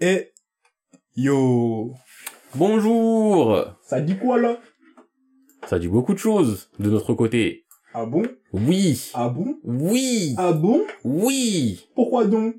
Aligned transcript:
Et 0.00 0.32
yo, 1.16 1.94
Bonjour. 2.54 3.66
Ça 3.82 4.00
dit 4.00 4.16
quoi 4.16 4.40
là? 4.40 4.56
Ça 5.66 5.78
dit 5.78 5.88
beaucoup 5.88 6.14
de 6.14 6.18
choses 6.18 6.70
de 6.78 6.88
notre 6.90 7.12
côté. 7.12 7.66
Ah 7.92 8.06
bon? 8.06 8.22
Oui. 8.52 9.10
Ah 9.14 9.28
bon? 9.28 9.56
Oui. 9.64 10.34
Ah 10.38 10.52
bon? 10.52 10.82
Oui. 11.04 11.86
Pourquoi 11.94 12.24
donc? 12.24 12.54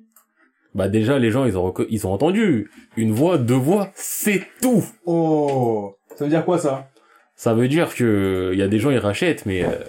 Bah 0.76 0.88
déjà, 0.88 1.18
les 1.18 1.32
gens, 1.32 1.46
ils 1.46 1.58
ont, 1.58 1.74
ils 1.90 2.06
ont 2.06 2.14
entendu. 2.14 2.70
Une 2.98 3.12
voix, 3.12 3.40
deux 3.40 3.56
voix, 3.56 3.92
c'est 3.96 4.44
tout. 4.62 4.84
Oh, 5.06 5.96
ça 6.16 6.26
veut 6.26 6.30
dire 6.30 6.46
quoi 6.46 6.60
ça? 6.60 6.90
Ça 7.36 7.54
veut 7.56 7.68
dire 7.68 7.96
que 7.96 8.54
y 8.56 8.62
a 8.62 8.68
des 8.68 8.80
gens, 8.80 8.92
ils 8.92 9.00
rachètent, 9.00 9.46
mais... 9.46 9.64
Euh, 9.66 9.80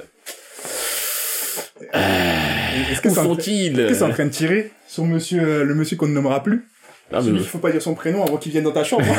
Est-ce 2.91 3.01
que 3.01 3.09
où 3.09 3.15
sont-ils 3.15 3.79
est-ce 3.79 3.89
que 3.89 3.95
c'est 3.95 4.05
en 4.05 4.11
train 4.11 4.27
de 4.27 4.31
tirer 4.31 4.71
sur 4.87 5.05
monsieur, 5.05 5.43
euh, 5.43 5.65
le 5.65 5.75
monsieur 5.75 5.97
qu'on 5.97 6.09
ne 6.09 6.15
nommera 6.15 6.43
plus 6.43 6.67
Ah, 7.13 7.21
mais 7.23 7.31
il 7.31 7.41
faut 7.41 7.59
pas 7.59 7.71
dire 7.71 7.83
son 7.83 7.95
prénom 7.95 8.23
avant 8.25 8.37
qu'il 8.37 8.53
vienne 8.53 8.65
dans 8.65 8.73
ta 8.73 8.85
chambre. 8.85 9.05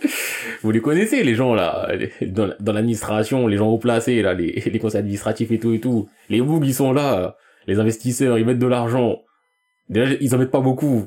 Vous 0.62 0.70
les 0.70 0.80
connaissez, 0.80 1.22
les 1.22 1.34
gens, 1.34 1.54
là, 1.54 1.88
dans, 2.22 2.52
dans 2.58 2.72
l'administration, 2.72 3.46
les 3.46 3.56
gens 3.56 3.68
haut 3.68 3.78
placés, 3.78 4.22
là, 4.22 4.34
les, 4.34 4.52
les 4.52 4.78
conseils 4.78 5.00
administratifs 5.00 5.50
et 5.50 5.58
tout 5.58 5.72
et 5.72 5.80
tout. 5.80 6.08
Les 6.28 6.40
bougs, 6.40 6.66
ils 6.66 6.74
sont 6.74 6.92
là, 6.92 7.36
les 7.66 7.78
investisseurs, 7.78 8.38
ils 8.38 8.44
mettent 8.44 8.58
de 8.58 8.66
l'argent. 8.66 9.22
Déjà, 9.88 10.14
ils 10.20 10.34
en 10.34 10.38
mettent 10.38 10.50
pas 10.50 10.60
beaucoup. 10.60 11.06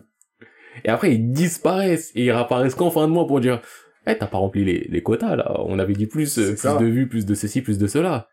Et 0.85 0.89
après, 0.89 1.13
ils 1.13 1.31
disparaissent, 1.31 2.11
et 2.15 2.25
ils 2.25 2.31
réapparaissent 2.31 2.75
qu'en 2.75 2.91
fin 2.91 3.07
de 3.07 3.11
mois 3.11 3.27
pour 3.27 3.41
dire, 3.41 3.61
eh, 4.07 4.17
t'as 4.17 4.27
pas 4.27 4.37
rempli 4.37 4.63
les, 4.63 4.87
les 4.89 5.03
quotas, 5.03 5.35
là. 5.35 5.59
On 5.65 5.77
avait 5.77 5.93
dit 5.93 6.07
plus, 6.07 6.37
euh, 6.37 6.49
plus 6.49 6.57
ça. 6.57 6.77
de 6.77 6.85
vues, 6.85 7.07
plus 7.09 7.25
de 7.25 7.33
ceci, 7.35 7.61
plus 7.61 7.77
de 7.77 7.87
cela. 7.87 8.29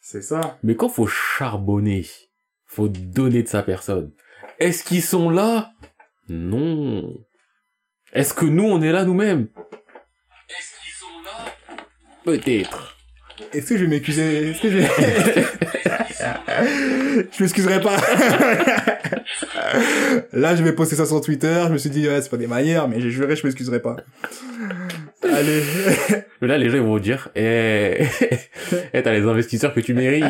c'est 0.00 0.22
ça. 0.22 0.58
Mais 0.62 0.76
quand 0.76 0.88
faut 0.88 1.06
charbonner, 1.06 2.06
faut 2.68 2.88
donner 2.88 3.42
de 3.42 3.48
sa 3.48 3.62
personne. 3.62 4.12
Est-ce 4.60 4.84
qu'ils 4.84 5.02
sont 5.02 5.30
là? 5.30 5.72
Non. 6.28 7.14
Est-ce 8.12 8.34
que 8.34 8.44
nous, 8.44 8.64
on 8.64 8.82
est 8.82 8.92
là 8.92 9.04
nous-mêmes? 9.04 9.48
Est-ce 10.48 10.74
qu'ils 10.82 10.94
sont 10.94 11.22
là? 11.24 11.46
Peut-être. 12.24 12.96
Est-ce 13.52 13.70
que 13.70 13.78
je 13.78 13.84
vais 13.84 13.90
m'excuser? 13.90 14.50
Est-ce 14.50 14.62
que 14.62 14.70
je 14.70 14.78
vais... 14.78 14.88
je 17.32 17.42
m'excuserai 17.42 17.80
pas. 17.80 17.96
Là, 20.32 20.56
je 20.56 20.62
vais 20.62 20.72
poster 20.72 20.96
ça 20.96 21.06
sur 21.06 21.20
Twitter. 21.20 21.64
Je 21.66 21.72
me 21.72 21.78
suis 21.78 21.90
dit, 21.90 22.08
ouais, 22.08 22.20
c'est 22.22 22.30
pas 22.30 22.36
des 22.36 22.46
manières, 22.46 22.88
mais 22.88 23.00
j'ai 23.00 23.10
juré, 23.10 23.36
je 23.36 23.46
m'excuserai 23.46 23.80
pas. 23.80 23.96
Allez. 25.22 25.62
Mais 26.40 26.48
là, 26.48 26.58
les 26.58 26.70
gens, 26.70 26.76
ils 26.76 26.82
vont 26.82 26.98
dire, 26.98 27.28
eh, 27.34 28.06
eh, 28.92 29.02
t'as 29.02 29.12
les 29.12 29.22
investisseurs 29.22 29.74
que 29.74 29.80
tu 29.80 29.92
mérites. 29.92 30.24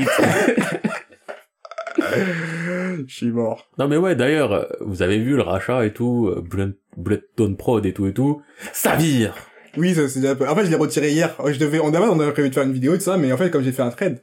je 3.06 3.14
suis 3.14 3.30
mort. 3.30 3.68
non, 3.78 3.88
mais 3.88 3.96
ouais, 3.96 4.14
d'ailleurs, 4.16 4.68
vous 4.80 5.02
avez 5.02 5.18
vu 5.18 5.36
le 5.36 5.42
rachat 5.42 5.84
et 5.84 5.92
tout, 5.92 6.28
euh, 6.28 6.44
Bloodstone 6.96 7.56
Prod 7.56 7.84
et 7.84 7.92
tout 7.92 8.06
et 8.06 8.12
tout. 8.12 8.42
Ça 8.72 8.96
vire! 8.96 9.34
Oui, 9.76 9.94
ça 9.94 10.08
c'est 10.08 10.20
déjà 10.20 10.32
un 10.32 10.36
peu. 10.36 10.48
En 10.48 10.56
fait, 10.56 10.64
je 10.64 10.70
l'ai 10.70 10.76
retiré 10.76 11.10
hier. 11.10 11.34
Je 11.46 11.58
devais, 11.58 11.78
on 11.78 11.92
avait, 11.94 12.06
on 12.06 12.18
avait 12.18 12.32
prévu 12.32 12.48
de 12.48 12.54
faire 12.54 12.64
une 12.64 12.72
vidéo 12.72 12.96
de 12.96 13.02
ça, 13.02 13.16
mais 13.16 13.32
en 13.32 13.36
fait, 13.36 13.50
comme 13.50 13.62
j'ai 13.62 13.72
fait 13.72 13.82
un 13.82 13.90
trade, 13.90 14.20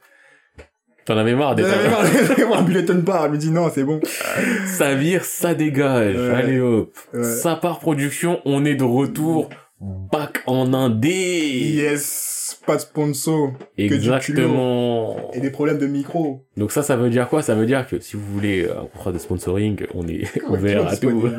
T'en 1.06 1.18
avais 1.18 1.36
marre 1.36 1.54
d'être 1.54 1.72
avais 1.72 1.88
marre 1.88 2.04
de 2.04 2.44
voir 2.48 2.64
bulletin 2.64 2.96
bar. 2.96 3.28
Je 3.28 3.32
me 3.32 3.38
dis 3.38 3.52
non, 3.52 3.70
c'est 3.74 3.84
bon. 3.84 4.00
Ça 4.66 4.96
vire, 4.96 5.24
ça 5.24 5.54
dégage. 5.54 6.16
Ouais. 6.16 6.34
Allez 6.36 6.60
hop. 6.60 6.98
Ouais. 7.14 7.24
Ça 7.24 7.56
part 7.56 7.80
production, 7.80 8.42
on 8.44 8.66
est 8.66 8.74
de 8.74 8.84
retour. 8.84 9.50
Back 9.80 10.42
en 10.48 10.74
indé. 10.74 11.74
Yes, 11.76 12.45
pas 12.66 12.76
de 12.76 12.82
sponsor. 12.82 13.54
que 13.78 13.84
du 13.84 13.94
Exactement. 13.94 15.32
Et 15.34 15.40
des 15.40 15.52
problèmes 15.52 15.78
de 15.78 15.88
micro. 15.88 16.46
Donc 16.58 16.72
ça, 16.72 16.84
ça 16.84 16.96
veut 16.96 17.10
dire 17.10 17.28
quoi? 17.30 17.42
Ça 17.42 17.56
veut 17.56 17.66
dire 17.66 17.88
que 17.88 18.00
si 18.00 18.16
vous 18.18 18.26
voulez 18.34 18.66
euh, 18.66 18.82
un 18.82 18.86
contrat 18.86 19.12
de 19.12 19.18
sponsoring, 19.18 19.86
on 19.94 20.08
est 20.08 20.26
ouvert 20.50 20.88
à 20.88 20.98
tout. 20.98 21.30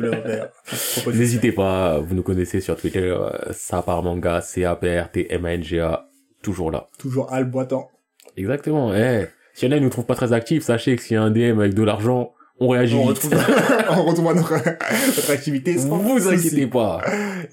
N'hésitez 1.13 1.51
pas, 1.51 1.99
vous 1.99 2.15
nous 2.15 2.23
connaissez 2.23 2.61
sur 2.61 2.75
Twitter, 2.77 2.99
euh, 3.17 3.29
ça 3.51 3.81
part 3.81 4.03
manga, 4.03 4.41
C-A-P-R-T-M-A-N-G-A, 4.41 6.09
toujours 6.41 6.71
là. 6.71 6.87
Toujours 6.97 7.31
Al 7.31 7.45
boitant. 7.45 7.89
Exactement, 8.35 8.93
eh. 8.95 9.27
Si 9.53 9.65
y 9.65 9.69
en 9.69 9.71
a, 9.71 9.77
ils 9.77 9.83
nous 9.83 9.89
trouvent 9.89 10.05
pas 10.05 10.15
très 10.15 10.33
actifs, 10.33 10.63
sachez 10.63 10.95
que 10.95 11.01
s'il 11.01 11.15
y 11.15 11.17
a 11.17 11.23
un 11.23 11.31
DM 11.31 11.59
avec 11.59 11.73
de 11.73 11.81
l'argent, 11.83 12.33
on 12.59 12.69
réagit 12.69 12.95
On 12.95 13.07
vite. 13.09 13.17
retrouve, 13.23 13.33
on 13.89 14.03
retrouve 14.05 14.35
notre, 14.35 14.53
notre 14.53 15.31
activité 15.31 15.77
sans 15.77 15.97
vous 15.97 16.27
inquiétez 16.27 16.67
pas. 16.67 17.01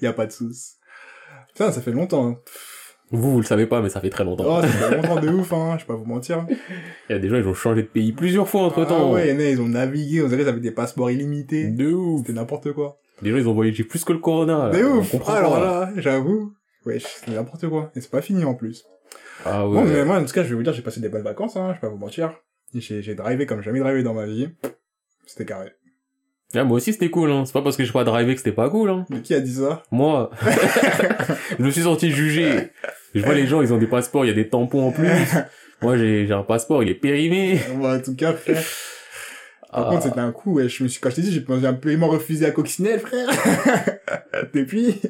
Y 0.01 0.07
a 0.07 0.13
pas 0.13 0.27
de 0.27 0.31
souci. 0.31 0.73
Putain, 1.49 1.71
ça 1.71 1.81
fait 1.81 1.91
longtemps. 1.91 2.27
hein. 2.27 2.37
Vous, 3.15 3.31
vous 3.31 3.39
le 3.39 3.45
savez 3.45 3.65
pas, 3.65 3.81
mais 3.81 3.89
ça 3.89 3.99
fait 4.01 4.09
très 4.09 4.23
longtemps. 4.23 4.43
Oh, 4.47 4.61
ça 4.61 4.67
fait 4.67 4.95
longtemps 5.01 5.19
de 5.19 5.29
ouf, 5.29 5.53
hein. 5.53 5.75
Je 5.77 5.83
vais 5.83 5.87
pas 5.87 5.95
vous 5.95 6.05
mentir. 6.05 6.45
Il 7.09 7.13
y 7.13 7.15
a 7.15 7.19
des 7.19 7.29
gens, 7.29 7.37
ils 7.37 7.47
ont 7.47 7.53
changé 7.53 7.81
de 7.83 7.87
pays 7.87 8.11
plusieurs 8.11 8.47
fois 8.47 8.61
entre 8.61 8.83
Ah 8.83 8.85
temps. 8.85 9.11
ouais, 9.13 9.29
y'en 9.33 9.39
a, 9.39 9.43
ils 9.43 9.61
ont 9.61 9.67
navigué, 9.67 10.21
on 10.21 10.27
dirait 10.27 10.41
qu'ils 10.41 10.49
avaient 10.49 10.59
des 10.59 10.71
passeports 10.71 11.09
illimités. 11.11 11.67
De 11.69 11.91
ouf. 11.93 12.19
C'était 12.21 12.33
n'importe 12.33 12.71
quoi. 12.73 12.97
Les 13.21 13.31
gens, 13.31 13.37
ils 13.37 13.47
ont 13.47 13.53
voyagé 13.53 13.83
plus 13.83 14.03
que 14.03 14.13
le 14.13 14.19
corona. 14.19 14.69
De. 14.69 14.83
On 14.83 14.97
ouf. 14.99 15.11
comprend 15.11 15.33
Alors 15.33 15.59
là, 15.59 15.89
j'avoue. 15.97 16.53
Wesh, 16.85 17.03
c'était 17.05 17.31
n'importe 17.31 17.67
quoi. 17.67 17.91
Et 17.95 18.01
c'est 18.01 18.11
pas 18.11 18.21
fini 18.21 18.43
en 18.45 18.53
plus. 18.53 18.85
Ah 19.45 19.67
ouais. 19.67 19.75
Bon, 19.75 19.85
mais 19.85 20.05
moi, 20.05 20.17
en 20.19 20.25
tout 20.25 20.33
cas, 20.33 20.43
je 20.43 20.49
vais 20.49 20.55
vous 20.55 20.63
dire, 20.63 20.73
j'ai 20.73 20.81
passé 20.81 20.99
des 20.99 21.09
bonnes 21.09 21.23
vacances, 21.23 21.55
hein. 21.55 21.69
Je 21.69 21.73
vais 21.75 21.79
pas 21.81 21.89
vous 21.89 21.97
mentir. 21.97 22.33
J'ai, 22.73 23.01
j'ai 23.01 23.15
drivé 23.15 23.45
comme 23.45 23.61
jamais 23.61 23.79
drivé 23.79 24.03
dans 24.03 24.13
ma 24.13 24.25
vie. 24.25 24.49
C'était 25.25 25.45
carré. 25.45 25.71
Ah, 26.53 26.63
moi 26.63 26.77
aussi, 26.77 26.93
c'était 26.93 27.09
cool, 27.09 27.31
hein. 27.31 27.43
C'est 27.45 27.53
pas 27.53 27.61
parce 27.61 27.75
que 27.75 27.83
j'ai 27.83 27.91
pas 27.91 28.03
drivé 28.03 28.33
que 28.33 28.39
c'était 28.39 28.51
pas 28.51 28.69
cool, 28.69 28.89
hein. 28.89 29.05
Mais 29.09 29.21
qui 29.21 29.33
a 29.33 29.39
dit 29.39 29.53
ça? 29.55 29.83
Moi, 29.91 30.29
je 31.59 31.63
me 31.63 31.69
suis 31.71 31.81
senti 31.83 32.11
jugé. 32.11 32.69
Je 33.15 33.25
vois 33.25 33.33
les 33.33 33.47
gens, 33.47 33.61
ils 33.61 33.73
ont 33.73 33.77
des 33.77 33.87
passeports, 33.87 34.25
il 34.25 34.27
y 34.27 34.31
a 34.31 34.35
des 34.35 34.47
tampons 34.49 34.87
en 34.87 34.91
plus. 34.91 35.07
Moi, 35.81 35.97
j'ai 35.97 36.27
j'ai 36.27 36.33
un 36.33 36.43
passeport, 36.43 36.83
il 36.83 36.89
est 36.89 36.95
périmé. 36.95 37.59
Bon, 37.75 37.93
en 37.95 37.99
tout 37.99 38.15
cas, 38.15 38.33
frère. 38.33 38.61
Par 39.71 39.87
Ah. 39.87 39.89
contre, 39.89 40.03
c'était 40.03 40.19
un 40.19 40.31
coup, 40.31 40.53
ouais. 40.55 40.69
Je 40.69 40.83
me 40.83 40.87
suis, 40.87 41.01
quand 41.01 41.09
je 41.09 41.15
t'ai 41.15 41.21
dit, 41.21 41.31
j'ai 41.31 41.43
j'ai 41.59 41.67
un 41.67 41.73
paiement 41.73 42.07
refusé 42.07 42.45
à 42.45 42.51
Coccinelle, 42.51 42.99
frère. 42.99 43.27
Depuis, 44.53 45.01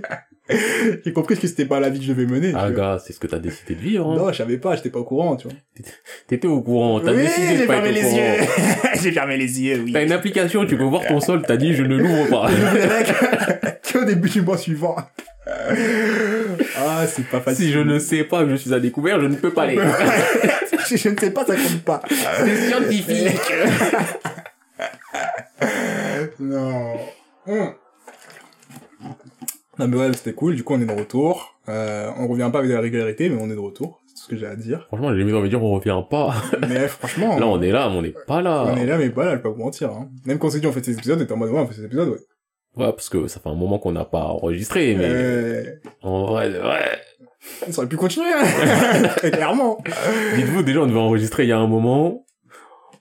j'ai 1.04 1.12
compris 1.14 1.36
que 1.38 1.48
c'était 1.48 1.66
pas 1.66 1.80
la 1.80 1.90
vie 1.90 2.00
que 2.00 2.06
je 2.06 2.14
devais 2.14 2.28
mener. 2.28 2.54
Ah, 2.56 2.68
tu 2.70 2.76
gars, 2.76 3.02
c'est 3.04 3.14
ce 3.14 3.20
que 3.20 3.26
t'as 3.28 3.40
décidé 3.40 3.74
de 3.76 3.80
vivre, 3.80 4.08
hein. 4.12 4.16
Non, 4.18 4.32
je 4.32 4.38
savais 4.38 4.58
pas, 4.58 4.76
j'étais 4.76 4.92
pas 4.92 5.00
au 5.00 5.04
courant, 5.04 5.36
tu 5.36 5.48
vois. 5.48 5.58
T'étais 6.28 6.48
au 6.48 6.62
courant, 6.62 7.00
t'as 7.00 7.14
oui, 7.14 7.24
décidé 7.24 7.54
de 7.54 7.58
j'ai 7.58 7.66
pas 7.66 7.74
fermé 7.82 7.90
être 7.90 7.96
au 7.96 8.02
les 8.02 8.10
courant. 8.10 8.18
yeux. 8.18 8.92
j'ai 9.02 9.12
fermé 9.12 9.38
les 9.38 9.62
yeux, 9.62 9.82
oui. 9.84 9.92
T'as 9.94 10.04
une 10.04 10.12
application, 10.12 10.66
tu 10.66 10.78
peux 10.78 10.84
voir 10.84 11.06
ton 11.08 11.20
solde, 11.20 11.46
t'as 11.48 11.58
dit 11.58 11.74
je 11.74 11.84
ne 11.84 11.98
l'ouvre 11.98 12.30
pas. 12.30 12.50
Qu'au 13.92 14.06
début 14.06 14.30
du 14.30 14.42
mois 14.42 14.58
suivant. 14.58 14.96
ah, 15.48 17.06
c'est 17.08 17.26
pas 17.28 17.40
facile. 17.42 17.66
si 17.66 17.72
je 17.72 17.80
ne 17.80 17.98
sais 17.98 18.24
pas 18.24 18.44
que 18.44 18.50
je 18.52 18.56
suis 18.56 18.74
à 18.74 18.80
découvert, 18.80 19.20
je 19.22 19.28
ne 19.28 19.36
peux 19.36 19.52
pas 19.52 19.64
aller. 19.64 19.80
je, 20.88 20.96
je 20.98 21.10
ne 21.10 21.18
sais 21.20 21.32
pas, 21.32 21.46
ça 21.46 21.56
compte 21.56 21.82
pas. 21.84 22.02
C'est 22.10 22.68
scientifique. 22.70 23.32
non. 26.40 26.94
Hum. 27.48 27.74
Non 29.80 29.88
mais 29.88 29.98
ouais, 29.98 30.14
c'était 30.14 30.34
cool. 30.34 30.56
Du 30.56 30.64
coup, 30.64 30.74
on 30.76 30.82
est 30.82 30.86
de 30.86 30.92
retour. 30.92 31.56
Euh, 31.68 32.10
on 32.18 32.28
revient 32.28 32.50
pas 32.52 32.60
avec 32.60 32.70
de 32.70 32.76
la 32.76 32.82
régularité, 32.82 33.30
mais 33.30 33.38
on 33.42 33.50
est 33.50 33.56
de 33.56 33.60
retour. 33.60 34.02
C'est 34.08 34.14
tout 34.16 34.22
ce 34.24 34.28
que 34.30 34.36
j'ai 34.38 34.46
à 34.48 34.56
dire. 34.56 34.86
Franchement, 34.88 35.12
j'ai 35.12 35.18
limite 35.20 35.36
envie 35.36 35.50
de 35.50 35.56
dire 35.56 35.64
on 35.64 35.72
revient 35.74 36.02
pas. 36.10 36.34
Mais 36.70 36.88
franchement, 36.88 37.38
Là, 37.40 37.48
on 37.48 37.62
est 37.62 37.72
là, 37.72 37.90
mais 37.90 37.98
on 37.98 38.02
n'est 38.02 38.14
pas 38.28 38.42
là. 38.42 38.66
on 38.72 38.78
est 38.78 38.86
là, 38.86 38.98
mais 38.98 39.10
pas 39.10 39.26
là, 39.26 39.32
je 39.32 39.36
vais 39.38 39.42
pas 39.42 39.50
vous 39.50 39.62
mentir. 39.64 39.90
Hein. 39.92 40.10
Même 40.26 40.38
quand 40.40 40.48
on 40.48 40.50
s'est 40.52 40.60
dit 40.60 40.68
on 40.68 40.72
fait 40.72 40.84
ces 40.86 40.94
épisodes, 40.94 41.20
on 41.20 41.24
était 41.24 41.34
en 41.34 41.38
mode 41.38 41.50
ouais, 41.52 41.60
on 41.60 41.68
fait 41.68 41.74
ces 41.76 41.86
épisodes, 41.86 42.10
ouais. 42.10 42.20
Ouais, 42.78 42.92
parce 42.92 43.10
que 43.10 43.28
ça 43.28 43.40
fait 43.40 43.50
un 43.50 43.56
moment 43.56 43.80
qu'on 43.80 43.92
n'a 43.94 44.04
pas 44.06 44.24
enregistré, 44.26 44.96
mais 44.96 45.06
Euh, 45.08 45.64
en 46.02 46.26
vrai, 46.26 46.50
vrai. 46.50 47.00
ça 47.70 47.80
aurait 47.80 47.88
pu 47.88 47.96
continuer, 47.98 48.28
hein. 48.34 49.08
Clairement. 49.32 49.78
Dites-vous, 50.36 50.62
déjà, 50.64 50.82
on 50.82 50.88
devait 50.88 51.00
enregistrer 51.00 51.44
il 51.44 51.50
y 51.50 51.54
a 51.54 51.58
un 51.58 51.68
moment. 51.68 52.26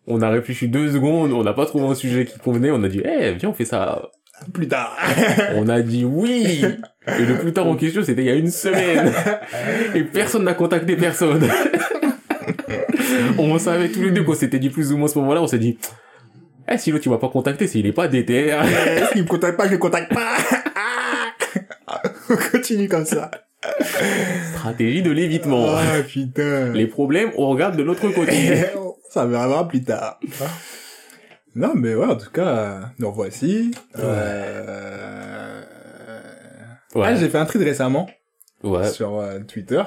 On 0.07 0.21
a 0.23 0.29
réfléchi 0.31 0.69
deux 0.69 0.93
secondes, 0.93 1.33
on 1.33 1.43
n'a 1.43 1.55
pas 1.55 1.67
trouvé 1.67 1.87
un 1.87 1.95
sujet 1.95 2.25
qui 2.25 2.39
convenait, 2.39 2.71
on 2.71 2.83
a 2.85 2.89
dit, 2.89 3.03
eh, 3.05 3.33
viens, 3.33 3.49
on 3.51 3.53
fait 3.55 3.65
ça. 3.65 4.11
Plus 4.53 4.69
tard. 4.69 4.97
On 5.57 5.69
a 5.69 5.81
dit 5.81 6.05
oui. 6.05 6.65
Et 7.19 7.25
le 7.25 7.39
plus 7.39 7.53
tard 7.53 7.67
en 7.67 7.77
question, 7.77 8.03
c'était 8.03 8.23
il 8.23 8.27
y 8.27 8.31
a 8.31 8.35
une 8.35 8.51
semaine. 8.51 9.13
Et 9.95 10.03
personne 10.03 10.45
n'a 10.45 10.55
contacté 10.55 10.97
personne. 10.97 11.49
on 13.39 13.59
savait 13.59 13.89
tous 13.89 14.03
les 14.03 14.11
deux 14.11 14.25
qu'on 14.25 14.35
s'était 14.35 14.59
dit 14.59 14.71
plus 14.71 14.93
ou 14.93 14.97
moins 14.97 15.09
à 15.09 15.13
ce 15.13 15.19
moment-là, 15.19 15.43
on 15.43 15.47
s'est 15.47 15.59
dit, 15.59 15.79
eh, 16.69 16.79
si 16.79 16.91
l'autre, 16.91 17.03
tu 17.03 17.11
m'as 17.11 17.19
pas 17.19 17.29
contacté, 17.29 17.67
c'est 17.67 17.79
il 17.79 17.87
est 17.87 17.93
pas 17.93 18.09
déter. 18.09 18.53
Euh, 18.53 18.63
S'il 19.13 19.23
me 19.23 19.29
contacte 19.29 19.57
pas, 19.57 19.67
je 19.67 19.73
le 19.73 19.79
contacte 19.79 20.13
pas. 20.13 20.37
on 22.31 22.37
continue 22.37 22.89
comme 22.89 23.05
ça. 23.05 23.31
Stratégie 24.55 25.03
de 25.03 25.11
l'évitement. 25.11 25.75
Ah 25.77 26.03
putain. 26.07 26.73
Les 26.73 26.87
problèmes, 26.87 27.31
on 27.37 27.49
regarde 27.49 27.77
de 27.77 27.83
l'autre 27.83 28.09
côté. 28.11 28.65
Ça 29.11 29.27
verra 29.27 29.69
plus 29.69 29.83
tard. 29.83 30.19
Non, 31.55 31.75
mais 31.75 31.95
ouais, 31.95 32.07
en 32.07 32.17
tout 32.17 32.31
cas, 32.31 32.91
nous 32.99 33.09
revoici. 33.11 33.71
Euh... 33.99 35.63
Ouais. 36.95 37.07
Ah, 37.07 37.15
j'ai 37.15 37.29
fait 37.29 37.39
un 37.39 37.45
trade 37.45 37.63
récemment 37.63 38.09
Ouais. 38.63 38.89
sur 38.89 39.19
euh, 39.19 39.41
Twitter. 39.41 39.83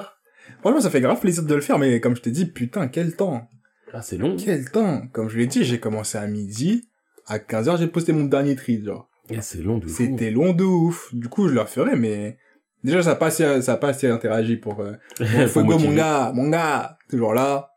Franchement, 0.60 0.80
ça 0.80 0.90
fait 0.90 1.00
grave 1.00 1.20
plaisir 1.20 1.42
de 1.42 1.54
le 1.54 1.60
faire, 1.60 1.78
mais 1.78 2.00
comme 2.00 2.16
je 2.16 2.22
t'ai 2.22 2.30
dit, 2.30 2.46
putain, 2.46 2.88
quel 2.88 3.16
temps 3.16 3.48
Ah, 3.92 4.02
c'est 4.02 4.16
long. 4.16 4.36
Quel 4.36 4.70
temps 4.70 5.02
Comme 5.12 5.28
je 5.28 5.36
l'ai 5.38 5.46
dit, 5.46 5.64
j'ai 5.64 5.78
commencé 5.80 6.16
à 6.18 6.26
midi. 6.26 6.88
À 7.26 7.38
15h, 7.38 7.78
j'ai 7.78 7.86
posté 7.86 8.12
mon 8.12 8.24
dernier 8.24 8.56
trade, 8.56 8.84
genre. 8.84 9.08
Ah, 9.30 9.42
c'est 9.42 9.58
long, 9.58 9.78
du 9.78 9.86
coup. 9.86 9.92
C'était 9.92 10.30
long 10.30 10.52
de 10.52 10.64
ouf. 10.64 11.14
Du 11.14 11.28
coup, 11.28 11.48
je 11.48 11.54
le 11.54 11.60
referai, 11.60 11.96
mais... 11.96 12.38
Déjà, 12.84 13.02
ça 13.02 13.10
a 13.10 13.14
pas 13.16 13.26
assez, 13.26 13.60
ça 13.60 13.72
a 13.72 13.76
pas 13.76 13.88
assez 13.88 14.08
interagi 14.08 14.56
pour... 14.56 14.80
Euh... 14.80 14.92
Fuego, 15.48 15.78
mon 15.78 15.92
gars, 15.94 16.32
mon 16.34 16.48
gars, 16.48 16.96
toujours 17.10 17.34
là. 17.34 17.72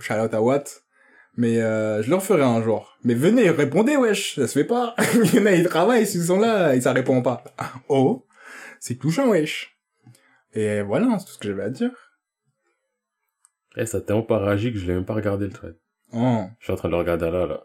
Shout 0.00 0.14
out 0.14 0.32
à 0.34 0.40
Watt. 0.42 0.82
Mais 1.38 1.60
euh, 1.60 2.02
je 2.02 2.10
le 2.10 2.16
referai 2.16 2.42
un 2.42 2.60
jour. 2.64 2.98
Mais 3.04 3.14
venez, 3.14 3.48
répondez, 3.50 3.96
wesh. 3.96 4.34
Ça 4.34 4.48
se 4.48 4.58
fait 4.58 4.64
pas. 4.64 4.96
Il 5.24 5.36
y 5.36 5.38
en 5.38 5.46
a, 5.46 5.52
ils 5.52 5.64
travaillent, 5.64 6.02
ils 6.02 6.24
sont 6.24 6.40
là, 6.40 6.74
et 6.74 6.80
ça 6.80 6.92
répond 6.92 7.22
pas. 7.22 7.44
Oh, 7.88 8.26
c'est 8.80 8.96
touchant, 8.96 9.28
wesh. 9.28 9.78
Et 10.52 10.82
voilà, 10.82 11.16
c'est 11.20 11.26
tout 11.26 11.32
ce 11.32 11.38
que 11.38 11.46
j'avais 11.46 11.62
à 11.62 11.70
dire. 11.70 11.92
Eh, 13.76 13.86
ça 13.86 14.00
t'a 14.00 14.20
pas 14.20 14.38
réagi 14.40 14.72
que 14.72 14.80
je 14.80 14.86
l'ai 14.86 14.94
même 14.94 15.04
pas 15.04 15.14
regardé 15.14 15.46
le 15.46 15.52
thread. 15.52 15.76
Oh, 16.12 16.40
Je 16.58 16.64
suis 16.64 16.72
en 16.72 16.76
train 16.76 16.88
de 16.88 16.94
le 16.94 16.98
regarder 16.98 17.30
là, 17.30 17.46
là. 17.46 17.60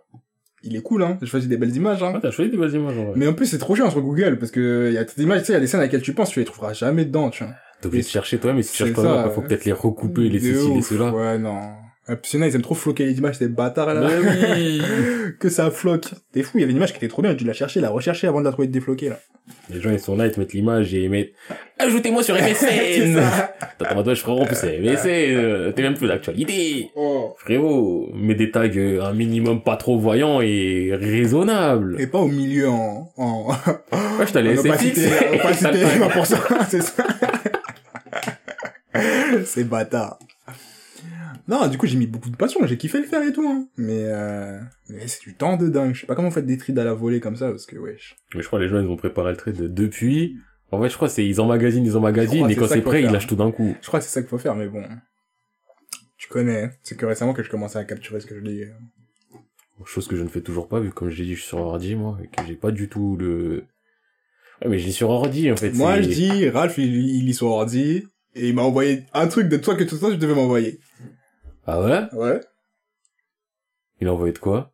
il 0.62 0.75
est 0.75 0.84
cool, 0.84 1.02
hein. 1.02 1.18
J'ai 1.22 1.28
choisi 1.28 1.48
des 1.48 1.58
belles 1.58 1.75
images, 1.75 2.04
hein. 2.04 2.14
Ah, 2.16 2.20
t'as 2.22 2.30
choisi 2.30 2.52
des 2.52 2.58
belles 2.58 2.75
images, 2.75 2.96
en 3.00 3.06
vrai. 3.06 3.14
Mais 3.16 3.25
en 3.25 3.34
plus, 3.34 3.48
c'est 3.48 3.58
trop 3.58 3.75
chiant 3.75 3.90
sur 3.90 4.02
Google, 4.02 4.38
parce 4.38 4.52
que 4.52 4.92
y 4.94 4.98
a 5.00 5.04
des 5.04 5.24
images, 5.24 5.40
tu 5.40 5.46
sais, 5.48 5.54
il 5.54 5.56
y 5.56 5.58
a 5.58 5.62
des 5.62 5.68
scènes 5.68 5.80
à 5.80 5.84
laquelle 5.84 6.04
tu 6.04 6.14
penses, 6.14 6.30
tu 6.30 6.38
les 6.40 6.46
trouveras 6.46 6.74
jamais 6.74 7.06
dedans, 7.06 7.31
tu 7.31 7.44
vois. 7.44 7.54
T'es 7.81 7.88
obligé 7.88 8.04
de 8.04 8.10
chercher 8.10 8.38
toi, 8.38 8.54
mais 8.54 8.62
si 8.62 8.72
tu 8.74 8.78
cherches 8.78 8.94
pas, 8.94 9.02
ça, 9.02 9.30
faut 9.31 9.42
peut-être 9.42 9.66
les 9.66 9.72
recouper, 9.72 10.30
les 10.30 10.40
ceci, 10.40 10.74
les 10.75 10.81
cela. 10.84 11.12
Ouais, 11.12 11.40
non. 11.40 11.60
Y 12.09 12.38
en 12.38 12.41
a, 12.41 12.47
ils 12.47 12.55
aiment 12.55 12.61
trop 12.61 12.75
floquer 12.75 13.05
les 13.05 13.17
images, 13.17 13.35
ces 13.35 13.47
bâtards, 13.47 13.94
là. 13.94 14.01
Mais 14.01 14.55
oui. 14.55 14.81
que 15.39 15.47
ça 15.47 15.71
floque. 15.71 16.07
T'es 16.33 16.44
fou, 16.44 16.57
il 16.57 16.61
y 16.61 16.63
avait 16.63 16.71
une 16.71 16.77
image 16.77 16.91
qui 16.91 16.97
était 16.97 17.07
trop 17.07 17.21
bien, 17.21 17.33
tu 17.33 17.45
l'as 17.45 17.53
cherché, 17.53 17.79
la 17.79 17.89
recherché 17.89 18.27
avant 18.27 18.39
de 18.39 18.45
la 18.45 18.51
trouver 18.51 18.67
défloquée, 18.67 19.07
là. 19.07 19.19
Les 19.69 19.79
gens, 19.79 19.89
ils 19.89 20.00
sont 20.00 20.15
là, 20.17 20.27
ils 20.27 20.31
te 20.31 20.39
mettent 20.39 20.53
l'image 20.53 20.94
et 20.94 21.03
ils 21.03 21.09
mettent, 21.09 21.33
ajoutez-moi 21.79 22.21
sur 22.21 22.35
C'est 22.55 23.00
MSN! 23.07 23.21
T'as 23.77 23.94
pas 23.94 24.03
toi, 24.03 24.13
je 24.13 24.21
frérot, 24.21 24.41
en 24.41 24.45
plus, 24.45 24.55
c'est 24.55 24.79
MSN, 24.79 25.07
euh, 25.07 25.71
t'es 25.71 25.81
même 25.81 25.94
plus 25.95 26.07
d'actualité! 26.07 26.89
Oh. 26.95 27.35
Frérot, 27.38 28.09
mets 28.13 28.35
des 28.35 28.51
tags 28.51 28.67
euh, 28.75 29.01
un 29.01 29.13
minimum 29.13 29.63
pas 29.63 29.77
trop 29.77 29.97
voyants 29.97 30.41
et 30.41 30.91
raisonnables. 30.94 32.01
Et 32.01 32.07
pas 32.07 32.19
au 32.19 32.27
milieu 32.27 32.67
en, 32.67 33.11
en, 33.15 33.47
Ouais, 34.19 34.27
je 34.27 34.59
opacité, 34.59 35.07
20%, 35.07 36.38
c'est 36.69 36.83
ça. 36.83 37.03
c'est 39.45 39.63
bâtard. 39.63 40.19
Non, 41.48 41.68
du 41.68 41.78
coup, 41.78 41.88
j'ai 41.88 41.98
mis 41.98 42.07
beaucoup 42.07 42.30
de 42.30 42.38
passion, 42.38 42.66
j'ai 42.66 42.78
kiffé 42.78 43.00
le 43.00 43.06
faire 43.06 43.22
et 43.22 43.34
tout, 43.34 43.45
hein. 43.45 43.68
Mais, 43.75 44.06
euh, 44.06 44.60
mais 44.90 45.07
c'est 45.07 45.22
du 45.24 45.36
temps 45.36 45.57
de 45.57 45.68
dingue. 45.68 45.94
Je 45.94 46.01
sais 46.01 46.07
pas 46.07 46.16
comment 46.16 46.30
vous 46.30 46.34
faites 46.34 46.45
des 46.45 46.57
trides 46.57 46.80
à 46.80 46.86
la 46.86 46.94
volée 46.94 47.19
comme 47.19 47.36
ça, 47.36 47.50
parce 47.50 47.66
que, 47.66 47.75
wesh. 47.75 48.16
Mais 48.34 48.42
je 48.42 48.48
crois 48.48 48.60
que 48.60 48.63
les 48.63 48.69
gens, 48.69 48.80
ils 48.80 48.88
ont 48.88 48.95
préparé 48.95 49.31
le 49.31 49.38
trade 49.38 49.74
depuis. 49.74 50.38
En 50.72 50.81
fait, 50.81 50.90
je 50.90 50.95
crois 50.95 51.07
que 51.07 51.13
c'est, 51.13 51.25
ils 51.25 51.42
emmagasinent, 51.42 51.86
ils 51.86 51.92
Je 51.92 51.98
emmagasinent, 51.98 52.50
et 52.50 52.56
quand 52.56 52.68
c'est 52.68 52.81
prêt, 52.81 53.04
ils 53.04 53.12
lâchent 53.12 53.28
tout 53.28 53.36
d'un 53.36 53.51
coup. 53.51 53.75
Je 53.81 53.88
crois 53.88 54.00
que 54.00 54.06
c'est 54.06 54.12
ça 54.12 54.22
qu'il 54.22 54.30
faut 54.30 54.38
faire, 54.38 54.56
mais 54.56 54.68
bon. 54.68 54.84
Tu 56.18 56.30
connais, 56.30 56.63
hein. 56.63 56.72
c'est 56.81 56.98
que 56.98 57.06
récemment 57.06 57.34
que 57.34 57.44
je 57.44 57.50
commençais 57.50 57.78
à 57.78 57.84
capturer 57.84 58.22
ce 58.22 58.25
que 58.25 58.36
je 58.36 58.42
dis. 58.42 58.63
Chose 59.86 60.07
que 60.07 60.16
je 60.16 60.24
ne 60.24 60.30
fais 60.30 60.42
toujours 60.42 60.69
pas, 60.69 60.80
vu 60.80 60.89
que 60.89 60.96
comme 60.96 61.10
je 61.10 61.18
l'ai 61.18 61.25
dit, 61.25 61.36
je 61.36 61.42
suis 61.42 61.50
sur 61.50 61.60
ordi, 61.60 61.96
moi, 61.96 62.18
et 62.24 62.28
que 62.28 62.42
j'ai 62.48 62.56
pas 62.56 62.72
du 62.72 62.88
tout 62.88 63.18
le... 63.18 63.66
Ouais, 64.62 64.69
mais 64.69 64.80
j'ai 64.80 64.94
sur 64.94 65.10
ordi, 65.10 65.51
en 65.51 65.57
fait. 65.57 65.74
Moi, 65.74 66.01
je 66.01 66.07
dis, 66.07 66.48
Ralph, 66.48 66.78
il, 66.78 66.96
il 66.96 67.25
lit 67.25 67.34
sur 67.34 67.48
ordi, 67.48 68.06
et 68.34 68.48
il 68.48 68.56
m'a 68.56 68.62
envoyé 68.62 69.04
un 69.13 69.28
truc 69.28 69.50
de 69.50 69.57
toi 69.57 69.75
que 69.75 69.84
tout 69.84 69.98
ça, 69.98 70.10
tu 70.10 70.18
devais 70.18 70.36
m'envoyer. 70.36 70.80
Ah 71.68 71.81
ouais? 71.81 72.01
Ouais. 72.13 72.42
Il 74.01 74.07
a 74.07 74.13
envoyé 74.13 74.33
de 74.33 74.39
quoi? 74.39 74.71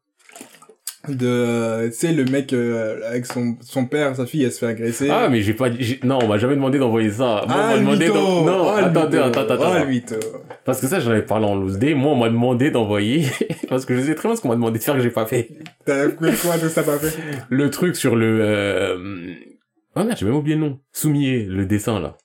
De, 1.08 1.88
tu 1.88 1.94
sais, 1.94 2.12
le 2.14 2.26
mec, 2.26 2.52
euh, 2.52 3.00
avec 3.08 3.26
son, 3.26 3.56
son 3.62 3.86
père, 3.86 4.16
sa 4.16 4.26
fille, 4.26 4.44
elle 4.44 4.52
se 4.52 4.60
fait 4.60 4.66
agresser. 4.68 5.10
Ah, 5.10 5.30
mais 5.30 5.42
j'ai 5.42 5.54
pas, 5.54 5.70
dit- 5.70 5.78
j'ai- 5.82 6.00
non, 6.04 6.20
on 6.22 6.28
m'a 6.28 6.38
jamais 6.38 6.56
demandé 6.56 6.78
d'envoyer 6.78 7.10
ça. 7.10 7.44
Moi, 7.48 7.56
on 7.56 7.58
m'a 7.58 7.74
le 7.76 7.80
demandé 7.80 8.06
mytho 8.08 8.14
d'en- 8.14 8.46
non, 8.46 8.62
Oh, 8.68 8.78
le 8.80 8.84
attends, 8.86 9.02
attends, 9.04 9.42
Oh, 9.48 9.52
attends. 9.54 9.80
le 9.80 9.86
mytho 9.86 10.16
Parce 10.66 10.82
que 10.82 10.88
ça, 10.88 11.00
j'en 11.00 11.12
avais 11.12 11.22
parlé 11.26 11.46
en 11.46 11.56
loose 11.56 11.78
day. 11.80 11.94
Moi, 11.94 12.12
on 12.12 12.16
m'a 12.18 12.28
demandé 12.30 12.70
d'envoyer, 12.70 13.26
parce 13.70 13.86
que 13.86 13.96
je 13.96 14.02
sais 14.02 14.14
très 14.16 14.28
bien 14.28 14.36
ce 14.36 14.42
qu'on 14.42 14.50
m'a 14.50 14.56
demandé 14.56 14.78
de 14.78 14.84
faire 14.84 14.96
que 14.96 15.02
j'ai 15.02 15.10
pas 15.10 15.26
fait. 15.26 15.50
T'as 15.86 16.10
fait 16.10 16.16
quoi 16.42 16.58
de 16.58 16.68
ça, 16.68 16.84
pas 16.84 17.00
fait? 17.00 17.18
Le 17.50 17.70
truc 17.70 17.96
sur 17.96 18.16
le, 18.18 18.40
euh... 18.42 19.34
oh 19.96 20.04
merde, 20.04 20.18
j'ai 20.20 20.26
même 20.26 20.36
oublié 20.36 20.58
le 20.58 20.62
nom. 20.64 20.80
Soumier, 20.92 21.44
le 21.46 21.66
dessin, 21.66 22.00
là. 22.02 22.18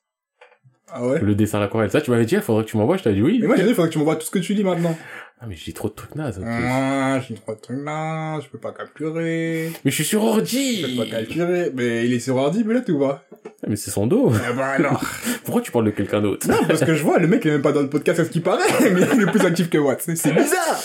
Ah 0.96 1.04
ouais 1.04 1.18
Le 1.20 1.34
dessin 1.34 1.58
à 1.58 1.62
l'aquarelle. 1.62 1.90
Ça, 1.90 2.00
tu 2.00 2.10
m'avais 2.12 2.24
dit, 2.24 2.36
il 2.36 2.40
faudrait 2.40 2.64
que 2.64 2.68
tu 2.70 2.76
m'envoies, 2.76 2.96
je 2.96 3.02
t'avais 3.02 3.16
dit 3.16 3.22
oui. 3.22 3.38
Mais 3.40 3.48
moi, 3.48 3.56
j'ai 3.56 3.64
dit, 3.64 3.70
il 3.70 3.74
faudrait 3.74 3.88
que 3.88 3.92
tu 3.94 3.98
m'envoies 3.98 4.14
tout 4.16 4.26
ce 4.26 4.30
que 4.30 4.38
tu 4.38 4.54
lis 4.54 4.62
maintenant. 4.62 4.96
Ah, 5.40 5.46
mais 5.48 5.56
j'ai 5.56 5.72
trop 5.72 5.88
de 5.88 5.94
trucs 5.94 6.14
nazes. 6.14 6.40
Ah, 6.46 7.20
j'ai 7.26 7.34
trop 7.34 7.54
de 7.54 7.60
trucs 7.60 7.84
là, 7.84 8.38
je 8.40 8.48
peux 8.48 8.58
pas 8.58 8.70
capturer. 8.72 9.70
Mais 9.84 9.90
je 9.90 9.94
suis 9.96 10.04
sur 10.04 10.22
Je 10.22 10.26
ordi! 10.26 10.86
peux 10.96 11.04
pas 11.04 11.10
capturer. 11.10 11.70
Mais 11.74 12.06
il 12.06 12.12
est 12.14 12.20
sur 12.20 12.36
ordi, 12.36 12.62
mais 12.64 12.74
là, 12.74 12.80
tu 12.80 12.92
vois. 12.92 13.24
Ah, 13.44 13.66
mais 13.68 13.76
c'est 13.76 13.90
son 13.90 14.06
dos. 14.06 14.32
Ah 14.34 14.52
bah 14.52 14.66
alors. 14.68 15.02
Pourquoi 15.44 15.60
tu 15.60 15.72
parles 15.72 15.86
de 15.86 15.90
quelqu'un 15.90 16.22
d'autre? 16.22 16.48
Non, 16.48 16.58
parce 16.68 16.84
que 16.84 16.94
je 16.94 17.02
vois, 17.02 17.18
le 17.18 17.26
mec, 17.26 17.42
il 17.44 17.48
est 17.48 17.52
même 17.54 17.62
pas 17.62 17.72
dans 17.72 17.82
le 17.82 17.90
podcast, 17.90 18.20
à 18.20 18.24
ce 18.24 18.30
qu'il 18.30 18.42
paraît, 18.42 18.62
mais 18.92 19.00
il 19.14 19.22
est 19.22 19.26
plus 19.30 19.44
actif 19.44 19.68
que 19.68 19.78
moi. 19.78 19.96
C'est 19.98 20.12
bizarre. 20.32 20.80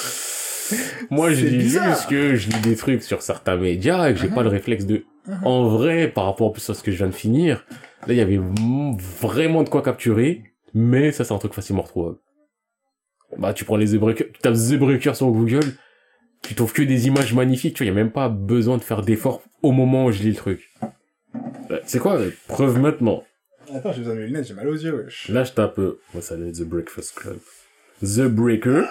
Moi, 1.10 1.32
je 1.34 1.46
dis 1.48 1.70
juste 1.70 2.08
que 2.10 2.36
je 2.36 2.50
lis 2.50 2.60
des 2.62 2.76
trucs 2.76 3.02
sur 3.04 3.22
certains 3.22 3.56
médias 3.58 4.10
et 4.10 4.14
que 4.14 4.20
j'ai 4.20 4.28
Mhm. 4.28 4.36
pas 4.36 4.44
le 4.44 4.50
réflexe 4.50 4.86
de... 4.86 5.04
Mhm. 5.28 5.40
En 5.46 5.68
vrai, 5.68 6.08
par 6.08 6.26
rapport 6.26 6.52
plus 6.52 6.68
à 6.70 6.74
ce 6.74 6.84
que 6.84 6.92
je 6.92 6.98
viens 6.98 7.08
de 7.08 7.12
finir, 7.12 7.66
là, 8.08 8.14
il 8.14 8.18
y 8.18 8.22
avait 8.22 8.40
vraiment 8.40 9.64
de 9.64 9.70
quoi 9.70 9.82
capturer, 9.82 10.44
mais 10.74 11.12
ça, 11.12 11.24
c'est 11.24 11.34
un 11.34 11.38
truc 11.38 11.54
facilement 11.54 11.82
retrouvable. 11.84 12.18
Bah, 13.38 13.54
tu 13.54 13.66
prends 13.66 13.78
les 13.78 13.92
The 13.92 13.96
Breakers, 13.96 14.28
tu 14.34 14.40
tapes 14.40 14.56
The 14.56 14.76
Breakers 14.76 15.16
sur 15.16 15.28
Google, 15.32 15.76
tu 16.42 16.56
trouves 16.56 16.74
que 16.74 16.82
des 16.82 17.08
images 17.08 17.34
magnifiques, 17.34 17.76
tu 17.76 17.84
vois, 17.84 17.92
il 17.92 17.96
y 17.96 18.00
a 18.00 18.04
même 18.04 18.12
pas 18.12 18.30
besoin 18.30 18.78
de 18.78 18.84
faire 18.84 19.02
d'efforts 19.04 19.44
au 19.62 19.72
moment 19.72 20.06
où 20.06 20.12
je 20.12 20.24
lis 20.24 20.30
le 20.32 20.36
truc. 20.36 20.70
Euh, 21.72 21.80
C'est 21.86 22.00
quoi 22.00 22.20
Preuve 22.48 22.80
maintenant? 22.80 23.24
Attends, 23.72 23.92
j'ai 23.92 24.00
besoin 24.00 24.16
de 24.16 24.20
mes 24.22 24.26
lunettes, 24.28 24.48
j'ai 24.48 24.56
mal 24.56 24.68
aux 24.68 24.74
yeux, 24.76 25.04
wesh. 25.06 25.30
Là, 25.30 25.44
je 25.44 25.52
tape... 25.52 25.78
euh, 25.78 26.00
Moi, 26.14 26.24
ça 26.24 26.36
donne 26.36 26.52
The 26.52 26.64
Breakfast 26.64 27.14
Club. 27.14 27.38
The 28.02 28.28
Breaker. 28.28 28.84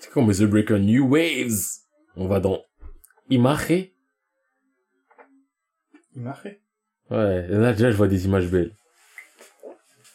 C'est 0.00 0.10
comme 0.10 0.30
The 0.32 0.42
Breaker 0.42 0.78
New 0.78 1.08
Waves? 1.08 1.80
On 2.16 2.26
va 2.26 2.40
dans 2.40 2.62
m'a 6.16 6.34
fait. 6.34 6.60
Ouais, 7.10 7.46
là, 7.48 7.72
déjà, 7.72 7.90
je 7.90 7.96
vois 7.96 8.08
des 8.08 8.24
images 8.26 8.46
belles. 8.48 8.72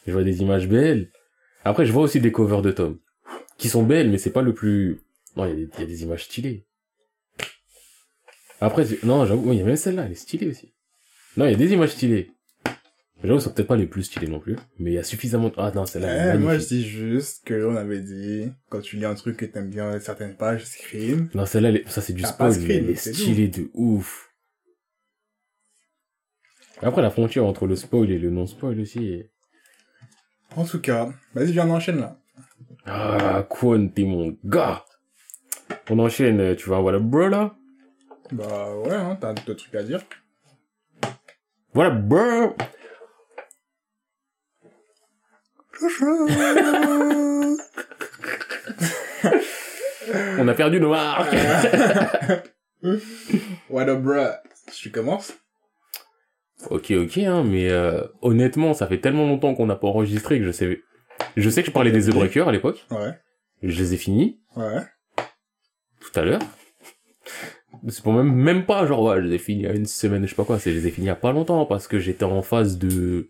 Je 0.07 0.11
vois 0.13 0.23
des 0.23 0.41
images 0.41 0.67
belles. 0.67 1.09
Après, 1.63 1.85
je 1.85 1.91
vois 1.91 2.03
aussi 2.03 2.21
des 2.21 2.31
covers 2.31 2.61
de 2.61 2.71
Tom. 2.71 2.99
Qui 3.57 3.69
sont 3.69 3.83
belles, 3.83 4.09
mais 4.09 4.17
c'est 4.17 4.31
pas 4.31 4.41
le 4.41 4.53
plus... 4.53 5.01
Non, 5.35 5.45
il 5.45 5.49
y, 5.49 5.51
a 5.51 5.55
des- 5.55 5.69
il 5.75 5.79
y 5.81 5.83
a 5.83 5.87
des 5.87 6.03
images 6.03 6.25
stylées. 6.25 6.65
Après, 8.61 8.85
non, 9.03 9.25
j'avoue, 9.25 9.51
il 9.51 9.59
y 9.59 9.61
a 9.61 9.65
même 9.65 9.75
celle-là, 9.75 10.03
elle 10.05 10.11
est 10.13 10.15
stylée 10.15 10.47
aussi. 10.47 10.73
Non, 11.37 11.45
il 11.45 11.51
y 11.51 11.53
a 11.53 11.57
des 11.57 11.73
images 11.73 11.91
stylées. 11.91 12.31
J'avoue, 13.23 13.39
c'est 13.39 13.53
peut-être 13.53 13.67
pas 13.67 13.75
les 13.75 13.87
plus 13.87 14.03
stylées 14.03 14.27
non 14.27 14.39
plus, 14.39 14.55
mais 14.77 14.91
il 14.91 14.93
y 14.93 14.97
a 14.97 15.03
suffisamment 15.03 15.49
de... 15.49 15.55
Ah 15.57 15.71
non, 15.73 15.85
celle-là, 15.85 16.09
elle 16.09 16.31
est 16.31 16.35
Eh, 16.35 16.37
moi, 16.37 16.57
je 16.57 16.65
dis 16.65 16.87
juste 16.87 17.43
que 17.45 17.65
on 17.65 17.75
avait 17.75 18.01
dit, 18.01 18.51
quand 18.69 18.81
tu 18.81 18.97
lis 18.97 19.05
un 19.05 19.15
truc 19.15 19.37
que 19.37 19.45
t'aimes 19.45 19.69
bien 19.69 19.99
certaines 19.99 20.35
pages, 20.35 20.65
screen. 20.65 21.29
Non, 21.33 21.45
celle-là, 21.45 21.69
elle 21.69 21.83
ça 21.89 22.01
c'est 22.01 22.13
du 22.13 22.23
spoil, 22.23 22.53
mais 22.61 22.75
elle 22.75 22.89
est 22.91 22.95
stylée 22.95 23.47
de 23.47 23.69
ouf. 23.73 24.24
Après, 26.81 27.01
la 27.01 27.09
frontière 27.09 27.45
entre 27.45 27.67
le 27.67 27.75
spoil 27.75 28.11
et 28.11 28.19
le 28.19 28.29
non-spoil 28.29 28.79
aussi 28.79 29.07
est... 29.07 29.31
En 30.55 30.65
tout 30.65 30.79
cas, 30.79 31.09
vas-y, 31.33 31.51
viens, 31.51 31.67
on 31.69 31.73
enchaîne, 31.75 31.99
là. 31.99 32.17
Ah, 32.85 33.45
Kwon, 33.49 33.89
t'es 33.89 34.03
mon 34.03 34.37
gars. 34.43 34.85
On 35.89 35.99
enchaîne, 35.99 36.39
euh, 36.39 36.55
tu 36.55 36.69
vas 36.69 36.79
voilà, 36.79 36.99
bro, 36.99 37.27
là. 37.27 37.55
Bah, 38.31 38.75
ouais, 38.77 38.95
hein, 38.95 39.17
t'as 39.19 39.33
d'autres 39.33 39.53
trucs 39.53 39.75
à 39.75 39.83
dire. 39.83 40.01
Voilà, 41.73 41.89
bro. 41.91 42.55
On 50.37 50.47
a 50.47 50.53
perdu 50.53 50.79
nos 50.79 50.89
marques. 50.89 51.35
What 53.69 53.89
up, 53.89 54.01
bruh? 54.01 54.35
Tu 54.71 54.91
commences? 54.91 55.33
Ok, 56.69 56.91
ok, 56.91 57.17
hein, 57.19 57.43
mais 57.43 57.69
euh, 57.69 58.01
honnêtement, 58.21 58.73
ça 58.73 58.87
fait 58.87 58.99
tellement 58.99 59.27
longtemps 59.27 59.53
qu'on 59.55 59.65
n'a 59.67 59.75
pas 59.75 59.87
enregistré 59.87 60.39
que 60.39 60.45
je 60.45 60.51
sais... 60.51 60.81
Je 61.37 61.49
sais 61.49 61.61
que 61.61 61.67
je 61.67 61.71
parlais 61.71 61.91
des 61.91 62.03
The 62.09 62.13
Breakers 62.13 62.47
à 62.47 62.51
l'époque. 62.51 62.85
Ouais. 62.91 63.11
Je 63.63 63.77
les 63.81 63.93
ai 63.93 63.97
finis 63.97 64.39
Ouais. 64.55 64.81
tout 66.01 66.19
à 66.19 66.23
l'heure. 66.23 66.41
C'est 67.87 68.03
pour 68.03 68.13
même, 68.13 68.31
même 68.33 68.65
pas 68.65 68.85
genre, 68.85 69.03
ouais, 69.03 69.17
je 69.21 69.27
les 69.27 69.35
ai 69.35 69.37
finis 69.37 69.61
il 69.61 69.65
y 69.65 69.67
a 69.69 69.73
une 69.73 69.85
semaine, 69.85 70.23
je 70.25 70.29
sais 70.29 70.35
pas 70.35 70.43
quoi, 70.45 70.59
c'est, 70.59 70.71
je 70.71 70.77
les 70.77 70.87
ai 70.87 70.91
finis 70.91 71.05
il 71.07 71.09
y 71.09 71.11
a 71.11 71.15
pas 71.15 71.31
longtemps 71.31 71.65
parce 71.65 71.87
que 71.87 71.99
j'étais 71.99 72.23
en 72.23 72.41
phase 72.41 72.77
de, 72.77 73.29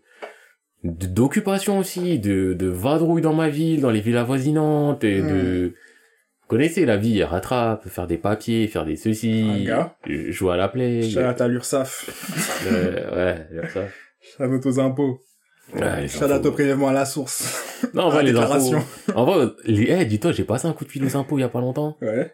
de- 0.84 1.06
d'occupation 1.06 1.78
aussi, 1.78 2.18
de, 2.18 2.54
de 2.54 2.66
vadrouille 2.66 3.22
dans 3.22 3.34
ma 3.34 3.48
ville, 3.48 3.80
dans 3.80 3.90
les 3.90 4.00
villes 4.00 4.16
avoisinantes, 4.16 5.04
et 5.04 5.20
de, 5.20 5.74
vous 5.74 5.85
connaissez 6.48 6.84
la 6.86 6.96
vie, 6.96 7.22
rattrape, 7.22 7.88
faire 7.88 8.06
des 8.06 8.18
papiers, 8.18 8.66
faire 8.68 8.84
des 8.84 8.96
ceci, 8.96 9.68
euh, 9.68 10.32
jouer 10.32 10.54
à 10.54 10.56
la 10.56 10.68
play, 10.68 11.02
Shout 11.02 11.20
out 11.20 11.40
à 11.40 11.48
l'URSAF. 11.48 12.64
euh, 12.66 13.44
ouais, 13.60 13.68
ça. 13.68 13.84
Shout 14.20 14.44
out 14.44 14.66
aux 14.66 14.80
impôts. 14.80 15.20
Ouais, 15.74 16.06
Shout 16.08 16.24
au 16.24 16.52
prélèvement 16.52 16.88
à 16.88 16.92
la 16.92 17.04
source. 17.04 17.64
Non, 17.94 18.04
en 18.04 18.10
vrai, 18.10 18.22
les 18.22 18.36
infos. 18.36 18.76
En 19.14 19.24
vrai, 19.24 19.46
les, 19.64 19.90
eh, 19.90 20.04
dis-toi, 20.04 20.32
j'ai 20.32 20.44
passé 20.44 20.68
un 20.68 20.72
coup 20.72 20.84
de 20.84 20.90
fil 20.90 21.04
aux 21.04 21.16
impôts 21.16 21.38
il 21.38 21.42
y 21.42 21.44
a 21.44 21.48
pas 21.48 21.60
longtemps. 21.60 21.96
Ouais. 22.00 22.32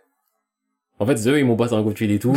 En 0.99 1.07
fait, 1.07 1.15
eux, 1.27 1.39
ils 1.39 1.45
m'ont 1.45 1.57
passé 1.57 1.75
un 1.75 1.83
coup 1.83 1.93
de 1.93 1.99
fil 1.99 2.13
et 2.13 2.19
tout. 2.19 2.37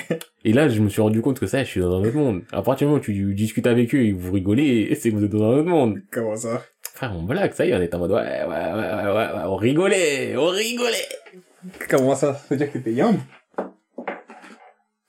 et 0.44 0.52
là, 0.52 0.68
je 0.68 0.80
me 0.80 0.88
suis 0.88 1.00
rendu 1.00 1.22
compte 1.22 1.40
que 1.40 1.46
ça, 1.46 1.64
je 1.64 1.68
suis 1.68 1.80
dans 1.80 1.96
un 1.96 2.06
autre 2.06 2.16
monde. 2.16 2.42
À 2.52 2.62
partir 2.62 2.86
du 2.86 2.90
moment 2.90 3.00
où 3.00 3.04
tu 3.04 3.34
discutes 3.34 3.66
avec 3.66 3.94
eux 3.94 4.02
et 4.04 4.12
vous 4.12 4.32
rigolez, 4.32 4.94
c'est 5.00 5.10
que 5.10 5.16
vous 5.16 5.24
êtes 5.24 5.30
dans 5.30 5.42
un 5.52 5.56
autre 5.58 5.68
monde. 5.68 5.98
Comment 6.12 6.36
ça? 6.36 6.62
Frère, 6.96 7.12
on 7.14 7.24
blague, 7.24 7.52
ça 7.52 7.66
y 7.66 7.70
est, 7.70 7.74
on 7.76 7.80
est 7.82 7.94
en 7.94 7.98
mode, 7.98 8.12
ouais, 8.12 8.16
ouais, 8.22 8.46
ouais, 8.46 8.72
ouais, 8.72 9.04
ouais, 9.04 9.12
ouais, 9.12 9.28
on 9.44 9.56
rigolait, 9.56 10.34
on 10.38 10.46
rigolait. 10.46 11.06
Comment 11.90 12.14
ça? 12.14 12.32
Ça 12.32 12.40
veut 12.48 12.56
dire 12.56 12.68
que 12.72 12.78
t'étais 12.78 12.92
yam? 12.92 13.18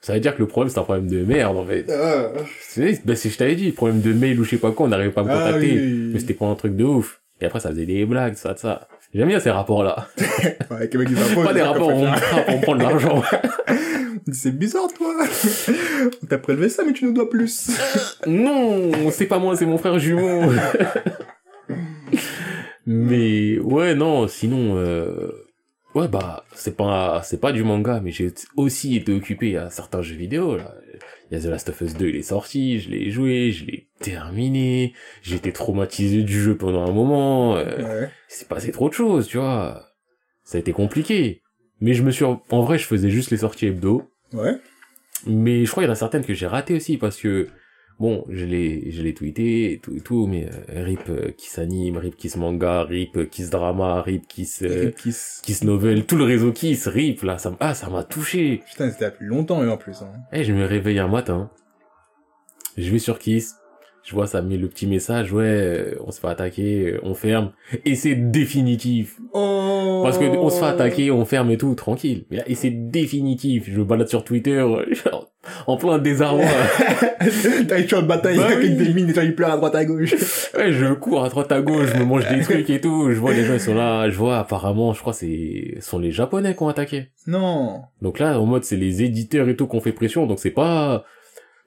Ça 0.02 0.14
veut 0.14 0.20
dire 0.20 0.36
que 0.36 0.42
le 0.42 0.50
problème, 0.50 0.70
c'est 0.70 0.80
un 0.80 0.84
problème 0.84 1.08
de 1.08 1.24
merde, 1.24 1.56
en 1.56 1.66
fait. 1.66 1.86
Euh. 1.90 2.28
C'est, 2.62 3.06
ben, 3.06 3.16
si 3.16 3.30
je 3.30 3.38
t'avais 3.38 3.56
dit, 3.56 3.72
problème 3.72 4.02
de 4.02 4.12
mail 4.12 4.38
ou 4.38 4.44
je 4.44 4.50
sais 4.50 4.58
pas 4.58 4.72
quoi, 4.72 4.86
on 4.86 4.90
n'arrivait 4.90 5.12
pas 5.12 5.22
à 5.22 5.24
me 5.24 5.30
Ah 5.32 5.46
contacter. 5.46 5.72
oui. 5.76 6.10
Mais 6.14 6.20
c'était 6.20 6.34
pas 6.34 6.46
un 6.48 6.56
truc 6.56 6.76
de 6.76 6.84
ouf. 6.84 7.22
Et 7.40 7.46
après, 7.46 7.62
ça 7.62 7.70
faisait 7.70 7.86
des 7.86 8.06
blagues, 8.06 8.36
ça, 8.36 8.54
de 8.54 8.60
ça. 8.60 8.90
J'aime 9.14 9.30
bien 9.30 9.40
ces 9.40 9.52
rapports-là. 9.52 10.08
Ouais, 10.70 10.88
Pas 10.90 11.54
des 11.54 11.60
ça 11.62 11.68
rapports 11.72 11.88
on 11.88 12.06
on 12.50 12.60
prend 12.60 12.76
de 12.76 12.84
l'argent. 12.84 13.24
C'est 14.34 14.52
bizarre, 14.52 14.90
toi. 14.98 15.14
On 16.22 16.26
t'a 16.26 16.38
prélevé 16.38 16.68
ça, 16.68 16.84
mais 16.86 16.92
tu 16.92 17.06
nous 17.06 17.14
dois 17.14 17.30
plus. 17.30 17.70
non, 18.26 18.92
c'est 19.10 19.26
pas 19.26 19.40
moi, 19.40 19.56
c'est 19.56 19.66
mon 19.66 19.78
frère 19.78 19.98
jumeau. 20.00 20.52
mais 22.88 23.60
ouais, 23.60 23.94
non, 23.96 24.28
sinon, 24.28 24.78
euh, 24.78 25.32
ouais, 25.94 26.08
bah, 26.08 26.46
c'est 26.56 26.76
pas, 26.76 27.22
c'est 27.24 27.40
pas 27.42 27.52
du 27.52 27.64
manga, 27.64 28.00
mais 28.02 28.12
j'ai 28.12 28.32
aussi 28.56 28.96
été 28.96 29.14
occupé 29.14 29.58
à 29.58 29.70
certains 29.70 30.02
jeux 30.02 30.16
vidéo, 30.16 30.58
là. 30.58 30.74
Il 31.30 31.38
y 31.38 31.40
a 31.40 31.44
The 31.44 31.50
Last 31.50 31.68
of 31.70 31.82
Us 31.82 31.94
2, 31.96 32.08
il 32.08 32.16
est 32.16 32.22
sorti, 32.22 32.80
je 32.80 32.90
l'ai 32.90 33.12
joué, 33.12 33.52
je 33.52 33.66
l'ai 33.66 33.90
terminé, 34.00 34.94
j'ai 35.22 35.36
été 35.36 35.52
traumatisé 35.52 36.24
du 36.24 36.42
jeu 36.42 36.56
pendant 36.56 36.88
un 36.88 36.94
moment, 36.94 37.58
euh, 37.58 37.66
Ouais. 38.04 38.10
c'est 38.30 38.48
passé 38.48 38.72
trop 38.72 38.88
de 38.88 38.94
choses, 38.94 39.28
tu 39.28 39.38
vois. 39.38 39.84
Ça 40.46 40.58
a 40.58 40.62
été 40.62 40.72
compliqué. 40.72 41.42
Mais 41.82 41.94
je 41.94 42.02
me 42.02 42.12
suis, 42.12 42.24
en 42.24 42.62
vrai, 42.64 42.78
je 42.78 42.86
faisais 42.86 43.10
juste 43.10 43.30
les 43.32 43.38
sorties 43.38 43.68
hebdo. 43.68 44.10
Ouais. 44.32 44.56
Mais 45.26 45.66
je 45.66 45.70
crois 45.72 45.84
qu'il 45.84 45.88
y 45.88 45.92
en 45.92 45.94
a 45.94 45.98
certaines 45.98 46.24
que 46.24 46.34
j'ai 46.34 46.48
ratées 46.48 46.76
aussi 46.76 46.96
parce 46.98 47.18
que, 47.20 47.50
bon, 48.00 48.26
je 48.30 48.46
l'ai, 48.46 48.92
je 48.92 49.02
l'ai 49.02 49.14
tweeté 49.14 49.74
et 49.74 49.80
tout 49.80 49.96
et 49.96 50.02
tout, 50.02 50.28
mais 50.28 50.46
euh, 50.46 50.84
RIP 50.84 51.10
euh, 51.10 51.32
Kiss 51.32 51.58
Anime, 51.60 51.98
RIP 51.98 52.16
Kiss 52.16 52.36
Manga, 52.38 52.84
RIP 52.84 53.18
euh, 53.18 53.26
Kiss 53.26 53.50
Drama, 53.50 54.02
RIP 54.02 54.28
Kiss, 54.28 54.62
euh, 54.64 54.92
Kiss. 54.92 55.42
Kiss 55.44 55.64
Novel, 55.64 56.06
tout 56.06 56.16
le 56.16 56.24
réseau 56.24 56.52
Kiss, 56.52 56.88
RIP, 56.88 57.24
là, 57.24 57.38
ça, 57.38 57.56
ah, 57.60 57.74
ça 57.74 57.90
m'a 57.90 58.04
touché. 58.04 58.62
Putain, 58.70 58.92
c'était 58.92 59.06
depuis 59.06 59.26
longtemps, 59.26 59.64
et 59.64 59.70
en 59.70 59.78
plus. 59.78 60.02
Hein. 60.02 60.14
Eh, 60.32 60.44
je 60.44 60.54
me 60.54 60.66
réveille 60.66 61.00
un 61.00 61.08
matin, 61.08 61.50
je 62.78 62.90
vais 62.92 63.00
sur 63.00 63.20
Kiss, 63.20 63.56
je 64.08 64.14
vois 64.14 64.26
ça 64.26 64.42
met 64.42 64.56
le 64.56 64.70
petit 64.70 64.88
message, 64.88 65.34
ouais, 65.34 65.98
on 66.06 66.12
se 66.12 66.22
fait 66.22 66.30
attaquer, 66.30 66.98
on 67.04 67.14
ferme, 67.14 67.52
et 67.84 67.96
c'est 67.96 68.16
définitif. 68.16 69.20
Oh 69.34 70.00
Parce 70.02 70.18
que 70.18 70.24
on 70.24 70.50
se 70.50 70.60
fait 70.60 70.66
attaquer, 70.66 71.12
on 71.12 71.26
ferme 71.26 71.52
et 71.52 71.58
tout, 71.58 71.76
tranquille. 71.76 72.24
Mais 72.32 72.38
là, 72.38 72.44
et 72.48 72.56
c'est 72.56 72.70
définitif. 72.70 73.66
Je 73.70 73.78
me 73.78 73.84
balade 73.84 74.08
sur 74.08 74.24
Twitter, 74.24 74.66
genre, 75.04 75.30
en 75.68 75.76
plein 75.76 75.98
désarroi. 75.98 76.46
T'as 77.68 77.82
une 77.82 77.88
champ 77.90 78.02
de 78.02 78.08
bataille 78.08 78.38
Bah 78.38 78.46
avec 78.46 78.60
oui. 78.60 78.76
des 78.78 78.94
mines, 78.94 79.10
et 79.10 79.14
gens 79.14 79.24
ils 79.24 79.36
pleurent 79.36 79.52
à 79.52 79.58
droite 79.58 79.76
à 79.76 79.84
gauche. 79.84 80.14
ouais, 80.58 80.72
je 80.72 80.94
cours 80.94 81.26
à 81.26 81.28
droite 81.30 81.52
à 81.52 81.60
gauche, 81.62 81.90
je 81.94 82.00
me 82.00 82.06
mange 82.06 82.28
des 82.30 82.40
trucs 82.40 82.70
et 82.70 82.80
tout. 82.80 83.12
Je 83.12 83.20
vois 83.20 83.34
les 83.34 83.44
gens, 83.44 83.56
ils 83.56 83.60
sont 83.60 83.76
là. 83.76 84.10
Je 84.10 84.16
vois, 84.16 84.38
apparemment, 84.40 84.94
je 84.94 85.02
crois, 85.02 85.12
c'est, 85.12 85.76
ce 85.82 85.90
sont 85.90 86.00
les 86.00 86.12
Japonais 86.12 86.56
qui 86.56 86.64
ont 86.64 86.70
attaqué. 86.70 87.08
non. 87.26 87.82
Donc 88.02 88.20
là, 88.20 88.40
en 88.40 88.46
mode, 88.46 88.64
c'est 88.64 88.78
les 88.78 89.04
éditeurs 89.04 89.50
et 89.50 89.58
tout 89.58 89.68
qui 89.68 89.76
ont 89.76 89.82
fait 89.82 89.92
pression. 89.92 90.28
Donc 90.28 90.40
c'est 90.40 90.52
pas, 90.52 91.04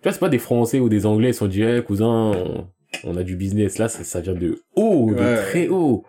tu 0.01 0.05
vois, 0.05 0.13
c'est 0.13 0.19
pas 0.21 0.29
des 0.29 0.39
Français 0.39 0.81
ou 0.81 0.89
des 0.89 1.07
Anglais, 1.07 1.29
ils 1.31 1.35
sont 1.35 1.47
dit, 1.47 1.63
hey, 1.63 1.83
cousin, 1.83 2.07
on, 2.07 2.67
on 3.05 3.17
a 3.17 3.23
du 3.23 3.37
business. 3.37 3.79
Là, 3.79 3.89
ça, 3.89 4.03
ça 4.05 4.21
vient 4.21 4.35
de 4.35 4.63
haut, 4.77 5.13
de 5.15 5.21
Ouais. 5.23 5.37
très 5.37 5.69
haut. 5.69 6.05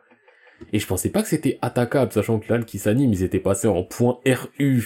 Et 0.73 0.79
je 0.79 0.87
pensais 0.87 1.09
pas 1.09 1.21
que 1.23 1.27
c'était 1.27 1.57
attaquable, 1.61 2.11
sachant 2.11 2.39
que 2.39 2.51
là, 2.51 2.57
le 2.57 2.63
qui 2.63 2.77
s'anime, 2.79 3.11
ils 3.13 3.23
étaient 3.23 3.39
passés 3.39 3.67
en 3.67 3.83
point 3.83 4.19
RU. 4.25 4.81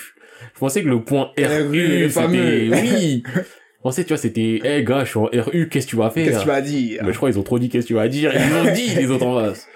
Je 0.53 0.59
pensais 0.59 0.83
que 0.83 0.87
le 0.89 1.03
point 1.03 1.31
RU, 1.37 2.09
c'était, 2.09 2.69
oui. 2.71 3.23
Je 3.25 3.81
pensais, 3.81 4.03
tu 4.03 4.09
vois, 4.09 4.17
c'était, 4.17 4.59
hey, 4.63 4.83
gars, 4.83 5.03
je 5.03 5.09
suis 5.09 5.19
en 5.19 5.25
RU, 5.25 5.69
qu'est-ce 5.69 5.85
que 5.85 5.91
tu 5.91 5.95
vas 5.97 6.09
faire? 6.09 6.25
Qu'est-ce 6.25 6.37
que 6.39 6.43
tu 6.43 6.47
vas 6.47 6.61
dire? 6.61 7.03
Mais 7.05 7.11
je 7.11 7.17
crois 7.17 7.29
qu'ils 7.29 7.39
ont 7.39 7.43
trop 7.43 7.59
dit 7.59 7.69
qu'est-ce 7.69 7.85
que 7.85 7.89
tu 7.89 7.93
vas 7.95 8.07
dire? 8.07 8.31
Ils 8.33 8.51
l'ont 8.51 8.73
dit, 8.73 8.95
les 8.95 9.09
autres 9.11 9.25
en 9.27 9.39
face. 9.39 9.67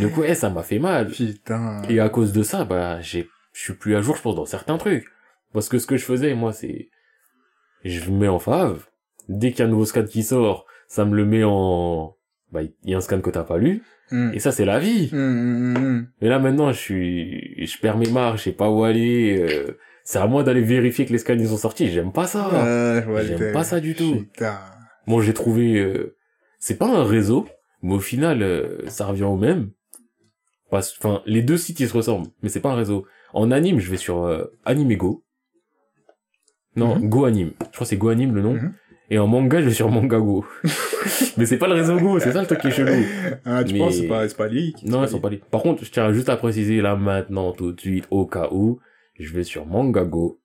Donc 0.00 0.16
ouais, 0.18 0.34
ça 0.34 0.50
m'a 0.50 0.62
fait 0.62 0.78
mal. 0.78 1.08
Putain. 1.08 1.82
Et 1.88 2.00
à 2.00 2.08
cause 2.08 2.32
de 2.32 2.42
ça, 2.42 2.64
bah, 2.64 3.00
j'ai, 3.00 3.28
je 3.52 3.60
suis 3.60 3.74
plus 3.74 3.94
à 3.96 4.00
jour, 4.00 4.16
je 4.16 4.22
pense, 4.22 4.34
dans 4.34 4.44
certains 4.46 4.76
trucs. 4.78 5.04
Parce 5.52 5.68
que 5.68 5.78
ce 5.78 5.86
que 5.86 5.96
je 5.96 6.04
faisais, 6.04 6.34
moi, 6.34 6.52
c'est, 6.52 6.88
je 7.84 8.10
me 8.10 8.18
mets 8.18 8.28
en 8.28 8.38
fave. 8.38 8.86
Dès 9.28 9.50
qu'il 9.50 9.60
y 9.60 9.62
a 9.62 9.66
un 9.66 9.70
nouveau 9.70 9.84
scan 9.84 10.04
qui 10.04 10.22
sort, 10.22 10.66
ça 10.88 11.04
me 11.04 11.14
le 11.16 11.24
met 11.24 11.44
en, 11.44 12.16
bah, 12.52 12.62
il 12.62 12.72
y 12.90 12.94
a 12.94 12.98
un 12.98 13.00
scan 13.00 13.20
que 13.20 13.30
t'as 13.30 13.44
pas 13.44 13.58
lu. 13.58 13.82
Hmm. 14.10 14.30
Et 14.34 14.38
ça, 14.38 14.52
c'est 14.52 14.64
la 14.66 14.78
vie. 14.78 15.08
Hmm, 15.12 15.74
hmm, 15.76 16.06
Mais 16.20 16.28
là, 16.28 16.38
maintenant, 16.38 16.70
je 16.72 16.78
suis, 16.78 17.66
je 17.66 17.78
perds 17.78 17.96
mes 17.96 18.10
marques, 18.10 18.38
je 18.38 18.42
sais 18.44 18.52
pas 18.52 18.68
où 18.70 18.84
aller. 18.84 19.38
euh, 19.38 19.78
c'est 20.04 20.18
à 20.18 20.26
moi 20.26 20.42
d'aller 20.42 20.60
vérifier 20.60 21.06
que 21.06 21.12
les 21.12 21.18
scans 21.18 21.32
ils 21.34 21.48
sont 21.48 21.56
sortis. 21.56 21.88
J'aime 21.90 22.12
pas 22.12 22.26
ça. 22.26 22.50
Euh, 22.66 23.22
J'aime 23.24 23.52
pas 23.52 23.64
ça 23.64 23.80
du 23.80 23.94
tout. 23.94 24.26
Putain. 24.32 24.58
Moi, 25.06 25.22
j'ai 25.22 25.32
trouvé, 25.32 25.78
euh, 25.78 26.14
c'est 26.58 26.76
pas 26.76 26.86
un 26.88 27.04
réseau, 27.04 27.46
mais 27.82 27.94
au 27.94 28.00
final, 28.00 28.42
euh, 28.42 28.78
ça 28.88 29.06
revient 29.06 29.24
au 29.24 29.36
même. 29.36 29.70
Parce, 30.70 30.94
enfin, 30.98 31.22
les 31.24 31.40
deux 31.42 31.56
sites 31.56 31.80
ils 31.80 31.88
se 31.88 31.96
ressemblent, 31.96 32.28
mais 32.42 32.50
c'est 32.50 32.60
pas 32.60 32.72
un 32.72 32.76
réseau. 32.76 33.06
En 33.32 33.50
anime, 33.50 33.78
je 33.80 33.90
vais 33.90 33.96
sur 33.96 34.24
euh, 34.24 34.44
Animego. 34.66 35.23
Non, 36.76 37.24
Anime. 37.24 37.52
Je 37.60 37.64
crois 37.66 37.80
que 37.80 37.84
c'est 37.84 37.96
Go 37.96 38.08
Anime 38.08 38.34
le 38.34 38.42
nom. 38.42 38.54
Mhm. 38.54 38.72
Et 39.10 39.18
en 39.18 39.26
manga, 39.26 39.60
je 39.60 39.66
vais 39.66 39.74
sur 39.74 39.90
Mangago. 39.90 40.46
mais 41.36 41.44
c'est 41.44 41.58
pas 41.58 41.68
le 41.68 41.74
réseau 41.74 41.98
Go, 41.98 42.18
c'est 42.18 42.32
ça 42.32 42.40
le 42.40 42.46
truc 42.46 42.60
qui 42.60 42.68
est 42.68 42.70
chelou. 42.70 43.04
Ah, 43.44 43.62
tu 43.62 43.74
Mais- 43.74 43.78
penses, 43.80 43.96
c'est 43.96 44.08
pas, 44.08 44.26
c'est 44.28 44.36
pas 44.36 44.48
lié 44.48 44.72
Non, 44.82 45.02
ils 45.04 45.08
sont 45.08 45.20
pas 45.20 45.28
liés. 45.28 45.42
Par 45.50 45.62
contre, 45.62 45.84
je 45.84 45.90
tiens 45.90 46.10
juste 46.12 46.30
à 46.30 46.36
préciser 46.36 46.80
là 46.80 46.96
maintenant, 46.96 47.52
tout 47.52 47.72
de 47.72 47.80
suite, 47.80 48.06
au 48.10 48.26
cas 48.26 48.48
où, 48.50 48.80
je 49.18 49.32
vais 49.34 49.44
sur 49.44 49.66
Mangago. 49.66 50.40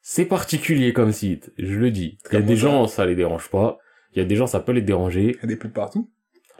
C'est 0.00 0.24
particulier 0.24 0.92
comme 0.92 1.12
site, 1.12 1.52
je 1.58 1.74
le 1.78 1.90
dis. 1.90 2.18
Il 2.30 2.34
y 2.34 2.38
a 2.38 2.42
des 2.42 2.56
gens, 2.56 2.86
ça 2.86 3.06
les 3.06 3.14
dérange 3.14 3.50
pas. 3.50 3.78
Il 4.14 4.18
y 4.18 4.22
a 4.22 4.24
des 4.24 4.36
gens, 4.36 4.46
ça 4.46 4.60
peut 4.60 4.72
les 4.72 4.82
déranger. 4.82 5.36
Il 5.36 5.42
y 5.42 5.44
a 5.44 5.46
des 5.48 5.56
pubs 5.56 5.72
partout. 5.72 6.10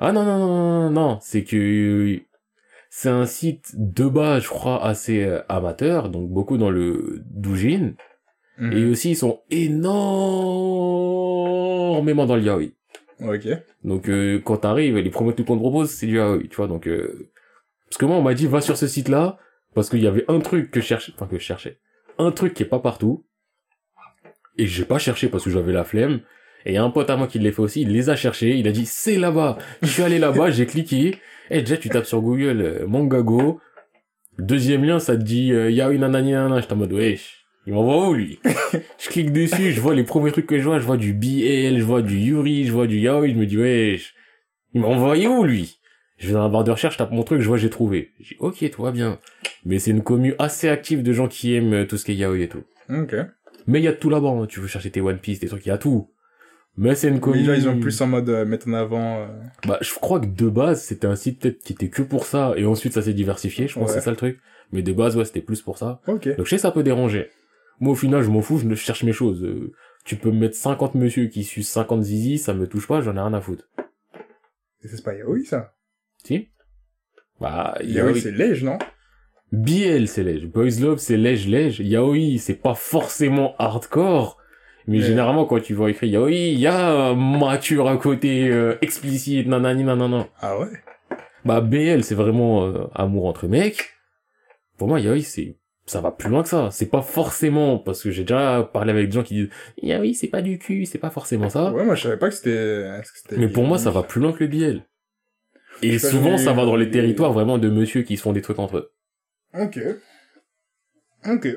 Ah 0.01 0.13
non, 0.13 0.25
non, 0.25 0.39
non, 0.39 0.49
non, 0.49 0.83
non, 0.83 0.91
non, 0.91 1.19
c'est 1.21 1.43
que 1.45 2.21
c'est 2.91 3.09
un 3.09 3.27
site 3.27 3.73
de 3.75 4.07
base, 4.07 4.45
je 4.45 4.49
crois, 4.49 4.85
assez 4.85 5.25
euh, 5.25 5.41
amateur, 5.49 6.09
donc 6.09 6.31
beaucoup 6.31 6.57
dans 6.57 6.71
le 6.71 7.21
doujin. 7.27 7.95
Hmm. 8.59 8.73
Et 8.73 8.85
aussi, 8.87 9.13
ils 9.13 9.17
sont 9.17 9.41
énormément 9.51 9.87
dans 12.27 12.37
le 12.37 12.43
yaoi. 12.43 12.73
Ok. 13.21 13.49
Donc 13.85 14.09
euh, 14.09 14.41
quand 14.45 14.59
t'arrives, 14.59 14.99
les 14.99 15.11
premiers 15.11 15.33
trucs 15.33 15.47
qu'on 15.47 15.57
te 15.57 15.61
propose, 15.61 15.91
c'est 15.91 16.07
du 16.07 16.17
yaoi, 16.17 16.41
tu 16.51 16.57
vois. 16.57 16.67
Donc 16.67 16.89
euh... 16.89 17.31
parce 17.89 17.99
que 17.99 18.05
moi, 18.05 18.17
on 18.17 18.23
m'a 18.23 18.35
dit 18.35 18.47
va 18.47 18.61
sur 18.61 18.77
ce 18.77 18.87
site-là 18.87 19.39
parce 19.75 19.89
qu'il 19.89 20.03
y 20.03 20.07
avait 20.09 20.25
un 20.29 20.41
truc 20.41 20.71
que 20.71 20.81
je 20.81 20.87
cherchais, 20.87 21.13
enfin 21.15 21.27
que 21.27 21.39
je 21.39 21.43
cherchais, 21.43 21.79
un 22.19 22.33
truc 22.33 22.55
qui 22.55 22.65
est 22.65 22.67
pas 22.67 22.81
partout. 22.81 23.25
Et 24.57 24.67
j'ai 24.67 24.85
pas 24.85 24.99
cherché 24.99 25.29
parce 25.29 25.45
que 25.45 25.51
j'avais 25.51 25.73
la 25.73 25.85
flemme. 25.85 26.21
Et 26.67 26.73
y 26.73 26.77
a 26.77 26.83
un 26.83 26.91
pote 26.91 27.09
à 27.11 27.17
moi 27.17 27.29
qui 27.29 27.39
l'a 27.39 27.53
fait 27.53 27.61
aussi, 27.61 27.83
il 27.83 27.93
les 27.93 28.11
a 28.11 28.17
cherchés, 28.17 28.57
il 28.57 28.67
a 28.67 28.73
dit 28.73 28.87
c'est 28.87 29.17
là-bas. 29.17 29.59
Je 29.83 29.87
suis 29.87 30.03
allé 30.03 30.19
là-bas, 30.19 30.51
j'ai 30.51 30.67
cliqué. 30.67 31.19
Et 31.51 31.61
déjà 31.61 31.77
tu 31.77 31.89
tapes 31.89 32.07
sur 32.07 32.21
Google 32.21 32.61
euh, 32.61 32.87
Mangago. 32.87 33.61
Deuxième 34.39 34.85
lien, 34.85 34.99
ça 34.99 35.17
te 35.17 35.23
dit 35.23 35.53
euh, 35.53 35.71
yaoi 35.71 35.97
nanani 35.97 36.33
nanana. 36.33 36.61
J'étais 36.61 36.73
en 36.73 36.77
mode 36.77 36.93
wesh. 36.93 37.38
Il 37.69 37.75
m'envoie 37.75 38.09
où 38.09 38.15
lui? 38.15 38.39
Je 38.99 39.09
clique 39.11 39.31
dessus, 39.31 39.73
je 39.73 39.81
vois 39.83 39.95
les 39.95 40.03
premiers 40.03 40.33
trucs 40.33 40.47
que 40.47 40.59
je 40.59 40.65
vois, 40.65 40.79
je 40.79 40.87
vois 40.87 40.97
du 40.97 41.13
BL, 41.13 41.79
je 41.79 41.83
vois 41.85 42.01
du 42.01 42.17
Yuri, 42.17 42.65
je 42.65 42.73
vois 42.73 42.87
du 42.87 42.99
Yaoi, 42.99 43.29
je 43.29 43.35
me 43.35 43.45
dis 43.45 43.59
wesh. 43.59 44.15
Il 44.73 44.81
m'a 44.81 44.87
envoyé 44.87 45.29
où 45.29 45.45
lui? 45.45 45.79
Je 46.17 46.29
vais 46.29 46.33
dans 46.33 46.43
la 46.45 46.49
barre 46.49 46.65
de 46.65 46.71
recherche, 46.71 46.95
je 46.95 46.99
tape 46.99 47.11
mon 47.13 47.25
truc, 47.25 47.43
je 47.43 47.47
vois 47.47 47.59
j'ai 47.59 47.69
trouvé. 47.69 48.13
Je 48.21 48.29
dis 48.31 48.37
ok, 48.41 48.71
tout 48.71 48.83
va 48.83 48.91
bien. 48.91 49.19
Mais 49.67 49.79
c'est 49.79 49.91
une 49.91 50.03
commu 50.03 50.35
assez 50.39 50.71
active 50.71 51.03
de 51.03 51.13
gens 51.13 51.29
qui 51.29 51.55
aiment 51.55 51.75
euh, 51.75 51.85
tout 51.87 51.99
ce 51.99 52.07
qui 52.07 52.13
est 52.13 52.15
Yaoi 52.15 52.39
et 52.41 52.49
tout. 52.49 52.65
Ok. 52.89 53.15
Mais 53.67 53.81
il 53.81 53.85
y 53.85 53.89
a 53.89 53.93
tout 53.93 54.09
là-bas, 54.09 54.29
hein. 54.31 54.47
tu 54.47 54.61
veux 54.61 54.67
chercher 54.67 54.91
tes 54.91 55.03
One 55.03 55.19
Piece, 55.19 55.41
des 55.41 55.49
trucs, 55.49 55.67
il 55.67 55.69
y 55.69 55.73
a 55.73 55.77
tout. 55.79 56.09
Mais 56.79 56.95
c'est 56.95 57.09
une 57.09 57.21
commu... 57.21 57.41
Mais 57.43 57.47
là, 57.49 57.57
ils 57.57 57.69
ont 57.69 57.79
plus 57.79 58.01
en 58.01 58.07
mode 58.07 58.31
euh, 58.31 58.47
mettre 58.47 58.67
en 58.69 58.73
avant. 58.73 59.19
euh, 59.19 59.27
Bah, 59.67 59.77
je 59.83 59.93
crois 59.93 60.21
que 60.21 60.27
de 60.27 60.49
base, 60.49 60.83
c'était 60.83 61.07
un 61.07 61.17
site 61.17 61.41
peut-être 61.41 61.59
qui 61.63 61.75
était 61.75 61.91
que 61.91 62.01
pour 62.03 62.25
ça, 62.25 62.55
et 62.57 62.65
ensuite 62.65 62.95
ça 62.95 63.03
s'est 63.03 63.13
diversifié, 63.13 63.69
je 63.69 63.75
pense 63.75 63.89
que 63.89 63.93
c'est 63.99 64.05
ça 64.05 64.11
le 64.11 64.17
truc. 64.17 64.39
Mais 64.73 64.81
de 64.81 64.93
base, 64.95 65.17
ouais, 65.19 65.25
c'était 65.27 65.43
plus 65.43 65.61
pour 65.61 65.77
ça. 65.77 66.01
Ok. 66.07 66.29
Donc 66.37 66.47
je 66.47 66.51
sais 66.51 66.59
ça 66.59 66.71
peut 66.71 66.83
déranger. 66.83 67.29
Moi 67.81 67.93
au 67.93 67.97
final 67.97 68.23
je 68.23 68.29
m'en 68.31 68.41
fous, 68.43 68.59
je 68.59 68.67
ne 68.67 68.75
cherche 68.75 69.03
mes 69.05 69.13
choses. 69.13 69.43
Euh, 69.45 69.73
tu 70.05 70.17
peux 70.17 70.31
me 70.31 70.39
mettre 70.41 70.57
50 70.57 70.95
monsieur 70.95 71.27
qui 71.27 71.45
sucent 71.45 71.73
50 71.73 72.03
zizi, 72.03 72.39
ça 72.39 72.55
me 72.55 72.67
touche 72.67 72.87
pas, 72.89 73.01
j'en 73.01 73.17
ai 73.17 73.21
rien 73.21 73.35
à 73.35 73.41
foutre. 73.41 73.69
Et 74.83 74.89
c'est 74.89 75.03
pas 75.05 75.15
Yaoi, 75.15 75.45
ça. 75.45 75.75
Si 76.25 76.49
Bah, 77.41 77.77
Yaoi, 77.83 78.11
Yaoi... 78.13 78.21
c'est 78.21 78.33
léger, 78.33 78.65
non? 78.67 78.79
BL 79.53 80.09
c'est 80.09 80.25
lège, 80.25 80.47
Boys 80.47 80.79
Love 80.81 80.99
c'est 80.99 81.17
lège 81.17 81.49
lège, 81.49 81.81
Yaoi 81.81 82.37
c'est 82.39 82.61
pas 82.61 82.75
forcément 82.75 83.55
hardcore, 83.59 84.37
mais 84.87 84.99
Mais- 84.99 85.05
généralement 85.05 85.47
quand 85.47 85.61
tu 85.61 85.73
vois 85.75 85.91
écrit 85.91 86.09
Yaoi, 86.11 86.33
il 86.33 86.59
y 86.59 86.67
a 86.67 87.15
mature 87.15 87.89
à 87.89 87.97
côté, 87.97 88.49
euh, 88.51 88.77
explicite, 88.83 89.47
nanani 89.47 89.85
nanana. 89.85 90.29
Ah 90.41 90.59
ouais? 90.59 90.69
Bah 91.45 91.61
BL 91.63 92.03
c'est 92.05 92.15
vraiment 92.15 92.67
euh, 92.67 92.85
amour 92.95 93.25
entre 93.27 93.47
mecs. 93.47 93.91
Pour 94.77 94.89
moi 94.89 95.01
Yaoi 95.01 95.23
c'est 95.23 95.57
ça 95.89 96.01
va 96.01 96.11
plus 96.13 96.29
loin 96.29 96.43
que 96.43 96.49
ça. 96.49 96.69
C'est 96.71 96.87
pas 96.91 97.03
forcément 97.03 97.79
parce 97.79 98.03
que 98.03 98.11
j'ai 98.11 98.23
déjà 98.23 98.69
parlé 98.73 98.91
avec 98.93 99.07
des 99.09 99.13
gens 99.13 99.23
qui 99.23 99.35
disent 99.35 99.49
Yaoi 99.83 100.15
c'est 100.15 100.29
pas 100.29 100.43
du 100.43 100.59
cul, 100.59 100.85
c'est 100.87 100.99
pas 100.99 101.11
forcément 101.11 101.49
ça. 101.49 101.73
Ouais, 101.73 101.85
moi, 101.85 101.95
je 101.95 102.03
savais 102.03 102.17
pas 102.19 102.29
que 102.29 102.35
c'était... 102.35 102.85
Mais 103.37 103.49
pour 103.49 103.65
moi 103.65 103.79
ça 103.79 103.91
va 103.91 104.03
plus 104.03 104.21
loin 104.21 104.33
que 104.33 104.45
le 104.45 104.49
BL. 104.49 104.83
Et 105.83 105.99
souvent 105.99 106.37
ça 106.39 106.53
va 106.53 106.65
dans 106.65 106.77
les 106.77 106.91
territoires 106.91 107.33
vraiment 107.33 107.59
de 107.59 107.69
monsieur 107.69 108.03
qui 108.03 108.17
se 108.17 108.23
font 108.23 108.33
des 108.33 108.43
trucs 108.43 108.59
entre 108.59 108.77
eux. 108.77 108.91
Ok. 109.59 109.79
Ok. 111.29 111.49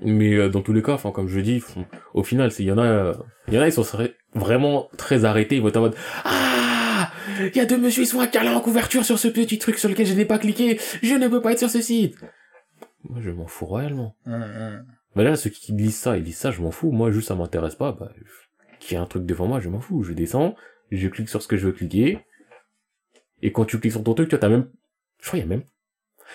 Mais 0.00 0.34
euh, 0.34 0.48
dans 0.48 0.62
tous 0.62 0.72
les 0.72 0.82
cas, 0.82 0.92
enfin 0.92 1.10
comme 1.10 1.28
je 1.28 1.40
dis, 1.40 1.58
font- 1.60 1.84
au 2.14 2.22
final, 2.22 2.52
c'est 2.52 2.62
il 2.62 2.66
y 2.66 2.72
en 2.72 2.78
a, 2.78 2.84
euh, 2.86 3.14
il 3.48 3.54
y 3.54 3.58
en 3.58 3.62
a 3.62 3.66
ils 3.66 3.72
sont 3.72 3.84
vraiment 4.34 4.88
très 4.96 5.24
arrêtés, 5.24 5.56
ils 5.56 5.62
vont 5.62 5.68
être 5.68 5.76
en 5.78 5.80
mode 5.82 5.96
ah, 6.24 7.10
il 7.40 7.56
y 7.56 7.60
a 7.60 7.64
deux 7.64 7.78
monsieur 7.78 8.04
ils 8.04 8.06
sont 8.06 8.20
à 8.20 8.26
câlin 8.28 8.54
en 8.54 8.60
couverture 8.60 9.04
sur 9.04 9.18
ce 9.18 9.26
petit 9.28 9.58
truc 9.58 9.76
sur 9.78 9.88
lequel 9.88 10.06
je 10.06 10.14
n'ai 10.14 10.24
pas 10.24 10.38
cliqué, 10.38 10.78
je 11.02 11.14
ne 11.14 11.26
peux 11.28 11.40
pas 11.40 11.52
être 11.52 11.58
sur 11.58 11.70
ce 11.70 11.80
site. 11.80 12.16
Moi 13.04 13.20
je 13.20 13.30
m'en 13.30 13.46
fous 13.46 13.66
royalement. 13.66 14.16
Hum, 14.26 14.42
hum. 14.42 14.86
Bah 15.16 15.24
là 15.24 15.36
ceux 15.36 15.50
qui 15.50 15.72
lisent 15.72 15.96
ça, 15.96 16.16
ils 16.16 16.24
lisent 16.24 16.38
ça, 16.38 16.50
je 16.50 16.60
m'en 16.60 16.70
fous. 16.70 16.90
Moi 16.90 17.10
juste 17.10 17.28
ça 17.28 17.34
m'intéresse 17.34 17.74
pas. 17.74 17.92
Bah 17.92 18.12
qu'il 18.80 18.96
y 18.96 19.00
ait 19.00 19.02
un 19.02 19.06
truc 19.06 19.26
devant 19.26 19.46
moi, 19.46 19.60
je 19.60 19.68
m'en 19.68 19.80
fous. 19.80 20.02
Je 20.02 20.12
descends, 20.12 20.54
je 20.90 21.08
clique 21.08 21.28
sur 21.28 21.42
ce 21.42 21.48
que 21.48 21.56
je 21.56 21.66
veux 21.66 21.72
cliquer. 21.72 22.20
Et 23.42 23.52
quand 23.52 23.64
tu 23.64 23.78
cliques 23.78 23.92
sur 23.92 24.02
ton 24.02 24.14
truc, 24.14 24.28
tu 24.28 24.34
vois, 24.34 24.40
t'as 24.40 24.48
même 24.48 24.70
Je 25.20 25.28
crois 25.28 25.38
qu'il 25.38 25.48
y 25.48 25.52
a 25.52 25.56
même... 25.56 25.64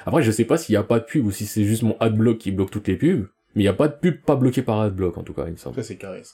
Après, 0.05 0.23
je 0.23 0.31
sais 0.31 0.45
pas 0.45 0.57
s'il 0.57 0.73
y 0.73 0.77
a 0.77 0.83
pas 0.83 0.99
de 0.99 1.05
pub 1.05 1.25
ou 1.25 1.31
si 1.31 1.45
c'est 1.45 1.63
juste 1.63 1.83
mon 1.83 1.97
adblock 1.99 2.37
qui 2.37 2.51
bloque 2.51 2.71
toutes 2.71 2.87
les 2.87 2.97
pubs. 2.97 3.27
Mais 3.55 3.63
il 3.63 3.65
y 3.65 3.69
a 3.69 3.73
pas 3.73 3.87
de 3.87 3.95
pub 3.95 4.21
pas 4.21 4.35
bloqué 4.35 4.63
par 4.63 4.79
adblock, 4.79 5.17
en 5.17 5.23
tout 5.23 5.33
cas, 5.33 5.45
il 5.45 5.51
me 5.51 5.57
semble. 5.57 5.75
Ça, 5.75 5.83
c'est 5.83 5.97
carré, 5.97 6.23
ça. 6.23 6.33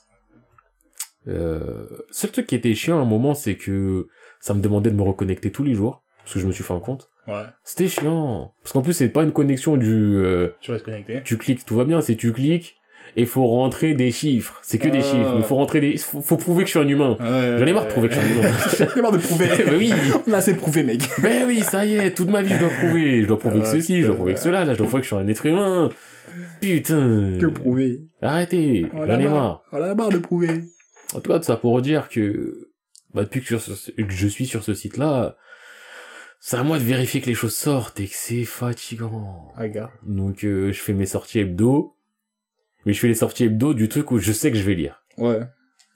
Euh, 1.28 1.86
seul 2.12 2.32
truc 2.32 2.48
qui 2.48 2.56
était 2.56 2.74
chiant 2.74 2.98
à 2.98 3.02
un 3.02 3.06
moment, 3.06 3.34
c'est 3.34 3.56
que 3.56 4.08
ça 4.40 4.54
me 4.54 4.62
demandait 4.62 4.92
de 4.92 4.96
me 4.96 5.02
reconnecter 5.02 5.52
tous 5.52 5.64
les 5.64 5.74
jours. 5.74 6.04
Parce 6.20 6.36
que 6.36 6.40
je 6.40 6.48
me 6.48 6.52
suis 6.52 6.64
fait 6.64 6.74
un 6.74 6.80
compte. 6.80 7.10
Ouais. 7.30 7.44
C'était 7.64 7.88
chiant. 7.88 8.54
Parce 8.64 8.74
qu'en 8.74 8.82
plus, 8.82 8.94
c'est 8.94 9.10
pas 9.10 9.24
une 9.24 9.32
connexion 9.32 9.78
du, 9.78 9.88
euh, 10.18 10.50
Tu 10.62 10.72
restes 10.72 10.86
connecté. 10.86 11.22
tu 11.24 11.38
cliques, 11.38 11.66
tout 11.66 11.76
va 11.76 11.86
bien, 11.86 12.02
c'est 12.02 12.16
tu 12.16 12.34
cliques, 12.34 12.76
et 13.16 13.26
faut 13.26 13.46
rentrer 13.48 13.94
des 13.94 14.12
chiffres. 14.12 14.60
C'est 14.64 14.78
que 14.78 14.88
des 14.90 15.00
Ah. 15.00 15.02
chiffres, 15.04 15.34
mais 15.38 15.44
faut 15.44 15.56
rentrer 15.56 15.80
des, 15.82 15.98
faut, 15.98 16.22
faut 16.22 16.38
prouver 16.38 16.64
que 16.64 16.68
je 16.70 16.78
suis 16.78 16.80
un 16.80 16.88
humain. 16.88 17.18
J'en 17.20 17.66
ai 17.66 17.74
marre 17.74 17.86
de 17.86 17.92
prouver 17.92 18.10
que 18.10 18.16
je 18.16 18.20
suis 18.20 18.30
un 18.30 18.40
humain. 18.40 18.52
J'en 18.80 18.96
ai 18.98 19.02
marre 19.02 19.12
de 19.12 19.18
prouver. 19.18 19.48
Mais 19.66 19.76
oui. 19.78 19.94
On 20.28 20.34
a 20.34 20.38
assez 20.38 20.56
prouvé, 20.56 20.84
mec. 20.84 21.02
Ben 21.22 21.46
oui, 21.48 21.60
ça 21.62 21.86
y 21.86 21.96
est, 21.96 22.12
toute 22.16 22.30
ma 22.30 22.42
vie 22.42 22.54
je 22.54 22.60
dois 22.60 22.70
prouver. 22.70 23.22
Je 23.22 23.28
dois 23.28 23.40
prouver 23.40 23.60
que 23.60 23.66
Ah, 23.66 23.72
ceci, 23.72 24.02
je 24.02 24.08
dois 24.08 24.16
prouver 24.16 24.34
que 24.36 24.40
cela, 24.40 24.66
là, 24.66 24.74
je 24.74 24.78
dois 24.78 24.88
prouver 24.88 25.02
que 25.02 25.08
je 25.10 25.14
suis 25.16 25.24
un 25.24 25.28
être 25.28 25.46
humain. 25.46 25.90
Putain. 26.62 27.38
Que 27.40 27.46
prouver. 27.48 28.02
Arrêtez, 28.22 28.86
On 28.94 29.06
j'en 29.06 29.20
ai 29.20 29.28
marre. 29.28 29.64
On 29.72 29.82
a 29.82 29.96
marre 29.96 30.10
de 30.10 30.18
prouver. 30.20 30.64
En 31.14 31.20
tout 31.22 31.32
cas, 31.32 31.42
ça 31.42 31.56
pour 31.56 31.82
dire 31.82 32.10
que, 32.10 32.70
bah, 33.14 33.24
depuis 33.24 33.42
que 33.42 33.48
je, 33.48 33.56
suis 33.58 33.72
sur 33.72 33.78
ce- 33.78 33.92
que 33.92 34.12
je 34.12 34.28
suis 34.28 34.46
sur 34.46 34.64
ce 34.64 34.74
site-là, 34.74 35.36
c'est 36.40 36.58
à 36.58 36.64
moi 36.64 36.80
de 36.80 36.84
vérifier 36.84 37.22
que 37.22 37.26
les 37.28 37.34
choses 37.36 37.56
sortent 37.56 38.00
et 38.00 38.08
que 38.08 38.16
c'est 38.16 38.46
fatigant. 38.46 39.52
Regarde. 39.58 39.92
Donc, 40.04 40.44
euh, 40.44 40.72
je 40.72 40.80
fais 40.80 40.94
mes 40.94 41.06
sorties 41.06 41.40
hebdo, 41.40 41.96
mais 42.86 42.94
je 42.94 43.00
fais 43.00 43.08
les 43.08 43.16
sorties 43.16 43.46
hebdo 43.46 43.74
du 43.74 43.90
truc 43.90 44.12
où 44.12 44.20
je 44.20 44.32
sais 44.32 44.52
que 44.52 44.58
je 44.58 44.64
vais 44.64 44.76
lire. 44.76 45.04
Ouais. 45.18 45.42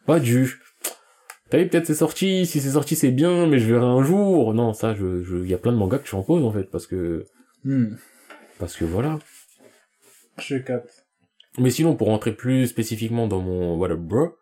Pas 0.05 0.19
du, 0.19 0.59
t'as 1.49 1.59
vu, 1.59 1.69
peut-être 1.69 1.85
c'est 1.87 1.95
sorti, 1.95 2.45
si 2.45 2.59
c'est 2.59 2.71
sorti 2.71 2.95
c'est 2.95 3.11
bien, 3.11 3.47
mais 3.47 3.57
je 3.59 3.67
verrai 3.73 3.85
un 3.85 4.03
jour. 4.03 4.53
Non, 4.53 4.73
ça, 4.73 4.93
je, 4.93 5.23
je, 5.23 5.37
y 5.45 5.53
a 5.53 5.57
plein 5.57 5.71
de 5.71 5.77
mangas 5.77 5.99
que 5.99 6.03
je 6.03 6.09
suis 6.09 6.17
en 6.17 6.23
pause, 6.23 6.43
en 6.43 6.51
fait, 6.51 6.65
parce 6.65 6.87
que, 6.87 7.25
Hmm. 7.63 7.95
parce 8.59 8.75
que 8.75 8.83
voilà. 8.83 9.19
Je 10.37 10.57
capte. 10.57 11.05
Mais 11.57 11.69
sinon, 11.69 11.95
pour 11.95 12.07
rentrer 12.07 12.33
plus 12.33 12.67
spécifiquement 12.67 13.27
dans 13.27 13.39
mon 13.39 13.77
voilà 13.77 13.95
bro, 13.95 14.35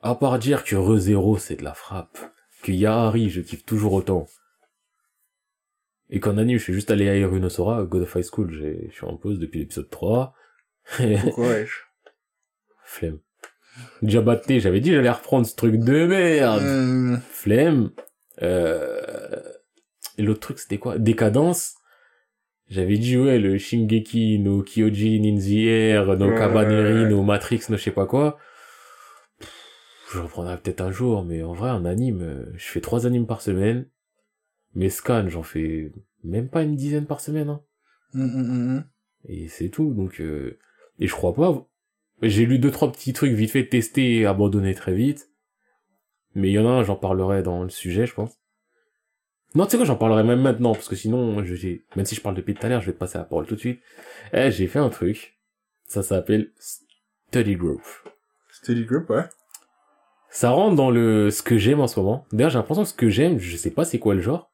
à 0.00 0.14
part 0.14 0.38
dire 0.38 0.64
que 0.64 0.76
ReZero 0.76 1.36
c'est 1.36 1.56
de 1.56 1.64
la 1.64 1.74
frappe, 1.74 2.16
que 2.62 2.72
Yahari 2.72 3.28
je 3.28 3.40
kiffe 3.42 3.64
toujours 3.66 3.92
autant, 3.92 4.26
et 6.10 6.20
qu'en 6.20 6.36
anime 6.38 6.58
je 6.58 6.62
suis 6.64 6.72
juste 6.74 6.90
allé 6.90 7.08
à 7.08 7.16
Irunosora, 7.16 7.84
God 7.84 8.02
of 8.02 8.14
High 8.14 8.24
School, 8.24 8.52
je 8.52 8.90
suis 8.92 9.06
en 9.06 9.16
pause 9.16 9.38
depuis 9.38 9.60
l'épisode 9.60 9.88
3. 9.88 10.34
Pourquoi, 11.22 11.48
wesh 11.48 11.86
Flemme. 12.84 13.18
Diabaté, 14.02 14.58
j'avais 14.60 14.80
dit 14.80 14.92
j'allais 14.92 15.10
reprendre 15.10 15.46
ce 15.46 15.54
truc 15.54 15.76
de 15.76 16.06
merde. 16.06 16.62
Euh, 16.62 17.16
Flemme. 17.30 17.90
Euh... 18.42 19.40
Et 20.18 20.22
l'autre 20.22 20.40
truc 20.40 20.58
c'était 20.58 20.78
quoi? 20.78 20.98
Décadence. 20.98 21.74
J'avais 22.68 22.98
dit 22.98 23.16
ouais 23.16 23.38
le 23.38 23.58
Shingeki 23.58 24.38
no 24.40 24.62
Kyojin 24.62 25.22
in 25.24 25.38
the 25.38 25.66
Air, 25.66 26.16
no 26.16 26.28
Ouais, 26.28 26.36
Cabaneri, 26.38 26.92
ouais, 26.92 27.02
ouais. 27.04 27.08
no 27.10 27.22
Matrix, 27.22 27.62
no 27.68 27.76
je 27.76 27.82
sais 27.82 27.90
pas 27.90 28.06
quoi. 28.06 28.38
Pff, 29.38 29.50
Je 30.12 30.18
reprendrai 30.20 30.56
peut-être 30.56 30.80
un 30.80 30.90
jour, 30.90 31.24
mais 31.24 31.42
en 31.42 31.52
vrai 31.52 31.70
en 31.70 31.84
anime, 31.84 32.22
euh, 32.22 32.44
je 32.56 32.66
fais 32.66 32.80
trois 32.80 33.06
animes 33.06 33.26
par 33.26 33.40
semaine. 33.42 33.88
Mes 34.74 34.90
scans, 34.90 35.28
j'en 35.28 35.42
fais 35.42 35.92
même 36.22 36.48
pas 36.48 36.62
une 36.62 36.76
dizaine 36.76 37.06
par 37.06 37.20
semaine. 37.20 37.48
Hein. 37.48 37.62
hum, 38.14 38.34
hum, 38.34 38.50
hum. 38.50 38.84
Et 39.24 39.48
c'est 39.48 39.68
tout, 39.68 39.92
donc... 39.92 40.20
Euh... 40.20 40.58
Et 40.98 41.06
je 41.06 41.14
crois 41.14 41.34
pas... 41.34 41.66
J'ai 42.22 42.44
lu 42.44 42.58
deux, 42.58 42.70
trois 42.70 42.92
petits 42.92 43.12
trucs 43.12 43.32
vite 43.32 43.50
fait, 43.50 43.66
testés 43.66 44.18
et 44.18 44.26
abandonnés 44.26 44.74
très 44.74 44.94
vite. 44.94 45.30
Mais 46.34 46.50
il 46.50 46.52
y 46.52 46.58
en 46.58 46.66
a 46.66 46.70
un, 46.70 46.82
j'en 46.82 46.96
parlerai 46.96 47.42
dans 47.42 47.62
le 47.62 47.70
sujet, 47.70 48.06
je 48.06 48.14
pense. 48.14 48.38
Non, 49.54 49.64
tu 49.64 49.72
sais 49.72 49.76
quoi, 49.78 49.86
j'en 49.86 49.96
parlerai 49.96 50.22
même 50.22 50.42
maintenant, 50.42 50.74
parce 50.74 50.88
que 50.88 50.94
sinon, 50.96 51.42
j'ai, 51.44 51.84
même 51.96 52.04
si 52.06 52.14
je 52.14 52.20
parle 52.20 52.36
depuis 52.36 52.54
tout 52.54 52.64
à 52.64 52.68
l'heure, 52.68 52.80
je 52.80 52.86
vais 52.86 52.92
te 52.92 52.98
passer 52.98 53.18
la 53.18 53.24
parole 53.24 53.46
tout 53.46 53.56
de 53.56 53.60
suite. 53.60 53.80
Eh, 54.32 54.50
j'ai 54.50 54.68
fait 54.68 54.78
un 54.78 54.90
truc. 54.90 55.38
Ça 55.86 56.02
s'appelle 56.02 56.52
Study 56.58 57.56
Group. 57.56 57.82
Steady 58.52 58.84
Group, 58.84 59.10
ouais. 59.10 59.24
Ça 60.28 60.50
rentre 60.50 60.76
dans 60.76 60.90
le, 60.90 61.30
ce 61.30 61.42
que 61.42 61.58
j'aime 61.58 61.80
en 61.80 61.88
ce 61.88 61.98
moment. 61.98 62.26
D'ailleurs, 62.30 62.50
j'ai 62.50 62.58
l'impression 62.58 62.84
que 62.84 62.88
ce 62.88 62.94
que 62.94 63.08
j'aime, 63.08 63.38
je 63.38 63.56
sais 63.56 63.72
pas 63.72 63.84
c'est 63.84 63.98
quoi 63.98 64.14
le 64.14 64.20
genre. 64.20 64.49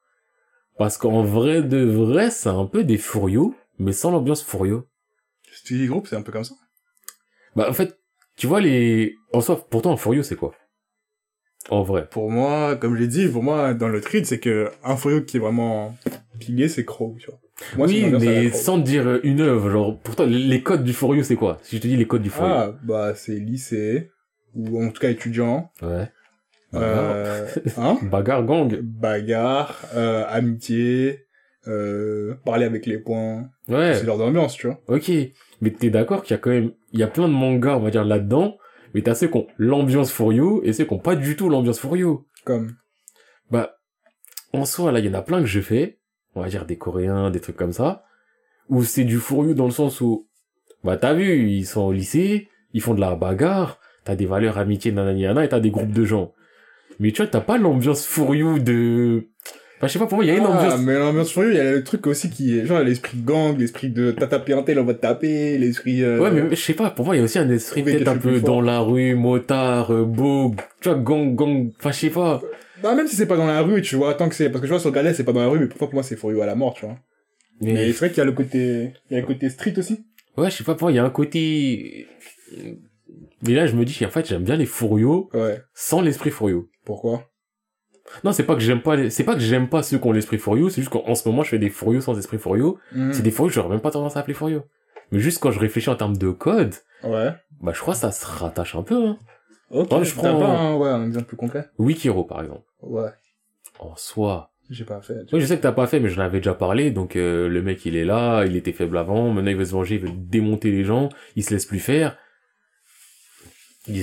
Parce 0.77 0.97
qu'en 0.97 1.23
vrai 1.23 1.63
de 1.63 1.83
vrai, 1.83 2.29
c'est 2.29 2.49
un 2.49 2.65
peu 2.65 2.83
des 2.83 2.97
furios, 2.97 3.55
mais 3.79 3.93
sans 3.93 4.11
l'ambiance 4.11 4.43
furio. 4.43 4.87
Steady 5.51 5.87
Group, 5.87 6.07
c'est 6.07 6.15
un 6.15 6.21
peu 6.21 6.31
comme 6.31 6.43
ça. 6.43 6.55
Bah, 7.55 7.67
en 7.69 7.73
fait, 7.73 7.97
tu 8.35 8.45
vois 8.45 8.61
les, 8.61 9.15
en 9.33 9.41
soi, 9.41 9.67
pourtant, 9.69 9.91
un 9.91 9.97
furio, 9.97 10.21
c'est 10.21 10.35
quoi? 10.35 10.53
En 11.69 11.81
vrai. 11.81 12.07
Pour 12.09 12.29
moi, 12.29 12.75
comme 12.75 12.95
je 12.95 13.01
l'ai 13.01 13.07
dit, 13.07 13.27
pour 13.27 13.43
moi, 13.43 13.73
dans 13.73 13.87
le 13.87 13.99
trade, 14.01 14.25
c'est 14.25 14.39
que 14.39 14.71
un 14.83 14.95
folio 14.95 15.21
qui 15.21 15.37
est 15.37 15.39
vraiment 15.39 15.97
pilier, 16.39 16.69
c'est 16.69 16.85
Crow, 16.85 17.17
tu 17.19 17.29
vois. 17.29 17.39
Moi, 17.75 17.87
oui, 17.87 18.11
mais 18.11 18.51
sans 18.51 18.77
dire 18.77 19.19
une 19.23 19.41
œuvre, 19.41 19.71
genre, 19.71 19.99
pourtant, 19.99 20.25
les 20.25 20.61
codes 20.61 20.83
du 20.83 20.93
furio, 20.93 21.23
c'est 21.23 21.35
quoi? 21.35 21.57
Si 21.63 21.77
je 21.77 21.81
te 21.81 21.87
dis 21.87 21.97
les 21.97 22.05
codes 22.05 22.21
du 22.21 22.29
furio. 22.29 22.53
Ah, 22.53 22.71
bah, 22.83 23.15
c'est 23.15 23.35
lycée, 23.35 24.11
ou 24.53 24.83
en 24.83 24.91
tout 24.91 25.01
cas 25.01 25.09
étudiant, 25.09 25.71
Ouais. 25.81 26.11
Bagarre. 26.71 27.13
euh, 27.15 27.47
hein, 27.77 27.97
Bagarre 28.11 28.43
gang. 28.45 28.79
bagarre, 28.81 29.79
euh, 29.95 30.25
amitié, 30.27 31.25
euh, 31.67 32.35
parler 32.45 32.65
avec 32.65 32.85
les 32.85 32.97
points, 32.97 33.49
Ouais. 33.67 33.93
c'est 33.95 34.05
leur 34.05 34.19
ambiance, 34.21 34.55
tu 34.55 34.67
vois. 34.67 34.79
Ok. 34.87 35.11
Mais 35.61 35.71
t'es 35.71 35.89
d'accord 35.89 36.23
qu'il 36.23 36.31
y 36.31 36.35
a 36.35 36.37
quand 36.39 36.49
même, 36.51 36.71
il 36.93 36.99
y 36.99 37.03
a 37.03 37.07
plein 37.07 37.27
de 37.27 37.33
mangas, 37.33 37.77
on 37.77 37.81
va 37.81 37.89
dire, 37.89 38.05
là-dedans, 38.05 38.57
mais 38.93 39.01
t'as 39.01 39.15
ceux 39.15 39.27
qui 39.27 39.37
ont 39.37 39.47
l'ambiance 39.57 40.11
furio 40.11 40.61
et 40.63 40.73
ceux 40.73 40.85
qui 40.85 40.93
ont 40.93 40.99
pas 40.99 41.15
du 41.15 41.35
tout 41.35 41.49
l'ambiance 41.49 41.79
furio. 41.79 42.25
Comme, 42.45 42.73
Bah, 43.51 43.77
en 44.53 44.65
soi, 44.65 44.91
là, 44.91 44.99
il 44.99 45.05
y 45.05 45.09
en 45.09 45.13
a 45.13 45.21
plein 45.21 45.39
que 45.41 45.45
je 45.47 45.59
fais, 45.61 45.99
on 46.35 46.41
va 46.41 46.49
dire 46.49 46.65
des 46.65 46.77
coréens, 46.77 47.31
des 47.31 47.39
trucs 47.39 47.57
comme 47.57 47.73
ça, 47.73 48.03
où 48.69 48.83
c'est 48.83 49.03
du 49.03 49.17
furio 49.19 49.53
dans 49.53 49.65
le 49.65 49.71
sens 49.71 49.99
où, 50.01 50.27
bah, 50.83 50.97
t'as 50.97 51.13
vu, 51.13 51.49
ils 51.49 51.65
sont 51.65 51.81
au 51.81 51.91
lycée, 51.91 52.49
ils 52.73 52.81
font 52.81 52.93
de 52.93 53.01
la 53.01 53.15
bagarre, 53.15 53.79
t'as 54.03 54.15
des 54.15 54.25
valeurs 54.25 54.57
amitié, 54.57 54.91
nanana, 54.91 55.43
et 55.43 55.49
t'as 55.49 55.59
des 55.59 55.71
groupes 55.71 55.91
de 55.91 56.05
gens. 56.05 56.33
Mais 56.99 57.11
tu 57.11 57.21
vois, 57.21 57.27
t'as 57.29 57.41
pas 57.41 57.57
l'ambiance 57.57 58.05
furio 58.05 58.57
de, 58.59 59.27
enfin, 59.77 59.87
je 59.87 59.93
sais 59.93 59.99
pas, 59.99 60.07
pour 60.07 60.17
moi, 60.17 60.25
il 60.25 60.29
y 60.29 60.31
a 60.31 60.37
une 60.37 60.45
ah, 60.45 60.49
ambiance, 60.49 60.81
mais 60.81 60.97
l'ambiance 60.97 61.31
furieux, 61.31 61.51
il 61.51 61.57
y 61.57 61.59
a 61.59 61.71
le 61.71 61.83
truc 61.83 62.07
aussi 62.07 62.29
qui 62.29 62.57
est, 62.57 62.65
genre, 62.65 62.79
l'esprit 62.79 63.19
gang, 63.19 63.57
l'esprit 63.57 63.89
de 63.89 64.11
t'as 64.11 64.27
tapé 64.27 64.53
un 64.53 64.63
tel, 64.63 64.79
on 64.79 64.83
va 64.83 64.93
te 64.93 65.01
taper, 65.01 65.57
l'esprit, 65.57 66.03
euh, 66.03 66.19
Ouais, 66.19 66.31
mais 66.31 66.49
je 66.49 66.55
sais 66.55 66.73
pas, 66.73 66.89
pour 66.89 67.05
moi, 67.05 67.15
il 67.15 67.19
y 67.19 67.21
a 67.21 67.25
aussi 67.25 67.39
un 67.39 67.49
esprit 67.49 67.83
peut-être 67.83 68.07
un 68.07 68.17
peu 68.17 68.39
dans 68.41 68.61
la 68.61 68.79
rue, 68.79 69.15
motard, 69.15 69.91
euh, 69.93 70.05
beau, 70.05 70.55
tu 70.81 70.89
vois, 70.89 70.97
gang, 70.97 71.35
gang, 71.35 71.71
enfin, 71.79 71.91
je 71.91 71.97
sais 71.97 72.09
pas. 72.09 72.41
Bah, 72.81 72.93
même 72.93 73.07
si 73.07 73.15
c'est 73.15 73.25
pas 73.25 73.37
dans 73.37 73.47
la 73.47 73.61
rue, 73.61 73.81
tu 73.81 73.95
vois, 73.95 74.13
tant 74.13 74.29
que 74.29 74.35
c'est, 74.35 74.49
parce 74.49 74.61
que 74.61 74.67
je 74.67 74.73
vois 74.73 74.79
sur 74.79 74.91
Galet, 74.91 75.13
c'est 75.13 75.23
pas 75.23 75.33
dans 75.33 75.41
la 75.41 75.47
rue, 75.47 75.59
mais 75.59 75.67
pour 75.67 75.91
moi 75.93 76.03
c'est 76.03 76.15
furieux 76.15 76.41
à 76.41 76.45
la 76.45 76.55
mort, 76.55 76.75
tu 76.75 76.85
vois. 76.85 76.97
Mais, 77.59 77.73
Mais 77.73 77.85
c'est 77.91 77.97
vrai 77.97 78.09
qu'il 78.09 78.19
y 78.19 78.21
a 78.21 78.25
le 78.25 78.33
côté, 78.33 78.93
il 79.09 79.13
y 79.13 79.17
a 79.17 79.21
le 79.21 79.25
côté 79.25 79.49
street 79.49 79.73
aussi. 79.77 80.05
ouais, 80.37 80.51
je 80.51 80.57
sais 80.57 80.63
pas, 80.63 80.75
pour 80.75 80.85
moi, 80.85 80.91
il 80.91 80.95
y 80.95 80.99
a 80.99 81.03
un 81.03 81.09
côté... 81.09 82.07
Mais 83.41 83.53
là, 83.53 83.67
je 83.67 83.75
me 83.75 83.85
dis, 83.85 84.05
en 84.05 84.09
fait, 84.09 84.27
j'aime 84.27 84.43
bien 84.43 84.55
les 84.55 84.65
furios 84.65 85.29
Ouais. 85.33 85.61
sans 85.73 86.01
l'esprit 86.01 86.31
furio. 86.31 86.69
Pourquoi? 86.87 87.29
Non, 88.23 88.31
c'est 88.31 88.43
pas 88.45 88.53
que 88.55 88.61
j'aime 88.61 88.81
pas 88.81 88.95
les... 88.95 89.09
c'est 89.09 89.25
pas 89.25 89.33
que 89.33 89.41
j'aime 89.41 89.67
pas 89.67 89.83
ceux 89.83 89.97
qui 89.99 90.07
ont 90.07 90.13
l'esprit 90.13 90.37
furio, 90.37 90.69
c'est 90.69 90.79
juste 90.81 90.93
qu'en 90.93 91.03
en 91.05 91.13
ce 91.15 91.27
moment, 91.27 91.43
je 91.43 91.49
fais 91.49 91.59
des 91.59 91.69
furios 91.69 91.99
sans 91.99 92.17
esprit 92.17 92.37
furio. 92.37 92.79
Hmm. 92.93 93.11
C'est 93.11 93.21
des 93.23 93.31
furios 93.31 93.49
que 93.49 93.53
j'aurais 93.55 93.67
même 93.67 93.81
pas 93.81 93.91
tendance 93.91 94.15
à 94.15 94.21
appeler 94.21 94.33
furios. 94.33 94.63
Mais 95.11 95.19
juste 95.19 95.39
quand 95.41 95.51
je 95.51 95.59
réfléchis 95.59 95.89
en 95.89 95.95
termes 95.97 96.15
de 96.15 96.29
code, 96.31 96.73
Ouais. 97.03 97.33
bah, 97.61 97.73
je 97.75 97.79
crois 97.81 97.93
que 97.93 97.99
ça 97.99 98.13
se 98.13 98.25
rattache 98.25 98.75
un 98.75 98.83
peu, 98.83 99.05
hein. 99.05 99.19
Ok. 99.69 99.89
Je 100.03 100.15
prends- 100.15 100.39
pas 100.39 100.45
un, 100.47 100.75
ouais, 100.77 100.87
un 100.87 101.05
exemple 101.05 101.25
plus 101.25 101.35
concret? 101.35 101.69
Wikiro, 101.77 102.23
par 102.23 102.41
exemple. 102.41 102.63
Ouais. 102.81 103.09
En 103.79 103.93
soi, 103.97 104.51
J'ai 104.69 104.85
pas 104.85 105.01
fait. 105.01 105.25
Oui, 105.33 105.41
je 105.41 105.45
sais 105.45 105.57
que 105.57 105.61
t'as 105.61 105.73
pas 105.73 105.87
fait, 105.87 105.99
mais 105.99 106.07
j'en 106.09 106.21
avais 106.21 106.39
déjà 106.39 106.53
parlé. 106.53 106.91
Donc 106.91 107.17
euh, 107.17 107.49
le 107.49 107.61
mec, 107.61 107.85
il 107.85 107.97
est 107.97 108.05
là, 108.05 108.45
il 108.45 108.55
était 108.55 108.71
faible 108.71 108.97
avant. 108.97 109.31
Maintenant, 109.33 109.51
il 109.51 109.57
veut 109.57 109.65
se 109.65 109.71
venger, 109.73 109.95
il 109.95 110.01
veut 110.01 110.11
démonter 110.15 110.71
les 110.71 110.85
gens. 110.85 111.09
Il 111.35 111.43
se 111.43 111.53
laisse 111.53 111.65
plus 111.65 111.79
faire. 111.79 112.17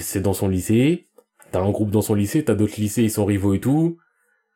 C'est 0.00 0.20
dans 0.20 0.32
son 0.34 0.48
lycée. 0.48 1.06
T'as 1.54 1.60
un 1.62 1.70
groupe 1.70 1.90
dans 1.92 2.02
son 2.02 2.14
lycée, 2.16 2.42
t'as 2.42 2.56
d'autres 2.56 2.74
lycées, 2.78 3.04
ils 3.04 3.10
sont 3.12 3.24
rivaux 3.24 3.54
et 3.54 3.60
tout. 3.60 3.96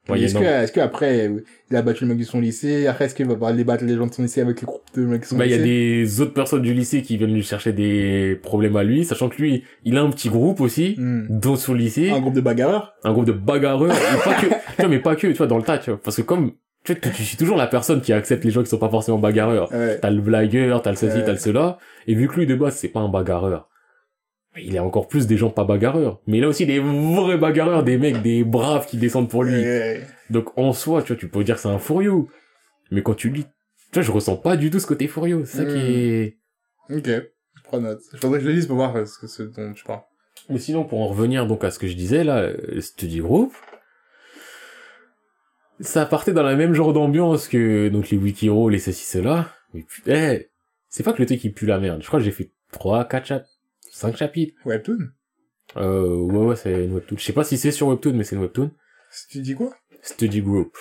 Ouais, 0.08 0.20
est-ce 0.20 0.34
que, 0.34 0.42
est-ce 0.42 0.72
que 0.72 0.80
après, 0.80 1.30
il 1.70 1.76
a 1.76 1.82
battu 1.82 2.02
le 2.04 2.08
mec 2.08 2.18
de 2.18 2.24
son 2.24 2.40
lycée, 2.40 2.88
après, 2.88 3.04
est-ce 3.04 3.14
qu'il 3.14 3.26
va 3.28 3.36
pas 3.36 3.50
aller 3.50 3.62
battre 3.62 3.84
les 3.84 3.94
gens 3.94 4.06
de 4.08 4.12
son 4.12 4.22
lycée 4.22 4.40
avec 4.40 4.60
le 4.62 4.66
groupe 4.66 4.82
de 4.96 5.02
mecs 5.02 5.20
de 5.20 5.26
son 5.26 5.36
Bah, 5.36 5.44
il 5.46 5.52
y 5.52 5.54
a 5.54 5.58
lycée? 5.58 5.68
des 6.16 6.20
autres 6.22 6.32
personnes 6.34 6.62
du 6.62 6.74
lycée 6.74 7.02
qui 7.02 7.16
viennent 7.16 7.32
lui 7.34 7.44
chercher 7.44 7.72
des 7.72 8.36
problèmes 8.42 8.74
à 8.76 8.82
lui, 8.82 9.04
sachant 9.04 9.28
que 9.28 9.40
lui, 9.40 9.62
il 9.84 9.96
a 9.96 10.02
un 10.02 10.10
petit 10.10 10.28
groupe 10.28 10.60
aussi, 10.60 10.96
Hmm. 10.98 11.26
dans 11.28 11.54
son 11.54 11.72
lycée, 11.74 12.10
Un 12.10 12.20
groupe 12.20 12.34
de 12.34 12.40
bagarreurs? 12.40 12.94
un 13.04 13.12
groupe 13.12 13.26
de 13.26 13.32
bagarreurs, 13.32 13.92
et 13.94 14.24
pas 14.24 14.34
que, 14.34 14.46
tu 14.76 14.80
vois, 14.80 14.88
mais 14.88 14.98
pas 14.98 15.14
que, 15.14 15.26
tu 15.28 15.34
vois, 15.34 15.46
dans 15.46 15.58
le 15.58 15.62
tas, 15.62 15.78
tu 15.78 15.90
vois, 15.90 16.00
parce 16.02 16.16
que 16.16 16.22
comme, 16.22 16.50
tu 16.84 16.94
vois, 16.94 17.00
tu 17.12 17.22
suis 17.22 17.36
toujours 17.36 17.58
la 17.58 17.66
personne 17.68 18.00
qui 18.00 18.12
accepte 18.12 18.44
les 18.44 18.50
gens 18.50 18.62
qui 18.64 18.70
sont 18.70 18.78
pas 18.78 18.88
forcément 18.90 19.18
bagarreurs. 19.18 19.70
Ouais. 19.72 19.98
T'as 20.00 20.10
le 20.10 20.20
blagueur, 20.22 20.82
t'as 20.82 20.90
le 20.90 20.96
ceci, 20.96 21.18
Ouais. 21.18 21.24
t'as 21.24 21.32
le 21.32 21.38
cela. 21.38 21.78
Et 22.08 22.14
vu 22.14 22.26
que 22.28 22.34
lui, 22.36 22.46
de 22.46 22.54
base, 22.56 22.74
c'est 22.76 22.88
pas 22.88 23.00
un 23.00 23.08
bagarreur. 23.08 23.68
Il 24.56 24.74
est 24.74 24.80
encore 24.80 25.06
plus 25.08 25.26
des 25.26 25.36
gens 25.36 25.50
pas 25.50 25.64
bagarreurs. 25.64 26.20
Mais 26.26 26.38
il 26.38 26.44
a 26.44 26.48
aussi 26.48 26.66
des 26.66 26.80
vrais 26.80 27.36
bagarreurs, 27.38 27.84
des 27.84 27.96
mecs, 27.98 28.22
des 28.22 28.42
braves 28.44 28.86
qui 28.86 28.96
descendent 28.96 29.30
pour 29.30 29.44
lui. 29.44 29.62
Donc, 30.30 30.56
en 30.58 30.72
soi, 30.72 31.02
tu 31.02 31.12
vois, 31.12 31.16
tu 31.20 31.28
peux 31.28 31.44
dire 31.44 31.54
que 31.56 31.60
c'est 31.60 31.68
un 31.68 31.78
furieux. 31.78 32.24
Mais 32.90 33.02
quand 33.02 33.14
tu 33.14 33.30
lis, 33.30 33.44
tu 33.44 33.50
vois, 33.94 34.02
je 34.02 34.10
ressens 34.10 34.36
pas 34.36 34.56
du 34.56 34.70
tout 34.70 34.80
ce 34.80 34.86
côté 34.86 35.06
furieux. 35.06 35.44
C'est 35.44 35.58
ça 35.58 35.64
qui 35.64 35.76
est... 35.78 36.38
Ok. 36.90 37.06
Je 37.06 37.62
prends 37.64 37.80
note. 37.80 38.00
Il 38.12 38.18
faudrait 38.18 38.38
que 38.38 38.44
je 38.44 38.48
le 38.50 38.54
lise 38.56 38.66
pour 38.66 38.76
voir 38.76 39.06
ce, 39.06 39.18
que- 39.18 39.26
ce 39.26 39.42
dont 39.44 39.72
tu 39.74 39.84
parles. 39.84 40.00
Mais 40.48 40.58
sinon, 40.58 40.84
pour 40.84 41.00
en 41.00 41.08
revenir 41.08 41.46
donc 41.46 41.62
à 41.64 41.70
ce 41.70 41.78
que 41.78 41.86
je 41.86 41.94
disais, 41.94 42.24
là, 42.24 42.38
euh, 42.38 42.80
Study 42.80 43.20
Group, 43.20 43.52
ça 45.80 46.06
partait 46.06 46.32
dans 46.32 46.42
la 46.42 46.56
même 46.56 46.74
genre 46.74 46.92
d'ambiance 46.92 47.46
que 47.48 47.88
donc 47.88 48.10
les 48.10 48.16
wikiro, 48.16 48.68
les 48.68 48.78
ceci, 48.78 49.04
cela. 49.04 49.52
Mais 49.74 49.82
putain, 49.82 50.32
eh, 50.32 50.50
c'est 50.88 51.02
pas 51.02 51.12
que 51.12 51.20
le 51.20 51.26
truc 51.26 51.44
il 51.44 51.52
pue 51.52 51.66
la 51.66 51.78
merde. 51.78 52.00
Je 52.02 52.06
crois 52.08 52.18
que 52.18 52.24
j'ai 52.24 52.30
fait 52.32 52.50
3, 52.72 53.04
4 53.06 53.26
chapitres, 53.26 53.50
5 53.98 54.16
chapitres. 54.16 54.54
Webtoon? 54.64 55.08
Euh, 55.76 56.16
ouais, 56.16 56.46
ouais, 56.46 56.56
c'est 56.56 56.84
une 56.84 56.94
webtoon. 56.94 57.18
Je 57.18 57.24
sais 57.24 57.32
pas 57.32 57.42
si 57.42 57.58
c'est 57.58 57.72
sur 57.72 57.88
webtoon, 57.88 58.12
mais 58.12 58.22
c'est 58.22 58.36
une 58.36 58.42
webtoon. 58.42 58.70
Tu 59.28 59.40
dis 59.40 59.56
quoi? 59.56 59.74
Study 60.02 60.40
Group. 60.40 60.76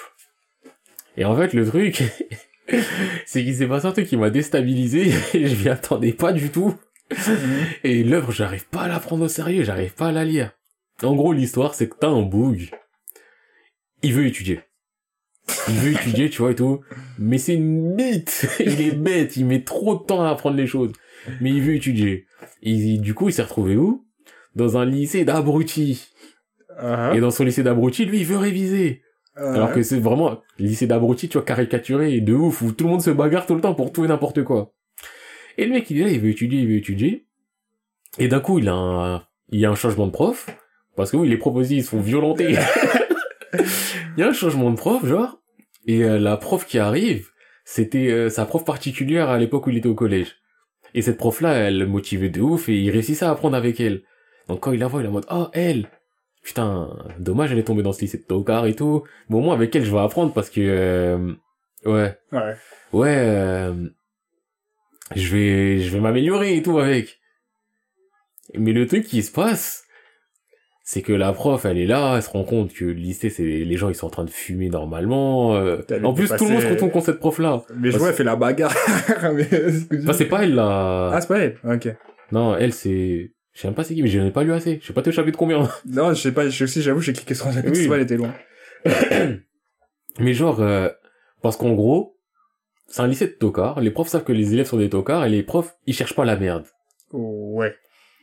Et 1.17 1.25
en 1.25 1.35
fait, 1.35 1.53
le 1.53 1.65
truc, 1.65 2.03
c'est 3.25 3.43
qu'il 3.43 3.55
s'est 3.55 3.67
passé 3.67 3.87
un 3.87 3.91
truc 3.91 4.07
qui 4.07 4.17
m'a 4.17 4.29
déstabilisé 4.29 5.11
et 5.33 5.47
je 5.47 5.55
m'y 5.55 5.67
attendais 5.67 6.13
pas 6.13 6.31
du 6.31 6.51
tout. 6.51 6.75
Et 7.83 8.03
l'œuvre, 8.03 8.31
j'arrive 8.31 8.67
pas 8.67 8.81
à 8.81 8.87
la 8.87 8.99
prendre 8.99 9.25
au 9.25 9.27
sérieux, 9.27 9.63
j'arrive 9.63 9.95
pas 9.95 10.09
à 10.09 10.11
la 10.11 10.23
lire. 10.23 10.51
En 11.01 11.15
gros, 11.15 11.33
l'histoire, 11.33 11.73
c'est 11.73 11.89
que 11.89 11.95
t'as 11.99 12.09
un 12.09 12.21
bug. 12.21 12.69
Il 14.03 14.13
veut 14.13 14.27
étudier. 14.27 14.61
Il 15.69 15.75
veut 15.75 15.91
étudier, 15.93 16.29
tu 16.29 16.43
vois, 16.43 16.51
et 16.51 16.55
tout. 16.55 16.81
Mais 17.17 17.39
c'est 17.39 17.55
une 17.55 17.95
bite. 17.95 18.47
Il 18.59 18.79
est 18.79 18.95
bête. 18.95 19.37
Il 19.37 19.45
met 19.45 19.63
trop 19.63 19.97
de 19.97 20.03
temps 20.03 20.23
à 20.23 20.29
apprendre 20.29 20.57
les 20.57 20.67
choses. 20.67 20.91
Mais 21.41 21.49
il 21.49 21.61
veut 21.61 21.75
étudier. 21.75 22.26
Et 22.61 22.97
du 22.97 23.13
coup, 23.13 23.29
il 23.29 23.33
s'est 23.33 23.43
retrouvé 23.43 23.75
où? 23.75 24.05
Dans 24.55 24.77
un 24.77 24.85
lycée 24.85 25.25
d'abrutis. 25.25 26.09
Ah, 26.77 27.11
Et 27.15 27.19
dans 27.19 27.31
son 27.31 27.43
lycée 27.43 27.63
d'abrutis, 27.63 28.05
lui, 28.05 28.19
il 28.19 28.25
veut 28.25 28.37
réviser. 28.37 29.01
ah, 29.35 29.53
Alors 29.53 29.71
que 29.71 29.83
c'est 29.83 29.99
vraiment 29.99 30.41
lycée 30.57 30.87
d'abrutis, 30.87 31.29
tu 31.29 31.37
vois, 31.37 31.45
caricaturé 31.45 32.13
et 32.15 32.21
de 32.21 32.33
ouf, 32.33 32.61
où 32.61 32.71
tout 32.71 32.85
le 32.85 32.89
monde 32.91 33.01
se 33.01 33.11
bagarre 33.11 33.45
tout 33.45 33.55
le 33.55 33.61
temps 33.61 33.75
pour 33.75 33.91
tout 33.91 34.05
et 34.05 34.07
n'importe 34.07 34.43
quoi. 34.43 34.73
Et 35.57 35.65
le 35.65 35.71
mec, 35.71 35.89
il 35.89 35.99
est 35.99 36.03
là, 36.03 36.09
il 36.11 36.19
veut 36.19 36.29
étudier, 36.29 36.61
il 36.61 36.67
veut 36.67 36.77
étudier. 36.77 37.25
Et 38.19 38.27
d'un 38.27 38.39
coup, 38.39 38.59
il 38.59 38.67
a 38.69 38.73
un, 38.73 39.23
il 39.49 39.59
y 39.59 39.65
a 39.65 39.71
un 39.71 39.75
changement 39.75 40.07
de 40.07 40.11
prof. 40.11 40.47
Parce 40.95 41.11
que 41.11 41.17
oui, 41.17 41.29
les 41.29 41.37
aussi, 41.37 41.77
ils 41.77 41.83
se 41.83 41.89
font 41.89 41.99
violenter. 42.01 42.55
il 43.53 44.19
y 44.19 44.23
a 44.23 44.29
un 44.29 44.33
changement 44.33 44.71
de 44.71 44.75
prof, 44.75 45.05
genre. 45.05 45.39
Et 45.85 46.03
euh, 46.03 46.19
la 46.19 46.37
prof 46.37 46.65
qui 46.65 46.79
arrive, 46.79 47.27
c'était 47.63 48.09
euh, 48.11 48.29
sa 48.29 48.45
prof 48.45 48.65
particulière 48.65 49.29
à 49.29 49.37
l'époque 49.37 49.67
où 49.67 49.69
il 49.69 49.77
était 49.77 49.87
au 49.87 49.95
collège. 49.95 50.35
Et 50.93 51.01
cette 51.01 51.17
prof-là, 51.17 51.53
elle 51.53 51.77
le 51.79 51.87
motivait 51.87 52.29
de 52.29 52.41
ouf 52.41 52.69
et 52.69 52.77
il 52.77 52.89
réussissait 52.91 53.25
à 53.25 53.31
apprendre 53.31 53.55
avec 53.55 53.79
elle. 53.79 54.01
Donc 54.47 54.61
quand 54.61 54.71
il 54.71 54.79
la 54.79 54.87
voit, 54.87 55.01
il 55.01 55.05
est 55.05 55.09
en 55.09 55.13
mode, 55.13 55.25
oh, 55.29 55.47
elle! 55.53 55.89
Putain, 56.43 56.89
dommage, 57.19 57.51
elle 57.51 57.59
est 57.59 57.63
tombée 57.63 57.83
dans 57.83 57.91
ce 57.91 57.99
lycée 58.01 58.19
de 58.19 58.23
tocard 58.23 58.65
et 58.67 58.73
tout. 58.73 59.03
Mais 59.29 59.35
au 59.35 59.41
moins, 59.41 59.53
avec 59.53 59.75
elle, 59.75 59.83
je 59.83 59.91
vais 59.91 59.99
apprendre 59.99 60.33
parce 60.33 60.49
que, 60.49 60.61
euh, 60.61 61.33
ouais, 61.85 62.17
Ouais. 62.31 62.55
ouais, 62.93 63.15
euh, 63.17 63.89
je 65.15 65.35
vais, 65.35 65.79
je 65.79 65.89
vais 65.91 65.99
m'améliorer 65.99 66.55
et 66.55 66.61
tout 66.63 66.79
avec. 66.79 67.19
Mais 68.55 68.71
le 68.71 68.87
truc 68.87 69.03
qui 69.05 69.23
se 69.23 69.31
passe, 69.31 69.83
c'est 70.89 71.01
que 71.01 71.11
la 71.11 71.33
prof, 71.33 71.65
elle 71.65 71.77
est 71.77 71.85
là, 71.85 72.13
elle 72.15 72.23
se 72.23 72.29
rend 72.29 72.45
compte 72.45 72.71
que 72.73 72.85
le 72.85 72.93
lycée, 72.93 73.29
c'est, 73.29 73.43
les 73.43 73.75
gens, 73.75 73.89
ils 73.89 73.95
sont 73.95 74.07
en 74.07 74.09
train 74.09 74.23
de 74.23 74.29
fumer 74.29 74.69
normalement. 74.69 75.53
euh. 75.57 75.81
En 76.01 76.13
plus, 76.13 76.29
tout 76.29 76.45
le 76.45 76.51
monde 76.51 76.61
se 76.61 76.67
retourne 76.67 76.91
contre 76.91 77.07
cette 77.07 77.19
prof-là. 77.19 77.63
Mais 77.75 77.91
je 77.91 77.97
vois, 77.97 78.07
elle 78.07 78.13
fait 78.15 78.23
la 78.23 78.37
bagarre. 78.37 78.73
Enfin, 79.09 80.13
c'est 80.13 80.27
pas 80.29 80.45
elle, 80.45 80.55
là. 80.55 81.09
Ah, 81.11 81.19
c'est 81.19 81.27
pas 81.27 81.39
elle 81.39 81.57
Ok. 81.65 81.93
Non, 82.31 82.55
elle, 82.55 82.71
c'est, 82.71 83.33
je 83.51 83.59
sais 83.59 83.67
même 83.67 83.75
pas 83.75 83.83
c'est 83.83 83.95
qui, 83.95 84.01
mais 84.01 84.07
j'en 84.07 84.25
ai 84.25 84.31
pas 84.31 84.43
lu 84.43 84.53
assez. 84.53 84.79
Je 84.81 84.87
sais 84.87 84.93
pas 84.93 85.01
te 85.01 85.11
chapitre 85.11 85.37
combien. 85.37 85.67
Non, 85.85 86.13
je 86.13 86.21
sais 86.21 86.31
pas, 86.31 86.47
je 86.47 86.63
aussi, 86.63 86.81
j'avoue, 86.81 87.01
j'ai 87.01 87.11
cliqué 87.11 87.33
sur 87.33 87.47
un 87.47 87.51
chapitre, 87.51 87.77
Oui. 87.77 87.89
elle 87.93 88.01
était 88.03 88.15
loin. 88.15 88.33
Mais 90.19 90.33
genre, 90.33 90.61
euh, 90.61 90.87
parce 91.41 91.57
qu'en 91.57 91.73
gros, 91.73 92.17
c'est 92.87 93.01
un 93.01 93.07
lycée 93.07 93.27
de 93.27 93.33
tocards, 93.33 93.81
les 93.81 93.91
profs 93.91 94.07
savent 94.07 94.23
que 94.23 94.31
les 94.31 94.53
élèves 94.53 94.67
sont 94.67 94.77
des 94.77 94.89
tocards, 94.89 95.25
et 95.25 95.29
les 95.29 95.43
profs, 95.43 95.75
ils 95.85 95.93
cherchent 95.93 96.15
pas 96.15 96.23
la 96.23 96.37
merde. 96.37 96.65
Ouais. 97.11 97.75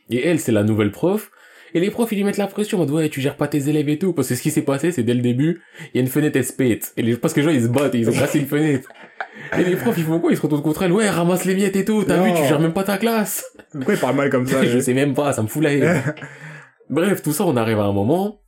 Et 0.09 0.27
elle, 0.27 0.41
c'est 0.41 0.53
la 0.53 0.63
nouvelle 0.65 0.93
prof, 0.93 1.31
et 1.75 1.81
les 1.81 1.91
profs, 1.91 2.13
ils 2.13 2.17
lui 2.17 2.25
mettent 2.25 2.37
la 2.37 2.47
pression, 2.47 2.79
en 2.79 2.83
mode, 2.83 2.91
ouais, 2.93 3.09
tu 3.09 3.21
gères 3.21 3.37
pas 3.37 3.49
tes 3.49 3.69
élèves 3.69 3.89
et 3.89 3.99
tout, 3.99 4.13
parce 4.13 4.29
que 4.29 4.37
ce 4.37 4.43
qui 4.43 4.53
s'est 4.53 4.63
passé, 4.63 4.93
c'est 4.93 5.03
dès 5.03 5.13
le 5.13 5.21
début, 5.21 5.61
il 5.93 5.97
y 5.97 5.99
a 5.99 6.03
une 6.03 6.07
fenêtre, 6.07 6.39
pète. 6.57 6.93
Et 6.97 7.03
les, 7.03 7.17
parce 7.17 7.35
que 7.35 7.41
les 7.41 7.47
gens, 7.47 7.53
ils 7.53 7.63
se 7.65 7.69
battent, 7.69 7.97
et 7.97 7.99
ils 7.99 8.09
ont 8.09 8.13
cassé 8.13 8.39
une 8.39 8.47
fenêtre. 8.47 8.89
Et 9.59 9.65
les 9.65 9.77
profs, 9.77 9.99
ils 9.99 10.05
font 10.05 10.21
quoi? 10.21 10.31
Ils 10.31 10.37
se 10.37 10.43
retournent 10.43 10.63
contre 10.63 10.85
elle, 10.85 10.93
ouais, 10.93 11.09
ramasse 11.11 11.45
les 11.45 11.55
miettes 11.55 11.77
et 11.77 11.85
tout, 11.85 12.05
t'as 12.05 12.23
vu, 12.23 12.33
tu 12.33 12.47
gères 12.47 12.61
même 12.61 12.73
pas 12.73 12.85
ta 12.85 12.99
classe. 12.99 13.45
Pourquoi 13.73 13.95
il 13.95 14.01
parle 14.01 14.17
mal 14.17 14.31
comme 14.31 14.47
ça 14.47 14.65
je 14.65 14.79
sais 14.79 14.95
même 14.95 15.15
pas, 15.15 15.33
ça 15.33 15.43
me 15.43 15.49
fout 15.49 15.63
la 15.63 15.73
haine. 15.73 16.03
Bref, 16.91 17.23
tout 17.23 17.33
ça, 17.33 17.45
on 17.45 17.57
arrive 17.57 17.79
à 17.81 17.85
un 17.85 17.93
moment 17.93 18.41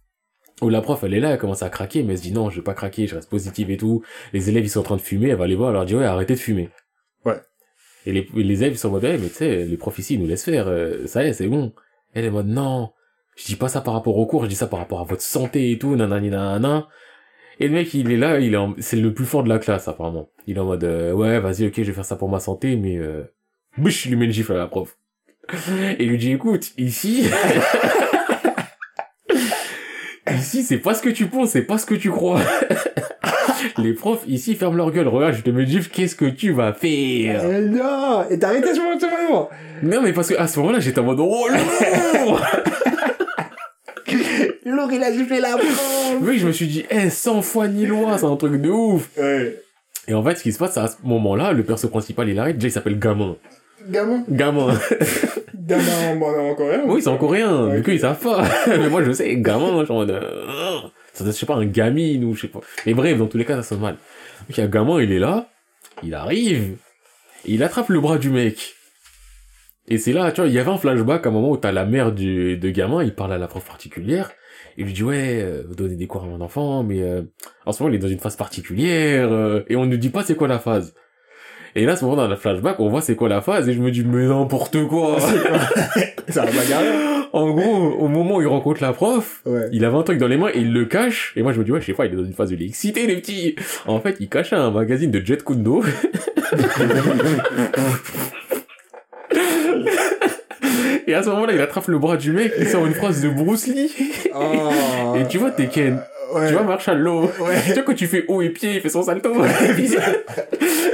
où 0.63 0.69
la 0.69 0.81
prof, 0.81 1.03
elle 1.03 1.15
est 1.15 1.21
là, 1.21 1.33
elle 1.33 1.39
commence 1.39 1.63
à 1.63 1.69
craquer, 1.69 2.03
mais 2.03 2.13
elle 2.13 2.19
se 2.19 2.23
dit 2.23 2.33
non, 2.33 2.51
je 2.51 2.57
vais 2.57 2.63
pas 2.63 2.75
craquer, 2.75 3.07
je 3.07 3.17
reste 3.17 3.29
positive 3.29 3.71
et 3.71 3.77
tout. 3.77 4.03
Les 4.33 4.49
élèves, 4.49 4.65
ils 4.65 4.71
sont 4.71 4.81
en 4.81 4.85
train 4.85 4.97
de 4.97 5.01
fumer, 5.01 5.31
elle 5.31 5.37
va 5.37 5.47
les 5.47 5.57
voir, 5.57 5.71
elle 5.71 5.75
leur 5.75 5.85
dit 5.85 5.97
ouais, 5.97 6.05
arrêtez 6.05 6.35
de 6.35 6.39
fumer. 6.39 6.71
Ouais. 7.25 7.41
Et 8.07 8.13
les, 8.13 8.29
les 8.35 8.63
élèves, 8.63 8.75
ils 8.75 8.79
sont 8.79 8.89
en 8.89 8.93
mode, 8.93 9.05
ouais, 9.05 9.19
mais 9.19 9.29
tu 9.29 9.35
sais, 9.35 9.65
les 9.65 9.77
profs 9.77 9.99
ici, 9.99 10.15
ils 10.15 10.21
nous 10.21 10.29
laissent 10.29 10.45
faire, 10.45 10.69
euh, 10.69 11.07
ça 11.07 11.25
y 11.25 11.29
est, 11.29 11.33
c'est 11.33 11.49
bon. 11.49 11.73
Elle 12.15 12.25
est 12.25 12.29
en 12.29 12.33
mode, 12.33 12.49
non, 12.49 12.91
je 13.37 13.45
dis 13.45 13.57
pas 13.57 13.69
ça 13.69 13.81
par 13.81 13.95
rapport 13.95 14.17
au 14.19 14.27
cours, 14.27 14.43
je 14.45 14.49
dis 14.49 14.57
ça 14.57 14.67
par 14.67 14.81
rapport 14.81 15.01
à 15.01 15.05
votre 15.05 15.23
santé 15.23 15.71
et 15.71 15.79
tout, 15.79 15.95
nanani 15.95 16.31
nanana. 16.31 16.89
Et 17.61 17.69
le 17.69 17.75
mec, 17.75 17.95
il 17.95 18.11
est 18.13 18.17
là, 18.17 18.39
il 18.41 18.55
est 18.55 18.59
en- 18.59 18.75
c'est 18.81 18.97
le 18.97 19.15
plus 19.15 19.25
fort 19.25 19.45
de 19.45 19.49
la 19.49 19.59
classe, 19.59 19.89
apparemment. 19.89 20.29
Il 20.47 20.57
est 20.57 20.61
en 20.61 20.65
mode, 20.67 20.85
euh, 20.85 21.13
ouais, 21.13 21.39
vas-y, 21.41 21.67
ok, 21.67 21.73
je 21.77 21.83
vais 21.83 21.93
faire 21.93 22.05
ça 22.05 22.17
pour 22.17 22.29
ma 22.29 22.41
santé, 22.41 22.77
mais, 22.77 22.97
euh, 22.99 23.23
bouche, 23.79 24.05
il 24.07 24.11
lui 24.11 24.17
met 24.19 24.25
une 24.27 24.33
gifle 24.33 24.53
à 24.53 24.57
la 24.57 24.67
prof. 24.67 24.97
Et 25.99 26.05
il 26.05 26.11
lui 26.11 26.19
dit, 26.19 26.33
écoute, 26.33 26.73
ici, 26.77 27.25
ici, 30.35 30.63
c'est 30.63 30.79
pas 30.79 30.95
ce 30.95 31.03
que 31.03 31.09
tu 31.09 31.27
penses, 31.27 31.51
c'est 31.51 31.63
pas 31.63 31.79
ce 31.79 31.87
que 31.87 31.95
tu 31.95 32.11
crois. 32.11 32.41
Les 33.79 33.95
profs, 33.95 34.25
ici, 34.27 34.55
ferment 34.55 34.77
leur 34.77 34.91
gueule. 34.91 35.09
Regarde, 35.09 35.35
je 35.35 35.43
te 35.43 35.51
mets 35.51 35.63
une 35.63 35.69
gifle, 35.69 35.91
qu'est-ce 35.91 36.17
que 36.17 36.25
tu 36.27 36.53
vas 36.53 36.73
faire? 36.73 37.43
Eh 37.45 37.61
non 37.63 38.25
Et 38.31 38.39
t'as 38.39 38.49
arrêté 38.49 38.75
ce 38.75 38.81
moment, 38.81 38.99
ce 39.01 39.07
moment 39.07 39.51
Non, 39.83 40.03
mais 40.03 40.13
parce 40.13 40.29
que, 40.29 40.35
à 40.35 40.47
ce 40.47 40.59
moment-là, 40.61 40.81
j'étais 40.81 41.01
en 41.01 41.05
mode, 41.05 41.21
oh, 41.21 41.47
lourd! 41.49 42.41
Lourd, 44.67 44.91
il 44.93 45.03
a 45.03 45.13
giflé 45.13 45.39
la 45.41 45.51
prof 45.57 46.17
Oui, 46.21 46.39
je 46.39 46.47
me 46.49 46.53
suis 46.53 46.67
dit, 46.67 46.85
eh, 46.91 47.09
100 47.09 47.43
fois 47.43 47.69
ni 47.69 47.87
loi, 47.87 48.19
c'est 48.19 48.27
un 48.27 48.35
truc 48.35 48.61
de 48.61 48.69
ouf. 48.69 49.09
Ouais. 49.17 49.63
Et 50.09 50.15
en 50.15 50.25
fait, 50.25 50.35
ce 50.35 50.43
qui 50.43 50.53
se 50.53 50.59
passe, 50.59 50.75
c'est 50.75 50.81
à 50.81 50.89
ce 50.89 50.97
moment-là, 51.05 51.53
le 51.53 51.63
perso 51.63 51.89
principal, 51.89 52.29
il 52.29 52.39
arrête, 52.39 52.57
déjà, 52.57 52.69
il 52.69 52.73
s'appelle 52.73 52.99
Gamin. 52.99 53.37
Gamin 53.89 54.25
Gamin. 54.29 54.77
Gamin, 55.55 56.17
bon, 56.17 56.51
en 56.51 56.55
coréen 56.57 56.83
oui, 56.87 57.01
c'est 57.01 57.09
en 57.09 57.17
coréen. 57.17 57.69
Ouais. 57.69 57.77
Du 57.77 57.83
coup, 57.85 57.91
ils 57.91 58.01
savent 58.01 58.19
pas. 58.19 58.45
mais 58.67 58.89
moi, 58.89 59.05
je 59.05 59.13
sais, 59.13 59.37
Gamin, 59.37 59.81
je 59.81 59.85
suis 59.85 59.93
en 59.93 59.99
mode, 59.99 60.11
euh, 60.11 60.81
ça 61.13 61.23
doit 61.23 61.31
être, 61.31 61.37
je 61.37 61.41
sais 61.41 61.47
pas, 61.47 61.55
un 61.55 61.67
gamine 61.67 62.25
ou 62.25 62.35
je 62.35 62.43
sais 62.43 62.49
pas. 62.49 62.61
Mais 62.87 62.95
bref, 62.95 63.17
dans 63.19 63.27
tous 63.27 63.39
les 63.39 63.45
cas, 63.45 63.57
ça 63.57 63.63
sonne 63.63 63.81
mal. 63.81 63.95
Donc, 63.95 64.59
il 64.59 64.61
y 64.61 64.65
a 64.65 64.67
Gamin, 64.67 65.01
il 65.01 65.13
est 65.13 65.21
là, 65.21 65.49
il 66.03 66.15
arrive, 66.15 66.77
il 67.45 67.63
attrape 67.63 67.89
le 67.89 68.01
bras 68.01 68.19
du 68.19 68.31
mec. 68.31 68.75
Et 69.89 69.99
c'est 69.99 70.13
là, 70.13 70.33
tu 70.33 70.41
vois, 70.41 70.49
il 70.49 70.55
y 70.55 70.59
avait 70.59 70.71
un 70.71 70.79
flashback 70.79 71.25
à 71.25 71.29
un 71.29 71.33
moment 71.33 71.51
où 71.51 71.57
t'as 71.57 71.71
la 71.71 71.85
mère 71.85 72.11
du, 72.11 72.57
de 72.57 72.71
Gamin, 72.71 73.05
il 73.05 73.15
parle 73.15 73.33
à 73.33 73.39
la 73.39 73.47
prof 73.47 73.65
particulière, 73.65 74.33
il 74.79 74.85
lui 74.87 74.93
dit, 74.93 75.03
ouais, 75.03 75.41
euh, 75.43 75.63
vous 75.69 75.75
donnez 75.75 75.97
des 75.97 76.07
cours 76.07 76.23
à 76.25 76.27
mon 76.27 76.41
enfant, 76.41 76.83
mais 76.83 77.03
euh, 77.03 77.23
en 77.65 77.73
ce 77.73 77.83
moment, 77.83 77.93
il 77.93 77.97
est 77.97 78.01
dans 78.03 78.09
une 78.09 78.19
phase 78.19 78.37
particulière, 78.37 79.33
euh, 79.33 79.63
et 79.69 79.77
on 79.77 79.87
ne 79.87 79.97
dit 79.97 80.11
pas 80.11 80.23
c'est 80.23 80.35
quoi 80.37 80.49
la 80.49 80.59
phase. 80.59 80.95
Et 81.75 81.85
là, 81.85 81.93
à 81.93 81.97
ce 81.97 82.05
moment, 82.05 82.17
dans 82.17 82.29
le 82.29 82.37
flashback, 82.37 82.81
on 82.81 82.89
voit 82.89 83.03
c'est 83.03 83.17
quoi 83.17 83.29
la 83.29 83.41
phase, 83.43 83.69
et 83.69 83.75
je 83.75 83.81
me 83.81 83.91
dis, 83.91 84.03
mais 84.05 84.27
n'importe 84.27 84.87
quoi 84.87 85.19
Ça 86.29 86.45
va 86.47 86.51
En 87.33 87.51
gros, 87.51 87.93
au 87.99 88.09
moment 88.09 88.37
où 88.37 88.41
il 88.41 88.47
rencontre 88.47 88.83
la 88.83 88.93
prof, 88.95 89.43
Ouais. 89.45 89.69
il 89.73 89.85
avait 89.85 89.97
un 89.97 90.03
truc 90.03 90.19
dans 90.19 90.27
les 90.29 90.39
mains 90.39 90.49
et 90.55 90.59
il 90.61 90.73
le 90.73 90.87
cache. 90.87 91.33
Et 91.37 91.43
moi, 91.43 91.53
je 91.53 91.59
me 91.59 91.65
dis, 91.65 91.73
ouais, 91.73 91.81
je 91.81 91.87
sais 91.87 91.93
pas, 91.93 92.07
il 92.07 92.13
est 92.15 92.17
dans 92.17 92.25
une 92.25 92.33
phase 92.33 92.51
où 92.51 92.55
il 92.55 92.63
est 92.63 92.67
excité, 92.67 93.07
les 93.07 93.17
petits. 93.17 93.57
En 93.87 94.01
fait, 94.01 94.17
il 94.21 94.29
cachait 94.29 94.57
un 94.57 94.71
magazine 94.71 95.11
de 95.11 95.25
Jet 95.25 95.45
Kundo. 95.45 95.83
et 101.07 101.15
à 101.15 101.23
ce 101.23 101.29
moment-là, 101.31 101.53
il 101.55 101.61
attrape 101.61 101.87
le 101.89 101.99
bras 101.99 102.17
du 102.17 102.33
mec, 102.33 102.53
il 102.59 102.69
sort 102.69 102.85
une 102.87 102.95
phrase 102.95 103.23
de 103.23 103.29
Bruce 103.29 103.67
Lee. 103.67 103.91
Oh. 104.35 105.15
Et 105.17 105.27
tu 105.29 105.39
vois 105.39 105.51
Tekken, 105.51 106.01
Ouais. 106.35 106.49
tu 106.49 106.53
vois 106.55 106.63
Marshall 106.65 106.99
Law. 106.99 107.23
Ouais. 107.41 107.55
Tu 107.67 107.73
vois 107.75 107.83
quand 107.85 107.95
tu 107.95 108.07
fais 108.07 108.25
haut 108.29 108.43
et 108.43 108.51
pied, 108.51 108.75
il 108.75 108.81
fait 108.81 108.89
son 108.89 109.03
salto. 109.03 109.33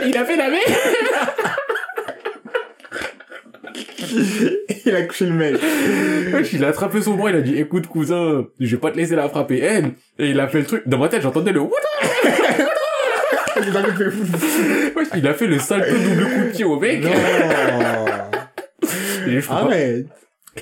il 0.05 0.17
a 0.17 0.25
fait 0.25 0.37
la 0.37 0.51
même. 0.51 0.61
il 4.85 4.95
a 4.95 5.03
couché 5.03 5.25
le 5.27 5.33
mec. 5.33 5.57
Wesh, 6.35 6.53
il 6.53 6.65
a 6.65 6.69
attrapé 6.69 7.01
son 7.03 7.15
bras, 7.15 7.31
il 7.31 7.37
a 7.37 7.41
dit, 7.41 7.59
écoute, 7.59 7.87
cousin, 7.87 8.45
je 8.61 8.71
vais 8.77 8.81
pas 8.81 8.91
te 8.91 8.97
laisser 8.97 9.17
la 9.17 9.29
frapper, 9.29 9.59
elle. 9.61 9.93
Et 10.19 10.31
il 10.31 10.41
a 10.41 10.49
fait 10.49 10.59
le 10.59 10.65
truc. 10.67 10.83
Dans 10.87 10.99
ma 10.99 11.09
tête, 11.09 11.23
j'entendais 11.23 11.53
le 11.53 11.61
Il 13.57 13.77
a 13.77 13.83
fait- 13.83 14.95
Wesh, 14.97 15.09
il 15.17 15.27
a 15.27 15.35
fait 15.35 15.47
le 15.47 15.59
salto 15.59 15.93
double 15.95 16.25
coup 16.25 16.41
de 16.47 16.51
pied 16.53 16.65
au 16.65 16.79
mec. 16.81 17.03
Non 17.05 17.11
je 19.29 19.41
peux 19.41 19.47
pas- 19.47 19.55
Arrête 19.61 20.07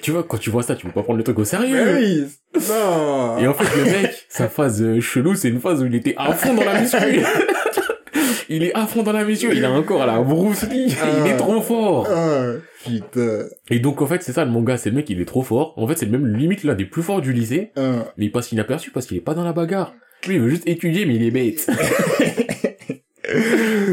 Tu 0.02 0.10
vois, 0.10 0.22
quand 0.22 0.38
tu 0.38 0.50
vois 0.50 0.62
ça, 0.62 0.74
tu 0.76 0.86
peux 0.86 0.92
pas 0.92 1.02
prendre 1.02 1.18
le 1.18 1.24
truc 1.24 1.38
au 1.38 1.42
Mais 1.42 1.46
sérieux. 1.46 1.96
oui 1.96 2.24
Non 2.68 3.38
Et 3.38 3.46
en 3.48 3.54
fait, 3.54 3.76
le 3.78 3.84
mec, 3.84 4.12
sa 4.28 4.48
phase 4.48 4.82
euh, 4.82 5.00
chelou, 5.00 5.34
c'est 5.34 5.48
une 5.48 5.60
phase 5.60 5.82
où 5.82 5.86
il 5.86 5.94
était 5.94 6.14
à 6.16 6.32
fond 6.32 6.54
dans 6.54 6.64
la 6.64 6.80
muscu. 6.80 6.96
il 8.48 8.62
est 8.64 8.74
à 8.74 8.86
fond 8.86 9.02
dans 9.02 9.12
la 9.12 9.24
muscu, 9.24 9.48
il 9.52 9.64
a 9.64 9.70
un 9.70 9.82
corps 9.82 10.02
à 10.02 10.06
la 10.06 10.20
Bruce 10.20 10.62
Lee, 10.70 10.94
il 11.24 11.30
est 11.30 11.36
trop 11.36 11.60
fort. 11.60 12.06
Ah, 12.10 12.52
putain. 12.84 13.44
Et 13.70 13.78
donc, 13.80 14.00
en 14.02 14.06
fait, 14.06 14.22
c'est 14.22 14.32
ça, 14.32 14.44
le 14.44 14.50
manga, 14.50 14.76
c'est 14.76 14.90
le 14.90 14.96
mec, 14.96 15.08
il 15.10 15.20
est 15.20 15.24
trop 15.24 15.42
fort. 15.42 15.74
En 15.76 15.86
fait, 15.88 15.96
c'est 15.98 16.06
même 16.06 16.26
limite 16.36 16.64
l'un 16.64 16.74
des 16.74 16.84
plus 16.84 17.02
forts 17.02 17.20
du 17.20 17.32
lycée, 17.32 17.70
Ah. 17.76 18.12
mais 18.16 18.26
il 18.26 18.32
passe 18.32 18.52
inaperçu 18.52 18.90
parce 18.90 19.06
qu'il 19.06 19.16
est 19.16 19.20
pas 19.22 19.34
dans 19.34 19.44
la 19.44 19.52
bagarre. 19.52 19.94
Lui, 20.26 20.34
il 20.36 20.40
veut 20.40 20.48
juste 20.50 20.68
étudier, 20.68 21.06
mais 21.06 21.14
il 21.16 21.22
est 21.24 21.30
bête. 21.30 21.66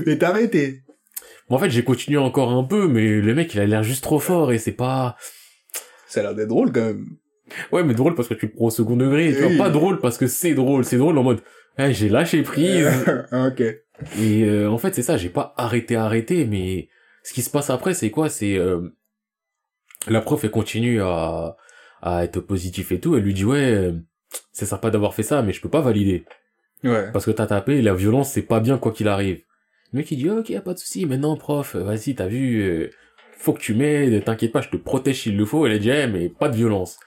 Mais 0.05 0.17
t'as 0.17 0.29
arrêté. 0.29 0.81
Bon, 1.49 1.55
en 1.55 1.59
fait, 1.59 1.69
j'ai 1.69 1.83
continué 1.83 2.17
encore 2.17 2.51
un 2.51 2.63
peu, 2.63 2.87
mais 2.87 3.21
le 3.21 3.33
mec, 3.35 3.53
il 3.53 3.59
a 3.59 3.65
l'air 3.65 3.83
juste 3.83 4.03
trop 4.03 4.19
fort 4.19 4.51
et 4.51 4.57
c'est 4.57 4.71
pas... 4.73 5.15
Ça 6.07 6.19
a 6.19 6.23
l'air 6.23 6.35
d'être 6.35 6.49
drôle 6.49 6.71
quand 6.71 6.81
même. 6.85 7.05
Ouais, 7.71 7.83
mais 7.83 7.93
drôle 7.93 8.15
parce 8.15 8.27
que 8.27 8.33
tu 8.33 8.47
le 8.47 8.51
prends 8.51 8.65
au 8.65 8.69
second 8.69 8.97
degré, 8.97 9.33
tu 9.33 9.43
Oui. 9.45 9.55
vois, 9.55 9.65
pas 9.65 9.69
drôle 9.71 9.99
parce 9.99 10.17
que 10.17 10.27
c'est 10.27 10.53
drôle, 10.53 10.83
c'est 10.83 10.97
drôle 10.97 11.17
en 11.17 11.23
mode, 11.23 11.41
Eh, 11.79 11.93
j'ai 11.93 12.09
lâché 12.09 12.41
prise. 12.43 12.87
ok. 13.31 13.61
Et 13.61 14.43
euh, 14.43 14.69
en 14.69 14.77
fait, 14.77 14.93
c'est 14.93 15.01
ça, 15.03 15.15
j'ai 15.17 15.29
pas 15.29 15.53
arrêté, 15.57 15.95
arrêté, 15.95 16.45
mais 16.45 16.89
ce 17.23 17.33
qui 17.33 17.41
se 17.41 17.49
passe 17.49 17.69
après, 17.69 17.93
c'est 17.93 18.09
quoi? 18.11 18.29
C'est 18.29 18.57
euh, 18.57 18.89
la 20.07 20.21
prof, 20.21 20.43
elle 20.43 20.51
continue 20.51 21.01
à, 21.01 21.55
à 22.01 22.23
être 22.23 22.39
positif 22.41 22.91
et 22.91 22.99
tout. 22.99 23.15
Elle 23.15 23.23
lui 23.23 23.33
dit 23.33 23.45
ouais, 23.45 23.71
euh, 23.73 23.93
c'est 24.51 24.65
sympa 24.65 24.89
d'avoir 24.89 25.13
fait 25.13 25.23
ça, 25.23 25.41
mais 25.41 25.53
je 25.53 25.61
peux 25.61 25.69
pas 25.69 25.81
valider 25.81 26.25
Ouais. 26.83 27.11
parce 27.11 27.25
que 27.25 27.31
t'as 27.31 27.47
tapé. 27.47 27.81
La 27.81 27.93
violence, 27.93 28.31
c'est 28.31 28.43
pas 28.43 28.59
bien 28.59 28.77
quoi 28.77 28.91
qu'il 28.91 29.07
arrive. 29.07 29.41
Le 29.93 29.99
mec 29.99 30.11
il 30.11 30.17
dit 30.17 30.29
ok, 30.29 30.49
y 30.49 30.55
a 30.55 30.61
pas 30.61 30.73
de 30.73 30.79
souci. 30.79 31.05
Maintenant, 31.05 31.35
prof, 31.37 31.75
vas-y, 31.75 32.15
t'as 32.15 32.27
vu, 32.27 32.61
euh, 32.61 32.89
faut 33.37 33.53
que 33.53 33.59
tu 33.59 33.73
m'aides. 33.73 34.23
T'inquiète 34.23 34.51
pas, 34.51 34.61
je 34.61 34.69
te 34.69 34.77
protège 34.77 35.23
s'il 35.23 35.37
le 35.37 35.45
faut. 35.45 35.65
Elle 35.65 35.73
a 35.73 35.79
dit 35.79 35.89
eh, 35.89 36.07
mais 36.07 36.29
pas 36.29 36.49
de 36.49 36.55
violence. 36.55 36.99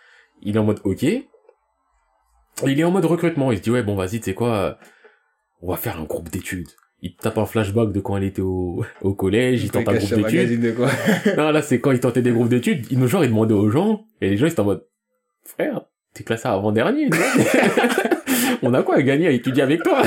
Il 0.42 0.56
est 0.56 0.58
en 0.58 0.64
mode 0.64 0.80
ok. 0.84 1.02
Il 1.02 2.80
est 2.80 2.84
en 2.84 2.90
mode 2.90 3.04
recrutement. 3.04 3.52
Il 3.52 3.58
se 3.58 3.62
dit 3.62 3.70
ouais 3.70 3.82
bon 3.82 3.94
vas-y, 3.94 4.18
tu 4.18 4.24
sais 4.24 4.34
quoi, 4.34 4.78
on 5.62 5.70
va 5.70 5.76
faire 5.76 5.98
un 6.00 6.04
groupe 6.04 6.30
d'études. 6.30 6.68
Il 7.02 7.16
tape 7.16 7.38
un 7.38 7.46
flashback 7.46 7.92
de 7.92 8.00
quand 8.00 8.16
elle 8.18 8.24
était 8.24 8.42
au, 8.42 8.84
au 9.02 9.14
collège, 9.14 9.64
il 9.64 9.70
tente 9.70 9.88
un 9.88 9.94
groupe 9.94 10.14
d'études. 10.14 10.76
Non, 11.36 11.50
là, 11.50 11.62
c'est 11.62 11.80
quand 11.80 11.92
il 11.92 12.00
tentait 12.00 12.22
des 12.22 12.32
groupes 12.32 12.48
d'études, 12.48 12.86
il, 12.90 13.06
genre, 13.06 13.24
il 13.24 13.30
demandait 13.30 13.54
aux 13.54 13.70
gens, 13.70 14.04
et 14.20 14.30
les 14.30 14.36
gens, 14.36 14.46
ils 14.46 14.52
étaient 14.52 14.60
en 14.60 14.64
mode, 14.64 14.86
frère, 15.44 15.82
t'es 16.14 16.24
classé 16.24 16.48
avant-dernier. 16.48 17.08
On 18.62 18.74
a 18.74 18.82
quoi 18.82 18.96
à 18.96 19.02
gagner 19.02 19.28
à 19.28 19.30
étudier 19.30 19.62
avec 19.62 19.82
toi? 19.82 20.02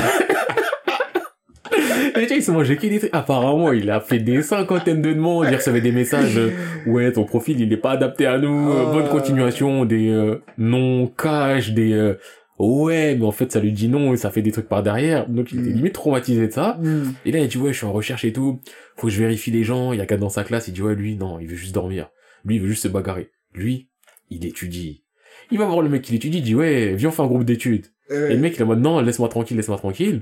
Et 2.15 2.21
tu 2.23 2.27
sais, 2.27 2.35
ils 2.37 2.43
se 2.43 2.51
mangeaient 2.51 2.77
qui 2.77 2.89
des 2.89 2.99
trucs. 2.99 3.13
Apparemment, 3.13 3.71
il 3.71 3.89
a 3.89 3.99
fait 3.99 4.19
des 4.19 4.41
cinquantaines 4.41 5.01
de 5.01 5.13
demandes, 5.13 5.47
il 5.49 5.55
recevait 5.55 5.81
des 5.81 5.91
messages, 5.91 6.39
ouais, 6.87 7.11
ton 7.11 7.23
profil, 7.25 7.59
il 7.59 7.71
est 7.71 7.77
pas 7.77 7.91
adapté 7.91 8.25
à 8.25 8.37
nous, 8.37 8.71
euh, 8.71 8.91
bonne 8.91 9.09
continuation, 9.09 9.85
des, 9.85 10.09
euh, 10.09 10.41
non 10.57 11.07
cash, 11.07 11.71
des, 11.71 11.93
euh, 11.93 12.15
ouais, 12.59 13.15
mais 13.15 13.25
en 13.25 13.31
fait, 13.31 13.51
ça 13.51 13.59
lui 13.59 13.71
dit 13.71 13.87
non, 13.89 14.13
et 14.13 14.17
ça 14.17 14.29
fait 14.31 14.41
des 14.41 14.51
trucs 14.51 14.67
par 14.69 14.83
derrière. 14.83 15.27
Donc, 15.29 15.51
il 15.51 15.59
était 15.59 15.69
Mm. 15.71 15.75
limite 15.75 15.93
traumatisé 15.93 16.47
de 16.47 16.51
ça. 16.51 16.79
Et 17.25 17.31
là, 17.31 17.39
il 17.39 17.47
dit, 17.47 17.57
ouais, 17.57 17.73
je 17.73 17.77
suis 17.77 17.85
en 17.87 17.91
recherche 17.93 18.23
et 18.25 18.33
tout. 18.33 18.59
Faut 18.95 19.07
que 19.07 19.13
je 19.13 19.19
vérifie 19.19 19.51
les 19.51 19.63
gens. 19.63 19.91
Il 19.93 19.99
y 19.99 20.01
a 20.01 20.05
quatre 20.05 20.19
dans 20.19 20.29
sa 20.29 20.43
classe. 20.43 20.67
Il 20.67 20.73
dit, 20.73 20.81
ouais, 20.81 20.95
lui, 20.95 21.15
non, 21.15 21.39
il 21.39 21.47
veut 21.47 21.55
juste 21.55 21.73
dormir. 21.73 22.09
Lui, 22.45 22.55
il 22.55 22.61
veut 22.61 22.67
juste 22.69 22.83
se 22.83 22.87
bagarrer. 22.87 23.29
Lui, 23.53 23.89
il 24.29 24.45
étudie. 24.45 25.03
Il 25.51 25.57
va 25.57 25.65
voir 25.65 25.81
le 25.81 25.89
mec 25.89 26.01
qui 26.03 26.15
étudie, 26.15 26.37
il 26.39 26.43
dit, 26.43 26.55
ouais, 26.55 26.93
viens, 26.95 27.09
on 27.09 27.11
fait 27.11 27.21
un 27.21 27.27
groupe 27.27 27.43
d'études. 27.43 27.87
Euh, 28.11 28.29
Et 28.29 28.33
le 28.35 28.39
mec, 28.39 28.53
il 28.55 28.59
est 28.59 28.63
en 28.63 28.67
mode, 28.67 28.81
non, 28.81 28.99
laisse-moi 29.01 29.29
tranquille, 29.29 29.57
laisse-moi 29.57 29.77
tranquille. 29.77 30.21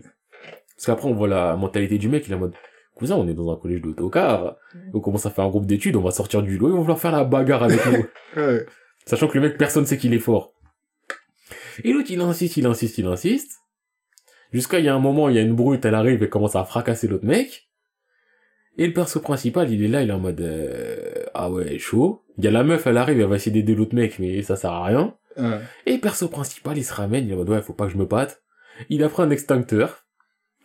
Parce 0.81 0.97
qu'après, 0.97 1.07
on 1.07 1.13
voit 1.13 1.27
la 1.27 1.55
mentalité 1.55 1.99
du 1.99 2.09
mec, 2.09 2.23
il 2.25 2.31
est 2.31 2.35
en 2.35 2.39
mode, 2.39 2.55
cousin, 2.95 3.15
on 3.15 3.27
est 3.27 3.35
dans 3.35 3.51
un 3.51 3.55
collège 3.55 3.81
d'autocar. 3.81 4.55
On 4.95 4.99
commence 4.99 5.27
à 5.27 5.29
faire 5.29 5.45
un 5.45 5.49
groupe 5.49 5.67
d'études, 5.67 5.95
on 5.95 6.01
va 6.01 6.09
sortir 6.09 6.41
du 6.41 6.57
lot 6.57 6.69
et 6.69 6.71
on 6.71 6.77
va 6.77 6.81
vouloir 6.81 6.99
faire 6.99 7.11
la 7.11 7.23
bagarre 7.23 7.61
avec 7.61 7.85
nous. 7.85 8.05
ouais. 8.41 8.65
Sachant 9.05 9.27
que 9.27 9.37
le 9.37 9.47
mec, 9.47 9.59
personne 9.59 9.85
sait 9.85 9.99
qu'il 9.99 10.11
est 10.15 10.19
fort. 10.19 10.55
Et 11.83 11.93
l'autre, 11.93 12.09
il 12.09 12.19
insiste, 12.19 12.57
il 12.57 12.65
insiste, 12.65 12.97
il 12.97 13.05
insiste. 13.05 13.59
Jusqu'à, 14.51 14.79
il 14.79 14.85
y 14.85 14.89
a 14.89 14.95
un 14.95 14.99
moment, 14.99 15.29
il 15.29 15.35
y 15.35 15.37
a 15.37 15.43
une 15.43 15.53
brute, 15.53 15.85
elle 15.85 15.93
arrive 15.93 16.23
et 16.23 16.29
commence 16.29 16.55
à 16.55 16.63
fracasser 16.63 17.07
l'autre 17.07 17.27
mec. 17.27 17.69
Et 18.79 18.87
le 18.87 18.93
perso 18.93 19.19
principal, 19.19 19.71
il 19.71 19.83
est 19.83 19.87
là, 19.87 20.01
il 20.01 20.09
est 20.09 20.13
en 20.13 20.19
mode, 20.19 20.41
euh, 20.41 21.25
ah 21.35 21.51
ouais, 21.51 21.77
chaud. 21.77 22.23
Il 22.39 22.43
y 22.43 22.47
a 22.47 22.51
la 22.51 22.63
meuf, 22.63 22.87
elle 22.87 22.97
arrive, 22.97 23.19
elle 23.19 23.27
va 23.27 23.35
essayer 23.35 23.51
d'aider 23.51 23.75
l'autre 23.75 23.93
mec, 23.93 24.17
mais 24.17 24.41
ça 24.41 24.55
sert 24.55 24.71
à 24.71 24.83
rien. 24.83 25.15
Ouais. 25.37 25.59
Et 25.85 25.93
le 25.93 25.99
perso 25.99 26.27
principal, 26.27 26.75
il 26.75 26.83
se 26.83 26.93
ramène, 26.93 27.25
il 27.25 27.29
est 27.29 27.35
en 27.35 27.37
mode, 27.37 27.49
ouais, 27.49 27.61
faut 27.61 27.73
pas 27.73 27.85
que 27.85 27.93
je 27.93 27.97
me 27.97 28.05
batte. 28.05 28.41
Il 28.89 29.03
a 29.03 29.09
pris 29.09 29.21
un 29.21 29.29
extincteur. 29.29 30.07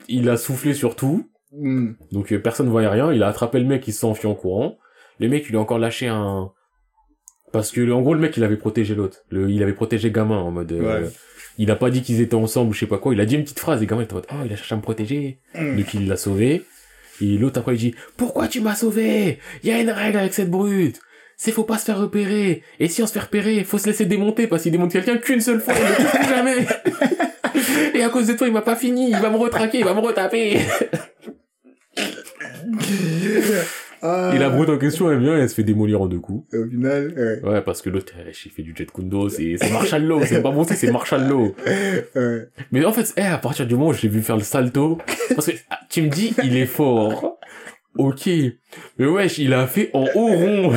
Il 0.08 0.28
a 0.28 0.36
soufflé 0.36 0.74
sur 0.74 0.96
tout. 0.96 1.28
Hmm. 1.52 1.92
Donc 2.12 2.32
euh, 2.32 2.38
personne 2.40 2.66
ne 2.66 2.70
voyait 2.70 2.88
rien. 2.88 3.12
Il 3.12 3.22
a 3.22 3.28
attrapé 3.28 3.58
le 3.58 3.64
mec, 3.66 3.86
il 3.88 3.92
s'est 3.92 4.04
enfui 4.06 4.26
en 4.26 4.34
courant. 4.34 4.78
Le 5.18 5.28
mec, 5.28 5.44
il 5.46 5.50
lui 5.50 5.56
a 5.56 5.60
encore 5.60 5.78
lâché 5.78 6.08
un... 6.08 6.50
Parce 7.52 7.70
que, 7.70 7.90
en 7.90 8.02
gros, 8.02 8.12
le 8.12 8.20
mec, 8.20 8.36
il 8.36 8.44
avait 8.44 8.56
protégé 8.56 8.94
l'autre. 8.94 9.18
Le, 9.30 9.48
il 9.50 9.62
avait 9.62 9.72
protégé 9.72 10.10
gamin 10.10 10.36
en 10.38 10.50
mode... 10.50 10.72
euh, 10.72 11.02
Ouais. 11.02 11.08
Il 11.58 11.70
a 11.70 11.76
pas 11.76 11.88
dit 11.88 12.02
qu'ils 12.02 12.20
étaient 12.20 12.34
ensemble 12.34 12.70
ou 12.70 12.72
je 12.74 12.80
sais 12.80 12.86
pas 12.86 12.98
quoi. 12.98 13.14
Il 13.14 13.20
a 13.20 13.24
dit 13.24 13.34
une 13.34 13.42
petite 13.44 13.60
phrase 13.60 13.82
et 13.82 13.86
gamin 13.86 14.02
était 14.02 14.12
en 14.12 14.16
mode, 14.16 14.26
oh, 14.30 14.42
il 14.44 14.52
a 14.52 14.56
cherché 14.56 14.74
à 14.74 14.76
me 14.76 14.82
protéger. 14.82 15.40
Hmm. 15.54 15.76
Donc 15.76 15.94
il 15.94 16.06
l'a 16.06 16.18
sauvé. 16.18 16.64
Et 17.22 17.38
l'autre 17.38 17.60
après 17.60 17.76
il 17.76 17.78
dit, 17.78 17.94
pourquoi 18.18 18.46
tu 18.46 18.60
m'as 18.60 18.74
sauvé? 18.74 19.38
Il 19.62 19.70
y 19.70 19.72
a 19.72 19.80
une 19.80 19.88
règle 19.90 20.18
avec 20.18 20.34
cette 20.34 20.50
brute. 20.50 21.00
C'est 21.38 21.52
faut 21.52 21.64
pas 21.64 21.78
se 21.78 21.86
faire 21.86 21.98
repérer. 21.98 22.62
Et 22.78 22.88
si 22.88 23.02
on 23.02 23.06
se 23.06 23.12
fait 23.14 23.20
repérer, 23.20 23.64
faut 23.64 23.78
se 23.78 23.86
laisser 23.86 24.04
démonter 24.04 24.46
parce 24.46 24.64
qu'il 24.64 24.72
démonte 24.72 24.92
quelqu'un 24.92 25.16
qu'une 25.16 25.40
seule 25.40 25.60
fois, 25.60 25.72
il 25.74 26.20
ne 26.20 26.28
jamais. 26.28 26.66
Et 27.94 28.02
à 28.02 28.08
cause 28.08 28.26
de 28.26 28.32
toi, 28.34 28.46
il 28.46 28.52
m'a 28.52 28.62
pas 28.62 28.76
fini. 28.76 29.10
Il 29.10 29.16
va 29.16 29.30
me 29.30 29.36
retraquer, 29.36 29.78
il 29.78 29.84
va 29.84 29.94
me 29.94 30.00
retaper. 30.00 30.58
Ah. 34.02 34.32
Et 34.34 34.38
la 34.38 34.50
brute 34.50 34.68
en 34.68 34.78
question, 34.78 35.10
elle 35.10 35.20
vient 35.20 35.36
et 35.36 35.40
elle 35.40 35.48
se 35.48 35.54
fait 35.54 35.64
démolir 35.64 36.00
en 36.02 36.06
deux 36.06 36.18
coups. 36.18 36.46
Et 36.54 36.58
Au 36.58 36.68
final, 36.68 37.14
ouais. 37.16 37.48
Ouais, 37.48 37.60
parce 37.62 37.80
que 37.82 37.90
l'autre, 37.90 38.12
elle, 38.18 38.32
il 38.44 38.50
fait 38.50 38.62
du 38.62 38.74
jet 38.76 38.90
kundo, 38.90 39.28
c'est, 39.28 39.56
c'est 39.60 39.70
martial 39.72 40.04
law, 40.04 40.20
c'est 40.24 40.42
pas 40.42 40.50
bon, 40.50 40.64
c'est 40.64 40.74
c'est 40.74 40.92
martial 40.92 41.26
law. 41.28 41.54
Ouais. 42.14 42.48
Mais 42.72 42.84
en 42.84 42.92
fait, 42.92 43.12
eh, 43.16 43.22
à 43.22 43.38
partir 43.38 43.66
du 43.66 43.74
moment 43.74 43.88
où 43.88 43.92
j'ai 43.94 44.08
vu 44.08 44.22
faire 44.22 44.36
le 44.36 44.42
salto, 44.42 44.98
parce 45.34 45.46
que 45.46 45.52
ah, 45.70 45.78
tu 45.88 46.02
me 46.02 46.08
dis, 46.08 46.34
il 46.44 46.56
est 46.56 46.66
fort. 46.66 47.38
Ok. 47.98 48.28
Mais 48.98 49.06
wesh, 49.06 49.38
il 49.38 49.52
a 49.54 49.66
fait 49.66 49.90
en 49.92 50.06
haut 50.14 50.26
rond. 50.28 50.72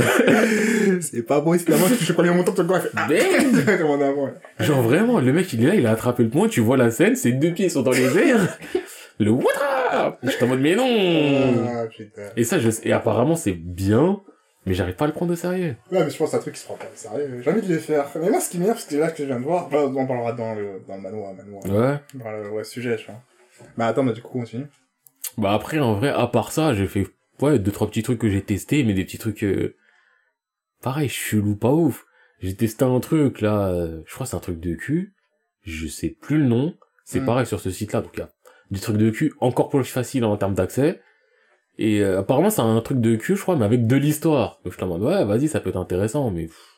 C'est 1.02 1.24
pas 1.24 1.40
bon, 1.40 1.58
c'est 1.58 1.70
la 1.70 1.78
moi 1.78 1.88
qui 1.88 2.04
je 2.04 2.14
connais 2.14 2.32
mon 2.32 2.44
temps, 2.44 2.54
tu 2.54 2.64
vois. 2.64 2.82
Genre 4.60 4.82
vraiment, 4.82 5.20
le 5.20 5.32
mec, 5.32 5.54
il 5.54 5.64
est 5.64 5.68
là, 5.68 5.76
il 5.76 5.86
a 5.86 5.92
attrapé 5.92 6.24
le 6.24 6.30
point, 6.30 6.48
tu 6.48 6.62
vois 6.62 6.78
la 6.78 6.92
scène, 6.92 7.16
ses 7.16 7.32
deux 7.32 7.54
pieds 7.54 7.70
sont 7.70 7.84
dans 7.84 7.92
les 7.92 8.18
airs. 8.18 8.58
Le 9.22 9.32
woutra! 9.32 10.18
J'étais 10.24 10.46
en 10.46 10.48
mode, 10.48 10.62
mais 10.62 10.76
non! 10.78 11.68
Ah, 11.68 11.88
putain. 11.88 12.22
Et 12.38 12.46
ça, 12.46 12.58
je 12.58 12.70
sais, 12.70 12.88
et 12.88 12.94
apparemment, 12.94 13.36
c'est 13.36 13.52
bien, 13.52 14.22
mais 14.66 14.74
j'arrive 14.74 14.96
pas 14.96 15.04
à 15.04 15.08
le 15.08 15.14
prendre 15.14 15.34
au 15.34 15.36
sérieux. 15.36 15.76
Ouais, 15.92 16.04
mais 16.06 16.10
je 16.10 16.18
pense 16.18 16.28
que 16.28 16.32
c'est 16.32 16.38
un 16.38 16.40
truc 16.40 16.54
qui 16.54 16.62
se 16.62 16.66
prend 16.66 16.76
pas 16.76 16.86
au 16.86 16.96
sérieux. 16.96 17.42
J'ai 17.44 17.52
envie 17.52 17.62
de 17.62 17.68
les 17.68 17.80
faire. 17.80 18.06
Mais 18.16 18.30
moi, 18.30 18.40
ce 18.40 18.50
qui 18.50 18.60
m'énerve, 18.60 18.80
c'est 18.80 18.96
que 18.96 19.00
là, 19.00 19.10
ce 19.10 19.16
que 19.16 19.24
je 19.24 19.28
viens 19.28 19.40
de 19.40 19.44
voir, 19.44 19.68
on 19.74 20.08
parlera 20.08 20.32
dans 20.32 20.56
le, 20.56 20.82
dans 20.88 20.96
le 20.96 21.02
manoir, 21.02 21.34
manoir. 21.34 21.66
Ouais. 21.66 22.00
Dans 22.14 22.32
le, 22.32 22.50
ouais, 22.50 22.64
sujet, 22.64 22.96
tu 22.96 23.08
vois. 23.08 23.22
Bah, 23.78 23.88
attends, 23.88 24.06
bah, 24.06 24.14
du 24.14 24.22
coup, 24.22 24.40
continue. 24.40 24.68
Bah 25.39 25.54
après, 25.54 25.80
en 25.80 25.93
vrai, 25.95 26.10
à 26.10 26.28
part 26.28 26.52
ça, 26.52 26.73
j'ai 26.73 26.88
fait, 26.88 27.08
ouais, 27.41 27.60
deux, 27.60 27.71
trois 27.71 27.88
petits 27.88 28.04
trucs 28.04 28.19
que 28.19 28.30
j'ai 28.30 28.41
testés, 28.41 28.84
mais 28.84 28.93
des 28.93 29.06
petits 29.06 29.17
trucs, 29.17 29.43
euh, 29.43 29.75
pareil, 30.82 31.10
chelou, 31.10 31.56
pas 31.56 31.71
ouf. 31.71 32.06
J'ai 32.41 32.56
testé 32.56 32.86
un 32.86 32.99
truc, 32.99 33.41
là, 33.41 33.69
euh, 33.69 34.02
je 34.06 34.13
crois 34.13 34.25
que 34.25 34.30
c'est 34.32 34.38
un 34.38 34.41
truc 34.41 34.60
de 34.60 34.73
cul, 34.75 35.13
je 35.63 35.88
sais 35.88 36.10
plus 36.10 36.38
le 36.38 36.45
nom, 36.45 36.75
c'est 37.04 37.19
Hmm. 37.21 37.25
pareil 37.25 37.45
sur 37.45 37.60
ce 37.60 37.69
site-là, 37.69 38.02
donc 38.02 38.12
il 38.15 38.19
y 38.19 38.23
a 38.23 38.30
des 38.71 38.80
trucs 38.80 38.97
de 38.97 39.10
cul 39.10 39.34
encore 39.39 39.69
plus 39.69 39.84
faciles 39.84 40.23
en 40.23 40.38
termes 40.38 40.54
d'accès, 40.54 41.02
et 41.78 42.02
euh, 42.02 42.19
apparemment 42.19 42.49
c'est 42.49 42.62
un 42.62 42.80
truc 42.82 43.02
de 43.02 43.15
cul, 43.15 43.36
je 43.36 43.41
crois, 43.41 43.56
mais 43.58 43.65
avec 43.65 43.88
de 43.88 43.95
l'histoire. 43.95 44.60
Donc 44.63 44.73
je 44.78 44.86
me 44.86 44.91
ouais, 44.91 45.25
vas-y, 45.25 45.47
ça 45.47 45.60
peut 45.60 45.69
être 45.69 45.75
intéressant, 45.78 46.32
mais 46.32 46.45
pff, 46.45 46.75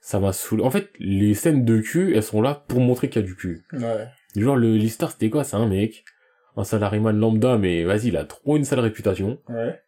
ça 0.00 0.18
m'a 0.18 0.32
saoulé. 0.32 0.62
En 0.64 0.70
fait, 0.70 0.90
les 0.98 1.34
scènes 1.34 1.64
de 1.64 1.78
cul, 1.78 2.14
elles 2.16 2.22
sont 2.22 2.42
là 2.42 2.64
pour 2.66 2.80
montrer 2.80 3.08
qu'il 3.08 3.20
y 3.22 3.24
a 3.24 3.26
du 3.28 3.36
cul. 3.36 3.62
Ouais. 3.72 4.08
Genre, 4.34 4.56
le 4.56 4.76
l'histoire, 4.76 5.10
c'était 5.10 5.30
quoi? 5.30 5.44
C'est 5.44 5.56
un 5.56 5.66
mec, 5.66 6.04
un 6.56 6.64
salariman 6.64 7.12
lambda, 7.12 7.58
mais 7.58 7.84
vas-y, 7.84 8.08
il 8.08 8.16
a 8.16 8.24
trop 8.24 8.56
une 8.56 8.64
sale 8.64 8.80
réputation. 8.80 9.38
Ouais. 9.48 9.80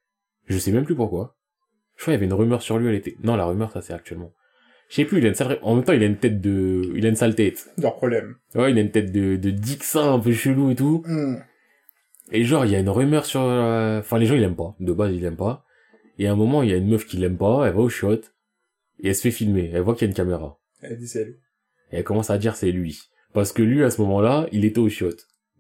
Je 0.47 0.59
sais 0.59 0.73
même 0.73 0.85
plus 0.85 0.95
pourquoi. 0.97 1.37
Je 1.97 2.03
crois 2.03 2.13
qu'il 2.15 2.15
y 2.15 2.17
avait 2.17 2.27
une 2.27 2.33
rumeur 2.33 2.63
sur 2.63 2.79
lui, 2.79 2.89
elle 2.89 2.95
était... 2.95 3.17
Non, 3.23 3.37
la 3.37 3.45
rumeur, 3.47 3.71
ça 3.71 3.81
c'est 3.83 3.93
actuellement. 3.93 4.33
Je 4.89 4.97
sais 4.97 5.05
plus, 5.05 5.19
il 5.19 5.25
a 5.27 5.29
une 5.29 5.35
sale... 5.35 5.49
ré- 5.49 5.59
En 5.63 5.75
même 5.75 5.85
temps, 5.85 5.93
il 5.93 6.03
a 6.03 6.07
une 6.07 6.17
tête 6.19 6.41
de... 6.41 6.93
Il 6.95 7.05
a 7.07 7.09
une 7.09 7.17
sale 7.17 7.35
tête. 7.35 7.71
Leur 7.79 7.97
problème. 7.97 8.37
Ouais, 8.55 8.71
il 8.73 8.79
a 8.79 8.81
une 8.81 8.91
tête 8.91 9.11
de, 9.13 9.37
de 9.37 9.51
Dixin 9.51 10.15
un 10.15 10.19
peu 10.19 10.33
chelou 10.33 10.71
et 10.71 10.75
tout. 10.75 11.03
Hmm. 11.07 11.37
Et 12.31 12.45
genre, 12.45 12.65
il 12.65 12.73
y 12.73 12.77
a 12.77 12.81
une 12.81 12.89
rumeur 12.91 13.25
sur... 13.27 13.41
euh, 13.43 14.01
Enfin, 14.01 14.19
les 14.19 14.27
gens, 14.27 14.35
ils 14.35 14.41
l'aiment 14.41 14.57
pas. 14.57 14.75
De 14.81 14.93
base, 14.93 15.13
ils 15.15 15.21
l'aiment 15.23 15.37
pas. 15.37 15.65
Et 16.19 16.27
à 16.27 16.33
un 16.33 16.37
moment, 16.37 16.63
il 16.63 16.71
y 16.71 16.73
a 16.73 16.77
une 16.77 16.89
meuf 16.89 17.07
qui 17.07 17.17
l'aime 17.17 17.37
pas, 17.39 17.67
elle 17.67 17.75
va 17.75 17.81
au 17.81 17.89
shot, 17.89 18.15
et 19.01 19.09
elle 19.09 19.15
se 19.15 19.23
fait 19.23 19.31
filmer. 19.31 19.71
Elle 19.73 19.81
voit 19.83 19.95
qu'il 19.95 20.03
y 20.07 20.09
a 20.09 20.11
une 20.11 20.15
caméra. 20.17 20.59
Elle 20.83 20.99
dit 20.99 21.09
c'est 21.09 21.25
lui. 21.25 21.37
Et 21.91 21.97
elle 21.99 22.05
commence 22.05 22.31
à 22.31 22.39
dire 22.39 22.55
c'est 22.57 22.71
lui. 22.71 23.01
Parce 23.33 23.53
que 23.53 23.63
lui, 23.63 23.83
à 23.83 23.91
ce 23.91 24.01
moment-là, 24.03 24.47
il 24.53 24.65
était 24.65 24.79
au 24.79 24.89
shot. 24.91 25.11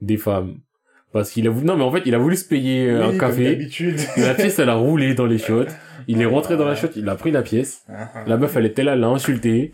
Des 0.03 0.17
femmes. 0.19 0.59
Parce 1.13 1.31
qu'il 1.31 1.47
a 1.47 1.51
voulu... 1.51 1.67
Non, 1.67 1.77
mais 1.77 1.85
en 1.85 1.93
fait, 1.93 2.03
il 2.07 2.15
a 2.15 2.19
voulu 2.19 2.37
se 2.37 2.45
payer 2.47 2.89
euh, 2.89 3.09
Oui, 3.09 3.15
un 3.17 3.19
café. 3.19 3.69
la 4.17 4.35
pièce, 4.35 4.59
elle 4.59 4.69
a 4.69 4.75
roulé 4.75 5.15
dans 5.15 5.27
les 5.27 5.39
shots. 5.47 5.67
Il 6.09 6.21
est 6.21 6.27
rentré 6.27 6.57
dans 6.57 6.65
la 6.65 6.75
shot, 6.75 6.89
il 6.97 7.09
a 7.09 7.15
pris 7.15 7.31
la 7.31 7.43
pièce. 7.43 7.85
La 8.27 8.37
meuf, 8.37 8.57
elle 8.57 8.67
était 8.67 8.83
là, 8.83 8.95
elle 8.95 9.01
l'a 9.01 9.09
insulté. 9.09 9.73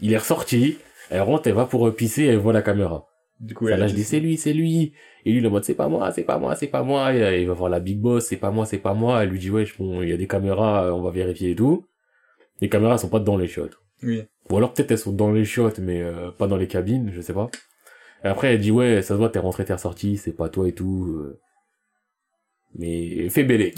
Il 0.00 0.12
est 0.12 0.18
ressorti. 0.18 0.78
Elle 1.10 1.22
rentre, 1.22 1.48
elle 1.48 1.54
va 1.54 1.64
pour 1.64 1.88
euh, 1.88 1.92
pisser, 1.92 2.24
elle 2.26 2.38
voit 2.38 2.52
la 2.52 2.62
caméra. 2.62 3.06
Du 3.40 3.54
coup, 3.54 3.66
Ça, 3.66 3.74
elle 3.74 3.80
là, 3.80 3.86
je 3.88 3.94
dis, 3.94 4.04
c'est 4.04 4.20
lui, 4.20 4.36
c'est 4.36 4.52
lui. 4.52 4.92
Et 5.24 5.32
lui, 5.32 5.40
le 5.40 5.48
mode, 5.50 5.64
c'est 5.64 5.74
pas 5.74 5.88
moi, 5.88 6.12
c'est 6.12 6.22
pas 6.22 6.38
moi, 6.38 6.54
c'est 6.54 6.66
pas 6.68 6.82
moi. 6.82 7.12
Et, 7.14 7.22
euh, 7.22 7.36
il 7.38 7.48
va 7.48 7.54
voir 7.54 7.70
la 7.70 7.80
big 7.80 7.98
boss, 7.98 8.26
c'est 8.26 8.36
pas 8.36 8.50
moi, 8.50 8.66
c'est 8.66 8.78
pas 8.78 8.94
moi. 8.94 9.22
Elle 9.22 9.30
lui 9.30 9.38
dit, 9.38 9.50
ouais, 9.50 9.66
bon, 9.78 10.02
il 10.02 10.10
y 10.10 10.12
a 10.12 10.16
des 10.16 10.26
caméras, 10.28 10.94
on 10.94 11.00
va 11.00 11.10
vérifier 11.10 11.50
et 11.50 11.54
tout. 11.56 11.84
Les 12.60 12.68
caméras 12.68 12.98
sont 12.98 13.08
pas 13.08 13.18
dans 13.18 13.36
les 13.38 13.48
shots. 13.48 13.70
Oui. 14.02 14.22
Ou 14.50 14.56
alors 14.56 14.72
peut-être 14.74 14.90
elles 14.90 14.98
sont 14.98 15.12
dans 15.12 15.30
les 15.32 15.44
shots, 15.44 15.72
mais 15.80 16.02
euh, 16.02 16.30
pas 16.30 16.46
dans 16.46 16.56
les 16.56 16.66
cabines, 16.66 17.10
je 17.14 17.20
sais 17.20 17.32
pas. 17.32 17.48
Et 18.24 18.28
après, 18.28 18.54
elle 18.54 18.60
dit, 18.60 18.70
ouais, 18.70 19.02
ça 19.02 19.14
se 19.14 19.18
voit, 19.18 19.30
t'es 19.30 19.38
rentré, 19.38 19.64
t'es 19.64 19.72
ressorti, 19.72 20.16
c'est 20.16 20.32
pas 20.32 20.48
toi 20.48 20.68
et 20.68 20.72
tout. 20.72 21.06
euh. 21.08 21.40
Mais 22.76 23.28
fais 23.30 23.44
bellec. 23.44 23.76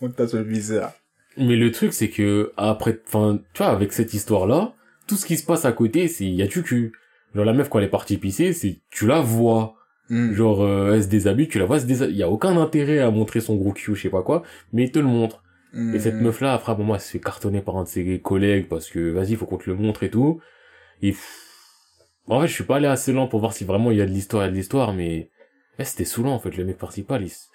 On 0.00 0.08
t'a 0.10 0.24
le 0.32 0.42
viseur. 0.42 0.92
Mais 1.36 1.56
le 1.56 1.70
truc, 1.70 1.92
c'est 1.92 2.08
que, 2.08 2.52
après, 2.56 2.98
enfin, 3.06 3.40
tu 3.52 3.62
vois, 3.62 3.72
avec 3.72 3.92
cette 3.92 4.12
histoire-là, 4.12 4.74
tout 5.06 5.16
ce 5.16 5.24
qui 5.26 5.36
se 5.36 5.44
passe 5.46 5.64
à 5.64 5.72
côté, 5.72 6.08
c'est, 6.08 6.26
y 6.26 6.42
a 6.42 6.46
du 6.46 6.62
cul. 6.62 6.92
Genre, 7.34 7.44
la 7.44 7.52
meuf, 7.52 7.68
quand 7.68 7.78
elle 7.78 7.84
est 7.84 7.88
partie 7.88 8.16
pisser, 8.16 8.52
c'est, 8.52 8.80
tu 8.90 9.06
la 9.06 9.20
vois. 9.20 9.76
Hmm. 10.10 10.32
Genre, 10.32 10.62
euh, 10.62 10.94
elle 10.94 11.02
se 11.02 11.08
déshabille, 11.08 11.48
tu 11.48 11.58
la 11.58 11.66
vois, 11.66 11.78
se 11.78 11.86
déshabille. 11.86 12.14
Il 12.14 12.18
y 12.18 12.22
a 12.22 12.30
aucun 12.30 12.56
intérêt 12.56 12.98
à 12.98 13.10
montrer 13.10 13.40
son 13.40 13.56
gros 13.56 13.72
cul, 13.72 13.94
je 13.94 14.02
sais 14.02 14.08
pas 14.08 14.22
quoi, 14.22 14.42
mais 14.72 14.84
il 14.84 14.90
te 14.90 14.98
le 14.98 15.04
montre. 15.04 15.42
Hmm. 15.74 15.94
Et 15.94 16.00
cette 16.00 16.14
meuf-là, 16.14 16.54
après, 16.54 16.74
bon, 16.74 16.84
moi, 16.84 16.96
elle 16.96 17.02
se 17.02 17.10
fait 17.10 17.20
cartonner 17.20 17.60
par 17.60 17.76
un 17.76 17.84
de 17.84 17.88
ses 17.88 18.20
collègues 18.20 18.68
parce 18.68 18.88
que, 18.88 19.10
vas-y, 19.10 19.36
faut 19.36 19.46
qu'on 19.46 19.58
te 19.58 19.68
le 19.68 19.76
montre 19.76 20.02
et 20.02 20.10
tout. 20.10 20.40
Et, 21.02 21.14
En 22.26 22.40
fait, 22.40 22.48
je 22.48 22.52
suis 22.52 22.64
pas 22.64 22.76
allé 22.76 22.86
assez 22.86 23.12
loin 23.12 23.26
pour 23.26 23.40
voir 23.40 23.52
si 23.52 23.64
vraiment 23.64 23.90
il 23.90 23.98
y 23.98 24.02
a 24.02 24.06
de 24.06 24.10
l'histoire, 24.10 24.42
il 24.42 24.46
y 24.46 24.48
a 24.48 24.52
de 24.52 24.56
l'histoire, 24.56 24.92
mais 24.92 25.30
eh, 25.78 25.84
c'était 25.84 26.04
saoulant 26.04 26.34
en 26.34 26.38
fait. 26.38 26.56
Le 26.56 26.64
mec 26.64 26.76
principal, 26.78 27.22
il, 27.22 27.30
se- 27.30 27.46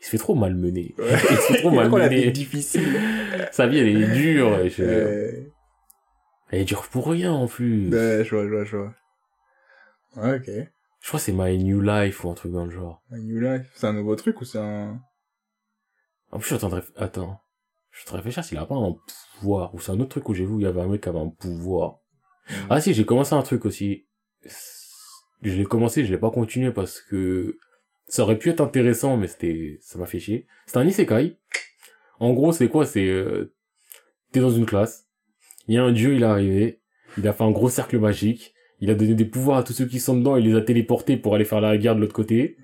il 0.00 0.04
se 0.06 0.10
fait 0.10 0.18
trop 0.18 0.34
malmener. 0.34 0.94
il 0.98 1.06
se 1.36 1.52
fait 1.52 1.58
trop 1.58 1.70
malmener. 1.74 2.30
difficile. 2.30 2.98
Sa 3.52 3.66
vie, 3.66 3.78
elle 3.78 3.88
est 3.88 4.14
dure. 4.14 4.68
je- 4.68 4.82
Euh, 4.82 5.42
Elle 6.50 6.60
est 6.60 6.64
dure 6.64 6.88
pour 6.88 7.08
rien 7.08 7.32
en 7.32 7.46
plus. 7.46 7.90
ouais, 7.90 8.24
je 8.24 8.34
vois, 8.34 8.44
je 8.46 8.50
vois, 8.54 8.64
je 8.64 8.76
vois. 8.76 8.94
Ouais, 10.16 10.34
ok. 10.36 10.50
Je 11.02 11.06
crois 11.08 11.18
que 11.20 11.24
c'est 11.24 11.32
My 11.32 11.56
New 11.62 11.80
Life 11.80 12.24
ou 12.24 12.30
un 12.30 12.34
truc 12.34 12.52
dans 12.52 12.64
le 12.64 12.70
genre. 12.72 13.00
A 13.12 13.16
New 13.18 13.38
Life. 13.40 13.70
C'est 13.74 13.86
un 13.86 13.92
nouveau 13.92 14.16
truc 14.16 14.40
ou 14.40 14.44
c'est 14.44 14.58
un... 14.58 15.00
En 16.32 16.38
plus, 16.38 16.48
je 16.50 16.54
suis 16.56 16.64
en 16.64 16.68
train 16.68 16.76
de 16.76 16.82
réf- 16.82 16.92
Attends. 16.96 17.40
Je 17.92 17.98
suis 18.00 18.06
en 18.06 18.08
train 18.08 18.16
de 18.16 18.22
réfléchir 18.22 18.44
s'il 18.44 18.58
a 18.58 18.66
pas 18.66 18.74
un 18.74 18.96
pouvoir. 19.38 19.72
Ou 19.74 19.80
c'est 19.80 19.92
un 19.92 20.00
autre 20.00 20.10
truc 20.10 20.28
où 20.28 20.34
j'ai 20.34 20.44
vu 20.44 20.52
où 20.54 20.60
il 20.60 20.64
y 20.64 20.66
avait 20.66 20.80
un 20.80 20.88
mec 20.88 21.02
qui 21.02 21.08
avait 21.08 21.18
un 21.20 21.28
pouvoir. 21.30 21.99
Ah 22.68 22.80
si, 22.80 22.94
j'ai 22.94 23.04
commencé 23.04 23.34
un 23.34 23.42
truc 23.42 23.64
aussi. 23.64 24.06
Je 25.42 25.54
l'ai 25.54 25.64
commencé, 25.64 26.04
je 26.04 26.10
l'ai 26.10 26.18
pas 26.18 26.30
continué 26.30 26.70
parce 26.70 27.00
que 27.00 27.58
ça 28.06 28.22
aurait 28.22 28.38
pu 28.38 28.50
être 28.50 28.60
intéressant, 28.60 29.16
mais 29.16 29.26
c'était, 29.26 29.78
ça 29.80 29.98
m'a 29.98 30.06
fait 30.06 30.18
chier. 30.18 30.46
C'est 30.66 30.76
un 30.76 30.86
isekai. 30.86 31.36
En 32.18 32.32
gros, 32.32 32.52
c'est 32.52 32.68
quoi? 32.68 32.84
C'est, 32.84 33.06
euh, 33.06 33.54
t'es 34.32 34.40
dans 34.40 34.50
une 34.50 34.66
classe. 34.66 35.06
Il 35.68 35.74
y 35.74 35.78
a 35.78 35.84
un 35.84 35.92
dieu, 35.92 36.14
il 36.14 36.22
est 36.22 36.26
arrivé. 36.26 36.80
Il 37.18 37.26
a 37.26 37.32
fait 37.32 37.44
un 37.44 37.50
gros 37.50 37.70
cercle 37.70 37.98
magique. 37.98 38.54
Il 38.80 38.90
a 38.90 38.94
donné 38.94 39.14
des 39.14 39.24
pouvoirs 39.24 39.58
à 39.58 39.62
tous 39.62 39.72
ceux 39.72 39.86
qui 39.86 40.00
sont 40.00 40.16
dedans. 40.16 40.36
Il 40.36 40.44
les 40.44 40.56
a 40.56 40.60
téléportés 40.60 41.16
pour 41.16 41.34
aller 41.34 41.44
faire 41.44 41.60
la 41.60 41.76
guerre 41.76 41.94
de 41.94 42.00
l'autre 42.00 42.14
côté. 42.14 42.56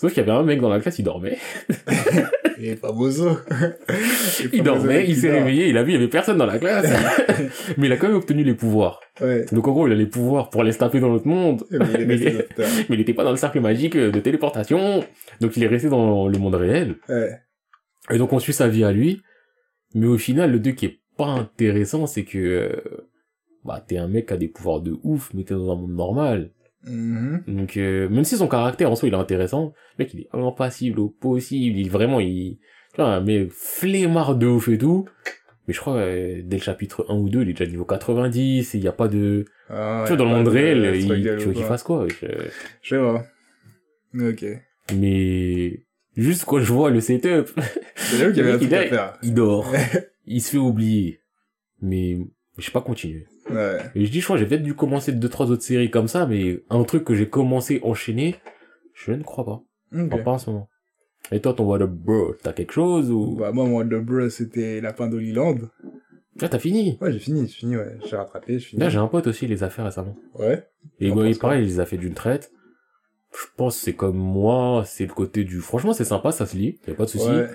Sauf 0.00 0.14
qu'il 0.14 0.22
y 0.22 0.30
avait 0.30 0.38
un 0.38 0.42
mec 0.42 0.62
dans 0.62 0.70
la 0.70 0.80
classe, 0.80 0.98
il 0.98 1.02
dormait. 1.02 1.36
Il 2.58 2.68
est 2.68 2.80
pas 2.80 2.90
bozo. 2.90 3.36
Il 4.52 4.62
dormait, 4.62 5.06
il 5.06 5.16
s'est 5.16 5.30
réveillé, 5.30 5.68
il 5.68 5.78
a 5.78 5.82
vu, 5.82 5.92
il 5.92 5.94
y 5.94 5.96
avait 5.96 6.08
personne 6.08 6.36
dans 6.36 6.44
la 6.44 6.58
classe. 6.58 6.90
mais 7.78 7.86
il 7.86 7.92
a 7.92 7.96
quand 7.96 8.08
même 8.08 8.16
obtenu 8.16 8.44
les 8.44 8.52
pouvoirs. 8.52 9.00
Ouais. 9.22 9.46
Donc 9.50 9.66
en 9.66 9.72
gros, 9.72 9.86
il 9.86 9.92
a 9.94 9.96
les 9.96 10.04
pouvoirs 10.04 10.50
pour 10.50 10.60
aller 10.60 10.72
se 10.72 10.78
taper 10.78 11.00
dans 11.00 11.08
l'autre 11.08 11.26
monde. 11.26 11.64
Mais 11.70 11.86
il 11.98 12.06
Mais. 12.06 12.48
Mais 12.90 12.96
n'était 12.98 13.14
pas 13.14 13.24
dans 13.24 13.30
le 13.30 13.38
cercle 13.38 13.60
magique 13.60 13.96
de 13.96 14.20
téléportation. 14.20 15.02
Donc 15.40 15.56
il 15.56 15.64
est 15.64 15.68
resté 15.68 15.88
dans 15.88 16.28
le 16.28 16.38
monde 16.38 16.54
réel. 16.54 16.96
Ouais. 17.08 17.38
Et 18.10 18.18
donc 18.18 18.34
on 18.34 18.38
suit 18.38 18.52
sa 18.52 18.68
vie 18.68 18.84
à 18.84 18.92
lui. 18.92 19.22
Mais 19.94 20.06
au 20.06 20.18
final, 20.18 20.52
le 20.52 20.60
truc 20.60 20.76
qui 20.76 20.86
est 20.86 21.00
pas 21.16 21.28
intéressant, 21.28 22.06
c'est 22.06 22.24
que, 22.24 22.38
euh, 22.38 23.08
bah, 23.64 23.82
t'es 23.86 23.96
un 23.96 24.08
mec 24.08 24.28
qui 24.28 24.34
a 24.34 24.36
des 24.36 24.48
pouvoirs 24.48 24.80
de 24.80 24.98
ouf, 25.02 25.30
mais 25.32 25.44
t'es 25.44 25.54
dans 25.54 25.72
un 25.72 25.76
monde 25.76 25.94
normal. 25.94 26.52
Mhm. 26.86 27.42
Donc, 27.46 27.76
euh, 27.76 28.08
même 28.08 28.24
si 28.24 28.36
son 28.36 28.48
caractère 28.48 28.90
en 28.90 28.96
soi 28.96 29.08
il 29.08 29.14
est 29.14 29.18
intéressant, 29.18 29.74
le 29.98 30.04
mec 30.04 30.14
il 30.14 30.20
est 30.20 30.28
impossible 30.32 30.98
au 31.00 31.08
possible, 31.08 31.76
il 31.78 31.90
vraiment 31.90 32.20
il, 32.20 32.58
tu 32.94 33.00
vois, 33.00 33.20
mais 33.20 33.48
flemmard 33.50 34.36
de 34.36 34.46
ouf 34.46 34.68
et 34.68 34.78
tout. 34.78 35.06
Mais 35.68 35.74
je 35.74 35.80
crois, 35.80 35.96
euh, 35.96 36.40
dès 36.42 36.56
le 36.56 36.62
chapitre 36.62 37.04
1 37.08 37.14
ou 37.16 37.28
2, 37.28 37.42
il 37.42 37.50
est 37.50 37.52
déjà 37.52 37.70
niveau 37.70 37.84
90, 37.84 38.74
et 38.74 38.78
il 38.78 38.82
y 38.84 38.88
a 38.88 38.92
pas 38.92 39.08
de, 39.08 39.44
Ah, 39.68 40.02
tu 40.06 40.08
vois, 40.08 40.16
dans 40.16 40.24
le 40.24 40.30
monde 40.30 40.46
de 40.46 40.50
réel, 40.50 40.96
il, 40.96 41.22
tu 41.38 41.46
veux 41.48 41.52
qu'il 41.52 41.64
fasse 41.64 41.82
quoi? 41.82 42.06
je- 42.08 42.26
Je 42.82 42.96
vois. 42.96 43.24
Ok. 44.18 44.44
Mais, 44.96 45.84
juste 46.16 46.44
quand 46.46 46.58
je 46.60 46.72
vois 46.72 46.90
le 46.90 47.00
setup, 47.00 47.50
y 48.12 48.22
avait 48.22 49.08
Il 49.22 49.34
dort. 49.34 49.72
il 50.26 50.40
se 50.40 50.50
fait 50.52 50.56
oublier. 50.58 51.20
Mais, 51.82 52.18
j'ai 52.58 52.72
pas 52.72 52.80
continué. 52.80 53.26
Ouais. 53.50 53.78
Et 53.94 54.06
je 54.06 54.10
dis, 54.10 54.20
je 54.20 54.24
crois, 54.24 54.36
j'ai 54.36 54.46
peut-être 54.46 54.62
dû 54.62 54.74
commencer 54.74 55.12
deux, 55.12 55.28
trois 55.28 55.50
autres 55.50 55.62
séries 55.62 55.90
comme 55.90 56.08
ça, 56.08 56.26
mais 56.26 56.62
un 56.70 56.82
truc 56.84 57.04
que 57.04 57.14
j'ai 57.14 57.28
commencé 57.28 57.80
enchaîner, 57.82 58.36
je 58.94 59.12
ne 59.12 59.22
crois 59.22 59.44
pas. 59.44 59.62
Ok. 59.92 60.12
Enfin, 60.12 60.22
pas 60.22 60.30
en 60.32 60.38
ce 60.38 60.50
moment. 60.50 60.68
Et 61.32 61.40
toi, 61.40 61.52
ton 61.52 61.64
What 61.64 61.82
Up 61.82 61.90
Bro, 61.90 62.34
t'as 62.42 62.52
quelque 62.52 62.72
chose 62.72 63.10
ou... 63.10 63.36
Bah, 63.36 63.52
moi, 63.52 63.66
mon 63.66 63.84
The 63.84 64.02
Bro, 64.02 64.30
c'était 64.30 64.80
la 64.80 64.92
fin 64.94 65.08
d'Holyland. 65.08 65.58
Ah, 66.40 66.48
t'as 66.48 66.58
fini? 66.58 66.96
Ouais, 67.00 67.12
j'ai 67.12 67.18
fini, 67.18 67.46
j'ai 67.46 67.54
fini, 67.54 67.76
ouais. 67.76 67.98
J'ai 68.08 68.16
rattrapé, 68.16 68.58
j'ai 68.58 68.64
fini. 68.64 68.80
Là, 68.80 68.88
j'ai 68.88 68.98
un 68.98 69.06
pote 69.06 69.26
aussi, 69.26 69.44
il 69.44 69.50
les 69.50 69.62
a 69.62 69.68
fait 69.68 69.82
récemment. 69.82 70.16
Ouais. 70.34 70.66
Et 70.98 71.10
bah, 71.10 71.28
il 71.28 71.38
pareil, 71.38 71.62
il 71.62 71.66
les 71.66 71.80
a 71.80 71.86
fait 71.86 71.98
d'une 71.98 72.14
traite. 72.14 72.50
Je 73.32 73.46
pense 73.56 73.76
que 73.76 73.82
c'est 73.82 73.92
comme 73.92 74.16
moi, 74.16 74.84
c'est 74.86 75.06
le 75.06 75.12
côté 75.12 75.44
du... 75.44 75.60
Franchement, 75.60 75.92
c'est 75.92 76.04
sympa, 76.04 76.32
ça 76.32 76.46
se 76.46 76.56
lit, 76.56 76.80
y 76.88 76.90
a 76.90 76.94
pas 76.94 77.04
de 77.04 77.10
souci. 77.10 77.28
Ouais. 77.28 77.48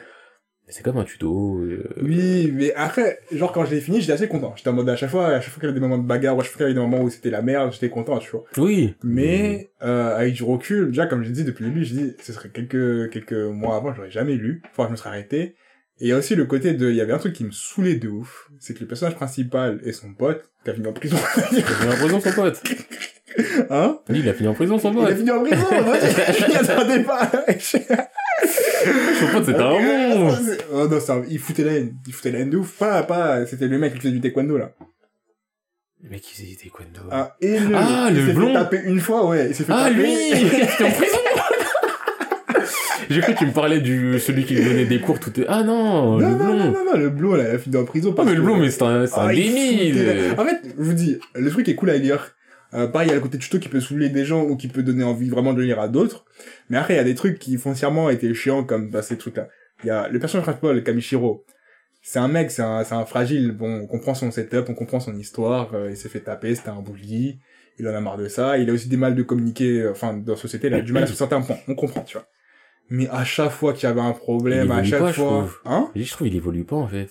C'est 0.67 0.81
comme 0.83 0.97
un 0.97 1.03
tuto. 1.03 1.59
euh, 1.59 1.83
Oui, 2.01 2.51
mais 2.53 2.73
après, 2.73 3.19
genre, 3.31 3.51
quand 3.51 3.65
je 3.65 3.75
l'ai 3.75 3.81
fini, 3.81 4.01
j'étais 4.01 4.13
assez 4.13 4.27
content. 4.27 4.53
J'étais 4.55 4.69
en 4.69 4.73
mode, 4.73 4.89
à 4.89 4.95
chaque 4.95 5.11
fois, 5.11 5.27
à 5.27 5.39
chaque 5.41 5.51
fois 5.51 5.59
qu'il 5.59 5.67
y 5.67 5.71
avait 5.71 5.79
des 5.79 5.85
moments 5.85 5.99
de 6.01 6.07
bagarre, 6.07 6.35
ou 6.35 6.41
à 6.41 6.43
chaque 6.43 6.53
fois 6.53 6.57
qu'il 6.57 6.63
y 6.67 6.71
avait 6.71 6.73
des 6.73 6.79
moments 6.79 7.03
où 7.03 7.09
c'était 7.11 7.29
la 7.29 7.41
merde, 7.43 7.71
j'étais 7.71 7.89
content, 7.89 8.17
tu 8.17 8.31
vois. 8.31 8.43
Oui. 8.57 8.95
Mais, 9.03 9.69
euh, 9.83 10.15
avec 10.17 10.33
du 10.33 10.43
recul, 10.43 10.87
déjà, 10.87 11.05
comme 11.05 11.21
je 11.23 11.27
l'ai 11.27 11.33
dit 11.33 11.43
depuis 11.43 11.63
le 11.65 11.69
début, 11.69 11.85
je 11.85 11.93
dis, 11.93 12.13
ce 12.21 12.33
serait 12.33 12.49
quelques, 12.49 13.11
quelques 13.11 13.33
mois 13.33 13.75
avant, 13.77 13.93
j'aurais 13.93 14.09
jamais 14.11 14.33
lu. 14.35 14.61
Enfin, 14.71 14.85
je 14.87 14.91
me 14.91 14.95
serais 14.95 15.09
arrêté. 15.09 15.55
Et 15.99 16.05
il 16.05 16.07
y 16.07 16.11
a 16.11 16.17
aussi 16.17 16.35
le 16.35 16.45
côté 16.45 16.73
de, 16.73 16.89
il 16.89 16.95
y 16.95 17.01
avait 17.01 17.13
un 17.13 17.19
truc 17.19 17.33
qui 17.33 17.45
me 17.45 17.51
saulait 17.51 17.95
de 17.95 18.09
ouf. 18.09 18.49
C'est 18.59 18.73
que 18.73 18.79
le 18.81 18.87
personnage 18.87 19.15
principal 19.15 19.79
et 19.85 19.93
son 19.93 20.13
pote, 20.13 20.43
qui 20.63 20.71
a 20.71 20.73
fini 20.73 20.87
en 20.87 20.93
prison. 20.93 21.15
Il 21.53 21.59
a 21.59 21.61
fini 21.61 21.89
en 21.93 21.95
prison, 21.95 22.19
son 22.19 22.31
pote. 22.31 22.63
hein? 23.69 23.99
Oui, 24.09 24.19
il 24.19 24.27
a 24.29 24.33
fini 24.33 24.49
en 24.49 24.53
prison, 24.55 24.77
son 24.79 24.91
Il 24.93 24.99
a 24.99 25.05
pote. 25.09 25.15
fini 25.17 25.31
en 25.31 25.41
prison, 25.41 25.65
moi, 25.85 25.95
je 26.01 26.69
attendais 26.71 27.03
pas. 27.03 27.31
Pote, 29.33 29.45
c'était 29.45 29.59
un 29.59 30.15
monstre. 30.17 30.41
Oh 30.73 30.87
non, 30.87 30.99
ça, 30.99 31.21
il 31.29 31.39
foutait 31.39 31.63
la 31.63 31.73
haine. 31.73 31.95
Il 32.07 32.13
foutait 32.13 32.31
la 32.31 32.39
haine 32.39 32.49
de 32.49 32.57
ouf. 32.57 32.77
Pas, 32.77 33.03
pas, 33.03 33.45
c'était 33.45 33.67
le 33.67 33.77
mec 33.77 33.93
qui 33.93 33.99
faisait 33.99 34.11
du 34.11 34.21
taekwondo, 34.21 34.57
là. 34.57 34.71
Le 36.03 36.09
mec, 36.09 36.23
il 36.31 36.35
faisait 36.35 36.49
des 36.49 36.55
taekwondo. 36.57 37.01
Ah, 37.11 37.35
et 37.41 37.59
le, 37.59 37.75
Ah, 37.75 38.07
il 38.09 38.15
le 38.17 38.27
s'est 38.27 38.33
blond. 38.33 38.47
fait 38.47 38.53
taper 38.53 38.81
une 38.85 38.99
fois, 38.99 39.27
ouais. 39.27 39.47
Il 39.49 39.55
s'est 39.55 39.63
fait 39.63 39.73
Ah, 39.75 39.85
taper. 39.89 39.93
lui 39.95 40.07
Il 40.31 40.63
était 40.63 40.83
en 40.83 40.91
prison 40.91 41.17
J'ai 43.09 43.21
cru 43.21 43.33
que 43.33 43.39
tu 43.39 43.45
me 43.45 43.51
parlais 43.51 43.79
du 43.81 44.19
celui 44.19 44.45
qui 44.45 44.55
lui 44.55 44.63
donnait 44.65 44.85
des 44.85 44.99
cours 44.99 45.19
tout... 45.19 45.31
Ah 45.47 45.61
non, 45.63 46.17
Non, 46.17 46.17
le 46.17 46.25
non, 46.25 46.35
blond 46.37 46.53
non, 46.57 46.71
non, 46.71 46.85
non, 46.93 46.97
le 46.97 47.09
blond, 47.09 47.35
là, 47.35 47.43
il 47.49 47.55
a 47.55 47.59
fini 47.59 47.77
en 47.77 47.85
prison. 47.85 48.15
Ah 48.17 48.23
mais 48.25 48.33
le 48.33 48.41
blond, 48.41 48.57
mais 48.57 48.71
c'est 48.71 48.81
un, 48.81 49.05
c'est 49.05 49.19
un 49.19 49.27
Ah, 49.27 49.33
il 49.33 49.93
débile 49.93 50.05
la- 50.35 50.41
En 50.41 50.45
fait, 50.45 50.59
je 50.77 50.83
vous 50.83 50.93
dis, 50.93 51.19
le 51.35 51.49
truc 51.51 51.69
est 51.69 51.75
cool 51.75 51.91
à 51.91 51.97
lire. 51.97 52.31
Euh, 52.73 52.87
pareil, 52.87 53.07
il 53.07 53.11
y 53.11 53.13
a 53.13 53.15
le 53.15 53.21
côté 53.21 53.37
tuto 53.37 53.59
qui 53.59 53.69
peut 53.69 53.79
saouler 53.79 54.09
des 54.09 54.25
gens 54.25 54.43
ou 54.43 54.57
qui 54.57 54.67
peut 54.67 54.83
donner 54.83 55.03
envie 55.03 55.29
vraiment 55.29 55.53
de 55.53 55.61
lire 55.61 55.79
à 55.79 55.87
d'autres. 55.87 56.25
Mais 56.69 56.77
après, 56.77 56.93
il 56.95 56.97
y 56.97 56.99
a 56.99 57.03
des 57.05 57.15
trucs 57.15 57.39
qui 57.39 57.57
foncièrement 57.57 58.09
étaient 58.09 58.33
chiants 58.33 58.63
comme 58.63 58.89
bah, 58.89 59.01
ces 59.01 59.17
trucs-là. 59.17 59.47
Il 59.83 59.87
y 59.87 59.89
a 59.91 60.07
le 60.09 60.19
personnage 60.19 60.45
principal, 60.45 60.83
Kamichiro. 60.83 61.45
C'est 62.01 62.19
un 62.19 62.27
mec, 62.27 62.51
c'est 62.51 62.61
un, 62.61 62.83
c'est 62.83 62.93
un 62.95 63.05
fragile. 63.05 63.51
Bon, 63.51 63.81
on 63.81 63.87
comprend 63.87 64.13
son 64.13 64.29
setup, 64.31 64.65
on 64.69 64.73
comprend 64.73 64.99
son 64.99 65.15
histoire. 65.15 65.73
euh, 65.73 65.89
il 65.89 65.97
s'est 65.97 66.09
fait 66.09 66.19
taper, 66.21 66.53
c'était 66.55 66.69
un 66.69 66.81
bully. 66.81 67.39
Il 67.79 67.87
en 67.87 67.93
a 67.95 67.99
marre 68.01 68.17
de 68.17 68.27
ça. 68.27 68.57
Il 68.57 68.69
a 68.69 68.73
aussi 68.73 68.87
des 68.89 68.97
mal 68.97 69.15
de 69.15 69.23
communiquer. 69.23 69.81
euh, 69.81 69.91
Enfin, 69.91 70.13
dans 70.13 70.33
la 70.33 70.37
société, 70.37 70.67
il 70.67 70.73
a 70.73 70.81
du 70.81 70.93
mal 70.93 71.07
sur 71.07 71.15
certains 71.15 71.41
points. 71.41 71.57
On 71.67 71.75
comprend, 71.75 72.01
tu 72.01 72.17
vois. 72.17 72.27
Mais 72.89 73.07
à 73.09 73.23
chaque 73.23 73.51
fois 73.51 73.73
qu'il 73.73 73.87
y 73.89 73.91
avait 73.91 74.01
un 74.01 74.11
problème, 74.11 74.69
à 74.71 74.83
chaque 74.83 74.99
pas, 74.99 75.13
fois, 75.13 75.49
hein 75.65 75.89
Je 75.95 76.09
trouve 76.11 76.27
il 76.27 76.35
évolue 76.35 76.63
pas 76.63 76.75
en 76.75 76.87
fait. 76.87 77.09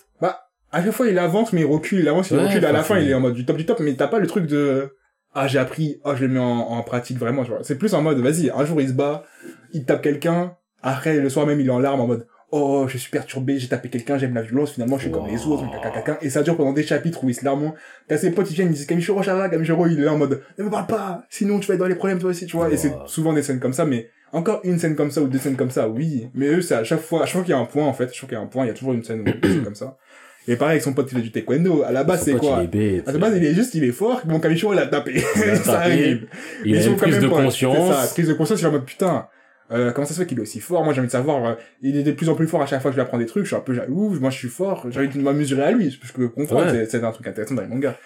à 0.71 0.83
chaque 0.83 0.93
fois 0.93 1.09
il 1.09 1.19
avance 1.19 1.53
mais 1.53 1.63
il 1.63 1.67
recule, 1.67 1.99
il 2.01 2.09
avance, 2.09 2.31
il 2.31 2.37
Ouais, 2.37 2.47
recule, 2.47 2.65
à 2.65 2.71
la 2.73 2.83
fin 2.85 2.99
il 2.99 3.09
est 3.11 3.15
en 3.15 3.21
mode 3.21 3.35
du 3.35 3.45
top 3.45 3.57
du 3.57 3.67
top, 3.67 3.81
mais 3.81 3.95
t'as 3.95 4.07
pas 4.09 4.21
le 4.21 4.27
truc 4.29 4.47
de 4.47 4.97
ah 5.35 5.47
j'ai 5.47 5.59
appris, 5.59 6.01
ah 6.05 6.15
je 6.17 6.25
le 6.25 6.33
mets 6.33 6.41
en, 6.41 6.45
en 6.45 6.83
pratique 6.83 7.19
vraiment, 7.19 7.45
tu 7.45 7.51
vois. 7.51 7.61
C'est 7.63 7.77
plus 7.79 7.95
en 7.95 8.03
mode 8.03 8.19
vas-y, 8.19 8.51
un 8.51 8.65
jour 8.65 8.81
il 8.81 8.89
se 8.89 8.93
bat, 8.95 9.25
il 9.73 9.85
tape 9.85 10.03
quelqu'un, 10.03 10.57
après 10.83 11.19
le 11.19 11.29
soir 11.29 11.47
même 11.47 11.61
il 11.61 11.67
est 11.67 11.71
en 11.71 11.79
larmes 11.79 12.01
en 12.01 12.07
mode 12.07 12.27
oh 12.57 12.87
je 12.89 12.99
suis 12.99 13.11
perturbé, 13.11 13.59
j'ai 13.59 13.67
tapé 13.67 13.89
quelqu'un, 13.89 14.17
j'aime 14.17 14.35
la 14.35 14.43
violence, 14.43 14.73
finalement 14.73 14.97
je 14.97 15.03
suis 15.03 15.11
comme 15.11 15.27
les 15.27 15.45
autres, 15.47 15.69
caca, 15.73 15.91
caca, 15.91 16.19
et 16.23 16.31
ça 16.31 16.43
dure 16.43 16.57
pendant 16.57 16.73
des 16.73 16.85
chapitres 16.85 17.25
où 17.25 17.29
il 17.29 17.35
se 17.35 17.45
larme. 17.45 17.73
T'as 18.07 18.17
ses 18.17 18.31
potes 18.31 18.49
ils 18.51 18.55
viennent, 18.55 18.69
ils 18.69 18.75
disent 18.75 18.87
va, 18.87 19.49
Kamichiro 19.49 19.87
il 19.89 19.99
est 19.99 20.05
là 20.05 20.13
en 20.13 20.19
mode 20.19 20.41
ne 20.57 20.65
me 20.65 20.71
parle 20.71 20.87
pas, 20.87 21.25
sinon 21.29 21.59
tu 21.59 21.67
vas 21.67 21.75
être 21.75 21.81
dans 21.81 21.87
les 21.87 21.97
problèmes 21.97 22.21
toi 22.21 22.31
aussi, 22.31 22.47
tu 22.47 22.57
vois. 22.57 22.71
Et 22.71 22.77
c'est 22.77 22.95
souvent 23.07 23.33
des 23.33 23.43
scènes 23.43 23.59
comme 23.59 23.73
ça, 23.73 23.85
mais 23.85 24.09
encore 24.33 24.61
une 24.65 24.79
scène 24.79 24.97
comme 24.97 25.11
ça 25.11 25.21
ou 25.21 25.29
deux 25.29 25.39
scènes 25.39 25.57
comme 25.57 25.71
ça, 25.71 25.89
oui. 25.89 26.29
Mais 26.35 26.47
eux, 26.47 26.61
c'est 26.61 26.75
à 26.75 26.85
chaque 26.85 27.01
fois, 27.01 27.23
à 27.23 27.27
chaque 27.27 27.35
fois 27.35 27.43
qu'il 27.43 27.53
y 27.53 27.55
a 27.55 27.59
un 27.59 27.67
point, 27.67 27.87
en 27.87 27.93
fait, 27.93 28.07
chaque 28.07 28.19
fois 28.19 28.29
qu'il 28.29 28.39
y 28.39 28.41
a 28.41 28.45
un 28.45 28.47
point, 28.47 28.65
il 28.65 28.69
y 28.69 28.71
a 28.71 28.75
toujours 28.75 28.93
une 28.93 29.05
scène 29.05 29.21
où 29.21 29.47
c'est 29.47 29.65
comme 29.65 29.75
ça. 29.75 29.97
Et 30.47 30.57
pareil 30.57 30.73
avec 30.73 30.83
son 30.83 30.93
pote, 30.93 31.11
il 31.11 31.17
fait 31.17 31.23
du 31.23 31.31
taekwondo. 31.31 31.83
À 31.83 31.93
la 31.93 32.05
base, 32.05 32.23
c'est 32.23 32.35
quoi? 32.35 32.59
Il 32.61 32.65
est 32.65 32.67
bête. 32.69 33.09
À 33.09 33.13
la 33.13 33.19
base, 33.19 33.37
il 33.37 33.45
est 33.45 33.55
juste, 33.55 33.75
il 33.75 33.85
est 33.85 33.93
fort. 33.93 34.21
Mon 34.27 34.41
Kamichiro, 34.41 34.73
il 34.73 34.79
a 34.79 34.87
tapé. 34.87 35.23
Il 35.37 35.43
a 35.43 35.57
ça 35.57 35.81
arrive. 35.81 36.27
Il 36.65 36.77
a 36.77 36.85
une 36.85 36.97
prise 36.97 37.19
de 37.19 37.29
conscience. 37.29 37.95
Ça, 37.95 38.13
prise 38.13 38.29
de 38.29 38.35
conscience, 38.35 38.61
il 38.61 38.65
est 38.65 38.69
en 38.69 38.73
mode, 38.73 38.85
putain, 38.85 39.29
euh, 39.73 39.93
comment 39.93 40.07
ça 40.07 40.13
se 40.15 40.21
fait 40.21 40.27
qu'il 40.27 40.39
est 40.39 40.43
aussi 40.43 40.61
fort? 40.61 40.85
Moi, 40.85 40.93
j'ai 40.93 41.01
envie 41.01 41.09
de 41.09 41.13
savoir, 41.13 41.45
euh, 41.45 41.55
il 41.81 41.97
est 41.97 42.03
de 42.03 42.13
plus 42.13 42.29
en 42.29 42.35
plus 42.35 42.47
fort 42.47 42.61
à 42.61 42.67
chaque 42.67 42.83
fois 42.83 42.91
que 42.91 42.95
je 42.95 43.01
lui 43.01 43.03
apprends 43.03 43.19
des 43.19 43.27
trucs. 43.27 43.45
Je 43.45 43.49
suis 43.49 43.57
un 43.57 43.61
peu 43.61 43.73
jaloux. 43.73 44.11
Moi, 44.21 44.31
je 44.31 44.37
suis 44.37 44.49
fort. 44.49 44.87
J'ai 44.91 45.01
envie 45.01 45.09
de 45.09 45.23
m'amuser 45.23 45.61
à 45.61 45.71
lui. 45.71 45.91
Je 45.91 46.13
peux 46.13 46.29
comprendre. 46.29 46.71
Ouais. 46.71 46.87
C'est, 46.87 47.03
un 47.03 47.13
truc 47.13 47.27
intéressant 47.27 47.55
dans 47.55 47.63
les 47.63 47.69
mangas. 47.69 47.97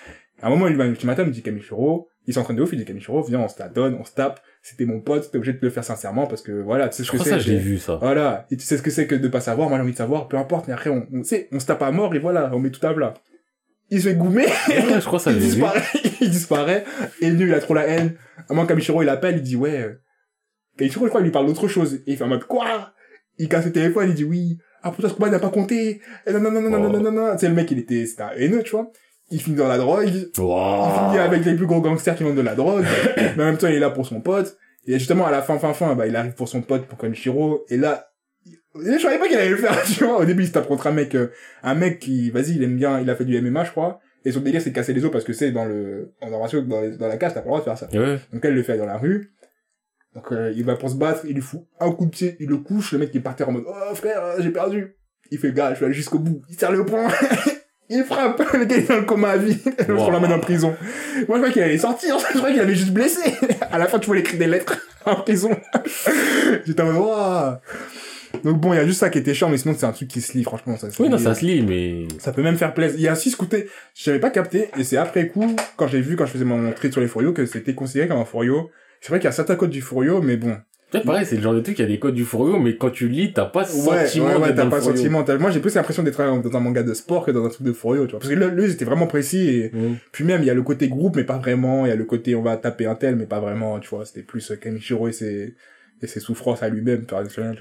À 0.41 0.47
un 0.47 0.51
moment, 0.51 0.69
il 0.69 0.77
m'a 0.77 0.85
un 0.85 0.93
petit 0.93 1.07
matin, 1.07 1.23
il 1.25 1.29
me 1.29 1.33
dit 1.33 1.43
Kamichiro, 1.43 2.09
il 2.29 2.35
s'entraîne 2.35 2.57
de 2.57 2.63
ouf, 2.63 2.73
il 2.73 2.79
dit 2.79 2.85
Kamichiro, 2.85 3.23
viens, 3.23 3.41
on 3.41 3.49
se 3.49 3.59
la 3.59 3.69
donne, 3.69 3.97
on 3.99 4.05
se 4.05 4.13
tape. 4.13 4.41
C'était 4.63 4.85
mon 4.85 5.01
pote, 5.01 5.31
t'es 5.31 5.39
obligé 5.39 5.53
de 5.55 5.59
le 5.63 5.71
faire 5.71 5.85
sincèrement 5.85 6.27
parce 6.27 6.43
que 6.43 6.53
voilà, 6.53 6.89
tu 6.89 6.97
sais 6.97 7.03
ce 7.05 7.07
Je 7.07 7.13
que 7.13 7.19
c'est. 7.25 7.31
ça, 7.31 7.39
je 7.39 7.51
l'ai 7.51 7.59
vu 7.59 7.79
ça? 7.79 7.97
Voilà. 7.97 8.47
Et 8.51 8.57
tu 8.57 8.65
sais 8.65 8.77
ce 8.77 8.83
que 8.83 8.91
c'est 8.91 9.07
que 9.07 9.15
de 9.15 9.29
pas 9.29 9.41
savoir, 9.41 9.69
moi 9.69 9.79
j'ai 9.79 9.83
envie 9.83 9.93
de 9.93 9.97
savoir, 9.97 10.29
peu 10.29 10.37
importe, 10.37 10.69
mais 10.69 10.75
après 10.75 10.91
on, 10.91 11.07
on 11.13 11.23
sait, 11.23 11.49
on 11.53 11.61
se 11.61 11.67
tape 11.67 11.83
à 11.83 11.91
mort 11.91 12.15
et 12.15 12.19
voilà, 12.19 12.51
on 12.53 12.59
met 12.59 12.71
tout 12.71 12.85
à 12.87 12.93
plat. 12.93 13.15
Il 13.91 14.03
se 14.03 14.09
fait 14.09 14.15
goumer, 14.17 14.45
Ouais, 14.69 15.01
je 15.01 15.05
crois 15.07 15.19
ça, 15.19 15.31
il 15.33 15.39
disparaît, 15.39 15.83
il 16.21 16.31
disparaît, 16.31 16.85
et 17.21 17.31
lui 17.31 17.49
il 17.49 17.55
a 17.55 17.61
trop 17.61 17.75
la 17.75 17.87
haine. 17.87 18.15
À 18.49 18.55
moins 18.55 18.67
Kamichiro 18.67 19.03
il 19.03 19.09
appelle, 19.09 19.37
il 19.37 19.43
dit 19.43 19.57
ouais, 19.57 19.81
euh, 19.81 20.03
Kamichiro 20.77 21.07
je 21.07 21.09
crois 21.11 21.21
il 21.21 21.25
lui 21.25 21.31
parle 21.31 21.47
d'autre 21.47 21.69
chose. 21.69 21.95
Et 22.07 22.13
il 22.13 22.17
fait 22.17 22.25
en 22.25 22.29
mode 22.29 22.45
quoi? 22.45 22.93
Il 23.39 23.49
casse 23.49 23.65
le 23.65 23.73
téléphone, 23.73 24.09
il 24.11 24.15
dit 24.15 24.25
oui, 24.25 24.59
ah 24.83 24.91
pour 24.91 25.01
toi 25.01 25.09
ce 25.09 25.15
combat 25.15 25.31
n'a 25.31 25.39
pas 25.39 25.51
compté, 25.51 26.01
et 26.27 26.33
non 26.33 26.41
non 26.41 26.51
non 26.51 26.61
non 26.61 26.71
non 26.81 26.91
non 26.91 27.01
non 27.01 27.13
non, 27.13 27.39
sais 27.39 27.49
le 27.49 27.55
mec 27.55 27.71
il 27.71 27.79
était, 27.79 28.05
c'était 28.07 28.23
un 28.23 28.31
haineux 28.37 28.63
tu 28.63 28.73
vois. 28.73 28.91
Il 29.31 29.41
finit 29.41 29.57
dans 29.57 29.69
la 29.69 29.77
drogue, 29.79 30.09
il 30.09 30.31
finit 31.11 31.19
avec 31.19 31.45
les 31.45 31.55
plus 31.55 31.67
gros 31.67 31.81
gangsters 31.81 32.17
qui 32.17 32.25
vendent 32.25 32.37
de 32.37 32.41
la 32.41 32.55
drogue, 32.55 32.85
mais 33.37 33.43
en 33.43 33.47
même 33.47 33.59
temps 33.59 33.69
il 33.69 33.75
est 33.75 33.79
là 33.81 33.91
pour 33.91 34.07
son 34.07 34.21
pote. 34.21 34.57
Et 34.87 34.95
justement 34.99 35.27
à 35.27 35.31
la 35.31 35.43
fin 35.43 35.59
fin 35.59 35.75
fin, 35.75 35.95
bah 35.95 36.07
il 36.07 36.17
arrive 36.17 36.33
pour 36.33 36.49
son 36.49 36.63
pote 36.63 36.87
pour 36.87 36.99
Kamichiro 36.99 37.65
et 37.69 37.77
là 37.77 38.07
et 38.47 38.93
je 38.93 38.99
savais 38.99 39.19
pas 39.19 39.27
qu'il 39.27 39.37
allait 39.37 39.51
le 39.51 39.57
faire, 39.57 39.83
tu 39.87 40.05
vois. 40.05 40.21
Au 40.21 40.25
début, 40.25 40.45
il 40.45 40.47
se 40.47 40.53
tape 40.53 40.69
contre 40.69 40.87
un 40.87 40.93
mec, 40.93 41.15
euh, 41.15 41.29
un 41.65 41.75
mec 41.75 41.99
qui, 41.99 42.31
vas-y, 42.31 42.53
il 42.53 42.63
aime 42.63 42.77
bien, 42.77 43.01
il 43.01 43.11
a 43.11 43.17
fait 43.17 43.25
du 43.25 43.39
MMA, 43.41 43.65
je 43.65 43.71
crois. 43.73 43.99
Et 44.25 44.31
son 44.31 44.41
délire, 44.41 44.63
c'est 44.63 44.71
de 44.71 44.75
casser 44.75 44.93
les 44.93 45.05
os 45.05 45.11
parce 45.11 45.25
que 45.25 45.33
c'est 45.33 45.51
dans 45.51 45.65
le, 45.65 46.13
dans, 46.23 46.81
les- 46.81 46.97
dans 46.97 47.09
la 47.09 47.17
cage, 47.17 47.35
t'as 47.35 47.41
pas 47.41 47.47
le 47.47 47.49
droit 47.49 47.59
de 47.59 47.65
faire 47.65 47.77
ça. 47.79 47.89
Ouais. 47.93 48.19
Donc 48.33 48.45
elle 48.45 48.55
le 48.55 48.63
fait 48.63 48.77
dans 48.79 48.87
la 48.87 48.97
rue. 48.99 49.33
Donc 50.15 50.33
euh, 50.33 50.53
il 50.57 50.65
va 50.65 50.77
pour 50.77 50.91
se 50.91 50.95
battre, 50.97 51.23
il 51.27 51.35
lui 51.35 51.43
fout 51.43 51.63
un 51.81 51.91
coup 51.93 52.07
de 52.07 52.11
pied, 52.11 52.37
il 52.41 52.49
le 52.49 52.59
couche, 52.59 52.93
le 52.93 52.99
mec 52.99 53.11
qui 53.11 53.19
est 53.19 53.21
par 53.23 53.35
terre 53.37 53.49
en 53.49 53.53
mode 53.53 53.65
oh 53.67 53.95
frère 53.95 54.23
j'ai 54.41 54.51
perdu. 54.51 54.97
Il 55.31 55.39
fait 55.39 55.53
gars 55.53 55.75
je 55.75 55.81
vais 55.81 55.87
aller 55.87 55.95
jusqu'au 55.95 56.19
bout, 56.19 56.43
il 56.49 56.59
serre 56.59 56.73
le 56.73 56.85
poing, 56.85 57.09
il 57.91 58.05
frappe, 58.05 58.43
le 58.55 58.65
gars 58.65 58.77
est 58.77 58.89
dans 58.89 58.97
le 58.97 59.03
coma 59.03 59.31
à 59.31 59.37
vie, 59.37 59.59
Wow. 59.89 59.97
on 59.99 60.11
l'emmène 60.11 60.33
en 60.33 60.39
prison. 60.41 60.77
Moi 61.29 61.39
je 61.39 61.43
crois 61.43 61.51
qu'il 61.51 61.63
allait 61.63 61.79
sortir, 61.79 62.17
je 62.33 62.39
crois 62.39 62.51
qu'il 62.51 62.61
avait 62.61 62.75
juste 62.75 62.93
blessé. 62.93 63.35
À 63.71 63.79
la 63.79 63.87
fin 63.87 63.99
tu 63.99 64.07
vois 64.07 64.17
l'écrit 64.17 64.37
des 64.39 64.47
lettres 64.47 64.79
en 65.05 65.17
prison. 65.17 65.51
J'étais 66.67 66.83
en 66.83 66.93
mode. 66.93 67.59
Donc 68.45 68.61
bon 68.61 68.73
il 68.75 68.77
y 68.77 68.79
a 68.81 68.87
juste 68.87 69.01
ça 69.01 69.09
qui 69.09 69.19
était 69.19 69.33
chiant 69.35 69.49
mais 69.49 69.57
sinon 69.57 69.75
c'est 69.77 69.87
un 69.87 69.93
truc 69.93 70.09
qui 70.09 70.21
se 70.21 70.33
lit 70.37 70.45
franchement 70.45 70.77
ça. 70.77 70.89
Oui, 71.01 71.09
non, 71.09 71.19
ça 71.19 71.35
se 71.35 71.45
lit, 71.45 71.63
mais... 71.63 72.07
Ça 72.19 72.33
peut 72.33 72.43
même 72.43 72.57
faire 72.59 72.75
plaisir. 72.75 72.99
Il 72.99 73.03
y 73.03 73.09
a 73.09 73.15
six 73.15 73.35
côtés. 73.35 73.69
J'avais 73.95 74.21
pas 74.21 74.31
capté, 74.31 74.69
et 74.79 74.85
c'est 74.85 74.97
après 74.99 75.29
coup, 75.29 75.57
quand 75.77 75.89
j'ai 75.89 76.01
vu, 76.01 76.15
quand 76.17 76.27
je 76.27 76.33
faisais 76.33 76.45
mon 76.45 76.71
trade 76.73 76.93
sur 76.93 77.01
les 77.01 77.09
furios, 77.09 77.33
que 77.33 77.47
c'était 77.47 77.75
considéré 77.75 78.07
comme 78.09 78.19
un 78.19 78.25
furio. 78.27 78.71
C'est 79.01 79.09
vrai 79.11 79.19
qu'il 79.19 79.27
y 79.27 79.29
a 79.29 79.33
certains 79.33 79.57
codes 79.57 79.71
du 79.71 79.81
furio, 79.81 80.21
mais 80.21 80.37
bon. 80.37 80.57
Sais, 80.91 81.01
pareil, 81.01 81.27
c'est 81.27 81.37
le 81.37 81.43
genre 81.43 81.53
de 81.55 81.61
truc, 81.61 81.79
il 81.79 81.83
y 81.83 81.85
a 81.85 81.89
des 81.89 81.99
codes 81.99 82.15
du 82.15 82.25
Furio, 82.25 82.59
mais 82.59 82.77
quand 82.77 82.89
tu 82.89 83.09
lis, 83.09 83.35
t'as 83.35 83.45
pas 83.45 83.65
ce 83.65 83.77
Ouais, 83.89 84.07
sentiment 84.07 84.39
ouais, 84.39 84.55
t'as 84.55 84.65
pas 84.67 84.77
le 84.79 84.83
sentiment. 84.83 85.23
Moi, 85.39 85.51
j'ai 85.51 85.61
plus 85.61 85.75
l'impression 85.75 86.03
d'être 86.03 86.17
dans 86.41 86.57
un 86.57 86.61
manga 86.61 86.83
de 86.83 86.95
sport 86.95 87.27
que 87.27 87.31
dans 87.31 87.45
un 87.45 87.51
truc 87.51 87.67
de 87.67 87.73
furio, 87.75 88.07
tu 88.07 88.13
vois. 88.13 88.21
Parce 88.21 88.33
que 88.33 88.39
là, 88.39 88.47
lui, 88.49 88.65
ils 88.65 88.71
étaient 88.73 88.87
vraiment 88.87 89.07
précis, 89.07 89.49
et 89.51 89.71
Mm. 89.75 89.97
puis 90.13 90.25
même, 90.25 90.41
il 90.43 90.47
y 90.47 90.51
a 90.51 90.55
le 90.55 90.63
côté 90.63 90.89
groupe, 90.89 91.17
mais 91.17 91.25
pas 91.25 91.37
vraiment. 91.37 91.85
Il 91.85 91.91
y 91.91 91.93
a 91.93 91.97
le 91.97 92.05
côté, 92.05 92.35
on 92.35 92.43
va 92.43 92.57
taper 92.57 92.87
un 92.87 92.95
tel, 92.95 93.17
mais 93.17 93.27
pas 93.27 93.39
vraiment, 93.41 93.79
tu 93.81 93.89
vois. 93.91 94.07
C'était 94.07 94.23
plus 94.23 94.51
euh, 94.51 94.57
Kamichiro 94.57 95.09
et 95.09 95.13
ses, 95.13 95.55
et 96.01 96.07
ses 96.07 96.21
souffrances 96.21 96.63
à 96.63 96.69
lui-même, 96.69 97.07
tu 97.07 97.15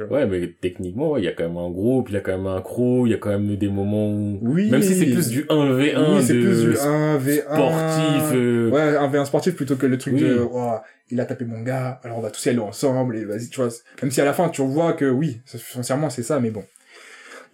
vois. 0.03 0.17
Ouais, 0.19 0.27
mais 0.27 0.53
techniquement, 0.61 1.11
ouais, 1.11 1.21
il 1.21 1.25
y 1.25 1.27
a 1.27 1.31
quand 1.33 1.47
même 1.47 1.57
un 1.57 1.69
groupe, 1.69 2.09
il 2.09 2.13
y 2.13 2.17
a 2.17 2.21
quand 2.21 2.38
même 2.38 2.47
un 2.47 2.61
crew, 2.61 3.05
il 3.07 3.11
y 3.11 3.13
a 3.13 3.17
quand 3.17 3.29
même 3.29 3.55
des 3.55 3.67
moments 3.67 4.09
où... 4.09 4.39
Oui. 4.41 4.69
Même 4.69 4.81
si 4.81 4.95
c'est 4.95 5.05
plus 5.07 5.29
du 5.29 5.43
1v1 5.43 6.15
oui, 6.15 6.23
c'est 6.23 6.33
plus 6.33 6.61
du 6.61 6.71
1v1. 6.73 7.41
sportif, 7.41 8.31
euh, 8.33 8.69
Ouais, 8.69 8.95
un 8.97 9.07
V1 9.09 9.25
sportif 9.25 9.55
plutôt 9.55 9.75
que 9.75 9.88
le 9.88 9.97
truc 9.97 10.13
Oui. 10.15 10.21
de, 10.21 10.39
Ouah, 10.39 10.83
il 11.09 11.19
a 11.19 11.25
tapé 11.25 11.45
mon 11.45 11.61
gars, 11.61 11.99
alors 12.03 12.19
on 12.19 12.21
va 12.21 12.29
tous 12.29 12.45
y 12.45 12.49
aller 12.49 12.59
ensemble, 12.59 13.17
et 13.17 13.25
vas-y, 13.25 13.49
tu 13.49 13.59
vois. 13.59 13.69
Même 14.01 14.11
si 14.11 14.21
à 14.21 14.25
la 14.25 14.33
fin, 14.33 14.49
tu 14.49 14.61
vois 14.61 14.93
que 14.93 15.05
oui, 15.09 15.41
sincèrement, 15.45 16.09
c'est 16.09 16.23
ça, 16.23 16.39
mais 16.39 16.51
bon. 16.51 16.63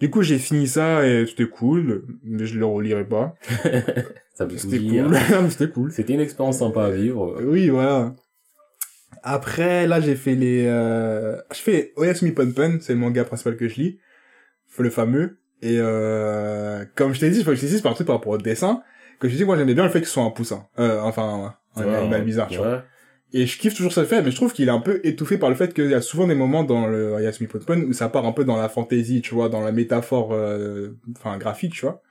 Du 0.00 0.10
coup, 0.10 0.22
j'ai 0.22 0.38
fini 0.38 0.66
ça, 0.66 1.06
et 1.06 1.24
c'était 1.26 1.46
cool, 1.46 2.02
mais 2.24 2.46
je 2.46 2.58
le 2.58 2.66
relirai 2.66 3.04
pas. 3.04 3.36
ça 4.34 4.46
C'était 4.56 4.80
cool. 4.80 5.16
C'était 5.50 5.68
cool. 5.72 5.92
C'était 5.92 6.12
une 6.14 6.20
expérience 6.20 6.58
sympa 6.58 6.86
à 6.86 6.90
vivre. 6.90 7.40
Oui, 7.42 7.68
voilà. 7.68 8.14
Après, 9.26 9.86
là, 9.86 10.00
j'ai 10.00 10.16
fait 10.16 10.34
les, 10.34 10.66
euh, 10.66 11.36
je 11.50 11.58
fais 11.58 11.92
Oyasumi 11.96 12.32
Ponpon, 12.32 12.78
c'est 12.80 12.92
le 12.92 12.98
manga 12.98 13.24
principal 13.24 13.56
que 13.56 13.66
je 13.68 13.76
lis. 13.76 13.98
Le 14.78 14.90
fameux. 14.90 15.38
Et, 15.62 15.76
euh, 15.78 16.84
comme 16.94 17.14
je 17.14 17.20
t'ai 17.20 17.30
dit, 17.30 17.38
je 17.40 17.44
précise 17.44 17.80
par 17.80 17.92
un 17.92 17.94
truc 17.94 18.06
par 18.06 18.16
rapport 18.16 18.32
au 18.32 18.38
dessin, 18.38 18.82
que 19.20 19.28
je 19.28 19.36
dis, 19.36 19.44
moi, 19.44 19.56
j'aimais 19.56 19.72
bien 19.74 19.84
le 19.84 19.88
fait 19.90 20.00
que 20.00 20.06
ce 20.06 20.12
soit 20.12 20.24
un 20.24 20.30
poussin. 20.30 20.66
Euh, 20.78 21.00
enfin, 21.00 21.54
un, 21.76 21.80
un 21.82 21.86
Ouais, 21.86 21.94
animal 21.96 22.20
ouais. 22.20 22.24
bizarre, 22.26 22.48
tu 22.48 22.58
vois. 22.58 22.68
Ouais. 22.68 22.80
Et 23.32 23.46
je 23.46 23.58
kiffe 23.58 23.74
toujours 23.74 23.92
ce 23.92 24.04
fait, 24.04 24.20
mais 24.22 24.30
je 24.30 24.36
trouve 24.36 24.52
qu'il 24.52 24.68
est 24.68 24.72
un 24.72 24.80
peu 24.80 25.00
étouffé 25.04 25.38
par 25.38 25.48
le 25.48 25.56
fait 25.56 25.72
qu'il 25.72 25.88
y 25.90 25.94
a 25.94 26.00
souvent 26.02 26.26
des 26.28 26.34
moments 26.34 26.62
dans 26.64 26.86
le 26.86 27.20
Yasumi 27.20 27.48
Ponpon 27.48 27.80
où 27.88 27.92
ça 27.92 28.08
part 28.08 28.26
un 28.26 28.32
peu 28.32 28.44
dans 28.44 28.56
la 28.56 28.68
fantaisie, 28.68 29.22
tu 29.22 29.34
vois, 29.34 29.48
dans 29.48 29.60
la 29.60 29.72
métaphore, 29.72 30.32
euh, 30.34 30.96
enfin, 31.16 31.38
graphique, 31.38 31.72
tu 31.72 31.80
vois. 31.80 32.02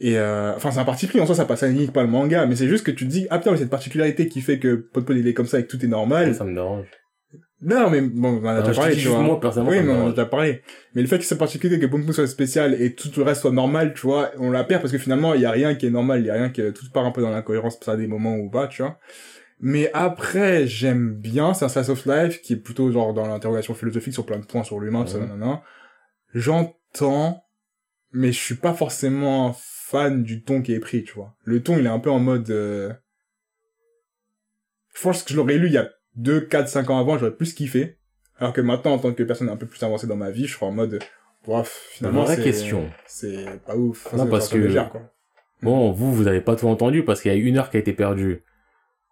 Et, 0.00 0.18
euh, 0.18 0.54
enfin, 0.56 0.70
c'est 0.72 0.80
un 0.80 0.84
parti 0.84 1.06
pris, 1.06 1.20
en 1.20 1.26
soi, 1.26 1.34
ça 1.34 1.44
passe 1.44 1.62
à 1.62 1.68
limite 1.68 1.92
pas 1.92 2.02
le 2.02 2.08
manga, 2.08 2.46
mais 2.46 2.56
c'est 2.56 2.66
juste 2.68 2.84
que 2.84 2.90
tu 2.90 3.06
te 3.06 3.10
dis, 3.10 3.26
ah 3.30 3.38
putain, 3.38 3.52
mais 3.52 3.58
cette 3.58 3.70
particularité 3.70 4.26
qui 4.28 4.40
fait 4.40 4.58
que 4.58 4.74
Ponpon 4.74 5.14
il 5.14 5.26
est 5.28 5.34
comme 5.34 5.46
ça 5.46 5.58
et 5.60 5.62
que 5.64 5.68
tout 5.70 5.84
est 5.84 5.88
normal. 5.88 6.34
Ça 6.34 6.44
me 6.44 6.54
dérange. 6.54 6.86
Non, 7.64 7.88
mais 7.90 8.00
bon, 8.00 8.40
on 8.42 8.44
en 8.44 8.48
a 8.48 8.62
déjà 8.62 8.80
parlé, 8.80 8.96
tu 8.96 9.06
vois. 9.06 9.20
moi, 9.20 9.38
personnellement, 9.40 9.70
oui, 9.70 9.76
ça 9.78 9.82
mais 9.84 9.92
on 9.92 10.02
en 10.02 10.06
a 10.08 10.10
déjà 10.10 10.26
parlé. 10.26 10.62
Mais 10.94 11.02
le 11.02 11.06
fait 11.06 11.18
que 11.18 11.24
cette 11.24 11.38
particularité, 11.38 11.80
que 11.86 11.88
Ponpon 11.88 12.10
soit 12.10 12.26
spécial 12.26 12.74
et 12.82 12.94
tout 12.96 13.08
le 13.16 13.22
reste 13.22 13.42
soit 13.42 13.52
normal, 13.52 13.94
tu 13.94 14.00
vois, 14.00 14.32
on 14.38 14.50
la 14.50 14.64
perd 14.64 14.80
parce 14.82 14.90
que 14.90 14.98
finalement, 14.98 15.34
il 15.34 15.42
y 15.42 15.46
a 15.46 15.52
rien 15.52 15.76
qui 15.76 15.86
est 15.86 15.90
normal, 15.90 16.20
il 16.20 16.26
y 16.26 16.30
a 16.30 16.34
rien 16.34 16.48
qui, 16.50 16.60
tout 16.72 16.84
part 16.92 17.04
un 17.06 17.12
peu 17.12 17.22
dans 17.22 17.30
l'incohérence, 17.30 17.78
ça 17.80 17.96
des 17.96 18.08
moments 18.08 18.34
où 18.34 18.50
pas, 18.50 18.66
tu 18.66 18.82
vois. 18.82 18.98
Mais 19.60 19.92
après, 19.94 20.66
j'aime 20.66 21.14
bien, 21.14 21.54
c'est 21.54 21.64
un 21.64 21.68
slice 21.68 21.88
of 21.90 22.04
life 22.04 22.42
qui 22.42 22.54
est 22.54 22.56
plutôt 22.56 22.90
genre 22.90 23.14
dans 23.14 23.28
l'interrogation 23.28 23.74
philosophique 23.74 24.12
sur 24.14 24.26
plein 24.26 24.40
de 24.40 24.44
points 24.44 24.64
sur 24.64 24.80
l'humain, 24.80 25.04
tout 25.04 25.12
ça, 25.12 25.18
Mhm. 25.18 25.28
nanana. 25.28 25.62
J'entends, 26.34 27.44
mais 28.12 28.32
je 28.32 28.38
suis 28.40 28.56
pas 28.56 28.74
forcément 28.74 29.54
fan 29.92 30.22
du 30.22 30.42
ton 30.42 30.62
qui 30.62 30.72
est 30.72 30.80
pris, 30.80 31.04
tu 31.04 31.12
vois. 31.12 31.36
Le 31.44 31.62
ton, 31.62 31.78
il 31.78 31.86
est 31.86 31.90
un 31.90 31.98
peu 31.98 32.10
en 32.10 32.18
mode, 32.18 32.50
euh... 32.50 32.92
je 34.94 35.02
pense 35.02 35.22
que 35.22 35.32
je 35.32 35.36
l'aurais 35.36 35.58
lu 35.58 35.66
il 35.66 35.74
y 35.74 35.78
a 35.78 35.90
2, 36.16 36.40
4, 36.40 36.68
5 36.68 36.90
ans 36.90 36.98
avant, 36.98 37.18
j'aurais 37.18 37.36
plus 37.36 37.52
kiffé. 37.52 37.98
Alors 38.38 38.52
que 38.54 38.60
maintenant, 38.62 38.94
en 38.94 38.98
tant 38.98 39.12
que 39.12 39.22
personne 39.22 39.50
un 39.50 39.56
peu 39.56 39.66
plus 39.66 39.82
avancée 39.82 40.06
dans 40.06 40.16
ma 40.16 40.30
vie, 40.30 40.46
je 40.46 40.54
serais 40.54 40.66
en 40.66 40.72
mode, 40.72 40.98
bref, 41.46 41.88
finalement, 41.90 42.26
c'est, 42.26 42.42
question. 42.42 42.90
c'est 43.06 43.44
pas 43.66 43.76
ouf. 43.76 44.12
Non, 44.14 44.26
parce 44.26 44.48
que- 44.48 44.58
légère, 44.58 44.90
quoi. 44.90 45.02
Bon, 45.62 45.92
vous, 45.92 46.12
vous 46.12 46.26
avez 46.26 46.40
pas 46.40 46.56
tout 46.56 46.66
entendu 46.66 47.04
parce 47.04 47.20
qu'il 47.20 47.30
y 47.30 47.34
a 47.34 47.38
une 47.38 47.56
heure 47.56 47.70
qui 47.70 47.76
a 47.76 47.80
été 47.80 47.92
perdue. 47.92 48.42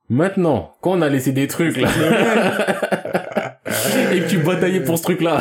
Maintenant, 0.08 0.74
quand 0.80 0.98
on 0.98 1.02
a 1.02 1.08
laissé 1.08 1.30
des 1.30 1.46
trucs 1.46 1.76
là, 1.76 1.88
et 4.12 4.20
que 4.20 4.28
tu 4.28 4.38
bataillais 4.38 4.80
pour 4.80 4.98
ce 4.98 5.02
truc 5.04 5.20
là, 5.20 5.38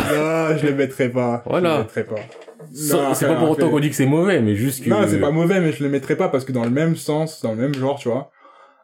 Non, 0.52 0.58
je 0.58 0.68
le 0.68 0.76
mettrai 0.76 1.10
pas. 1.10 1.44
Voilà. 1.46 1.70
Je 1.70 1.78
le 1.78 1.84
mettrai 1.84 2.04
pas. 2.04 3.14
c'est 3.16 3.28
pas 3.28 3.36
pour 3.36 3.50
autant 3.52 3.70
qu'on 3.70 3.80
dit 3.80 3.90
que 3.90 3.96
c'est 3.96 4.06
mauvais, 4.06 4.42
mais 4.42 4.56
juste 4.56 4.84
que... 4.84 4.90
Non, 4.90 5.06
c'est 5.08 5.20
pas 5.20 5.32
mauvais, 5.32 5.60
mais 5.62 5.72
je 5.72 5.84
le 5.84 5.90
mettrai 5.90 6.16
pas 6.16 6.30
parce 6.30 6.46
que 6.46 6.52
dans 6.52 6.64
le 6.64 6.70
même 6.70 6.96
sens, 6.96 7.42
dans 7.42 7.52
le 7.52 7.58
même 7.58 7.74
genre, 7.74 7.98
tu 8.00 8.10
vois. 8.10 8.32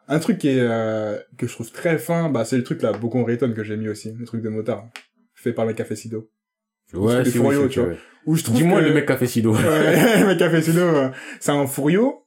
Un 0.08 0.18
truc 0.20 0.38
qui 0.38 0.48
est, 0.48 0.60
euh, 0.60 1.18
que 1.36 1.46
je 1.48 1.52
trouve 1.52 1.70
très 1.72 1.98
fin, 1.98 2.28
bah, 2.28 2.44
c'est 2.44 2.56
le 2.56 2.62
truc 2.62 2.80
là, 2.82 2.92
Bocon 2.92 3.24
Rayton 3.24 3.52
que 3.54 3.64
j'ai 3.64 3.76
mis 3.76 3.88
aussi, 3.88 4.12
le 4.16 4.24
truc 4.24 4.40
de 4.40 4.48
motard. 4.48 4.84
Fait 5.34 5.52
par 5.52 5.64
le 5.64 5.70
mec 5.70 5.76
Café 5.78 5.96
Sido. 5.96 6.30
Ouais, 6.94 7.16
c'est 7.18 7.24
c'est 7.24 7.32
tu 7.32 7.38
vois. 7.38 7.88
ouais. 7.88 7.96
Où 8.26 8.36
je 8.36 8.44
trouve 8.44 8.56
Dis-moi 8.56 8.80
que- 8.80 8.86
le 8.86 8.94
mec 8.94 9.06
qui 9.06 9.12
a 9.12 9.16
fait 9.16 9.26
Sido. 9.26 9.52
Ouais, 9.54 9.60
le 10.20 10.26
mec 10.26 10.38
Café 10.38 10.62
Sido, 10.62 10.80
euh, 10.80 11.08
c'est 11.40 11.50
un 11.50 11.66
furio, 11.66 12.22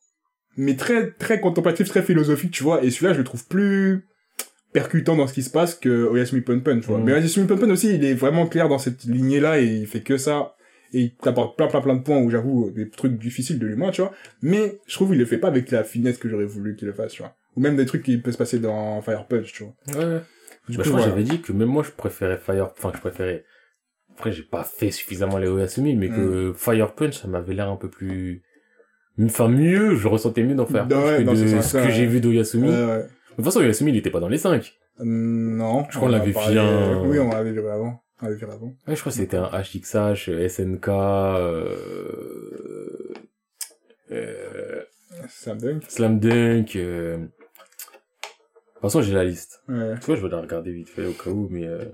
mais 0.57 0.75
très, 0.75 1.11
très 1.11 1.39
contemplatif, 1.39 1.87
très 1.87 2.01
philosophique, 2.03 2.51
tu 2.51 2.63
vois. 2.63 2.83
Et 2.83 2.91
celui-là, 2.91 3.13
je 3.13 3.19
le 3.19 3.23
trouve 3.23 3.47
plus 3.47 4.08
percutant 4.73 5.15
dans 5.15 5.27
ce 5.27 5.33
qui 5.33 5.43
se 5.43 5.49
passe 5.49 5.75
que 5.75 6.05
Oyasumi 6.07 6.41
Ponpon, 6.41 6.79
tu 6.79 6.87
vois. 6.87 6.99
Mm. 6.99 7.03
Mais 7.03 7.13
Oyasumi 7.13 7.47
Ponpon 7.47 7.69
aussi, 7.71 7.93
il 7.95 8.03
est 8.05 8.13
vraiment 8.13 8.47
clair 8.47 8.69
dans 8.69 8.77
cette 8.79 9.03
lignée-là 9.03 9.59
et 9.59 9.65
il 9.65 9.87
fait 9.87 10.01
que 10.01 10.17
ça. 10.17 10.55
Et 10.91 11.01
il 11.01 11.15
t'apporte 11.15 11.55
plein, 11.55 11.67
plein, 11.67 11.81
plein 11.81 11.95
de 11.95 12.01
points 12.01 12.17
où 12.17 12.29
j'avoue, 12.31 12.71
des 12.71 12.89
trucs 12.89 13.17
difficiles 13.19 13.59
de 13.59 13.67
l'humain, 13.67 13.91
tu 13.91 14.01
vois. 14.01 14.11
Mais 14.41 14.79
je 14.87 14.95
trouve 14.95 15.09
qu'il 15.09 15.19
le 15.19 15.25
fait 15.25 15.37
pas 15.37 15.47
avec 15.49 15.69
la 15.69 15.83
finesse 15.83 16.17
que 16.17 16.27
j'aurais 16.27 16.45
voulu 16.45 16.75
qu'il 16.75 16.87
le 16.87 16.93
fasse, 16.93 17.11
tu 17.13 17.21
vois. 17.21 17.35
Ou 17.55 17.61
même 17.61 17.75
des 17.75 17.85
trucs 17.85 18.01
qui 18.03 18.17
peuvent 18.17 18.33
se 18.33 18.37
passer 18.39 18.57
dans 18.59 18.99
Fire 19.01 19.25
Punch, 19.27 19.51
tu 19.53 19.63
vois. 19.63 19.73
Ouais. 20.03 20.21
Du 20.67 20.77
Bah, 20.77 20.83
coup, 20.83 20.83
je 20.83 20.83
crois 20.83 20.83
que 20.83 20.89
voilà. 20.89 21.05
j'avais 21.09 21.23
dit 21.23 21.41
que 21.41 21.51
même 21.51 21.67
moi 21.69 21.83
je 21.83 21.91
préférais 21.91 22.37
Fire, 22.37 22.69
enfin 22.77 22.91
je 22.95 22.99
préférais. 22.99 23.43
Après 24.13 24.31
j'ai 24.31 24.43
pas 24.43 24.63
fait 24.63 24.91
suffisamment 24.91 25.37
les 25.37 25.47
Oyasumi, 25.47 25.95
mais 25.95 26.09
que 26.09 26.53
Fire 26.55 26.93
Punch 26.93 27.21
ça 27.21 27.27
m'avait 27.27 27.53
l'air 27.53 27.69
un 27.69 27.75
peu 27.77 27.89
plus, 27.89 28.41
enfin 29.23 29.47
mieux, 29.47 29.95
je 29.95 30.07
ressentais 30.07 30.43
mieux 30.43 30.55
dans 30.55 30.65
Fire 30.65 30.87
Punch 30.87 31.03
Ouais, 31.19 31.23
que 31.25 31.35
ce 31.35 31.55
de 31.55 31.61
ce 31.61 31.73
que 31.73 31.77
ouais. 31.83 31.91
j'ai 31.91 32.05
vu 32.05 32.19
d'Oyasumi. 32.19 32.67
Ouais. 32.69 33.05
Toute 33.43 33.53
façon 33.53 33.59
Oyasumi 33.59 33.91
il 33.91 33.97
était 33.97 34.09
pas 34.11 34.19
dans 34.19 34.27
les 34.29 34.37
5 34.37 34.73
Non. 34.99 35.85
Je 35.89 35.97
crois 35.97 36.09
qu'on 36.09 36.15
l'avait 36.15 36.31
parlé- 36.33 36.53
bien- 36.53 37.01
Oui, 37.03 37.19
on 37.19 37.29
l'avait 37.29 37.51
vu 37.51 37.67
avant. 37.67 38.01
On 38.21 38.25
l'avait 38.25 38.37
vu 38.37 38.45
avant. 38.45 38.67
Ouais, 38.87 38.95
je 38.95 38.99
crois 38.99 39.11
que 39.11 39.17
c'était 39.17 39.37
un 39.37 39.49
HXH, 39.49 40.29
euh, 40.29 40.47
SNK, 40.49 40.87
euh, 40.89 41.75
euh. 44.11 44.83
Slam 45.27 46.19
Dunk, 46.19 46.75
euh... 46.75 47.17
de 47.17 47.23
toute 48.73 48.81
façon 48.81 49.01
j'ai 49.01 49.13
la 49.13 49.23
liste. 49.25 49.61
Ouais. 49.67 49.95
Tu 49.99 50.05
vois, 50.05 50.15
je 50.15 50.21
vais 50.21 50.29
la 50.29 50.41
regarder 50.41 50.71
vite 50.71 50.89
fait 50.89 51.05
au 51.05 51.11
cas 51.13 51.29
où, 51.29 51.47
mais 51.49 51.65
euh... 51.67 51.85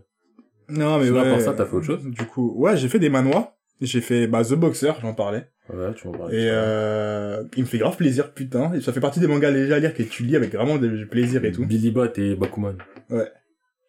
Non, 0.69 0.97
mais 0.97 1.05
Sinon, 1.05 1.19
à 1.19 1.23
ouais. 1.23 1.29
part 1.31 1.41
ça, 1.41 1.53
t'as 1.53 1.65
fait 1.65 1.75
autre 1.75 1.85
chose? 1.85 2.03
Du 2.03 2.25
coup, 2.25 2.53
ouais, 2.57 2.75
j'ai 2.77 2.89
fait 2.89 2.99
des 2.99 3.09
manois. 3.09 3.55
J'ai 3.81 4.01
fait, 4.01 4.27
bah, 4.27 4.43
The 4.43 4.53
Boxer, 4.53 4.93
j'en 5.01 5.13
parlais. 5.13 5.47
Ouais, 5.74 5.93
tu 5.95 6.07
m'en 6.07 6.13
parles. 6.13 6.34
Et, 6.34 6.49
euh, 6.51 7.43
il 7.55 7.63
me 7.63 7.68
fait 7.68 7.78
grave 7.78 7.95
plaisir, 7.97 8.34
putain. 8.34 8.74
Et 8.74 8.82
ça 8.82 8.93
fait 8.93 8.99
partie 8.99 9.20
des 9.20 9.28
mangas 9.28 9.51
légers 9.51 9.74
à 9.74 9.80
lire 9.80 9.93
que 9.93 10.03
tu 10.03 10.24
lis 10.24 10.36
avec 10.36 10.53
vraiment 10.53 10.78
du 10.78 11.07
plaisir 11.07 11.43
et 11.45 11.51
tout. 11.51 11.66
Billy 11.66 11.91
Bat 11.91 12.13
et 12.18 12.36
Bakuman. 12.36 12.78
Ouais. 13.09 13.32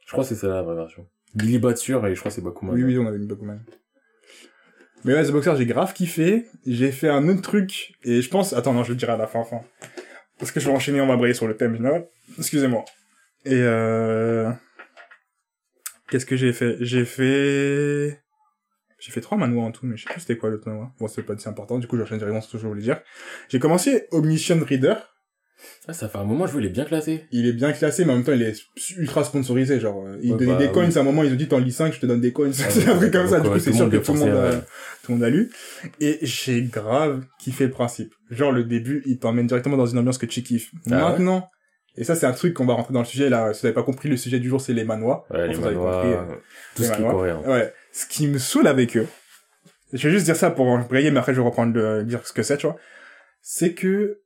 Je 0.07 0.13
crois 0.13 0.25
que 0.25 0.29
c'est 0.29 0.37
ça 0.37 0.49
la 0.49 0.63
vraie 0.63 0.77
version. 0.77 1.07
Billy 1.35 1.59
Bat 1.59 1.77
sûr 1.77 2.07
et 2.07 2.15
je 2.15 2.21
crois 2.21 2.31
que 2.31 2.35
c'est 2.35 2.45
Bakuman. 2.45 2.73
Oui, 2.75 2.85
oui, 2.85 2.99
on 2.99 3.07
avait 3.07 3.19
mis 3.19 3.27
Bakuman. 3.27 3.61
Mais 5.05 5.15
ouais, 5.15 5.25
The 5.25 5.31
Boxer, 5.31 5.57
j'ai 5.57 5.67
grave 5.67 5.93
kiffé. 5.93 6.47
J'ai 6.67 6.91
fait 6.91 7.09
un 7.09 7.29
autre 7.29 7.43
truc. 7.43 7.95
Et 8.03 8.23
je 8.23 8.29
pense, 8.29 8.53
attends, 8.53 8.73
non, 8.73 8.83
je 8.83 8.91
le 8.91 8.97
dirai 8.97 9.13
à 9.13 9.17
la 9.17 9.27
fin, 9.27 9.39
enfin. 9.39 9.61
Parce 10.39 10.51
que 10.51 10.61
je 10.61 10.67
vais 10.67 10.73
enchaîner, 10.73 11.01
on 11.01 11.07
va 11.07 11.17
brayer 11.17 11.35
sur 11.35 11.47
le 11.47 11.57
thème 11.57 11.77
général. 11.77 12.07
Excusez-moi. 12.39 12.85
Et 13.45 13.55
euh, 13.55 14.51
qu'est-ce 16.11 16.27
que 16.27 16.37
j'ai 16.37 16.53
fait? 16.53 16.77
J'ai 16.81 17.05
fait, 17.05 18.21
j'ai 19.07 19.13
fait 19.13 19.21
trois 19.21 19.39
manoirs 19.39 19.67
en 19.67 19.71
tout, 19.71 19.87
mais 19.87 19.97
je 19.97 20.03
sais 20.03 20.13
plus 20.13 20.21
c'était 20.21 20.37
quoi 20.37 20.51
l'autre 20.51 20.69
manoir. 20.69 20.91
Bon, 20.99 21.07
c'est 21.07 21.23
pas 21.23 21.37
si 21.39 21.49
important, 21.49 21.79
du 21.79 21.87
coup, 21.87 21.97
j'enchaîne 21.97 22.19
directement 22.19 22.41
sur 22.41 22.51
ce 22.51 22.57
que 22.57 22.63
je 22.63 22.67
voulais 22.67 22.83
dire. 22.83 23.01
J'ai 23.49 23.61
commencé 23.61 24.09
Omniscient 24.11 24.59
Reader. 24.65 24.97
Ah, 25.89 25.93
ça 25.93 26.09
fait 26.09 26.19
un 26.19 26.25
moment, 26.25 26.47
je 26.47 26.59
il 26.59 26.67
est 26.67 26.71
bien 26.71 26.85
classé. 26.85 27.25
Il 27.31 27.47
est 27.47 27.53
bien 27.53 27.73
classé, 27.73 28.05
mais 28.05 28.13
en 28.13 28.17
même 28.17 28.25
temps, 28.25 28.33
il 28.33 28.43
est 28.43 28.61
ultra 28.99 29.23
sponsorisé, 29.25 29.79
genre, 29.81 30.05
euh, 30.07 30.19
il 30.23 30.33
Ouais, 30.33 30.39
donnait 30.39 30.53
bah, 30.53 30.59
des 30.59 30.69
coins, 30.71 30.87
oui. 30.89 30.97
à 30.99 31.01
un 31.01 31.05
moment, 31.05 31.23
ils 31.23 31.33
ont 31.33 31.37
dit, 31.37 31.47
t'en 31.49 31.59
lis 31.59 31.73
5, 31.73 31.95
je 31.95 32.01
te 32.01 32.07
donne 32.07 32.21
des 32.21 32.33
coins. 32.33 32.51
c'est 32.53 32.89
un 32.89 32.97
truc 32.97 33.13
comme 33.13 33.29
ça, 33.29 33.39
du 33.41 33.49
coup, 33.49 33.59
c'est 33.61 33.73
sûr 33.73 33.89
que 33.89 33.97
tout 33.97 34.13
le 34.13 34.19
monde 34.19 34.29
a, 34.31 34.51
ouais. 34.51 34.57
tout 35.05 35.13
le 35.13 35.15
monde 35.15 35.25
a 35.25 35.31
lu. 35.31 35.51
Et 36.01 36.19
j'ai 36.23 36.63
grave 36.63 37.25
kiffé 37.39 37.65
le 37.65 37.71
principe. 37.71 38.13
Genre, 38.31 38.51
le 38.51 38.65
début, 38.65 39.03
il 39.07 39.19
t'emmène 39.19 39.47
directement 39.47 39.77
dans 39.77 39.87
une 39.87 39.99
ambiance 39.99 40.19
que 40.19 40.27
tu 40.27 40.43
kiffes. 40.43 40.73
Ah 40.91 40.91
ouais 40.91 40.97
Maintenant, 41.01 41.49
et 41.97 42.05
ça, 42.05 42.15
c'est 42.15 42.27
un 42.27 42.33
truc 42.33 42.53
qu'on 42.53 42.67
va 42.67 42.75
rentrer 42.75 42.93
dans 42.93 43.01
le 43.01 43.07
sujet, 43.07 43.31
là, 43.31 43.55
si 43.55 43.63
vous 43.63 43.67
avez 43.69 43.75
pas 43.75 43.83
compris, 43.83 44.11
le 44.11 44.19
sujet 44.19 44.39
du 44.39 44.51
jour, 44.51 44.61
c'est 44.61 44.75
les 44.75 44.85
manois. 44.85 45.25
Ouais, 45.31 45.49
les 45.49 45.55
vous 45.55 45.63
manois, 45.63 46.03
compris, 46.03 46.13
euh, 46.13 46.37
tout 46.75 46.83
les 46.83 46.89
ce 46.89 46.93
qui 46.93 46.99
est 46.99 47.01
manois. 47.05 47.13
coréen. 47.13 47.41
Ouais. 47.47 47.73
Ce 47.97 48.05
qui 48.05 48.29
me 48.29 48.37
saoule 48.39 48.67
avec 48.67 48.95
eux, 48.99 49.07
je 49.95 50.07
vais 50.07 50.13
juste 50.13 50.27
dire 50.27 50.37
ça 50.37 50.51
pour 50.51 50.67
embrayer, 50.67 51.11
mais 51.11 51.19
après 51.19 51.33
je 51.33 51.41
vais 51.41 51.47
reprendre 51.47 51.73
le, 51.75 52.05
dire 52.05 52.27
ce 52.27 52.35
que 52.35 52.43
c'est, 52.43 52.59
tu 52.59 52.67
vois. 52.67 52.77
C'est 53.41 53.73
que, 53.73 54.21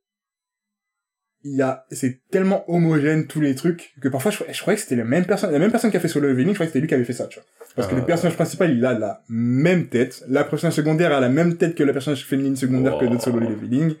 il 1.43 1.55
y 1.55 1.61
a, 1.61 1.85
c'est 1.89 2.19
tellement 2.31 2.69
homogène 2.69 3.27
tous 3.27 3.39
les 3.39 3.55
trucs 3.55 3.93
que 4.01 4.09
parfois 4.09 4.29
je, 4.29 4.39
je 4.51 4.59
croyais 4.59 4.75
que 4.75 4.83
c'était 4.83 4.97
la 4.97 5.05
même 5.05 5.25
personne, 5.25 5.51
la 5.53 5.59
même 5.59 5.71
personne 5.71 5.89
qui 5.89 5.95
a 5.95 6.01
fait 6.01 6.09
Solo 6.09 6.27
Leveling, 6.27 6.49
je 6.49 6.55
croyais 6.55 6.67
que 6.67 6.73
c'était 6.73 6.81
lui 6.81 6.87
qui 6.89 6.95
avait 6.95 7.05
fait 7.05 7.13
ça, 7.13 7.27
tu 7.27 7.39
vois. 7.39 7.47
Parce 7.77 7.87
que 7.87 7.95
Ah. 7.95 7.99
le 7.99 8.05
personnage 8.05 8.35
principal, 8.35 8.75
il 8.75 8.85
a 8.85 8.93
la 8.99 9.23
même 9.29 9.87
tête. 9.87 10.21
La 10.27 10.43
personnage 10.43 10.73
secondaire 10.73 11.13
a 11.13 11.21
la 11.21 11.29
même 11.29 11.55
tête 11.55 11.73
que 11.73 11.83
le 11.83 11.93
personnage 11.93 12.25
féminine 12.25 12.57
secondaire 12.57 12.97
que 12.97 13.05
notre 13.05 13.23
Solo 13.23 13.39
Leveling. 13.39 13.95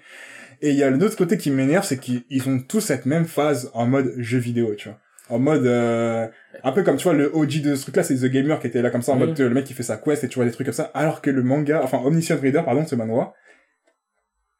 Et 0.61 0.71
il 0.71 0.75
y 0.75 0.83
a 0.83 0.89
l'autre 0.91 1.15
côté 1.15 1.37
qui 1.37 1.49
m'énerve, 1.49 1.85
c'est 1.85 1.97
qu'ils 1.97 2.23
ils 2.29 2.49
ont 2.49 2.59
tous 2.59 2.81
cette 2.81 3.05
même 3.05 3.25
phase 3.25 3.71
en 3.73 3.87
mode 3.87 4.13
jeu 4.17 4.37
vidéo, 4.37 4.75
tu 4.75 4.89
vois. 4.89 4.99
En 5.31 5.39
mode, 5.39 5.65
euh, 5.65 6.27
un 6.63 6.71
peu 6.73 6.83
comme, 6.83 6.97
tu 6.97 7.03
vois, 7.05 7.13
le 7.13 7.33
OG 7.35 7.61
de 7.61 7.75
ce 7.75 7.83
truc-là, 7.83 8.03
c'est 8.03 8.15
The 8.15 8.25
Gamer 8.25 8.59
qui 8.59 8.67
était 8.67 8.81
là 8.81 8.89
comme 8.91 9.01
ça, 9.01 9.13
en 9.13 9.19
Oui. 9.19 9.27
mode, 9.27 9.39
euh, 9.39 9.47
le 9.47 9.53
mec 9.55 9.63
qui 9.65 9.73
fait 9.73 9.81
sa 9.83 9.97
quest 9.97 10.23
et 10.23 10.27
tu 10.27 10.35
vois 10.35 10.45
des 10.45 10.51
trucs 10.51 10.65
comme 10.67 10.73
ça. 10.73 10.91
Alors 10.93 11.21
que 11.21 11.29
le 11.29 11.41
manga, 11.41 11.81
enfin, 11.83 11.99
Omniscient 12.03 12.37
Reader, 12.41 12.63
pardon, 12.65 12.85
ce 12.85 12.95
manoir, 12.95 13.33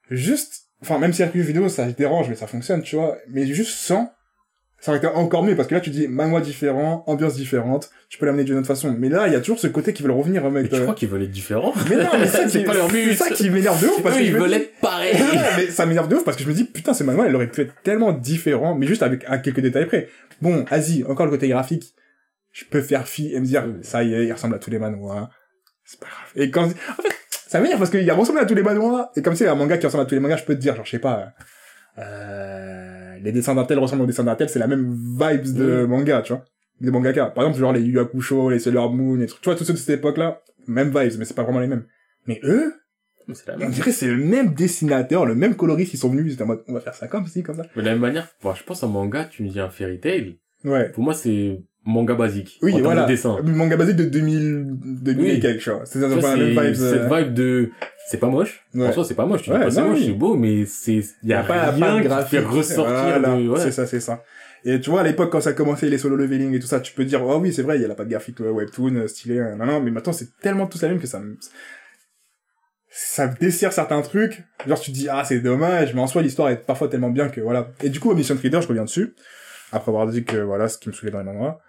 juste, 0.10 0.68
enfin, 0.82 0.98
même 1.00 1.14
si 1.14 1.24
RPG 1.24 1.42
vidéo, 1.42 1.70
ça 1.70 1.86
dérange, 1.92 2.30
mais 2.30 2.36
ça 2.36 2.48
fonctionne, 2.48 2.82
tu 2.82 2.96
vois. 2.96 3.18
Mais 3.30 3.46
juste 3.46 3.78
sans, 3.78 4.12
ça 4.82 4.92
aurait 4.92 4.98
été 4.98 5.08
encore 5.08 5.44
mieux, 5.44 5.56
parce 5.56 5.68
que 5.70 5.76
là, 5.76 5.80
tu 5.80 5.90
dis, 5.92 6.08
manoir 6.08 6.42
différent, 6.42 7.04
ambiance 7.08 7.36
différente, 7.36 7.90
tu 8.10 8.18
peux 8.18 8.26
l'amener 8.26 8.44
d'une 8.44 8.58
autre 8.58 8.68
façon. 8.68 8.94
Mais 8.98 9.08
là, 9.10 9.28
il 9.28 9.34
y 9.34 9.36
a 9.36 9.40
toujours 9.40 9.60
ce 9.60 9.68
côté 9.68 9.94
qui 9.94 10.02
veut 10.02 10.10
le 10.10 10.16
revenir, 10.16 10.42
Mais 10.42 10.48
remettre, 10.48 10.70
tu 10.70 10.76
euh, 10.76 10.82
crois 10.82 10.96
qu'ils 10.96 11.08
veulent 11.08 11.22
être 11.24 11.32
différents? 11.32 11.72
Mais 11.90 11.98
non, 11.98 12.10
mais 12.20 12.26
ça, 12.28 12.46
c'est 12.50 12.64
pas 12.64 12.74
leur 12.74 12.88
but. 12.88 13.10
c'est 13.12 13.16
ça 13.16 13.30
qui 13.30 13.50
m'énerve 13.50 13.80
de 13.82 13.88
ouf, 13.88 14.02
parce 14.02 14.16
Eux, 14.16 14.20
que 14.20 14.26
ils 14.26 14.34
veulent 14.34 14.50
dis- 14.50 14.56
être 14.56 14.80
pareils. 14.82 15.16
mais 15.58 15.68
ça 15.68 15.86
m'énerve 15.86 16.08
de 16.10 16.16
ouf 16.16 16.24
parce 16.26 16.36
que 16.36 16.44
je 16.44 16.50
me 16.50 16.54
dis 16.54 16.64
putain 16.66 16.94
ce 16.96 17.04
manuel 17.04 17.28
elle 17.30 17.36
aurait 17.36 17.48
pu 17.52 17.62
être 17.62 17.74
tellement 17.84 18.12
différent 18.12 18.74
mais 18.76 18.88
juste 18.88 19.04
avec 19.04 19.24
à 19.28 19.38
quelques 19.38 19.60
détails 19.62 19.86
près. 19.86 20.10
Bon 20.42 20.66
Asie 20.72 21.04
encore 21.08 21.26
le 21.28 21.32
côté 21.32 21.48
graphique. 21.48 21.94
Je 22.52 22.66
peux 22.66 22.82
faire 22.82 23.08
fi 23.08 23.34
et 23.34 23.40
me 23.40 23.46
dire 23.46 23.64
ça 23.84 24.04
y 24.04 24.14
est 24.16 24.26
il 24.26 24.34
ressemble 24.34 24.56
à 24.56 24.60
tous 24.60 24.72
les 24.72 24.80
manoirs. 24.80 25.30
C'est 25.86 26.00
pas 26.00 26.08
grave. 26.08 26.32
Et 26.44 26.50
quand 26.50 26.64
en 26.66 27.02
fait 27.02 27.14
ça 27.48 27.60
m'énerve 27.60 27.78
parce 27.80 27.92
qu'il 27.92 28.12
ressemble 28.12 28.40
à 28.40 28.46
tous 28.46 28.56
les 28.56 28.64
manoirs. 28.64 29.10
Et 29.16 29.22
comme 29.22 29.36
c'est 29.36 29.48
un 29.48 29.56
manga 29.56 29.78
qui 29.78 29.86
ressemble 29.86 30.04
à 30.04 30.06
tous 30.08 30.16
les 30.16 30.22
mangas 30.22 30.38
je 30.38 30.46
peux 30.46 30.56
te 30.56 30.60
dire 30.60 30.76
genre 30.76 30.86
je 30.86 30.92
sais 30.92 31.00
pas 31.00 31.34
euh, 32.00 33.01
les 33.24 33.32
dessins 33.32 33.56
d'un 33.56 33.64
tel 33.66 33.80
ressemblent 33.80 34.04
aux 34.04 34.08
dessins 34.08 34.24
d'un 34.24 34.36
tel 34.36 34.50
c'est 34.50 34.60
la 34.60 34.68
même 34.68 34.92
vibes 34.94 35.54
de 35.56 35.82
Oui. 35.84 35.88
manga 35.90 36.22
tu 36.22 36.34
vois 36.34 36.46
des 36.80 36.90
mangaka 36.92 37.28
par 37.28 37.44
exemple 37.44 37.60
genre 37.60 37.74
les 37.74 37.82
Yu 37.82 38.00
Hakusho 38.00 38.50
les 38.50 38.60
Sailor 38.60 38.92
Moon 38.94 39.16
les 39.16 39.28
trucs 39.28 39.42
tu 39.42 39.50
vois 39.50 39.56
tous 39.58 39.66
ceux 39.66 39.74
de 39.74 39.78
cette 39.78 39.98
époque 40.00 40.18
là 40.18 40.42
même 40.68 40.88
vibes 40.88 41.20
mais 41.20 41.26
c'est 41.26 41.36
pas 41.36 41.44
vraiment 41.44 41.60
les 41.60 41.68
mêmes 41.68 41.86
mais 42.28 42.40
eux 42.44 42.74
la 43.48 43.56
on 43.56 43.60
même. 43.60 43.70
dirait 43.72 43.92
que 43.92 43.96
c'est 43.96 44.08
le 44.08 44.18
même 44.18 44.54
dessinateur, 44.54 45.26
le 45.26 45.36
même 45.36 45.56
coloriste 45.56 45.92
qui 45.92 45.98
sont 45.98 46.10
venus, 46.10 46.26
ils 46.28 46.34
étaient 46.34 46.42
en 46.44 46.48
mode, 46.48 46.64
on 46.68 46.74
va 46.74 46.82
faire 46.82 46.96
ça 46.96 47.08
comme 47.08 47.28
ci, 47.28 47.44
comme 47.44 47.56
ça. 47.56 47.64
Mais 47.76 47.82
de 47.82 47.88
la 47.88 47.94
même 47.94 48.02
manière, 48.02 48.28
bon, 48.44 48.54
je 48.54 48.64
pense 48.64 48.84
à 48.84 48.88
manga, 48.88 49.24
tu 49.26 49.44
me 49.44 49.48
dis 49.50 49.60
un 49.60 49.70
fairy 49.70 50.00
tale. 50.02 50.34
Ouais. 50.66 50.90
Pour 50.90 51.04
moi, 51.04 51.14
c'est 51.14 51.62
manga 51.86 52.14
basique. 52.16 52.60
Oui, 52.62 52.74
en 52.76 52.80
voilà. 52.82 53.04
de 53.04 53.08
dessin. 53.08 53.38
Le 53.44 53.52
manga 53.54 53.76
basique 53.76 53.96
de 53.96 54.06
2000, 54.06 54.66
2000 55.02 55.24
Oui. 55.26 55.32
et 55.32 55.40
quelque 55.40 55.62
chose. 55.62 55.80
C'est 55.86 56.00
pas 56.00 56.08
la 56.08 56.16
même 56.16 56.22
c'est 56.22 56.68
vibe. 56.68 56.74
cette 56.76 57.12
euh, 57.12 57.18
vibe 57.24 57.34
de, 57.34 57.72
c'est 58.08 58.18
pas 58.20 58.28
moche. 58.28 58.66
Ouais. 58.76 58.88
En 58.88 58.92
soi, 58.92 59.04
c'est 59.06 59.16
pas 59.16 59.26
moche. 59.26 59.42
Tu 59.44 59.50
dis 59.50 59.56
Ouais, 59.56 59.64
pas 59.64 59.72
c'est 59.72 59.82
non, 59.82 59.90
moche, 59.90 60.00
oui. 60.00 60.06
c'est 60.08 60.12
beau, 60.14 60.36
mais 60.36 60.66
c'est, 60.66 61.02
y 61.24 61.34
a, 61.34 61.44
pas, 61.44 61.72
rien 61.72 61.80
pas 61.80 61.96
de 61.96 62.02
qui 62.02 62.08
graphique. 62.08 62.40
fait 62.40 62.46
ressortir 62.46 62.94
Voilà, 62.94 63.36
de, 63.36 63.50
ouais. 63.50 63.60
C'est 63.60 63.72
ça, 63.72 63.88
c'est 63.88 64.00
ça. 64.00 64.24
Et 64.64 64.80
tu 64.80 64.92
vois, 64.92 65.02
à 65.02 65.04
l'époque, 65.04 65.32
quand 65.32 65.42
ça 65.42 65.54
commençait 65.54 65.90
les 65.90 65.98
solo 65.98 66.16
leveling 66.16 66.54
et 66.54 66.60
tout 66.60 66.68
ça, 66.68 66.80
tu 66.80 66.94
peux 66.94 67.04
dire, 67.04 67.24
oh 67.26 67.40
oui, 67.42 67.52
c'est 67.52 67.64
vrai, 67.64 67.78
il 67.78 67.82
y 67.82 67.86
a 67.86 67.88
la 67.88 67.96
patte 67.96 68.10
graphique 68.10 68.40
webtoon, 68.40 68.96
euh, 68.96 69.08
stylé, 69.08 69.40
euh, 69.40 69.56
non, 69.56 69.66
non, 69.66 69.82
mais 69.82 69.90
maintenant, 69.90 70.14
c'est 70.14 70.38
tellement 70.40 70.68
tous 70.68 70.80
la 70.84 70.90
même 70.90 71.00
que 71.00 71.08
ça 71.08 71.20
me, 71.20 71.36
ça 72.90 73.26
me 73.28 73.34
dessert 73.40 73.74
certains 73.74 74.02
trucs. 74.04 74.44
Genre, 74.68 74.80
tu 74.80 74.92
te 74.92 74.96
dis, 74.96 75.08
ah, 75.10 75.24
c'est 75.24 75.40
dommage, 75.40 75.96
mais 75.96 76.02
en 76.02 76.06
soi, 76.08 76.22
l'histoire 76.22 76.50
est 76.50 76.58
parfois 76.58 76.90
tellement 76.90 77.10
bien 77.10 77.30
que 77.30 77.42
voilà. 77.42 77.70
Et 77.82 77.90
du 77.90 78.00
coup, 78.00 78.12
Omniscient 78.12 78.36
Reader, 78.40 78.62
je 78.62 78.68
reviens 78.68 78.84
dessus. 78.86 79.16
Après 79.72 79.90
avoir 79.90 80.06
dit 80.08 80.24
que 80.26 80.38
voilà, 80.38 80.68
ce 80.68 80.78
qui 80.78 80.90
me 80.90 80.94
saoulait 80.94 81.12
dans 81.12 81.20
les 81.20 81.26
manoirs. 81.26 81.60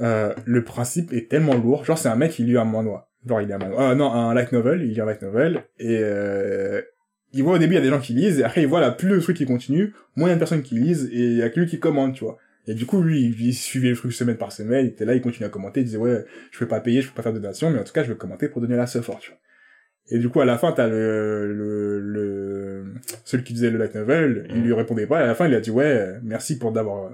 Euh, 0.00 0.32
le 0.44 0.64
principe 0.64 1.12
est 1.12 1.30
tellement 1.30 1.54
lourd. 1.54 1.84
Genre, 1.84 1.98
c'est 1.98 2.08
un 2.08 2.16
mec 2.16 2.32
qui 2.32 2.44
lit 2.44 2.56
un 2.56 2.64
manoir. 2.64 3.08
Genre, 3.26 3.40
il 3.40 3.50
est 3.50 3.54
un 3.54 3.58
manoir. 3.58 3.90
Euh, 3.90 3.94
non, 3.94 4.12
un 4.12 4.34
light 4.34 4.52
novel. 4.52 4.82
Il 4.82 4.92
lit 4.92 5.00
un 5.00 5.06
light 5.06 5.22
novel. 5.22 5.64
Et, 5.78 5.98
euh, 6.00 6.80
il 7.32 7.44
voit 7.44 7.54
au 7.54 7.58
début, 7.58 7.74
il 7.74 7.76
y 7.76 7.80
a 7.80 7.82
des 7.82 7.90
gens 7.90 8.00
qui 8.00 8.12
lisent. 8.12 8.40
Et 8.40 8.44
après, 8.44 8.62
il 8.62 8.66
voit 8.66 8.80
là, 8.80 8.90
plus 8.90 9.08
le 9.08 9.20
truc 9.20 9.36
qui 9.36 9.46
continue, 9.46 9.92
moins 10.16 10.28
il 10.28 10.30
y 10.30 10.32
a 10.32 10.36
de 10.36 10.40
personnes 10.40 10.62
qui 10.62 10.74
lisent. 10.74 11.08
Et 11.12 11.26
il 11.26 11.36
y 11.36 11.42
a 11.42 11.50
que 11.50 11.60
lui 11.60 11.66
qui 11.66 11.78
commande, 11.78 12.14
tu 12.14 12.24
vois. 12.24 12.38
Et 12.66 12.74
du 12.74 12.86
coup, 12.86 13.02
lui, 13.02 13.34
il, 13.38 13.54
suivait 13.54 13.90
le 13.90 13.96
truc 13.96 14.12
semaine 14.12 14.36
par 14.36 14.52
semaine. 14.52 14.86
Il 14.86 14.88
était 14.90 15.04
là, 15.04 15.14
il 15.14 15.20
continuait 15.20 15.46
à 15.46 15.50
commenter. 15.50 15.80
Il 15.80 15.84
disait, 15.84 15.98
ouais, 15.98 16.24
je 16.50 16.58
peux 16.58 16.68
pas 16.68 16.80
payer, 16.80 17.02
je 17.02 17.08
peux 17.08 17.14
pas 17.14 17.22
faire 17.22 17.32
de 17.32 17.38
donation, 17.38 17.70
mais 17.70 17.78
en 17.78 17.84
tout 17.84 17.92
cas, 17.92 18.02
je 18.02 18.12
vais 18.12 18.18
commenter 18.18 18.48
pour 18.48 18.60
donner 18.60 18.76
la 18.76 18.86
tu 18.86 18.98
vois. 18.98 19.18
Et 20.12 20.18
du 20.18 20.28
coup, 20.28 20.40
à 20.40 20.44
la 20.44 20.58
fin, 20.58 20.72
t'as 20.72 20.88
le, 20.88 21.52
le, 21.52 22.00
le, 22.00 22.94
celui 23.24 23.44
qui 23.44 23.52
faisait 23.52 23.70
le 23.70 23.78
light 23.78 23.94
novel, 23.94 24.46
il 24.50 24.62
lui 24.62 24.72
répondait 24.72 25.06
pas, 25.06 25.20
et 25.20 25.22
à 25.22 25.26
la 25.26 25.34
fin, 25.36 25.46
il 25.46 25.54
a 25.54 25.60
dit, 25.60 25.70
ouais, 25.70 26.18
merci 26.24 26.58
pour 26.58 26.72
d'avoir, 26.72 27.12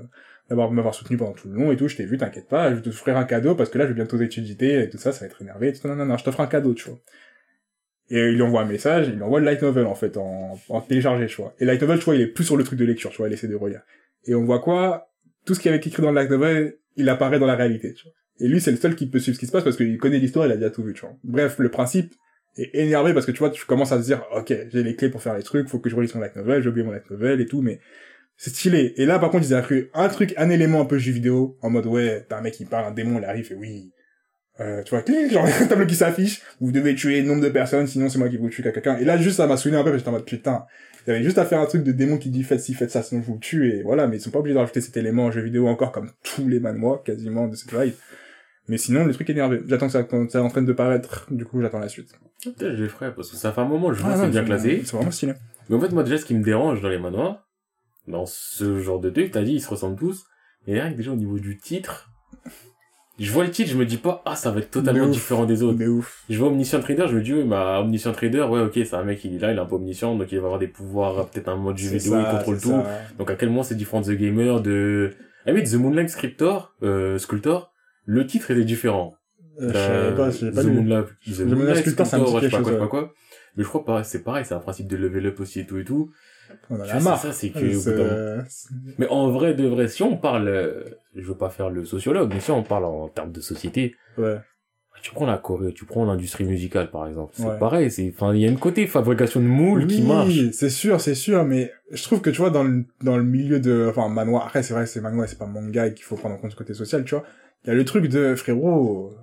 d'avoir, 0.49 0.71
m'avoir 0.71 0.95
soutenu 0.95 1.17
pendant 1.17 1.33
tout 1.33 1.49
le 1.49 1.55
long 1.55 1.73
et 1.73 1.77
tout, 1.77 1.89
je 1.89 1.97
t'ai 1.97 2.05
vu, 2.05 2.19
t'inquiète 2.19 2.49
pas, 2.49 2.71
je 2.71 2.77
vais 2.77 2.83
t'offrir 2.83 3.17
un 3.17 3.25
cadeau 3.25 3.55
parce 3.55 3.71
que 3.71 3.79
là, 3.79 3.85
je 3.85 3.91
vais 3.91 3.95
bientôt 3.95 4.21
étudier 4.21 4.83
et 4.83 4.89
tout 4.89 4.99
ça, 4.99 5.13
ça 5.13 5.21
va 5.21 5.27
être 5.27 5.43
énervé, 5.43 5.69
et 5.69 5.73
tout, 5.73 5.87
non, 5.89 5.97
non, 5.97 6.07
non, 6.07 6.17
je 6.17 6.25
t'offre 6.25 6.41
un 6.41 6.47
cadeau, 6.47 6.75
tu 6.75 6.89
vois. 6.89 6.99
Et 8.09 8.21
il 8.21 8.35
lui 8.35 8.43
envoie 8.43 8.63
un 8.63 8.67
message, 8.67 9.09
il 9.09 9.15
lui 9.15 9.23
envoie 9.23 9.41
le 9.41 9.47
light 9.47 9.63
novel, 9.63 9.87
en 9.87 9.97
fait, 9.97 10.17
en, 10.17 10.57
en 10.69 10.81
téléchargé, 10.81 11.27
tu 11.27 11.37
vois. 11.37 11.55
Et 11.59 11.65
light 11.65 11.81
novel, 11.81 11.99
tu 11.99 12.05
vois, 12.05 12.15
il 12.15 12.21
est 12.21 12.27
plus 12.29 12.45
sur 12.45 12.57
le 12.57 12.63
truc 12.63 12.79
de 12.79 12.85
lecture, 12.85 13.11
tu 13.11 13.17
vois, 13.17 13.29
il 13.29 13.33
essaie 13.33 13.49
de 13.49 13.57
relire. 13.57 13.83
Et 14.25 14.35
on 14.35 14.45
voit 14.45 14.61
quoi? 14.61 15.09
Tout 15.45 15.55
ce 15.55 15.61
qu'il 15.61 15.71
y 15.71 15.75
avait 15.75 15.85
écrit 15.85 16.03
dans 16.03 16.11
le 16.11 16.15
light 16.15 16.31
novel, 16.31 16.77
il 16.95 17.09
apparaît 17.09 17.41
dans 17.41 17.47
la 17.47 17.57
réalité, 17.57 17.93
tu 17.95 18.05
vois. 18.05 18.13
Et 18.39 18.49
lui, 18.49 18.61
c'est 18.61 18.71
le 18.71 18.77
seul 18.77 18.95
qui 18.95 19.07
peut 19.09 19.19
suivre 19.19 19.35
ce 19.35 19.41
qui 19.41 19.47
se 19.47 19.53
passe 19.53 19.65
parce 19.65 19.77
qu'il 19.77 19.97
connaît 19.99 20.19
l'histoire, 20.19 20.47
il 20.47 20.53
a 20.53 20.57
déjà 20.57 20.71
tout 20.71 20.83
vu, 20.83 20.93
tu 20.93 21.01
vois. 21.01 21.17
Bref, 21.25 21.59
le 21.59 21.71
principe 21.71 22.15
est 22.57 22.71
énervé 22.75 23.15
parce 23.15 23.27
que 23.27 23.33
tu 23.33 23.39
vois, 23.39 23.51
tu 23.51 23.65
commences 23.65 23.93
à 23.93 24.01
se 24.01 24.07
dire, 24.07 24.25
ok, 24.35 24.55
j'ai 24.71 24.83
les 24.83 24.95
clés 24.95 25.09
pour 25.09 25.23
faire 25.23 25.37
les 25.37 25.43
trucs, 25.43 25.69
faut 25.69 25.79
que 25.79 25.91
je 25.91 25.97
relise 25.97 26.15
mon 26.15 26.21
light 26.21 26.37
novel, 26.37 26.63
j'ai 26.63 26.69
oublié 26.69 26.87
mon 26.87 26.93
light 26.93 27.11
novel 27.11 27.41
et 27.41 27.47
tout, 27.47 27.63
mais 27.63 27.81
c'est 28.37 28.51
stylé. 28.51 28.95
Et 28.97 29.07
là, 29.07 29.19
par 29.19 29.31
contre, 29.31 29.47
ils 29.47 29.55
ont 29.55 29.59
inclus 29.59 29.91
un 29.95 30.09
truc, 30.09 30.35
un 30.37 30.51
élément 30.51 30.81
un 30.81 30.85
peu 30.85 30.99
jeu 30.99 31.13
vidéo, 31.13 31.57
en 31.63 31.71
mode, 31.71 31.87
ouais, 31.87 32.27
t'as 32.29 32.39
un 32.39 32.43
mec 32.43 32.55
qui 32.55 32.65
parle, 32.65 32.87
un 32.87 32.91
démon, 32.93 33.19
il 33.19 33.25
arrive, 33.25 33.51
et 33.53 33.55
oui, 33.55 33.93
euh, 34.61 34.83
tu 34.83 34.91
vois, 34.91 35.03
clic, 35.03 35.33
genre, 35.33 35.47
un 35.61 35.67
tableau 35.67 35.87
qui 35.87 35.95
s'affiche, 35.95 36.43
vous 36.61 36.73
devez 36.73 36.95
tuer 36.95 37.21
le 37.23 37.29
nombre 37.29 37.43
de 37.43 37.49
personnes, 37.49 37.87
sinon 37.87 38.09
c'est 38.09 38.19
moi 38.19 38.29
qui 38.29 38.37
vous 38.37 38.49
tue 38.49 38.63
quelqu'un. 38.63 38.97
Et 38.99 39.05
là, 39.05 39.17
juste, 39.17 39.37
ça 39.37 39.47
m'a 39.47 39.57
saoulé 39.57 39.77
un 39.77 39.85
peu, 39.85 39.91
parce 39.91 39.95
que 39.95 39.99
j'étais 39.99 40.09
en 40.09 40.13
mode, 40.13 40.25
putain, 40.25 40.65
il 41.07 41.11
y 41.11 41.15
avait 41.15 41.25
juste 41.25 41.39
à 41.39 41.45
faire 41.45 41.61
un 41.61 41.67
truc 41.67 41.83
de 41.83 41.93
démon 41.93 42.19
qui 42.19 42.31
dit, 42.31 42.43
faites 42.43 42.61
ci, 42.61 42.75
faites 42.75 42.91
ça, 42.91 43.03
sinon 43.03 43.23
je 43.23 43.27
vous 43.27 43.39
tue, 43.39 43.71
et 43.71 43.83
voilà, 43.83 44.07
mais 44.07 44.17
ils 44.17 44.21
sont 44.21 44.31
pas 44.31 44.41
obligés 44.41 44.55
de 44.55 44.59
rajouter 44.59 44.81
cet 44.81 44.97
élément 44.97 45.27
en 45.27 45.31
jeu 45.31 45.41
vidéo 45.41 45.69
encore, 45.69 45.93
comme 45.93 46.11
tous 46.23 46.47
les 46.49 46.61
manoirs, 46.61 47.03
quasiment, 47.05 47.49
de 47.49 47.57
cette 47.57 47.73
vibe. 47.73 47.95
Mais 48.69 48.79
sinon, 48.79 49.05
le 49.05 49.15
truc 49.15 49.31
est 49.31 49.33
énervé. 49.33 49.61
J'attends 49.69 49.87
que 49.87 49.93
ça, 49.93 50.03
quand 50.03 50.29
c'est 50.29 50.39
en 50.39 50.49
train 50.49 50.63
de 50.63 50.73
paraître, 50.73 51.29
du 51.31 51.45
coup, 51.45 51.63
j'attends 51.63 51.79
la 51.79 51.89
suite. 51.89 52.11
Peut-être 52.43 52.77
je 52.77 52.83
les 52.83 52.89
ferai, 52.89 53.15
parce 53.15 53.31
que 53.31 53.37
ça 53.37 53.53
fait 53.53 53.61
un 53.61 53.65
moment, 53.65 53.93
je 53.93 54.03
vois, 54.03 54.15
Ah, 54.15 54.17
c'est 54.23 54.31
bien 54.31 54.45
classé. 54.45 54.83
C'est 54.85 54.97
vraiment 54.97 55.13
stylé. 55.13 55.35
Mais 55.69 55.77
en 55.77 55.81
fait, 55.81 55.91
moi, 55.91 56.03
déjà, 56.03 56.19
ce 56.19 56.25
qui 56.25 56.35
me 56.35 56.43
dérange 56.43 56.83
dans 56.83 56.89
les 56.89 56.99
manoirs, 56.99 57.46
dans 58.09 58.27
ce 58.27 58.81
genre 58.81 59.01
de 59.01 59.11
truc, 59.11 59.31
t'as 59.33 59.43
dit, 59.43 59.55
ils 59.55 59.61
se 59.61 59.69
ressemblent 59.69 59.99
tous. 59.99 60.25
Rien 60.67 60.91
que 60.91 60.97
déjà 60.97 61.13
au 61.13 61.17
niveau 61.17 61.39
du 61.39 61.59
titre, 61.59 62.11
je 63.19 63.33
vois 63.33 63.45
le 63.45 63.51
titre, 63.51 63.71
je 63.71 63.77
me 63.77 63.87
dis 63.87 63.97
pas, 63.97 64.23
ah, 64.27 64.37
ça 64.37 64.51
va 64.51 64.61
être 64.61 64.71
totalement 64.71 65.07
ouf. 65.07 65.11
différent 65.11 65.47
des 65.47 65.63
autres. 65.63 65.79
Mais 65.79 65.87
ouf. 65.87 66.25
Je 66.29 66.39
vois 66.39 66.49
Omniscient 66.49 66.81
Trader, 66.81 67.07
je 67.09 67.17
me 67.17 67.23
dis, 67.23 67.33
oui, 67.33 67.45
bah, 67.45 67.81
Omniscient 67.81 68.13
Trader, 68.13 68.43
ouais, 68.43 68.61
ok, 68.61 68.73
c'est 68.75 68.95
un 68.95 69.05
mec, 69.05 69.25
il 69.25 69.37
est 69.37 69.39
là, 69.39 69.53
il 69.53 69.57
est 69.57 69.61
un 69.61 69.65
peu 69.65 69.77
omniscient, 69.77 70.17
donc 70.17 70.31
il 70.33 70.39
va 70.39 70.45
avoir 70.45 70.59
des 70.59 70.69
pouvoirs, 70.69 71.19
euh, 71.19 71.25
peut-être 71.25 71.49
un 71.49 71.57
mode 71.57 71.79
jeu 71.79 71.89
vidéo, 71.89 72.13
ça, 72.13 72.21
il 72.21 72.37
contrôle 72.37 72.61
tout. 72.61 72.69
ça. 72.69 72.87
Donc 73.19 73.31
à 73.31 73.37
quel 73.37 73.49
moment 73.49 73.63
c'est 73.63 73.75
différent 73.75 74.03
de 74.03 74.13
The 74.13 74.19
Gamer, 74.19 74.61
de... 74.61 75.13
Ah 75.47 75.53
oui, 75.53 75.63
The 75.65 75.75
Moonlight 75.75 76.11
Scriptor, 76.11 76.75
euh, 76.83 77.19
Sculptor, 77.19 77.73
le 78.05 78.27
titre 78.27 78.51
était 78.51 78.65
différent. 78.65 79.15
Euh, 79.61 79.69
je 79.69 79.73
savais 79.73 80.15
pas, 80.15 80.27
pas 80.55 80.63
The. 80.63 80.67
Moonlight, 80.67 81.07
The 81.25 81.41
Moonlight 81.41 81.77
Sculptor, 81.77 82.07
Sculptor, 82.07 82.41
je 82.41 82.45
sais 82.45 82.51
pas 82.51 82.63
quoi, 82.63 82.73
je 82.73 82.75
sais 82.75 82.79
pas 82.79 82.89
quoi. 82.89 83.15
Mais 83.57 83.63
je 83.63 83.69
crois 83.69 83.85
pas, 83.85 84.05
c'est 84.05 84.23
pareil, 84.23 84.45
c'est 84.45 84.53
un 84.53 84.59
principe 84.59 84.89
de 84.89 84.97
level 84.97 85.27
up 85.29 85.41
aussi 85.41 85.61
et 85.61 85.67
tout 85.67 85.79
et 85.79 85.85
tout. 85.85 86.11
On 86.71 86.77
en 86.77 86.81
a 86.81 87.01
marre. 87.01 87.19
c'est 87.19 87.29
ça, 87.29 87.33
c'est 87.33 87.51
que, 87.51 88.43
Mais 88.99 89.09
en 89.09 89.31
vrai, 89.31 89.55
de 89.55 89.67
vrai, 89.67 89.89
si 89.89 90.03
on 90.03 90.17
parle, 90.17 90.49
euh, 90.49 90.85
je 91.15 91.23
veux 91.23 91.37
pas 91.37 91.51
faire 91.51 91.71
le 91.71 91.85
sociologue, 91.85 92.31
mais 92.33 92.41
si 92.41 92.51
on 92.51 92.63
parle 92.63 92.85
en 92.85 93.09
termes 93.09 93.33
de 93.33 93.41
société, 93.41 93.95
Ouais. 94.19 94.39
tu 95.03 95.13
prends 95.13 95.27
la 95.27 95.39
Corée, 95.39 95.73
tu 95.73 95.85
prends 95.85 96.05
l'industrie 96.05 96.45
musicale, 96.45 96.91
par 96.91 97.07
exemple. 97.07 97.33
C'est 97.37 97.45
Ouais. 97.47 97.59
pareil, 97.59 97.91
c'est, 97.91 98.13
enfin, 98.15 98.35
il 98.35 98.41
y 98.41 98.45
a 98.45 98.49
une 98.49 98.59
côté 98.59 98.87
fabrication 98.87 99.41
de 99.41 99.47
moules 99.47 99.87
qui 99.87 100.03
marche. 100.03 100.51
c'est 100.53 100.71
sûr, 100.71 101.01
c'est 101.01 101.15
sûr, 101.15 101.45
mais 101.45 101.73
je 101.93 102.03
trouve 102.03 102.21
que 102.21 102.31
tu 102.31 102.39
vois, 102.39 102.51
dans 102.51 102.65
le, 102.65 102.85
dans 103.03 103.17
le 103.17 103.23
milieu 103.25 103.61
de, 103.61 103.87
enfin, 103.89 104.09
manoir, 104.09 104.47
après, 104.47 104.63
c'est 104.63 104.75
vrai, 104.75 104.87
c'est 104.87 105.01
manoir, 105.01 105.29
c'est 105.29 105.39
pas 105.39 105.47
manga 105.47 105.87
et 105.87 105.95
qu'il 105.95 106.05
faut 106.05 106.17
prendre 106.17 106.35
en 106.35 106.39
compte 106.39 106.51
ce 106.53 106.57
côté 106.57 106.75
social, 106.75 107.05
tu 107.05 107.15
vois. 107.15 107.25
Il 107.65 107.69
y 107.69 107.71
a 107.71 107.75
le 107.75 107.85
truc 107.85 108.09
de, 108.09 108.35
frérot, 108.35 109.15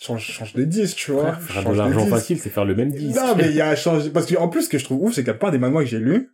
change, 0.00 0.22
change 0.30 0.52
de 0.54 0.64
disque, 0.64 0.96
tu 0.96 1.12
vois. 1.12 1.32
Faire 1.34 1.62
change 1.62 1.74
de 1.74 1.78
l'argent 1.78 2.06
facile, 2.06 2.38
c'est 2.38 2.50
faire 2.50 2.64
le 2.64 2.74
même 2.74 2.90
disque. 2.90 3.16
Non, 3.16 3.34
mais 3.36 3.46
il 3.46 3.56
y 3.56 3.60
a 3.60 3.74
changé, 3.76 4.10
parce 4.10 4.26
que, 4.26 4.36
en 4.36 4.48
plus, 4.48 4.62
ce 4.62 4.68
que 4.68 4.78
je 4.78 4.84
trouve 4.84 5.02
ouf, 5.02 5.14
c'est 5.14 5.24
qu'à 5.24 5.34
part 5.34 5.50
des 5.50 5.58
manoirs 5.58 5.84
que 5.84 5.90
j'ai 5.90 5.98
lus, 5.98 6.30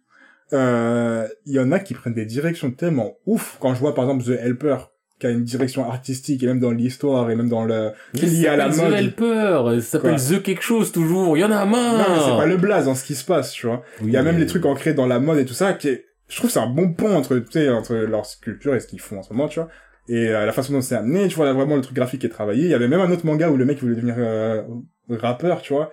euh, 0.53 1.27
il 1.47 1.53
y 1.55 1.59
en 1.61 1.73
a 1.73 1.79
qui 1.79 1.95
prennent 1.95 2.15
des 2.15 2.27
directions 2.27 2.71
tellement 2.71 3.15
ouf. 3.27 3.57
Quand 3.61 3.75
je 3.75 3.81
vois, 3.81 3.95
par 3.95 4.05
exemple, 4.05 4.25
The 4.25 4.39
Helper, 4.39 4.77
qui 5.19 5.27
a 5.27 5.31
une 5.31 5.45
direction 5.45 5.89
artistique, 5.89 6.43
et 6.43 6.47
même 6.47 6.61
dans 6.61 6.73
l'histoire, 6.73 7.31
et 7.31 7.37
même 7.37 7.49
dans 7.49 7.65
le, 7.65 7.93
qui 8.15 8.27
est 8.27 8.29
lié 8.29 8.49
à 8.49 8.57
la 8.57 8.69
mode. 8.69 8.91
The 8.91 8.95
Helper, 8.95 9.63
ça 9.77 9.81
s'appelle 9.83 10.17
The 10.17 10.43
quelque 10.43 10.63
chose 10.63 10.93
toujours, 10.93 11.37
il 11.37 11.41
y 11.41 11.45
en 11.45 11.53
a 11.53 11.65
Non, 11.65 11.71
mais 11.71 12.05
c'est 12.19 12.27
marre. 12.29 12.39
pas 12.39 12.47
le 12.47 12.57
blaze 12.57 12.87
dans 12.87 12.95
ce 12.95 13.05
qui 13.05 13.15
se 13.15 13.25
passe, 13.25 13.53
tu 13.53 13.67
vois. 13.67 13.83
Il 14.03 14.11
y 14.11 14.17
a 14.17 14.23
même 14.23 14.39
les 14.39 14.47
trucs 14.47 14.67
ancrés 14.67 14.95
dans 14.95 15.07
la 15.07 15.21
mode 15.21 15.39
et 15.39 15.45
tout 15.45 15.55
ça, 15.55 15.73
qui 15.75 15.89
est, 15.89 16.07
je 16.29 16.37
trouve 16.37 16.51
c'est 16.51 16.59
un 16.59 16.67
bon 16.67 16.93
pont 16.93 17.15
entre, 17.15 17.37
tu 17.39 17.47
sais, 17.53 17.69
entre 17.71 17.95
leur 17.95 18.27
sculpture 18.27 18.75
et 18.75 18.81
ce 18.81 18.87
qu'ils 18.87 19.01
font 19.01 19.19
en 19.19 19.23
ce 19.23 19.33
moment, 19.33 19.49
tu 19.49 19.61
vois. 19.61 19.69
Et 20.09 20.29
euh, 20.29 20.45
la 20.47 20.53
façon 20.53 20.73
dont 20.73 20.81
c'est 20.81 20.97
amené, 20.97 21.29
tu 21.29 21.37
vois, 21.37 21.45
là, 21.47 21.53
vraiment 21.53 21.77
le 21.77 21.83
truc 21.83 21.95
graphique 21.95 22.25
est 22.25 22.29
travaillé. 22.29 22.65
Il 22.65 22.71
y 22.71 22.75
avait 22.75 22.89
même 22.89 23.01
un 23.01 23.11
autre 23.11 23.25
manga 23.25 23.49
où 23.51 23.57
le 23.57 23.65
mec 23.65 23.81
voulait 23.81 23.95
devenir 23.95 24.17
euh, 24.19 24.63
rappeur, 25.09 25.63
tu 25.63 25.73
vois. 25.73 25.93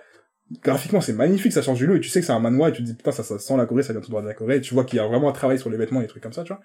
Graphiquement, 0.64 1.00
c'est 1.00 1.12
magnifique, 1.12 1.52
ça 1.52 1.62
change 1.62 1.78
du 1.78 1.86
lot, 1.86 1.94
et 1.94 2.00
tu 2.00 2.08
sais 2.08 2.18
que 2.20 2.26
c'est 2.26 2.32
un 2.32 2.40
manoir, 2.40 2.70
et 2.70 2.72
tu 2.72 2.82
te 2.82 2.86
dis, 2.86 2.94
putain, 2.94 3.12
ça, 3.12 3.22
ça 3.22 3.38
sent 3.38 3.56
la 3.56 3.66
Corée, 3.66 3.84
ça 3.84 3.92
vient 3.92 4.02
tout 4.02 4.10
droit 4.10 4.20
de 4.22 4.26
la 4.26 4.34
Corée, 4.34 4.56
et 4.56 4.60
tu 4.60 4.74
vois 4.74 4.84
qu'il 4.84 4.96
y 4.96 5.00
a 5.00 5.06
vraiment 5.06 5.28
un 5.28 5.32
travail 5.32 5.60
sur 5.60 5.70
les 5.70 5.76
vêtements 5.76 6.00
et 6.00 6.04
des 6.04 6.08
trucs 6.08 6.22
comme 6.24 6.32
ça, 6.32 6.42
tu 6.42 6.52
vois. 6.52 6.60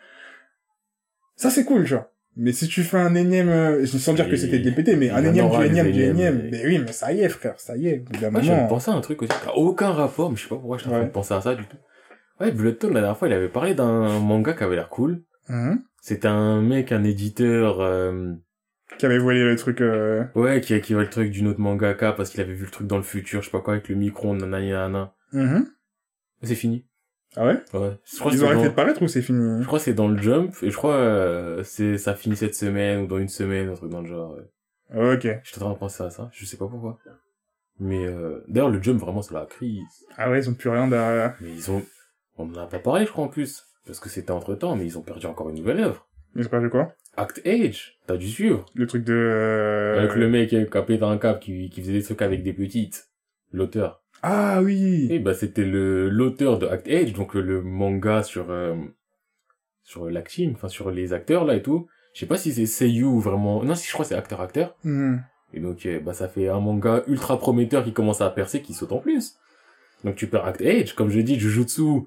Ça, 1.36 1.50
c'est 1.52 1.66
cool, 1.66 1.84
tu 1.86 1.94
vois. 1.94 2.12
Mais 2.38 2.52
si 2.52 2.68
tu 2.68 2.84
fais 2.84 2.98
un 2.98 3.14
énième, 3.16 3.48
euh, 3.50 3.86
sans 3.86 4.14
dire 4.14 4.28
que 4.30 4.36
c'était 4.36 4.60
DPT, 4.60 4.96
mais 4.98 5.10
un 5.12 5.24
énième 5.24 5.50
du 5.50 5.66
énième 5.66 5.92
du 5.92 6.02
énième, 6.02 6.42
mais- 6.44 6.50
mais 6.52 6.66
oui, 6.66 6.80
mais 6.86 6.92
ça 6.92 7.14
y 7.14 7.22
est, 7.22 7.30
frère, 7.30 7.60
ça 7.60 7.78
y 7.78 7.88
est, 7.88 8.04
Moi, 8.32 8.42
moment. 8.42 8.68
penser 8.68 8.92
à 8.92 8.96
un 8.96 9.02
truc 9.02 9.22
aussi, 9.22 9.32
aucun 9.56 9.92
rapport, 9.92 10.30
mais 10.32 10.36
je 10.36 10.42
sais 10.44 10.50
pas 10.50 10.56
pourquoi 10.56 10.78
je 10.78 10.82
suis 10.82 10.90
en 10.90 10.94
train 10.94 11.02
Ouais. 11.02 11.08
de 11.08 11.12
penser 11.14 11.34
à 11.34 11.42
ça 11.42 11.56
du 11.56 11.64
tout. 11.66 11.78
Ouais, 12.42 12.52
Bloodstone, 12.52 12.94
la 12.94 13.00
dernière 13.02 13.18
fois, 13.18 13.28
il 13.30 13.34
avait 13.34 13.48
parlé 13.48 13.74
d'un 13.76 14.20
manga 14.20 14.54
qui 14.54 14.64
avait 14.64 14.76
l'air 14.76 14.90
cool. 14.90 15.22
Mhm. 15.48 15.82
C'était 16.08 16.28
un 16.28 16.62
mec, 16.62 16.92
un 16.92 17.04
éditeur, 17.04 17.80
euh, 17.82 18.32
Qui 19.00 19.08
avait 19.08 19.18
volé 19.18 19.44
le 19.44 19.56
truc, 19.56 19.82
euh... 19.82 20.24
ouais, 20.36 20.62
qui 20.62 20.76
a 20.76 20.80
qui 20.80 20.94
le 20.94 21.10
truc 21.10 21.32
d'une 21.32 21.48
autre 21.48 21.60
mangaka 21.60 22.12
parce 22.14 22.30
qu'il 22.30 22.42
avait 22.42 22.54
vu 22.54 22.66
le 22.66 22.70
truc 22.70 22.86
dans 22.86 22.98
le 22.98 23.02
futur, 23.04 23.42
je 23.42 23.46
sais 23.48 23.52
pas 23.52 23.60
quoi, 23.62 23.74
avec 23.74 23.90
le 23.90 23.96
micro, 23.96 24.36
nanana, 24.36 24.60
nanana. 24.88 25.14
mhm. 25.34 25.68
C'est 26.44 26.54
fini. 26.54 26.86
Ah 27.36 27.48
ouais? 27.48 27.56
Ouais. 27.74 27.98
Je 28.06 28.20
crois 28.20 28.32
Ils 28.32 28.38
c'est 28.38 28.44
ont 28.44 28.48
arrêté 28.48 28.64
dans- 28.66 28.70
de 28.70 28.76
paraître 28.76 29.02
ou 29.02 29.08
c'est 29.08 29.24
fini? 29.24 29.62
Je 29.64 29.66
crois 29.66 29.80
que 29.80 29.86
c'est 29.86 29.96
dans 29.96 30.08
le 30.08 30.22
Jump, 30.22 30.54
et 30.62 30.70
je 30.70 30.76
crois 30.78 30.94
euh, 30.94 31.64
c'est 31.64 31.98
ça 31.98 32.14
finit 32.14 32.36
cette 32.36 32.54
semaine 32.54 33.00
ou 33.02 33.08
dans 33.08 33.18
une 33.18 33.28
semaine, 33.28 33.70
un 33.70 33.74
truc 33.74 33.90
dans 33.90 34.02
le 34.02 34.08
genre. 34.08 34.36
ouais. 34.94 35.14
Ok. 35.16 35.22
J'étais 35.44 35.58
en 35.58 35.62
train 35.66 35.74
de 35.74 35.80
penser 35.80 36.04
à 36.04 36.12
ça, 36.12 36.30
je 36.34 36.46
sais 36.46 36.58
pas 36.58 36.68
pourquoi. 36.68 37.00
Mais 37.80 38.06
euh, 38.06 38.44
d'ailleurs 38.48 38.70
le 38.70 38.80
Jump 38.80 39.00
vraiment 39.02 39.24
c'est 39.24 39.34
la 39.34 39.48
crise. 39.48 39.82
Ah 40.18 40.30
ouais, 40.30 40.38
ils 40.40 40.50
ont 40.50 40.54
plus 40.54 40.70
rien 40.70 40.88
derrière. 40.88 41.36
Mais 41.42 41.50
ils 41.50 41.72
ont, 41.72 41.84
on 42.38 42.48
en 42.54 42.58
a 42.60 42.68
pas 42.68 42.78
parlé 42.80 43.06
je 43.08 43.12
crois 43.12 43.26
en 43.26 43.30
plus, 43.30 43.66
parce 43.86 44.00
que 44.00 44.10
c'était 44.10 44.32
entre 44.32 44.56
temps, 44.56 44.76
mais 44.76 44.86
ils 44.86 44.98
ont 44.98 45.02
perdu 45.02 45.26
encore 45.26 45.50
une 45.50 45.56
nouvelle 45.58 45.80
œuvre. 45.80 46.08
Ils 46.36 46.46
ont 46.46 46.50
perdu 46.50 46.70
quoi? 46.70 46.94
Act 47.18 47.42
Age, 47.48 47.98
t'as 48.08 48.18
dû 48.18 48.28
suivre. 48.28 48.66
Le 48.76 48.88
truc 48.88 49.04
de... 49.06 49.14
euh, 49.14 50.00
Avec 50.00 50.16
le 50.16 50.28
mec 50.28 50.50
qui 50.50 50.58
a 50.58 50.82
pété 50.82 51.04
un 51.04 51.18
câble 51.18 51.40
qui, 51.40 51.70
qui 51.70 51.82
faisait 51.82 51.94
des 51.94 52.04
trucs 52.04 52.22
avec 52.22 52.44
des 52.44 52.52
petites. 52.54 53.08
L'auteur. 53.54 54.02
Ah 54.22 54.62
oui! 54.62 55.08
Et 55.12 55.20
bah 55.20 55.34
c'était 55.34 55.64
le 55.64 56.10
l'auteur 56.10 56.58
de 56.60 56.66
Act 56.68 56.88
Age, 56.90 57.14
donc 57.14 57.36
le, 57.36 57.42
le 57.42 57.62
manga 57.62 58.22
sur 58.24 58.50
euh, 58.50 58.76
sur 59.84 60.10
l'acting, 60.10 60.54
enfin 60.56 60.68
sur 60.68 60.92
les 60.92 61.14
acteurs 61.14 61.46
là 61.46 61.56
et 61.56 61.62
tout. 61.62 61.88
Je 62.14 62.22
sais 62.22 62.26
pas 62.26 62.38
si 62.38 62.52
c'est 62.52 62.66
Seiyu 62.66 63.20
vraiment. 63.22 63.64
Non, 63.64 63.76
si 63.76 63.88
je 63.88 63.94
crois 63.94 64.04
c'est 64.04 64.16
acteur 64.16 64.42
acteur. 64.42 64.76
Mhm. 64.84 65.22
Et 65.54 65.60
donc 65.60 65.86
euh, 65.86 66.00
bah 66.00 66.14
ça 66.14 66.28
fait 66.28 66.50
un 66.50 66.60
manga 66.60 67.04
ultra 67.08 67.38
prometteur 67.38 67.84
qui 67.84 67.94
commence 67.94 68.20
à 68.22 68.30
percer, 68.30 68.62
qui 68.62 68.74
saute 68.74 68.92
en 68.92 68.98
plus. 68.98 69.36
Donc 70.04 70.16
tu 70.16 70.28
perds 70.28 70.46
Act 70.46 70.62
Age, 70.62 70.96
comme 70.96 71.10
je 71.12 71.20
dis, 71.22 71.40
Jujutsu. 71.40 72.02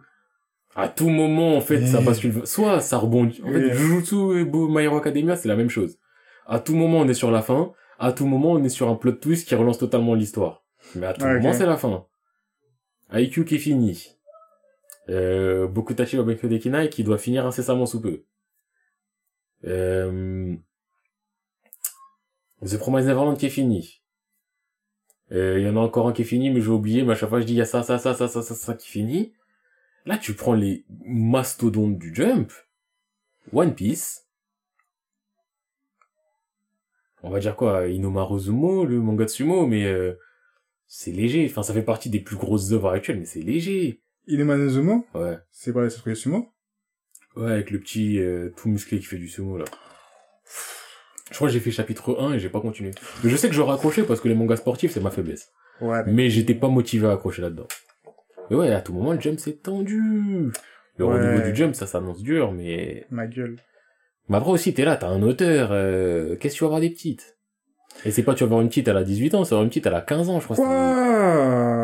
À 0.77 0.89
tout 0.89 1.09
moment 1.09 1.57
en 1.57 1.61
fait 1.61 1.87
ça 1.87 2.01
bascule, 2.01 2.47
soit 2.47 2.81
ça 2.81 2.99
rebondit. 2.99 3.41
En 3.45 3.53
fait. 3.53 3.75
Jujutsu 3.75 4.41
et 4.41 4.45
My 4.45 4.85
Hero 4.85 4.97
Academia 4.97 5.35
c'est 5.37 5.49
la 5.49 5.57
même 5.57 5.71
chose. 5.71 5.99
À 6.47 6.61
tout 6.61 6.75
moment 6.77 6.99
on 7.01 7.09
est 7.09 7.15
sur 7.15 7.31
la 7.31 7.43
fin, 7.43 7.73
à 7.99 8.13
tout 8.13 8.27
moment 8.27 8.53
on 8.53 8.63
est 8.63 8.69
sur 8.69 8.89
un 8.89 8.95
plot 8.95 9.13
twist 9.13 9.49
qui 9.49 9.55
relance 9.55 9.79
totalement 9.79 10.15
l'histoire. 10.15 10.65
Mais 10.95 11.07
à 11.07 11.15
tout 11.15 11.23
Ah, 11.25 11.35
moment 11.35 11.53
c'est 11.53 11.67
la 11.67 11.77
fin. 11.77 12.07
IQ 13.13 13.45
qui 13.45 13.57
est 13.57 13.59
fini. 13.59 14.09
Euh, 15.09 15.67
Bokutachi 15.67 16.19
wa 16.19 16.25
Benkyou 16.25 16.49
Dekinai 16.49 16.91
qui 16.91 17.03
doit 17.03 17.19
finir 17.19 17.47
incessamment 17.47 17.87
sous 17.87 18.01
peu. 18.01 18.25
Euh, 19.65 20.55
The 22.65 22.77
Promised 22.79 23.09
Neverland 23.09 23.37
qui 23.37 23.47
est 23.47 23.51
fini. 23.51 24.03
Euh, 25.33 25.59
Il 25.59 25.67
y 25.67 25.69
en 25.69 25.77
a 25.77 25.81
encore 25.81 26.09
un 26.09 26.13
qui 26.13 26.23
est 26.23 26.27
fini, 26.27 26.51
mais 26.51 26.61
j'ai 26.61 26.69
oublié, 26.69 27.03
mais 27.03 27.13
à 27.13 27.15
chaque 27.15 27.29
fois 27.31 27.41
je 27.41 27.47
dis 27.47 27.55
il 27.55 27.59
y 27.59 27.61
a 27.63 27.65
ça, 27.65 27.83
ça, 27.83 27.99
ça, 27.99 28.15
ça, 28.15 28.29
ça, 28.29 28.43
ça, 28.43 28.55
ça 28.55 28.75
qui 28.75 28.89
finit. 28.89 29.33
Là, 30.09 30.17
tu 30.17 30.33
prends 30.33 30.55
les 30.55 30.87
mastodontes 31.05 31.99
du 31.99 32.15
Jump. 32.15 32.51
One 33.53 33.75
Piece. 33.75 34.27
On 37.23 37.29
va 37.29 37.41
dire 37.41 37.57
quoi, 37.57 37.87
Zumo, 38.39 38.87
le 38.87 39.01
manga 39.01 39.27
de 39.27 39.31
sumo, 39.31 39.67
mais 39.67 39.85
euh, 39.85 40.15
c'est 40.87 41.11
léger. 41.11 41.47
Enfin, 41.51 41.63
ça 41.63 41.75
fait 41.75 41.83
partie 41.83 42.09
des 42.09 42.21
plus 42.21 42.37
grosses 42.37 42.73
œuvres 42.73 42.89
actuelles, 42.89 43.19
mais 43.19 43.27
c'est 43.27 43.43
léger. 43.43 44.01
Zumo? 44.27 45.07
Ouais. 45.15 45.37
C'est 45.51 45.75
pas 45.75 45.87
de 45.87 46.15
sumo? 46.15 46.55
Ouais, 47.37 47.53
avec 47.53 47.71
le 47.71 47.79
petit 47.79 48.19
euh, 48.19 48.51
tout 48.57 48.71
musclé 48.71 49.01
qui 49.01 49.05
fait 49.05 49.19
du 49.19 49.29
sumo, 49.29 49.59
là. 49.59 49.67
Je 51.31 51.35
crois 51.35 51.49
que 51.49 51.53
j'ai 51.53 51.61
fait 51.61 51.71
chapitre 51.71 52.19
1 52.19 52.33
et 52.33 52.39
j'ai 52.39 52.49
pas 52.49 52.63
continué. 52.63 52.93
Mais 53.23 53.29
je 53.29 53.37
sais 53.37 53.49
que 53.51 53.55
j'aurais 53.55 53.75
accroché 53.75 54.05
parce 54.05 54.23
que 54.23 54.29
les 54.29 54.35
mangas 54.35 54.57
sportifs, 54.57 54.93
c'est 54.93 55.03
ma 55.03 55.11
faiblesse. 55.11 55.53
Ouais, 55.83 56.03
mais... 56.07 56.13
Mais 56.13 56.31
j'étais 56.31 56.55
pas 56.55 56.69
motivé 56.69 57.09
à 57.09 57.13
accrocher 57.13 57.43
là-dedans. 57.43 57.69
Mais 58.51 58.57
ouais, 58.57 58.73
à 58.73 58.81
tout 58.81 58.93
moment, 58.93 59.13
le 59.13 59.21
jump 59.21 59.39
c'est 59.39 59.63
tendu. 59.63 60.51
Le 60.97 61.05
Ouais. 61.07 61.15
renouveau 61.15 61.43
du 61.49 61.55
jump, 61.55 61.75
ça 61.75 61.87
s'annonce 61.87 62.23
dur, 62.23 62.51
mais... 62.53 63.07
Ma 63.11 63.27
gueule. 63.27 63.57
Mais 64.29 64.37
après 64.37 64.51
aussi, 64.51 64.75
t'es 64.75 64.85
là, 64.85 64.97
t'as 64.97 65.09
un 65.09 65.23
auteur, 65.23 65.69
euh, 65.73 66.37
qu'est-ce 66.37 66.55
que 66.55 66.59
tu 66.59 66.65
vas 66.65 66.69
avoir 66.69 66.81
des 66.81 66.91
petites? 66.91 67.37
Et 68.05 68.11
c'est 68.11 68.23
pas 68.23 68.35
tu 68.35 68.41
vas 68.45 68.47
avoir 68.47 68.61
une 68.61 68.69
petite, 68.69 68.89
elle 68.89 68.97
a 68.97 69.05
18 69.05 69.35
ans, 69.35 69.45
c'est 69.45 69.53
avoir 69.55 69.63
une 69.65 69.69
petite, 69.71 69.87
elle 69.87 69.95
a 69.95 70.01
15 70.01 70.29
ans, 70.29 70.41
je 70.41 70.45
crois. 70.45 70.57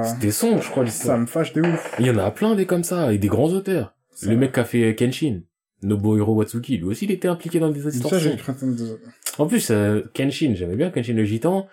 C'était- 0.05 0.31
sombre, 0.31 0.63
je 0.63 0.71
crois, 0.71 0.87
Ça 0.87 1.17
me 1.17 1.27
fâche 1.27 1.53
de 1.55 1.63
ouf. 1.63 1.95
Il 1.99 2.07
y 2.07 2.11
en 2.11 2.19
a 2.19 2.31
plein 2.31 2.55
des 2.55 2.67
comme 2.67 2.85
ça, 2.85 3.13
et 3.13 3.19
des 3.19 3.29
grands 3.29 3.49
auteurs. 3.51 3.95
Le 4.23 4.37
mec 4.37 4.53
qui 4.53 4.61
a 4.61 4.65
fait 4.65 4.95
Kenshin, 4.95 5.41
Nobuhiro 5.83 6.35
Watsuki, 6.35 6.79
lui 6.79 6.85
aussi, 6.85 7.05
il 7.05 7.11
était 7.11 7.29
impliqué 7.29 7.61
dans 7.61 7.71
des 7.71 7.87
histoires 7.87 8.15
Ça, 8.15 8.19
j'ai 8.19 8.31
de... 8.31 9.01
En 9.39 9.47
plus, 9.47 9.71
euh, 9.71 10.03
Kenshin, 10.15 10.55
j'aimais 10.55 10.77
bien 10.77 10.91
Kenshin 10.91 11.15
le 11.15 11.25
gitan. 11.25 11.67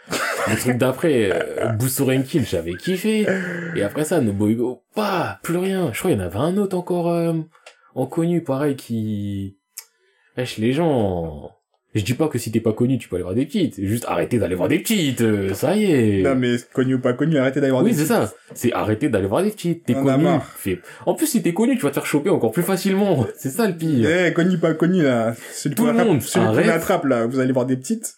Le 0.49 0.57
truc 0.57 0.77
d'après, 0.77 1.31
euh, 1.31 1.69
Busurenkin, 1.73 2.43
j'avais 2.43 2.73
kiffé. 2.73 3.25
Et 3.75 3.83
après 3.83 4.03
ça, 4.03 4.19
Nobuhiro, 4.19 4.83
pas, 4.95 5.39
plus 5.43 5.57
rien. 5.57 5.93
Je 5.93 5.99
crois 5.99 6.11
qu'il 6.11 6.19
y 6.19 6.23
en 6.23 6.25
avait 6.25 6.37
un 6.37 6.57
autre 6.57 6.77
encore, 6.77 7.09
euh, 7.09 7.33
en 7.95 8.05
connu, 8.05 8.43
pareil, 8.43 8.75
qui... 8.75 9.57
Wesh, 10.37 10.57
les 10.57 10.73
gens... 10.73 11.51
Je 11.93 12.03
dis 12.05 12.13
pas 12.13 12.29
que 12.29 12.37
si 12.37 12.51
t'es 12.53 12.61
pas 12.61 12.71
connu, 12.71 12.97
tu 12.97 13.09
peux 13.09 13.17
aller 13.17 13.23
voir 13.23 13.35
des 13.35 13.45
petites. 13.45 13.75
C'est 13.75 13.85
Juste 13.85 14.05
arrêtez 14.07 14.39
d'aller 14.39 14.55
voir 14.55 14.69
des 14.69 14.79
petites, 14.79 15.19
euh, 15.21 15.53
ça 15.53 15.75
y 15.75 15.91
est. 15.91 16.23
Non, 16.23 16.35
mais 16.35 16.55
connu 16.73 16.93
ou 16.95 16.99
pas 17.01 17.11
connu, 17.11 17.37
arrêtez 17.37 17.59
d'aller 17.59 17.71
voir 17.71 17.83
oui, 17.83 17.89
des 17.91 17.97
c'est 17.97 18.03
sites. 18.03 18.07
ça. 18.13 18.33
C'est 18.53 18.71
arrêter 18.71 19.09
d'aller 19.09 19.27
voir 19.27 19.43
des 19.43 19.49
petites. 19.51 19.83
T'es 19.85 19.93
connu. 19.93 20.25
fais- 20.55 20.79
En 21.05 21.15
plus, 21.15 21.27
si 21.27 21.41
t'es 21.43 21.53
connu, 21.53 21.75
tu 21.75 21.81
vas 21.83 21.89
te 21.89 21.95
faire 21.95 22.05
choper 22.05 22.29
encore 22.29 22.51
plus 22.53 22.63
facilement. 22.63 23.25
C'est 23.35 23.49
ça 23.49 23.67
le 23.67 23.75
pire. 23.75 24.09
Eh, 24.09 24.31
connu 24.31 24.57
pas 24.57 24.73
connu, 24.73 25.03
là. 25.03 25.35
Celui 25.51 25.75
Tout 25.75 25.83
le 25.83 25.89
attrape, 25.91 26.07
monde, 26.07 26.21
celui 26.21 26.45
qu'on 26.45 26.69
attrape, 26.69 27.03
là. 27.05 27.25
Vous 27.25 27.39
allez 27.39 27.51
voir 27.51 27.65
des 27.65 27.75
petites. 27.75 28.13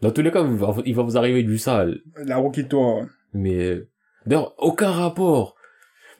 Dans 0.00 0.12
tous 0.12 0.22
les 0.22 0.30
cas, 0.30 0.44
il 0.84 0.94
va- 0.94 1.02
vous 1.02 1.16
arriver 1.18 1.42
du 1.42 1.58
sale. 1.58 1.98
La 2.24 2.36
roue 2.36 2.50
qui 2.52 2.68
tourne. 2.68 3.08
Mais 3.34 3.56
euh, 3.64 3.88
d'ailleurs, 4.26 4.54
aucun 4.58 4.90
rapport. 4.92 5.56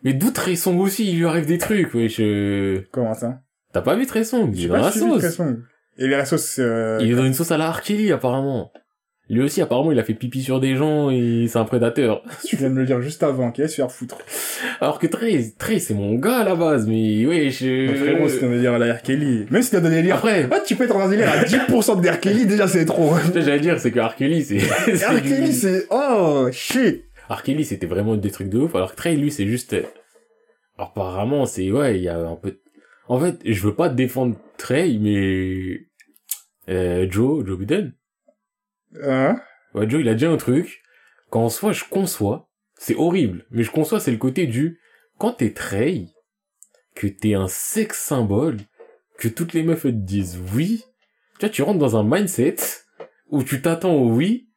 Mais 0.03 0.15
d'où 0.15 0.31
Tresson 0.33 0.77
aussi, 0.79 1.11
il 1.13 1.19
lui 1.19 1.27
arrive 1.27 1.47
des 1.47 1.59
trucs, 1.59 1.95
wesh. 1.95 2.19
euh, 2.21 2.83
Comment 2.91 3.15
ça? 3.15 3.39
T'as 3.73 3.83
pas 3.83 3.95
vu 3.95 4.07
Tresson? 4.07 4.51
Il 4.53 4.59
J'ai 4.59 4.65
est 4.65 4.69
dans 4.69 4.77
la 4.79 4.91
sauce. 4.91 5.41
Et 5.99 6.07
la 6.09 6.25
sauce, 6.25 6.57
euh... 6.59 6.99
Il 7.01 7.11
est 7.11 7.15
dans 7.15 7.25
une 7.25 7.35
sauce 7.35 7.51
à 7.51 7.57
la 7.59 7.71
R. 7.71 7.83
Kelly, 7.83 8.13
apparemment. 8.13 8.71
Lui 9.29 9.43
aussi, 9.43 9.61
apparemment, 9.61 9.91
il 9.91 9.99
a 9.99 10.05
fait 10.05 10.15
pipi 10.15 10.41
sur 10.41 10.61
des 10.61 10.77
gens 10.77 11.11
et 11.11 11.47
c'est 11.49 11.59
un 11.59 11.65
prédateur. 11.65 12.23
tu 12.47 12.55
viens 12.57 12.69
de 12.69 12.75
me 12.75 12.81
le 12.81 12.87
dire 12.87 13.01
juste 13.01 13.25
avant, 13.25 13.51
qu'il 13.51 13.65
allait 13.65 13.71
se 13.71 13.75
faire 13.77 13.91
foutre. 13.91 14.19
Alors 14.81 15.01
que 15.01 15.09
Trey, 15.09 15.53
Trey, 15.59 15.81
c'est 15.81 15.95
mon 15.95 16.15
gars 16.15 16.39
à 16.39 16.45
la 16.45 16.55
base, 16.55 16.87
mais 16.87 17.27
wesh. 17.27 17.61
euh, 17.65 17.89
Mon 17.89 17.95
frérot, 17.95 18.29
c'est 18.29 18.45
un 18.45 18.51
délire 18.51 18.75
à 18.75 18.79
la 18.79 18.95
R. 18.95 19.03
Kelly. 19.03 19.47
Même 19.51 19.63
si 19.63 19.73
t'as 19.73 19.81
donné 19.81 19.97
délire. 19.97 20.17
Après, 20.17 20.47
Ah, 20.53 20.61
tu 20.65 20.77
peux 20.77 20.85
être 20.85 20.93
dans 20.95 21.01
un 21.01 21.09
délire 21.09 21.29
à 21.29 21.39
10% 21.43 22.01
de 22.01 22.09
R. 22.09 22.21
Kelly, 22.21 22.47
déjà, 22.47 22.69
c'est 22.69 22.85
trop. 22.85 23.15
j'allais 23.35 23.59
dire, 23.59 23.81
c'est 23.81 23.91
que 23.91 23.99
R. 23.99 24.15
Kelly, 24.15 24.45
c'est... 24.45 24.59
R. 25.09 25.23
Kelly, 25.23 25.53
c'est, 25.53 25.87
oh, 25.91 26.47
shit. 26.53 27.03
R. 27.29 27.43
Kelly, 27.43 27.65
c'était 27.65 27.87
vraiment 27.87 28.15
des 28.15 28.31
trucs 28.31 28.49
de 28.49 28.59
ouf, 28.59 28.77
alors 28.77 28.93
que 28.93 28.97
Trey, 28.97 29.17
lui, 29.17 29.33
c'est 29.33 29.47
juste... 29.47 29.73
Alors, 30.79 30.91
apparemment, 30.91 31.47
c'est... 31.47 31.73
Ouais, 31.73 31.97
il 31.97 32.03
y 32.03 32.09
a 32.09 32.17
un 32.19 32.37
peu... 32.37 32.59
En 33.09 33.21
fait, 33.21 33.41
je 33.45 33.63
veux 33.63 33.75
pas 33.75 33.89
défendre 33.89 34.37
Trey, 34.57 34.99
mais... 35.01 35.87
Euh, 36.69 37.07
Joe, 37.09 37.47
Joe 37.47 37.59
Biden 37.59 37.95
Hein? 39.03 39.41
Ouais, 39.75 39.89
Joe, 39.89 40.01
il 40.01 40.09
a 40.09 40.15
dit 40.15 40.27
un 40.27 40.37
truc, 40.37 40.83
qu'en 41.31 41.49
soi, 41.49 41.73
je 41.73 41.85
conçois, 41.85 42.49
c'est 42.77 42.97
horrible, 42.97 43.47
mais 43.51 43.63
je 43.63 43.71
conçois, 43.71 44.01
c'est 44.01 44.11
le 44.11 44.17
côté 44.17 44.47
du... 44.47 44.81
Quand 45.19 45.33
t'es 45.33 45.53
Trey, 45.53 46.07
que 46.95 47.07
t'es 47.07 47.35
un 47.35 47.49
sex 47.49 47.99
symbole, 47.99 48.59
que 49.19 49.29
toutes 49.29 49.53
les 49.55 49.63
meufs 49.63 49.83
te 49.83 49.89
disent 49.89 50.39
oui, 50.55 50.85
tu 51.39 51.41
vois, 51.41 51.49
tu 51.49 51.63
rentres 51.63 51.79
dans 51.79 51.97
un 51.97 52.05
mindset 52.05 52.57
où 53.29 53.43
tu 53.43 53.63
t'attends 53.63 53.95
au 53.95 54.11
oui, 54.11 54.49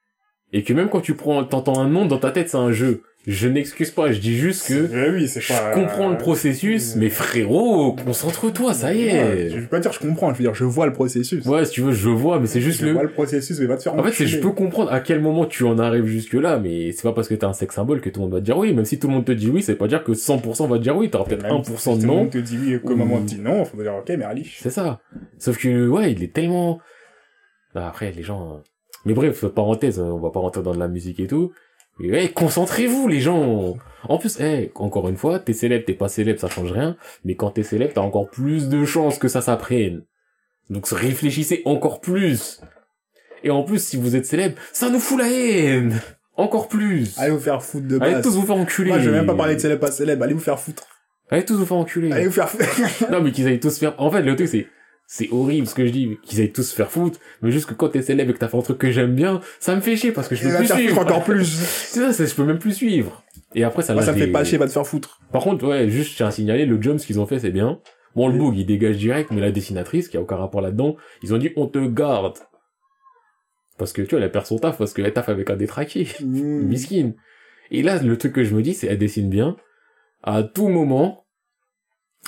et 0.52 0.64
que 0.64 0.74
même 0.74 0.90
quand 0.90 1.02
tu 1.02 1.16
prends, 1.16 1.44
t'entends 1.44 1.80
un 1.80 1.88
nom 1.88 2.06
dans 2.06 2.20
ta 2.20 2.32
tête, 2.32 2.50
c'est 2.50 2.58
un 2.58 2.72
jeu. 2.72 3.04
Je 3.28 3.50
n'excuse 3.50 3.92
pas, 3.92 4.12
je 4.14 4.20
dis 4.20 4.36
juste 4.38 4.68
que 4.70 4.90
Eh 4.94 5.12
oui, 5.12 5.28
c'est 5.28 5.42
je 5.42 5.50
pas... 5.54 5.72
comprends 5.74 6.10
le 6.10 6.18
processus, 6.18 6.96
mais 6.96 7.10
frérot, 7.10 7.94
concentre-toi, 7.94 8.74
ça 8.74 8.94
y 8.94 9.04
Ouais, 9.04 9.50
Je 9.50 9.56
est. 9.58 9.60
veux 9.60 9.68
pas 9.68 9.80
dire 9.82 9.92
je 9.92 10.00
comprends, 10.00 10.32
je 10.34 10.38
veux 10.38 10.44
dire 10.46 10.56
je 10.56 10.64
vois 10.64 10.86
le 10.88 10.94
processus. 10.94 11.46
Ouais, 11.46 11.66
si 11.66 11.74
tu 11.74 11.82
veux, 11.82 11.92
je 11.92 12.10
vois, 12.10 12.40
mais 12.40 12.48
c'est 12.48 12.62
juste 12.62 12.80
je 12.80 12.86
le... 12.86 12.94
vois 12.94 13.04
le 13.04 13.12
processus, 13.12 13.60
mais 13.60 13.66
va 13.66 13.76
te 13.76 13.84
faire 13.84 13.94
En 13.94 14.02
fait, 14.04 14.14
c'est, 14.14 14.26
je 14.26 14.40
peux 14.40 14.52
comprendre 14.52 14.92
à 14.92 15.02
quel 15.02 15.22
moment 15.22 15.46
tu 15.46 15.66
en 15.66 15.78
arrives 15.80 16.06
jusque 16.06 16.34
là, 16.34 16.60
mais 16.60 16.94
c'est 16.94 17.04
pas 17.04 17.12
parce 17.12 17.28
que 17.28 17.36
t'es 17.36 17.44
un 17.46 17.52
sexe 17.54 17.76
symbole 17.76 18.00
que 18.00 18.10
tout 18.10 18.22
le 18.22 18.26
monde 18.28 18.34
va 18.34 18.40
te 18.40 18.46
dire 18.46 18.58
oui, 18.58 18.74
même 18.74 18.86
si 18.86 18.98
tout 19.00 19.08
le 19.08 19.14
monde 19.14 19.26
te 19.26 19.34
dit 19.34 19.50
oui, 19.50 19.62
ça 19.62 19.74
veut 19.74 19.78
pas 19.78 19.88
dire 19.90 20.04
que 20.04 20.14
100% 20.14 20.70
va 20.70 20.78
te 20.78 20.84
dire 20.84 20.96
oui, 20.96 21.10
t'auras 21.10 21.26
peut-être 21.26 21.44
Même 21.44 21.52
1% 21.52 21.78
si 21.78 21.90
de 21.90 21.96
tout 21.96 22.02
le 22.02 22.08
non. 22.08 22.16
monde 22.16 22.30
te 22.30 22.38
dit 22.38 22.58
oui, 22.58 22.80
comme 22.82 23.02
Ou- 23.02 23.06
maman 23.06 23.20
te 23.20 23.26
dit 23.26 23.40
non, 23.40 23.66
faut 23.66 23.80
dire 23.82 23.96
ok, 23.96 24.10
mais 24.18 24.24
Ali. 24.26 24.50
C'est 24.60 24.70
ça. 24.72 25.02
Sauf 25.38 25.58
que, 25.58 25.88
ouais, 25.90 26.14
il 26.14 26.24
est 26.24 26.34
tellement... 26.34 26.80
Bah, 27.76 27.86
après, 27.90 28.12
les 28.14 28.24
gens... 28.24 28.54
euh, 28.54 28.58
Mais 29.06 29.14
bref, 29.14 29.46
parenthèse, 29.46 30.00
on 30.00 30.20
va 30.20 30.30
pas 30.32 30.40
rentrer 30.40 30.64
dans 30.64 30.74
de 30.74 30.80
la 30.80 30.88
musique 30.88 31.20
et 31.20 31.28
tout. 31.28 31.52
Mais 32.00 32.12
ouais, 32.12 32.32
concentrez-vous, 32.34 33.08
les 33.08 33.20
gens 33.20 33.76
En 34.04 34.18
plus, 34.18 34.40
eh, 34.40 34.72
encore 34.76 35.10
une 35.10 35.18
fois, 35.18 35.40
t'es 35.40 35.54
célèbre, 35.54 35.86
t'es 35.86 35.94
pas 35.94 36.08
célèbre, 36.08 36.40
ça 36.40 36.48
change 36.48 36.72
rien. 36.72 36.96
Mais 37.26 37.36
quand 37.36 37.52
t'es 37.52 37.64
célèbre, 37.64 37.94
t'as 37.94 38.02
encore 38.02 38.30
plus 38.30 38.70
de 38.70 38.86
chances 38.86 39.20
que 39.20 39.28
ça 39.28 39.42
s'apprenne. 39.42 40.04
Donc 40.70 40.88
réfléchissez 40.88 41.62
encore 41.66 42.00
plus. 42.00 42.62
Et 43.44 43.50
en 43.50 43.64
plus, 43.64 43.84
si 43.84 43.98
vous 43.98 44.16
êtes 44.16 44.26
célèbre, 44.26 44.56
ça 44.74 44.90
nous 44.90 45.00
fout 45.00 45.18
la 45.20 45.30
haine 45.30 46.00
Encore 46.36 46.68
plus 46.68 47.18
Allez 47.18 47.32
vous 47.32 47.40
faire 47.40 47.64
foutre 47.64 47.88
de 47.88 48.00
Allez 48.00 48.14
base. 48.16 48.24
tous 48.24 48.36
vous 48.36 48.46
faire 48.46 48.58
enculer 48.58 48.90
Moi, 48.90 49.00
je 49.00 49.10
vais 49.10 49.18
même 49.18 49.26
pas 49.26 49.36
parler 49.36 49.56
de 49.56 49.60
célèbre, 49.60 49.82
pas 49.82 49.92
célèbre. 49.92 50.24
Allez 50.24 50.34
vous 50.34 50.40
faire 50.40 50.60
foutre. 50.60 50.88
Allez 51.30 51.46
tous 51.46 51.56
vous 51.56 51.66
faire 51.66 51.78
enculer 51.78 52.12
Allez 52.12 52.28
vous 52.28 52.34
faire 52.34 52.50
foutre. 52.50 53.12
Non, 53.12 53.22
mais 53.22 53.32
qu'ils 53.32 53.48
aillent 53.48 53.60
tous 53.60 53.78
faire... 53.78 53.96
En 53.98 54.10
fait, 54.12 54.22
le 54.22 54.36
truc, 54.36 54.48
c'est... 54.48 54.68
C'est 55.12 55.28
horrible 55.32 55.66
ce 55.66 55.74
que 55.74 55.88
je 55.88 55.92
dis, 55.92 56.18
qu'ils 56.22 56.40
aillent 56.40 56.52
tous 56.52 56.62
se 56.62 56.76
faire 56.76 56.92
foutre, 56.92 57.20
mais 57.42 57.50
juste 57.50 57.66
que 57.68 57.74
quand 57.74 57.90
t'es 57.90 58.04
célèbre 58.04 58.30
et 58.30 58.34
que 58.36 58.38
t'as 58.38 58.48
fait 58.48 58.58
un 58.58 58.62
truc 58.62 58.78
que 58.78 58.92
j'aime 58.92 59.16
bien, 59.16 59.42
ça 59.60 59.76
me 59.76 59.82
fait 59.82 59.96
chier 59.96 60.12
parce 60.12 60.28
que 60.28 60.36
je 60.36 60.46
Il 60.46 60.52
peux 60.52 60.58
plus 60.58 60.68
suivre. 60.68 61.00
encore 61.00 61.24
plus. 61.24 61.46
C'est 61.90 62.00
ça, 62.02 62.14
c'est- 62.14 62.28
je 62.28 62.36
peux 62.36 62.44
même 62.46 62.60
plus 62.60 62.74
suivre. 62.76 63.24
Et 63.56 63.64
après, 63.64 63.82
ça 63.82 63.96
Moi, 63.96 64.04
ça 64.04 64.14
me 64.14 64.20
fait 64.20 64.28
pas 64.28 64.44
chier, 64.44 64.60
va 64.60 64.68
te 64.68 64.72
faire 64.72 64.86
foutre. 64.86 65.20
Par 65.32 65.42
contre, 65.42 65.68
ouais, 65.68 65.90
juste, 65.90 66.16
tiens 66.16 66.28
à 66.28 66.32
signaler, 66.32 66.68
le 66.68 66.80
jump, 66.80 67.00
ce 67.00 67.08
qu'ils 67.08 67.20
ont 67.20 67.26
fait, 67.26 67.40
c'est 67.40 67.50
bien. 67.50 67.82
Bon, 68.16 68.28
le 68.28 68.38
boog, 68.38 68.56
il 68.56 68.68
dégage 68.68 68.98
direct, 68.98 69.32
mais 69.32 69.42
la 69.42 69.52
dessinatrice, 69.52 70.10
qui 70.10 70.18
a 70.18 70.22
aucun 70.22 70.36
rapport 70.36 70.62
là-dedans, 70.62 70.96
ils 71.24 71.34
ont 71.34 71.40
dit, 71.40 71.50
on 71.56 71.66
te 71.66 71.80
garde. 71.88 72.38
Parce 73.80 73.94
que, 73.94 74.04
tu 74.04 74.16
vois, 74.16 74.24
elle 74.24 74.32
perd 74.32 74.46
son 74.46 74.60
taf, 74.60 74.78
parce 74.78 74.94
qu'elle 74.94 75.12
taffe 75.12 75.30
avec 75.30 75.50
un 75.50 75.56
détraqué. 75.56 76.08
Mmh. 76.22 76.60
Miskine. 76.68 77.16
Et 77.72 77.82
là, 77.82 78.00
le 78.00 78.16
truc 78.16 78.34
que 78.34 78.44
je 78.44 78.54
me 78.54 78.62
dis, 78.62 78.76
c'est, 78.76 78.86
elle 78.86 79.00
dessine 79.00 79.30
bien. 79.30 79.56
À 80.22 80.44
tout 80.44 80.68
moment, 80.68 81.26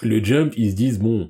le 0.02 0.24
jump, 0.24 0.54
ils 0.58 0.72
se 0.72 0.76
disent, 0.76 0.98
bon, 1.00 1.30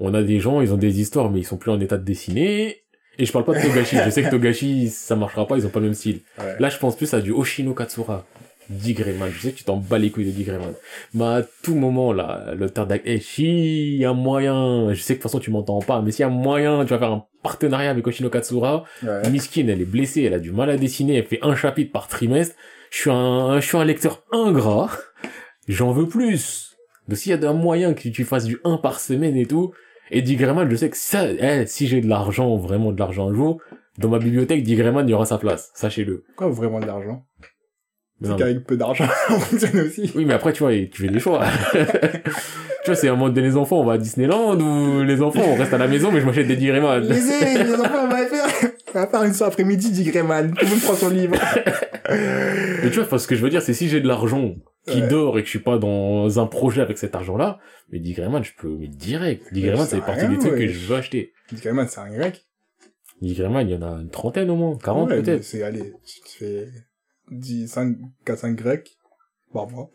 on 0.00 0.14
a 0.14 0.22
des 0.22 0.40
gens, 0.40 0.60
ils 0.60 0.72
ont 0.72 0.78
des 0.78 1.00
histoires, 1.00 1.30
mais 1.30 1.40
ils 1.40 1.44
sont 1.44 1.58
plus 1.58 1.70
en 1.70 1.78
état 1.80 1.98
de 1.98 2.04
dessiner. 2.04 2.82
Et 3.18 3.26
je 3.26 3.32
parle 3.32 3.44
pas 3.44 3.54
de 3.54 3.60
Togashi. 3.60 3.96
je 4.04 4.10
sais 4.10 4.22
que 4.22 4.30
Togashi, 4.30 4.88
ça 4.88 5.14
marchera 5.14 5.46
pas, 5.46 5.56
ils 5.58 5.66
ont 5.66 5.70
pas 5.70 5.80
le 5.80 5.86
même 5.86 5.94
style. 5.94 6.20
Ouais. 6.38 6.56
Là, 6.58 6.70
je 6.70 6.78
pense 6.78 6.96
plus 6.96 7.12
à 7.12 7.20
du 7.20 7.32
Oshino 7.32 7.74
Katsura. 7.74 8.24
Digrayman. 8.70 9.30
Je 9.30 9.40
sais 9.40 9.50
que 9.50 9.58
tu 9.58 9.64
t'en 9.64 9.76
bats 9.76 9.98
les 9.98 10.10
couilles 10.10 10.26
de 10.26 10.30
Digrayman. 10.30 10.72
Mais 11.12 11.24
à 11.24 11.42
tout 11.62 11.74
moment, 11.74 12.12
là, 12.12 12.54
le 12.56 12.70
Tardak, 12.70 13.02
eh, 13.04 13.18
si 13.18 13.96
y 13.96 14.04
a 14.04 14.12
moyen, 14.12 14.94
je 14.94 15.00
sais 15.00 15.14
que 15.14 15.18
de 15.18 15.22
toute 15.22 15.30
façon 15.30 15.40
tu 15.40 15.50
m'entends 15.50 15.80
pas, 15.80 16.00
mais 16.00 16.12
s'il 16.12 16.22
y 16.22 16.26
a 16.26 16.28
moyen, 16.28 16.84
tu 16.84 16.90
vas 16.90 16.98
faire 16.98 17.10
un 17.10 17.24
partenariat 17.42 17.90
avec 17.90 18.06
Oshino 18.06 18.30
Katsura. 18.30 18.84
Ouais. 19.02 19.28
Miskin, 19.28 19.66
elle 19.68 19.80
est 19.80 19.84
blessée, 19.84 20.22
elle 20.22 20.34
a 20.34 20.38
du 20.38 20.52
mal 20.52 20.70
à 20.70 20.76
dessiner, 20.76 21.16
elle 21.16 21.26
fait 21.26 21.40
un 21.42 21.56
chapitre 21.56 21.90
par 21.92 22.06
trimestre. 22.06 22.54
Je 22.90 22.98
suis 22.98 23.10
un, 23.10 23.60
je 23.60 23.66
suis 23.66 23.76
un 23.76 23.84
lecteur 23.84 24.22
ingrat. 24.32 24.90
J'en 25.68 25.92
veux 25.92 26.08
plus. 26.08 26.76
Donc 27.08 27.18
s'il 27.18 27.32
y 27.32 27.44
a 27.44 27.50
un 27.50 27.54
moyen 27.54 27.92
que 27.92 28.08
tu 28.08 28.24
fasses 28.24 28.44
du 28.44 28.60
1 28.64 28.76
par 28.76 29.00
semaine 29.00 29.36
et 29.36 29.46
tout, 29.46 29.72
et 30.10 30.22
Digrayman, 30.22 30.68
je 30.70 30.76
sais 30.76 30.90
que 30.90 30.96
ça, 30.96 31.26
eh, 31.30 31.66
si 31.66 31.86
j'ai 31.86 32.00
de 32.00 32.08
l'argent, 32.08 32.56
vraiment 32.56 32.92
de 32.92 32.98
l'argent 32.98 33.28
un 33.28 33.34
jour, 33.34 33.60
dans 33.98 34.08
ma 34.08 34.18
bibliothèque, 34.18 34.62
Digrayman, 34.62 35.06
il 35.06 35.10
y 35.10 35.14
aura 35.14 35.26
sa 35.26 35.38
place. 35.38 35.70
Sachez-le. 35.74 36.24
Pourquoi 36.28 36.48
vraiment 36.48 36.80
de 36.80 36.86
l'argent? 36.86 37.24
C'est 38.22 38.36
qu'avec 38.36 38.66
peu 38.66 38.76
d'argent, 38.76 39.06
on 39.30 39.38
fonctionne 39.38 39.80
aussi. 39.80 40.12
Oui, 40.14 40.26
mais 40.26 40.34
après, 40.34 40.52
tu 40.52 40.62
vois, 40.62 40.72
tu 40.72 41.02
fais 41.02 41.08
des 41.08 41.20
choix. 41.20 41.42
tu 41.72 42.86
vois, 42.86 42.94
c'est 42.94 43.08
un 43.08 43.16
mode 43.16 43.32
de 43.32 43.40
les 43.40 43.56
enfants, 43.56 43.80
on 43.80 43.84
va 43.84 43.94
à 43.94 43.98
Disneyland 43.98 44.60
ou 44.60 45.02
les 45.02 45.22
enfants, 45.22 45.40
on 45.46 45.54
reste 45.54 45.72
à 45.72 45.78
la 45.78 45.88
maison, 45.88 46.12
mais 46.12 46.20
je 46.20 46.26
m'achète 46.26 46.46
des 46.46 46.56
Digrayman. 46.56 47.00
Les, 47.00 47.14
les 47.14 47.74
enfants, 47.74 48.04
on 48.04 48.08
va 48.08 48.26
faire, 48.26 48.46
on 48.94 48.98
va 48.98 49.06
faire 49.06 49.22
une 49.22 49.32
soirée 49.32 49.52
après-midi, 49.52 49.90
dit 49.90 50.04
Greyman. 50.04 50.52
Tout 50.52 50.64
le 50.64 50.70
monde 50.70 50.80
prend 50.80 50.94
son 50.94 51.10
livre. 51.10 51.36
Mais 52.10 52.90
tu 52.90 52.98
vois, 52.98 53.08
parce 53.08 53.26
que 53.26 53.36
je 53.36 53.42
veux 53.42 53.50
dire, 53.50 53.62
c'est 53.62 53.74
si 53.74 53.88
j'ai 53.88 54.00
de 54.00 54.08
l'argent 54.08 54.54
qui 54.86 55.02
Ouais. 55.02 55.08
dort 55.08 55.38
et 55.38 55.42
que 55.42 55.46
je 55.46 55.50
suis 55.50 55.58
pas 55.60 55.78
dans 55.78 56.40
un 56.40 56.46
projet 56.46 56.80
avec 56.80 56.98
cet 56.98 57.14
argent-là, 57.14 57.58
mais 57.90 57.98
Digrayman, 57.98 58.42
je 58.42 58.52
peux 58.58 58.68
mettre 58.68 58.96
direct. 58.96 59.44
Ça 59.76 59.86
c'est 59.86 60.00
partie 60.00 60.26
des 60.28 60.38
trucs 60.38 60.52
ouais. 60.52 60.66
que 60.66 60.68
je 60.68 60.86
veux 60.86 60.96
acheter. 60.96 61.32
Greyman, 61.52 61.86
c'est 61.88 62.00
un 62.00 62.10
grec. 62.10 62.46
Digrayman, 63.20 63.68
il 63.68 63.72
y 63.72 63.76
en 63.76 63.82
a 63.82 64.00
une 64.00 64.08
trentaine 64.10 64.48
au 64.50 64.56
moins, 64.56 64.78
40 64.78 65.08
Ouais, 65.10 65.16
mais 65.16 65.22
peut-être. 65.22 65.44
C'est, 65.44 65.62
allez, 65.62 65.92
tu 66.06 66.20
te 66.20 66.28
fais 66.28 66.68
10, 67.30 67.68
5, 67.68 67.96
4, 68.24 68.38
5 68.38 68.56
grecs. 68.56 68.96
Par 69.52 69.68
mois. 69.68 69.90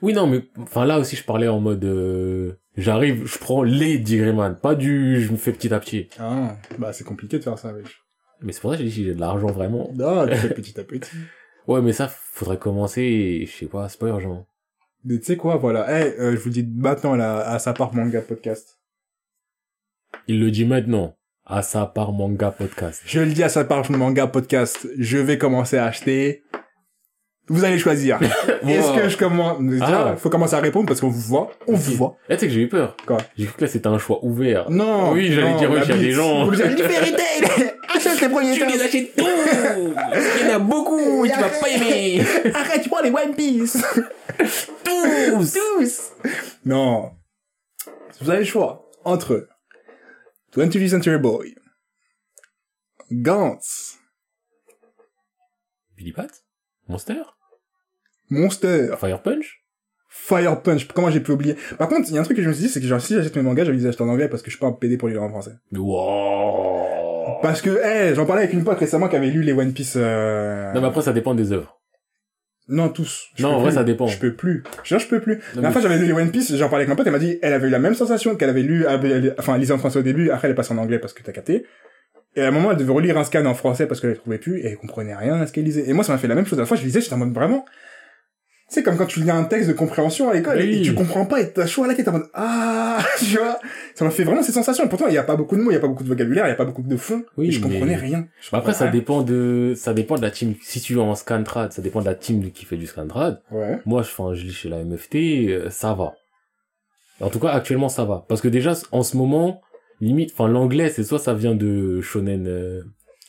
Oui, 0.00 0.12
non, 0.14 0.26
mais 0.26 0.44
enfin 0.58 0.84
là 0.86 0.98
aussi, 0.98 1.16
je 1.16 1.24
parlais 1.24 1.48
en 1.48 1.60
mode, 1.60 1.84
euh, 1.84 2.52
j'arrive, 2.76 3.26
je 3.26 3.38
prends 3.38 3.62
les 3.62 3.98
Digrayman, 3.98 4.54
pas 4.54 4.74
du, 4.74 5.20
je 5.20 5.30
me 5.32 5.36
fais 5.36 5.52
petit 5.52 5.74
à 5.74 5.80
petit. 5.80 6.08
Ah, 6.18 6.56
bah, 6.78 6.92
c'est 6.92 7.04
compliqué 7.04 7.38
de 7.38 7.42
faire 7.44 7.58
ça, 7.58 7.72
wesh. 7.74 8.02
Mais 8.40 8.52
c'est 8.52 8.60
pour 8.60 8.70
ça 8.70 8.76
que 8.78 8.84
j'ai 8.84 8.88
dit 8.88 9.04
j'ai 9.04 9.14
de 9.14 9.20
l'argent 9.20 9.48
vraiment. 9.48 9.90
Non, 9.94 10.26
tu 10.26 10.34
fais 10.36 10.48
petit 10.54 10.78
à 10.80 10.84
petit. 10.84 11.10
Ouais, 11.66 11.80
mais 11.80 11.92
ça, 11.92 12.08
faudrait 12.08 12.58
commencer, 12.58 13.46
je 13.46 13.52
sais 13.52 13.66
pas, 13.66 13.88
c'est 13.88 13.98
pas 13.98 14.08
urgent. 14.08 14.46
Mais 15.04 15.18
tu 15.18 15.24
sais 15.24 15.36
quoi, 15.36 15.56
voilà. 15.56 15.86
Eh, 15.88 16.18
euh, 16.18 16.32
je 16.32 16.40
vous 16.40 16.48
le 16.48 16.52
dis 16.52 16.62
maintenant, 16.62 17.14
là, 17.14 17.40
à 17.40 17.58
sa 17.58 17.72
part 17.72 17.94
manga 17.94 18.20
podcast. 18.20 18.78
Il 20.28 20.40
le 20.40 20.50
dit 20.50 20.64
maintenant. 20.64 21.16
À 21.46 21.60
sa 21.60 21.84
part 21.84 22.12
manga 22.12 22.50
podcast. 22.50 23.02
Je 23.04 23.20
le 23.20 23.32
dis 23.32 23.42
à 23.42 23.50
sa 23.50 23.64
part 23.64 23.90
manga 23.90 24.26
podcast. 24.26 24.88
Je 24.98 25.18
vais 25.18 25.36
commencer 25.36 25.76
à 25.76 25.84
acheter. 25.84 26.42
Vous 27.48 27.62
allez 27.64 27.78
choisir. 27.78 28.18
Est-ce 28.66 28.96
que 29.02 29.08
je 29.08 29.16
commence, 29.18 29.60
déjà, 29.60 30.12
Ah. 30.12 30.16
faut 30.16 30.30
commencer 30.30 30.54
à 30.54 30.60
répondre 30.60 30.86
parce 30.86 31.00
qu'on 31.00 31.08
vous 31.10 31.20
voit. 31.20 31.50
On 31.66 31.74
vous 31.74 31.92
voit. 31.94 32.16
Eh, 32.28 32.34
tu 32.34 32.40
sais 32.40 32.46
que 32.46 32.52
j'ai 32.52 32.62
eu 32.62 32.68
peur. 32.68 32.96
Quoi 33.06 33.18
J'ai 33.36 33.44
cru 33.46 33.54
que 33.56 33.60
là 33.64 33.68
c'était 33.68 33.86
un 33.86 33.98
choix 33.98 34.18
ouvert. 34.24 34.70
Non. 34.70 35.12
Oui, 35.12 35.30
j'allais 35.30 35.54
dire, 35.58 35.70
oui, 35.70 35.78
il 35.84 35.88
y 35.90 35.92
a 35.92 35.96
des 35.98 36.12
gens. 36.12 36.46
Vous 36.46 36.58
avez 36.60 36.74
dit 36.74 36.82
Tail! 36.82 37.74
Achète 37.94 38.20
les 38.22 38.28
premiers 38.28 38.58
tomes. 38.58 38.68
achètes 38.68 39.14
tous 39.14 39.26
Il 40.40 40.46
y 40.48 40.50
en 40.50 40.54
a 40.54 40.58
beaucoup 40.58 41.24
et 41.26 41.30
tu 41.30 41.38
vas 41.38 41.48
pas 41.48 41.68
aimer 41.68 42.22
Arrête, 42.54 42.82
tu 42.82 42.88
prends 42.88 43.02
les 43.02 43.10
One 43.10 43.34
Piece. 43.36 43.76
Tous 44.84 45.52
Tous. 45.54 46.12
Non. 46.64 47.12
Vous 48.20 48.30
avez 48.30 48.38
le 48.40 48.44
choix 48.44 48.90
entre 49.04 49.46
20th 50.56 50.88
Century 50.88 51.18
Boy, 51.18 51.54
Gantz, 53.12 53.98
Billy 55.96 56.12
Monster? 56.88 57.22
Monster, 58.30 58.94
Fire 58.98 59.22
Punch? 59.22 59.62
Fire 60.08 60.62
Punch. 60.62 60.86
Comment 60.88 61.10
j'ai 61.10 61.20
pu 61.20 61.32
oublier? 61.32 61.56
Par 61.78 61.88
contre, 61.88 62.08
il 62.08 62.14
y 62.14 62.18
a 62.18 62.20
un 62.20 62.24
truc 62.24 62.36
que 62.36 62.42
je 62.42 62.48
me 62.48 62.52
suis 62.54 62.64
dit, 62.64 62.68
c'est 62.70 62.80
que 62.80 62.86
genre, 62.86 63.00
si 63.00 63.14
j'achète 63.14 63.34
mes 63.36 63.42
mangas, 63.42 63.62
envie 63.64 63.72
de 63.78 63.82
les 63.82 63.86
acheter 63.86 64.02
en 64.02 64.08
anglais 64.08 64.28
parce 64.28 64.42
que 64.42 64.50
je 64.50 64.56
suis 64.56 64.60
pas 64.60 64.66
un 64.66 64.72
PD 64.72 64.96
pour 64.96 65.08
les 65.08 65.14
lire 65.14 65.22
en 65.22 65.28
français. 65.28 65.52
Wow 65.72 67.38
Parce 67.42 67.60
que, 67.62 67.70
eh, 67.84 68.14
j'en 68.14 68.26
parlais 68.26 68.42
avec 68.42 68.54
une 68.54 68.64
pote 68.64 68.78
récemment 68.78 69.08
qui 69.08 69.16
avait 69.16 69.30
lu 69.30 69.42
les 69.42 69.52
One 69.52 69.72
Piece, 69.72 69.94
euh... 69.96 70.72
Non 70.72 70.80
mais 70.80 70.86
après 70.88 71.02
ça 71.02 71.12
dépend 71.12 71.34
des 71.34 71.52
œuvres. 71.52 71.80
Non, 72.68 72.88
tous. 72.88 73.26
Je 73.34 73.42
Non, 73.42 73.50
en 73.50 73.58
vrai, 73.60 73.68
plus. 73.70 73.74
ça 73.74 73.84
dépend. 73.84 74.06
Je 74.06 74.18
peux 74.18 74.34
plus. 74.34 74.62
Je 74.84 74.96
je 74.98 75.06
peux 75.06 75.20
plus. 75.20 75.36
Non, 75.54 75.60
la 75.62 75.68
mais- 75.68 75.72
fois, 75.72 75.82
j'avais 75.82 75.98
lu 75.98 76.06
les 76.06 76.12
One 76.14 76.30
Piece, 76.30 76.54
j'en 76.56 76.70
parlais 76.70 76.84
avec 76.84 76.88
ma 76.88 76.96
pote, 76.96 77.06
elle 77.06 77.12
m'a 77.12 77.18
dit, 77.18 77.38
elle 77.42 77.52
avait 77.52 77.66
eu 77.66 77.70
la 77.70 77.78
même 77.78 77.94
sensation 77.94 78.36
qu'elle 78.36 78.48
avait 78.48 78.62
lu, 78.62 78.86
enfin, 79.38 79.54
elle 79.54 79.60
lisait 79.60 79.74
en 79.74 79.78
français 79.78 79.98
au 79.98 80.02
début, 80.02 80.30
après 80.30 80.48
elle 80.48 80.52
est 80.52 80.56
passée 80.56 80.72
en 80.72 80.78
anglais 80.78 80.98
parce 80.98 81.12
que 81.12 81.22
t'as 81.22 81.32
capté. 81.32 81.66
Et 82.36 82.42
à 82.42 82.48
un 82.48 82.50
moment, 82.50 82.72
elle 82.72 82.76
devait 82.76 82.92
relire 82.92 83.16
un 83.18 83.24
scan 83.24 83.44
en 83.46 83.54
français 83.54 83.86
parce 83.86 84.00
qu'elle 84.00 84.10
ne 84.10 84.14
trouvait 84.16 84.38
plus, 84.38 84.60
et 84.60 84.66
elle 84.66 84.76
comprenait 84.76 85.14
rien 85.14 85.40
à 85.40 85.46
ce 85.46 85.52
qu'elle 85.52 85.64
lisait. 85.64 85.88
Et 85.88 85.92
moi, 85.92 86.04
ça 86.04 86.12
m'a 86.12 86.18
fait 86.18 86.28
la 86.28 86.34
même 86.34 86.46
chose. 86.46 86.58
La 86.58 86.66
fois, 86.66 86.76
je 86.76 86.82
lisais, 86.84 87.00
j'étais 87.00 87.14
en 87.14 87.18
mode 87.18 87.32
vraiment, 87.32 87.64
c'est 88.66 88.82
comme 88.82 88.96
quand 88.96 89.06
tu 89.06 89.20
lis 89.20 89.30
un 89.30 89.44
texte 89.44 89.68
de 89.68 89.74
compréhension 89.74 90.30
à 90.30 90.34
l'école 90.34 90.56
Oui. 90.58 90.78
et 90.78 90.82
tu 90.82 90.94
comprends 90.94 91.26
pas 91.26 91.40
et 91.40 91.52
t'as 91.52 91.66
chaud 91.66 91.84
à 91.84 91.86
la 91.86 91.94
tête 91.94 92.08
en 92.08 92.12
mode, 92.12 92.28
ah, 92.34 92.98
tu 93.18 93.36
vois? 93.36 93.58
Ça 93.94 94.04
m'a 94.04 94.10
fait 94.10 94.24
vraiment 94.24 94.42
cette 94.42 94.54
sensation. 94.54 94.88
Pourtant, 94.88 95.06
il 95.06 95.14
y 95.14 95.18
a 95.18 95.22
pas 95.22 95.36
beaucoup 95.36 95.56
de 95.56 95.60
mots, 95.62 95.70
il 95.70 95.74
y 95.74 95.76
a 95.76 95.80
pas 95.80 95.86
beaucoup 95.86 96.02
de 96.02 96.08
vocabulaire, 96.08 96.46
il 96.46 96.48
y 96.48 96.52
a 96.52 96.56
pas 96.56 96.64
beaucoup 96.64 96.82
de 96.82 96.96
fond. 96.96 97.22
Oui, 97.36 97.48
et 97.48 97.50
je 97.52 97.60
comprenais 97.60 97.94
rien. 97.94 98.26
Je 98.40 98.50
Bah 98.50 98.58
après 98.58 98.72
ça 98.72 98.88
dépend 98.88 99.22
de 99.22 99.74
ça 99.76 99.94
dépend 99.94 100.16
de 100.16 100.22
la 100.22 100.30
team. 100.30 100.54
Si 100.62 100.80
tu 100.80 100.94
es 100.94 101.00
en 101.00 101.14
scantrad, 101.14 101.72
ça 101.72 101.82
dépend 101.82 102.00
de 102.00 102.06
la 102.06 102.14
team 102.14 102.50
qui 102.50 102.64
fait 102.64 102.76
du 102.76 102.86
scantrad. 102.86 103.42
Ouais. 103.52 103.78
Moi, 103.86 104.02
je, 104.02 104.08
enfin, 104.08 104.34
je 104.34 104.42
lis 104.44 104.52
chez 104.52 104.68
la 104.68 104.82
MFT, 104.82 105.14
euh, 105.14 105.70
ça 105.70 105.94
va. 105.94 106.14
En 107.20 107.28
tout 107.28 107.38
cas, 107.38 107.50
actuellement, 107.50 107.88
ça 107.88 108.04
va. 108.04 108.24
Parce 108.28 108.40
que 108.40 108.48
déjà, 108.48 108.72
en 108.90 109.02
ce 109.04 109.16
moment, 109.16 109.60
limite, 110.00 110.30
enfin, 110.32 110.48
l'anglais, 110.48 110.88
c'est 110.90 111.04
soit 111.04 111.18
ça 111.18 111.34
vient 111.34 111.54
de 111.54 112.00
Shonen, 112.00 112.46
euh, 112.46 112.82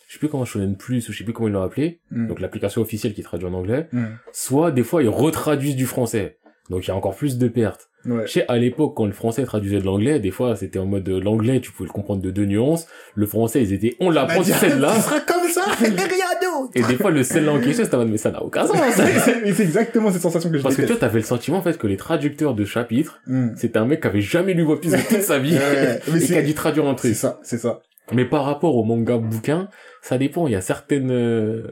je 0.08 0.14
sais 0.14 0.20
plus 0.20 0.30
comment 0.30 0.46
Shonen 0.46 0.76
Plus, 0.78 1.08
ou 1.10 1.12
je 1.12 1.18
sais 1.18 1.24
plus 1.24 1.34
comment 1.34 1.48
ils 1.48 1.52
l'ont 1.54 1.62
appelé, 1.64 2.00
Mm. 2.12 2.28
donc 2.28 2.40
l'application 2.40 2.82
officielle 2.82 3.14
qui 3.14 3.22
traduit 3.24 3.48
en 3.48 3.54
anglais, 3.54 3.88
Mm. 3.92 4.06
soit 4.32 4.72
des 4.72 4.84
fois, 4.84 5.04
ils 5.04 5.10
retraduisent 5.10 5.76
du 5.76 5.86
français. 5.86 6.38
Donc, 6.70 6.86
il 6.86 6.88
y 6.90 6.92
a 6.92 6.96
encore 6.96 7.16
plus 7.16 7.38
de 7.38 7.48
pertes. 7.48 7.90
Ouais. 8.06 8.24
Je 8.28 8.32
sais, 8.34 8.46
à 8.48 8.58
l'époque, 8.58 8.94
quand 8.96 9.06
le 9.06 9.12
français 9.12 9.44
traduisait 9.44 9.80
de 9.80 9.86
l'anglais, 9.86 10.20
des 10.20 10.32
fois, 10.32 10.56
c'était 10.56 10.78
en 10.80 10.86
mode, 10.86 11.08
euh, 11.10 11.20
l'anglais, 11.20 11.60
tu 11.60 11.72
pouvais 11.72 11.88
le 11.88 11.94
comprendre 11.94 12.22
de 12.22 12.30
deux 12.32 12.46
nuances. 12.46 12.88
Le 13.16 13.26
français, 13.26 13.62
ils 13.64 13.74
étaient, 13.74 13.96
on 14.00 14.10
l'apprend 14.12 14.40
Bah, 14.42 14.46
celle-là. 14.46 14.92
Tu 14.96 15.02
seras 15.02 15.20
comme 15.22 15.48
ça, 15.50 15.64
et 15.84 15.88
rien 15.90 15.96
d'autre. 16.42 16.72
Et 16.76 16.84
des 16.84 16.96
fois, 16.98 17.10
le 17.12 17.24
celle-là 17.24 17.54
en 17.54 17.60
question, 17.60 17.84
c'était 17.84 17.96
en 17.96 18.00
mode, 18.00 18.10
mais 18.10 18.18
ça 18.18 18.30
n'a 18.32 18.44
aucun 18.44 18.66
sens. 18.68 18.78
C'est 18.96 19.60
exactement 19.64 20.12
cette 20.12 20.22
sensation 20.22 20.50
que 20.52 20.58
je 20.58 20.64
Parce 20.64 20.76
que 20.76 20.82
déteste. 20.82 21.00
toi, 21.00 21.08
t'avais 21.08 21.20
le 21.20 21.26
sentiment, 21.26 21.58
en 21.58 21.62
fait, 21.64 21.78
que 21.78 21.88
les 21.88 21.98
traducteurs 21.98 22.54
de 22.54 22.66
chapitres, 22.66 23.20
Mm. 23.28 23.50
c'était 23.56 23.78
un 23.80 23.86
mec 23.86 24.02
qui 24.02 24.08
avait 24.08 24.22
jamais 24.22 24.54
lu 24.54 24.64
One 24.64 24.80
Piece 24.80 24.92
de 24.92 24.98
toute 24.98 25.22
sa 25.22 25.40
vie. 25.40 25.54
Ouais, 25.56 26.00
mais 26.12 26.18
et 26.22 26.26
qui 26.26 26.34
a 26.34 26.38
c'est 26.38 26.44
dû 26.44 26.54
traduire 26.54 26.86
un 26.86 26.92
c'est 26.92 26.96
truc. 26.98 27.16
ça, 27.16 27.40
c'est 27.44 27.58
ça. 27.58 27.82
Mais 28.14 28.26
par 28.26 28.46
rapport 28.46 28.76
au 28.76 28.84
manga 28.84 29.18
bouquin, 29.18 29.68
ça 30.06 30.20
dépend. 30.20 30.46
Il 30.46 30.52
y 30.52 30.56
a 30.56 30.62
certaines 30.62 31.10
euh, 31.10 31.64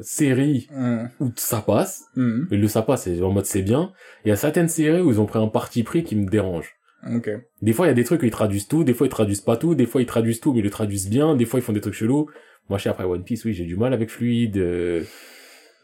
séries 0.00 0.66
Mm. 0.70 1.04
où 1.20 1.30
ça 1.36 1.60
passe. 1.60 2.04
Mm. 2.16 2.44
Et 2.50 2.56
le 2.56 2.66
ça 2.66 2.80
passe, 2.80 3.02
c'est 3.02 3.20
en 3.20 3.32
mode 3.32 3.44
c'est 3.44 3.60
bien. 3.60 3.92
Il 4.24 4.30
y 4.30 4.32
a 4.32 4.36
certaines 4.36 4.68
séries 4.68 5.02
où 5.02 5.10
ils 5.10 5.20
ont 5.20 5.26
pris 5.26 5.38
un 5.38 5.48
parti 5.48 5.82
pris 5.82 6.02
qui 6.02 6.16
me 6.16 6.26
dérange. 6.26 6.74
Ok. 7.14 7.28
Des 7.60 7.72
fois, 7.74 7.84
il 7.84 7.90
y 7.90 7.92
a 7.92 7.94
des 7.94 8.04
trucs 8.04 8.22
où 8.22 8.24
ils 8.24 8.30
traduisent 8.30 8.66
tout. 8.66 8.82
Des 8.82 8.94
fois, 8.94 9.06
ils 9.06 9.10
traduisent 9.10 9.42
pas 9.42 9.58
tout. 9.58 9.74
Des 9.74 9.84
fois, 9.84 10.00
ils 10.00 10.06
traduisent 10.06 10.40
tout, 10.40 10.54
mais 10.54 10.60
ils 10.60 10.64
le 10.64 10.70
traduisent 10.70 11.10
bien. 11.10 11.36
Des 11.36 11.44
fois, 11.44 11.60
ils 11.60 11.62
font 11.62 11.74
des 11.74 11.82
trucs 11.82 11.92
chelous. 11.92 12.30
Moi, 12.70 12.78
je 12.78 12.84
sais, 12.84 12.88
après 12.88 13.04
One 13.04 13.24
Piece, 13.24 13.44
oui, 13.44 13.52
j'ai 13.52 13.66
du 13.66 13.76
mal 13.76 13.92
avec 13.92 14.08
Fluide. 14.08 14.56
Euh, 14.56 15.02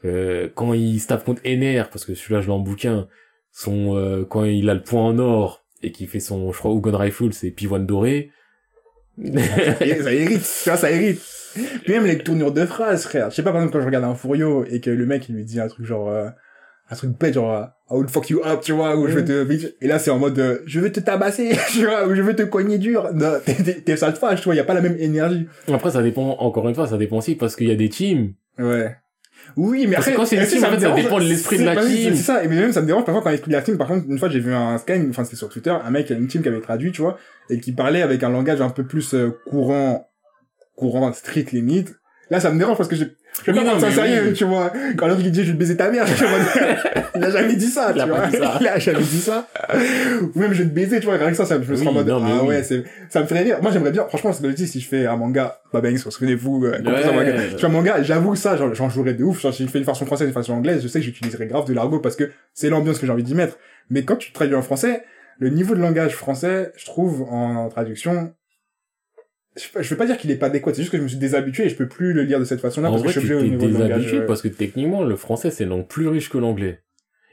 euh, 0.06 0.48
quand 0.54 0.72
il 0.72 0.98
se 1.00 1.08
tape 1.08 1.24
contre 1.24 1.42
Ener, 1.44 1.82
parce 1.92 2.06
que 2.06 2.14
celui-là, 2.14 2.40
je 2.40 2.46
l'ai 2.46 2.52
en 2.52 2.60
bouquin, 2.60 3.06
son, 3.52 3.96
euh, 3.96 4.24
quand 4.24 4.44
il 4.44 4.70
a 4.70 4.74
le 4.74 4.82
point 4.82 5.04
en 5.04 5.18
or 5.18 5.66
et 5.82 5.92
qu'il 5.92 6.08
fait 6.08 6.20
son, 6.20 6.52
je 6.52 6.58
crois, 6.58 6.72
Ugon 6.72 6.96
Rifle, 6.96 7.34
c'est 7.34 7.50
pivoine 7.50 7.84
doré. 7.84 8.30
Ça 10.02 10.12
hérite, 10.12 10.62
vois, 10.64 10.76
ça 10.76 10.90
hérite. 10.90 11.20
Puis 11.84 11.92
même 11.92 12.06
les 12.06 12.18
tournures 12.18 12.52
de 12.52 12.64
phrases, 12.66 13.04
frère. 13.04 13.30
Je 13.30 13.36
sais 13.36 13.42
pas, 13.42 13.50
par 13.50 13.60
exemple, 13.60 13.76
quand 13.76 13.80
je 13.80 13.86
regarde 13.86 14.04
un 14.04 14.14
Furio 14.14 14.64
et 14.70 14.80
que 14.80 14.90
le 14.90 15.06
mec, 15.06 15.28
il 15.28 15.34
lui 15.34 15.44
dit 15.44 15.60
un 15.60 15.66
truc 15.66 15.86
genre, 15.86 16.08
euh, 16.10 16.28
un 16.90 16.96
truc 16.96 17.18
bête, 17.18 17.34
genre, 17.34 17.52
euh, 17.52 17.64
I 17.90 17.94
will 17.94 18.08
fuck 18.08 18.30
you 18.30 18.40
up, 18.44 18.60
tu 18.62 18.72
vois, 18.72 18.96
ou 18.96 19.08
je 19.08 19.14
vais 19.14 19.24
te, 19.24 19.44
bitch. 19.44 19.74
et 19.80 19.88
là, 19.88 19.98
c'est 19.98 20.10
en 20.10 20.18
mode, 20.18 20.38
euh, 20.38 20.58
je 20.66 20.78
vais 20.78 20.92
te 20.92 21.00
tabasser, 21.00 21.56
tu 21.72 21.84
vois, 21.84 22.06
ou 22.06 22.14
je 22.14 22.22
vais 22.22 22.34
te 22.34 22.42
cogner 22.42 22.78
dur. 22.78 23.10
Non, 23.14 23.32
t'es 23.84 23.96
sale 23.96 24.14
fâche, 24.14 24.40
tu 24.40 24.44
vois, 24.44 24.54
y 24.54 24.60
a 24.60 24.64
pas 24.64 24.74
la 24.74 24.82
même 24.82 24.96
énergie. 24.98 25.46
Après, 25.72 25.90
ça 25.90 26.02
dépend, 26.02 26.36
encore 26.38 26.68
une 26.68 26.74
fois, 26.74 26.86
ça 26.86 26.98
dépend 26.98 27.18
aussi 27.18 27.34
parce 27.34 27.56
qu'il 27.56 27.68
y 27.68 27.72
a 27.72 27.76
des 27.76 27.88
teams. 27.88 28.34
Ouais. 28.58 28.94
Oui, 29.58 29.88
mais 29.88 29.96
après, 29.96 30.14
quand 30.14 30.24
c'est 30.24 30.36
une 30.36 30.46
team, 30.46 30.60
ça 30.60 30.76
dérange 30.76 31.02
dépend 31.02 31.18
de 31.18 31.24
l'esprit 31.24 31.58
de 31.58 31.64
la 31.64 31.74
team. 31.74 32.14
C'est 32.14 32.22
ça, 32.22 32.44
et 32.44 32.48
même 32.48 32.72
ça 32.72 32.80
me 32.80 32.86
dérange 32.86 33.04
parfois 33.04 33.22
quand 33.22 33.30
l'esprit 33.30 33.50
de 33.50 33.56
la 33.56 33.62
team, 33.62 33.76
par 33.76 33.88
contre, 33.88 34.06
une 34.08 34.18
fois 34.18 34.28
j'ai 34.28 34.38
vu 34.38 34.54
un 34.54 34.78
scan, 34.78 35.04
enfin 35.10 35.24
c'était 35.24 35.36
sur 35.36 35.48
Twitter, 35.48 35.70
un 35.70 35.90
mec, 35.90 36.10
une 36.10 36.28
team 36.28 36.42
qui 36.42 36.48
avait 36.48 36.60
traduit, 36.60 36.92
tu 36.92 37.02
vois, 37.02 37.18
et 37.50 37.58
qui 37.58 37.72
parlait 37.72 38.02
avec 38.02 38.22
un 38.22 38.30
langage 38.30 38.60
un 38.60 38.70
peu 38.70 38.84
plus 38.84 39.14
euh, 39.14 39.36
courant, 39.48 40.08
courant 40.76 41.12
street 41.12 41.46
limite. 41.50 41.96
Là, 42.30 42.38
ça 42.38 42.52
me 42.52 42.58
dérange 42.58 42.76
parce 42.76 42.88
que 42.88 42.94
j'ai, 42.94 43.16
Je 43.46 43.50
vais 43.52 43.58
Oui, 43.58 43.64
pas 43.64 43.70
prendre 43.70 43.86
ça 43.86 43.92
sérieux, 43.92 44.22
oui. 44.28 44.32
tu 44.32 44.44
vois. 44.44 44.72
Quand 44.96 45.06
l'autre 45.06 45.20
il 45.24 45.30
dit 45.30 45.42
je 45.42 45.48
vais 45.48 45.52
te 45.54 45.58
baiser 45.58 45.76
ta 45.76 45.90
mère, 45.90 46.04
tu 46.06 46.24
vois. 46.24 46.38
il 47.16 47.24
a 47.24 47.30
jamais 47.30 47.56
dit 47.56 47.66
ça, 47.66 47.92
Il 47.94 48.02
tu 48.02 48.08
vois. 48.08 48.26
dit 48.26 48.36
ça. 48.36 48.58
Il 48.60 48.66
a 48.68 48.78
jamais 48.78 49.00
dit 49.02 49.20
ça. 49.20 49.46
Ou 50.34 50.38
même 50.38 50.52
je 50.52 50.62
vais 50.62 50.68
te 50.68 50.74
baiser, 50.74 51.00
tu 51.00 51.06
vois. 51.06 51.16
Rien 51.16 51.30
que 51.30 51.36
ça, 51.36 51.44
ça 51.46 51.60
je 51.60 51.70
me 51.72 51.76
Oui, 51.78 51.88
en 51.88 51.92
mode, 51.92 52.08
non, 52.08 52.22
ah 52.40 52.44
ouais, 52.44 52.62
c'est, 52.62 52.84
ça 53.08 53.20
me 53.22 53.26
ferait 53.26 53.42
rire. 53.42 53.58
Moi, 53.62 53.70
j'aimerais 53.72 53.90
bien, 53.92 54.04
franchement, 54.08 54.32
c'est 54.32 54.38
ce 54.38 54.42
que 54.44 54.50
je 54.50 54.54
dis, 54.56 54.66
si 54.68 54.80
je 54.80 54.88
fais 54.88 55.06
un 55.06 55.16
manga, 55.16 55.60
Baba 55.72 55.90
Yanks, 55.90 56.00
souvenez-vous, 56.12 56.64
euh, 56.66 56.78
Ouais. 56.82 57.12
manga. 57.12 57.32
Je 57.52 57.56
fais 57.56 57.66
un 57.66 57.68
manga, 57.70 58.02
j'avoue 58.02 58.32
que 58.32 58.38
ça, 58.38 58.56
j'en, 58.56 58.72
j'en 58.74 58.88
jouerais 58.90 59.14
de 59.14 59.24
ouf. 59.24 59.40
Genre, 59.40 59.52
si 59.54 59.64
je 59.64 59.68
fais 59.70 59.78
une 59.78 59.84
version 59.84 60.06
française 60.06 60.28
une 60.28 60.34
version 60.34 60.54
anglaise, 60.54 60.82
je 60.82 60.88
sais 60.88 61.00
que 61.00 61.04
j'utiliserais 61.04 61.46
grave 61.46 61.66
de 61.66 61.74
l'argot 61.74 62.00
parce 62.00 62.16
que 62.16 62.30
c'est 62.54 62.68
l'ambiance 62.70 62.98
que 62.98 63.06
j'ai 63.06 63.12
envie 63.12 63.22
d'y 63.22 63.34
mettre. 63.34 63.56
Mais 63.90 64.04
quand 64.04 64.16
tu 64.16 64.32
traduis 64.32 64.54
en 64.54 64.62
français, 64.62 65.02
le 65.38 65.50
niveau 65.50 65.74
de 65.74 65.80
langage 65.80 66.14
français, 66.16 66.72
je 66.76 66.84
trouve, 66.86 67.22
en 67.30 67.68
traduction, 67.68 68.32
je, 69.58 69.64
sais 69.64 69.68
pas- 69.72 69.82
je 69.82 69.90
veux 69.90 69.96
pas 69.96 70.06
dire 70.06 70.16
qu'il 70.16 70.30
est 70.30 70.36
pas 70.36 70.46
adéquat, 70.46 70.72
c'est 70.72 70.82
juste 70.82 70.92
que 70.92 70.98
je 70.98 71.02
me 71.02 71.08
suis 71.08 71.18
déshabitué 71.18 71.64
et 71.64 71.68
je 71.68 71.74
peux 71.76 71.88
plus 71.88 72.12
le 72.12 72.22
lire 72.22 72.38
de 72.40 72.44
cette 72.44 72.60
façon-là 72.60 72.88
parce 72.90 73.02
que 73.02 73.08
je 73.10 73.20
suis 73.20 73.34
obligé 73.34 73.34
au 73.34 73.42
niveau 73.42 73.66
langage. 73.66 73.88
déshabitué 73.88 74.16
euh, 74.18 74.26
parce 74.26 74.42
que 74.42 74.48
techniquement, 74.48 75.04
le 75.04 75.16
français, 75.16 75.50
c'est 75.50 75.64
une 75.64 75.70
langue 75.70 75.86
plus 75.88 76.08
riche 76.08 76.28
que 76.30 76.38
l'anglais. 76.38 76.80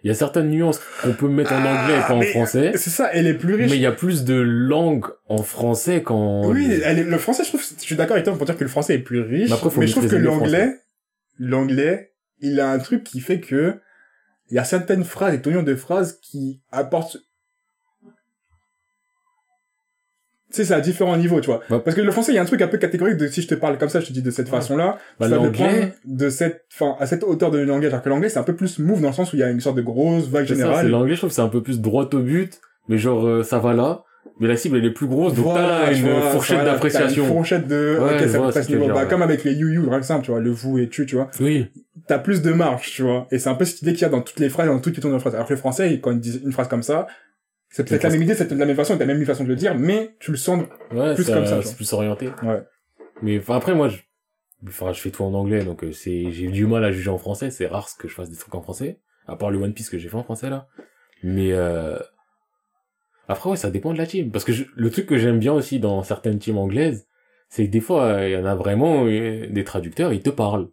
Il 0.03 0.07
y 0.09 0.11
a 0.11 0.13
certaines 0.13 0.49
nuances 0.49 0.80
qu'on 1.01 1.13
peut 1.13 1.28
mettre 1.28 1.53
en 1.53 1.65
anglais 1.65 1.95
et 1.97 2.07
pas 2.07 2.13
en 2.13 2.21
Ah, 2.21 2.26
français. 2.26 2.71
C'est 2.76 2.91
ça, 2.91 3.09
elle 3.11 3.26
est 3.26 3.34
plus 3.34 3.55
riche. 3.55 3.71
Mais 3.71 3.78
il 3.78 3.82
y 3.82 3.88
a 3.88 3.91
plus 3.91 4.23
de 4.23 4.36
langues 4.36 5.05
en 5.28 5.41
français 5.41 6.03
qu'en... 6.03 6.47
Oui, 6.51 6.69
elle 6.84 6.99
est- 6.99 7.03
le 7.03 7.17
français, 7.17 7.43
je 7.43 7.49
trouve, 7.49 7.63
je 7.63 7.82
suis 7.84 7.95
d'accord 7.95 8.13
avec 8.13 8.23
toi 8.26 8.36
pour 8.38 8.45
dire 8.45 8.55
que 8.55 8.63
le 8.63 8.69
français 8.69 8.93
est 8.95 8.99
plus 8.99 9.21
riche. 9.21 9.49
Mais 9.49 9.55
après, 9.55 9.69
faut 9.71 9.80
mais 9.80 9.88
je 9.88 9.93
trouve 9.93 10.07
que 10.07 10.15
l'anglais, 10.15 10.76
l'anglais, 11.39 12.13
il 12.39 12.59
a 12.59 12.69
un 12.71 12.80
truc 12.80 13.03
qui 13.03 13.19
fait 13.19 13.39
que 13.39 13.76
il 14.51 14.55
y 14.55 14.59
a 14.59 14.63
certaines 14.63 15.03
phrases 15.03 15.34
et 15.34 15.41
tournures 15.41 15.63
de 15.63 15.76
phrases 15.76 16.19
qui 16.21 16.61
apportent 16.71 17.17
tu 20.51 20.57
sais, 20.57 20.65
c'est 20.65 20.73
à 20.73 20.79
différents 20.81 21.17
niveaux, 21.17 21.41
tu 21.41 21.47
vois. 21.47 21.61
Parce 21.83 21.95
que 21.95 22.01
le 22.01 22.11
français, 22.11 22.31
il 22.31 22.35
y 22.35 22.37
a 22.37 22.41
un 22.41 22.45
truc 22.45 22.61
un 22.61 22.67
peu 22.67 22.77
catégorique 22.77 23.17
de 23.17 23.27
si 23.27 23.41
je 23.41 23.47
te 23.47 23.55
parle 23.55 23.77
comme 23.77 23.89
ça, 23.89 23.99
je 23.99 24.07
te 24.07 24.13
dis 24.13 24.21
de 24.21 24.31
cette 24.31 24.45
Ouais. 24.47 24.51
façon-là, 24.57 24.97
Bah, 25.19 25.27
le 25.27 25.35
l'anglais- 25.35 25.51
prendre 25.51 25.85
de 26.05 26.29
cette, 26.29 26.65
enfin, 26.73 26.95
à 26.99 27.05
cette 27.07 27.23
hauteur 27.23 27.51
de 27.51 27.59
langage. 27.59 27.91
Alors 27.91 28.03
que 28.03 28.09
l'anglais, 28.09 28.29
c'est 28.29 28.39
un 28.39 28.43
peu 28.43 28.55
plus 28.55 28.79
move 28.79 29.01
dans 29.01 29.07
le 29.09 29.13
sens 29.13 29.33
où 29.33 29.35
il 29.35 29.39
y 29.39 29.43
a 29.43 29.49
une 29.49 29.59
sorte 29.59 29.75
de 29.77 29.81
grosse 29.81 30.29
vague 30.29 30.47
ça, 30.47 30.53
générale. 30.53 30.89
l'anglais, 30.89 31.15
je 31.15 31.19
trouve 31.21 31.31
c'est 31.31 31.41
un 31.41 31.47
peu 31.49 31.61
plus 31.63 31.81
droit 31.81 32.07
au 32.13 32.19
but, 32.19 32.59
mais 32.87 32.97
genre, 32.97 33.25
euh, 33.27 33.43
ça 33.43 33.57
va 33.59 33.73
là, 33.73 34.03
mais 34.39 34.47
la 34.47 34.55
cible, 34.55 34.77
elle 34.77 34.85
est 34.85 34.91
plus 34.93 35.07
grosse, 35.07 35.33
donc 35.33 35.45
Voilà, 35.45 35.81
t'as 35.85 35.93
une 35.93 36.03
vois, 36.09 36.21
fourchette 36.21 36.63
d'appréciation. 36.63 37.23
Une 37.23 37.29
fourchette 37.29 37.67
de, 37.67 37.97
Ouais, 37.99 38.15
ok, 38.23 38.29
ça 38.29 38.37
vois 38.39 38.51
ce 38.51 38.71
niveau. 38.71 38.87
Bah, 38.87 39.01
ouais. 39.01 39.07
comme 39.07 39.21
avec 39.23 39.43
les 39.43 39.53
you 39.53 39.69
you, 39.69 39.89
rien 39.89 39.99
que 39.99 40.05
simple, 40.05 40.25
tu 40.25 40.31
vois, 40.31 40.39
le 40.39 40.51
vous 40.51 40.77
et 40.77 40.89
tu, 40.89 41.05
tu 41.05 41.15
vois. 41.15 41.29
Oui. 41.39 41.67
T'as 42.07 42.19
plus 42.19 42.41
de 42.41 42.51
marge, 42.51 42.91
tu 42.91 43.01
vois. 43.01 43.27
Et 43.31 43.39
c'est 43.39 43.49
un 43.49 43.55
peu 43.55 43.65
cette 43.65 43.81
idée 43.81 43.93
qu'il 43.93 44.01
y 44.03 44.05
a 44.05 44.09
dans 44.09 44.21
toutes 44.21 44.39
les 44.39 44.49
phrases, 44.49 44.67
dans 44.67 44.79
toutes 44.79 44.95
les 44.95 45.01
tournures 45.01 45.17
de 45.17 45.21
phrases. 45.21 45.33
Alors 45.35 45.47
que 45.47 45.53
le 45.53 45.57
français, 45.59 45.99
quand 46.03 46.11
ils 46.11 46.19
disent 46.19 46.41
une 46.45 46.51
phrase 46.51 46.67
comme 46.67 46.83
ça, 46.83 47.07
c'est 47.70 47.88
peut-être 47.88 48.03
la 48.03 48.09
même 48.09 48.22
idée, 48.22 48.36
c'est 48.36 48.47
peut-être 48.47 48.59
la 48.59 48.66
même 48.66 48.76
façon, 48.76 48.97
t'as 48.97 49.05
même 49.05 49.20
une 49.20 49.26
façon 49.26 49.43
de 49.43 49.49
le 49.49 49.55
dire, 49.55 49.76
mais 49.76 50.16
tu 50.20 50.32
le 50.32 50.38
sens. 50.38 50.63
Ouais, 50.91 51.13
Plus 51.16 51.26
comme 51.26 51.45
ça, 51.45 51.61
c'est 51.61 51.76
plus 51.76 51.91
orienté. 51.93 52.30
Ouais. 52.43 52.61
Mais 53.22 53.38
enfin, 53.39 53.55
après, 53.57 53.76
moi, 53.76 53.89
je, 53.89 53.97
enfin, 54.68 54.93
je 54.93 54.99
fais 55.01 55.11
tout 55.11 55.24
en 55.24 55.34
anglais, 55.34 55.63
donc 55.66 55.84
euh, 55.84 55.91
c'est, 55.91 56.32
j'ai 56.32 56.47
du 56.47 56.66
mal 56.68 56.84
à 56.86 56.91
juger 56.91 57.09
en 57.09 57.18
français. 57.18 57.49
C'est 57.51 57.68
rare 57.68 57.88
que 57.99 58.07
je 58.07 58.13
fasse 58.13 58.30
des 58.30 58.38
trucs 58.38 58.55
en 58.55 58.61
français, 58.61 58.99
à 59.28 59.36
part 59.36 59.51
le 59.51 59.57
One 59.57 59.74
Piece 59.74 59.89
que 59.89 59.97
j'ai 59.97 60.09
fait 60.09 60.16
en 60.16 60.24
français 60.24 60.49
là. 60.49 60.68
Mais 61.24 61.51
euh... 61.53 61.97
après, 63.28 63.49
ouais, 63.49 63.57
ça 63.57 63.72
dépend 63.72 63.91
de 63.93 63.97
la 63.97 64.05
team, 64.05 64.32
parce 64.32 64.45
que 64.45 64.53
je- 64.53 64.66
le 64.76 64.89
truc 64.89 65.07
que 65.07 65.18
j'aime 65.18 65.39
bien 65.39 65.53
aussi 65.53 65.80
dans 65.80 66.03
certaines 66.03 66.39
teams 66.39 66.57
anglaises, 66.57 67.07
c'est 67.49 67.66
que 67.66 67.72
des 67.72 67.80
fois, 67.82 68.03
euh, 68.05 68.30
il 68.30 68.34
y 68.34 68.38
en 68.38 68.45
a 68.45 68.55
vraiment 68.55 69.05
euh, 69.05 69.47
des 69.49 69.63
traducteurs, 69.63 70.13
ils 70.13 70.22
te 70.22 70.30
parlent. 70.30 70.68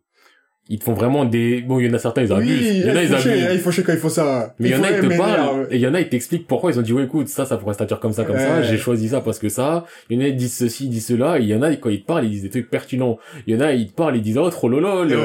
Ils 0.68 0.78
te 0.78 0.84
font 0.84 0.94
vraiment 0.94 1.24
des, 1.24 1.60
bon, 1.60 1.80
il 1.80 1.86
y 1.86 1.90
en 1.90 1.94
a 1.94 1.98
certains, 1.98 2.22
ils 2.22 2.32
abusent. 2.32 2.48
il 2.66 2.86
y 2.86 2.90
en 2.90 2.94
a, 2.94 3.02
il 3.02 3.08
ils 3.10 3.14
abusent. 3.14 3.48
il 3.54 3.58
faut 3.58 3.72
chier 3.72 3.82
quand 3.82 3.92
il 3.92 3.98
faut 3.98 4.08
ça. 4.08 4.54
Mais 4.60 4.68
il 4.68 4.72
y 4.72 4.76
en 4.76 4.82
a, 4.84 4.92
ils 4.92 5.00
te 5.00 5.16
parlent, 5.18 5.58
euh, 5.62 5.66
et 5.70 5.74
il 5.76 5.80
y 5.80 5.86
en 5.88 5.92
a, 5.92 6.00
ils 6.00 6.08
t'expliquent 6.08 6.46
pourquoi 6.46 6.70
ils 6.70 6.78
ont 6.78 6.82
dit, 6.82 6.92
ouais, 6.92 7.02
écoute, 7.04 7.26
ça, 7.26 7.44
ça 7.44 7.56
pourrait 7.56 7.72
se 7.74 7.78
traduire 7.78 7.98
comme 7.98 8.12
ça, 8.12 8.24
comme 8.24 8.38
ça, 8.38 8.62
j'ai 8.62 8.78
choisi 8.78 9.08
ça 9.08 9.20
parce 9.20 9.40
que 9.40 9.48
ça. 9.48 9.84
Il 10.08 10.18
y 10.18 10.22
en 10.22 10.24
a, 10.24 10.28
ils 10.28 10.36
disent 10.36 10.56
ceci, 10.56 10.84
ils 10.84 10.90
disent 10.90 11.06
cela, 11.06 11.38
et 11.40 11.42
il 11.42 11.48
y 11.48 11.54
en 11.54 11.62
a, 11.62 11.74
quand 11.74 11.90
ils 11.90 12.00
te 12.02 12.06
parlent, 12.06 12.24
ils 12.26 12.30
disent 12.30 12.42
des 12.42 12.50
trucs 12.50 12.70
pertinents. 12.70 13.18
Il 13.48 13.54
y 13.54 13.58
en 13.58 13.60
a, 13.60 13.72
ils 13.72 13.88
te 13.88 13.92
parlent, 13.94 14.16
ils 14.16 14.22
disent, 14.22 14.38
oh, 14.38 14.48
trop 14.50 14.68
lolo, 14.68 15.02
le... 15.02 15.16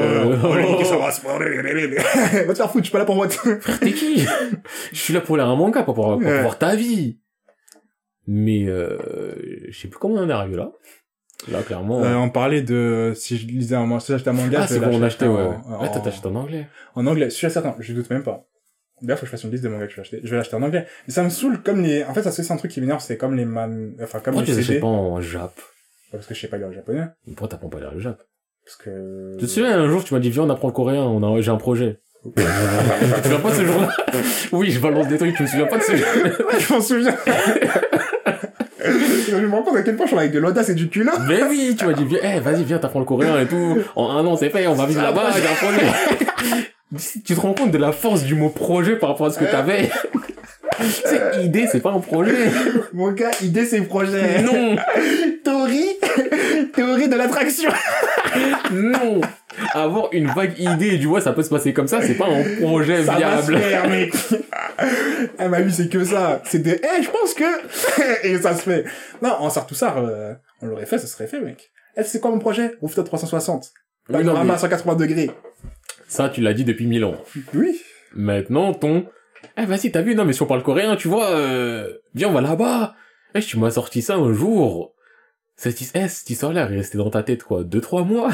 les 0.56 0.70
niquer, 0.72 0.84
ça 0.84 0.96
va 0.96 1.12
se 1.12 1.20
faire. 1.20 1.38
Va 2.46 2.52
te 2.52 2.58
faire 2.58 2.70
foutre, 2.70 2.78
je 2.78 2.88
suis 2.88 2.92
pas 2.92 2.98
là 2.98 3.04
pour 3.04 3.14
moi. 3.14 3.28
Frère, 3.28 3.78
t'es 3.78 3.92
qui? 3.92 4.24
Je 4.92 4.98
suis 4.98 5.14
là 5.14 5.20
pour 5.20 5.36
lire 5.36 5.46
un 5.46 5.54
manga, 5.56 5.82
pas 5.84 5.92
pour, 5.92 6.04
pour 6.04 6.18
Ouais. 6.18 6.42
voir 6.42 6.58
ta 6.58 6.74
vie. 6.74 7.18
Mais, 8.26 8.66
euh, 8.66 8.98
je 9.70 9.78
sais 9.78 9.88
plus 9.88 9.98
comment 9.98 10.16
on 10.16 10.24
en 10.24 10.28
est 10.28 10.32
arrivé 10.32 10.56
là. 10.56 10.72
Là, 11.46 11.62
clairement. 11.62 12.02
Euh, 12.02 12.16
on 12.16 12.30
parlait 12.30 12.62
de, 12.62 13.12
si 13.14 13.38
je 13.38 13.46
lisais 13.46 13.76
un 13.76 13.86
manga, 13.86 14.00
si 14.00 14.10
j'achetais 14.12 14.30
un 14.30 14.32
manga, 14.32 14.58
ah, 14.62 14.66
c'est 14.66 14.80
bon, 14.80 14.86
on 14.96 14.98
l'acheter 14.98 15.24
achetait, 15.24 15.28
ouais. 15.28 15.42
en- 15.46 15.80
Ouais, 15.82 15.88
en- 15.88 16.00
t'achètes 16.00 16.26
en 16.26 16.34
anglais. 16.34 16.66
En 16.96 17.06
anglais, 17.06 17.26
je 17.30 17.34
suis 17.36 17.50
certain, 17.50 17.76
je 17.78 17.92
doute 17.92 18.10
même 18.10 18.24
pas. 18.24 18.44
D'ailleurs, 19.00 19.18
faut 19.18 19.22
que 19.22 19.26
je 19.26 19.30
fasse 19.30 19.44
une 19.44 19.52
liste 19.52 19.62
de 19.62 19.68
mangas 19.68 19.86
que 19.86 19.92
je 19.92 19.96
vais 19.96 20.00
acheter. 20.02 20.20
Je 20.24 20.28
vais 20.30 20.36
l'acheter 20.36 20.56
en 20.56 20.62
anglais. 20.62 20.86
Mais 21.06 21.14
ça 21.14 21.22
me 21.22 21.28
saoule 21.30 21.62
comme 21.62 21.80
les, 21.82 22.02
en 22.02 22.12
fait, 22.12 22.22
ça 22.24 22.32
c'est 22.32 22.50
un 22.52 22.56
truc 22.56 22.72
qui 22.72 22.80
m'énerve, 22.80 23.00
c'est 23.00 23.16
comme 23.16 23.36
les 23.36 23.44
man, 23.44 23.94
enfin, 24.02 24.18
comme 24.18 24.34
Pourquoi 24.34 24.42
tu 24.46 24.50
les 24.50 24.56
les 24.56 24.62
CD. 24.62 24.72
achètes 24.74 24.80
pas 24.80 24.88
en 24.88 25.20
jap? 25.20 25.52
Parce 26.10 26.26
que 26.26 26.34
je 26.34 26.40
sais 26.40 26.48
pas 26.48 26.56
lire 26.58 26.66
le 26.68 26.74
japonais. 26.74 27.04
Pourquoi 27.24 27.46
t'apprends 27.48 27.68
pas 27.68 27.78
à 27.78 27.80
lire 27.82 27.92
le 27.94 28.00
jap? 28.00 28.18
Parce 28.64 28.76
que... 28.76 29.36
Tu 29.38 29.46
te 29.46 29.50
souviens, 29.50 29.78
un 29.78 29.88
jour, 29.88 30.02
tu 30.02 30.12
m'as 30.14 30.20
dit, 30.20 30.30
viens, 30.30 30.42
on 30.42 30.50
apprend 30.50 30.66
le 30.68 30.74
coréen, 30.74 31.02
on 31.04 31.22
a, 31.22 31.40
j'ai 31.40 31.50
un 31.52 31.56
projet. 31.56 32.00
tu 32.24 32.32
te 32.32 33.22
souviens 33.22 33.38
pas 33.40 33.50
de 33.50 33.54
ce 33.54 33.64
jour-là? 33.64 33.88
Oui, 34.52 34.70
je 34.72 34.80
balance 34.80 35.06
des 35.06 35.16
trucs, 35.18 35.36
tu 35.36 35.42
me 35.44 35.48
souviens 35.48 35.66
pas 35.66 35.78
de 35.78 35.82
ce 35.84 35.92
Ouais, 36.44 36.58
je 36.60 36.72
m'en 36.74 36.80
souviens. 36.80 37.16
je 39.30 39.36
me 39.36 39.50
rends 39.50 39.62
compte 39.62 39.76
à 39.76 39.82
quel 39.82 39.96
point 39.96 40.06
je 40.06 40.10
suis 40.10 40.18
avec 40.18 40.32
de 40.32 40.38
l'audace 40.38 40.68
et 40.68 40.74
du 40.74 40.88
culot. 40.88 41.12
Mais 41.28 41.42
oui, 41.42 41.76
tu 41.78 41.84
m'as 41.84 41.92
dit, 41.92 42.04
viens, 42.04 42.20
eh, 42.22 42.40
vas-y, 42.40 42.64
viens, 42.64 42.78
t'apprends 42.78 43.00
le 43.00 43.04
coréen 43.04 43.40
et 43.40 43.46
tout. 43.46 43.78
En 43.96 44.10
un 44.10 44.24
an, 44.26 44.36
c'est 44.36 44.50
fait, 44.50 44.66
on 44.66 44.74
va 44.74 44.86
vivre 44.86 45.02
là-bas, 45.02 45.30
j'ai 45.34 45.46
un 45.46 45.54
projet. 45.54 46.66
tu 47.24 47.34
te 47.34 47.40
rends 47.40 47.54
compte 47.54 47.70
de 47.70 47.78
la 47.78 47.92
force 47.92 48.22
du 48.24 48.34
mot 48.34 48.48
projet 48.48 48.96
par 48.96 49.10
rapport 49.10 49.26
à 49.26 49.30
ce 49.30 49.38
que 49.38 49.44
t'avais. 49.44 49.90
c'est 50.80 51.44
idée, 51.44 51.66
c'est 51.70 51.80
pas 51.80 51.90
un 51.90 52.00
projet. 52.00 52.50
Mon 52.92 53.12
gars, 53.12 53.30
idée, 53.42 53.64
c'est 53.66 53.80
projet. 53.82 54.42
Non, 54.42 54.76
Théorie, 55.44 55.96
théorie 56.74 57.08
de 57.08 57.16
l'attraction. 57.16 57.70
non. 58.72 59.20
Avoir 59.72 60.08
une 60.12 60.26
vague 60.28 60.58
idée 60.58 60.94
et 60.94 60.98
du 60.98 61.06
vois, 61.06 61.20
ça 61.20 61.32
peut 61.32 61.42
se 61.42 61.50
passer 61.50 61.72
comme 61.72 61.88
ça, 61.88 62.00
c'est 62.02 62.14
pas 62.14 62.26
un 62.26 62.42
projet 62.60 63.04
Ça 63.04 63.18
va 63.18 63.42
se 63.42 63.50
viable. 63.50 63.58
faire, 63.64 63.88
mec. 63.88 64.14
ah, 65.38 65.48
ma 65.48 65.60
vie, 65.60 65.72
c'est 65.72 65.88
que 65.88 66.04
ça. 66.04 66.40
C'est 66.44 66.60
des, 66.60 66.80
eh, 66.82 67.02
je 67.02 67.10
pense 67.10 67.34
que, 67.34 68.26
et 68.26 68.38
ça 68.40 68.54
se 68.54 68.62
fait. 68.62 68.84
Non, 69.22 69.30
en 69.38 69.50
sort 69.50 69.66
tout 69.66 69.74
ça, 69.74 69.96
euh, 69.98 70.34
on 70.62 70.66
l'aurait 70.66 70.86
fait, 70.86 70.98
ça 70.98 71.06
serait 71.06 71.26
fait, 71.26 71.40
mec. 71.40 71.70
Eh, 71.96 72.02
c'est 72.04 72.20
quoi 72.20 72.30
mon 72.30 72.38
projet? 72.38 72.72
Rooftop 72.80 73.06
360. 73.06 73.72
Oui, 74.08 74.14
non, 74.14 74.18
Panorama 74.18 74.44
mais 74.44 74.54
à 74.54 74.58
180 74.58 74.94
degrés. 74.94 75.30
ça, 76.06 76.28
tu 76.28 76.40
l'as 76.40 76.54
dit 76.54 76.64
depuis 76.64 76.86
mille 76.86 77.04
ans. 77.04 77.16
Oui. 77.54 77.80
Maintenant, 78.14 78.72
ton... 78.72 79.06
Eh, 79.56 79.66
vas-y, 79.66 79.90
t'as 79.90 80.02
vu, 80.02 80.14
non, 80.14 80.24
mais 80.24 80.32
si 80.32 80.42
on 80.42 80.46
parle 80.46 80.62
coréen, 80.62 80.96
tu 80.96 81.08
vois, 81.08 81.30
euh... 81.30 81.92
viens, 82.14 82.28
on 82.28 82.32
va 82.32 82.40
là-bas. 82.40 82.94
Eh, 83.34 83.40
tu 83.40 83.58
m'as 83.58 83.70
sorti 83.72 84.02
ça 84.02 84.14
un 84.14 84.32
jour. 84.32 84.94
Cette, 85.56 85.80
eh, 85.94 86.08
cette 86.08 86.30
histoire-là, 86.30 86.66
elle 86.66 86.74
est 86.74 86.78
restée 86.78 86.98
dans 86.98 87.10
ta 87.10 87.22
tête, 87.22 87.42
quoi, 87.42 87.64
deux, 87.64 87.80
trois 87.80 88.04
mois. 88.04 88.30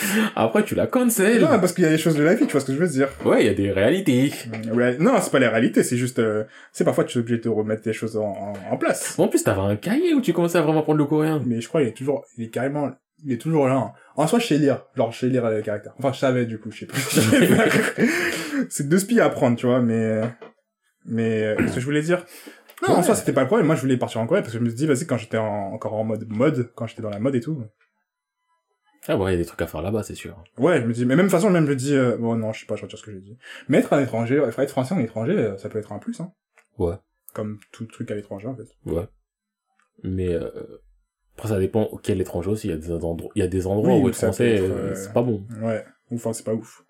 Après, 0.36 0.64
tu 0.64 0.74
la 0.74 0.86
cancelles. 0.86 1.40
Non, 1.40 1.58
parce 1.60 1.72
qu'il 1.72 1.84
y 1.84 1.86
a 1.86 1.90
des 1.90 1.98
choses 1.98 2.16
de 2.16 2.22
la 2.22 2.34
vie, 2.34 2.46
tu 2.46 2.52
vois 2.52 2.60
ce 2.60 2.66
que 2.66 2.72
je 2.72 2.78
veux 2.78 2.88
dire. 2.88 3.08
Ouais, 3.24 3.42
il 3.42 3.46
y 3.46 3.50
a 3.50 3.54
des 3.54 3.70
réalités. 3.70 4.32
Ouais, 4.72 4.96
non, 4.98 5.14
c'est 5.20 5.30
pas 5.32 5.38
la 5.38 5.50
réalité, 5.50 5.82
c'est 5.82 5.96
juste, 5.96 6.18
euh, 6.18 6.44
c'est 6.72 6.84
parfois 6.84 7.04
tu 7.04 7.18
es 7.18 7.20
obligé 7.20 7.38
de 7.38 7.42
te 7.42 7.48
remettre 7.48 7.82
des 7.82 7.92
choses 7.92 8.16
en, 8.16 8.22
en, 8.24 8.52
en 8.72 8.76
place. 8.76 9.18
En 9.18 9.28
plus, 9.28 9.42
t'avais 9.44 9.60
un 9.60 9.76
cahier 9.76 10.14
où 10.14 10.20
tu 10.20 10.32
commençais 10.32 10.58
à 10.58 10.62
vraiment 10.62 10.82
prendre 10.82 10.98
le 10.98 11.04
coréen. 11.04 11.42
Mais 11.46 11.60
je 11.60 11.68
crois 11.68 11.80
qu'il 11.80 11.88
est 11.90 11.92
toujours, 11.94 12.24
il 12.38 12.44
est 12.44 12.50
carrément, 12.50 12.90
il 13.24 13.32
est 13.32 13.38
toujours 13.40 13.66
là. 13.68 13.74
hein. 13.76 13.92
En 14.16 14.26
soi, 14.26 14.38
je 14.38 14.46
sais 14.46 14.58
lire, 14.58 14.84
genre 14.96 15.12
je 15.12 15.18
sais 15.20 15.26
lire 15.28 15.48
les 15.50 15.62
caractères. 15.62 15.94
Enfin, 15.98 16.12
je 16.12 16.18
savais 16.18 16.44
du 16.46 16.58
coup, 16.58 16.70
je 16.70 16.80
sais 16.80 16.86
plus. 16.86 17.00
C'est 18.68 18.88
deux 18.88 18.98
spies 18.98 19.20
à 19.20 19.26
apprendre, 19.26 19.56
tu 19.56 19.66
vois, 19.66 19.80
mais, 19.80 20.20
mais 21.06 21.42
euh, 21.42 21.56
ce 21.68 21.74
que 21.74 21.80
je 21.80 21.84
voulais 21.84 22.02
dire. 22.02 22.24
Non, 22.88 22.94
en 22.96 23.02
soi, 23.02 23.14
c'était 23.14 23.32
pas 23.32 23.42
le 23.42 23.46
problème. 23.46 23.66
Moi, 23.66 23.76
je 23.76 23.80
voulais 23.80 23.96
partir 23.96 24.20
en 24.20 24.26
Corée 24.26 24.40
parce 24.42 24.52
que 24.52 24.58
je 24.58 24.62
me 24.64 24.68
suis 24.68 24.76
dit, 24.76 24.86
vas-y, 24.86 25.06
quand 25.06 25.16
j'étais 25.16 25.38
en- 25.38 25.72
encore 25.72 25.94
en 25.94 26.04
mode 26.04 26.26
mode, 26.28 26.70
quand 26.74 26.86
j'étais 26.86 27.02
dans 27.02 27.10
la 27.10 27.20
mode 27.20 27.34
et 27.36 27.40
tout. 27.40 27.62
Ah 29.08 29.16
ouais, 29.16 29.32
il 29.32 29.34
y 29.34 29.34
a 29.34 29.42
des 29.42 29.46
trucs 29.46 29.60
à 29.62 29.66
faire 29.66 29.82
là-bas, 29.82 30.02
c'est 30.02 30.14
sûr. 30.14 30.42
Ouais, 30.58 30.80
je 30.80 30.86
me 30.86 30.92
dis, 30.92 31.04
mais 31.04 31.16
même 31.16 31.28
façon, 31.28 31.50
même 31.50 31.66
je 31.66 31.72
dis, 31.72 31.94
euh, 31.94 32.16
bon, 32.16 32.36
non, 32.36 32.52
je 32.52 32.60
sais 32.60 32.66
pas, 32.66 32.76
je 32.76 32.82
retire 32.82 32.98
ce 32.98 33.04
que 33.04 33.12
j'ai 33.12 33.20
dit. 33.20 33.36
Mais 33.68 33.78
être 33.78 33.92
un 33.92 34.00
étranger, 34.00 34.38
ouais, 34.38 34.48
être 34.56 34.70
français 34.70 34.94
en 34.94 35.00
étranger, 35.00 35.36
euh, 35.36 35.56
ça 35.56 35.68
peut 35.68 35.78
être 35.78 35.92
un 35.92 35.98
plus, 35.98 36.20
hein. 36.20 36.32
Ouais. 36.78 36.94
Comme 37.34 37.58
tout 37.72 37.84
truc 37.86 38.10
à 38.10 38.14
l'étranger, 38.14 38.46
en 38.46 38.54
fait. 38.54 38.68
Ouais. 38.86 39.06
Mais, 40.04 40.32
euh... 40.32 40.50
après, 41.34 41.48
ça 41.48 41.58
dépend 41.58 41.90
quel 42.02 42.20
étranger 42.20 42.50
aussi. 42.50 42.68
Il 42.68 42.70
y 42.70 42.74
a 42.74 42.76
des 42.76 42.92
endroits, 42.92 43.30
il 43.34 43.40
y 43.40 43.42
a 43.42 43.48
des 43.48 43.66
endroits 43.66 43.96
Oui, 43.96 44.02
où 44.02 44.08
être 44.08 44.14
français, 44.14 44.60
euh, 44.60 44.70
euh, 44.70 44.94
c'est 44.94 45.12
pas 45.12 45.22
bon. 45.22 45.46
Ouais. 45.60 45.84
Enfin, 46.12 46.32
c'est 46.32 46.44
pas 46.44 46.54
ouf. 46.54 46.84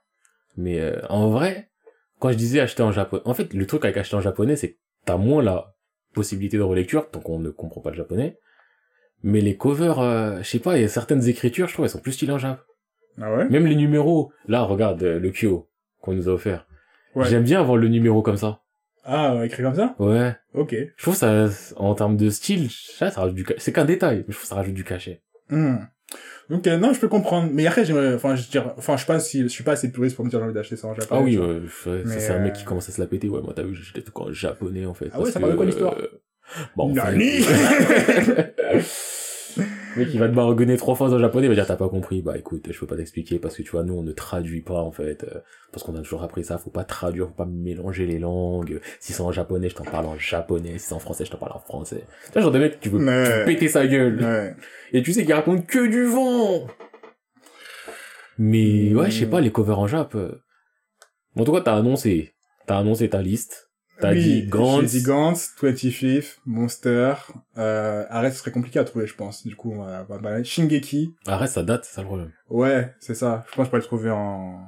Mais 0.56 0.80
euh, 0.80 1.00
en 1.08 1.30
vrai, 1.30 1.70
quand 2.18 2.30
je 2.30 2.36
disais 2.36 2.60
acheter 2.60 2.82
en 2.82 2.92
japonais, 2.92 3.22
en 3.24 3.34
fait, 3.34 3.54
le 3.54 3.66
truc 3.66 3.84
avec 3.84 3.96
acheter 3.96 4.16
en 4.16 4.20
japonais, 4.20 4.56
c'est 4.56 4.72
que 4.72 4.78
t'as 5.06 5.16
moins 5.16 5.42
la 5.42 5.74
possibilité 6.12 6.58
de 6.58 6.62
relecture, 6.62 7.08
tant 7.10 7.20
qu'on 7.20 7.38
ne 7.38 7.50
comprend 7.50 7.80
pas 7.80 7.90
le 7.90 7.96
japonais. 7.96 8.38
Mais 9.22 9.40
les 9.40 9.56
covers, 9.56 10.00
euh, 10.00 10.38
je 10.38 10.48
sais 10.48 10.58
pas, 10.58 10.76
il 10.78 10.82
y 10.82 10.84
a 10.84 10.88
certaines 10.88 11.28
écritures, 11.28 11.68
je 11.68 11.74
trouve, 11.74 11.84
elles 11.84 11.90
sont 11.90 11.98
plus 12.00 12.12
stylées 12.12 12.32
en 12.32 12.38
jap. 12.38 12.60
Ah 13.20 13.32
ouais? 13.34 13.48
Même 13.48 13.66
les 13.66 13.76
numéros, 13.76 14.32
là, 14.48 14.62
regarde 14.62 15.02
euh, 15.02 15.18
le 15.18 15.30
Kyo 15.30 15.68
qu'on 16.00 16.14
nous 16.14 16.28
a 16.28 16.32
offert. 16.32 16.66
Ouais. 17.14 17.28
J'aime 17.28 17.44
bien 17.44 17.60
avoir 17.60 17.76
le 17.76 17.88
numéro 17.88 18.22
comme 18.22 18.36
ça. 18.38 18.60
Ah, 19.04 19.40
écrit 19.44 19.62
comme 19.62 19.74
ça? 19.74 19.94
Ouais. 19.98 20.34
Ok. 20.54 20.74
Je 20.96 21.02
trouve 21.02 21.14
ça, 21.16 21.46
en 21.76 21.94
termes 21.94 22.16
de 22.16 22.30
style, 22.30 22.70
ça, 22.70 23.10
ça 23.10 23.20
rajoute 23.20 23.34
du 23.36 23.44
ca- 23.46 23.54
C'est 23.58 23.72
qu'un 23.72 23.84
détail, 23.84 24.18
mais 24.26 24.32
je 24.32 24.36
trouve 24.38 24.48
ça 24.48 24.54
rajoute 24.54 24.74
du 24.74 24.84
cachet. 24.84 25.22
Hmm. 25.50 25.76
Ok, 26.50 26.66
non, 26.66 26.92
je 26.92 27.00
peux 27.00 27.08
comprendre. 27.08 27.50
Mais 27.52 27.66
après, 27.66 27.84
j'aimerais, 27.84 28.14
enfin, 28.14 28.34
je 28.36 28.48
dirais, 28.48 28.72
enfin, 28.76 28.96
je 28.96 29.00
sais 29.02 29.06
pas 29.06 29.20
si, 29.20 29.42
je 29.42 29.48
suis 29.48 29.64
pas 29.64 29.72
assez 29.72 29.90
puriste 29.92 30.16
pour 30.16 30.24
me 30.24 30.30
dire 30.30 30.38
j'ai 30.40 30.44
envie 30.44 30.54
d'acheter 30.54 30.76
ça 30.76 30.86
en 30.88 30.94
japonais. 30.94 31.20
Ah 31.20 31.24
oui, 31.24 31.38
ouais, 31.38 31.60
ça, 32.06 32.20
c'est 32.20 32.32
un 32.32 32.38
mec 32.38 32.52
euh, 32.52 32.54
qui 32.58 32.64
commence 32.64 32.88
à 32.88 32.92
se 32.92 33.00
la 33.00 33.06
péter. 33.06 33.28
Ouais, 33.28 33.40
moi, 33.42 33.52
t'as 33.54 33.62
vu, 33.62 33.74
j'ai 33.74 33.92
des 33.94 34.02
trucs 34.02 34.18
en 34.20 34.32
japonais, 34.32 34.86
en 34.86 34.94
fait. 34.94 35.08
Ah 35.12 35.20
ouais, 35.20 35.30
ça 35.30 35.40
parle 35.40 35.52
de 35.52 35.56
quoi, 35.56 35.66
l'histoire? 35.66 35.96
euh, 35.98 36.20
Bon, 36.76 36.90
enfin, 36.92 37.12
Nani? 37.12 37.40
mec, 39.96 40.08
il 40.12 40.18
va 40.20 40.28
te 40.28 40.34
bargonner 40.34 40.76
trois 40.76 40.94
fois 40.94 41.10
en 41.12 41.18
japonais, 41.18 41.46
il 41.46 41.48
va 41.48 41.54
dire 41.54 41.66
t'as 41.66 41.76
pas 41.76 41.88
compris. 41.88 42.22
Bah 42.22 42.36
écoute, 42.38 42.66
je 42.70 42.78
peux 42.78 42.86
pas 42.86 42.96
t'expliquer 42.96 43.38
parce 43.38 43.56
que 43.56 43.62
tu 43.62 43.70
vois, 43.70 43.82
nous 43.84 43.94
on 43.94 44.02
ne 44.02 44.12
traduit 44.12 44.60
pas 44.62 44.80
en 44.80 44.90
fait, 44.92 45.24
euh, 45.24 45.40
parce 45.72 45.84
qu'on 45.84 45.94
a 45.96 45.98
toujours 45.98 46.22
appris 46.22 46.44
ça. 46.44 46.58
Faut 46.58 46.70
pas 46.70 46.84
traduire, 46.84 47.26
faut 47.28 47.34
pas 47.34 47.46
mélanger 47.46 48.06
les 48.06 48.18
langues. 48.18 48.80
Si 49.00 49.12
c'est 49.12 49.22
en 49.22 49.32
japonais, 49.32 49.68
je 49.68 49.74
t'en 49.76 49.84
parle 49.84 50.06
en 50.06 50.16
japonais. 50.18 50.78
Si 50.78 50.86
c'est 50.88 50.94
en 50.94 50.98
français, 50.98 51.24
je 51.24 51.30
t'en 51.30 51.38
parle 51.38 51.52
en 51.52 51.60
français. 51.60 52.04
Tu 52.26 52.32
vois, 52.32 52.42
genre 52.42 52.52
des 52.52 52.58
mecs, 52.58 52.80
tu 52.80 52.88
veux 52.88 52.98
tu 52.98 53.04
Ouais. 53.06 53.38
veux 53.40 53.44
péter 53.44 53.68
sa 53.68 53.86
gueule. 53.86 54.22
Ouais. 54.22 54.54
Et 54.92 55.02
tu 55.02 55.12
sais 55.12 55.24
qu'il 55.24 55.34
raconte 55.34 55.66
que 55.66 55.86
du 55.86 56.04
vent. 56.04 56.66
Mais 58.38 58.94
ouais, 58.94 59.10
je 59.10 59.20
sais 59.20 59.26
pas, 59.26 59.40
les 59.40 59.52
covers 59.52 59.78
en 59.78 59.86
Jap. 59.86 60.14
euh. 60.14 60.42
En 61.36 61.44
tout 61.44 61.52
cas, 61.52 61.60
t'as 61.60 61.76
annoncé, 61.76 62.34
t'as 62.66 62.78
annoncé 62.78 63.08
ta 63.08 63.22
liste. 63.22 63.70
T'as 64.00 64.12
oui, 64.12 64.22
dit 64.22 64.46
Gantz. 64.48 64.80
J'ai 64.90 64.98
dit 64.98 65.02
Gantz, 65.04 65.52
25th, 65.60 66.38
Monster. 66.46 67.14
Euh, 67.56 68.04
arrête, 68.08 68.32
ce 68.32 68.40
serait 68.40 68.50
compliqué 68.50 68.78
à 68.78 68.84
trouver, 68.84 69.06
je 69.06 69.14
pense. 69.14 69.46
Du 69.46 69.54
coup, 69.54 69.72
on 69.72 69.84
va, 69.84 70.04
on 70.08 70.12
va 70.14 70.18
parler. 70.18 70.42
Shingeki. 70.44 71.14
Arrête, 71.26 71.50
ça 71.50 71.62
date, 71.62 71.84
c'est 71.84 71.94
ça 71.94 72.00
le 72.00 72.06
problème. 72.08 72.32
Ouais, 72.48 72.94
c'est 73.00 73.14
ça. 73.14 73.44
Je 73.50 73.54
pense 73.54 73.58
que 73.58 73.64
je 73.64 73.68
pourrais 73.70 73.80
le 73.80 73.84
trouver 73.86 74.10
en... 74.10 74.64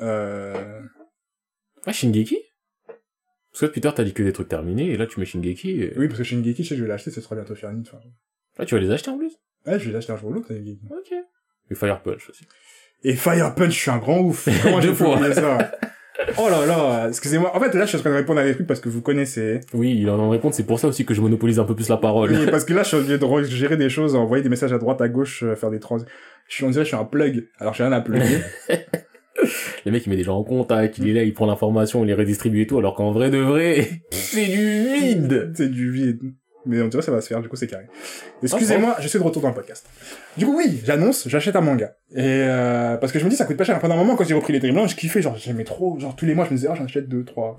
Euh... 0.00 0.80
Ouais, 1.86 1.92
Shingeki? 1.92 2.38
Parce 3.52 3.60
que 3.60 3.66
depuis 3.66 3.80
tard, 3.80 3.94
t'as 3.94 4.04
dit 4.04 4.12
que 4.12 4.22
des 4.22 4.32
trucs 4.32 4.48
terminés, 4.48 4.90
et 4.90 4.96
là, 4.96 5.06
tu 5.06 5.20
mets 5.20 5.26
Shingeki. 5.26 5.70
et- 5.82 5.98
Oui, 5.98 6.08
parce 6.08 6.18
que 6.18 6.24
Shingeki, 6.24 6.62
je 6.64 6.68
sais 6.68 6.74
que 6.74 6.78
je 6.78 6.82
vais 6.82 6.88
l'acheter, 6.88 7.10
ce 7.10 7.20
sera 7.20 7.36
bientôt 7.36 7.54
fini. 7.54 7.82
Enfin, 7.86 7.98
Là, 8.58 8.64
tu 8.66 8.74
vas 8.74 8.80
les 8.80 8.90
acheter 8.90 9.10
en 9.10 9.18
plus? 9.18 9.32
Ouais, 9.66 9.78
je 9.78 9.86
vais 9.86 9.92
l'acheter 9.92 10.12
un 10.12 10.16
jour 10.16 10.30
ou 10.30 10.32
l'autre, 10.34 10.48
Shingeki. 10.48 10.80
Ok. 10.90 11.14
Et 11.70 11.74
Fire 11.74 12.02
Punch 12.02 12.28
aussi. 12.30 12.44
Et 13.02 13.14
Fire 13.14 13.54
Punch, 13.54 13.72
je 13.72 13.78
suis 13.78 13.90
un 13.90 13.98
grand 13.98 14.20
ouf. 14.20 14.48
Comment 14.62 14.80
j'ai 14.82 14.94
ça? 15.34 15.70
Oh 16.38 16.48
là 16.48 16.66
là, 16.66 17.08
excusez-moi. 17.08 17.54
En 17.54 17.60
fait, 17.60 17.74
là, 17.74 17.84
je 17.84 17.90
suis 17.90 17.98
en 17.98 18.00
train 18.00 18.10
de 18.10 18.16
répondre 18.16 18.40
à 18.40 18.44
des 18.44 18.54
trucs 18.54 18.66
parce 18.66 18.80
que 18.80 18.88
vous 18.88 19.02
connaissez. 19.02 19.60
Oui, 19.74 19.96
il 19.98 20.08
en 20.10 20.18
en 20.18 20.30
répond, 20.30 20.50
c'est 20.52 20.64
pour 20.64 20.78
ça 20.78 20.88
aussi 20.88 21.04
que 21.04 21.14
je 21.14 21.20
monopolise 21.20 21.58
un 21.58 21.64
peu 21.64 21.74
plus 21.74 21.88
la 21.88 21.96
parole. 21.96 22.30
Oui, 22.30 22.46
parce 22.50 22.64
que 22.64 22.72
là, 22.72 22.82
je 22.82 22.88
suis 22.88 22.96
obligé 22.96 23.18
de 23.18 23.44
gérer 23.44 23.76
des 23.76 23.88
choses, 23.88 24.14
envoyer 24.14 24.42
des 24.42 24.48
messages 24.48 24.72
à 24.72 24.78
droite, 24.78 25.00
à 25.00 25.08
gauche, 25.08 25.42
euh, 25.42 25.54
faire 25.54 25.70
des 25.70 25.80
trans. 25.80 25.98
Je 26.48 26.54
suis, 26.54 26.64
on 26.64 26.70
dirait, 26.70 26.84
que 26.84 26.90
je 26.90 26.94
suis 26.94 27.02
un 27.02 27.04
plug. 27.04 27.48
Alors, 27.58 27.74
j'ai 27.74 27.84
rien 27.84 27.92
à 27.92 28.00
plugger. 28.00 28.40
Le 29.84 29.92
mec, 29.92 30.04
il 30.06 30.10
met 30.10 30.16
des 30.16 30.24
gens 30.24 30.38
en 30.38 30.44
contact, 30.44 30.98
il 30.98 31.08
est 31.08 31.12
là, 31.12 31.22
il 31.22 31.34
prend 31.34 31.46
l'information, 31.46 32.02
il 32.02 32.06
les 32.06 32.14
redistribue 32.14 32.62
et 32.62 32.66
tout, 32.66 32.78
alors 32.78 32.94
qu'en 32.94 33.12
vrai 33.12 33.30
de 33.30 33.38
vrai, 33.38 33.88
c'est 34.10 34.46
du 34.46 34.84
vide. 34.94 35.52
c'est 35.54 35.70
du 35.70 35.90
vide. 35.90 36.34
Mais 36.66 36.82
on 36.82 36.88
dirait 36.88 37.00
que 37.00 37.06
ça 37.06 37.12
va 37.12 37.20
se 37.20 37.28
faire, 37.28 37.40
du 37.40 37.48
coup, 37.48 37.56
c'est 37.56 37.68
carré. 37.68 37.86
Excusez-moi, 38.42 38.96
je 39.00 39.08
suis 39.08 39.18
de 39.18 39.24
retour 39.24 39.40
dans 39.40 39.48
le 39.48 39.54
podcast. 39.54 39.88
Du 40.36 40.44
coup, 40.44 40.56
oui, 40.56 40.80
j'annonce, 40.84 41.28
j'achète 41.28 41.56
un 41.56 41.60
manga. 41.60 41.96
Et, 42.10 42.18
euh, 42.22 42.96
parce 42.96 43.12
que 43.12 43.18
je 43.18 43.24
me 43.24 43.30
dis, 43.30 43.36
ça 43.36 43.44
coûte 43.44 43.56
pas 43.56 43.64
cher. 43.64 43.78
Pendant 43.78 43.94
un 43.94 43.98
moment, 43.98 44.16
quand 44.16 44.24
j'ai 44.24 44.34
repris 44.34 44.52
les 44.52 44.58
Dreamland, 44.58 44.88
je 44.88 44.96
kiffais, 44.96 45.22
genre, 45.22 45.36
j'aimais 45.36 45.64
trop, 45.64 45.98
genre, 45.98 46.16
tous 46.16 46.26
les 46.26 46.34
mois, 46.34 46.44
je 46.44 46.50
me 46.50 46.56
disais, 46.56 46.68
ah, 46.70 46.74
j'en 46.74 46.84
achète 46.84 47.08
deux, 47.08 47.24
trois. 47.24 47.56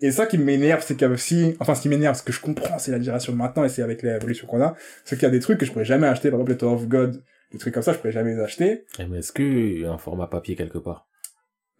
Et 0.00 0.10
ça 0.10 0.26
qui 0.26 0.38
m'énerve, 0.38 0.82
c'est 0.84 0.94
qu'il 0.94 1.06
y 1.06 1.10
a 1.10 1.12
aussi, 1.12 1.56
enfin, 1.58 1.74
ce 1.74 1.80
qui 1.80 1.88
m'énerve, 1.88 2.16
ce 2.16 2.22
que 2.22 2.32
je 2.32 2.40
comprends, 2.40 2.78
c'est 2.78 2.90
la 2.90 2.98
génération 2.98 3.32
de 3.32 3.38
maintenant, 3.38 3.64
et 3.64 3.68
c'est 3.68 3.82
avec 3.82 4.02
l'évolution 4.02 4.46
qu'on 4.46 4.60
a, 4.60 4.76
c'est 5.04 5.16
qu'il 5.16 5.24
y 5.24 5.26
a 5.26 5.30
des 5.30 5.40
trucs 5.40 5.58
que 5.58 5.64
je 5.64 5.72
pourrais 5.72 5.86
jamais 5.86 6.06
acheter, 6.06 6.30
par 6.30 6.38
exemple, 6.38 6.52
les 6.52 6.58
Tower 6.58 6.74
of 6.74 6.86
God, 6.86 7.22
des 7.52 7.58
trucs 7.58 7.72
comme 7.72 7.82
ça, 7.82 7.92
je 7.92 7.98
pourrais 7.98 8.12
jamais 8.12 8.34
les 8.34 8.40
acheter. 8.40 8.84
Eh, 8.98 9.06
Mais 9.06 9.18
est-ce 9.18 9.32
que 9.32 9.42
il 9.42 9.80
y 9.80 9.84
a 9.86 9.90
un 9.90 9.98
format 9.98 10.26
papier 10.26 10.54
quelque 10.54 10.78
part? 10.78 11.08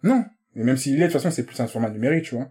Non. 0.03 0.25
Et 0.55 0.63
même 0.63 0.79
s'il 0.79 0.95
est, 0.95 1.01
de 1.01 1.05
toute 1.05 1.13
façon, 1.13 1.31
c'est 1.31 1.45
plus 1.45 1.61
un 1.61 1.67
format 1.67 1.91
numérique, 1.91 2.25
tu 2.25 2.35
vois. 2.35 2.49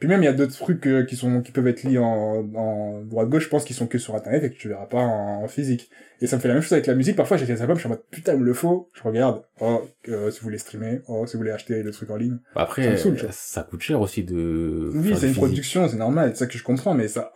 Puis 0.00 0.08
même, 0.08 0.22
il 0.22 0.24
y 0.24 0.28
a 0.28 0.32
d'autres 0.32 0.56
trucs 0.56 0.86
euh, 0.86 1.04
qui 1.04 1.14
sont, 1.14 1.42
qui 1.42 1.52
peuvent 1.52 1.68
être 1.68 1.82
liés 1.84 1.98
en, 1.98 2.42
en 2.54 3.00
droite-gauche, 3.02 3.44
je 3.44 3.48
pense, 3.50 3.64
qui 3.64 3.74
sont 3.74 3.86
que 3.86 3.98
sur 3.98 4.14
Internet 4.16 4.42
et 4.42 4.50
que 4.50 4.56
tu 4.56 4.68
verras 4.68 4.86
pas 4.86 4.98
en, 4.98 5.44
en 5.44 5.48
physique. 5.48 5.90
Et 6.22 6.26
ça 6.26 6.36
me 6.36 6.40
fait 6.40 6.48
la 6.48 6.54
même 6.54 6.62
chose 6.62 6.72
avec 6.72 6.86
la 6.86 6.94
musique. 6.94 7.16
Parfois, 7.16 7.36
j'ai 7.36 7.46
des 7.46 7.60
albums, 7.60 7.76
je 7.76 7.80
suis 7.82 7.86
en 7.86 7.90
mode, 7.90 8.02
putain, 8.10 8.32
il 8.32 8.40
me 8.40 8.44
le 8.44 8.54
faut. 8.54 8.90
Je 8.94 9.02
regarde. 9.02 9.42
Oh, 9.60 9.82
euh, 10.08 10.30
si 10.30 10.40
vous 10.40 10.44
voulez 10.44 10.58
streamer. 10.58 11.00
Oh, 11.06 11.26
si 11.26 11.34
vous 11.34 11.38
voulez 11.40 11.50
acheter 11.52 11.82
le 11.82 11.90
truc 11.92 12.10
en 12.10 12.16
ligne. 12.16 12.38
Ça 12.54 12.62
Après, 12.62 12.90
me 12.90 12.96
saoule, 12.96 13.18
ça 13.30 13.62
coûte 13.62 13.82
cher 13.82 14.00
aussi 14.00 14.24
de... 14.24 14.90
Oui, 14.94 15.14
c'est 15.18 15.28
une 15.28 15.34
production, 15.34 15.86
c'est 15.86 15.96
normal, 15.98 16.30
c'est 16.32 16.40
ça 16.40 16.46
que 16.46 16.56
je 16.58 16.64
comprends, 16.64 16.94
mais 16.94 17.06
ça, 17.08 17.32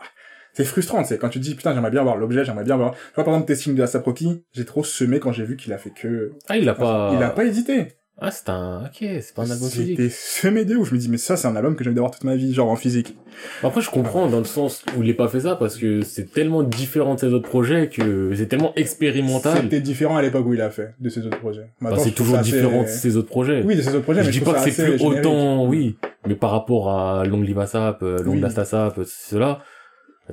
c'est 0.55 0.65
frustrant, 0.65 1.05
c'est 1.05 1.19
quand 1.19 1.29
tu 1.29 1.41
te 1.41 1.45
dis, 1.45 1.55
putain, 1.55 1.75
j'aimerais 1.75 1.91
bien 1.91 2.01
avoir 2.01 2.17
l'objet, 2.17 2.45
j'aimerais 2.45 2.65
bien 2.65 2.75
avoir, 2.77 2.93
tu 2.93 2.99
vois, 3.15 3.25
par 3.25 3.35
exemple, 3.35 3.49
Testing 3.49 3.75
de 3.75 3.83
Asap 3.83 4.05
Rocky, 4.05 4.45
j'ai 4.53 4.65
trop 4.65 4.85
semé 4.85 5.19
quand 5.21 5.33
j'ai 5.33 5.45
vu 5.45 5.57
qu'il 5.57 5.73
a 5.73 5.79
fait 5.79 5.91
que, 5.91 6.33
Ah, 6.49 6.57
il 6.57 6.69
a 6.69 6.75
pas... 6.75 7.13
il 7.15 7.23
a 7.23 7.31
pas 7.31 7.45
hésité. 7.45 7.89
Ah, 8.21 8.31
c'est 8.31 8.49
un... 8.49 8.85
Ok, 8.85 8.99
c'est 9.01 9.35
pas 9.35 9.43
un 9.43 9.51
album 9.51 9.69
physique. 9.69 9.99
J'étais 9.99 10.09
semé 10.09 10.65
de 10.65 10.77
ouf, 10.77 10.89
je 10.89 10.95
me 10.95 10.99
dis, 11.01 11.09
mais 11.09 11.17
ça, 11.19 11.37
c'est 11.37 11.49
un 11.49 11.57
album 11.57 11.75
que 11.75 11.83
j'ai 11.83 11.91
envie 11.91 11.97
d'avoir 11.97 12.13
toute 12.13 12.23
ma 12.23 12.37
vie, 12.37 12.55
genre 12.55 12.71
en 12.71 12.77
physique. 12.77 13.17
Après, 13.65 13.81
je 13.81 13.91
comprends 13.91 14.29
dans 14.29 14.39
le 14.39 14.45
sens 14.45 14.85
où 14.97 15.03
il 15.03 15.11
est 15.11 15.15
pas 15.15 15.27
fait 15.27 15.41
ça 15.41 15.57
parce 15.57 15.77
que 15.77 16.01
c'est 16.03 16.33
tellement 16.33 16.63
différent 16.63 17.17
de 17.17 17.21
ses 17.21 17.33
autres 17.33 17.49
projets 17.49 17.89
que 17.89 18.33
c'est 18.37 18.47
tellement 18.47 18.73
expérimental. 18.77 19.63
C'était 19.63 19.81
différent 19.81 20.17
à 20.17 20.23
l'époque 20.23 20.47
où 20.47 20.55
il 20.55 20.61
a 20.61 20.71
fait, 20.71 20.95
de 21.01 21.09
ses 21.09 21.27
autres 21.27 21.39
projets. 21.41 21.67
Enfin, 21.81 21.91
Maintenant, 21.91 22.05
c'est 22.05 22.13
toujours 22.13 22.35
ça 22.37 22.41
assez- 22.43 22.53
différent 22.53 22.83
de 22.85 22.89
ses 22.89 23.17
autres 23.17 23.29
projets. 23.29 23.63
Oui, 23.65 23.75
de 23.75 23.83
ses 23.83 23.89
autres 23.91 24.05
projets, 24.05 24.21
je 24.23 24.27
mais 24.27 24.33
dis 24.33 24.41
pas 24.41 24.55
que 24.55 24.71
c'est 24.71 24.85
plus 24.85 24.97
générique. 24.99 25.19
autant, 25.19 25.67
oui. 25.67 25.97
Mais 26.27 26.37
par 26.37 26.53
rapport 26.53 26.91
à 26.91 27.25
Long 27.25 27.43
Live 27.43 27.59
ASAP, 27.59 28.03
euh, 28.05 28.23
Long 28.23 28.33
Oui. 28.35 28.41
Last 28.41 28.59
ASAP, 28.61 29.01
cela, 29.07 29.61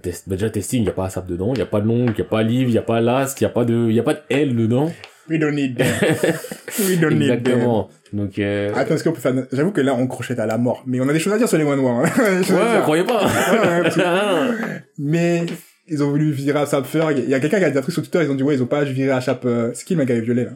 test- 0.04 0.30
bah, 0.30 0.36
déjà 0.36 0.52
testing, 0.52 0.84
il 0.84 0.86
y 0.86 0.90
a 0.90 0.94
pas 0.94 1.06
ASAP 1.06 1.26
dedans, 1.28 1.52
il 1.54 1.60
y 1.60 1.64
a 1.64 1.66
pas 1.66 1.80
Long, 1.80 2.06
il 2.10 2.18
y 2.18 2.22
a 2.22 2.26
pas 2.26 2.44
Live, 2.44 2.70
il 2.70 2.76
y 2.76 2.78
a 2.78 2.84
pas 2.84 3.02
Last, 3.02 3.42
il 3.42 3.44
y 3.44 3.48
a 3.48 3.50
pas 3.50 3.66
de, 3.66 3.88
il 3.90 3.96
y 3.96 4.00
a 4.00 4.04
pas 4.04 4.14
de 4.14 4.22
L 4.30 4.56
dedans. 4.56 4.92
We 5.30 5.40
don't 5.40 5.54
need 5.54 5.78
them. 5.78 5.88
We 6.80 7.00
don't 7.00 7.12
need 7.18 7.30
them. 7.30 7.40
Exactement. 7.40 7.90
Donc, 8.14 8.40
euh, 8.40 8.72
Attends, 8.76 8.96
est-ce 8.96 9.04
qu'on 9.04 9.12
peut 9.14 9.22
faire, 9.22 9.34
j'avoue 9.52 9.72
que 9.72 9.82
là, 9.82 9.94
on 9.96 10.08
crochette 10.08 10.40
à 10.40 10.46
la 10.46 10.58
mort. 10.58 10.84
Mais 10.86 11.00
on 11.00 11.08
a 11.08 11.14
des 11.14 11.20
choses 11.20 11.34
à 11.34 11.38
dire 11.38 11.48
sur 11.48 11.58
les 11.58 11.64
moines 11.64 11.80
noirs. 11.80 12.04
hein. 12.06 12.10
À 12.18 12.32
ouais, 12.78 12.82
croyez 12.82 13.04
pas. 13.04 13.26
Ouais, 13.26 13.82
ouais, 13.84 14.82
Mais, 14.98 15.46
ils 15.88 16.04
ont 16.04 16.10
voulu 16.10 16.32
virer 16.32 16.60
ASAP 16.60 16.86
Ferg. 16.86 17.18
Il 17.20 17.30
y 17.30 17.34
a 17.34 17.40
quelqu'un 17.40 17.60
qui 17.60 17.66
a 17.66 17.72
dit 17.72 17.78
un 17.78 17.82
truc 17.82 17.94
sur 17.94 18.02
Twitter, 18.04 18.20
ils 18.24 18.32
ont 18.32 18.36
dit, 18.36 18.44
ouais, 18.44 18.56
ils 18.56 18.64
ont 18.64 18.68
pas 18.68 18.84
viré 18.84 19.12
ASAP, 19.12 19.46
euh, 19.46 19.72
c'est 19.74 19.86
qui 19.86 19.94
le 19.94 20.00
mec 20.00 20.08
qui 20.08 20.14
avait 20.14 20.22
violé, 20.22 20.46
là? 20.46 20.52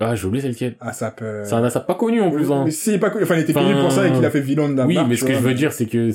ah, 0.00 0.14
j'ai 0.16 0.26
oublié 0.26 0.42
c'est 0.42 0.48
lequel? 0.48 0.76
ASAP, 0.80 1.20
euh... 1.22 1.44
C'est 1.44 1.54
un 1.54 1.62
ASAP 1.64 1.86
pas 1.86 1.94
connu 1.94 2.20
en 2.20 2.30
plus, 2.30 2.50
hein. 2.50 2.62
Mais 2.64 2.70
si, 2.70 2.98
pas 2.98 3.10
connu. 3.10 3.24
Enfin, 3.24 3.36
il 3.36 3.42
était 3.42 3.52
connu 3.52 3.72
Enfin, 3.74 3.80
pour 3.82 3.92
ça 3.92 4.06
et 4.08 4.12
qu'il 4.12 4.24
a 4.24 4.30
fait 4.30 4.40
vilain 4.40 4.74
la 4.74 4.86
Oui, 4.86 4.98
mais 5.08 5.16
ce 5.16 5.24
que 5.24 5.32
je 5.34 5.38
veux 5.38 5.54
dire, 5.54 5.72
c'est 5.72 5.86
que 5.86 6.10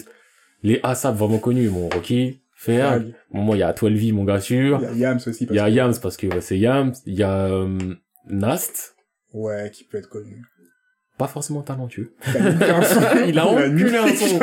les 0.64 0.80
ASAP 0.84 1.16
vraiment 1.16 1.38
connus, 1.38 1.70
mon 1.70 1.88
Rocky, 1.90 2.42
Ferg, 2.62 3.02
Ferg. 3.04 3.14
bon, 3.32 3.42
moi, 3.42 3.56
il 3.56 3.60
y 3.60 3.64
a 3.64 3.72
12 3.74 4.12
mon 4.14 4.26
gars 4.26 4.42
sûr, 4.42 4.80
Il 4.94 5.00
y 5.00 5.06
a 5.06 5.10
Yams 5.10 5.20
aussi. 5.26 5.44
il 5.44 5.48
parce 5.48 5.56
y 5.58 5.60
a 5.62 5.66
que- 5.66 5.72
Yams 5.72 5.94
parce 6.02 6.18
que 6.18 6.28
ouais, 6.28 6.42
c'est 6.42 6.58
Yams, 6.58 6.94
il 7.06 7.14
y 7.16 7.24
a 7.24 7.46
euh, 7.46 7.78
Nast, 8.28 8.96
Ouais, 9.34 9.70
qui 9.72 9.84
peut 9.86 9.98
être 9.98 10.10
connu. 10.10 10.42
pas 11.18 11.28
forcément 11.28 11.62
talentueux. 11.62 12.14
Il 13.28 13.40
a 13.40 13.46
enculé 13.48 13.98
un 13.98 14.08
son. 14.16 14.40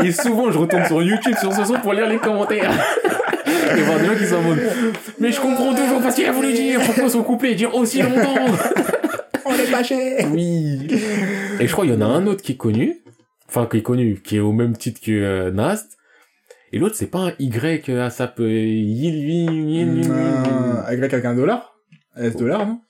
Et 0.04 0.12
souvent, 0.12 0.50
je 0.52 0.58
retourne 0.58 0.84
sur 0.86 1.02
YouTube 1.02 1.34
sur 1.40 1.52
ce 1.52 1.64
son 1.64 1.74
pour 1.80 1.92
lire 1.92 2.08
les 2.08 2.18
commentaires. 2.18 2.70
Et 3.76 3.80
voir 3.82 3.98
des 3.98 4.06
gens 4.06 4.14
qui 4.14 4.26
sont 4.26 4.36
en 4.36 4.42
mode, 4.42 4.60
mais 5.18 5.32
je 5.32 5.40
comprends 5.40 5.74
toujours 5.74 6.00
parce 6.00 6.14
qu'il 6.14 6.26
a 6.26 6.32
voulu 6.32 6.52
dire 6.52 6.80
pourquoi 6.86 7.08
son 7.08 7.22
couplet 7.24 7.54
dure 7.56 7.74
aussi 7.74 8.00
longtemps? 8.00 8.34
On 9.44 9.52
est 9.54 9.66
fâché. 9.66 10.24
Oui. 10.30 10.86
Et 11.58 11.66
je 11.66 11.72
crois 11.72 11.84
qu'il 11.84 11.94
y 11.94 11.96
en 11.96 12.00
a 12.00 12.04
un 12.06 12.26
autre 12.26 12.42
qui 12.42 12.52
est 12.52 12.56
connu. 12.56 12.96
Enfin, 13.48 13.66
qui 13.70 13.78
est 13.78 13.82
connu, 13.82 14.20
qui 14.22 14.36
est 14.36 14.40
au 14.40 14.52
même 14.52 14.76
titre 14.76 15.00
que 15.00 15.10
euh, 15.12 15.50
Nast. 15.50 15.96
Et 16.72 16.78
l'autre, 16.78 16.96
c'est 16.96 17.06
pas 17.10 17.28
un 17.28 17.32
Y 17.38 17.88
ASAP 17.90 18.40
euh, 18.40 18.48
Yil- 18.48 19.28
Yil- 19.28 19.50
Yil- 19.68 20.10
Euh, 20.10 20.82
avec 20.84 21.10
quelqu'un 21.10 21.34
dollar? 21.34 21.76
S 22.16 22.36
dollar, 22.36 22.66
non? 22.66 22.80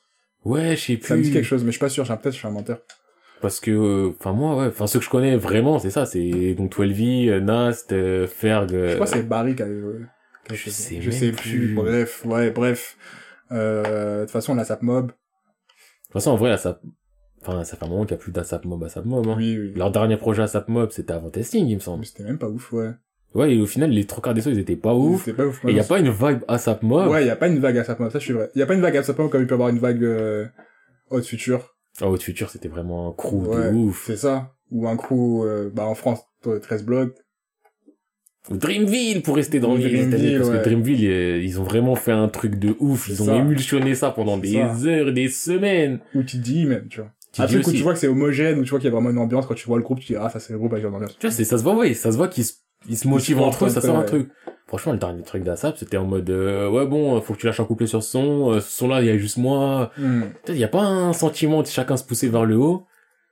Ouais, 0.44 0.76
je 0.76 0.80
sais 0.82 0.96
plus. 0.96 1.08
Ça 1.08 1.16
me 1.16 1.22
dit 1.22 1.32
quelque 1.32 1.44
chose, 1.44 1.62
mais 1.62 1.68
je 1.68 1.72
suis 1.72 1.80
pas 1.80 1.88
sûr, 1.88 2.04
j'ai- 2.04 2.14
peut-être 2.16 2.32
je 2.34 2.38
suis 2.38 2.46
un 2.46 2.52
menteur. 2.52 2.80
Parce 3.42 3.60
que, 3.60 3.70
euh, 3.70 4.12
enfin 4.18 4.32
moi, 4.32 4.56
ouais, 4.56 4.66
enfin 4.68 4.86
ceux 4.86 4.98
que 4.98 5.04
je 5.04 5.10
connais 5.10 5.36
vraiment, 5.36 5.78
c'est 5.78 5.90
ça, 5.90 6.06
c'est 6.06 6.54
donc 6.54 6.70
12V, 6.70 7.28
euh, 7.28 7.40
Nast, 7.40 7.90
Ferg. 8.28 8.70
Je 8.70 8.94
crois 8.94 9.06
que 9.06 9.12
c'est 9.12 9.22
Barry 9.24 9.50
qui 9.50 9.56
quelque 9.56 10.00
Je 10.52 10.70
sais 10.70 11.00
Je 11.00 11.10
sais 11.10 11.32
plus. 11.32 11.74
Bref, 11.74 12.24
ouais, 12.24 12.50
bref. 12.50 12.96
Euh, 13.52 14.20
de 14.20 14.24
toute 14.24 14.30
façon, 14.32 14.54
la 14.54 14.64
SAP 14.64 14.82
Mob. 14.82 15.08
De 15.08 15.12
toute 15.12 16.12
façon, 16.14 16.30
en 16.30 16.36
vrai, 16.36 16.48
là, 16.50 16.56
ça, 16.56 16.80
enfin, 17.42 17.62
ça 17.64 17.76
fait 17.76 17.84
un 17.84 17.88
moment 17.88 18.04
qu'il 18.06 18.16
n'y 18.16 18.20
a 18.20 18.22
plus 18.22 18.32
d'ASAP 18.32 18.64
Mob, 18.64 18.82
ASAP 18.84 19.04
Mob, 19.04 19.26
hein. 19.28 19.34
Oui, 19.36 19.58
oui. 19.58 19.72
Leur 19.76 19.90
dernier 19.90 20.16
projet 20.16 20.42
ASAP 20.42 20.68
Mob, 20.68 20.90
c'était 20.92 21.12
avant 21.12 21.30
testing, 21.30 21.66
il 21.68 21.74
me 21.74 21.80
semble. 21.80 22.00
Mais 22.00 22.06
c'était 22.06 22.24
même 22.24 22.38
pas 22.38 22.48
ouf, 22.48 22.72
ouais. 22.72 22.92
Ouais, 23.34 23.54
et 23.54 23.60
au 23.60 23.66
final, 23.66 23.90
les 23.90 24.04
trois 24.06 24.22
quarts 24.22 24.32
des 24.34 24.40
sons, 24.40 24.50
ils 24.50 24.58
étaient 24.58 24.76
pas 24.76 24.94
ouf. 24.94 25.30
Pas 25.34 25.44
ouf. 25.46 25.62
Et 25.66 25.70
il 25.70 25.76
y 25.76 25.80
a 25.80 25.84
pas 25.84 25.98
une 25.98 26.10
vibe 26.10 26.40
ASAP 26.48 26.82
Mob. 26.82 27.10
Ouais, 27.10 27.26
y 27.26 27.30
a 27.30 27.36
pas 27.36 27.48
une 27.48 27.58
vague 27.58 27.76
ASAP 27.76 28.00
Mob, 28.00 28.10
ça 28.10 28.18
je 28.18 28.24
suis 28.24 28.32
vrai. 28.32 28.48
Y 28.54 28.62
a 28.62 28.66
pas 28.66 28.74
une 28.74 28.80
vague 28.80 28.96
ASAP 28.96 29.18
Mob 29.18 29.30
comme 29.30 29.42
il 29.42 29.46
peut 29.46 29.52
y 29.52 29.56
avoir 29.56 29.68
une 29.68 29.78
vague, 29.78 30.02
euh, 30.02 30.46
Haute 31.10 31.26
Future. 31.26 31.74
Ah, 32.00 32.08
au 32.08 32.16
futur, 32.16 32.50
c'était 32.50 32.68
vraiment 32.68 33.08
un 33.08 33.12
crew 33.12 33.46
Ouais, 33.48 33.70
de 33.70 33.74
ouf. 33.74 34.04
C'est 34.06 34.16
ça. 34.16 34.52
Ou 34.70 34.86
un 34.88 34.96
crew, 34.96 35.44
euh, 35.44 35.70
bah, 35.72 35.84
en 35.86 35.94
France, 35.94 36.20
13 36.62 36.84
blocs. 36.84 37.14
Ou 38.50 38.56
Dreamville, 38.56 39.22
pour 39.22 39.36
rester 39.36 39.60
dans 39.60 39.72
Ou 39.74 39.78
Dreamville, 39.78 40.08
États-Unis, 40.08 40.36
parce 40.38 40.50
ouais. 40.50 40.58
que 40.58 40.64
Dreamville, 40.64 41.06
euh, 41.10 41.38
ils 41.42 41.60
ont 41.60 41.64
vraiment 41.64 41.96
fait 41.96 42.12
un 42.12 42.28
truc 42.28 42.56
de 42.58 42.76
ouf. 42.78 43.08
Ils 43.08 43.22
ont 43.22 43.26
ça. 43.26 43.36
émulsionné 43.36 43.94
ça 43.94 44.10
pendant 44.10 44.38
des 44.38 44.52
ça. 44.52 44.74
heures 44.88 45.12
des 45.12 45.28
semaines. 45.28 46.00
Ou 46.14 46.22
tu 46.22 46.36
dis 46.38 46.64
même, 46.64 46.86
tu 46.88 47.00
vois. 47.00 47.10
Aussi- 47.44 47.74
tu 47.74 47.82
vois 47.82 47.92
que 47.92 47.98
c'est 47.98 48.08
homogène, 48.08 48.58
où 48.60 48.64
tu 48.64 48.70
vois 48.70 48.78
qu'il 48.78 48.86
y 48.86 48.90
a 48.90 48.94
vraiment 48.94 49.10
une 49.10 49.18
ambiance, 49.18 49.46
quand 49.46 49.54
tu 49.54 49.66
vois 49.66 49.76
le 49.76 49.82
groupe, 49.82 50.00
tu 50.00 50.06
dis, 50.12 50.16
ah, 50.16 50.30
ça 50.30 50.38
c'est 50.40 50.52
le 50.52 50.58
groupe 50.58 50.72
avec 50.72 50.86
une 50.86 50.94
ambiance. 50.94 51.18
Tu 51.18 51.26
vois, 51.26 51.30
ça 51.36 51.58
se 51.58 51.62
voit, 51.62 51.74
ouais, 51.76 51.92
ça 51.92 52.10
se 52.12 52.16
voit 52.16 52.28
qu'ils 52.28 52.44
se, 52.44 52.54
ils 52.88 52.96
se 52.96 53.08
motivent 53.08 53.40
entre 53.40 53.66
eux, 53.66 53.68
ça 53.68 53.80
sort 53.80 53.96
un 53.96 54.02
truc. 54.02 54.30
Franchement, 54.66 54.92
le 54.92 54.98
dernier 54.98 55.22
truc 55.22 55.44
d'ASAP, 55.44 55.76
c'était 55.76 55.96
en 55.96 56.06
mode, 56.06 56.28
euh, 56.28 56.68
ouais, 56.68 56.86
bon, 56.86 57.20
faut 57.20 57.34
que 57.34 57.38
tu 57.38 57.46
lâches 57.46 57.60
un 57.60 57.64
couplet 57.64 57.86
sur 57.86 58.02
ce 58.02 58.10
son, 58.10 58.50
euh, 58.50 58.60
ce 58.60 58.78
son-là, 58.78 59.00
il 59.00 59.06
y 59.06 59.10
a 59.10 59.16
juste 59.16 59.36
moi. 59.36 59.92
Hmm. 59.96 60.22
Il 60.48 60.56
y 60.56 60.64
a 60.64 60.68
pas 60.68 60.82
un 60.82 61.12
sentiment 61.12 61.62
de 61.62 61.68
chacun 61.68 61.96
se 61.96 62.02
pousser 62.02 62.28
vers 62.28 62.44
le 62.44 62.56
haut. 62.56 62.84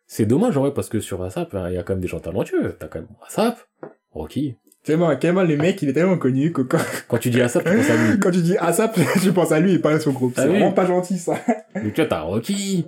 C'est 0.06 0.26
dommage, 0.26 0.56
en 0.56 0.60
vrai, 0.60 0.72
parce 0.72 0.88
que 0.88 1.00
sur 1.00 1.22
ASAP, 1.24 1.52
hein, 1.54 1.66
il 1.70 1.74
y 1.74 1.78
a 1.78 1.82
quand 1.82 1.94
même 1.94 2.00
des 2.00 2.06
gens 2.06 2.20
talentueux. 2.20 2.76
T'as 2.78 2.86
quand 2.86 3.00
même 3.00 3.08
ASAP, 3.26 3.58
Rocky. 4.12 4.56
Tellement, 4.84 5.16
tellement 5.16 5.42
le 5.42 5.56
mec, 5.56 5.80
il 5.82 5.88
est 5.88 5.94
tellement 5.94 6.18
connu 6.18 6.52
que 6.52 6.62
quand, 6.62 6.78
Quand 7.08 7.18
tu 7.18 7.30
dis 7.30 7.40
ASAP, 7.40 7.64
tu 7.64 7.74
penses 7.74 7.90
à 7.90 7.96
lui. 7.96 8.18
quand 8.20 8.30
tu 8.30 8.42
dis 8.42 8.56
ASAP, 8.58 9.00
tu 9.22 9.32
penses 9.32 9.50
à 9.52 9.58
lui 9.58 9.74
et 9.74 9.78
pas 9.80 9.90
à 9.90 9.98
son 9.98 10.12
groupe. 10.12 10.34
Ah 10.36 10.42
c'est 10.42 10.48
oui. 10.48 10.54
vraiment 10.54 10.72
pas 10.72 10.86
gentil, 10.86 11.18
ça. 11.18 11.34
Donc 11.74 11.94
tu 11.94 12.00
vois, 12.00 12.06
t'as 12.06 12.20
Rocky. 12.20 12.84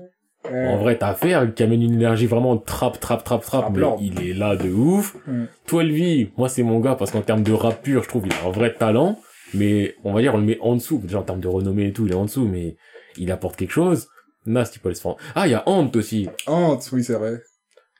En 0.52 0.76
vrai, 0.78 0.98
t'as 0.98 1.14
Fer 1.14 1.54
qui 1.54 1.62
amène 1.62 1.82
une 1.82 1.94
énergie 1.94 2.26
vraiment 2.26 2.56
trap, 2.56 3.00
trap, 3.00 3.24
trap, 3.24 3.44
trap, 3.44 3.70
mais 3.72 3.82
il 4.00 4.22
est 4.22 4.34
là 4.34 4.56
de 4.56 4.70
ouf. 4.70 5.16
Mm. 5.26 5.44
12V, 5.68 6.30
moi 6.36 6.48
c'est 6.48 6.62
mon 6.62 6.80
gars 6.80 6.94
parce 6.94 7.10
qu'en 7.10 7.22
termes 7.22 7.42
de 7.42 7.52
rap 7.52 7.82
pur, 7.82 8.02
je 8.02 8.08
trouve 8.08 8.26
il 8.26 8.32
a 8.32 8.48
un 8.48 8.50
vrai 8.50 8.74
talent. 8.74 9.18
Mais, 9.54 9.96
on 10.04 10.12
va 10.12 10.20
dire, 10.20 10.34
on 10.34 10.38
le 10.38 10.44
met 10.44 10.58
en 10.60 10.74
dessous. 10.74 10.98
Déjà, 10.98 11.20
en 11.20 11.22
termes 11.22 11.40
de 11.40 11.48
renommée 11.48 11.86
et 11.86 11.92
tout, 11.92 12.06
il 12.06 12.12
est 12.12 12.16
en 12.16 12.24
dessous, 12.24 12.46
mais 12.46 12.76
il 13.16 13.30
apporte 13.30 13.56
quelque 13.56 13.72
chose. 13.72 14.08
Nast, 14.44 14.76
il 14.76 14.80
peut 14.80 14.92
se 14.94 15.00
faire... 15.00 15.16
Ah, 15.34 15.46
il 15.46 15.52
y 15.52 15.54
a 15.54 15.68
Ant 15.68 15.90
aussi. 15.94 16.28
Ant, 16.46 16.78
oui, 16.92 17.02
c'est 17.02 17.14
vrai. 17.14 17.40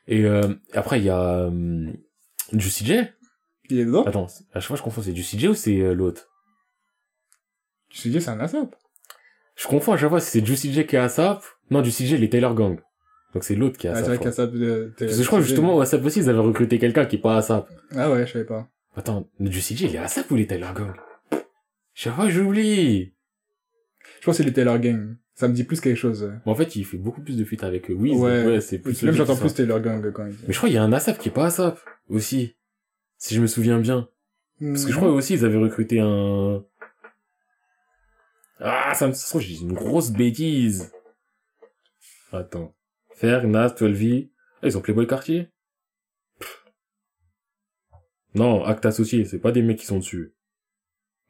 Et 0.07 0.25
euh, 0.25 0.53
après, 0.73 0.99
il 0.99 1.05
y 1.05 1.09
a 1.09 1.47
euh, 1.47 1.91
Juicy 2.53 2.85
J. 2.85 3.01
Il 3.69 3.79
est 3.79 3.85
dedans? 3.85 4.03
Attends, 4.03 4.27
à 4.53 4.59
chaque 4.59 4.67
fois, 4.67 4.77
je 4.77 4.81
confonds, 4.81 5.01
c'est 5.01 5.13
Juicy 5.13 5.39
J 5.39 5.47
ou 5.49 5.53
c'est 5.53 5.79
euh, 5.79 5.93
l'autre? 5.93 6.29
Suis 7.89 8.09
dit, 8.09 8.21
c'est 8.21 8.29
un 8.29 8.39
ASAP. 8.39 8.75
Je 9.55 9.67
confonds 9.67 9.93
à 9.93 9.97
chaque 9.97 10.09
fois 10.09 10.21
si 10.21 10.29
c'est 10.31 10.45
Juicy 10.45 10.71
J 10.71 10.85
qui 10.85 10.95
est 10.95 10.99
ASAP. 10.99 11.43
Non, 11.69 11.83
J, 11.83 11.93
il 12.15 12.23
est 12.23 12.29
Taylor 12.31 12.53
Gang. 12.55 12.79
Donc 13.33 13.43
c'est 13.43 13.55
l'autre 13.55 13.77
qui 13.77 13.87
est 13.87 13.91
Ah, 13.91 14.01
t'es- 14.01 14.17
Parce 14.17 14.37
que 15.17 15.21
je 15.23 15.27
crois 15.27 15.41
justement, 15.41 15.75
au 15.75 15.81
ASAP 15.81 16.03
aussi, 16.05 16.19
ils 16.19 16.29
avaient 16.29 16.39
recruté 16.39 16.79
quelqu'un 16.79 17.05
qui 17.05 17.17
est 17.17 17.19
pas 17.19 17.37
ASAP. 17.37 17.69
Ah 17.95 18.09
ouais, 18.11 18.25
je 18.25 18.33
savais 18.33 18.45
pas. 18.45 18.67
Attends, 18.95 19.27
Juicy 19.39 19.75
J, 19.77 19.85
il 19.85 19.95
est 19.95 19.99
ASAP 19.99 20.31
ou 20.31 20.37
il 20.37 20.43
est 20.43 20.47
Taylor 20.47 20.73
Gang? 20.73 20.93
Chaque 21.93 22.15
fois, 22.15 22.29
j'oublie. 22.29 23.13
Je 24.19 24.25
pense 24.25 24.37
que 24.37 24.43
c'est 24.43 24.43
les 24.43 24.53
Taylor 24.53 24.79
Gang. 24.79 25.17
Ça 25.35 25.47
me 25.47 25.53
dit 25.53 25.63
plus 25.65 25.79
quelque 25.81 25.97
chose. 25.97 26.31
Mais 26.45 26.51
en 26.51 26.55
fait, 26.55 26.75
il 26.75 26.83
fait 26.85 26.97
beaucoup 26.97 27.21
plus 27.21 27.37
de 27.37 27.43
feats 27.43 27.63
avec 27.65 27.89
Wiz. 27.89 28.17
Ouais. 28.19 28.43
Ouais, 28.45 28.61
c'est 28.61 28.79
plus 28.79 29.03
Même 29.03 29.13
j'entends 29.13 29.35
ça. 29.35 29.41
plus 29.41 29.53
Taylor 29.53 29.79
Gang 29.81 30.11
quand 30.11 30.25
dit. 30.25 30.35
Mais 30.47 30.53
je 30.53 30.57
crois 30.57 30.69
qu'il 30.69 30.75
y 30.75 30.79
a 30.79 30.83
un 30.83 30.91
ASAP 30.93 31.19
qui 31.19 31.29
est 31.29 31.31
pas 31.31 31.45
ASAP 31.45 31.79
aussi. 32.09 32.55
Si 33.19 33.35
je 33.35 33.41
me 33.41 33.45
souviens 33.47 33.79
bien. 33.79 34.07
Parce 34.59 34.85
que 34.85 34.91
je 34.91 34.97
crois 34.97 35.09
aussi 35.11 35.33
ils 35.35 35.45
avaient 35.45 35.57
recruté 35.57 35.99
un... 35.99 36.63
Ah, 38.59 38.93
ça 38.95 39.07
me 39.07 39.13
ça 39.13 39.27
trouve, 39.27 39.41
j'ai 39.41 39.59
une 39.59 39.73
grosse 39.73 40.09
bêtise. 40.09 40.91
Attends. 42.31 42.75
Fer, 43.11 43.47
Nas, 43.47 43.69
12V. 43.69 44.29
Ah, 44.61 44.67
ils 44.67 44.77
ont 44.77 44.81
Playboy 44.81 45.07
Cartier? 45.07 45.49
Pff. 46.39 46.65
Non, 48.35 48.63
acte 48.63 48.85
associé, 48.85 49.25
c'est 49.25 49.39
pas 49.39 49.51
des 49.51 49.61
mecs 49.61 49.79
qui 49.79 49.85
sont 49.85 49.99
dessus. 49.99 50.33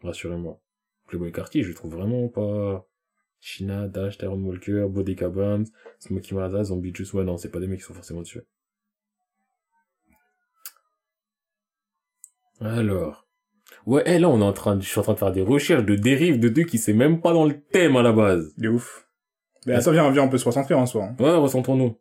Rassurez-moi. 0.02 0.62
Playboy 1.08 1.32
Cartier, 1.32 1.64
je 1.64 1.70
le 1.70 1.76
trouve 1.76 1.94
vraiment 1.94 2.28
pas... 2.28 2.88
China, 3.40 3.88
Dash, 3.88 4.18
Tyrone 4.18 4.44
Walker, 4.44 4.88
Bodega 4.90 5.30
Bands, 5.30 5.66
Smokey 6.00 6.34
Maza, 6.34 6.64
Zombie 6.64 6.94
Juice, 6.94 7.14
ouais 7.14 7.24
non, 7.24 7.38
c'est 7.38 7.52
pas 7.52 7.60
des 7.60 7.68
mecs 7.68 7.80
qui 7.80 7.86
sont 7.86 7.94
forcément 7.94 8.22
dessus. 8.22 8.42
Alors. 12.60 13.28
Ouais, 13.86 14.04
eh, 14.06 14.20
là, 14.20 14.30
on 14.30 14.42
est 14.42 14.44
en 14.44 14.54
train 14.54 14.76
de, 14.76 14.82
je 14.82 14.88
suis 14.88 15.00
en 15.00 15.04
train 15.04 15.14
de 15.14 15.20
faire 15.20 15.32
des 15.32 15.42
recherches 15.42 15.86
de 15.86 15.96
dérives 15.96 16.40
de 16.40 16.50
deux 16.50 16.64
qui 16.64 16.78
c'est 16.78 16.94
même 16.94 17.22
pas 17.22 17.34
dans 17.34 17.46
le 17.46 17.62
thème 17.62 17.96
à 17.96 18.02
la 18.02 18.12
base. 18.12 18.54
De 18.58 18.70
ouf. 18.70 19.07
Mais 19.76 19.82
ça 19.82 19.92
vient, 19.92 20.10
vient, 20.12 20.24
on 20.24 20.30
peut 20.30 20.38
se 20.38 20.46
recentrer 20.46 20.74
en 20.76 20.86
soi. 20.86 21.06
hein. 21.06 21.16
Ouais, 21.24 21.36
recentrons-nous. 21.36 21.96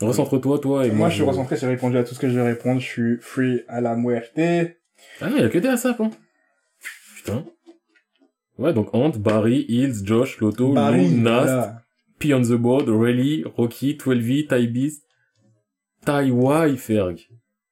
Recentre-toi, 0.00 0.58
toi 0.58 0.84
et 0.86 0.88
moi. 0.88 0.96
Moi, 0.98 1.08
je 1.10 1.14
suis 1.14 1.22
recentré, 1.24 1.56
j'ai 1.56 1.66
répondu 1.66 1.96
à 1.96 2.04
tout 2.04 2.14
ce 2.14 2.18
que 2.20 2.28
je 2.28 2.34
vais 2.38 2.46
répondre. 2.46 2.80
Je 2.80 2.86
suis 2.86 3.16
free 3.20 3.62
à 3.68 3.80
la 3.80 3.94
muerte. 3.96 4.32
Ah, 5.20 5.28
il 5.30 5.36
y 5.40 5.44
a 5.44 5.48
que 5.48 5.58
des 5.58 5.68
ASAP, 5.68 6.00
hein. 6.00 6.10
Putain. 7.16 7.44
Ouais, 8.58 8.72
donc 8.72 8.94
Ant, 8.94 9.10
Barry, 9.10 9.64
Hills, 9.68 10.04
Josh, 10.04 10.38
Lotto, 10.40 10.72
Barry, 10.72 11.08
Lou, 11.08 11.20
Nast, 11.20 11.44
voilà. 11.46 11.82
P 12.18 12.34
on 12.34 12.42
the 12.42 12.52
board, 12.52 12.88
Rayleigh, 12.88 13.44
Rocky, 13.56 13.94
12V, 13.96 14.46
Ty 14.48 14.66
Beast, 14.68 15.04
Ty 16.06 16.28
Y, 16.30 16.76
Ferg. 16.76 17.16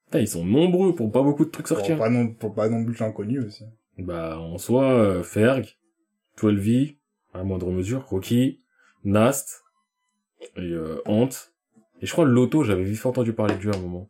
Putain, 0.07 0.19
ils 0.21 0.29
sont 0.29 0.45
nombreux 0.45 0.95
pour 0.95 1.11
pas 1.11 1.23
beaucoup 1.23 1.45
de 1.45 1.51
trucs 1.51 1.67
Pour 1.67 1.77
sortir. 1.77 1.99
pas 1.99 2.09
non, 2.11 2.29
pour 2.29 2.55
pas 2.55 2.69
non 2.69 2.85
plus 2.85 2.97
connus 3.15 3.41
aussi. 3.41 3.65
Bah, 3.99 4.39
en 4.39 4.59
soi, 4.59 4.93
euh, 4.93 5.23
Ferg, 5.23 5.77
12V, 6.39 6.97
à 7.35 7.45
moindre 7.45 7.71
mesure, 7.71 8.05
Rocky, 8.07 8.59
Nast, 9.05 9.63
et 10.57 10.61
euh, 10.73 11.01
Ant. 11.07 11.29
Et 12.01 12.07
je 12.07 12.13
crois 12.13 12.25
Lotto, 12.25 12.65
j'avais 12.65 12.83
vite 12.85 13.05
entendu 13.07 13.33
parler 13.33 13.55
de 13.55 13.61
lui 13.61 13.71
à 13.71 13.77
un 13.77 13.81
moment. 13.81 14.09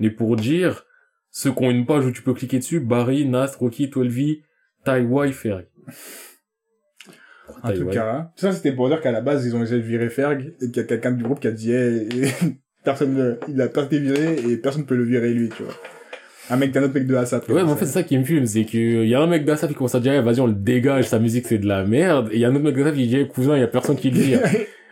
Mais 0.00 0.10
pour 0.10 0.36
dire, 0.36 0.84
ceux 1.30 1.52
qui 1.52 1.62
ont 1.64 1.70
une 1.70 1.86
page 1.86 2.04
où 2.06 2.10
tu 2.12 2.22
peux 2.22 2.34
cliquer 2.34 2.58
dessus, 2.58 2.80
Barry, 2.80 3.26
Nast, 3.26 3.56
Rocky, 3.56 3.86
12V, 3.86 4.42
Ty 4.84 5.02
Y, 5.02 5.32
Ferg. 5.32 5.66
En 7.62 7.70
Ty 7.72 7.78
tout 7.78 7.88
Y. 7.88 7.92
cas, 7.92 8.32
tout 8.36 8.40
ça 8.46 8.52
c'était 8.52 8.72
pour 8.72 8.88
dire 8.88 9.00
qu'à 9.00 9.12
la 9.12 9.20
base 9.20 9.44
ils 9.46 9.54
ont 9.54 9.62
essayé 9.62 9.80
de 9.80 9.86
virer 9.86 10.08
Ferg 10.10 10.54
et 10.60 10.66
qu'il 10.66 10.76
y 10.76 10.80
a 10.80 10.84
quelqu'un 10.84 11.12
du 11.12 11.22
groupe 11.22 11.38
qui 11.40 11.48
a 11.48 11.52
dit 11.52 11.72
hey, 11.72 12.08
personne 12.84 13.14
ne- 13.14 13.36
il 13.48 13.60
a 13.60 13.68
pas 13.68 13.84
été 13.84 13.98
viré 13.98 14.36
et 14.40 14.56
personne 14.56 14.86
peut 14.86 14.96
le 14.96 15.04
virer 15.04 15.32
lui, 15.34 15.48
tu 15.50 15.62
vois. 15.62 15.74
Un 16.52 16.56
mec 16.56 16.70
d'un 16.72 16.82
autre 16.82 16.94
mec 16.94 17.06
de 17.06 17.14
ASAP. 17.14 17.48
Ouais, 17.48 17.64
mais 17.64 17.70
en 17.70 17.76
fait, 17.76 17.86
c'est 17.86 17.92
ça 17.92 18.02
qui 18.02 18.18
me 18.18 18.24
fume, 18.24 18.44
c'est 18.46 18.64
que 18.64 18.76
euh, 18.76 19.06
y 19.06 19.14
a 19.14 19.20
un 19.20 19.26
mec 19.26 19.44
d'Asaf 19.44 19.70
qui 19.70 19.74
commence 19.74 19.94
à 19.94 20.00
dire, 20.00 20.12
Eh, 20.12 20.20
vas-y, 20.20 20.40
on 20.40 20.46
le 20.46 20.52
dégage, 20.52 21.08
sa 21.08 21.18
musique 21.18 21.46
c'est 21.48 21.58
de 21.58 21.66
la 21.66 21.84
merde, 21.84 22.28
et 22.32 22.38
y 22.38 22.44
a 22.44 22.48
un 22.48 22.54
autre 22.54 22.64
mec 22.64 22.76
d'Asaf 22.76 22.94
qui 22.94 23.06
dit, 23.06 23.16
Eh, 23.16 23.26
cousin, 23.28 23.56
y 23.56 23.62
a 23.62 23.66
personne 23.68 23.96
qui 23.96 24.10
le 24.10 24.18
dit. 24.18 24.34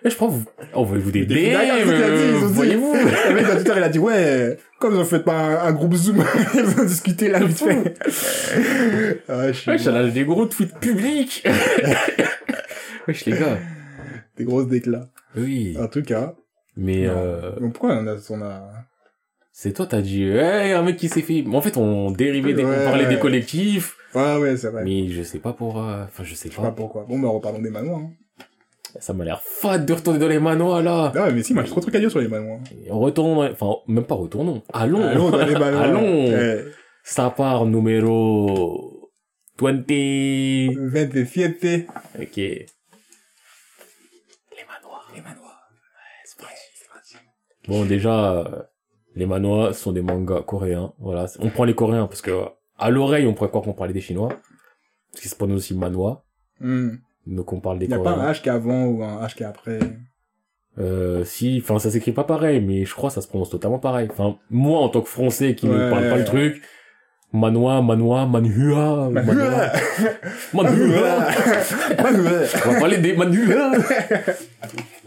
Eh, 0.02 0.08
je 0.08 0.14
crois, 0.16 0.28
vous, 0.28 0.42
envoyez-vous 0.72 1.10
des 1.10 1.26
Des 1.26 1.34
DM, 1.34 1.50
blagues, 1.50 1.68
c'est 1.76 1.86
ce 1.86 1.92
qu'il 1.92 2.02
a 2.02 2.08
dit, 2.16 2.22
ils 2.22 2.34
ont 2.36 2.44
euh, 2.44 2.46
voyez-vous. 2.46 2.94
Le 3.28 3.34
mec 3.34 3.46
dans 3.46 3.54
Twitter, 3.56 3.72
il 3.76 3.82
a 3.82 3.88
dit, 3.90 3.98
ouais, 3.98 4.56
comme 4.78 4.94
vous 4.94 5.04
faites 5.04 5.24
pas 5.24 5.34
un, 5.62 5.68
un 5.68 5.72
groupe 5.72 5.92
Zoom, 5.94 6.24
ils 6.54 6.80
ont 6.80 6.84
discuté 6.86 7.28
là 7.28 7.38
vite 7.40 7.58
fait. 7.58 7.94
ah, 9.28 9.52
je 9.52 9.58
suis 9.58 9.70
Ouais, 9.90 10.10
des 10.10 10.24
gros 10.24 10.46
tweets 10.46 10.78
publics. 10.80 11.46
Wesh, 13.06 13.26
les 13.26 13.32
gars. 13.38 13.58
des 14.38 14.44
grosses 14.44 14.68
déclats. 14.68 15.08
Oui. 15.36 15.76
En 15.78 15.86
tout 15.88 16.02
cas. 16.02 16.34
Mais, 16.78 17.06
non. 17.06 17.12
euh, 17.16 17.60
Donc 17.60 17.74
pourquoi 17.74 17.96
on 17.96 18.06
a, 18.06 18.16
on 18.30 18.40
a... 18.40 18.70
c'est 19.62 19.74
toi, 19.74 19.86
t'as 19.86 20.00
dit, 20.00 20.22
hey, 20.24 20.72
un 20.72 20.80
mec 20.82 20.96
qui 20.96 21.08
s'est 21.10 21.20
fait, 21.20 21.44
en 21.52 21.60
fait, 21.60 21.76
on 21.76 22.10
dérivait 22.10 22.54
des, 22.54 22.64
Ouais. 22.64 22.76
on 22.80 22.84
parlait 22.84 23.06
des 23.06 23.18
collectifs, 23.18 23.94
Ouais, 24.14 24.38
ouais, 24.38 24.56
c'est 24.56 24.68
vrai. 24.70 24.84
mais 24.84 25.08
je 25.08 25.22
sais 25.22 25.38
pas 25.38 25.52
pour, 25.52 25.78
euh, 25.82 26.04
enfin, 26.04 26.24
je 26.24 26.34
sais 26.34 26.48
Je 26.48 26.54
sais 26.54 26.60
pas 26.62 26.68
pas. 26.68 26.72
pourquoi. 26.72 27.04
Bon, 27.06 27.18
bah, 27.18 27.28
reparlons 27.28 27.58
des 27.60 27.68
manoirs. 27.68 27.98
Hein. 28.00 28.10
Ça 29.00 29.12
m'a 29.12 29.24
l'air 29.24 29.42
fade 29.42 29.84
de 29.84 29.92
retourner 29.92 30.18
dans 30.18 30.28
les 30.28 30.38
manoirs, 30.40 30.82
là. 30.82 31.12
Ah 31.14 31.24
ouais, 31.24 31.32
mais 31.34 31.42
si, 31.42 31.52
moi, 31.52 31.62
j'ai 31.62 31.68
trop 31.70 31.80
de 31.80 31.82
trucs 31.82 31.94
à 31.94 31.98
dire 32.00 32.10
sur 32.10 32.20
les 32.20 32.28
manoirs. 32.28 32.60
Et 32.86 32.90
Retournons, 32.90 33.42
enfin, 33.52 33.74
même 33.86 34.04
pas 34.04 34.14
retournons. 34.14 34.62
Allons. 34.72 35.06
Allons 35.06 35.28
dans 35.30 35.44
les 35.44 35.52
manoirs. 35.52 35.82
Allons. 35.82 36.24
Eh, 36.26 36.64
Ça 37.04 37.28
part 37.30 37.66
numéro 37.66 39.10
20. 39.60 39.84
27. 40.90 41.86
Ok. 42.18 42.36
Les 42.36 42.66
manoirs. 44.66 45.12
Les 45.14 45.20
manoirs. 45.20 45.60
Ouais, 45.92 46.22
c'est 46.24 46.38
parti, 46.40 46.54
c'est 46.74 46.88
parti. 46.88 47.16
Bon, 47.68 47.84
déjà, 47.84 48.69
les 49.20 49.26
manoirs 49.26 49.74
sont 49.74 49.92
des 49.92 50.00
mangas 50.02 50.42
coréens. 50.42 50.92
Voilà. 50.98 51.26
On 51.40 51.50
prend 51.50 51.64
les 51.64 51.74
coréens 51.74 52.06
parce 52.06 52.22
que, 52.22 52.32
à 52.78 52.90
l'oreille, 52.90 53.26
on 53.26 53.34
pourrait 53.34 53.50
croire 53.50 53.62
qu'on 53.62 53.74
parlait 53.74 53.92
des 53.92 54.00
chinois. 54.00 54.30
Parce 55.12 55.20
qu'ils 55.20 55.30
se 55.30 55.36
prononcent 55.36 55.58
aussi 55.58 55.74
manois. 55.76 56.24
Hmm. 56.60 56.92
Donc 57.26 57.52
on 57.52 57.60
parle 57.60 57.78
des 57.78 57.84
Il 57.84 57.90
y 57.90 57.94
a 57.94 57.98
pas 57.98 58.14
coréens. 58.14 58.28
un 58.28 58.32
H 58.32 58.40
qui 58.42 58.48
est 58.48 58.52
avant 58.52 58.86
ou 58.86 59.04
un 59.04 59.24
H 59.26 59.34
qui 59.36 59.42
est 59.42 59.46
après. 59.46 59.78
Euh, 60.78 61.24
si, 61.24 61.60
enfin, 61.62 61.78
ça 61.78 61.90
s'écrit 61.90 62.12
pas 62.12 62.24
pareil, 62.24 62.62
mais 62.62 62.86
je 62.86 62.94
crois 62.94 63.10
que 63.10 63.14
ça 63.14 63.20
se 63.20 63.28
prononce 63.28 63.50
totalement 63.50 63.78
pareil. 63.78 64.08
Enfin, 64.10 64.38
moi, 64.48 64.80
en 64.80 64.88
tant 64.88 65.02
que 65.02 65.08
français 65.08 65.54
qui 65.54 65.66
ne 65.66 65.90
parle 65.90 66.08
pas 66.08 66.16
le 66.16 66.24
truc, 66.24 66.62
manois, 67.32 67.80
manois, 67.82 68.26
manhua, 68.26 69.10
manois, 69.10 69.12
manhua. 69.12 69.72
Manoir. 70.52 71.28
On 72.66 72.70
va 72.72 72.78
parler 72.80 72.98
des 72.98 73.12
manois. 73.14 73.72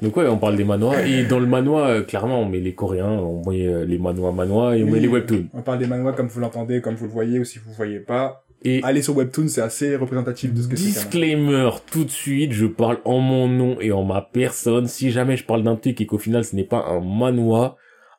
Donc 0.02 0.18
ouais, 0.18 0.28
on 0.28 0.38
parle 0.38 0.56
des 0.58 0.64
manois. 0.64 1.02
Et 1.06 1.24
dans 1.24 1.40
le 1.40 1.46
manois, 1.46 1.88
euh, 1.88 2.02
clairement, 2.04 2.42
on 2.42 2.46
met 2.46 2.60
les 2.60 2.74
Coréens, 2.74 3.06
on 3.10 3.50
met 3.50 3.66
euh, 3.66 3.86
les 3.86 3.98
manois 3.98 4.32
manois 4.34 4.76
et 4.76 4.84
on 4.84 4.88
Oui. 4.88 4.92
met 4.94 5.00
les 5.00 5.08
webtoons. 5.08 5.46
On 5.54 5.62
parle 5.62 5.80
des 5.80 5.88
manoirs 5.88 6.16
comme 6.16 6.28
vous 6.28 6.40
l'entendez, 6.40 6.82
comme 6.82 6.96
vous 6.96 7.06
le 7.06 7.12
voyez 7.12 7.40
ou 7.40 7.46
si 7.46 7.60
vous 7.60 7.70
le 7.70 7.76
voyez 7.76 8.00
pas. 8.00 8.44
Et 8.66 8.80
Allez 8.84 9.02
sur 9.02 9.18
Webtoon, 9.18 9.50
c'est 9.50 9.62
assez 9.62 9.98
représentatif 9.98 10.54
de 10.54 10.62
ce 10.62 10.68
que 10.70 10.78
c'est. 10.78 10.86
disclaimer, 10.86 11.70
tout 11.92 12.06
de 12.06 12.10
suite, 12.10 12.54
je 12.54 12.66
parle 12.66 13.00
en 13.04 13.20
mon 13.20 13.50
nom 13.50 13.76
et 13.82 13.92
en 13.92 14.04
ma 14.06 14.22
personne. 14.22 14.88
Si 14.88 15.12
jamais 15.12 15.36
je 15.36 15.44
parle 15.46 15.64
d'un 15.64 15.76
truc 15.76 16.00
et 16.00 16.06
qu'au 16.06 16.18
final 16.18 16.46
ce 16.46 16.56
n'est 16.56 16.64
pas 16.64 16.86
un 16.90 17.02
manois, 17.02 17.76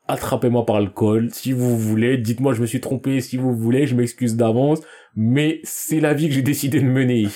attrapez-moi 0.08 0.66
par 0.66 0.80
le 0.80 0.88
col. 0.88 1.28
Si 1.32 1.52
vous 1.52 1.76
voulez, 1.78 2.18
dites-moi 2.18 2.54
je 2.54 2.60
me 2.60 2.66
suis 2.66 2.80
trompé. 2.80 3.20
Si 3.20 3.36
vous 3.36 3.54
voulez, 3.54 3.86
je 3.86 3.94
m'excuse 3.94 4.36
d'avance. 4.36 4.80
Mais 5.16 5.60
c'est 5.64 6.00
la 6.00 6.14
vie 6.14 6.28
que 6.28 6.34
j'ai 6.34 6.42
décidé 6.42 6.80
de 6.80 6.86
mener. 6.86 7.28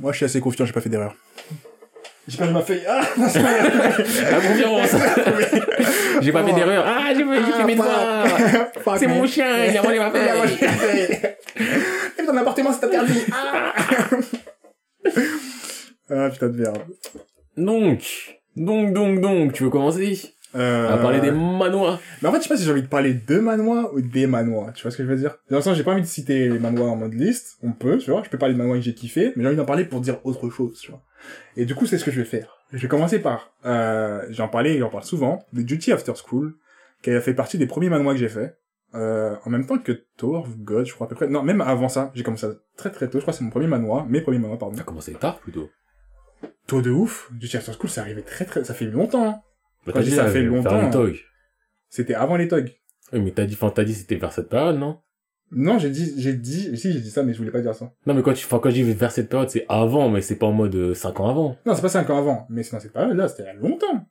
Moi, 0.00 0.12
je 0.12 0.18
suis 0.18 0.26
assez 0.26 0.40
confiant, 0.40 0.64
j'ai 0.64 0.72
pas 0.72 0.80
fait 0.80 0.88
d'erreur. 0.88 1.14
J'ai 2.26 2.38
perdu 2.38 2.54
ma 2.54 2.62
feuille. 2.62 2.82
Ah, 2.88 3.02
La 3.16 4.40
confiance. 4.40 4.90
j'ai 6.22 6.32
pas 6.32 6.44
fait 6.44 6.52
d'erreur. 6.52 6.84
Ah, 6.86 7.12
j'ai 7.12 7.18
j'ai 7.18 7.52
fait 7.52 7.64
mes. 7.64 7.76
Fuck, 7.76 8.98
C'est 8.98 9.06
mon 9.06 9.26
chien, 9.26 9.66
il 9.66 9.76
a 9.76 9.82
volé 9.82 9.98
ma 9.98 10.10
feuille. 10.10 10.28
ma 10.62 10.68
feuille. 10.68 11.18
Et 12.18 12.24
ton 12.24 12.36
appartement, 12.36 12.72
c'est 12.72 12.86
interdit. 12.86 13.24
Ah. 13.32 13.74
ah, 16.10 16.30
putain 16.30 16.48
de 16.48 16.60
merde. 16.60 16.82
Donc, 17.56 18.02
donc, 18.56 18.92
donc, 18.92 19.20
donc, 19.20 19.52
tu 19.52 19.64
veux 19.64 19.70
commencer? 19.70 20.33
Euh... 20.54 20.88
à 20.88 20.98
parler 20.98 21.20
des 21.20 21.32
manois 21.32 21.98
Mais 22.22 22.28
en 22.28 22.32
fait, 22.32 22.38
je 22.38 22.42
sais 22.44 22.48
pas 22.48 22.56
si 22.56 22.64
j'ai 22.64 22.70
envie 22.70 22.82
de 22.82 22.86
parler 22.88 23.14
de 23.14 23.38
manoirs 23.40 23.92
ou 23.92 24.00
des 24.00 24.26
manoirs. 24.26 24.72
Tu 24.72 24.82
vois 24.82 24.90
ce 24.92 24.96
que 24.96 25.02
je 25.04 25.08
veux 25.08 25.16
dire? 25.16 25.36
Dans 25.50 25.56
le 25.56 25.62
sens, 25.62 25.76
j'ai 25.76 25.82
pas 25.82 25.92
envie 25.92 26.02
de 26.02 26.06
citer 26.06 26.48
les 26.48 26.58
manoirs 26.58 26.92
en 26.92 26.96
mode 26.96 27.14
liste. 27.14 27.58
On 27.62 27.72
peut, 27.72 27.98
tu 27.98 28.10
vois. 28.10 28.22
Je 28.22 28.30
peux 28.30 28.38
parler 28.38 28.54
de 28.54 28.58
manoirs 28.58 28.76
que 28.76 28.82
j'ai 28.82 28.94
kiffé, 28.94 29.32
mais 29.34 29.42
j'ai 29.42 29.48
envie 29.48 29.56
d'en 29.56 29.64
parler 29.64 29.84
pour 29.84 30.00
dire 30.00 30.18
autre 30.24 30.48
chose, 30.50 30.78
tu 30.78 30.90
vois. 30.90 31.02
Et 31.56 31.64
du 31.64 31.74
coup, 31.74 31.86
c'est 31.86 31.98
ce 31.98 32.04
que 32.04 32.10
je 32.10 32.20
vais 32.20 32.26
faire. 32.26 32.58
Je 32.72 32.82
vais 32.82 32.88
commencer 32.88 33.18
par, 33.18 33.52
euh, 33.66 34.22
j'en 34.30 34.48
parlais 34.48 34.78
j'en 34.78 34.90
parle 34.90 35.04
souvent, 35.04 35.44
de 35.52 35.62
Duty 35.62 35.92
After 35.92 36.12
School, 36.16 36.54
qui 37.02 37.10
a 37.10 37.20
fait 37.20 37.34
partie 37.34 37.58
des 37.58 37.66
premiers 37.66 37.88
manoirs 37.88 38.14
que 38.14 38.20
j'ai 38.20 38.28
fait. 38.28 38.56
Euh, 38.94 39.34
en 39.44 39.50
même 39.50 39.66
temps 39.66 39.78
que 39.78 40.04
Tour 40.16 40.36
of 40.40 40.56
God, 40.58 40.86
je 40.86 40.94
crois 40.94 41.06
à 41.06 41.10
peu 41.10 41.16
près. 41.16 41.26
Non, 41.26 41.42
même 41.42 41.60
avant 41.60 41.88
ça, 41.88 42.12
j'ai 42.14 42.22
commencé 42.22 42.46
très 42.76 42.90
très 42.90 43.08
tôt. 43.08 43.18
Je 43.18 43.22
crois 43.22 43.32
que 43.32 43.38
c'est 43.38 43.44
mon 43.44 43.50
premier 43.50 43.66
manoir, 43.66 44.06
mes 44.06 44.20
premiers 44.20 44.38
manoirs, 44.38 44.58
pardon. 44.58 44.76
T'as 44.76 44.84
commencé 44.84 45.12
tard, 45.14 45.38
plutôt. 45.40 45.68
Tôt 46.68 46.80
de 46.80 46.90
ouf. 46.90 47.28
Duty 47.32 47.56
After 47.56 47.72
School, 47.72 47.90
c'est 47.90 48.00
arrivé 48.00 48.22
très 48.22 48.44
très, 48.44 48.62
ça 48.62 48.72
fait 48.72 48.86
longtemps. 48.86 49.28
hein. 49.28 49.40
Bah, 49.86 49.92
Quand 49.94 50.00
je 50.00 50.04
dis 50.06 50.10
ça 50.12 50.24
euh, 50.26 50.30
fait 50.32 50.42
longtemps, 50.42 50.90
togs. 50.90 51.18
C'était 51.90 52.14
avant 52.14 52.36
les 52.36 52.48
togs. 52.48 52.70
Oui, 53.12 53.20
mais 53.20 53.30
t'as 53.32 53.44
dit, 53.46 53.54
enfin, 53.54 53.70
t'as 53.70 53.84
dit 53.84 53.94
c'était 53.94 54.16
vers 54.16 54.32
cette 54.32 54.48
période, 54.48 54.78
non? 54.78 54.98
Non, 55.52 55.78
j'ai 55.78 55.90
dit, 55.90 56.14
j'ai 56.16 56.32
dit, 56.32 56.76
si, 56.76 56.92
j'ai 56.92 57.00
dit 57.00 57.10
ça, 57.10 57.22
mais 57.22 57.32
je 57.32 57.38
voulais 57.38 57.50
pas 57.52 57.60
dire 57.60 57.74
ça. 57.74 57.92
Non, 58.06 58.14
mais 58.14 58.22
quand 58.22 58.32
tu, 58.32 58.44
enfin, 58.46 58.58
quand 58.58 58.70
je 58.70 58.74
dis 58.76 58.82
vers 58.82 59.12
cette 59.12 59.28
période, 59.28 59.50
c'est 59.50 59.66
avant, 59.68 60.08
mais 60.08 60.20
c'est 60.22 60.36
pas 60.36 60.46
en 60.46 60.52
mode 60.52 60.74
euh, 60.74 60.94
5 60.94 61.20
ans 61.20 61.28
avant. 61.28 61.56
Non, 61.66 61.74
c'est 61.74 61.82
pas 61.82 61.88
cinq 61.88 62.08
ans 62.10 62.18
avant, 62.18 62.46
mais 62.48 62.62
c'est 62.62 62.72
dans 62.72 62.80
cette 62.80 62.92
période-là, 62.92 63.28
c'était 63.28 63.42
il 63.44 63.46
y 63.46 63.48
a 63.50 63.54
longtemps. 63.54 64.06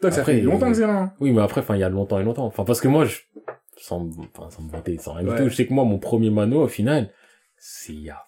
Toi, 0.00 0.10
ça 0.10 0.24
fait 0.24 0.40
longtemps 0.40 0.66
euh, 0.66 0.70
que 0.70 0.76
c'est 0.76 0.86
là. 0.86 0.98
hein. 0.98 1.12
Oui, 1.20 1.30
mais 1.32 1.40
après, 1.42 1.60
enfin, 1.60 1.76
il 1.76 1.80
y 1.80 1.84
a 1.84 1.88
longtemps 1.88 2.18
et 2.18 2.24
longtemps. 2.24 2.46
Enfin, 2.46 2.64
parce 2.64 2.80
que 2.80 2.88
moi, 2.88 3.04
je, 3.04 3.16
sans, 3.78 4.00
me- 4.04 4.10
enfin, 4.36 4.50
sans 4.50 4.62
me 4.62 4.70
vanter, 4.70 4.98
sans 4.98 5.12
rien 5.12 5.26
Ouais. 5.28 5.36
du 5.36 5.42
tout, 5.44 5.48
je 5.50 5.54
sais 5.54 5.66
que 5.66 5.72
moi, 5.74 5.84
mon 5.84 5.98
premier 5.98 6.30
mano, 6.30 6.62
au 6.62 6.68
final, 6.68 7.10
c'est 7.58 7.92
il 7.92 8.00
y 8.02 8.10
a 8.10 8.22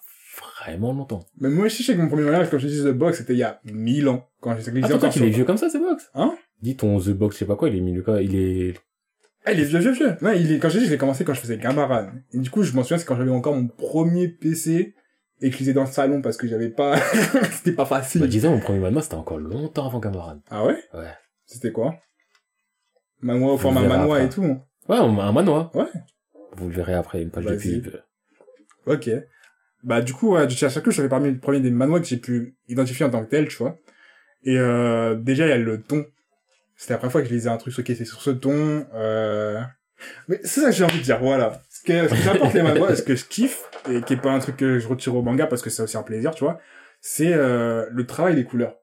vraiment 0.61 0.93
longtemps. 0.93 1.25
Mais 1.39 1.49
moi 1.49 1.65
aussi, 1.65 1.83
je 1.83 1.87
sais 1.87 1.95
que 1.95 2.01
mon 2.01 2.07
premier 2.07 2.23
mariage, 2.23 2.49
comme 2.49 2.59
je 2.59 2.67
dis 2.67 2.81
The 2.83 2.87
Box, 2.93 3.17
c'était 3.17 3.33
il 3.33 3.39
y 3.39 3.43
a 3.43 3.59
mille 3.65 4.07
ans. 4.07 4.29
Quand 4.39 4.55
j'ai 4.57 4.63
toi, 4.81 4.95
encore 4.95 5.09
qu'il 5.09 5.23
est 5.23 5.25
sur- 5.27 5.35
vieux 5.35 5.45
comme 5.45 5.57
ça, 5.57 5.69
c'est 5.69 5.79
Box? 5.79 6.09
Hein? 6.13 6.35
Dis 6.61 6.75
ton 6.75 6.99
The 6.99 7.09
Box, 7.09 7.35
je 7.35 7.39
sais 7.39 7.45
pas 7.45 7.55
quoi, 7.55 7.69
il 7.69 7.75
est 7.77 7.81
milieu, 7.81 8.01
quoi, 8.01 8.21
il 8.21 8.35
est, 8.35 8.73
Ah, 9.45 9.53
il 9.53 9.59
est 9.61 9.63
vieux, 9.65 9.79
vieux, 9.79 9.91
vieux. 9.93 10.15
Non, 10.21 10.31
il 10.33 10.51
est, 10.51 10.59
quand 10.59 10.69
j'ai 10.69 10.79
dit, 10.79 10.85
je 10.85 10.91
l'ai 10.91 10.97
commencé 10.97 11.23
quand 11.23 11.33
je 11.33 11.39
faisais 11.39 11.57
Gamaran. 11.57 12.09
Et 12.33 12.37
du 12.39 12.49
coup, 12.49 12.63
je 12.63 12.73
m'en 12.73 12.83
souviens, 12.83 12.97
c'est 12.97 13.05
quand 13.05 13.15
j'avais 13.15 13.31
encore 13.31 13.55
mon 13.55 13.67
premier 13.67 14.27
PC 14.27 14.93
et 15.41 15.49
que 15.49 15.53
je 15.53 15.59
lisais 15.59 15.73
dans 15.73 15.85
le 15.85 15.89
salon 15.89 16.21
parce 16.21 16.35
que 16.35 16.47
j'avais 16.47 16.69
pas, 16.69 16.97
c'était 17.51 17.71
pas 17.71 17.85
facile. 17.85 18.19
bah, 18.21 18.27
disais, 18.27 18.49
mon 18.49 18.59
premier 18.59 18.79
mano, 18.79 18.99
c'était 18.99 19.15
encore 19.15 19.37
longtemps 19.37 19.87
avant 19.87 19.99
Camarade. 20.01 20.41
Ah 20.49 20.65
ouais? 20.65 20.77
Ouais. 20.93 21.13
C'était 21.45 21.71
quoi? 21.71 21.95
Manoir 23.21 23.53
au 23.53 23.57
format 23.57 23.81
manoir 23.81 24.19
et 24.19 24.29
tout. 24.29 24.43
hein. 24.43 24.61
Ouais, 24.87 24.97
un 24.97 25.31
manoir. 25.31 25.73
Ouais. 25.75 25.85
Vous 26.53 26.67
le 26.67 26.73
verrez 26.75 26.93
après, 26.93 27.21
une 27.21 27.31
page 27.31 27.45
de 27.45 27.55
pub. 27.55 27.87
Ok. 28.85 29.09
Bah, 29.83 30.01
du 30.01 30.13
coup, 30.13 30.33
ouais, 30.33 30.45
du 30.47 30.55
Chachaku, 30.55 30.91
j'avais 30.91 31.07
parmi 31.09 31.29
le 31.31 31.37
premier 31.39 31.61
des 31.61 31.71
manoirs 31.71 32.01
que 32.01 32.07
j'ai 32.07 32.17
pu 32.17 32.55
identifier 32.67 33.05
en 33.05 33.09
tant 33.09 33.23
que 33.23 33.29
tel, 33.29 33.47
tu 33.47 33.57
vois. 33.57 33.77
Et, 34.43 34.57
euh, 34.57 35.15
déjà, 35.15 35.45
il 35.45 35.49
y 35.49 35.53
a 35.53 35.57
le 35.57 35.81
ton. 35.81 36.05
C'était 36.79 36.93
la 36.93 36.97
première 36.97 37.11
fois 37.11 37.21
que 37.21 37.27
je 37.27 37.33
lisais 37.33 37.49
un 37.49 37.57
truc, 37.57 37.77
ok, 37.77 37.85
c'est 37.87 38.05
sur 38.05 38.21
ce 38.21 38.29
ton, 38.29 38.87
euh... 38.95 39.61
Mais 40.29 40.39
c'est 40.45 40.61
ça 40.61 40.67
que 40.67 40.71
j'ai 40.71 40.85
envie 40.85 40.99
de 40.99 41.03
dire, 41.03 41.19
voilà. 41.19 41.61
Ce 41.69 41.83
que, 41.83 42.07
ce 42.07 42.15
j'apporte 42.15 42.53
les 42.53 42.61
mangas, 42.61 42.95
ce 42.95 43.03
que 43.03 43.17
je 43.17 43.25
kiffe, 43.25 43.65
et 43.91 44.01
qui 44.01 44.13
est 44.13 44.21
pas 44.21 44.31
un 44.31 44.39
truc 44.39 44.55
que 44.55 44.79
je 44.79 44.87
retire 44.87 45.13
au 45.13 45.21
manga 45.21 45.45
parce 45.45 45.61
que 45.61 45.69
c'est 45.69 45.83
aussi 45.83 45.97
un 45.97 46.03
plaisir, 46.03 46.33
tu 46.33 46.45
vois, 46.45 46.57
c'est, 47.01 47.33
euh, 47.33 47.85
le 47.91 48.05
travail 48.05 48.35
des 48.35 48.45
couleurs. 48.45 48.77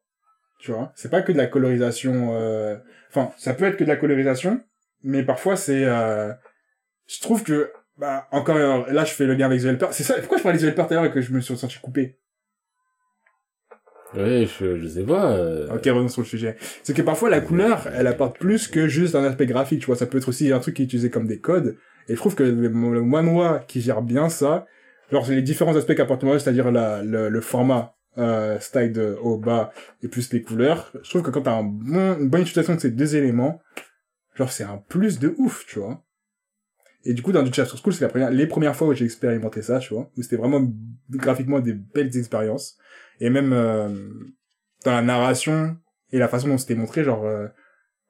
Tu 0.60 0.72
vois. 0.72 0.92
C'est 0.94 1.10
pas 1.10 1.22
que 1.22 1.32
de 1.32 1.38
la 1.38 1.46
colorisation, 1.46 2.34
euh... 2.34 2.76
enfin, 3.08 3.32
ça 3.38 3.54
peut 3.54 3.64
être 3.64 3.78
que 3.78 3.84
de 3.84 3.88
la 3.88 3.96
colorisation, 3.96 4.60
mais 5.02 5.22
parfois 5.22 5.56
c'est, 5.56 5.86
euh... 5.86 6.34
je 7.06 7.18
trouve 7.22 7.44
que, 7.44 7.72
bah, 7.96 8.28
encore, 8.30 8.58
là, 8.92 9.06
je 9.06 9.12
fais 9.14 9.24
le 9.24 9.32
lien 9.32 9.46
avec 9.46 9.62
The 9.62 9.66
Helper. 9.66 9.88
C'est 9.92 10.04
ça, 10.04 10.16
pourquoi 10.16 10.36
je 10.36 10.42
parlais 10.42 10.58
de 10.58 10.64
The 10.64 10.68
Helper 10.68 10.82
tout 10.86 10.92
à 10.92 10.96
l'heure 10.96 11.04
et 11.06 11.10
que 11.10 11.22
je 11.22 11.32
me 11.32 11.40
suis 11.40 11.56
senti 11.56 11.78
coupé? 11.78 12.18
Ouais, 14.16 14.46
je, 14.58 14.78
je 14.78 14.88
sais 14.88 15.02
pas. 15.04 15.32
euh, 15.32 15.68
Ok, 15.74 15.84
revenons 15.84 16.08
sur 16.08 16.22
le 16.22 16.26
sujet. 16.26 16.56
C'est 16.82 16.94
que 16.94 17.02
parfois 17.02 17.28
la 17.30 17.40
couleur, 17.40 17.86
elle 17.94 18.06
apporte 18.06 18.38
plus 18.38 18.68
que 18.68 18.88
juste 18.88 19.14
un 19.14 19.24
aspect 19.24 19.46
graphique, 19.46 19.80
tu 19.80 19.86
vois. 19.86 19.96
Ça 19.96 20.06
peut 20.06 20.18
être 20.18 20.28
aussi 20.28 20.52
un 20.52 20.58
truc 20.58 20.76
qui 20.76 20.82
est 20.82 20.84
utilisé 20.86 21.10
comme 21.10 21.26
des 21.26 21.38
codes. 21.40 21.76
Et 22.08 22.14
je 22.14 22.16
trouve 22.18 22.34
que 22.34 22.42
le, 22.42 22.68
le 22.68 23.66
qui 23.66 23.80
gère 23.80 24.00
bien 24.02 24.28
ça, 24.28 24.66
genre 25.12 25.28
les 25.28 25.42
différents 25.42 25.76
aspects 25.76 25.94
qu'apporte 25.94 26.22
le 26.22 26.28
manhwa, 26.28 26.40
c'est-à-dire 26.40 26.70
la, 26.70 27.02
le, 27.02 27.28
le 27.28 27.40
format, 27.40 27.94
euh, 28.18 28.58
style 28.60 28.92
de 28.92 29.16
haut, 29.20 29.36
bas, 29.38 29.72
et 30.02 30.08
plus 30.08 30.32
les 30.32 30.40
couleurs, 30.40 30.92
je 31.02 31.10
trouve 31.10 31.22
que 31.22 31.30
quand 31.30 31.42
t'as 31.42 31.56
un 31.58 31.64
bon, 31.64 32.16
une 32.18 32.28
bonne 32.28 32.42
utilisation 32.42 32.74
de 32.74 32.80
ces 32.80 32.90
deux 32.90 33.16
éléments, 33.16 33.60
genre 34.34 34.50
c'est 34.50 34.64
un 34.64 34.82
plus 34.88 35.18
de 35.18 35.34
ouf, 35.36 35.66
tu 35.66 35.80
vois. 35.80 36.02
Et 37.04 37.12
du 37.12 37.22
coup, 37.22 37.30
dans 37.32 37.42
du 37.42 37.52
Chapter 37.52 37.76
School, 37.76 37.92
c'est 37.92 38.04
la 38.04 38.08
première, 38.08 38.30
les 38.30 38.46
premières 38.46 38.74
fois 38.74 38.88
où 38.88 38.94
j'ai 38.94 39.04
expérimenté 39.04 39.62
ça, 39.62 39.78
tu 39.80 39.94
vois, 39.94 40.10
où 40.16 40.22
c'était 40.22 40.36
vraiment 40.36 40.66
graphiquement 41.10 41.60
des 41.60 41.74
belles 41.74 42.16
expériences. 42.16 42.78
Et 43.20 43.30
même 43.30 43.52
euh, 43.52 43.88
dans 44.84 44.92
la 44.92 45.02
narration 45.02 45.76
et 46.12 46.18
la 46.18 46.28
façon 46.28 46.48
dont 46.48 46.58
c'était 46.58 46.74
montré, 46.74 47.02
genre, 47.04 47.24
euh, 47.24 47.46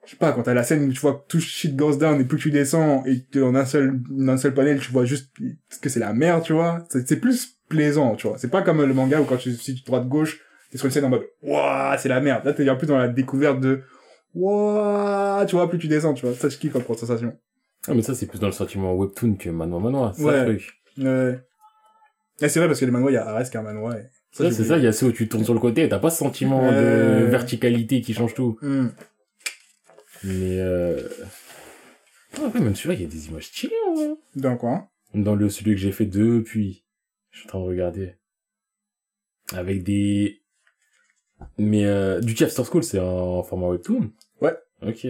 je 0.04 0.10
sais 0.10 0.16
pas, 0.16 0.32
quand 0.32 0.42
t'as 0.42 0.54
la 0.54 0.62
scène 0.62 0.88
où 0.88 0.92
tu 0.92 1.00
vois 1.00 1.14
que 1.14 1.26
tout 1.28 1.40
shit 1.40 1.74
goes 1.76 1.96
down 1.96 2.20
et 2.20 2.24
plus 2.24 2.38
tu 2.38 2.50
descends 2.50 3.04
et 3.06 3.24
que 3.24 3.40
en 3.40 3.54
un 3.54 3.64
seul, 3.64 4.00
en 4.20 4.28
un 4.28 4.36
seul 4.36 4.54
panel, 4.54 4.78
tu 4.80 4.92
vois 4.92 5.04
juste 5.04 5.32
que 5.80 5.88
c'est 5.88 6.00
la 6.00 6.12
merde, 6.12 6.42
tu 6.42 6.52
vois. 6.52 6.84
C'est 6.90 7.06
c'est 7.08 7.20
plus 7.20 7.58
plaisant, 7.68 8.14
tu 8.16 8.28
vois. 8.28 8.38
C'est 8.38 8.50
pas 8.50 8.62
comme 8.62 8.82
le 8.84 8.94
manga 8.94 9.20
où 9.20 9.24
quand 9.24 9.36
tu, 9.36 9.52
si 9.54 9.74
tu 9.74 9.82
droite-gauche, 9.84 10.40
t'es 10.70 10.78
sur 10.78 10.86
une 10.86 10.92
scène 10.92 11.04
en 11.04 11.08
mode, 11.08 11.26
waouh, 11.42 11.96
c'est 11.98 12.08
la 12.08 12.20
merde. 12.20 12.44
Là, 12.44 12.52
t'es 12.52 12.68
un 12.68 12.76
peu 12.76 12.86
dans 12.86 12.98
la 12.98 13.08
découverte 13.08 13.60
de, 13.60 13.82
waouh, 14.34 15.44
tu 15.46 15.56
vois, 15.56 15.68
plus 15.68 15.78
tu 15.78 15.88
descends, 15.88 16.14
tu 16.14 16.26
vois. 16.26 16.34
Ça, 16.34 16.48
je 16.48 16.56
kiffe 16.58 16.72
comme 16.72 16.96
sensation. 16.96 17.36
Ah, 17.88 17.94
mais 17.94 18.02
ça, 18.02 18.14
c'est 18.14 18.26
plus 18.26 18.38
dans 18.40 18.46
le 18.48 18.52
sentiment 18.52 18.94
webtoon 18.94 19.34
que 19.36 19.48
manoir 19.50 19.80
manoir. 19.80 20.14
C'est 20.14 20.24
Ouais. 20.24 20.44
truc. 20.44 20.72
Ouais. 20.98 21.40
Et 22.40 22.48
c'est 22.48 22.58
vrai 22.58 22.68
parce 22.68 22.80
que 22.80 22.84
les 22.84 22.90
manhwa, 22.90 23.10
il 23.10 23.14
y 23.14 23.16
a 23.16 23.26
Ares 23.26 23.48
qui 23.48 23.56
est 23.56 23.60
un. 23.60 23.92
Et... 23.92 24.02
Ça, 24.36 24.50
c'est 24.50 24.64
ça, 24.64 24.76
il 24.76 24.84
y 24.84 24.86
a 24.86 24.92
ceux 24.92 25.06
où 25.06 25.12
tu 25.12 25.28
tournes 25.28 25.44
sur 25.44 25.54
le 25.54 25.60
côté, 25.60 25.88
t'as 25.88 25.98
pas 25.98 26.10
ce 26.10 26.18
sentiment 26.18 26.70
de 26.70 26.76
Ouais. 26.76 27.24
verticalité 27.30 28.00
qui 28.02 28.12
change 28.12 28.34
tout. 28.34 28.58
Hmm. 28.60 28.88
Mais 30.24 30.58
euh... 30.60 31.08
ah, 32.36 32.42
ouais, 32.54 32.60
même 32.60 32.74
celui-là, 32.74 32.94
il 32.94 33.02
y 33.02 33.04
a 33.04 33.08
des 33.08 33.28
images 33.28 33.46
stylées, 33.46 33.72
vrai. 33.94 34.08
Dans 34.34 34.56
quoi? 34.56 34.88
Dans 35.14 35.34
le, 35.34 35.48
celui 35.48 35.72
que 35.72 35.80
j'ai 35.80 35.92
fait 35.92 36.06
depuis. 36.06 36.84
Je 37.30 37.38
suis 37.40 37.46
en 37.46 37.50
train 37.50 37.58
de 37.60 37.64
regarder. 37.64 38.14
Avec 39.54 39.82
des... 39.84 40.42
Mais 41.58 41.84
euh, 41.86 42.20
du 42.20 42.32
After 42.42 42.64
School, 42.64 42.82
c'est 42.82 42.98
en 42.98 43.42
format 43.42 43.68
webtoon 43.68 44.10
Ouais. 44.40 44.54
Ok. 44.82 45.06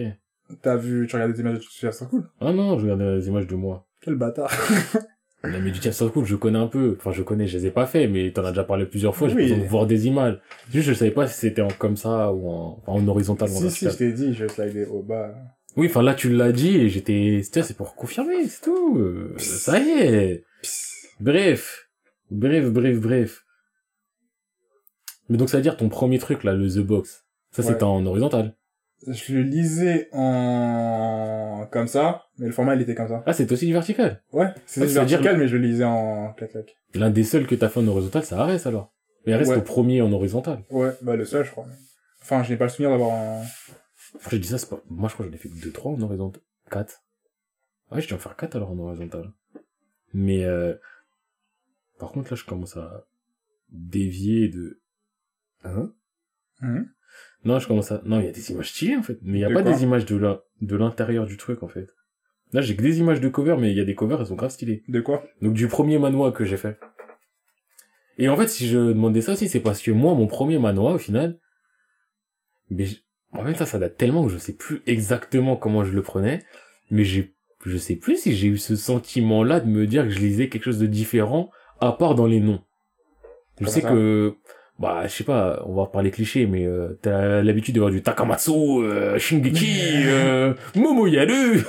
T'as 0.61 0.75
vu, 0.77 1.07
tu 1.07 1.15
regardes 1.15 1.33
des 1.33 1.39
images 1.41 1.59
de 1.59 1.91
c'est 1.91 2.07
cool. 2.09 2.29
Ah 2.39 2.53
non, 2.53 2.77
je 2.79 2.83
regarde 2.83 3.01
les 3.01 3.27
images 3.27 3.47
de 3.47 3.55
moi. 3.55 3.85
Quel 4.01 4.15
bâtard. 4.15 4.51
Du 5.43 5.87
After 5.87 6.07
School, 6.09 6.25
je 6.25 6.35
connais 6.35 6.57
un 6.57 6.67
peu. 6.67 6.95
Enfin, 6.99 7.11
je 7.11 7.21
connais, 7.21 7.47
je 7.47 7.57
les 7.57 7.67
ai 7.67 7.71
pas 7.71 7.85
fait, 7.85 8.07
mais 8.07 8.31
t'en 8.31 8.43
as 8.43 8.49
déjà 8.49 8.63
parlé 8.63 8.85
plusieurs 8.85 9.15
fois, 9.15 9.27
j'ai 9.29 9.35
Oui. 9.35 9.43
besoin 9.43 9.57
de 9.59 9.63
voir 9.63 9.85
des 9.87 10.07
images. 10.07 10.39
Juste, 10.71 10.89
je 10.89 10.93
savais 10.93 11.11
pas 11.11 11.27
si 11.27 11.39
c'était 11.39 11.61
en 11.61 11.67
comme 11.69 11.95
ça 11.95 12.33
ou 12.33 12.49
en, 12.49 12.81
enfin, 12.85 12.91
en 12.99 13.07
horizontal 13.07 13.49
ou 13.49 13.55
en 13.57 13.59
si, 13.59 13.71
si, 13.71 13.85
je 13.85 13.91
t'ai 13.95 14.11
dit, 14.13 14.33
je 14.33 14.47
slidais 14.47 14.85
au 14.87 15.01
bas. 15.03 15.33
Oui, 15.75 15.87
enfin 15.87 16.01
là 16.01 16.15
tu 16.15 16.29
l'as 16.35 16.51
dit 16.51 16.75
et 16.77 16.89
j'étais, 16.89 17.43
c'est 17.43 17.77
pour 17.77 17.95
confirmer, 17.95 18.47
c'est 18.47 18.61
tout. 18.63 18.97
Euh, 18.97 19.35
ça 19.37 19.79
y 19.79 19.87
est. 19.89 20.43
Bref, 21.19 21.87
bref, 22.31 22.65
bref, 22.71 22.97
bref. 22.99 23.45
Mais 25.29 25.37
donc 25.37 25.49
ça 25.49 25.57
veut 25.57 25.63
dire 25.63 25.77
ton 25.77 25.87
premier 25.87 26.17
truc 26.17 26.43
là, 26.43 26.53
le 26.53 26.67
The 26.67 26.79
Box. 26.79 27.25
Ça 27.51 27.61
Ouais. 27.61 27.69
c'était 27.69 27.83
en 27.83 28.03
horizontal. 28.07 28.55
Je 29.07 29.35
le 29.35 29.41
lisais 29.43 30.09
en, 30.13 31.67
comme 31.71 31.87
ça, 31.87 32.23
mais 32.39 32.47
le 32.47 32.51
format, 32.51 32.75
il 32.75 32.81
était 32.81 32.95
comme 32.95 33.07
ça. 33.07 33.23
Ah 33.25 33.33
c'est 33.33 33.51
aussi 33.51 33.65
du 33.65 33.73
vertical. 33.73 34.21
Ouais, 34.31 34.53
c'est 34.65 34.85
dire- 34.85 35.05
vertical, 35.05 35.37
mais 35.37 35.47
je 35.47 35.57
le 35.57 35.63
lisais 35.67 35.83
en 35.83 36.33
clac-clac. 36.33 36.75
L'un 36.93 37.09
des 37.09 37.23
seuls 37.23 37.47
que 37.47 37.55
t'as 37.55 37.69
fait 37.69 37.79
en 37.79 37.87
horizontal, 37.87 38.23
c'est 38.23 38.35
Ares 38.35 38.65
alors. 38.67 38.93
Mais 39.25 39.33
Ares 39.33 39.41
Ouais. 39.41 39.45
c'est 39.55 39.57
au 39.57 39.61
premier 39.61 40.01
en 40.01 40.11
horizontal. 40.13 40.63
Ouais, 40.69 40.91
bah, 41.01 41.15
le 41.15 41.25
seul, 41.25 41.45
je 41.45 41.51
crois. 41.51 41.65
Enfin, 42.21 42.43
je 42.43 42.51
n'ai 42.51 42.57
pas 42.57 42.65
le 42.65 42.69
souvenir 42.69 42.91
d'avoir 42.91 43.13
un... 43.15 43.41
Enfin, 44.15 44.29
je 44.31 44.37
dis 44.37 44.47
ça, 44.47 44.57
c'est 44.57 44.69
pas, 44.69 44.81
moi 44.89 45.09
je 45.09 45.13
crois 45.13 45.25
que 45.25 45.31
j'en 45.31 45.35
ai 45.35 45.39
fait 45.39 45.49
que 45.49 45.55
2-3 45.55 45.95
en 45.97 46.01
horizontal. 46.01 46.41
4. 46.71 47.01
Ouais, 47.91 48.01
je 48.01 48.07
dois 48.07 48.17
en 48.17 48.21
faire 48.21 48.35
4 48.35 48.55
alors 48.55 48.71
en 48.71 48.79
horizontal. 48.79 49.31
Mais 50.13 50.43
euh... 50.45 50.75
par 51.99 52.11
contre 52.11 52.31
là 52.31 52.37
je 52.37 52.45
commence 52.45 52.77
à 52.77 53.05
dévier 53.69 54.47
de... 54.47 54.79
Hein. 55.63 55.91
Non, 57.43 57.59
je 57.59 57.67
commence 57.67 57.91
à... 57.91 58.01
Non, 58.05 58.19
il 58.19 58.25
y 58.25 58.29
a 58.29 58.31
des 58.31 58.51
images 58.51 58.71
stylées, 58.71 58.95
en 58.95 59.03
fait. 59.03 59.19
Mais 59.21 59.39
il 59.39 59.41
y 59.41 59.45
a 59.45 59.49
De 59.49 59.53
pas 59.53 59.61
des 59.61 59.83
images 59.83 60.05
de 60.05 60.15
la... 60.17 60.41
de 60.61 60.75
l'intérieur 60.75 61.25
du 61.25 61.37
truc, 61.37 61.63
en 61.63 61.67
fait. 61.67 61.87
Là, 62.53 62.61
j'ai 62.61 62.75
que 62.75 62.81
des 62.81 62.99
images 62.99 63.19
de 63.19 63.27
cover, 63.27 63.57
mais 63.59 63.71
il 63.71 63.77
y 63.77 63.81
a 63.81 63.85
des 63.85 63.95
covers, 63.95 64.21
elles 64.21 64.27
sont 64.27 64.35
grave 64.35 64.51
stylées. 64.51 64.83
De 64.87 65.01
quoi? 65.01 65.23
Donc, 65.41 65.53
du 65.53 65.67
premier 65.67 65.99
manoir 65.99 66.31
que 66.33 66.45
j'ai 66.45 66.57
fait. 66.57 66.79
Et 68.17 68.29
en 68.29 68.37
fait, 68.37 68.47
si 68.47 68.67
je 68.67 68.77
demandais 68.77 69.21
ça 69.21 69.33
aussi, 69.33 69.47
c'est 69.47 69.59
parce 69.59 69.81
que 69.81 69.91
moi, 69.91 70.13
mon 70.13 70.27
premier 70.27 70.59
manoir, 70.59 70.95
au 70.95 70.97
final... 70.97 71.39
Mais... 72.69 72.87
En 73.33 73.43
fait, 73.43 73.55
ça, 73.55 73.65
ça 73.65 73.77
date 73.77 73.97
tellement 73.97 74.25
que 74.25 74.31
je 74.31 74.37
sais 74.37 74.53
plus 74.53 74.81
exactement 74.87 75.57
comment 75.57 75.83
je 75.83 75.91
le 75.91 76.01
prenais. 76.01 76.43
Mais 76.89 77.03
j'ai... 77.03 77.33
Je 77.65 77.77
sais 77.77 77.95
plus 77.95 78.17
si 78.21 78.35
j'ai 78.35 78.47
eu 78.47 78.57
ce 78.57 78.75
sentiment-là 78.75 79.59
de 79.59 79.67
me 79.67 79.85
dire 79.87 80.03
que 80.03 80.09
je 80.09 80.19
lisais 80.19 80.47
quelque 80.47 80.63
chose 80.63 80.79
de 80.79 80.85
différent, 80.85 81.51
à 81.81 81.91
part 81.91 82.15
dans 82.15 82.27
les 82.27 82.39
noms. 82.39 82.61
Je 83.59 83.67
sais 83.67 83.81
que 83.81 84.35
bah 84.79 85.03
je 85.07 85.11
sais 85.11 85.23
pas 85.23 85.63
on 85.65 85.73
va 85.73 85.87
parler 85.87 86.11
cliché 86.11 86.45
mais 86.45 86.65
euh, 86.65 86.99
t'as 87.01 87.41
l'habitude 87.41 87.73
de 87.73 87.79
voir 87.79 87.91
du 87.91 88.03
Takamatsu 88.03 88.51
euh, 88.51 89.17
Shingeki 89.17 90.03
euh, 90.05 90.53
Momoyaru 90.75 91.63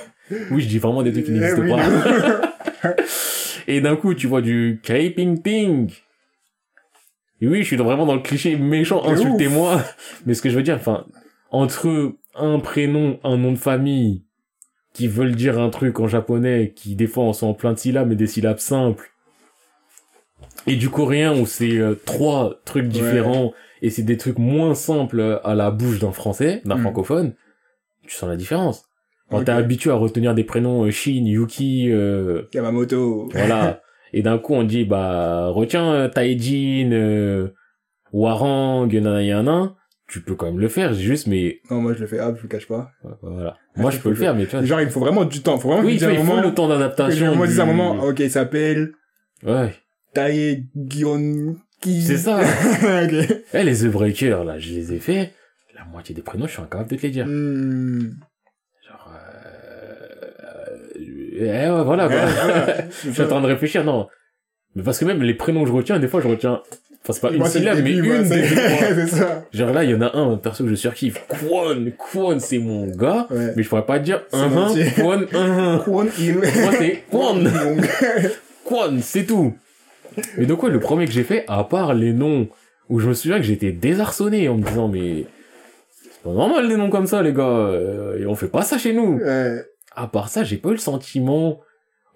oui 0.51 0.61
je 0.63 0.69
dis 0.69 0.79
vraiment 0.79 1.03
des 1.03 1.13
trucs 1.13 1.25
qui 1.27 1.31
Eh 1.33 1.39
n'existent 1.39 1.63
oui. 1.63 1.71
pas 1.71 2.95
et 3.67 3.81
d'un 3.81 3.97
coup 3.97 4.15
tu 4.15 4.27
vois 4.27 4.41
du 4.43 4.81
Caping 4.83 5.43
Ting 5.43 5.91
et 7.41 7.47
oui 7.49 7.59
je 7.63 7.67
suis 7.67 7.77
vraiment 7.77 8.07
dans 8.07 8.15
le 8.15 8.21
cliché 8.23 8.57
méchant 8.57 9.05
insultez-moi 9.05 9.83
mais 10.27 10.35
ce 10.35 10.43
que 10.43 10.51
je 10.51 10.57
veux 10.57 10.63
dire 10.63 10.77
enfin 10.77 11.07
entre 11.51 12.13
un 12.35 12.59
prénom 12.61 13.19
un 13.25 13.37
nom 13.37 13.53
de 13.53 13.59
famille 13.59 14.23
qui 14.95 15.07
veulent 15.07 15.35
dire 15.37 15.59
un 15.61 15.71
truc 15.71 16.01
en 16.01 16.09
japonais 16.09 16.73
qui 16.75 16.95
des 16.97 17.07
fois 17.07 17.25
en 17.25 17.33
sont 17.33 17.47
en 17.49 17.55
plein 17.55 17.73
de 17.73 17.79
syllabes 17.79 18.09
mais 18.09 18.17
des 18.17 18.27
syllabes 18.27 18.59
simples 18.59 19.13
et 20.67 20.77
du 20.77 20.89
coréen 20.91 21.39
où 21.39 21.47
c'est 21.47 21.79
euh, 21.79 21.95
trois 22.05 22.61
trucs 22.65 22.89
différents 22.89 23.53
et 23.81 23.91
c'est 23.91 24.03
des 24.03 24.17
trucs 24.17 24.39
moins 24.39 24.75
simples 24.75 25.41
à 25.45 25.55
la 25.55 25.71
bouche 25.71 25.99
d'un 26.01 26.11
français, 26.13 26.63
d'un 26.65 26.77
Mm. 26.77 26.81
francophone, 26.83 27.35
tu 28.07 28.11
sens 28.15 28.29
la 28.29 28.37
différence. 28.37 28.88
Quand 29.31 29.45
t'es 29.45 29.53
habitué 29.53 29.91
à 29.91 29.95
retenir 29.95 30.35
des 30.35 30.45
prénoms 30.45 30.85
euh, 30.85 30.91
Shin, 30.91 31.25
Yuki, 31.25 31.91
euh, 31.93 32.43
Yamamoto. 32.55 33.29
voilà, 33.33 33.83
et 34.13 34.23
d'un 34.23 34.39
coup 34.39 34.55
on 34.55 34.63
dit 34.65 34.85
bah 34.85 35.49
retiens 35.49 35.93
euh, 35.93 36.09
Taijin, 36.09 36.91
euh, 36.93 37.49
Warang, 38.13 38.89
tu 40.09 40.23
peux 40.23 40.35
quand 40.35 40.47
même 40.47 40.59
le 40.59 40.69
faire, 40.69 40.95
juste, 40.95 41.27
mais, 41.27 41.61
Non, 41.71 41.83
moi, 41.83 41.93
je 41.93 42.01
le 42.01 42.07
fais, 42.07 42.19
ah, 42.19 42.33
je 42.35 42.43
le 42.43 42.49
cache 42.49 42.67
pas. 42.67 42.91
voilà. 43.21 43.59
Moi, 43.77 43.91
je 43.91 43.99
peux 43.99 44.09
le 44.09 44.15
faire, 44.15 44.35
mais 44.35 44.47
tu 44.47 44.57
vois. 44.57 44.65
Genre, 44.65 44.81
il 44.81 44.89
faut 44.89 45.01
vraiment 45.01 45.27
du 45.27 45.43
temps. 45.43 45.59
Faut 45.59 45.69
vraiment 45.69 45.85
Oui, 45.87 45.97
il 45.97 46.05
un 46.05 46.15
faut 46.15 46.25
moment. 46.25 46.41
le 46.41 46.55
temps 46.55 46.67
d'adaptation. 46.67 47.37
Moi, 47.37 47.47
à 47.47 47.63
un 47.63 47.67
moment, 47.67 48.03
ok, 48.03 48.19
il 48.21 48.31
s'appelle 48.31 48.93
Ouais. 49.45 49.75
Tae 50.15 50.65
Ki. 51.81 52.03
C'est 52.03 52.17
ça. 52.17 52.41
ok. 53.05 53.27
Eh, 53.53 53.63
les 53.63 53.77
The 53.81 53.87
Breakers, 53.93 54.45
là, 54.45 54.59
je 54.59 54.71
les 54.73 54.95
ai 54.95 54.99
fait. 54.99 55.33
La 55.77 55.85
moitié 55.85 56.15
des 56.15 56.23
prénoms, 56.23 56.47
je 56.47 56.53
suis 56.53 56.63
incapable 56.63 56.91
de 56.91 56.97
te 56.97 57.03
les 57.03 57.11
dire. 57.11 57.27
Hmm. 57.27 58.11
Genre, 58.89 59.13
euh... 59.15 60.27
euh, 60.43 60.77
eh, 60.99 61.28
ouais, 61.41 61.85
voilà, 61.85 62.09
voilà. 62.09 62.89
je 63.05 63.11
suis 63.11 63.23
en 63.23 63.27
train 63.27 63.41
de 63.41 63.47
réfléchir, 63.47 63.85
non. 63.85 64.07
Mais 64.75 64.83
parce 64.83 64.99
que 64.99 65.05
même 65.05 65.23
les 65.23 65.35
prénoms 65.35 65.63
que 65.63 65.69
je 65.69 65.75
retiens, 65.75 65.99
des 65.99 66.09
fois, 66.09 66.21
je 66.21 66.29
retiens, 66.29 66.63
enfin, 67.03 67.13
c'est 67.13 67.21
pas 67.21 67.31
une 67.31 67.39
Moi, 67.39 67.49
syllabe, 67.49 67.81
mais 67.83 68.01
moi, 68.01 68.17
une 68.17 68.29
des 68.29 69.07
ça. 69.07 69.45
Genre 69.53 69.73
là, 69.73 69.85
il 69.85 69.91
y 69.91 69.95
en 69.95 70.03
a 70.03 70.17
un, 70.17 70.37
perso, 70.37 70.65
que 70.65 70.71
je 70.71 70.75
surkiffe. 70.75 71.25
Kwon, 71.27 71.93
Kwon, 71.97 72.39
c'est 72.39 72.59
mon 72.59 72.87
gars. 72.87 73.27
Ouais. 73.31 73.53
Mais 73.57 73.63
je 73.63 73.69
pourrais 73.69 73.87
pas 73.87 73.99
dire, 73.99 74.23
un, 74.33 74.57
un. 74.57 74.91
Kwon, 74.91 75.27
un. 75.35 75.79
Kwon 75.79 76.07
Il. 76.19 76.35
Moi, 76.37 76.73
c'est 76.79 77.05
Kwon. 77.11 77.45
Kwon, 78.65 78.99
c'est 79.01 79.25
tout. 79.25 79.55
Et 80.37 80.47
donc, 80.47 80.63
ouais, 80.63 80.71
le 80.71 80.81
premier 80.81 81.07
que 81.07 81.13
j'ai 81.13 81.25
fait, 81.25 81.45
à 81.49 81.65
part 81.65 81.95
les 81.95 82.13
noms, 82.13 82.49
où 82.89 83.01
je 83.01 83.09
me 83.09 83.15
souviens 83.15 83.39
que 83.39 83.45
j'étais 83.45 83.73
désarçonné 83.73 84.49
en 84.49 84.57
me 84.57 84.63
disant, 84.63 84.89
mais, 84.89 85.25
c'est 86.11 86.23
pas 86.23 86.31
normal 86.31 86.69
des 86.69 86.77
noms 86.77 86.91
comme 86.91 87.07
ça, 87.07 87.23
les 87.23 87.33
gars, 87.33 87.43
euh, 87.43 88.19
et 88.19 88.27
on 88.27 88.35
fait 88.35 88.49
pas 88.49 88.63
ça 88.63 88.79
chez 88.79 88.93
nous. 88.93 89.19
Ouais. 89.19 89.63
À 90.01 90.07
part 90.07 90.29
ça, 90.29 90.45
j'ai 90.45 90.57
pas 90.59 90.69
eu 90.69 90.73
le 90.73 90.79
sentiment, 90.79 91.61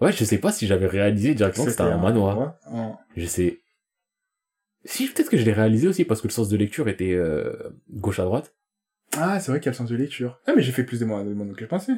ouais, 0.00 0.12
je 0.12 0.24
sais 0.24 0.38
pas 0.38 0.52
si 0.52 0.66
j'avais 0.68 0.86
réalisé 0.86 1.34
directement 1.34 1.64
que 1.66 1.70
c'était 1.72 1.82
un 1.82 1.98
manoir. 1.98 2.56
Ouais. 2.70 2.92
Je 3.16 3.26
sais. 3.26 3.60
Si, 4.84 5.06
peut-être 5.09 5.30
que 5.30 5.36
je 5.36 5.44
l'ai 5.44 5.52
réalisé 5.52 5.88
aussi 5.88 6.04
parce 6.04 6.20
que 6.20 6.28
le 6.28 6.32
sens 6.32 6.48
de 6.48 6.56
lecture 6.56 6.88
était, 6.88 7.14
euh, 7.14 7.52
gauche 7.90 8.18
à 8.20 8.24
droite. 8.24 8.54
Ah, 9.16 9.38
c'est 9.40 9.50
vrai 9.50 9.60
qu'il 9.60 9.66
y 9.66 9.68
a 9.70 9.72
le 9.72 9.76
sens 9.76 9.90
de 9.90 9.96
lecture. 9.96 10.40
Ah, 10.46 10.52
mais 10.56 10.62
j'ai 10.62 10.72
fait 10.72 10.84
plus 10.84 11.00
de 11.00 11.04
mangas 11.04 11.54
que 11.54 11.60
je 11.60 11.66
pensais. 11.66 11.92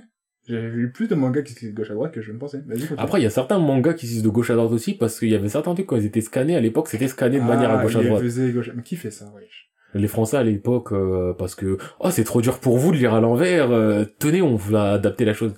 J'ai 0.46 0.60
lu 0.60 0.90
plus 0.92 1.08
de 1.08 1.14
mangas 1.14 1.42
qui 1.42 1.54
se 1.54 1.60
lisent 1.60 1.70
de 1.72 1.76
gauche 1.76 1.90
à 1.90 1.94
droite 1.94 2.12
que 2.12 2.20
je 2.20 2.32
ne 2.32 2.38
pensais. 2.38 2.62
Après, 2.98 3.20
il 3.20 3.22
y 3.22 3.26
a 3.26 3.30
certains 3.30 3.58
mangas 3.58 3.94
qui 3.94 4.06
se 4.06 4.22
de 4.22 4.28
gauche 4.28 4.50
à 4.50 4.54
droite 4.54 4.72
aussi 4.72 4.94
parce 4.94 5.18
qu'il 5.18 5.28
y 5.30 5.34
avait 5.34 5.48
certains 5.48 5.74
trucs 5.74 5.86
quand 5.86 5.96
ils 5.96 6.04
étaient 6.04 6.20
scannés 6.20 6.56
à 6.56 6.60
l'époque, 6.60 6.88
c'était 6.88 7.08
scanné 7.08 7.38
de 7.38 7.44
manière 7.44 7.70
à 7.70 7.78
Ah, 7.78 7.82
gauche 7.82 7.96
à 7.96 8.02
droite. 8.02 8.22
gauche. 8.22 8.70
Mais 8.74 8.82
qui 8.82 8.96
fait 8.96 9.10
ça, 9.10 9.30
wesh? 9.34 9.70
Les 9.94 10.08
Français 10.08 10.36
à 10.36 10.42
l'époque, 10.42 10.92
euh, 10.92 11.32
parce 11.34 11.54
que 11.54 11.78
oh 12.00 12.10
c'est 12.10 12.24
trop 12.24 12.42
dur 12.42 12.58
pour 12.58 12.76
vous 12.78 12.90
de 12.90 12.96
lire 12.96 13.14
à 13.14 13.20
l'envers. 13.20 13.70
euh, 13.70 14.04
tenez, 14.18 14.42
on 14.42 14.56
va 14.56 14.92
adapter 14.94 15.24
la 15.24 15.32
chose. 15.34 15.54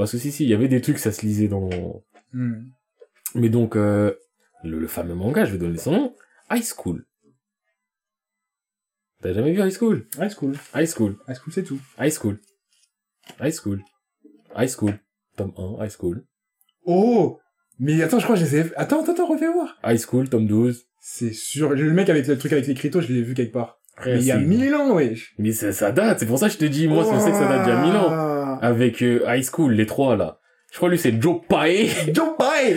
Parce 0.00 0.12
que 0.12 0.18
si 0.18 0.32
si, 0.32 0.44
il 0.44 0.48
y 0.48 0.54
avait 0.54 0.66
des 0.66 0.80
trucs 0.80 0.98
ça 0.98 1.12
se 1.12 1.26
lisait 1.26 1.46
dans. 1.46 1.68
Hmm. 2.32 2.62
Mais 3.34 3.50
donc 3.50 3.76
euh, 3.76 4.14
le, 4.64 4.78
le 4.78 4.86
fameux 4.86 5.14
manga, 5.14 5.44
je 5.44 5.52
vais 5.52 5.58
donner 5.58 5.76
son 5.76 5.92
nom, 5.92 6.14
High 6.50 6.64
School. 6.64 7.04
T'as 9.20 9.34
jamais 9.34 9.52
vu 9.52 9.60
High 9.60 9.76
School? 9.76 10.06
High 10.18 10.30
school. 10.30 10.54
High 10.74 10.86
School, 10.86 11.16
High 11.28 11.36
school, 11.36 11.52
c'est 11.52 11.64
tout. 11.64 11.78
High 11.98 12.10
School, 12.10 12.38
High 13.42 13.52
School, 13.52 13.82
High 14.56 14.70
School, 14.70 14.98
tome 15.36 15.52
1, 15.58 15.84
High 15.84 15.90
School, 15.90 16.24
Oh! 16.86 17.38
Mais 17.78 18.02
attends, 18.02 18.18
je 18.18 18.24
crois 18.24 18.36
que 18.36 18.44
je 18.44 18.46
les 18.46 18.56
ai... 18.56 18.72
Attends, 18.76 19.02
attends, 19.02 19.12
attends, 19.12 19.26
refais 19.26 19.52
voir. 19.52 19.78
High 19.84 19.98
School, 19.98 20.30
tome 20.30 20.46
12. 20.46 20.86
C'est 20.98 21.34
sûr. 21.34 21.76
J'ai 21.76 21.84
le 21.84 21.92
mec 21.92 22.08
avec 22.08 22.26
le 22.26 22.38
truc 22.38 22.54
avec 22.54 22.66
les 22.66 22.74
crito, 22.74 23.02
je 23.02 23.12
l'ai 23.12 23.22
vu 23.22 23.34
quelque 23.34 23.52
part. 23.52 23.80
Mais 24.06 24.20
il 24.20 24.24
y 24.24 24.32
a 24.32 24.38
mille 24.38 24.74
ans, 24.74 24.94
wesh. 24.94 25.34
Mais 25.38 25.52
ça, 25.52 25.72
ça 25.74 25.92
date, 25.92 26.20
c'est 26.20 26.26
pour 26.26 26.38
ça 26.38 26.46
que 26.46 26.54
je 26.54 26.58
te 26.58 26.64
dis, 26.64 26.88
moi, 26.88 27.04
je 27.04 27.20
sais 27.20 27.30
que 27.30 27.36
ça 27.36 27.48
date 27.48 27.64
d'il 27.64 27.74
y 27.74 27.76
a 27.76 27.82
mille 27.82 27.96
ans. 27.96 28.39
Avec 28.60 29.02
euh, 29.02 29.24
High 29.26 29.42
School, 29.42 29.72
les 29.72 29.86
trois, 29.86 30.16
là. 30.16 30.38
Je 30.70 30.76
crois, 30.76 30.88
lui, 30.88 30.98
c'est 30.98 31.20
Joe 31.20 31.40
Pae. 31.48 31.88
Joe 32.12 32.28
Pye! 32.38 32.76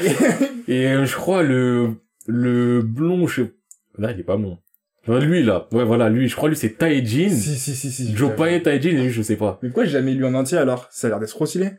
Et 0.68 0.88
euh, 0.88 1.05
je 1.05 1.15
crois, 1.15 1.43
le, 1.43 1.95
le 2.26 2.81
blond, 2.81 3.27
je. 3.27 3.43
Là, 3.99 4.11
il 4.11 4.19
est 4.19 4.23
pas 4.23 4.38
blond. 4.38 4.57
Enfin, 5.03 5.19
lui, 5.19 5.43
là. 5.43 5.68
Ouais, 5.72 5.84
voilà, 5.84 6.10
lui, 6.10 6.30
je 6.30 6.35
crois, 6.35 6.49
lui, 6.49 6.55
c'est 6.55 6.77
Taejin. 6.77 7.30
si, 7.30 7.55
si, 7.55 7.76
si, 7.76 7.91
si. 7.91 8.15
Joe 8.15 8.34
Pae, 8.35 8.61
Taejin, 8.64 8.89
et 8.91 9.03
lui, 9.03 9.10
je 9.11 9.22
sais 9.22 9.35
pas. 9.35 9.60
Mais 9.61 9.69
pourquoi 9.69 9.84
j'ai 9.85 9.91
jamais 9.91 10.14
lu 10.14 10.26
en 10.26 10.34
entier 10.34 10.57
alors? 10.57 10.88
Ça 10.89 11.07
a 11.07 11.10
l'air 11.11 11.19
d'être 11.19 11.30
trop 11.30 11.45
stylé. 11.45 11.72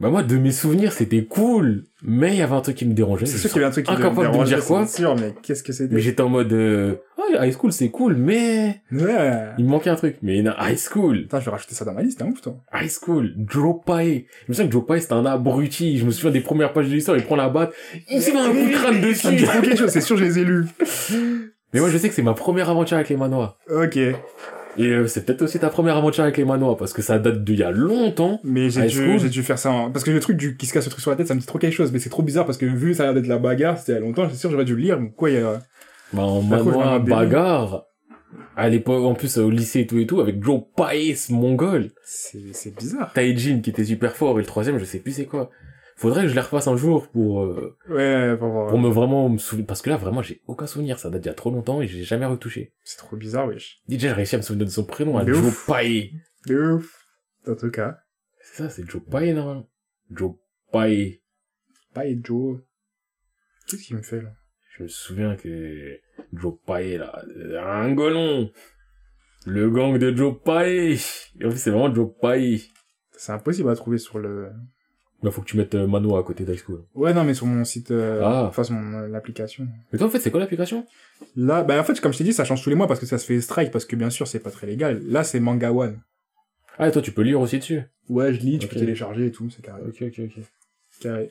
Bah, 0.00 0.10
moi, 0.10 0.22
de 0.22 0.36
mes 0.36 0.50
souvenirs, 0.52 0.92
c'était 0.92 1.24
cool. 1.24 1.84
Mais 2.02 2.32
il 2.32 2.38
y 2.38 2.42
avait 2.42 2.54
un 2.54 2.60
truc 2.60 2.76
qui 2.76 2.84
me 2.86 2.94
dérangeait. 2.94 3.26
C'est 3.26 3.38
sûr 3.38 3.50
qu'il 3.50 3.60
y 3.60 3.64
avait 3.64 3.68
un 3.68 3.72
truc 3.72 3.86
qui 3.86 3.92
incapable 3.92 4.16
devait 4.26 4.32
de 4.38 4.38
me 4.42 4.44
dire 4.46 4.64
quoi. 4.64 4.86
Sûr, 4.86 5.14
mais 5.14 5.34
qu'est-ce 5.42 5.62
que 5.62 5.72
c'était? 5.72 5.94
Mais 5.94 6.00
j'étais 6.00 6.20
en 6.22 6.28
mode, 6.28 6.52
euh, 6.52 6.96
ah, 7.18 7.46
High 7.46 7.54
School, 7.56 7.72
c'est 7.72 7.90
cool, 7.90 8.14
mais 8.16 8.80
Ouais. 8.90 9.50
il 9.58 9.64
me 9.64 9.70
manquait 9.70 9.90
un 9.90 9.94
truc. 9.94 10.16
Mais 10.22 10.42
non, 10.42 10.52
High 10.60 10.76
School. 10.78 11.24
Attends, 11.26 11.38
je 11.40 11.44
vais 11.44 11.50
rajouter 11.52 11.74
ça 11.74 11.84
dans 11.84 11.92
ma 11.94 12.02
liste, 12.02 12.18
t'es 12.18 12.24
un 12.24 12.28
ouf, 12.28 12.40
toi. 12.40 12.56
High 12.74 12.90
School, 12.90 13.34
Joe 13.48 13.76
Pae. 13.86 14.24
Je 14.46 14.48
me 14.48 14.54
souviens 14.54 14.66
que 14.66 14.72
Joe 14.72 14.84
Pae, 14.84 15.00
c'était 15.00 15.12
un 15.12 15.26
abruti. 15.26 15.96
Je 15.98 16.04
me 16.04 16.10
souviens 16.10 16.32
des 16.32 16.40
premières 16.40 16.72
pages 16.72 16.88
de 16.88 16.92
l'histoire, 16.94 17.16
il 17.16 17.22
prend 17.24 17.36
la 17.36 17.48
batte, 17.48 17.72
il 18.10 18.20
se 18.20 18.30
met 18.32 18.38
un 18.40 18.48
coup 18.50 18.68
de 18.68 18.72
crâne 18.74 18.96
me 19.00 19.06
dessus. 19.06 19.88
c'est 19.88 20.00
sûr, 20.00 20.16
je 20.16 20.24
les 20.24 20.38
ai 20.40 20.44
lus. 20.44 20.64
Mais 21.72 21.80
moi, 21.80 21.88
je 21.88 21.96
sais 21.98 22.08
que 22.08 22.14
c'est 22.14 22.22
ma 22.22 22.34
première 22.34 22.68
aventure 22.68 22.96
avec 22.96 23.08
les 23.08 23.16
manoirs. 23.16 23.58
Ok. 23.70 23.98
Et 24.78 24.86
euh, 24.86 25.06
c'est 25.06 25.26
peut-être 25.26 25.42
aussi 25.42 25.58
ta 25.58 25.68
première 25.68 25.96
aventure 25.96 26.22
avec 26.24 26.36
les 26.36 26.44
manoirs, 26.44 26.76
parce 26.76 26.92
que 26.92 27.02
ça 27.02 27.18
date 27.18 27.44
d'il 27.44 27.58
y 27.58 27.62
a 27.62 27.70
longtemps. 27.70 28.40
Mais 28.42 28.70
j'ai 28.70 28.86
dû, 28.86 29.18
j'ai 29.18 29.28
dû 29.28 29.42
faire 29.42 29.58
ça 29.58 29.70
en... 29.70 29.90
Parce 29.90 30.04
que 30.04 30.10
le 30.10 30.20
truc 30.20 30.36
du, 30.36 30.56
qui 30.56 30.66
se 30.66 30.72
casse 30.72 30.86
le 30.86 30.90
truc 30.90 31.02
sur 31.02 31.10
la 31.10 31.16
tête, 31.16 31.26
ça 31.26 31.34
me 31.34 31.40
dit 31.40 31.46
trop 31.46 31.58
quelque 31.58 31.74
chose, 31.74 31.92
mais 31.92 31.98
c'est 31.98 32.10
trop 32.10 32.22
bizarre 32.22 32.46
parce 32.46 32.58
que 32.58 32.64
vu 32.66 32.94
ça 32.94 33.02
a 33.02 33.06
l'air 33.06 33.14
d'être 33.14 33.26
la 33.26 33.38
bagarre, 33.38 33.78
c'était 33.78 33.92
il 33.92 33.94
y 33.96 33.98
a 33.98 34.00
longtemps, 34.00 34.28
c'est 34.30 34.36
sûr, 34.36 34.50
j'aurais 34.50 34.64
dû 34.64 34.74
le 34.74 34.82
lire, 34.82 34.98
donc 34.98 35.14
quoi, 35.14 35.30
il 35.30 35.36
y 35.36 35.38
a... 35.38 35.60
Bah, 36.12 36.22
en 36.22 36.42
manoir, 36.42 37.00
bagarre. 37.00 37.84
À 38.56 38.68
l'époque, 38.68 39.04
en 39.04 39.14
plus, 39.14 39.38
au 39.38 39.50
lycée 39.50 39.80
et 39.80 39.86
tout 39.86 39.98
et 39.98 40.06
tout, 40.06 40.20
avec 40.20 40.42
Joe 40.42 40.62
Pae, 40.76 41.14
ce 41.14 41.32
mongol. 41.32 41.90
C'est, 42.04 42.52
c'est 42.52 42.74
bizarre. 42.74 43.12
Taejin, 43.12 43.60
qui 43.60 43.70
était 43.70 43.84
super 43.84 44.14
fort, 44.14 44.38
et 44.38 44.42
le 44.42 44.46
troisième, 44.46 44.78
je 44.78 44.84
sais 44.84 44.98
plus 44.98 45.12
c'est 45.12 45.26
quoi. 45.26 45.50
Faudrait 46.02 46.22
que 46.22 46.28
je 46.28 46.34
les 46.34 46.40
refasse 46.40 46.66
un 46.66 46.76
jour 46.76 47.08
pour, 47.10 47.44
euh, 47.44 47.78
Ouais, 47.88 48.36
pour 48.36 48.48
voir. 48.48 48.68
pour 48.70 48.78
me 48.80 48.88
vraiment 48.88 49.28
me 49.28 49.38
souvenir. 49.38 49.66
Parce 49.68 49.82
que 49.82 49.88
là, 49.90 49.96
vraiment, 49.96 50.20
j'ai 50.20 50.42
aucun 50.48 50.66
souvenir. 50.66 50.98
Ça 50.98 51.10
date 51.10 51.22
d'il 51.22 51.28
y 51.28 51.30
a 51.30 51.34
trop 51.34 51.52
longtemps 51.52 51.80
et 51.80 51.86
j'ai 51.86 52.02
jamais 52.02 52.26
retouché. 52.26 52.72
C'est 52.82 52.96
trop 52.98 53.16
bizarre, 53.16 53.46
wesh. 53.46 53.80
Déjà, 53.86 54.08
j'ai 54.08 54.12
réussi 54.14 54.34
à 54.34 54.38
me 54.38 54.42
souvenir 54.42 54.66
de 54.66 54.70
son 54.72 54.84
prénom, 54.84 55.16
à 55.16 55.24
De 55.24 55.32
Joe. 55.32 55.64
Pae. 55.66 56.10
De 56.46 56.72
ouf. 56.72 57.06
En 57.46 57.54
tout 57.54 57.70
cas. 57.70 57.98
C'est 58.40 58.64
ça, 58.64 58.68
c'est 58.68 58.84
Joe 58.90 59.00
Pae, 59.08 59.32
non? 59.32 59.68
Joe 60.10 60.32
Pae. 60.72 61.20
Pas 61.94 62.06
et 62.06 62.18
Joe. 62.20 62.58
Qu'est-ce 63.68 63.84
qu'il 63.84 63.96
me 63.96 64.02
fait, 64.02 64.20
là? 64.22 64.32
Je 64.76 64.82
me 64.82 64.88
souviens 64.88 65.36
que 65.36 65.98
Joe 66.32 66.54
Pae, 66.66 66.96
là, 66.98 67.22
euh, 67.36 67.62
un 67.62 67.92
golon. 67.92 68.50
Le 69.46 69.70
gang 69.70 69.96
de 69.98 70.12
Joe 70.16 70.34
Pae. 70.44 70.94
Et 71.40 71.44
en 71.44 71.50
fait, 71.52 71.56
c'est 71.58 71.70
vraiment 71.70 71.94
Joe 71.94 72.10
Pae. 72.20 72.58
C'est 73.12 73.30
impossible 73.32 73.70
à 73.70 73.76
trouver 73.76 73.98
sur 73.98 74.18
le... 74.18 74.50
Bah, 75.22 75.30
faut 75.30 75.40
que 75.40 75.46
tu 75.46 75.56
mettes 75.56 75.74
euh, 75.74 75.86
Mano 75.86 76.16
à 76.16 76.24
côté 76.24 76.44
d'High 76.44 76.58
School. 76.58 76.82
Ouais, 76.94 77.14
non, 77.14 77.22
mais 77.22 77.34
sur 77.34 77.46
mon 77.46 77.64
site, 77.64 77.92
euh... 77.92 78.20
Ah. 78.24 78.44
enfin, 78.48 78.64
sur 78.64 78.74
mon, 78.74 78.98
euh, 78.98 79.08
l'application. 79.08 79.68
Mais 79.92 79.98
toi, 79.98 80.08
en 80.08 80.10
fait, 80.10 80.18
c'est 80.18 80.30
quoi 80.30 80.40
l'application? 80.40 80.84
Là, 81.36 81.62
bah, 81.62 81.78
en 81.80 81.84
fait, 81.84 82.00
comme 82.00 82.12
je 82.12 82.18
t'ai 82.18 82.24
dit, 82.24 82.32
ça 82.32 82.44
change 82.44 82.62
tous 82.62 82.70
les 82.70 82.76
mois 82.76 82.88
parce 82.88 82.98
que 82.98 83.06
ça 83.06 83.18
se 83.18 83.26
fait 83.26 83.40
strike, 83.40 83.70
parce 83.70 83.84
que 83.84 83.94
bien 83.94 84.10
sûr, 84.10 84.26
c'est 84.26 84.40
pas 84.40 84.50
très 84.50 84.66
légal. 84.66 85.00
Là, 85.06 85.22
c'est 85.22 85.38
Manga 85.38 85.72
One. 85.72 86.00
Ah, 86.78 86.88
et 86.88 86.90
toi, 86.90 87.02
tu 87.02 87.12
peux 87.12 87.22
lire 87.22 87.40
aussi 87.40 87.58
dessus? 87.58 87.82
Ouais, 88.08 88.32
je 88.32 88.40
lis, 88.40 88.58
tu 88.58 88.66
peux 88.66 88.76
télécharger 88.76 89.26
et 89.26 89.30
tout, 89.30 89.48
c'est 89.50 89.62
carré. 89.62 89.82
Ok, 89.86 90.02
ok, 90.02 90.20
ok. 90.24 90.44
Carré. 91.00 91.30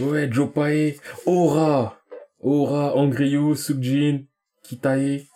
Ouais, 0.00 0.28
Joe 0.30 0.48
Pae, 0.52 0.94
Aura, 1.26 1.98
Aura, 2.40 2.96
Angryu, 2.96 3.56
Sukjin, 3.56 4.20
Kitae, 4.62 5.26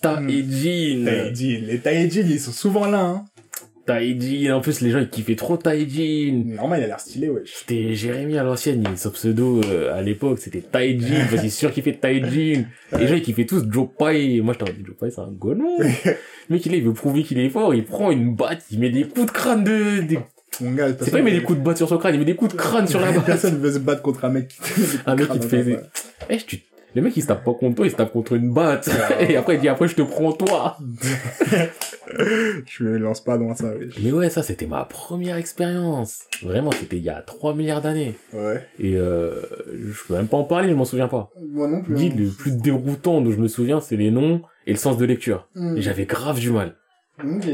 Taejin, 0.00 1.04
Taejin. 1.04 1.60
Les 1.66 1.80
Taejin, 1.80 2.22
ils 2.22 2.40
sont 2.40 2.52
souvent 2.52 2.86
là, 2.86 3.00
hein. 3.00 3.24
Taejin, 3.86 4.54
en 4.56 4.60
plus 4.60 4.80
les 4.80 4.90
gens 4.90 4.98
ils 4.98 5.08
kiffaient 5.08 5.36
trop 5.36 5.56
Taejin. 5.56 6.42
Normal, 6.44 6.80
il 6.80 6.84
a 6.84 6.86
l'air 6.88 7.00
stylé, 7.00 7.28
wesh. 7.28 7.52
C'était 7.60 7.94
Jérémy 7.94 8.36
à 8.38 8.42
l'ancienne, 8.42 8.84
il- 8.90 8.98
son 8.98 9.10
pseudo 9.10 9.60
euh, 9.64 9.94
à 9.96 10.02
l'époque 10.02 10.38
c'était 10.40 10.60
Taejin, 10.60 11.26
parce 11.30 11.42
qu'il 11.42 11.70
qu'il 11.70 11.82
fait 11.82 11.92
Taejin. 11.94 12.64
Les 12.98 13.06
gens 13.06 13.14
ils 13.14 13.22
kiffaient 13.22 13.46
tous 13.46 13.64
Joe 13.70 13.88
Pae, 13.98 14.40
moi 14.42 14.54
je 14.54 14.58
t'en 14.58 14.66
dis 14.66 14.84
Joe 14.84 14.96
Pae 14.98 15.10
c'est 15.10 15.20
un 15.20 15.30
gonon. 15.30 15.78
Le 15.78 15.84
mec 16.50 16.66
il 16.66 16.74
est, 16.74 16.78
il 16.78 16.84
veut 16.84 16.92
prouver 16.92 17.22
qu'il 17.22 17.38
est 17.38 17.48
fort, 17.48 17.74
il 17.74 17.84
prend 17.84 18.10
une 18.10 18.34
batte, 18.34 18.64
il 18.70 18.80
met 18.80 18.90
des 18.90 19.04
coups 19.04 19.26
de 19.26 19.30
crâne 19.30 19.64
de... 19.64 20.00
des- 20.02 20.18
Mon 20.60 20.72
gars, 20.72 20.88
C'est 21.00 21.10
pas 21.10 21.18
il 21.18 21.24
met 21.24 21.32
des 21.32 21.42
coups 21.42 21.58
de 21.58 21.64
batte 21.64 21.76
sur 21.76 21.88
son 21.88 21.98
crâne, 21.98 22.14
il 22.14 22.18
met 22.18 22.24
des 22.24 22.34
coups 22.36 22.52
de 22.52 22.56
crâne 22.58 22.86
sur 22.86 23.00
la 23.00 23.12
batte. 23.12 23.24
Personne 23.26 23.56
veut 23.58 23.72
se 23.72 23.78
battre 23.78 24.02
contre 24.02 24.24
un 24.24 24.30
mec 24.30 24.48
qui 24.48 24.60
Un 25.06 25.14
mec 25.16 25.28
qui 25.28 25.38
te 25.40 25.46
fait... 25.46 25.80
Eh, 26.30 26.36
tu... 26.38 26.60
Le 26.96 27.02
mec 27.02 27.14
il 27.14 27.20
se 27.20 27.26
tape 27.26 27.44
pas 27.44 27.52
contre 27.52 27.76
toi, 27.76 27.86
il 27.86 27.90
se 27.90 27.96
tape 27.96 28.10
contre 28.10 28.32
une 28.32 28.54
batte. 28.54 28.88
Et 29.28 29.36
après 29.36 29.56
il 29.56 29.60
dit 29.60 29.68
après 29.68 29.86
je 29.86 29.94
te 29.94 30.00
prends 30.00 30.32
toi. 30.32 30.78
Je 32.66 32.84
me 32.84 32.96
lance 32.96 33.22
pas 33.22 33.36
dans 33.36 33.54
ça. 33.54 33.72
Mais 34.02 34.12
ouais, 34.12 34.30
ça 34.30 34.42
c'était 34.42 34.66
ma 34.66 34.84
première 34.86 35.36
expérience. 35.36 36.22
Vraiment, 36.42 36.70
c'était 36.72 36.96
il 36.96 37.02
y 37.02 37.10
a 37.10 37.20
3 37.20 37.54
milliards 37.54 37.82
d'années. 37.82 38.14
Ouais. 38.32 38.66
Et 38.78 38.96
euh, 38.96 39.42
je 39.66 40.06
peux 40.06 40.14
même 40.14 40.28
pas 40.28 40.38
en 40.38 40.44
parler, 40.44 40.70
je 40.70 40.74
m'en 40.74 40.84
souviens 40.86 41.08
pas. 41.08 41.30
Moi 41.50 41.68
non 41.68 41.82
plus. 41.82 41.96
Dis, 41.96 42.08
le 42.08 42.30
plus 42.30 42.52
déroutant 42.52 43.20
dont 43.20 43.32
je 43.32 43.38
me 43.38 43.48
souviens, 43.48 43.80
c'est 43.80 43.96
les 43.96 44.10
noms 44.10 44.40
et 44.66 44.70
le 44.70 44.78
sens 44.78 44.96
de 44.96 45.04
lecture. 45.04 45.48
Hmm. 45.54 45.76
Et 45.76 45.82
j'avais 45.82 46.06
grave 46.06 46.38
du 46.38 46.50
mal. 46.50 46.76
Ok. 47.22 47.46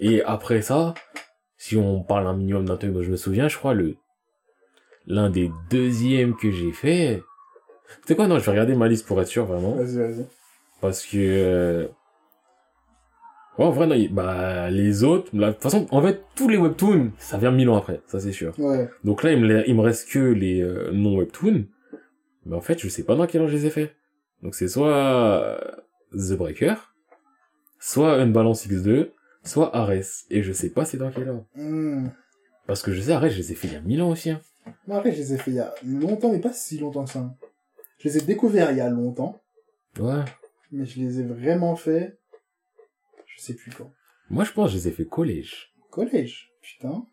Et 0.00 0.22
après 0.22 0.62
ça, 0.62 0.94
si 1.56 1.76
on 1.76 2.04
parle 2.04 2.28
un 2.28 2.36
minimum 2.36 2.66
d'un 2.66 2.76
truc 2.76 2.92
dont 2.92 3.02
je 3.02 3.10
me 3.10 3.16
souviens, 3.16 3.48
je 3.48 3.56
crois 3.56 3.74
le 3.74 3.96
l'un 5.06 5.30
des 5.30 5.50
deuxièmes 5.70 6.36
que 6.36 6.52
j'ai 6.52 6.72
fait. 6.72 7.22
C'est 8.06 8.14
quoi? 8.16 8.26
Non, 8.26 8.38
je 8.38 8.44
vais 8.44 8.50
regarder 8.52 8.74
ma 8.74 8.88
liste 8.88 9.06
pour 9.06 9.20
être 9.20 9.28
sûr 9.28 9.44
vraiment, 9.46 9.74
Vas-y, 9.74 9.96
vas-y. 9.96 10.26
parce 10.80 11.04
que 11.06 11.16
euh... 11.18 11.86
ouais, 13.58 13.64
en 13.64 13.70
vrai, 13.70 13.86
non, 13.86 13.96
bah 14.12 14.70
les 14.70 15.04
autres, 15.04 15.30
la- 15.32 15.48
de 15.48 15.52
toute 15.52 15.62
façon, 15.62 15.86
en 15.90 16.02
fait, 16.02 16.22
tous 16.34 16.48
les 16.48 16.56
webtoons, 16.56 17.12
ça 17.18 17.38
vient 17.38 17.50
mille 17.50 17.68
ans 17.68 17.76
après, 17.76 18.00
ça 18.06 18.20
c'est 18.20 18.32
sûr. 18.32 18.54
Ouais. 18.58 18.88
Donc 19.04 19.22
là, 19.22 19.32
il 19.32 19.40
me, 19.40 19.68
il 19.68 19.74
me 19.74 19.80
reste 19.82 20.08
que 20.10 20.18
les 20.18 20.60
euh, 20.62 20.90
non 20.92 21.16
webtoons, 21.16 21.66
mais 22.46 22.56
en 22.56 22.60
fait, 22.60 22.78
je 22.78 22.88
sais 22.88 23.02
pas 23.04 23.14
dans 23.16 23.26
quel 23.26 23.42
ordre 23.42 23.52
je 23.52 23.56
les 23.58 23.66
ai 23.66 23.70
fait. 23.70 23.94
Donc 24.42 24.54
c'est 24.54 24.68
soit 24.68 24.94
euh, 24.94 25.58
The 26.12 26.32
Breaker, 26.36 26.74
soit 27.78 28.18
une 28.22 28.32
balance 28.32 28.66
X2, 28.66 29.10
soit 29.44 29.74
Ares. 29.76 30.24
Et 30.30 30.42
je 30.42 30.52
sais 30.52 30.70
pas 30.70 30.84
c'est 30.84 30.96
dans 30.96 31.10
quel 31.10 31.28
ordre. 31.28 31.44
Hmm. 31.54 32.08
Parce 32.66 32.82
que 32.82 32.92
je 32.92 33.00
sais, 33.02 33.12
Ares, 33.12 33.28
je 33.30 33.36
les 33.38 33.52
ai 33.52 33.54
fait 33.54 33.68
il 33.68 33.74
y 33.74 33.76
a 33.76 33.80
mille 33.80 34.00
ans 34.02 34.10
aussi. 34.10 34.30
Hein. 34.30 34.40
Moi, 34.86 34.98
après, 34.98 35.12
je 35.12 35.18
les 35.18 35.34
ai 35.34 35.38
fait 35.38 35.50
il 35.50 35.56
y 35.56 35.60
a 35.60 35.74
longtemps, 35.84 36.30
mais 36.32 36.38
pas 36.38 36.52
si 36.52 36.78
longtemps 36.78 37.04
que 37.04 37.10
ça. 37.10 37.28
Je 38.00 38.08
les 38.08 38.18
ai 38.18 38.20
découverts 38.22 38.70
il 38.72 38.78
y 38.78 38.80
a 38.80 38.88
longtemps, 38.88 39.40
Ouais. 39.98 40.24
mais 40.72 40.84
je 40.86 40.98
les 41.00 41.20
ai 41.20 41.22
vraiment 41.24 41.76
fait, 41.76 42.18
je 43.26 43.40
sais 43.42 43.54
plus 43.54 43.70
quand. 43.72 43.90
Moi, 44.30 44.44
je 44.44 44.52
pense 44.52 44.66
que 44.70 44.72
je 44.72 44.76
les 44.78 44.88
ai 44.88 44.92
fait 44.92 45.04
collège. 45.06 45.72
Collège, 45.90 46.50
putain. 46.62 47.06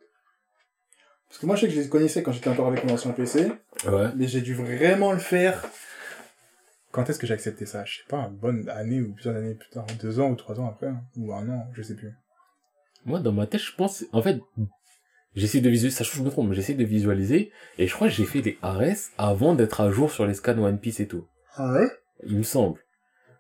Parce 1.28 1.40
que 1.40 1.46
moi, 1.46 1.56
je 1.56 1.62
sais 1.62 1.68
que 1.68 1.74
je 1.74 1.82
les 1.82 1.90
connaissais 1.90 2.24
quand 2.24 2.32
j'étais 2.32 2.50
encore 2.50 2.68
avec 2.68 2.84
mon 2.86 2.94
ancien 2.94 3.12
PC, 3.12 3.52
Ouais. 3.86 4.10
mais 4.16 4.28
j'ai 4.28 4.42
dû 4.42 4.54
vraiment 4.54 5.12
le 5.12 5.20
faire. 5.20 5.66
Quand 6.92 7.10
est-ce 7.10 7.20
que 7.20 7.28
j'ai 7.28 7.34
accepté 7.34 7.66
ça? 7.66 7.84
Je 7.86 7.98
sais 7.98 8.04
pas, 8.08 8.22
une 8.30 8.38
bonne 8.38 8.70
année 8.70 9.02
ou 9.02 9.14
plusieurs 9.14 9.36
années 9.36 9.56
plus 9.56 9.70
tard, 9.70 9.86
deux 10.00 10.20
ans 10.20 10.30
ou 10.32 10.36
trois 10.36 10.60
ans 10.60 10.68
après, 10.68 10.88
hein. 10.88 11.04
ou 11.18 11.34
un 11.34 11.48
an, 11.50 11.68
je 11.74 11.82
sais 11.82 11.96
plus. 11.96 12.14
Moi, 13.06 13.20
dans 13.20 13.34
ma 13.34 13.46
tête, 13.46 13.62
je 13.62 13.76
pense, 13.76 14.06
en 14.14 14.22
fait, 14.22 14.40
j'essaie 15.40 15.62
de 15.62 15.70
visualiser, 15.70 15.96
ça 15.96 16.04
je 16.04 16.22
me 16.22 16.30
trompe, 16.30 16.50
mais 16.50 16.56
j'essaie 16.56 16.74
de 16.74 16.84
visualiser, 16.84 17.52
et 17.78 17.88
je 17.88 17.94
crois 17.94 18.08
que 18.10 18.14
j'ai 18.14 18.26
fait 18.26 18.42
les 18.42 18.58
Ares 18.62 18.84
avant 19.18 19.56
d'être 19.56 19.80
à 19.82 19.90
jour 19.92 20.12
sur 20.12 20.26
les 20.26 20.34
scans 20.34 20.58
One 20.58 20.80
Piece 20.80 21.00
et 21.00 21.08
tout. 21.08 21.26
Ah 21.56 21.72
ouais? 21.74 21.88
Il 22.26 22.38
me 22.38 22.44
semble. 22.44 22.80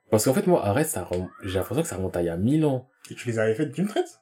Parce 0.10 0.24
qu'en 0.26 0.34
fait, 0.34 0.48
moi, 0.48 0.66
Ares, 0.66 0.86
ça 0.86 1.04
rem- 1.04 1.30
j'ai 1.44 1.60
l'impression 1.60 1.82
que 1.84 1.88
ça 1.90 1.98
remonte 1.98 2.16
à 2.16 2.22
il 2.22 2.26
y 2.26 2.30
a 2.30 2.38
mille 2.38 2.66
ans. 2.66 2.88
Et 3.12 3.16
tu 3.16 3.28
les 3.28 3.40
avais 3.40 3.54
faites 3.56 3.72
d'une 3.74 3.88
traite 3.88 4.20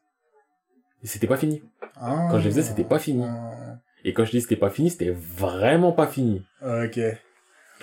c'était 1.04 1.28
pas 1.28 1.38
fini. 1.38 1.62
ah. 1.98 2.30
Quand 2.32 2.40
je 2.40 2.46
les 2.46 2.50
faisais, 2.50 2.64
c'était 2.64 2.84
pas 2.84 2.98
fini. 2.98 3.24
Ah. 3.24 3.78
Et 4.04 4.14
quand 4.14 4.26
je 4.26 4.32
dis 4.32 4.42
c'était 4.42 4.56
pas 4.56 4.72
fini, 4.72 4.90
c'était 4.90 5.12
vraiment 5.12 5.92
pas 5.92 6.08
fini. 6.08 6.44
Ok. 6.64 6.98
Et 6.98 7.20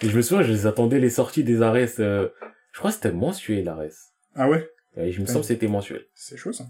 je 0.02 0.16
me 0.16 0.22
souviens, 0.22 0.42
je 0.42 0.50
les 0.50 0.66
attendais 0.66 0.98
les 0.98 1.10
sorties 1.10 1.44
des 1.44 1.62
Ares, 1.62 1.76
euh, 2.00 2.28
je 2.72 2.78
crois 2.80 2.90
que 2.90 2.96
c'était 2.96 3.12
mensuel, 3.12 3.68
Ares. 3.68 3.92
Ah 4.34 4.48
ouais? 4.48 4.68
Et 4.96 5.12
je 5.12 5.20
me 5.20 5.26
semble 5.26 5.42
que 5.42 5.46
c'était 5.46 5.68
mensuel. 5.68 6.04
C'est 6.16 6.36
chaud 6.36 6.52
ça. 6.52 6.64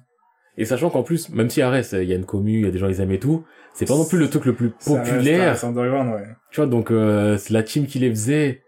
Et 0.58 0.64
sachant 0.64 0.90
qu'en 0.90 1.02
plus, 1.02 1.30
même 1.30 1.48
si 1.48 1.62
Ares, 1.62 1.94
il 1.94 2.04
y 2.04 2.12
a 2.12 2.16
une 2.16 2.26
commu, 2.26 2.58
il 2.58 2.64
y 2.64 2.68
a 2.68 2.70
des 2.70 2.78
gens, 2.78 2.88
ils 2.88 3.00
aiment 3.00 3.12
et 3.12 3.18
tout, 3.18 3.44
c'est 3.74 3.86
pas 3.86 3.96
non 3.96 4.04
plus 4.04 4.18
le 4.18 4.28
truc 4.28 4.44
le 4.44 4.54
plus 4.54 4.70
populaire. 4.70 5.56
Ça 5.56 5.68
Underground, 5.68 6.12
ouais. 6.12 6.26
Tu 6.50 6.56
vois, 6.56 6.66
donc 6.66 6.90
euh, 6.90 7.38
c'est 7.38 7.54
la 7.54 7.62
team 7.62 7.86
qui 7.86 7.98
les 7.98 8.10
faisait. 8.10 8.62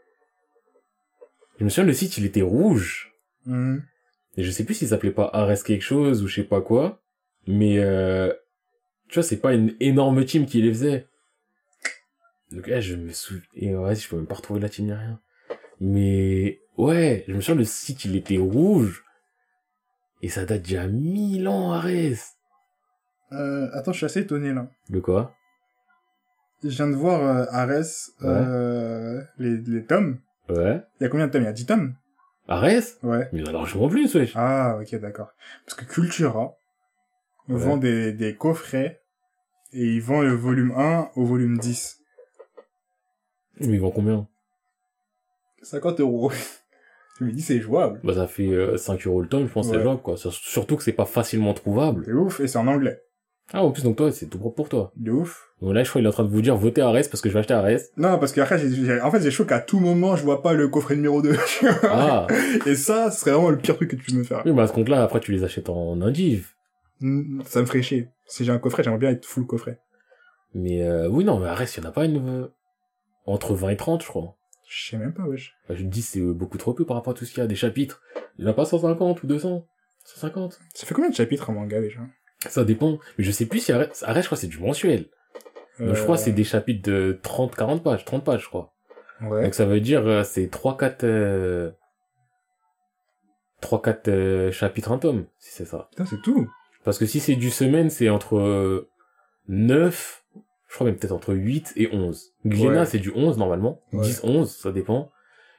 Je 1.59 1.65
me 1.65 1.69
souviens, 1.69 1.85
le 1.85 1.93
site, 1.93 2.17
il 2.17 2.25
était 2.25 2.43
rouge. 2.43 3.13
Mhm. 3.47 3.83
Et 4.37 4.43
je 4.43 4.51
sais 4.51 4.65
plus 4.65 4.75
s'il 4.75 4.89
s'appelait 4.89 5.11
pas 5.11 5.31
Ares 5.33 5.63
quelque 5.63 5.83
chose 5.83 6.23
ou 6.23 6.27
je 6.27 6.37
sais 6.37 6.45
pas 6.45 6.61
quoi. 6.61 7.03
Mais, 7.47 7.79
euh, 7.79 8.33
tu 9.09 9.15
vois, 9.15 9.23
c'est 9.23 9.37
pas 9.41 9.53
une 9.53 9.75
énorme 9.81 10.25
team 10.25 10.47
qui 10.47 10.63
les 10.63 10.73
faisait. 10.73 11.07
Donc 12.51 12.67
là, 12.67 12.81
je 12.81 12.97
me 12.97 13.13
souviens... 13.13 13.43
Et 13.55 13.77
ouais, 13.77 13.95
je 13.95 14.09
peux 14.09 14.17
même 14.17 14.27
pas 14.27 14.37
retrouver 14.37 14.61
la 14.61 14.69
team 14.69 14.87
ni 14.87 14.93
rien. 14.93 15.21
Mais, 15.81 16.61
ouais, 16.79 17.25
je 17.29 17.35
me 17.35 17.41
souviens, 17.41 17.57
le 17.57 17.65
site, 17.65 18.05
il 18.07 18.17
était 18.17 18.39
rouge. 18.39 19.04
Et 20.25 20.31
ça 20.31 20.47
date 20.47 20.73
a 20.73 20.87
mille 20.87 21.47
ans, 21.49 21.73
Ares. 21.73 21.85
Euh, 23.33 23.69
attends, 23.75 23.93
je 23.93 23.99
suis 23.99 24.07
assez 24.07 24.21
étonné 24.21 24.55
là. 24.55 24.69
De 24.89 24.99
quoi? 24.99 25.35
Je 26.63 26.71
viens 26.71 26.89
de 26.89 26.95
voir 26.95 27.21
euh, 27.21 27.45
Ares, 27.51 27.85
euh, 28.23 29.21
les, 29.37 29.59
les 29.59 29.85
tomes. 29.85 30.19
Ouais. 30.49 30.81
Il 30.99 31.03
y 31.03 31.07
a 31.07 31.11
combien 31.11 31.27
de 31.27 31.33
tomes? 31.33 31.43
Il 31.43 31.45
y 31.45 31.49
a 31.49 31.53
10 31.53 31.67
tomes 31.67 31.95
Ares? 32.49 32.97
Ouais. 33.03 33.29
Mais 33.35 33.41
il 33.41 33.45
y 33.45 33.45
en 33.45 33.51
a 33.51 33.53
largement 33.53 33.87
plus, 33.91 34.15
wesh. 34.15 34.33
Ah, 34.35 34.79
ok, 34.81 34.95
d'accord. 34.99 35.29
Parce 35.67 35.77
que 35.79 35.85
Cultura 35.85 36.55
Ouais. 37.47 37.57
vend 37.59 37.77
des, 37.77 38.15
des 38.15 38.35
coffrets 38.35 39.03
et 39.75 39.85
ils 39.85 40.01
vendent 40.01 40.25
le 40.25 40.33
volume 40.35 40.73
1 40.75 41.11
au 41.17 41.27
volume 41.27 41.59
10. 41.59 41.99
Mais 43.61 43.67
ils 43.75 43.79
vendent 43.79 43.93
combien? 43.93 44.27
50 45.61 46.01
euros. 46.01 46.33
Je 47.19 47.25
me 47.25 47.31
dis, 47.33 47.43
c'est 47.43 47.61
jouable. 47.61 48.01
Bah, 48.03 48.15
ça 48.15 48.27
fait 48.27 48.49
euh, 48.49 48.77
5 48.77 49.07
euros 49.07 49.21
le 49.23 49.29
tome, 49.29 49.47
je 49.47 49.53
pense, 49.53 49.67
que 49.67 49.73
c'est 49.73 49.77
Ouais. 49.79 49.83
jouable, 49.85 50.03
quoi. 50.03 50.17
Sur- 50.17 50.33
Surtout 50.33 50.77
que 50.77 50.83
c'est 50.83 50.93
pas 50.93 51.05
facilement 51.05 51.55
trouvable. 51.55 52.03
C'est 52.07 52.13
ouf, 52.13 52.41
et 52.41 52.49
c'est 52.49 52.59
en 52.59 52.67
anglais. 52.67 53.01
Ah, 53.53 53.63
en 53.63 53.71
plus, 53.71 53.83
donc 53.85 53.97
toi, 53.97 54.11
c'est 54.11 54.27
tout 54.27 54.39
propre 54.39 54.57
pour 54.57 54.69
toi. 54.71 54.91
De 54.97 55.11
ouf. 55.13 55.51
Donc 55.61 55.75
là, 55.75 55.85
je 55.85 55.89
crois 55.91 56.01
qu'il 56.01 56.07
est 56.07 56.09
en 56.09 56.13
train 56.13 56.25
de 56.25 56.31
vous 56.31 56.41
dire, 56.41 56.57
votez 56.57 56.81
Ares 56.81 56.95
parce 57.11 57.21
que 57.21 57.29
je 57.29 57.35
vais 57.35 57.41
acheter 57.41 57.53
Ares. 57.55 57.79
Non, 57.99 58.19
parce 58.19 58.33
qu'après, 58.33 58.57
en 59.03 59.11
fait, 59.11 59.21
j'ai 59.21 59.31
chaud 59.31 59.45
qu'à 59.45 59.61
tout 59.61 59.79
moment, 59.81 60.17
je 60.17 60.25
vois 60.25 60.43
pas 60.43 60.55
le 60.55 60.67
coffret 60.69 60.97
numéro 60.97 61.21
2. 61.23 61.37
Ah. 61.85 62.27
et 62.67 62.75
ça, 62.75 63.11
ce 63.11 63.21
serait 63.21 63.33
vraiment 63.33 63.51
le 63.51 63.59
pire 63.59 63.77
truc 63.77 63.91
que 63.91 63.97
tu 63.97 64.11
peux 64.13 64.19
me 64.19 64.25
faire. 64.25 64.43
oui, 64.47 64.53
mais 64.53 64.63
à 64.63 64.67
ce 64.67 64.73
compte-là, 64.73 65.03
après, 65.03 65.21
tu 65.21 65.31
les 65.31 65.45
achètes 65.45 65.69
en 65.69 66.01
indiv. 66.01 66.49
Ça 67.45 67.61
me 67.61 67.67
ferait 67.67 67.83
chier. 67.83 68.09
Si 68.27 68.45
j'ai 68.47 68.51
un 68.53 68.59
coffret, 68.59 68.83
j'aimerais 68.83 68.99
bien 68.99 69.11
être 69.11 69.27
full 69.27 69.47
coffret. 69.47 69.79
Mais, 70.55 70.83
euh, 70.83 71.09
oui, 71.09 71.25
non, 71.25 71.39
mais 71.39 71.47
Ares, 71.49 71.65
il 71.77 71.83
y 71.83 71.87
en 71.87 71.89
a 71.89 71.93
pas 71.93 72.07
une, 72.07 72.27
euh, 72.29 72.47
entre 73.27 73.55
20 73.55 73.69
et 73.71 73.77
30, 73.77 74.03
je 74.03 74.09
crois. 74.09 74.37
Je 74.69 74.91
sais 74.91 74.97
même 74.97 75.13
pas, 75.13 75.25
wesh. 75.25 75.55
Bah, 75.69 75.75
je 75.75 75.85
me 75.85 75.89
dis, 75.89 76.03
c'est 76.03 76.21
euh, 76.21 76.33
beaucoup 76.33 76.59
trop 76.59 76.75
peu 76.75 76.85
par 76.85 76.97
rapport 76.97 77.13
à 77.13 77.17
tout 77.17 77.25
ce 77.25 77.31
qu'il 77.33 77.41
y 77.41 77.45
a. 77.45 77.47
Des 77.47 77.55
chapitres. 77.55 78.03
Il 78.39 78.45
n'y 78.45 78.49
en 78.49 78.53
a 78.53 78.55
pas 78.55 78.65
150 78.65 79.23
ou 79.23 79.27
200. 79.27 79.67
150. 80.05 80.61
Ça 80.75 80.87
fait 80.87 80.95
combien 80.95 81.11
de 81.11 81.15
chapitres 81.15 81.51
en 81.51 81.55
manga, 81.55 81.81
déjà? 81.81 82.01
Ça 82.49 82.65
dépend. 82.65 82.99
Mais 83.19 83.25
je 83.25 83.31
sais 83.31 83.47
plus 83.47 83.61
si 83.61 83.73
Ares, 83.73 83.89
Ares, 84.03 84.23
je 84.23 84.27
crois, 84.27 84.39
c'est 84.39 84.47
du 84.47 84.59
mensuel. 84.59 85.07
Donc, 85.79 85.95
je 85.95 86.03
crois 86.03 86.17
que 86.17 86.23
c'est 86.23 86.33
des 86.33 86.45
chapitres 86.45 86.89
de 86.89 87.19
30, 87.23 87.57
40 87.57 87.83
pages. 87.83 88.05
30 88.05 88.25
pages, 88.25 88.43
je 88.43 88.49
crois. 88.49 88.75
Ouais. 89.21 89.43
Donc 89.45 89.55
ça 89.55 89.65
veut 89.65 89.81
dire 89.81 90.07
euh, 90.07 90.25
c'est 90.25 90.49
3 90.49 90.77
4 90.77 91.05
euh... 91.05 91.71
3 93.61 93.83
4 93.83 94.09
euh, 94.09 94.53
chapitres 94.53 94.93
un 94.93 94.99
tome 94.99 95.27
si 95.39 95.53
c'est 95.53 95.65
ça. 95.65 95.89
Putain, 95.91 96.07
c'est 96.07 96.23
tout. 96.23 96.49
Parce 96.85 96.99
que 96.99 97.07
si 97.07 97.21
c'est 97.21 97.37
du 97.37 97.51
semaine, 97.51 97.91
c'est 97.91 98.11
entre 98.11 98.37
euh, 98.37 98.91
9 99.49 100.24
je 100.75 100.77
crois 100.77 100.89
même 100.89 100.97
peut-être 100.97 101.13
entre 101.13 101.35
8 101.35 101.75
et 101.77 101.89
11. 101.95 102.33
Glénat 102.45 102.81
Ouais. 102.81 102.85
c'est 102.87 102.99
du 102.99 103.13
11 103.15 103.39
normalement, 103.39 103.81
Ouais. 103.93 104.03
10 104.03 104.23
11, 104.25 104.51
ça 104.51 104.73
dépend. 104.73 105.13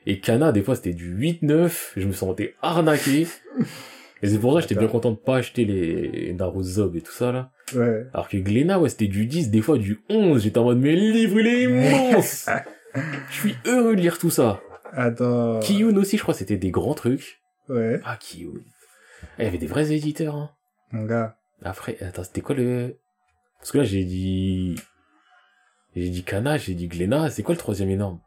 Et 0.06 0.20
Kana 0.20 0.52
des 0.52 0.62
fois 0.62 0.76
c'était 0.76 0.92
du 0.94 1.06
8 1.08 1.42
9, 1.42 1.94
je 1.96 2.06
me 2.06 2.12
sentais 2.12 2.54
arnaqué. 2.62 3.26
et 4.22 4.28
c'est 4.28 4.38
pour 4.40 4.52
ça 4.52 4.58
que 4.58 4.64
j'étais 4.68 4.78
bien 4.78 4.90
content 4.90 5.12
de 5.12 5.16
pas 5.16 5.38
acheter 5.38 5.64
les 5.64 6.34
Naruzob 6.34 6.98
et 6.98 7.02
tout 7.02 7.14
ça 7.14 7.32
là. 7.32 7.50
Ouais. 7.74 8.06
Alors 8.14 8.28
que 8.28 8.36
Glénat 8.36 8.78
ouais, 8.78 8.90
c'était 8.90 9.08
du 9.08 9.26
10, 9.26 9.52
des 9.52 9.62
fois 9.62 9.78
du 9.78 10.02
11, 10.10 10.44
j'étais 10.44 10.58
en 10.58 10.66
mode 10.66 10.80
mais 10.80 10.94
le 10.98 11.12
livre 11.14 11.40
il 11.40 11.48
est 11.48 11.64
immense. 11.64 12.50
Je 13.30 13.34
suis 13.40 13.56
heureux 13.66 13.96
de 13.96 14.02
lire 14.02 14.18
tout 14.18 14.30
ça. 14.30 14.60
Attends. 14.92 15.60
Kiyun 15.62 15.96
aussi, 15.96 16.18
je 16.18 16.24
crois, 16.24 16.34
c'était 16.34 16.58
des 16.58 16.72
grands 16.72 16.94
trucs. 16.94 17.40
Ouais. 17.70 18.02
Ah, 18.04 18.18
Kiyun. 18.20 18.52
Ah, 19.24 19.28
Il 19.40 19.46
y 19.46 19.48
avait 19.48 19.58
des 19.60 19.68
vrais 19.68 19.94
éditeurs, 19.94 20.36
hein. 20.36 20.50
Mon 20.92 21.06
gars. 21.06 21.38
Après, 21.64 21.98
attends, 22.02 22.24
c'était 22.26 22.42
quoi 22.42 22.54
le... 22.56 22.98
Parce 23.60 23.72
que 23.72 23.78
là, 23.80 23.84
j'ai 23.86 24.04
dit... 24.04 24.76
J'ai 25.96 26.10
dit 26.10 26.24
Kana, 26.24 26.58
j'ai 26.58 26.74
dit 26.74 26.88
Glénat, 26.88 27.30
c'est 27.30 27.44
quoi 27.44 27.56
le 27.56 27.60
troisième 27.60 27.90
énorme? 27.90 28.20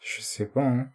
Je 0.00 0.20
sais 0.20 0.46
pas, 0.46 0.62
hein. 0.62 0.88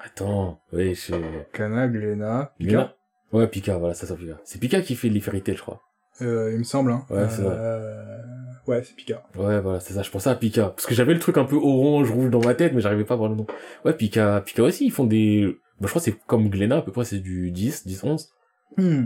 Attends, 0.00 0.60
ouais, 0.72 0.94
je... 0.94 1.14
Kana, 1.52 1.88
Glénat, 1.88 2.54
Pika. 2.58 2.94
Ouais, 3.32 3.46
Pika, 3.48 3.76
voilà, 3.78 3.94
ça, 3.94 4.06
ça, 4.06 4.14
Pika. 4.14 4.40
C'est 4.44 4.60
Pika 4.60 4.80
qui 4.80 4.94
fait 4.94 5.10
Tail, 5.10 5.56
je 5.56 5.60
crois. 5.60 5.82
Euh, 6.22 6.52
il 6.52 6.58
me 6.58 6.64
semble, 6.64 6.92
hein. 6.92 7.04
Ouais, 7.10 7.28
c'est. 7.28 7.42
Euh... 7.44 8.18
Ouais, 8.66 8.82
c'est 8.82 8.94
Pika. 8.94 9.24
Ouais, 9.34 9.60
voilà, 9.60 9.80
c'est 9.80 9.94
ça, 9.94 10.02
je 10.02 10.10
pensais 10.10 10.30
à 10.30 10.34
Pika. 10.34 10.70
Parce 10.70 10.86
que 10.86 10.94
j'avais 10.94 11.14
le 11.14 11.20
truc 11.20 11.36
un 11.36 11.44
peu 11.44 11.56
orange, 11.56 12.10
rouge 12.10 12.30
dans 12.30 12.40
ma 12.40 12.54
tête, 12.54 12.72
mais 12.74 12.80
j'arrivais 12.80 13.04
pas 13.04 13.14
à 13.14 13.16
voir 13.16 13.28
le 13.30 13.36
nom. 13.36 13.46
Ouais, 13.84 13.92
Pika, 13.92 14.40
Pika 14.40 14.62
aussi, 14.62 14.86
ils 14.86 14.92
font 14.92 15.04
des... 15.04 15.58
Bah, 15.80 15.86
je 15.86 15.88
crois 15.88 16.00
que 16.00 16.04
c'est 16.04 16.18
comme 16.26 16.48
Glénat, 16.48 16.78
à 16.78 16.82
peu 16.82 16.92
près, 16.92 17.04
c'est 17.04 17.18
du 17.18 17.50
10, 17.50 17.86
10, 17.86 18.04
11. 18.04 18.28
Hmm. 18.76 19.04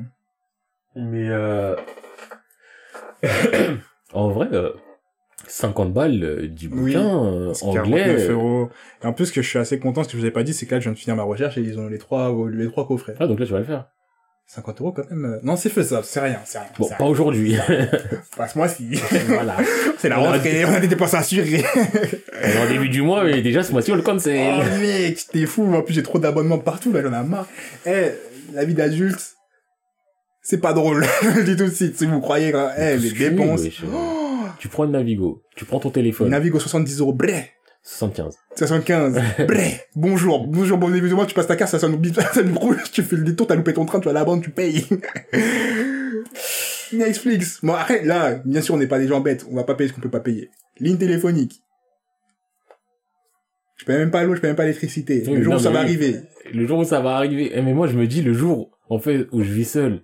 Mais 0.94 1.28
euh... 1.28 1.76
en 4.12 4.30
vrai, 4.30 4.48
euh, 4.52 4.72
50 5.48 5.92
balles 5.92 6.22
euh, 6.22 6.48
du 6.48 6.68
Oui, 6.68 6.92
bouquin 6.94 7.24
euh, 7.24 7.54
C'est 7.54 7.64
anglais. 7.66 8.04
49 8.04 8.20
euh, 8.20 8.32
euros. 8.32 8.68
Et 9.02 9.06
en 9.06 9.12
plus, 9.12 9.26
ce 9.26 9.32
que 9.32 9.42
je 9.42 9.48
suis 9.48 9.58
assez 9.58 9.78
content, 9.78 10.02
ce 10.04 10.08
que 10.08 10.14
je 10.14 10.18
vous 10.18 10.26
ai 10.26 10.30
pas 10.30 10.42
dit, 10.44 10.54
c'est 10.54 10.66
que 10.66 10.74
là, 10.74 10.80
je 10.80 10.84
viens 10.84 10.92
de 10.92 10.98
finir 10.98 11.16
ma 11.16 11.24
recherche 11.24 11.58
et 11.58 11.62
ils 11.62 11.78
ont 11.78 11.88
les 11.88 11.98
trois, 11.98 12.34
les 12.50 12.68
trois 12.70 12.86
coffrets. 12.86 13.14
Ah 13.18 13.26
donc 13.26 13.40
là 13.40 13.46
tu 13.46 13.52
vas 13.52 13.58
le 13.58 13.64
faire. 13.64 13.86
50 14.46 14.80
euros 14.80 14.92
quand 14.92 15.08
même. 15.10 15.24
euh, 15.24 15.38
Non, 15.42 15.56
c'est 15.56 15.70
faisable, 15.70 16.04
c'est 16.04 16.20
rien, 16.20 16.38
c'est 16.44 16.58
rien. 16.58 16.68
Bon, 16.78 16.88
pas 16.98 17.04
aujourd'hui. 17.06 17.56
Passe-moi 18.36 18.68
si. 18.68 18.90
voilà. 19.28 19.56
c'est 19.98 20.08
la 20.10 20.18
rentrée, 20.18 20.64
on 20.64 20.74
a 20.74 20.80
des 20.80 20.88
dépenses 20.88 21.14
assurées. 21.14 21.64
On 21.74 22.46
est 22.48 22.58
en 22.58 22.68
début 22.68 22.88
du 22.88 23.02
mois, 23.02 23.24
mais 23.24 23.40
déjà 23.40 23.62
ce 23.62 23.72
mois-ci 23.72 23.92
on 23.92 23.96
le 23.96 24.02
compte, 24.02 24.20
c'est. 24.20 24.52
oh 24.52 24.78
mec, 24.80 25.26
t'es 25.32 25.46
fou. 25.46 25.72
En 25.74 25.82
plus, 25.82 25.94
j'ai 25.94 26.02
trop 26.02 26.18
d'abonnements 26.18 26.58
partout, 26.58 26.92
là, 26.92 27.00
j'en 27.02 27.08
ai 27.18 27.26
marre. 27.26 27.46
Eh, 27.86 28.10
la 28.52 28.64
vie 28.64 28.74
d'adulte, 28.74 29.36
c'est 30.42 30.60
pas 30.60 30.72
drôle. 30.74 31.04
je 31.22 31.28
le 31.38 31.44
dis 31.44 31.56
tout 31.56 31.64
de 31.64 31.70
suite, 31.70 31.96
si 31.96 32.04
vous 32.06 32.20
croyez, 32.20 32.52
que, 32.52 32.68
eh, 32.78 32.96
les 32.98 33.12
dépenses. 33.12 33.62
Tu 34.58 34.68
prends 34.68 34.84
le 34.84 34.90
Navigo, 34.90 35.42
tu 35.56 35.64
prends 35.64 35.80
ton 35.80 35.90
téléphone, 35.90 36.30
Navigo 36.30 36.58
70 36.58 37.00
euros, 37.00 37.12
bré. 37.12 37.50
75. 37.84 38.36
75, 38.56 39.20
bré. 39.46 39.80
Bonjour, 39.96 40.46
bonjour, 40.46 40.78
bon 40.78 40.90
début 40.90 41.12
tu 41.26 41.34
passes 41.34 41.48
ta 41.48 41.56
carte, 41.56 41.70
ça 41.70 41.80
sonne, 41.80 41.96
bip, 41.96 42.14
ça 42.32 42.42
nous 42.42 42.58
roule, 42.58 42.80
tu 42.92 43.02
fais 43.02 43.16
le 43.16 43.24
détour, 43.24 43.48
t'as 43.48 43.56
loupé 43.56 43.72
ton 43.72 43.84
train, 43.84 43.98
tu 43.98 44.04
vas 44.04 44.12
à 44.12 44.14
la 44.14 44.24
banque, 44.24 44.44
tu 44.44 44.50
payes. 44.50 44.86
Netflix. 46.92 47.60
Bon, 47.62 47.72
après, 47.72 48.04
là, 48.04 48.40
bien 48.44 48.60
sûr, 48.60 48.74
on 48.74 48.78
n'est 48.78 48.86
pas 48.86 48.98
des 48.98 49.08
gens 49.08 49.20
bêtes, 49.20 49.46
on 49.50 49.56
va 49.56 49.64
pas 49.64 49.74
payer 49.74 49.88
ce 49.88 49.94
qu'on 49.94 50.00
peut 50.00 50.10
pas 50.10 50.20
payer. 50.20 50.50
Ligne 50.78 50.98
téléphonique. 50.98 51.62
Je 53.76 53.84
paye 53.84 53.96
même 53.96 54.10
pas 54.10 54.22
l'eau, 54.22 54.36
je 54.36 54.40
paye 54.40 54.50
même 54.50 54.56
pas 54.56 54.64
l'électricité. 54.64 55.24
Oui, 55.26 55.38
le 55.38 55.42
jour 55.42 55.54
non, 55.54 55.58
où 55.58 55.62
ça 55.62 55.70
va 55.70 55.80
oui. 55.80 55.86
arriver. 55.86 56.20
Le 56.52 56.66
jour 56.66 56.78
où 56.78 56.84
ça 56.84 57.00
va 57.00 57.16
arriver, 57.16 57.50
eh, 57.52 57.62
mais 57.62 57.72
moi 57.72 57.88
je 57.88 57.96
me 57.96 58.06
dis 58.06 58.22
le 58.22 58.32
jour, 58.32 58.78
en 58.88 58.98
fait, 58.98 59.26
où 59.32 59.42
je 59.42 59.50
vis 59.50 59.64
seul. 59.64 60.02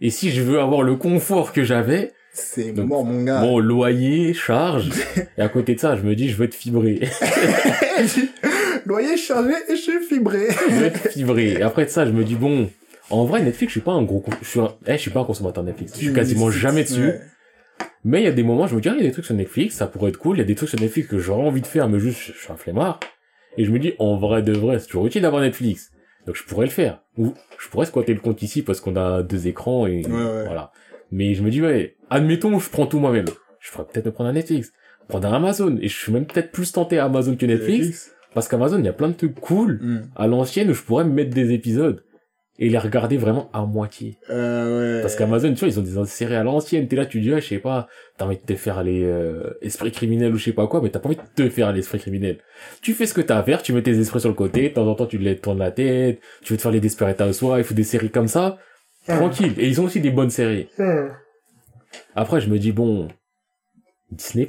Et 0.00 0.10
si 0.10 0.30
je 0.30 0.42
veux 0.42 0.60
avoir 0.60 0.82
le 0.82 0.94
confort 0.94 1.52
que 1.52 1.64
j'avais, 1.64 2.12
C'est 2.40 2.72
mort, 2.72 3.04
mon 3.04 3.24
gars. 3.24 3.40
bon, 3.40 3.58
loyer, 3.58 4.32
charge, 4.34 4.90
et 5.38 5.40
à 5.42 5.48
côté 5.48 5.74
de 5.74 5.80
ça, 5.80 5.96
je 5.96 6.02
me 6.02 6.14
dis 6.14 6.28
je 6.28 6.36
veux 6.36 6.44
être 6.44 6.54
fibré. 6.54 7.00
Loyer 8.86 9.16
chargé 9.16 9.52
et 9.68 9.76
je 9.76 9.80
suis 9.80 10.00
fibré. 10.00 10.46
je 10.70 10.74
vais 10.76 10.86
être 10.86 11.10
fibré. 11.10 11.52
Et 11.52 11.62
après 11.62 11.84
de 11.84 11.90
ça, 11.90 12.06
je 12.06 12.12
me 12.12 12.24
dis, 12.24 12.36
bon, 12.36 12.70
en 13.10 13.24
vrai, 13.24 13.42
Netflix, 13.42 13.70
je 13.70 13.78
suis 13.78 13.84
pas 13.84 13.92
un 13.92 14.02
gros, 14.02 14.24
je 14.42 14.48
suis 14.48 14.60
un, 14.60 14.74
eh, 14.86 14.92
je 14.92 14.98
suis 14.98 15.10
pas 15.10 15.20
un 15.20 15.24
consommateur 15.24 15.62
Netflix. 15.64 15.92
Je 15.94 16.04
suis 16.04 16.12
quasiment 16.12 16.50
jamais 16.50 16.84
dessus. 16.84 17.08
Ouais. 17.08 17.20
Mais 18.04 18.20
il 18.22 18.24
y 18.24 18.28
a 18.28 18.32
des 18.32 18.42
moments, 18.44 18.66
je 18.66 18.76
me 18.76 18.80
dis, 18.80 18.88
ah, 18.88 18.94
il 18.96 19.02
y 19.02 19.04
a 19.04 19.08
des 19.08 19.12
trucs 19.12 19.26
sur 19.26 19.34
Netflix, 19.34 19.74
ça 19.74 19.86
pourrait 19.86 20.10
être 20.10 20.18
cool. 20.18 20.36
Il 20.36 20.40
y 20.40 20.42
a 20.42 20.46
des 20.46 20.54
trucs 20.54 20.70
sur 20.70 20.80
Netflix 20.80 21.08
que 21.08 21.18
j'aurais 21.18 21.42
envie 21.46 21.60
de 21.60 21.66
faire, 21.66 21.88
mais 21.88 21.98
juste, 21.98 22.20
je 22.20 22.32
je 22.32 22.38
suis 22.38 22.52
un 22.52 22.56
flemmard. 22.56 23.00
Et 23.56 23.64
je 23.64 23.70
me 23.72 23.78
dis, 23.78 23.94
en 23.98 24.16
vrai 24.16 24.42
de 24.42 24.52
vrai, 24.52 24.78
c'est 24.78 24.86
toujours 24.86 25.06
utile 25.06 25.22
d'avoir 25.22 25.42
Netflix. 25.42 25.90
Donc 26.26 26.36
je 26.36 26.44
pourrais 26.44 26.66
le 26.66 26.70
faire. 26.72 27.02
Ou 27.16 27.34
je 27.58 27.68
pourrais 27.68 27.86
squatter 27.86 28.14
le 28.14 28.20
compte 28.20 28.40
ici 28.42 28.62
parce 28.62 28.80
qu'on 28.80 28.94
a 28.96 29.22
deux 29.22 29.48
écrans 29.48 29.86
et 29.86 30.04
Ouais, 30.06 30.12
ouais. 30.12 30.44
voilà. 30.44 30.70
Mais 31.10 31.34
je 31.34 31.42
me 31.42 31.50
dis, 31.50 31.60
ouais, 31.60 31.96
admettons, 32.10 32.58
je 32.58 32.70
prends 32.70 32.86
tout 32.86 32.98
moi-même. 32.98 33.26
Je 33.60 33.70
ferais 33.70 33.84
peut-être 33.84 34.06
me 34.06 34.12
prendre 34.12 34.30
un 34.30 34.34
Netflix. 34.34 34.72
Prendre 35.08 35.28
un 35.28 35.32
Amazon. 35.34 35.76
Et 35.80 35.88
je 35.88 35.96
suis 35.96 36.12
même 36.12 36.26
peut-être 36.26 36.50
plus 36.52 36.72
tenté 36.72 36.98
à 36.98 37.04
Amazon 37.06 37.36
que 37.36 37.46
Netflix. 37.46 38.12
Parce 38.34 38.46
qu'Amazon, 38.46 38.78
il 38.78 38.84
y 38.84 38.88
a 38.88 38.92
plein 38.92 39.08
de 39.08 39.14
trucs 39.14 39.34
cool 39.40 39.78
Hmm. 39.82 40.00
à 40.14 40.26
l'ancienne 40.26 40.70
où 40.70 40.74
je 40.74 40.82
pourrais 40.82 41.04
me 41.04 41.10
mettre 41.12 41.30
des 41.34 41.52
épisodes 41.52 42.04
et 42.60 42.68
les 42.68 42.76
regarder 42.78 43.16
vraiment 43.16 43.48
à 43.52 43.64
moitié. 43.64 44.18
Euh, 44.30 44.96
ouais. 44.96 45.02
Parce 45.02 45.16
qu'Amazon, 45.16 45.54
tu 45.54 45.60
vois, 45.60 45.68
ils 45.68 45.78
ont 45.78 46.02
des 46.02 46.08
séries 46.08 46.34
à 46.34 46.42
l'ancienne. 46.44 46.86
T'es 46.88 46.96
là, 46.96 47.06
tu 47.06 47.20
dis, 47.20 47.32
ah, 47.32 47.40
je 47.40 47.46
sais 47.46 47.58
pas, 47.58 47.88
t'as 48.18 48.26
envie 48.26 48.36
de 48.36 48.42
te 48.42 48.54
faire 48.54 48.82
les 48.82 49.02
euh, 49.04 49.54
esprits 49.62 49.92
criminels 49.92 50.34
ou 50.34 50.36
je 50.36 50.44
sais 50.44 50.52
pas 50.52 50.66
quoi, 50.66 50.82
mais 50.82 50.90
t'as 50.90 50.98
pas 50.98 51.08
envie 51.08 51.16
de 51.16 51.42
te 51.44 51.48
faire 51.48 51.72
l'esprit 51.72 51.98
criminel. 52.00 52.38
Tu 52.82 52.92
fais 52.92 53.06
ce 53.06 53.14
que 53.14 53.20
t'as 53.22 53.38
à 53.38 53.42
faire, 53.42 53.62
tu 53.62 53.72
mets 53.72 53.82
tes 53.82 53.98
esprits 53.98 54.20
sur 54.20 54.28
le 54.28 54.34
côté, 54.34 54.68
de 54.68 54.74
temps 54.74 54.86
en 54.86 54.94
temps, 54.94 55.06
tu 55.06 55.18
les 55.18 55.38
tournes 55.38 55.58
la 55.60 55.70
tête, 55.70 56.20
tu 56.42 56.52
veux 56.52 56.56
te 56.58 56.62
faire 56.62 56.72
les 56.72 56.80
Desperate 56.80 57.20
Housewives 57.20 57.70
ou 57.70 57.74
des 57.74 57.84
séries 57.84 58.10
comme 58.10 58.28
ça, 58.28 58.58
tranquille. 59.06 59.54
Et 59.56 59.68
ils 59.68 59.80
ont 59.80 59.84
aussi 59.84 60.00
des 60.00 60.10
bonnes 60.10 60.30
séries. 60.30 60.68
Après, 62.14 62.40
je 62.40 62.48
me 62.50 62.58
dis, 62.58 62.72
bon, 62.72 63.08
Disney+, 64.10 64.46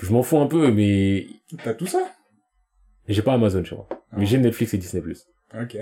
je 0.00 0.12
m'en 0.12 0.22
fous 0.22 0.38
un 0.38 0.46
peu, 0.46 0.70
mais 0.72 1.26
T'as 1.62 1.74
tout 1.74 1.86
ça? 1.86 2.10
j'ai 3.08 3.22
pas 3.22 3.34
Amazon 3.34 3.64
chez 3.64 3.74
moi. 3.74 3.88
Mais 4.12 4.22
Ah. 4.22 4.24
j'ai 4.24 4.38
Netflix 4.38 4.74
et 4.74 4.78
Disney+. 4.78 5.02
Ok. 5.60 5.76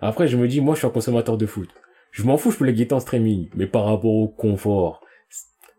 Après, 0.00 0.28
je 0.28 0.36
me 0.36 0.46
dis, 0.48 0.60
moi, 0.60 0.74
je 0.74 0.78
suis 0.80 0.86
un 0.86 0.90
consommateur 0.90 1.36
de 1.36 1.46
foot. 1.46 1.68
Je 2.12 2.22
m'en 2.22 2.36
fous, 2.36 2.50
je 2.50 2.58
peux 2.58 2.64
les 2.64 2.72
guetter 2.74 2.94
en 2.94 3.00
streaming. 3.00 3.48
Mais 3.54 3.66
par 3.66 3.84
rapport 3.84 4.12
au 4.12 4.28
confort, 4.28 5.04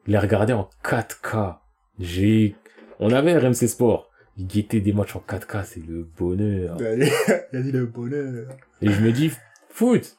les 0.07 0.17
regarder 0.17 0.53
en 0.53 0.69
4K. 0.83 1.57
J'ai, 1.99 2.55
on 2.99 3.11
avait 3.11 3.37
RMC 3.37 3.67
Sport. 3.67 4.09
Guetter 4.37 4.79
des 4.81 4.93
matchs 4.93 5.15
en 5.15 5.19
4K, 5.19 5.63
c'est 5.65 5.85
le 5.85 6.03
bonheur. 6.03 6.77
Il 6.81 7.57
a 7.57 7.61
dit 7.61 7.71
le 7.71 7.85
bonheur. 7.85 8.47
Et 8.81 8.89
je 8.89 9.01
me 9.01 9.11
dis, 9.11 9.31
foot. 9.69 10.15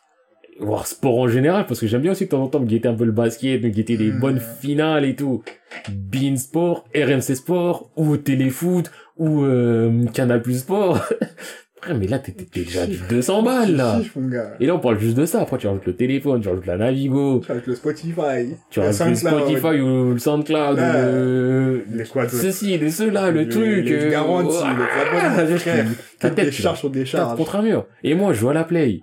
Voir 0.61 0.87
sport 0.87 1.19
en 1.19 1.28
général, 1.28 1.65
parce 1.66 1.81
que 1.81 1.87
j'aime 1.87 2.03
bien 2.03 2.12
aussi 2.12 2.24
de 2.24 2.31
temps 2.31 2.43
en 2.43 2.49
temps 2.49 2.61
me 2.61 2.66
guetter 2.66 2.89
un 2.89 2.95
peu 2.95 3.05
le 3.05 3.12
basket, 3.12 3.62
me 3.62 3.69
guetter 3.70 3.97
des 3.97 4.12
Mm. 4.12 4.20
bonnes 4.20 4.41
finales 4.61 5.05
et 5.07 5.15
tout. 5.16 5.43
Bein 5.91 6.37
Sport, 6.37 6.85
RMC 6.95 7.35
Sport, 7.35 7.91
ou 7.97 8.16
Téléfoot, 8.16 8.91
ou 9.16 9.43
euh, 9.45 10.05
Canal 10.12 10.43
Plus 10.43 10.59
Sport. 10.61 11.01
Frère, 11.82 11.97
mais 11.97 12.07
là, 12.09 12.19
t'es 12.19 12.35
déjà 12.53 12.87
du 12.87 12.99
200 13.09 13.43
balles, 13.43 13.74
là. 13.74 14.01
Chiche, 14.03 14.15
mon 14.15 14.28
gars? 14.28 14.51
Et 14.61 14.66
là, 14.66 14.74
on 14.74 14.81
parle 14.81 14.99
juste 14.99 15.16
de 15.16 15.24
ça. 15.24 15.41
Après, 15.41 15.57
tu 15.57 15.66
rajoutes 15.66 15.87
le 15.87 15.97
téléphone, 15.97 16.43
tu 16.43 16.49
rajoutes 16.49 16.66
la 16.66 16.77
Navigo, 16.77 17.41
Avec 17.49 17.66
le 17.66 17.74
Spotify. 17.74 18.55
tu 18.69 18.81
Le 18.81 18.87
rajoutes 18.87 19.07
le 19.09 19.15
SoundCloud. 19.15 19.41
Spotify 19.47 19.81
ou 19.81 20.12
le 20.12 20.19
SoundCloud, 20.19 20.77
Ouais. 20.78 20.85
ou 20.85 20.93
le... 21.07 21.85
Les 21.95 22.05
quoi? 22.05 22.28
Ceci, 22.28 22.77
les 22.77 22.91
ceux-là, 22.91 23.31
le, 23.31 23.49
truc. 23.49 23.87
Les 23.87 23.93
euh, 23.95 24.11
garanties, 24.11 24.59
les 24.59 25.19
abonnements, 25.31 25.57
frère. 25.59 25.87
Ta 26.19 26.28
Des 26.28 26.35
tête, 26.35 26.51
tu 26.53 26.61
charges 26.61 26.81
sur 26.81 26.93
charges. 27.07 27.37
contre 27.39 27.57
un 27.57 27.62
mur. 27.62 27.87
Et 28.05 28.15
moi, 28.15 28.35
je 28.35 28.41
joue 28.41 28.51
à 28.51 28.55
la 28.55 28.65
Play. 28.65 29.01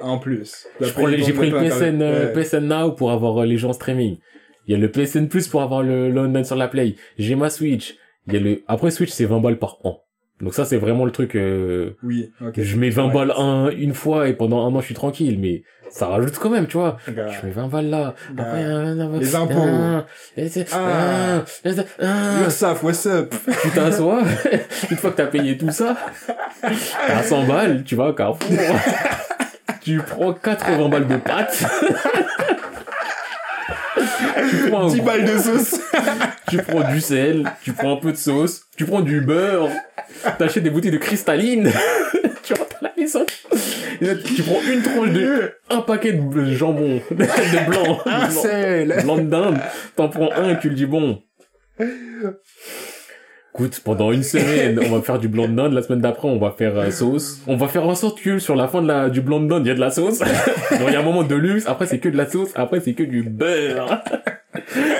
En 0.00 0.18
plus. 0.18 0.66
J'ai 0.80 0.90
pris 1.32 1.50
le 1.50 1.58
PSN, 1.58 2.02
euh, 2.02 2.26
Ouais. 2.26 2.42
PSN 2.42 2.66
Now 2.68 2.92
pour 2.92 3.10
avoir 3.10 3.38
euh, 3.42 3.46
les 3.46 3.56
gens 3.56 3.70
en 3.70 3.72
streaming. 3.74 4.18
Il 4.66 4.72
y 4.72 4.74
a 4.74 4.78
le 4.78 4.90
PSN 4.90 5.26
Plus 5.28 5.48
pour 5.48 5.62
avoir 5.62 5.82
le, 5.82 6.16
online 6.16 6.44
sur 6.44 6.56
la 6.56 6.68
Play. 6.68 6.94
J'ai 7.18 7.34
ma 7.34 7.50
Switch. 7.50 7.96
Il 8.28 8.34
y 8.34 8.36
a 8.36 8.40
le, 8.40 8.62
après 8.68 8.90
Switch, 8.90 9.10
c'est 9.10 9.24
20 9.24 9.40
balles 9.40 9.58
par 9.58 9.78
an. 9.84 10.02
Donc 10.40 10.54
ça, 10.54 10.64
c'est 10.64 10.78
vraiment 10.78 11.04
le 11.04 11.10
truc, 11.10 11.34
euh, 11.36 11.96
Oui, 12.02 12.30
je 12.56 12.76
mets 12.78 12.88
20 12.88 13.08
Ouais. 13.08 13.12
balles 13.12 13.32
un, 13.36 13.68
une 13.70 13.92
fois 13.92 14.26
et 14.28 14.32
pendant 14.32 14.64
un 14.66 14.74
an, 14.74 14.80
je 14.80 14.86
suis 14.86 14.94
tranquille. 14.94 15.38
Mais 15.38 15.64
ça 15.90 16.06
rajoute 16.06 16.38
quand 16.38 16.48
même, 16.48 16.66
tu 16.66 16.78
vois. 16.78 16.96
Je 17.06 17.12
mets 17.46 17.52
20 17.52 17.68
balles 17.68 17.90
là. 17.90 18.14
Après, 18.38 18.64
euh, 18.64 19.18
Les 19.18 19.36
impôts. 19.36 19.52
ah, 19.58 20.06
Ah. 20.72 21.42
ah, 21.42 21.44
ah, 22.02 22.74
what's 22.82 23.06
up? 23.06 23.34
tu 23.62 23.70
t'assois. 23.70 24.22
Une 24.90 24.96
fois 24.96 25.10
que 25.10 25.16
t'as 25.16 25.26
payé 25.26 25.58
tout 25.58 25.70
ça, 25.70 25.96
t'as 26.62 27.22
100 27.22 27.46
balles, 27.46 27.84
tu 27.84 27.96
au 28.00 28.12
Carrefour. 28.14 28.56
tu 29.80 29.98
prends 29.98 30.32
80 30.32 30.88
balles 30.88 31.06
de 31.06 31.16
pâtes. 31.16 31.64
tu 34.50 34.70
prends 34.70 34.88
un 34.88 34.92
10 34.92 35.00
balles 35.00 35.24
de 35.24 35.38
sauce. 35.38 35.80
tu 36.48 36.58
prends 36.58 36.90
du 36.90 37.00
sel, 37.00 37.50
tu 37.62 37.72
prends 37.72 37.94
un 37.94 38.00
peu 38.00 38.12
de 38.12 38.16
sauce, 38.16 38.62
tu 38.76 38.84
prends 38.84 39.00
du 39.00 39.20
beurre, 39.20 39.68
t'achètes 40.38 40.62
des 40.62 40.70
bouteilles 40.70 40.90
de 40.90 40.98
cristalline, 40.98 41.70
tu 42.42 42.54
rentres 42.54 42.76
à 42.80 42.84
la 42.84 42.92
maison, 42.96 43.24
tu 43.26 44.42
prends 44.42 44.60
une 44.72 44.82
tranche 44.82 45.10
de, 45.10 45.52
un 45.68 45.80
paquet 45.82 46.12
de 46.12 46.44
jambon, 46.54 47.00
de 47.10 47.66
blanc, 47.66 48.00
de 48.06 48.92
Un 48.92 49.02
blanc 49.02 49.16
de 49.16 49.22
dinde, 49.22 49.58
t'en 49.96 50.08
prends 50.08 50.30
un 50.32 50.50
et 50.50 50.58
tu 50.58 50.68
le 50.68 50.74
dis 50.74 50.86
bon. 50.86 51.22
Écoute, 53.54 53.80
pendant 53.84 54.12
une 54.12 54.22
semaine, 54.22 54.78
on 54.84 54.94
va 54.96 55.02
faire 55.02 55.18
du 55.18 55.26
blanc 55.28 55.48
de 55.48 55.54
dinde, 55.54 55.72
la 55.72 55.82
semaine 55.82 56.00
d'après, 56.00 56.28
on 56.28 56.38
va 56.38 56.54
faire 56.56 56.76
euh, 56.78 56.90
sauce. 56.90 57.40
On 57.48 57.56
va 57.56 57.66
faire 57.66 57.84
en 57.86 57.94
sorte 57.96 58.20
que 58.20 58.38
sur 58.38 58.54
la 58.54 58.68
fin 58.68 58.80
de 58.80 58.86
la, 58.86 59.10
du 59.10 59.20
blanc 59.20 59.40
de 59.40 59.48
dinde, 59.48 59.66
il 59.66 59.68
y 59.68 59.72
a 59.72 59.74
de 59.74 59.80
la 59.80 59.90
sauce. 59.90 60.18
Donc 60.70 60.80
il 60.86 60.92
y 60.92 60.96
a 60.96 61.00
un 61.00 61.04
moment 61.04 61.24
de 61.24 61.34
luxe, 61.34 61.64
après 61.66 61.86
c'est 61.86 61.98
que 61.98 62.08
de 62.08 62.16
la 62.16 62.28
sauce, 62.28 62.50
après 62.54 62.80
c'est 62.80 62.92
que 62.94 63.02
du 63.02 63.22
beurre. 63.24 64.02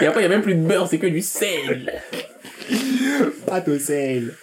Et 0.00 0.06
après 0.06 0.20
il 0.20 0.24
y 0.24 0.26
a 0.26 0.28
même 0.28 0.42
plus 0.42 0.56
de 0.56 0.62
beurre, 0.66 0.88
c'est 0.88 0.98
que 0.98 1.06
du 1.06 1.20
sel. 1.20 1.92
Pâte 3.46 3.68
au 3.68 3.78
sel. 3.78 4.34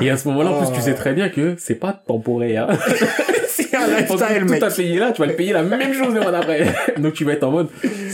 Et 0.00 0.10
à 0.10 0.16
ce 0.16 0.26
moment-là, 0.28 0.50
en 0.50 0.58
plus, 0.58 0.68
Oh. 0.70 0.74
tu 0.74 0.80
sais 0.82 0.94
très 0.94 1.12
bien 1.12 1.28
que 1.28 1.54
c'est 1.56 1.74
pas 1.76 1.92
temporaire. 1.92 2.68
Hein. 2.70 2.78
C'est 3.54 3.74
un 3.76 3.86
lifestyle, 3.86 4.40
tout 4.46 4.48
mec. 4.52 4.62
à 4.62 4.70
payer 4.70 4.98
là, 4.98 5.12
tu 5.12 5.20
vas 5.20 5.26
le 5.26 5.34
payer 5.34 5.52
la 5.52 5.62
même 5.62 5.92
chose 5.92 6.14
le 6.14 6.20
mois 6.22 6.30
d'après. 6.32 6.66
Donc 6.98 7.12
tu 7.12 7.24
vas 7.24 7.32
être 7.34 7.44
en 7.44 7.50
mode, 7.50 7.68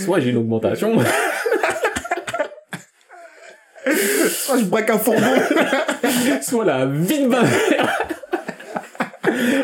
soit 0.05 0.19
j'ai 0.19 0.31
une 0.31 0.37
augmentation, 0.37 0.99
Soit 3.85 4.31
je 4.57 4.65
braque 4.65 4.91
un 4.91 4.99
fourgon. 4.99 5.21
soit 6.43 6.65
la 6.65 6.87
vie 6.87 7.23
de 7.23 7.27
ma 7.27 7.43
mère. 7.43 7.99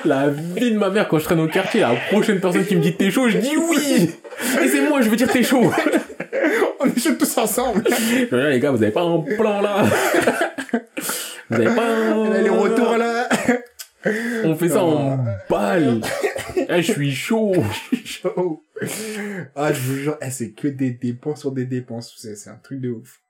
La 0.04 0.28
vie 0.28 0.72
de 0.72 0.78
ma 0.78 0.90
mère, 0.90 1.08
quand 1.08 1.18
je 1.18 1.24
traîne 1.24 1.40
au 1.40 1.48
quartier, 1.48 1.80
la 1.80 1.94
prochaine 2.10 2.40
personne 2.40 2.64
qui 2.64 2.76
me 2.76 2.82
dit 2.82 2.94
t'es 2.94 3.10
chaud, 3.10 3.28
je 3.28 3.38
dis 3.38 3.56
oui! 3.56 4.10
Et 4.62 4.68
c'est 4.68 4.88
moi, 4.88 5.00
je 5.00 5.08
veux 5.08 5.16
dire 5.16 5.30
t'es 5.30 5.42
chaud. 5.42 5.72
On 6.80 6.86
est 6.86 6.98
chaud 6.98 7.14
tous 7.18 7.38
ensemble. 7.38 7.84
Je 7.88 8.36
les 8.36 8.60
gars, 8.60 8.70
vous 8.70 8.82
avez 8.82 8.92
pas 8.92 9.02
un 9.02 9.20
plan 9.20 9.60
là? 9.60 9.84
Vous 11.50 11.56
avez 11.56 11.74
pas 11.74 11.86
un... 11.86 12.42
Les 12.42 12.50
retours, 12.50 12.96
là. 12.96 13.28
On 14.44 14.54
fait 14.54 14.68
ça 14.68 14.82
en 14.82 15.24
balle. 15.48 16.00
Eh, 16.56 16.82
je 16.82 16.92
suis 16.92 17.14
chaud. 17.14 17.52
Chaud. 18.04 18.62
Ah, 19.56 19.72
je 19.72 19.80
vous 19.80 19.94
jure, 19.96 20.16
eh, 20.20 20.30
c'est 20.30 20.50
que 20.50 20.68
des 20.68 20.90
dépenses 20.90 21.40
sur 21.40 21.52
des 21.52 21.64
dépenses. 21.64 22.14
C'est 22.16 22.50
un 22.50 22.58
truc 22.62 22.80
de 22.80 22.90
ouf. 22.90 23.20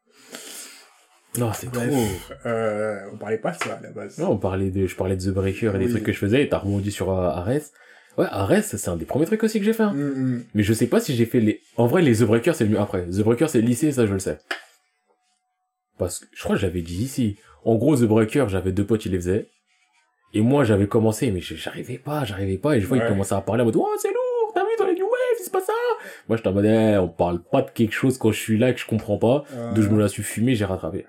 Non, 1.39 1.53
c'est 1.53 1.71
trop. 1.73 1.83
Euh, 2.47 3.01
on 3.13 3.17
parlait 3.17 3.39
pas 3.39 3.51
de 3.53 3.57
ça 3.57 3.75
à 3.75 3.81
la 3.83 3.91
base. 3.91 4.19
Non, 4.19 4.31
on 4.31 4.37
parlait 4.39 4.71
de, 4.71 4.87
je 4.87 4.95
parlais 4.97 5.17
de 5.17 5.23
The 5.23 5.35
Breaker 5.35 5.73
et 5.75 5.79
des 5.79 5.89
trucs 5.91 6.05
que 6.05 6.13
je 6.13 6.19
faisais, 6.19 6.43
et 6.43 6.49
t'as 6.49 6.59
rebondi 6.59 6.93
sur 6.93 7.11
euh, 7.11 7.29
Ares. 7.29 7.49
Ouais, 8.17 8.27
Ares, 8.31 8.63
c'est 8.63 8.89
un 8.89 8.97
des 8.97 9.05
premiers 9.05 9.27
trucs 9.27 9.43
aussi 9.43 9.59
que 9.59 9.65
j'ai 9.65 9.73
fait. 9.73 9.83
hein. 9.83 9.93
Mm, 9.93 10.35
mm. 10.37 10.45
Mais 10.55 10.63
je 10.63 10.73
sais 10.73 10.87
pas 10.87 11.01
si 11.01 11.15
j'ai 11.17 11.27
fait 11.27 11.41
les, 11.41 11.61
en 11.77 11.87
vrai, 11.87 12.03
les 12.03 12.17
The 12.17 12.23
Breaker, 12.23 12.53
c'est 12.55 12.67
mieux 12.67 12.79
après. 12.79 13.07
The 13.07 13.21
Breaker, 13.23 13.49
c'est 13.49 13.61
lycée, 13.61 13.91
ça, 13.91 14.07
je 14.07 14.13
le 14.13 14.21
sais. 14.21 14.39
Parce 15.99 16.21
que, 16.21 16.27
je 16.33 16.43
crois 16.43 16.57
que 16.57 16.61
j'avais 16.63 16.83
dit 16.83 17.03
ici. 17.03 17.37
En 17.65 17.77
gros, 17.77 17.97
The 17.97 18.03
Breaker, 18.05 18.47
j'avais 18.49 18.73
deux 18.73 18.85
potes, 18.87 19.05
ils 19.07 19.13
les 19.13 19.19
faisaient. 19.19 19.49
Et 20.35 20.41
moi, 20.41 20.65
j'avais 20.65 20.87
commencé, 20.89 21.31
mais 21.31 21.41
je- 21.41 21.55
j'arrivais 21.55 21.99
pas, 21.99 22.25
j'arrivais 22.25 22.59
pas, 22.59 22.77
et 22.77 22.81
je 22.81 22.87
vois, 22.87 22.99
Ouais. 22.99 23.05
ils 23.05 23.09
commençaient 23.09 23.35
à 23.37 23.41
parler 23.41 23.63
en 23.63 23.67
mode, 23.67 23.77
oh, 23.77 23.89
c'est 23.99 24.09
lourd, 24.09 24.53
t'as 24.55 24.63
vu 24.63 24.71
dans 24.79 24.87
les 24.87 24.95
New 24.95 25.05
Wave, 25.05 25.39
c'est 25.43 25.53
pas 25.53 25.61
ça. 25.61 25.73
Moi, 26.29 26.37
j'étais 26.37 26.49
en 26.49 26.53
mode, 26.53 26.65
eh, 26.65 26.97
on 26.99 27.09
parle 27.09 27.41
pas 27.43 27.63
de 27.63 27.71
quelque 27.71 27.93
chose 27.93 28.19
quand 28.19 28.33
je 28.33 28.39
suis 28.41 28.59
là 28.59 28.71
et 28.71 28.75
que 28.75 28.81
je 28.81 28.87
comprends 28.87 29.19
pas. 29.19 29.45
Euh, 29.55 29.73
Donc 29.73 29.85
je 29.85 29.89
me 29.89 29.99
la 30.01 30.09
suis 30.09 30.23
fumé, 30.25 30.55
j'ai 30.57 30.65
rattrapé. 30.65 31.07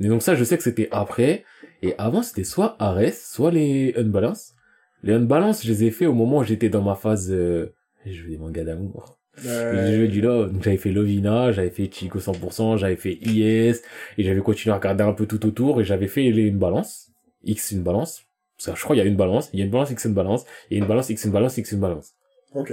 Mais 0.00 0.08
donc 0.08 0.22
ça, 0.22 0.34
je 0.34 0.42
sais 0.42 0.56
que 0.56 0.62
c'était 0.62 0.88
après. 0.90 1.44
Et 1.82 1.94
avant, 1.98 2.22
c'était 2.22 2.44
soit 2.44 2.74
Ares, 2.78 3.12
soit 3.14 3.50
les 3.50 3.94
Unbalance. 3.96 4.54
Les 5.02 5.12
Unbalance, 5.14 5.64
je 5.64 5.70
les 5.70 5.84
ai 5.84 5.90
fait 5.90 6.06
au 6.06 6.12
moment 6.14 6.38
où 6.38 6.44
j'étais 6.44 6.68
dans 6.68 6.82
ma 6.82 6.94
phase... 6.94 7.30
Euh... 7.30 7.72
Je 8.06 8.22
veux 8.22 8.30
des 8.30 8.38
mangas 8.38 8.64
d'amour. 8.64 9.18
euh, 9.44 9.86
J'ai 9.86 9.96
joué 9.96 10.08
du 10.08 10.20
love. 10.22 10.52
Donc 10.52 10.62
j'avais 10.62 10.78
fait 10.78 10.90
Lovina, 10.90 11.52
j'avais 11.52 11.70
fait 11.70 11.90
Chico 11.92 12.18
100%, 12.18 12.78
j'avais 12.78 12.96
fait 12.96 13.12
IS, 13.22 13.80
et 14.16 14.24
j'avais 14.24 14.40
continué 14.40 14.72
à 14.72 14.76
regarder 14.78 15.04
un 15.04 15.12
peu 15.12 15.26
tout 15.26 15.44
autour, 15.46 15.80
et 15.80 15.84
j'avais 15.84 16.08
fait 16.08 16.30
les 16.30 16.42
une 16.42 16.58
balance. 16.58 17.10
X 17.44 17.72
une 17.72 17.82
balance. 17.82 18.22
Ça, 18.56 18.74
je 18.74 18.82
crois 18.82 18.96
qu'il 18.96 19.04
y 19.04 19.06
a 19.06 19.10
une 19.10 19.16
balance, 19.16 19.50
il 19.52 19.58
y 19.58 19.62
a 19.62 19.64
une 19.66 19.70
balance 19.70 19.90
X 19.90 20.04
une 20.06 20.14
balance, 20.14 20.44
et 20.70 20.78
une 20.78 20.86
balance 20.86 21.10
X 21.10 21.24
une 21.24 21.30
balance 21.32 21.56
X 21.58 21.72
une 21.72 21.80
balance. 21.80 22.14
Ok. 22.54 22.72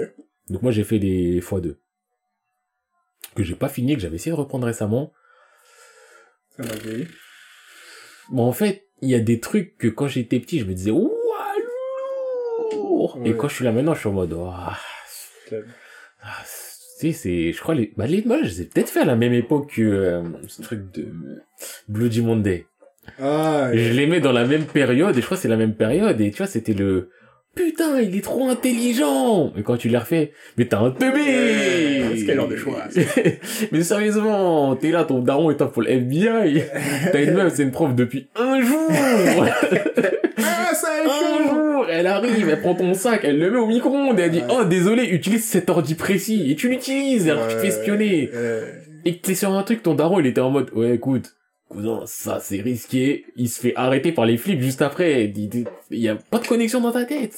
Donc 0.49 0.61
moi 0.61 0.71
j'ai 0.71 0.83
fait 0.85 0.97
les 0.97 1.41
x2. 1.41 1.75
Que 3.35 3.43
j'ai 3.43 3.55
pas 3.55 3.69
fini, 3.69 3.95
que 3.95 4.01
j'avais 4.01 4.15
essayé 4.15 4.31
de 4.31 4.39
reprendre 4.39 4.65
récemment. 4.65 5.11
Ça 6.57 6.63
m'a 6.63 6.75
vieilli. 6.75 7.07
Bon, 8.29 8.43
en 8.43 8.51
fait, 8.51 8.87
il 9.01 9.09
y 9.09 9.15
a 9.15 9.19
des 9.19 9.39
trucs 9.39 9.77
que 9.77 9.87
quand 9.87 10.07
j'étais 10.07 10.39
petit, 10.39 10.59
je 10.59 10.65
me 10.65 10.73
disais, 10.73 10.91
ouah, 10.91 11.11
lourd! 12.73 13.19
Et 13.25 13.35
quand 13.35 13.47
je 13.47 13.55
suis 13.55 13.65
là 13.65 13.71
maintenant, 13.71 13.93
je 13.93 13.99
suis 13.99 14.09
en 14.09 14.13
mode, 14.13 14.33
ouah, 14.33 14.77
ah, 16.21 16.43
tu 16.99 17.11
sais, 17.11 17.11
c'est, 17.13 17.53
je 17.53 17.61
crois, 17.61 17.75
les, 17.75 17.93
bah, 17.95 18.07
les, 18.07 18.23
moi, 18.23 18.37
je 18.41 18.47
les 18.47 18.61
ai 18.61 18.65
peut-être 18.65 18.89
fait 18.89 19.01
à 19.01 19.05
la 19.05 19.15
même 19.15 19.33
époque 19.33 19.71
que, 19.75 19.81
euh, 19.81 20.23
ce 20.47 20.61
truc 20.61 20.91
de 20.93 21.07
Bloody 21.87 22.21
Monday. 22.21 22.65
Ah, 23.19 23.69
Je 23.73 23.93
les 23.93 24.07
mets 24.07 24.19
dans 24.19 24.33
la 24.33 24.45
même 24.45 24.65
période, 24.65 25.15
et 25.15 25.21
je 25.21 25.25
crois 25.25 25.37
que 25.37 25.43
c'est 25.43 25.47
la 25.47 25.57
même 25.57 25.75
période, 25.75 26.19
et 26.19 26.31
tu 26.31 26.37
vois, 26.37 26.47
c'était 26.47 26.73
le, 26.73 27.11
putain, 27.57 27.99
il 27.99 28.15
est 28.15 28.21
trop 28.23 28.47
intelligent! 28.49 29.51
Et 29.57 29.63
quand 29.63 29.75
tu 29.77 29.89
les 29.89 29.97
refais, 29.97 30.31
mais 30.57 30.65
t'as 30.65 30.79
un 30.79 30.91
teubé! 30.91 31.19
Ouais, 31.19 32.23
quel 32.25 32.35
genre 32.37 32.47
de 32.47 32.55
choix, 32.55 32.83
Mais 33.71 33.83
sérieusement, 33.83 34.75
t'es 34.75 34.91
là, 34.91 35.03
ton 35.03 35.19
daron 35.19 35.51
est 35.51 35.57
pour 35.57 35.81
le 35.81 35.89
FBI. 35.89 36.63
T'as 37.11 37.23
une 37.23 37.33
meuf, 37.33 37.53
c'est 37.55 37.63
une 37.63 37.71
prof 37.71 37.93
depuis 37.95 38.27
un 38.35 38.61
jour! 38.61 38.89
ah, 40.37 40.73
ça 40.73 40.87
est 41.03 41.07
un 41.07 41.49
jour, 41.49 41.85
elle 41.89 42.07
arrive, 42.07 42.49
elle 42.49 42.61
prend 42.61 42.75
ton 42.75 42.93
sac, 42.93 43.21
elle 43.23 43.39
le 43.39 43.51
met 43.51 43.57
au 43.57 43.67
micro-ondes, 43.67 44.19
et 44.19 44.23
elle 44.23 44.31
dit, 44.31 44.37
Ouais. 44.39 44.55
oh, 44.61 44.63
désolé, 44.63 45.05
utilise 45.05 45.43
cet 45.45 45.69
ordi 45.69 45.95
précis, 45.95 46.51
et 46.51 46.55
tu 46.55 46.69
l'utilises, 46.69 47.27
alors 47.29 47.47
que 47.47 47.51
tu 47.51 47.57
te 47.57 47.61
fais 47.61 47.67
espionner. 47.67 48.29
Euh, 48.33 48.65
Et 49.05 49.17
que 49.17 49.21
t'es 49.21 49.35
sur 49.35 49.51
un 49.51 49.63
truc, 49.63 49.83
ton 49.83 49.93
daron, 49.95 50.19
il 50.19 50.27
était 50.27 50.41
en 50.41 50.49
mode, 50.51 50.69
ouais, 50.73 50.95
écoute, 50.95 51.33
cousin, 51.69 52.01
ça, 52.05 52.39
c'est 52.39 52.61
risqué. 52.61 53.25
Il 53.35 53.49
se 53.49 53.59
fait 53.59 53.73
arrêter 53.75 54.11
par 54.11 54.25
les 54.25 54.37
flics 54.37 54.61
juste 54.61 54.81
après. 54.81 55.25
Il 55.25 55.67
y 55.91 56.07
a 56.09 56.15
pas 56.15 56.39
de 56.39 56.47
connexion 56.47 56.81
dans 56.81 56.91
ta 56.91 57.05
tête. 57.05 57.35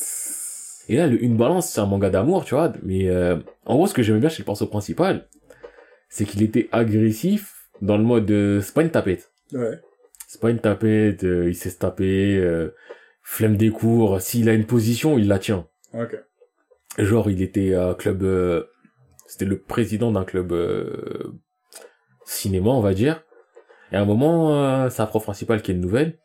Et 0.88 0.96
là, 0.96 1.08
le 1.08 1.24
Une 1.24 1.38
Balance, 1.38 1.70
c'est 1.70 1.80
un 1.82 1.86
manga 1.86 2.10
d'amour, 2.10 2.46
tu 2.46 2.56
vois. 2.56 2.74
Mais, 2.84 3.08
euh, 3.10 3.38
en 3.66 3.76
gros, 3.76 3.88
ce 3.88 3.94
que 3.94 4.02
j'aimais 4.02 4.20
bien 4.20 4.30
chez 4.30 4.42
le 4.42 4.46
perso 4.46 4.66
principal, 4.66 5.28
c'est 6.10 6.26
qu'il 6.26 6.42
était 6.42 6.68
agressif 6.72 7.54
dans 7.82 7.98
le 7.98 8.04
mode, 8.04 8.30
euh, 8.32 8.62
c'est 8.62 8.74
pas 8.74 8.82
une 8.82 8.92
tapette. 8.92 9.32
ouais. 9.54 9.80
C'est 10.28 10.42
pas 10.42 10.52
une 10.52 10.60
tapette, 10.60 11.24
euh, 11.24 11.50
il 11.50 11.56
sait 11.56 11.72
se 11.72 11.78
taper, 11.80 12.38
euh, 12.38 12.76
flemme 13.24 13.58
des 13.58 13.72
cours. 13.72 14.22
S'il 14.22 14.48
a 14.48 14.54
une 14.54 14.66
position, 14.66 15.18
il 15.18 15.28
la 15.28 15.40
tient. 15.40 15.68
Ok. 15.94 16.16
Genre, 17.00 17.32
il 17.32 17.42
était 17.42 17.74
à 17.74 17.88
un 17.90 17.94
club, 17.96 18.22
euh, 18.22 18.66
c'était 19.26 19.46
le 19.46 19.60
président 19.60 20.12
d'un 20.12 20.26
club 20.26 20.52
euh, 20.52 21.34
cinéma, 22.26 22.70
on 22.70 22.82
va 22.82 22.94
dire. 22.94 23.24
Et 23.92 23.96
à 23.96 24.02
un 24.02 24.06
moment, 24.06 24.54
euh, 24.54 24.90
sa 24.90 25.06
prof 25.06 25.24
principale, 25.24 25.62
qui 25.62 25.72
est 25.72 25.76
une 25.76 25.82
nouvelle, 25.82 26.18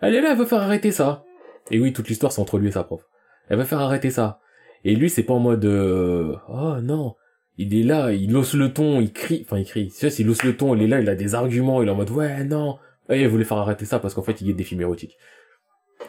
elle 0.00 0.14
est 0.14 0.20
là, 0.20 0.32
elle 0.32 0.38
veut 0.38 0.46
faire 0.46 0.62
arrêter 0.62 0.92
ça. 0.92 1.24
Et 1.70 1.80
oui, 1.80 1.92
toute 1.92 2.08
l'histoire, 2.08 2.32
c'est 2.32 2.40
entre 2.40 2.58
lui 2.58 2.68
et 2.68 2.72
sa 2.72 2.84
prof. 2.84 3.02
Elle 3.48 3.58
veut 3.58 3.64
faire 3.64 3.80
arrêter 3.80 4.10
ça. 4.10 4.40
Et 4.84 4.94
lui, 4.94 5.10
c'est 5.10 5.22
pas 5.22 5.34
en 5.34 5.40
mode, 5.40 5.64
euh, 5.64 6.36
oh 6.48 6.76
non, 6.82 7.14
il 7.58 7.74
est 7.74 7.82
là, 7.82 8.12
il 8.12 8.36
hausse 8.36 8.54
le 8.54 8.72
ton, 8.72 9.00
il 9.00 9.12
crie, 9.12 9.44
enfin 9.44 9.58
il 9.58 9.64
crie. 9.64 9.92
Vois, 10.00 10.10
s'il 10.10 10.28
hausse 10.28 10.44
le 10.44 10.56
ton, 10.56 10.74
il 10.74 10.82
est 10.82 10.86
là, 10.86 11.00
il 11.00 11.08
a 11.08 11.14
des 11.14 11.34
arguments, 11.34 11.82
il 11.82 11.88
est 11.88 11.90
en 11.90 11.96
mode, 11.96 12.10
ouais, 12.10 12.44
non. 12.44 12.78
Et 13.08 13.22
il 13.22 13.28
voulait 13.28 13.44
faire 13.44 13.58
arrêter 13.58 13.84
ça 13.84 13.98
parce 13.98 14.14
qu'en 14.14 14.22
fait, 14.22 14.40
il 14.40 14.48
y 14.48 14.50
a 14.50 14.54
des 14.54 14.64
films 14.64 14.82
érotiques. 14.82 15.16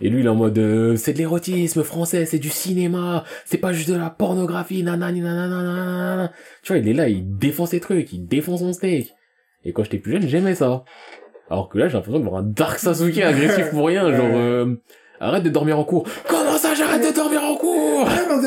Et 0.01 0.09
lui, 0.09 0.19
il 0.19 0.25
est 0.25 0.29
en 0.29 0.35
mode, 0.35 0.57
euh, 0.59 0.95
c'est 0.95 1.13
de 1.13 1.17
l'érotisme 1.17 1.83
français, 1.83 2.25
c'est 2.25 2.39
du 2.39 2.49
cinéma, 2.49 3.23
c'est 3.45 3.57
pas 3.57 3.73
juste 3.73 3.89
de 3.89 3.95
la 3.95 4.09
pornographie, 4.09 4.83
nanani. 4.83 5.21
Tu 5.21 6.73
vois, 6.73 6.77
il 6.77 6.87
est 6.87 6.93
là, 6.93 7.09
il 7.09 7.37
défend 7.37 7.65
ses 7.65 7.79
trucs, 7.79 8.13
il 8.13 8.27
défend 8.27 8.57
son 8.57 8.73
steak. 8.73 9.13
Et 9.67 9.73
quand 9.73 9.83
j'étais 9.83 9.97
plus 9.97 10.13
jeune, 10.13 10.27
j'aimais 10.27 10.55
ça. 10.55 10.85
Alors 11.49 11.67
que 11.67 11.77
là, 11.77 11.89
j'ai 11.89 11.95
l'impression 11.95 12.19
de 12.19 12.23
voir 12.23 12.39
un 12.39 12.43
Dark 12.43 12.79
Sasuke 12.79 13.17
agressif 13.19 13.69
pour 13.71 13.87
rien, 13.87 14.15
genre, 14.15 14.31
euh, 14.33 14.81
arrête 15.19 15.43
de 15.43 15.49
dormir 15.49 15.77
en 15.77 15.83
cours. 15.83 16.07
Comment 16.25 16.57
ça, 16.57 16.73
j'arrête 16.73 17.05
de 17.05 17.13
dormir 17.13 17.43
en 17.43 17.57
cours? 17.57 18.07
Ah! 18.07 18.13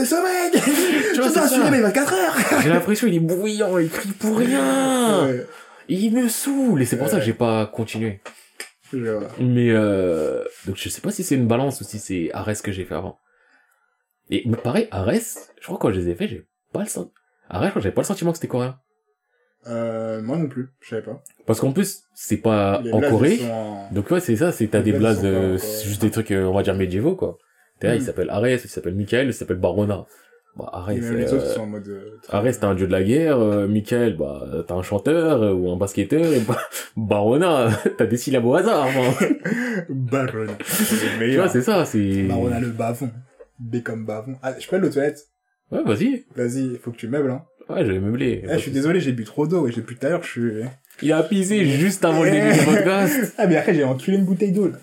Tu 1.13 1.71
mes 1.71 1.81
24 1.81 2.15
heures! 2.15 2.37
J'ai 2.63 2.71
l'impression, 2.71 3.07
il 3.07 3.17
est 3.17 3.21
bruyant, 3.21 3.77
il 3.77 3.91
crie 3.91 4.13
pour 4.13 4.39
rien. 4.39 5.27
Ouais, 5.27 5.47
Il 5.89 6.15
me 6.15 6.27
saoule, 6.29 6.81
et 6.81 6.87
c'est 6.87 6.97
pour 6.97 7.09
ça 7.09 7.19
que 7.19 7.25
j'ai 7.25 7.35
pas 7.35 7.67
continué. 7.67 8.23
Mais 9.39 9.71
euh, 9.71 10.43
donc 10.67 10.77
je 10.77 10.89
sais 10.89 11.03
pas 11.03 11.11
si 11.11 11.23
c'est 11.23 11.35
une 11.35 11.47
balance 11.47 11.83
ou 11.83 11.85
si 11.85 11.99
c'est 11.99 12.31
Ares 12.33 12.63
que 12.65 12.73
j'ai 12.73 12.85
fait 12.87 12.95
avant. 12.95 13.19
Et 14.31 14.49
pareil, 14.65 14.89
Ares, 14.91 15.13
je 15.61 15.67
crois 15.67 15.77
que 15.77 15.83
quand 15.83 15.93
je 15.93 16.01
les 16.01 16.09
ai 16.09 16.15
fait, 16.15 16.29
j'ai 16.29 16.47
pas 16.73 16.81
le 16.81 16.87
sentiment. 16.87 17.13
Ares, 17.51 17.65
je 17.65 17.69
crois 17.69 17.81
que 17.81 17.85
j'avais 17.85 17.95
pas 17.95 18.03
le 18.03 18.07
sentiment 18.07 18.33
que 18.33 18.39
c'était 18.39 18.49
coréen. 18.49 18.79
Euh, 19.67 20.23
moi 20.23 20.39
non 20.39 20.49
plus, 20.49 20.69
je 20.81 20.89
savais 20.89 21.03
pas. 21.03 21.23
Parce 21.47 21.61
qu'en 21.61 21.73
plus, 21.73 22.03
c'est 22.15 22.39
pas 22.39 22.83
en 22.93 23.01
Corée. 23.01 23.39
en- 23.45 23.89
Donc 23.93 24.11
ouais, 24.11 24.21
c'est 24.21 24.37
ça, 24.37 24.53
c'est 24.53 24.69
t'as 24.69 24.81
des 24.81 24.93
blazes, 24.93 25.21
euh, 25.25 25.59
juste 25.85 26.01
des 26.01 26.11
trucs, 26.11 26.31
euh, 26.31 26.45
on 26.45 26.55
va 26.55 26.63
dire 26.63 26.75
médiévaux 26.75 27.15
quoi. 27.15 27.37
T'es 27.79 27.89
là, 27.89 27.95
Mm. 27.95 27.99
il 27.99 28.03
s'appelle 28.03 28.31
Ares, 28.31 28.49
il 28.49 28.59
s'appelle 28.61 28.95
Michael, 28.95 29.27
il 29.29 29.35
s'appelle 29.35 29.59
Barona. 29.59 30.07
Bah 30.57 30.85
même 30.89 31.17
les 31.17 31.33
euh, 31.33 31.37
autres, 31.37 31.47
sont 31.47 31.61
en 31.61 31.67
mode... 31.67 31.87
euh, 31.89 32.19
très- 32.23 32.37
Ares, 32.37 32.59
t'es 32.59 32.65
un 32.65 32.75
dieu 32.75 32.87
de 32.87 32.93
la 32.93 33.03
guerre, 33.05 33.39
euh, 33.39 33.69
Michael, 33.69 34.17
bah, 34.17 34.43
t'as 34.67 34.75
un 34.75 34.83
chanteur, 34.83 35.43
euh, 35.43 35.53
ou 35.53 35.71
un 35.71 35.77
basketteur, 35.77 36.25
et 36.33 36.41
bah, 36.41 36.59
Barona, 36.97 37.69
t'as 37.99 38.07
des 38.07 38.17
syllabes 38.17 38.45
au 38.47 38.55
hasard. 38.55 38.89
Barona. 39.89 40.53
Tu 41.19 41.37
vois, 41.37 41.49
c'est 41.49 41.63
ça, 41.63 41.85
c'est... 41.85 42.25
Barona 42.25 42.61
le 42.61 42.69
bavon. 42.71 43.11
B 43.59 43.83
comme 43.83 44.07
bavon. 44.07 44.37
Ah, 44.43 44.55
je 44.59 44.67
peux 44.69 44.77
aller 44.77 44.89
aux 44.89 44.93
toilettes? 44.93 45.29
Ouais, 45.71 45.83
vas-y. 45.85 46.25
Vas-y, 46.35 46.77
faut 46.79 46.91
que 46.91 46.97
tu 46.97 47.09
meubles, 47.09 47.31
hein. 47.31 47.45
Ouais, 47.71 47.85
j'avais 47.87 48.01
meublé. 48.01 48.43
Eh, 48.45 48.53
je 48.55 48.59
suis 48.59 48.71
désolé, 48.71 49.01
j'ai 49.01 49.13
bu 49.13 49.25
trop 49.25 49.47
d'eau 49.47 49.67
et 49.69 49.73
j'ai 49.73 49.83
tout 49.83 49.95
à 50.03 50.09
l'heure, 50.09 50.23
je 50.23 50.29
suis... 50.31 50.53
Il 51.03 51.13
a 51.13 51.23
pissé 51.23 51.65
juste 51.65 52.05
avant 52.05 52.23
le 52.25 52.31
début 52.31 52.53
du 52.53 52.65
podcast. 52.65 53.35
Ah, 53.39 53.47
mais 53.47 53.57
après, 53.57 53.75
j'ai 53.75 53.85
enculé 53.85 54.17
une 54.19 54.25
bouteille 54.25 54.53
d'eau, 54.53 54.69
là. 54.69 54.77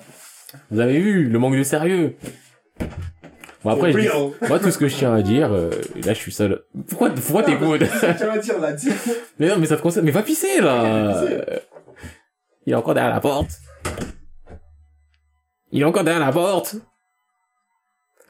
Vous 0.71 0.79
avez 0.79 0.99
vu, 0.99 1.27
le 1.29 1.37
manque 1.39 1.55
de 1.57 1.63
sérieux. 1.63 2.15
Bon, 3.63 3.71
après, 3.71 3.91
je 3.91 3.99
dis- 3.99 4.07
Real. 4.07 4.31
moi, 4.47 4.59
tout 4.59 4.71
ce 4.71 4.77
que 4.77 4.87
je 4.87 4.95
tiens 4.95 5.13
à 5.13 5.21
dire, 5.21 5.51
euh, 5.51 5.69
là, 6.05 6.13
je 6.13 6.19
suis 6.19 6.31
seul. 6.31 6.61
Pourquoi, 6.87 7.09
pourquoi? 7.11 7.43
Tu 7.43 7.55
vas 7.55 8.37
dire, 8.37 8.59
là, 8.59 8.71
dis. 8.73 8.89
mais 9.39 9.49
non, 9.49 9.57
mais 9.59 9.65
ça 9.65 9.75
te 9.77 9.81
concerne. 9.81 10.05
Mais 10.05 10.11
va 10.11 10.23
pisser, 10.23 10.61
là! 10.61 11.23
Euh, 11.23 11.59
Il 12.65 12.73
est 12.73 12.75
encore 12.75 12.93
derrière 12.93 13.13
la 13.13 13.19
porte. 13.19 13.51
Il 15.71 15.81
est 15.81 15.85
encore 15.85 16.03
derrière 16.03 16.25
la 16.25 16.31
porte. 16.31 16.75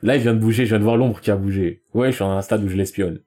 Là, 0.01 0.15
il 0.15 0.21
vient 0.21 0.33
de 0.33 0.39
bouger, 0.39 0.65
je 0.65 0.69
viens 0.69 0.79
de 0.79 0.83
voir 0.83 0.97
l'ombre 0.97 1.21
qui 1.21 1.31
a 1.31 1.35
bougé. 1.35 1.83
Ouais, 1.93 2.09
je 2.11 2.15
suis 2.15 2.23
à 2.23 2.27
un 2.27 2.41
stade 2.41 2.63
où 2.63 2.67
je 2.69 2.75
l'espionne. 2.75 3.19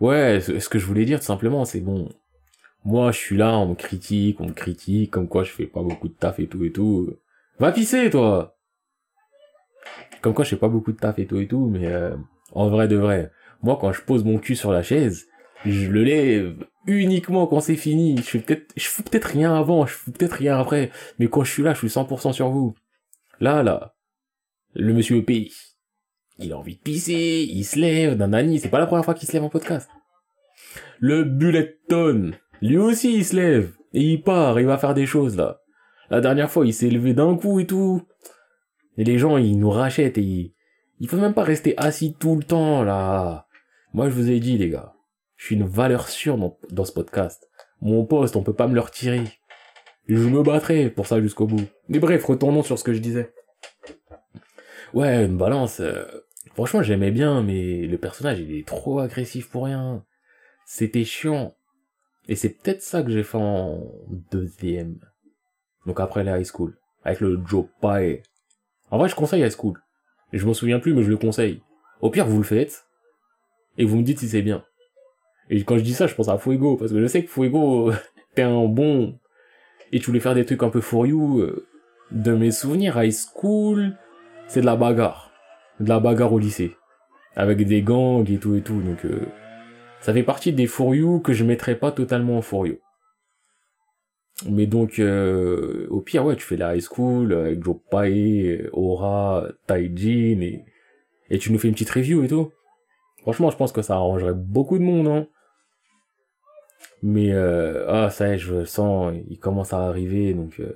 Ouais, 0.00 0.40
ce 0.40 0.68
que 0.68 0.78
je 0.78 0.86
voulais 0.86 1.04
dire, 1.04 1.20
tout 1.20 1.26
simplement, 1.26 1.64
c'est 1.64 1.80
bon. 1.80 2.08
Moi, 2.84 3.12
je 3.12 3.18
suis 3.18 3.36
là, 3.36 3.58
on 3.58 3.68
me 3.68 3.74
critique, 3.74 4.40
on 4.40 4.46
me 4.46 4.52
critique, 4.52 5.10
comme 5.10 5.28
quoi 5.28 5.44
je 5.44 5.50
fais 5.50 5.66
pas 5.66 5.82
beaucoup 5.82 6.08
de 6.08 6.14
taf 6.14 6.38
et 6.40 6.46
tout 6.46 6.64
et 6.64 6.72
tout. 6.72 7.14
Va 7.58 7.72
pisser, 7.72 8.08
toi! 8.08 8.56
Comme 10.22 10.32
quoi 10.32 10.44
je 10.44 10.50
fais 10.50 10.56
pas 10.56 10.68
beaucoup 10.68 10.92
de 10.92 10.96
taf 10.96 11.18
et 11.18 11.26
tout 11.26 11.38
et 11.38 11.46
tout, 11.46 11.68
mais 11.68 11.86
euh, 11.86 12.16
en 12.52 12.68
vrai 12.68 12.88
de 12.88 12.96
vrai, 12.96 13.30
moi, 13.62 13.78
quand 13.78 13.92
je 13.92 14.00
pose 14.00 14.24
mon 14.24 14.38
cul 14.38 14.56
sur 14.56 14.72
la 14.72 14.82
chaise, 14.82 15.28
je 15.66 15.90
le 15.90 16.04
lève 16.04 16.66
uniquement 16.86 17.46
quand 17.46 17.60
c'est 17.60 17.76
fini. 17.76 18.16
Je 18.16 18.22
fais 18.22 18.38
peut-être, 18.38 18.72
je 18.76 18.88
fous 18.88 19.02
peut-être 19.02 19.26
rien 19.26 19.54
avant, 19.54 19.84
je 19.84 19.92
fous 19.92 20.12
peut-être 20.12 20.32
rien 20.34 20.58
après, 20.58 20.90
mais 21.18 21.28
quand 21.28 21.44
je 21.44 21.52
suis 21.52 21.62
là, 21.62 21.74
je 21.74 21.78
suis 21.78 21.88
100% 21.88 22.32
sur 22.32 22.48
vous. 22.48 22.74
Là, 23.40 23.62
là, 23.62 23.94
le 24.74 24.94
monsieur 24.94 25.16
EP, 25.18 25.50
il 26.40 26.52
a 26.52 26.58
envie 26.58 26.76
de 26.76 26.80
pisser, 26.80 27.46
il 27.48 27.64
se 27.64 27.78
lève, 27.78 28.16
nanani, 28.16 28.58
c'est 28.58 28.68
pas 28.68 28.78
la 28.78 28.86
première 28.86 29.04
fois 29.04 29.14
qu'il 29.14 29.28
se 29.28 29.32
lève 29.32 29.44
en 29.44 29.48
podcast. 29.48 29.88
Le 30.98 31.24
Bulletton, 31.24 32.32
lui 32.60 32.78
aussi 32.78 33.14
il 33.14 33.24
se 33.24 33.36
lève, 33.36 33.72
et 33.92 34.02
il 34.02 34.22
part, 34.22 34.58
il 34.60 34.66
va 34.66 34.78
faire 34.78 34.94
des 34.94 35.06
choses 35.06 35.36
là. 35.36 35.60
La 36.10 36.20
dernière 36.20 36.50
fois, 36.50 36.66
il 36.66 36.74
s'est 36.74 36.90
levé 36.90 37.14
d'un 37.14 37.36
coup 37.36 37.60
et 37.60 37.66
tout. 37.66 38.02
Et 38.96 39.04
les 39.04 39.16
gens, 39.18 39.36
ils 39.36 39.56
nous 39.58 39.70
rachètent 39.70 40.18
et 40.18 40.22
ils, 40.22 40.54
il 40.98 41.08
faut 41.08 41.16
même 41.16 41.34
pas 41.34 41.44
rester 41.44 41.74
assis 41.78 42.14
tout 42.18 42.34
le 42.36 42.42
temps 42.42 42.82
là. 42.82 43.46
Moi, 43.94 44.08
je 44.08 44.14
vous 44.14 44.30
ai 44.30 44.40
dit, 44.40 44.58
les 44.58 44.68
gars, 44.70 44.92
je 45.36 45.46
suis 45.46 45.56
une 45.56 45.66
valeur 45.66 46.08
sûre 46.08 46.36
dans, 46.36 46.58
dans 46.70 46.84
ce 46.84 46.92
podcast. 46.92 47.48
Mon 47.80 48.04
poste, 48.04 48.34
on 48.36 48.42
peut 48.42 48.54
pas 48.54 48.66
me 48.66 48.74
le 48.74 48.80
retirer. 48.80 49.22
Je 50.08 50.28
me 50.28 50.42
battrai 50.42 50.90
pour 50.90 51.06
ça 51.06 51.20
jusqu'au 51.20 51.46
bout. 51.46 51.62
Mais 51.88 52.00
bref, 52.00 52.24
retournons 52.24 52.62
sur 52.64 52.78
ce 52.78 52.84
que 52.84 52.92
je 52.92 52.98
disais. 52.98 53.32
Ouais, 54.92 55.24
une 55.24 55.36
balance. 55.36 55.78
euh, 55.80 56.04
franchement, 56.54 56.82
j'aimais 56.82 57.10
bien, 57.10 57.42
mais 57.42 57.86
le 57.86 57.98
personnage, 57.98 58.40
il 58.40 58.54
est 58.54 58.66
trop 58.66 58.98
agressif 58.98 59.50
pour 59.50 59.64
rien. 59.64 60.04
C'était 60.66 61.04
chiant. 61.04 61.54
Et 62.28 62.36
c'est 62.36 62.50
peut-être 62.50 62.82
ça 62.82 63.02
que 63.02 63.10
j'ai 63.10 63.22
fait 63.22 63.38
en 63.38 63.82
deuxième. 64.30 64.98
Donc 65.86 66.00
après 66.00 66.22
les 66.22 66.30
high 66.30 66.44
school. 66.46 66.76
Avec 67.04 67.20
le 67.20 67.40
Joe 67.46 67.66
Pie. 67.80 68.20
En 68.90 68.98
vrai, 68.98 69.08
je 69.08 69.14
conseille 69.14 69.42
high 69.42 69.50
school. 69.50 69.80
Je 70.32 70.46
m'en 70.46 70.54
souviens 70.54 70.78
plus, 70.78 70.94
mais 70.94 71.02
je 71.02 71.10
le 71.10 71.16
conseille. 71.16 71.62
Au 72.00 72.10
pire, 72.10 72.26
vous 72.26 72.38
le 72.38 72.44
faites. 72.44 72.84
Et 73.78 73.84
vous 73.84 73.96
me 73.96 74.02
dites 74.02 74.18
si 74.20 74.28
c'est 74.28 74.42
bien. 74.42 74.64
Et 75.48 75.64
quand 75.64 75.76
je 75.78 75.82
dis 75.82 75.94
ça, 75.94 76.06
je 76.06 76.14
pense 76.14 76.28
à 76.28 76.38
Fuego. 76.38 76.76
Parce 76.76 76.92
que 76.92 77.00
je 77.00 77.06
sais 77.06 77.24
que 77.24 77.30
Fuego, 77.30 77.92
t'es 78.34 78.42
un 78.42 78.64
bon... 78.66 79.18
Et 79.92 79.98
tu 79.98 80.06
voulais 80.06 80.20
faire 80.20 80.36
des 80.36 80.44
trucs 80.44 80.62
un 80.62 80.70
peu 80.70 80.80
for 80.80 81.04
you. 81.06 81.40
euh, 81.40 81.66
De 82.12 82.32
mes 82.32 82.52
souvenirs, 82.52 83.02
high 83.02 83.12
school, 83.12 83.96
c'est 84.46 84.60
de 84.60 84.66
la 84.66 84.76
bagarre. 84.76 85.29
De 85.80 85.88
la 85.88 85.98
bagarre 85.98 86.32
au 86.32 86.38
lycée. 86.38 86.76
Avec 87.34 87.66
des 87.66 87.82
gangs 87.82 88.30
et 88.30 88.38
tout 88.38 88.54
et 88.54 88.62
tout. 88.62 88.80
Donc, 88.80 89.04
euh, 89.04 89.26
ça 90.00 90.12
fait 90.12 90.22
partie 90.22 90.52
des 90.52 90.68
you 90.78 91.20
que 91.20 91.32
je 91.32 91.44
mettrais 91.44 91.76
pas 91.76 91.90
totalement 91.90 92.38
en 92.38 92.64
you. 92.64 92.78
Mais 94.48 94.66
donc, 94.66 94.98
euh, 94.98 95.86
au 95.90 96.00
pire, 96.00 96.24
ouais, 96.24 96.36
tu 96.36 96.44
fais 96.44 96.56
la 96.56 96.74
high 96.74 96.82
school 96.82 97.32
euh, 97.32 97.46
avec 97.46 97.62
Joe 97.62 97.76
Pae, 97.90 98.68
Aura, 98.72 99.46
Taijin 99.66 100.40
et, 100.40 100.64
et 101.28 101.38
tu 101.38 101.52
nous 101.52 101.58
fais 101.58 101.68
une 101.68 101.74
petite 101.74 101.90
review 101.90 102.24
et 102.24 102.28
tout. 102.28 102.50
Franchement, 103.20 103.50
je 103.50 103.56
pense 103.56 103.72
que 103.72 103.82
ça 103.82 103.94
arrangerait 103.94 104.34
beaucoup 104.34 104.78
de 104.78 104.84
monde, 104.84 105.08
hein. 105.08 105.26
Mais, 107.02 107.32
euh, 107.32 107.84
ah, 107.88 108.10
ça 108.10 108.28
y 108.28 108.32
est, 108.32 108.38
je 108.38 108.64
sens, 108.64 109.14
il 109.28 109.38
commence 109.38 109.72
à 109.72 109.80
arriver, 109.80 110.34
donc, 110.34 110.60
euh, 110.60 110.74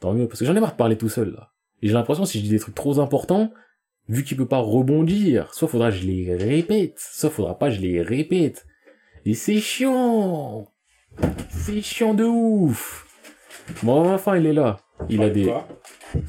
tant 0.00 0.12
mieux, 0.12 0.28
parce 0.28 0.40
que 0.40 0.46
j'en 0.46 0.56
ai 0.56 0.60
marre 0.60 0.72
de 0.72 0.76
parler 0.76 0.96
tout 0.96 1.08
seul, 1.08 1.32
là. 1.32 1.50
Et 1.80 1.88
j'ai 1.88 1.94
l'impression, 1.94 2.24
si 2.24 2.38
je 2.38 2.44
dis 2.44 2.50
des 2.50 2.58
trucs 2.58 2.74
trop 2.74 2.98
importants, 3.00 3.50
vu 4.08 4.24
qu'il 4.24 4.36
peut 4.36 4.46
pas 4.46 4.58
rebondir, 4.58 5.52
soit 5.54 5.68
faudra 5.68 5.90
que 5.90 5.96
je 5.96 6.06
les 6.06 6.34
répète, 6.34 6.94
soit 6.98 7.30
faudra 7.30 7.58
pas 7.58 7.68
que 7.68 7.76
je 7.76 7.80
les 7.80 8.02
répète. 8.02 8.66
Et 9.24 9.34
c'est 9.34 9.60
chiant! 9.60 10.66
C'est 11.50 11.82
chiant 11.82 12.14
de 12.14 12.24
ouf! 12.24 13.06
Bon, 13.82 14.12
enfin, 14.12 14.36
il 14.36 14.46
est 14.46 14.52
là. 14.52 14.78
Il 15.08 15.22
a 15.22 15.30
des, 15.30 15.44
Quoi 15.44 15.66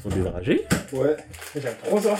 sont 0.02 0.08
des 0.08 0.20
dragées. 0.20 0.64
Ouais. 0.92 1.16
J'aime 1.60 1.74
trop 1.84 2.00
ça. 2.00 2.16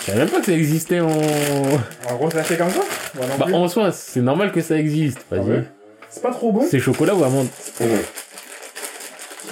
Je 0.00 0.06
savais 0.06 0.18
même 0.18 0.28
pas 0.28 0.40
que 0.40 0.46
ça 0.46 0.52
existait 0.52 1.00
en, 1.00 1.08
En 1.08 2.16
gros, 2.16 2.30
ça 2.30 2.42
fait 2.42 2.56
comme 2.56 2.70
ça 2.70 2.82
bah, 3.14 3.46
plus. 3.46 3.54
en 3.54 3.68
soi, 3.68 3.90
c'est 3.92 4.20
normal 4.20 4.52
que 4.52 4.60
ça 4.60 4.78
existe. 4.78 5.24
Vas-y. 5.30 5.40
Ah 5.40 5.44
ouais. 5.44 5.64
C'est 6.10 6.22
pas 6.22 6.30
trop 6.30 6.52
bon 6.52 6.64
C'est 6.68 6.78
chocolat 6.78 7.14
ou 7.14 7.24
amande 7.24 7.48
Qui 7.76 7.84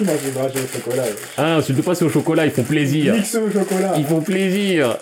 mange 0.01 0.21
des 0.21 0.31
dragées 0.31 0.59
au 0.59 0.77
chocolat. 0.77 1.03
Ah, 1.37 1.55
insulte 1.55 1.81
pas, 1.83 1.95
c'est 1.95 2.05
au 2.05 2.09
chocolat, 2.09 2.45
ils 2.45 2.51
font 2.51 2.63
plaisir. 2.63 3.13
Mix 3.13 3.35
au 3.35 3.51
chocolat. 3.51 3.93
Ils 3.97 4.05
font 4.05 4.21
plaisir. 4.21 4.97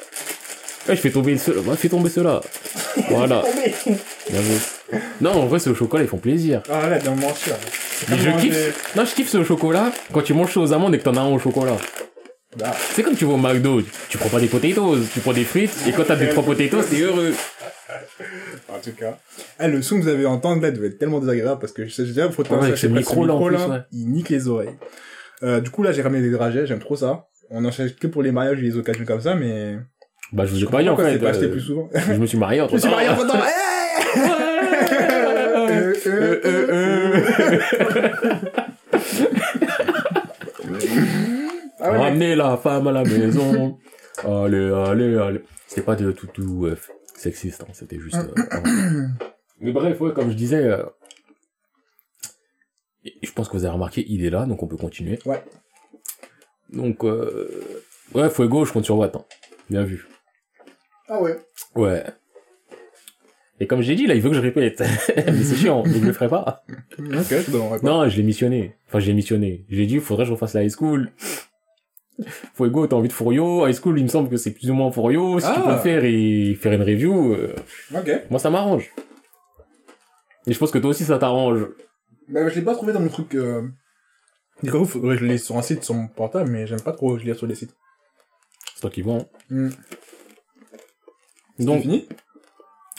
Ouais, 0.88 0.95
je 0.95 1.01
fais 1.01 1.11
tomber 1.11 1.38
ceux-là. 1.38 1.61
Ouais, 1.61 1.76
fais 1.76 1.89
tomber 1.89 2.09
ceux-là. 2.09 2.41
Voilà. 3.09 3.43
Non, 5.22 5.31
en 5.31 5.45
vrai, 5.45 5.59
c'est 5.59 5.69
au 5.69 5.76
chocolat, 5.76 6.03
ils 6.03 6.09
font 6.09 6.18
plaisir. 6.18 6.61
Ah 6.69 6.89
là, 6.89 6.97
bien 6.99 7.11
mentir. 7.15 7.55
Mais 8.09 8.18
je 8.18 8.30
kiffe. 8.41 8.95
Non, 8.95 9.05
je 9.05 9.13
kiffe 9.13 9.30
ce 9.30 9.38
au 9.38 9.45
chocolat 9.45 9.91
quand 10.11 10.22
tu 10.22 10.34
manges 10.34 10.53
ça 10.53 10.59
aux 10.59 10.73
amandes 10.73 10.93
et 10.95 10.99
que 10.99 11.03
t'en 11.03 11.15
as 11.15 11.22
un 11.22 11.31
au 11.31 11.39
chocolat. 11.39 11.77
Bah, 12.57 12.72
C'est 12.94 13.02
comme 13.03 13.15
tu 13.15 13.26
vas 13.26 13.34
au 13.34 13.38
McDo, 13.38 13.82
tu 14.10 14.18
prends 14.18 14.30
pas 14.30 14.40
des 14.40 14.48
potatoes, 14.48 14.99
tu 15.14 15.19
prends 15.22 15.32
des 15.34 15.45
frites, 15.45 15.72
et 15.88 15.91
quand 15.94 16.03
t'as 16.06 16.18
des 16.18 16.30
trois 16.30 16.44
potatoes, 16.44 16.84
t'es 16.90 16.99
heureux. 17.02 17.34
en 18.69 18.80
tout 18.80 18.91
cas. 18.91 19.18
Ah, 19.57 19.68
le 19.69 19.82
son 19.82 19.98
que 19.98 20.03
vous 20.03 20.10
avez 20.10 20.26
entendre 20.26 20.61
là 20.61 20.72
devait 20.72 20.88
être 20.88 20.99
tellement 20.99 21.19
désagréable 21.19 21.60
parce 21.61 21.72
que 21.72 21.86
je 21.86 21.91
sais 21.91 22.03
déjà, 22.03 22.30
faut 22.30 22.44
Ouais, 22.44 22.76
ce 22.76 22.88
micro 22.88 23.26
là, 23.26 23.36
en 23.36 23.45
plus, 23.45 23.56
ouais. 23.56 23.78
il 23.94 24.10
nique 24.11 24.30
les 24.30 24.48
oreilles. 24.49 24.76
Euh, 25.44 25.61
du 25.61 25.69
coup, 25.69 25.82
là, 25.82 25.91
j'ai 25.94 26.02
ramené 26.02 26.22
des 26.22 26.30
dragées, 26.32 26.65
j'aime 26.65 26.80
trop 26.80 26.95
ça. 26.95 27.26
On 27.49 27.64
en 27.65 27.72
cherche 27.72 27.95
que 27.95 28.07
pour 28.07 28.22
les 28.22 28.32
mariages 28.32 28.60
et 28.60 28.64
les 28.64 28.78
occasions 28.78 29.06
comme 29.06 29.22
ça, 29.22 29.36
mais... 29.36 29.78
Bah, 30.34 30.45
je 30.45 30.52
vous 30.52 30.64
ai 30.64 30.68
pas 30.68 30.82
dit 30.82 30.90
en 30.90 30.95
fait. 30.98 31.18
pas 31.19 31.30
acheté 31.30 31.45
euh, 31.45 31.52
plus 31.52 31.61
souvent. 31.61 31.90
Je 32.07 32.14
me 32.14 32.26
suis 32.26 32.38
marié 32.38 32.61
entre 32.61 32.72
Je 32.72 32.76
me 32.76 32.80
suis 32.80 32.90
marié 32.90 33.10
en 33.10 33.15
temps. 33.15 33.40
Ramenez 42.11 42.35
la 42.35 42.57
femme 42.57 42.88
à 42.88 42.91
la 42.91 43.03
maison. 43.03 43.79
allez, 44.23 44.71
allez, 44.73 45.17
allez. 45.17 45.41
C'était 45.67 45.81
pas 45.81 45.95
de 45.95 46.11
tout, 46.11 46.27
tout 46.27 46.65
euh, 46.65 46.77
sexiste, 47.15 47.61
hein, 47.61 47.71
c'était 47.73 47.99
juste. 47.99 48.15
euh. 48.17 49.07
Mais 49.59 49.71
bref, 49.71 49.99
ouais, 50.01 50.13
comme 50.13 50.29
je 50.29 50.35
disais, 50.35 50.63
euh, 50.63 50.83
je 53.23 53.31
pense 53.31 53.47
que 53.47 53.57
vous 53.57 53.63
avez 53.65 53.73
remarqué, 53.73 54.05
il 54.07 54.25
est 54.25 54.29
là, 54.29 54.45
donc 54.45 54.61
on 54.63 54.67
peut 54.67 54.77
continuer. 54.77 55.19
Ouais. 55.25 55.43
Donc, 56.71 57.03
ouais, 57.03 58.29
Fuego, 58.29 58.65
je 58.65 58.73
compte 58.73 58.85
sur 58.85 58.97
Watt. 58.97 59.15
hein. 59.15 59.25
Bien 59.69 59.83
vu. 59.83 60.07
Ah 61.07 61.21
ouais. 61.21 61.38
Ouais. 61.75 62.03
Et 63.59 63.67
comme 63.67 63.81
j'ai 63.81 63.95
dit, 63.95 64.07
là, 64.07 64.15
il 64.15 64.21
veut 64.21 64.29
que 64.29 64.35
je 64.35 64.41
répète. 64.41 64.79
Mais 65.15 65.43
c'est 65.43 65.55
chiant, 65.55 65.83
donc 65.83 65.93
je 65.93 65.99
le 66.05 66.13
ferai 66.13 66.27
pas. 66.29 66.63
Ok, 66.97 67.27
je 67.29 67.51
donnerai 67.51 67.79
pas. 67.79 67.85
Non, 67.88 68.09
je 68.09 68.17
l'ai 68.17 68.23
missionné. 68.23 68.75
Enfin, 68.88 68.99
j'ai 68.99 69.13
missionné. 69.13 69.65
J'ai 69.69 69.85
dit, 69.85 69.95
il 69.95 70.01
faudrait 70.01 70.23
que 70.23 70.29
je 70.29 70.33
refasse 70.33 70.53
la 70.55 70.63
high 70.63 70.71
school. 70.71 71.11
Fuego, 72.56 72.88
t'as 72.88 72.95
envie 72.95 73.07
de 73.07 73.14
Furio. 73.14 73.68
High 73.68 73.73
school, 73.76 73.98
il 73.99 74.03
me 74.03 74.10
semble 74.10 74.30
que 74.30 74.38
c'est 74.38 74.52
plus 74.52 74.69
ou 74.69 74.73
moins 74.73 74.91
Furio. 74.91 75.39
Si 75.39 75.45
tu 75.48 75.53
Ah. 75.56 75.61
peux 75.65 75.72
le 75.72 75.77
faire 75.80 76.03
et 76.06 76.56
faire 76.56 76.73
une 76.73 76.81
review, 76.84 77.34
euh, 77.34 77.56
Ok. 77.95 78.10
moi, 78.30 78.39
ça 78.39 78.49
m'arrange. 78.49 78.91
Et 80.48 80.53
je 80.53 80.57
pense 80.60 80.72
que 80.72 80.77
toi 80.80 80.89
aussi, 80.91 81.03
ça 81.03 81.18
t'arrange. 81.19 81.68
Bah, 82.27 82.48
je 82.49 82.56
l'ai 82.56 82.61
pas 82.61 82.73
trouvé 82.73 82.93
dans 82.93 82.99
mon 82.99 83.10
truc, 83.10 83.35
euh... 83.35 83.68
Du 84.64 84.72
coup, 84.72 84.85
faudrait 84.85 85.15
que 85.15 85.22
je 85.22 85.26
l'ai 85.26 85.38
sur 85.38 85.57
un 85.57 85.61
site 85.61 85.84
sur 85.84 85.93
mon 85.95 86.07
portable, 86.07 86.49
mais 86.52 86.68
j'aime 86.68 86.81
pas 86.81 86.91
trop 86.93 87.18
lire 87.18 87.35
sur 87.35 87.48
les 87.48 87.56
sites. 87.56 87.76
C'est 88.76 88.81
toi 88.81 88.89
qui 88.89 89.02
vois. 89.02 89.15
hein. 89.15 89.26
Hmm. 89.49 89.69
Donc, 91.60 91.81
fini? 91.81 92.07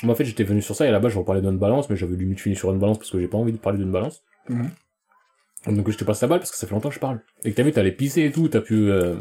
moi, 0.02 0.12
en 0.12 0.16
fait, 0.16 0.24
j'étais 0.24 0.44
venu 0.44 0.60
sur 0.62 0.74
ça 0.76 0.86
et 0.86 0.90
là-bas, 0.90 1.08
je 1.08 1.18
reparlais 1.18 1.40
d'une 1.40 1.58
balance, 1.58 1.88
mais 1.90 1.96
j'avais 1.96 2.16
limite 2.16 2.40
fini 2.40 2.54
sur 2.56 2.70
une 2.72 2.78
balance 2.78 2.98
parce 2.98 3.10
que 3.10 3.18
j'ai 3.18 3.28
pas 3.28 3.38
envie 3.38 3.52
de 3.52 3.58
parler 3.58 3.78
d'une 3.78 3.90
balance. 3.92 4.22
Mhm. 4.48 4.70
Donc, 5.66 5.90
je 5.90 5.96
te 5.96 6.04
passe 6.04 6.20
la 6.22 6.28
balle 6.28 6.40
parce 6.40 6.50
que 6.50 6.56
ça 6.56 6.66
fait 6.66 6.74
longtemps 6.74 6.88
que 6.88 6.94
je 6.94 7.00
parle. 7.00 7.20
Et 7.44 7.50
que 7.50 7.56
t'as 7.56 7.62
vu, 7.62 7.72
t'allais 7.72 7.92
pisser 7.92 8.24
et 8.24 8.32
tout, 8.32 8.48
t'as 8.48 8.60
pu, 8.60 8.90
euh... 8.90 9.16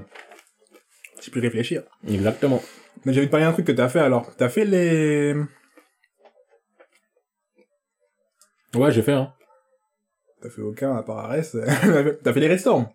J'ai 1.21 1.31
pu 1.31 1.39
réfléchir. 1.39 1.83
exactement. 2.07 2.61
Mais 3.05 3.13
j'ai 3.13 3.19
envie 3.19 3.27
de 3.27 3.31
parler 3.31 3.45
d'un 3.45 3.53
truc 3.53 3.65
que 3.65 3.71
t'as 3.71 3.89
fait 3.89 3.99
alors. 3.99 4.35
T'as 4.35 4.49
fait 4.49 4.65
les... 4.65 5.35
Ouais, 8.75 8.91
j'ai 8.91 9.01
fait, 9.01 9.13
hein. 9.13 9.33
T'as 10.41 10.49
fait 10.49 10.61
aucun 10.61 10.95
à 10.95 11.03
part 11.03 11.19
Arès. 11.19 11.55
t'as 12.23 12.33
fait 12.33 12.39
les 12.39 12.47
restaurants. 12.47 12.91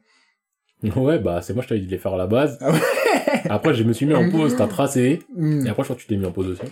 Ouais, 0.82 1.18
bah, 1.18 1.43
c'est 1.43 1.55
moi, 1.55 1.62
je 1.62 1.68
t'avais 1.68 1.81
dit 1.81 1.86
de 1.86 1.93
les 1.93 1.98
faire 1.98 2.14
à 2.14 2.16
la 2.16 2.27
base. 2.27 2.59
Ah 2.60 2.73
ouais. 2.73 2.81
Après, 3.48 3.74
je 3.74 3.85
me 3.85 3.93
suis 3.93 4.06
mis 4.06 4.14
en 4.14 4.31
pause, 4.31 4.56
t'as 4.56 4.66
tracé. 4.66 5.23
Hmm. 5.35 5.66
Et 5.66 5.68
après, 5.68 5.82
je 5.82 5.86
crois 5.86 5.97
que 5.97 6.01
tu 6.01 6.06
t'es 6.06 6.16
mis 6.16 6.27
en 6.27 6.32
pause 6.32 6.48
aussi. 6.48 6.62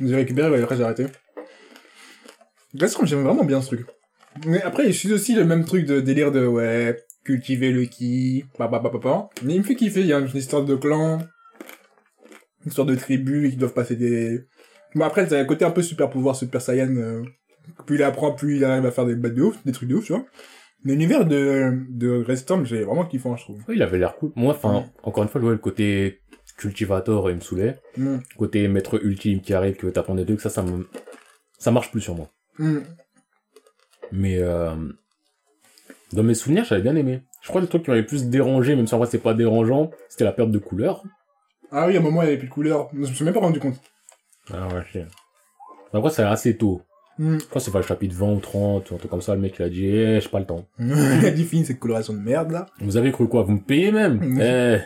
J'ai 0.00 0.16
récupéré, 0.16 0.50
ouais, 0.50 0.62
après 0.62 0.76
j'ai 0.76 0.82
arrêté. 0.82 1.06
Restaurant, 2.78 3.06
j'aime 3.06 3.22
vraiment 3.22 3.44
bien 3.44 3.60
ce 3.60 3.68
truc. 3.68 3.86
Mais 4.46 4.62
après, 4.62 4.86
je 4.86 4.92
suis 4.92 5.12
aussi 5.12 5.34
le 5.34 5.44
même 5.44 5.64
truc 5.64 5.86
de 5.86 6.00
délire 6.00 6.32
de, 6.32 6.46
ouais, 6.46 6.96
cultiver 7.24 7.70
le 7.72 7.84
ki, 7.84 8.44
papa, 8.58 8.80
papa, 8.80 8.98
papa. 8.98 9.28
Mais 9.42 9.54
il 9.54 9.58
me 9.60 9.64
fait 9.64 9.74
kiffer, 9.76 10.00
il 10.00 10.06
y 10.06 10.12
a 10.12 10.18
une 10.18 10.28
histoire 10.34 10.64
de 10.64 10.74
clan, 10.76 11.18
une 12.64 12.68
histoire 12.68 12.86
de 12.86 12.94
tribu 12.94 13.50
qui 13.50 13.56
doivent 13.56 13.72
passer 13.74 13.96
des... 13.96 14.40
Bon 14.94 15.04
après, 15.04 15.28
c'est 15.28 15.38
un 15.38 15.44
côté 15.44 15.64
un 15.64 15.70
peu 15.70 15.82
super 15.82 16.10
pouvoir, 16.10 16.36
super 16.36 16.60
saiyan, 16.60 16.94
euh, 16.96 17.22
plus 17.86 17.96
il 17.96 18.02
apprend, 18.02 18.32
plus 18.32 18.56
il 18.56 18.64
arrive 18.64 18.86
à 18.86 18.90
faire 18.90 19.06
des 19.06 19.16
bêtes 19.16 19.34
de 19.34 19.42
ouf, 19.42 19.56
des 19.64 19.72
trucs 19.72 19.88
de 19.88 19.94
ouf, 19.96 20.04
tu 20.04 20.12
vois. 20.12 20.24
L'univers 20.84 21.24
de, 21.24 21.78
de 21.88 22.10
Restorm, 22.22 22.66
j'ai 22.66 22.82
vraiment 22.84 23.06
kiffant, 23.06 23.36
je 23.36 23.44
trouve. 23.44 23.58
Ouais, 23.68 23.74
il 23.74 23.82
avait 23.82 23.98
l'air 23.98 24.16
cool. 24.16 24.32
Moi, 24.36 24.52
enfin, 24.54 24.80
Mm. 24.80 24.90
encore 25.02 25.22
une 25.22 25.28
fois, 25.30 25.40
le 25.40 25.56
côté 25.56 26.20
cultivator, 26.58 27.30
il 27.30 27.36
me 27.36 27.40
saoulait. 27.40 27.76
Hmm. 27.96 28.18
Côté 28.36 28.68
maître 28.68 29.02
ultime 29.04 29.40
qui 29.40 29.54
arrive, 29.54 29.76
qui 29.76 29.86
veut 29.86 29.92
t'apprendre 29.92 30.20
des 30.20 30.26
trucs, 30.26 30.40
ça, 30.40 30.50
ça 30.50 30.62
me, 30.62 30.86
ça 31.58 31.70
marche 31.70 31.90
plus 31.90 32.00
sur 32.02 32.14
moi. 32.14 32.30
Hmm. 32.58 32.80
Mais, 34.12 34.38
euh, 34.38 34.74
dans 36.12 36.22
mes 36.22 36.34
souvenirs, 36.34 36.64
j'avais 36.64 36.82
bien 36.82 36.96
aimé. 36.96 37.22
Je 37.42 37.48
crois 37.48 37.60
que 37.60 37.66
le 37.66 37.68
truc 37.68 37.84
qui 37.84 37.90
m'avait 37.90 38.02
le 38.02 38.06
plus 38.06 38.26
dérangé, 38.26 38.74
même 38.76 38.86
si 38.86 38.94
en 38.94 38.98
vrai 38.98 39.08
c'est 39.10 39.18
pas 39.18 39.34
dérangeant, 39.34 39.90
c'était 40.08 40.24
la 40.24 40.32
perte 40.32 40.50
de 40.50 40.58
couleur. 40.58 41.02
Ah 41.70 41.86
oui, 41.86 41.96
à 41.96 42.00
un 42.00 42.02
moment, 42.02 42.22
il 42.22 42.26
y 42.26 42.28
avait 42.28 42.38
plus 42.38 42.48
de 42.48 42.52
couleur. 42.52 42.88
Je 42.92 42.98
me 43.00 43.04
suis 43.06 43.24
même 43.24 43.34
pas 43.34 43.40
rendu 43.40 43.60
compte. 43.60 43.76
Ah 44.52 44.68
ouais, 44.68 44.82
je 44.88 44.92
sais. 45.00 45.06
Après, 45.92 46.10
c'est 46.10 46.22
assez 46.22 46.56
tôt. 46.56 46.82
Hmm. 47.18 47.38
Je 47.38 47.44
crois 47.44 47.60
que 47.60 47.64
c'est 47.64 47.70
pas 47.70 47.78
le 47.78 47.86
chapitre 47.86 48.14
20 48.16 48.32
ou 48.32 48.40
30, 48.40 48.90
ou 48.90 48.94
un 48.94 48.98
truc 48.98 49.10
comme 49.10 49.20
ça, 49.22 49.34
le 49.34 49.40
mec 49.40 49.54
il 49.58 49.62
a 49.62 49.68
dit, 49.68 49.86
eh, 49.86 50.20
j'ai 50.20 50.28
pas 50.28 50.40
le 50.40 50.46
temps. 50.46 50.66
il 50.78 50.92
a 51.24 51.30
dit 51.30 51.44
fini 51.44 51.64
cette 51.64 51.78
coloration 51.78 52.12
de 52.12 52.18
merde, 52.18 52.50
là. 52.50 52.66
Vous 52.80 52.96
avez 52.96 53.12
cru 53.12 53.28
quoi? 53.28 53.42
Vous 53.42 53.52
me 53.52 53.60
payez 53.60 53.92
même? 53.92 54.38
Eh, 54.40 54.78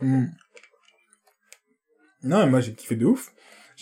Hmm. 0.00 0.26
Non, 2.22 2.46
moi 2.48 2.60
j'ai 2.60 2.74
kiffé 2.74 2.96
de 2.96 3.06
ouf. 3.06 3.32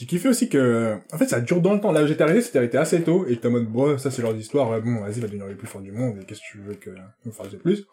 J'ai 0.02 0.08
kiffé 0.08 0.28
aussi 0.28 0.48
que, 0.48 0.96
en 1.12 1.16
fait, 1.16 1.28
ça 1.28 1.40
dure 1.40 1.60
dans 1.60 1.74
le 1.74 1.80
temps. 1.80 1.92
Là 1.92 2.02
où 2.02 2.08
j'étais 2.08 2.24
arrivé, 2.24 2.40
c'était 2.40 2.58
arrêté 2.58 2.76
assez 2.76 3.04
tôt, 3.04 3.24
et 3.28 3.34
j'étais 3.34 3.46
en 3.46 3.52
mode, 3.52 3.66
bon, 3.66 3.96
ça 3.98 4.10
c'est 4.10 4.20
leur 4.20 4.34
histoire, 4.34 4.68
ouais, 4.68 4.80
bon, 4.80 5.00
vas-y, 5.00 5.20
va 5.20 5.28
devenir 5.28 5.46
le 5.46 5.54
plus 5.54 5.68
fort 5.68 5.80
du 5.80 5.92
monde, 5.92 6.18
et 6.20 6.24
qu'est-ce 6.24 6.40
que 6.40 6.50
tu 6.50 6.58
veux 6.58 6.74
que 6.74 6.90
nous 7.24 7.30
fasse 7.30 7.50
de 7.50 7.56
plus? 7.56 7.86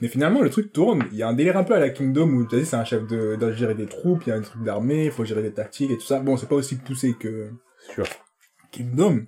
Mais 0.00 0.08
finalement, 0.08 0.40
le 0.40 0.48
truc 0.48 0.72
tourne. 0.72 1.04
Il 1.12 1.18
y 1.18 1.22
a 1.22 1.28
un 1.28 1.34
délire 1.34 1.58
un 1.58 1.64
peu 1.64 1.74
à 1.74 1.80
la 1.80 1.90
Kingdom 1.90 2.30
où, 2.30 2.46
tu 2.46 2.56
sais, 2.56 2.64
c'est 2.64 2.76
un 2.76 2.84
chef 2.86 3.06
de, 3.06 3.36
de 3.36 3.52
gérer 3.52 3.74
des 3.74 3.84
troupes, 3.84 4.22
il 4.26 4.30
y 4.30 4.32
a 4.32 4.36
un 4.36 4.40
truc 4.40 4.62
d'armée, 4.62 5.04
il 5.04 5.10
faut 5.10 5.26
gérer 5.26 5.42
des 5.42 5.52
tactiques 5.52 5.90
et 5.90 5.98
tout 5.98 6.06
ça. 6.06 6.18
Bon, 6.18 6.38
c'est 6.38 6.48
pas 6.48 6.54
aussi 6.54 6.76
poussé 6.76 7.12
que 7.20 7.50
sûr. 7.92 8.06
Kingdom. 8.72 9.26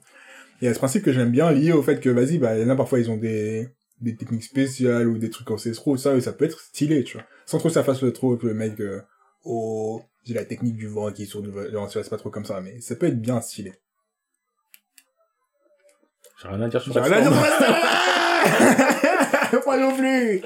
Il 0.62 0.64
y 0.64 0.68
a 0.68 0.72
ce 0.72 0.78
principe 0.78 1.02
que 1.02 1.12
j'aime 1.12 1.32
bien 1.32 1.52
lié 1.52 1.72
au 1.72 1.82
fait 1.82 2.00
que, 2.00 2.08
vas-y, 2.08 2.38
bah, 2.38 2.56
il 2.56 2.62
y 2.62 2.64
en 2.64 2.70
a 2.70 2.76
parfois, 2.76 2.98
ils 2.98 3.10
ont 3.10 3.18
des, 3.18 3.68
des 4.00 4.16
techniques 4.16 4.44
spéciales 4.44 5.06
ou 5.06 5.18
des 5.18 5.28
trucs 5.28 5.50
ancestraux, 5.50 5.98
ça, 5.98 6.16
et 6.16 6.22
ça 6.22 6.32
peut 6.32 6.46
être 6.46 6.60
stylé, 6.60 7.04
tu 7.04 7.18
vois. 7.18 7.26
Sans 7.44 7.58
trop 7.58 7.68
que 7.68 7.74
ça 7.74 7.84
fasse 7.84 8.00
le 8.00 8.14
trop 8.14 8.38
que 8.38 8.46
le 8.46 8.54
mec, 8.54 8.80
euh, 8.80 9.02
oh, 9.44 10.00
j'ai 10.26 10.34
la 10.34 10.44
technique 10.44 10.76
du 10.76 10.88
vent 10.88 11.12
qui 11.12 11.28
tourne, 11.28 11.48
non, 11.72 11.88
c'est 11.88 12.10
pas 12.10 12.16
trop 12.16 12.30
comme 12.30 12.44
ça, 12.44 12.60
mais 12.60 12.80
ça 12.80 12.96
peut 12.96 13.06
être 13.06 13.20
bien 13.20 13.40
stylé. 13.40 13.74
J'ai 16.42 16.48
rien 16.48 16.60
à 16.62 16.68
dire 16.68 16.82
sur 16.82 16.92
J'ai 16.92 17.00
rien 17.00 17.12
à 17.12 17.20
dire 17.20 17.32
sur. 17.32 17.42
Moi 19.66 19.76
non 19.78 19.96
plus. 19.96 20.42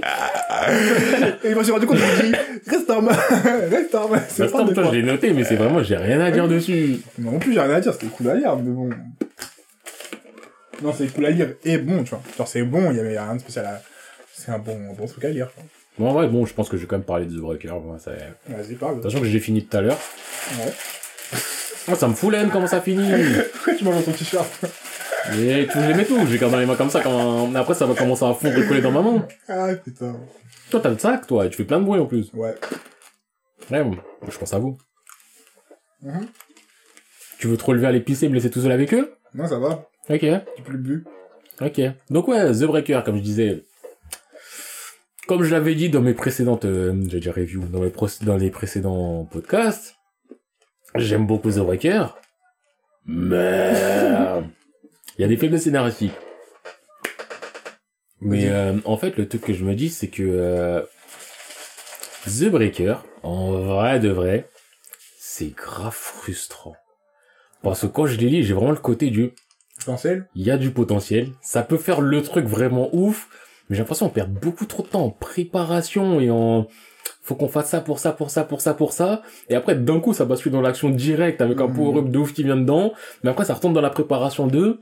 Et 1.42 1.50
je 1.50 1.54
me 1.54 1.62
suis 1.62 1.72
rendu 1.72 1.86
compte, 1.86 1.96
je 1.96 2.04
me 2.04 2.30
dit, 2.30 2.36
Restorm, 2.66 3.08
Restorm, 3.70 4.20
c'est 4.28 4.36
pas 4.36 4.44
Restorm, 4.44 4.68
de 4.68 4.74
toi, 4.74 4.82
quoi. 4.84 4.92
j'ai 4.92 5.02
noté, 5.02 5.32
mais 5.32 5.44
c'est 5.44 5.56
vraiment, 5.56 5.82
j'ai 5.82 5.96
rien 5.96 6.20
à 6.20 6.30
dire 6.30 6.46
dessus. 6.46 7.00
Non 7.18 7.38
plus, 7.38 7.54
j'ai 7.54 7.60
rien 7.60 7.74
à 7.74 7.80
dire, 7.80 7.94
c'était 7.94 8.08
cool 8.08 8.28
à 8.28 8.34
lire, 8.34 8.56
mais 8.56 8.70
bon. 8.70 8.90
Non, 10.82 10.92
c'est 10.92 11.08
cool 11.12 11.26
à 11.26 11.30
lire 11.30 11.54
et 11.64 11.78
bon, 11.78 12.04
tu 12.04 12.10
vois. 12.10 12.22
Genre, 12.36 12.46
c'est 12.48 12.62
bon, 12.62 12.90
il 12.90 12.98
y 12.98 13.00
avait 13.00 13.18
rien 13.18 13.34
de 13.34 13.40
spécial 13.40 13.64
à... 13.66 13.82
C'est 14.32 14.50
un 14.50 14.58
bon, 14.58 14.78
bon 14.94 15.06
truc 15.06 15.24
à 15.24 15.30
lire. 15.30 15.50
Bon, 16.00 16.08
en 16.08 16.12
vrai, 16.14 16.28
bon, 16.28 16.46
je 16.46 16.54
pense 16.54 16.70
que 16.70 16.78
je 16.78 16.82
vais 16.82 16.88
quand 16.88 16.96
même 16.96 17.04
parler 17.04 17.26
de 17.26 17.36
The 17.36 17.42
Breaker. 17.42 17.74
Moi, 17.84 17.98
ça... 17.98 18.12
Vas-y, 18.48 18.74
parle. 18.76 19.02
façon, 19.02 19.20
que 19.20 19.26
j'ai 19.26 19.38
fini 19.38 19.66
tout 19.66 19.76
à 19.76 19.82
l'heure. 19.82 19.98
Ouais. 20.58 20.72
Moi, 21.88 21.96
ça 21.98 22.08
me 22.08 22.14
fout 22.14 22.32
l'aine 22.32 22.48
comment 22.48 22.66
ça 22.66 22.80
finit. 22.80 23.06
Pourquoi 23.52 23.74
tu 23.74 23.84
manges 23.84 23.96
dans 23.96 24.02
ton 24.10 24.12
t-shirt 24.12 24.64
Et 25.38 25.68
tu 25.70 25.78
les 25.78 25.92
mets 25.92 26.06
tout. 26.06 26.18
Je 26.24 26.32
les 26.32 26.38
garde 26.38 26.52
dans 26.52 26.58
les 26.58 26.64
mains 26.64 26.76
comme 26.76 26.88
ça. 26.88 27.02
Quand... 27.02 27.54
Après, 27.54 27.74
ça 27.74 27.84
va 27.84 27.92
commencer 27.92 28.24
à 28.24 28.32
fondre 28.32 28.56
et 28.56 28.66
coller 28.66 28.80
dans 28.80 28.92
ma 28.92 29.02
main. 29.02 29.28
Ah, 29.46 29.74
putain. 29.74 30.16
Toi, 30.70 30.80
t'as 30.80 30.88
le 30.88 30.96
sac, 30.96 31.26
toi. 31.26 31.44
Et 31.44 31.50
tu 31.50 31.58
fais 31.58 31.64
plein 31.64 31.80
de 31.80 31.84
bruit 31.84 32.00
en 32.00 32.06
plus. 32.06 32.30
Ouais. 32.32 32.54
Ouais, 33.70 33.84
bon, 33.84 33.98
je 34.26 34.38
pense 34.38 34.54
à 34.54 34.58
vous. 34.58 34.78
Mhm. 36.00 36.28
Tu 37.38 37.46
veux 37.46 37.58
te 37.58 37.64
relever 37.64 37.88
à 37.88 37.92
les 37.92 38.00
pisser 38.00 38.24
et 38.24 38.28
me 38.30 38.34
laisser 38.34 38.48
tout 38.48 38.62
seul 38.62 38.72
avec 38.72 38.94
eux? 38.94 39.12
Non, 39.34 39.46
ça 39.46 39.58
va. 39.58 39.86
Ok. 40.08 40.22
J'ai 40.22 40.62
plus 40.64 40.78
bu. 40.78 41.04
Ok. 41.60 41.78
Donc 42.08 42.26
ouais, 42.28 42.52
The 42.52 42.64
Breaker, 42.64 43.02
comme 43.04 43.18
je 43.18 43.22
disais. 43.22 43.64
Comme 45.30 45.44
je 45.44 45.52
l'avais 45.52 45.76
dit 45.76 45.90
dans 45.90 46.00
mes 46.00 46.12
précédentes, 46.12 46.64
euh, 46.64 46.92
j'ai 47.06 47.18
déjà 47.20 47.30
review, 47.30 47.60
dans, 47.66 47.78
mes 47.78 47.90
pro- 47.90 48.08
dans 48.22 48.36
les 48.36 48.50
précédents 48.50 49.24
podcasts, 49.30 49.94
j'aime 50.96 51.24
beaucoup 51.24 51.52
The 51.52 51.60
Breaker, 51.60 52.06
mais 53.06 53.72
il 55.16 55.22
y 55.22 55.24
a 55.24 55.28
des 55.28 55.36
faiblesses 55.36 55.62
scénaristiques. 55.62 56.16
Mais 58.20 58.48
euh, 58.48 58.78
en 58.84 58.96
fait, 58.96 59.16
le 59.18 59.28
truc 59.28 59.42
que 59.42 59.52
je 59.52 59.64
me 59.64 59.76
dis, 59.76 59.88
c'est 59.88 60.08
que 60.08 60.24
euh, 60.24 60.82
The 62.26 62.46
Breaker, 62.46 62.96
en 63.22 63.52
vrai 63.52 64.00
de 64.00 64.08
vrai, 64.08 64.48
c'est 65.20 65.54
grave 65.54 65.94
frustrant. 65.94 66.74
Parce 67.62 67.82
que 67.82 67.86
quand 67.86 68.06
je 68.06 68.16
les 68.18 68.30
lis, 68.30 68.42
j'ai 68.42 68.54
vraiment 68.54 68.72
le 68.72 68.78
côté 68.78 69.10
du, 69.10 69.30
Potentiel. 69.78 70.26
il 70.34 70.42
y 70.44 70.50
a 70.50 70.58
du 70.58 70.72
potentiel, 70.72 71.28
ça 71.40 71.62
peut 71.62 71.78
faire 71.78 72.00
le 72.00 72.20
truc 72.20 72.46
vraiment 72.46 72.92
ouf, 72.92 73.28
mais 73.70 73.76
j'ai 73.76 73.82
l'impression 73.82 74.08
qu'on 74.08 74.12
perd 74.12 74.30
beaucoup 74.32 74.66
trop 74.66 74.82
de 74.82 74.88
temps 74.88 75.04
en 75.04 75.10
préparation 75.10 76.20
et 76.20 76.28
en 76.28 76.66
faut 77.22 77.36
qu'on 77.36 77.48
fasse 77.48 77.70
ça 77.70 77.80
pour 77.80 77.98
ça, 77.98 78.12
pour 78.12 78.28
ça, 78.30 78.44
pour 78.44 78.60
ça, 78.60 78.74
pour 78.74 78.92
ça, 78.92 79.22
et 79.48 79.54
après 79.54 79.76
d'un 79.76 80.00
coup 80.00 80.12
ça 80.12 80.24
bascule 80.26 80.52
dans 80.52 80.60
l'action 80.60 80.90
directe 80.90 81.40
avec 81.40 81.60
un 81.60 81.68
Mhm. 81.68 81.74
power-up 81.74 82.08
de 82.10 82.18
ouf 82.18 82.32
qui 82.34 82.42
vient 82.42 82.56
dedans, 82.56 82.92
mais 83.22 83.30
après 83.30 83.44
ça 83.44 83.54
retombe 83.54 83.72
dans 83.72 83.80
la 83.80 83.90
préparation 83.90 84.46
d'eux, 84.48 84.80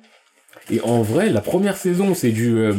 et 0.70 0.80
en 0.80 1.02
vrai, 1.02 1.28
la 1.30 1.40
première 1.42 1.76
saison 1.76 2.14
c'est 2.14 2.30
du 2.32 2.56
euh, 2.56 2.72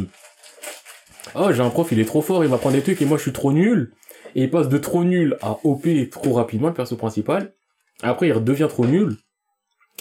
oh 1.35 1.51
j'ai 1.53 1.61
un 1.61 1.69
prof 1.69 1.87
il 1.91 1.99
est 1.99 2.05
trop 2.05 2.21
fort, 2.21 2.43
il 2.43 2.49
m'apprend 2.49 2.71
des 2.71 2.81
trucs 2.81 3.01
et 3.01 3.05
moi 3.05 3.17
je 3.17 3.23
suis 3.23 3.33
trop 3.33 3.51
nul, 3.53 3.91
et 4.35 4.43
il 4.43 4.49
passe 4.49 4.69
de 4.69 4.77
trop 4.77 5.03
nul 5.03 5.37
à 5.41 5.57
OP 5.63 5.87
trop 6.09 6.33
rapidement 6.33 6.67
le 6.69 6.73
perso 6.73 6.95
principal, 6.95 7.53
après 8.01 8.27
il 8.27 8.33
redevient 8.33 8.67
trop 8.69 8.85
nul, 8.87 9.15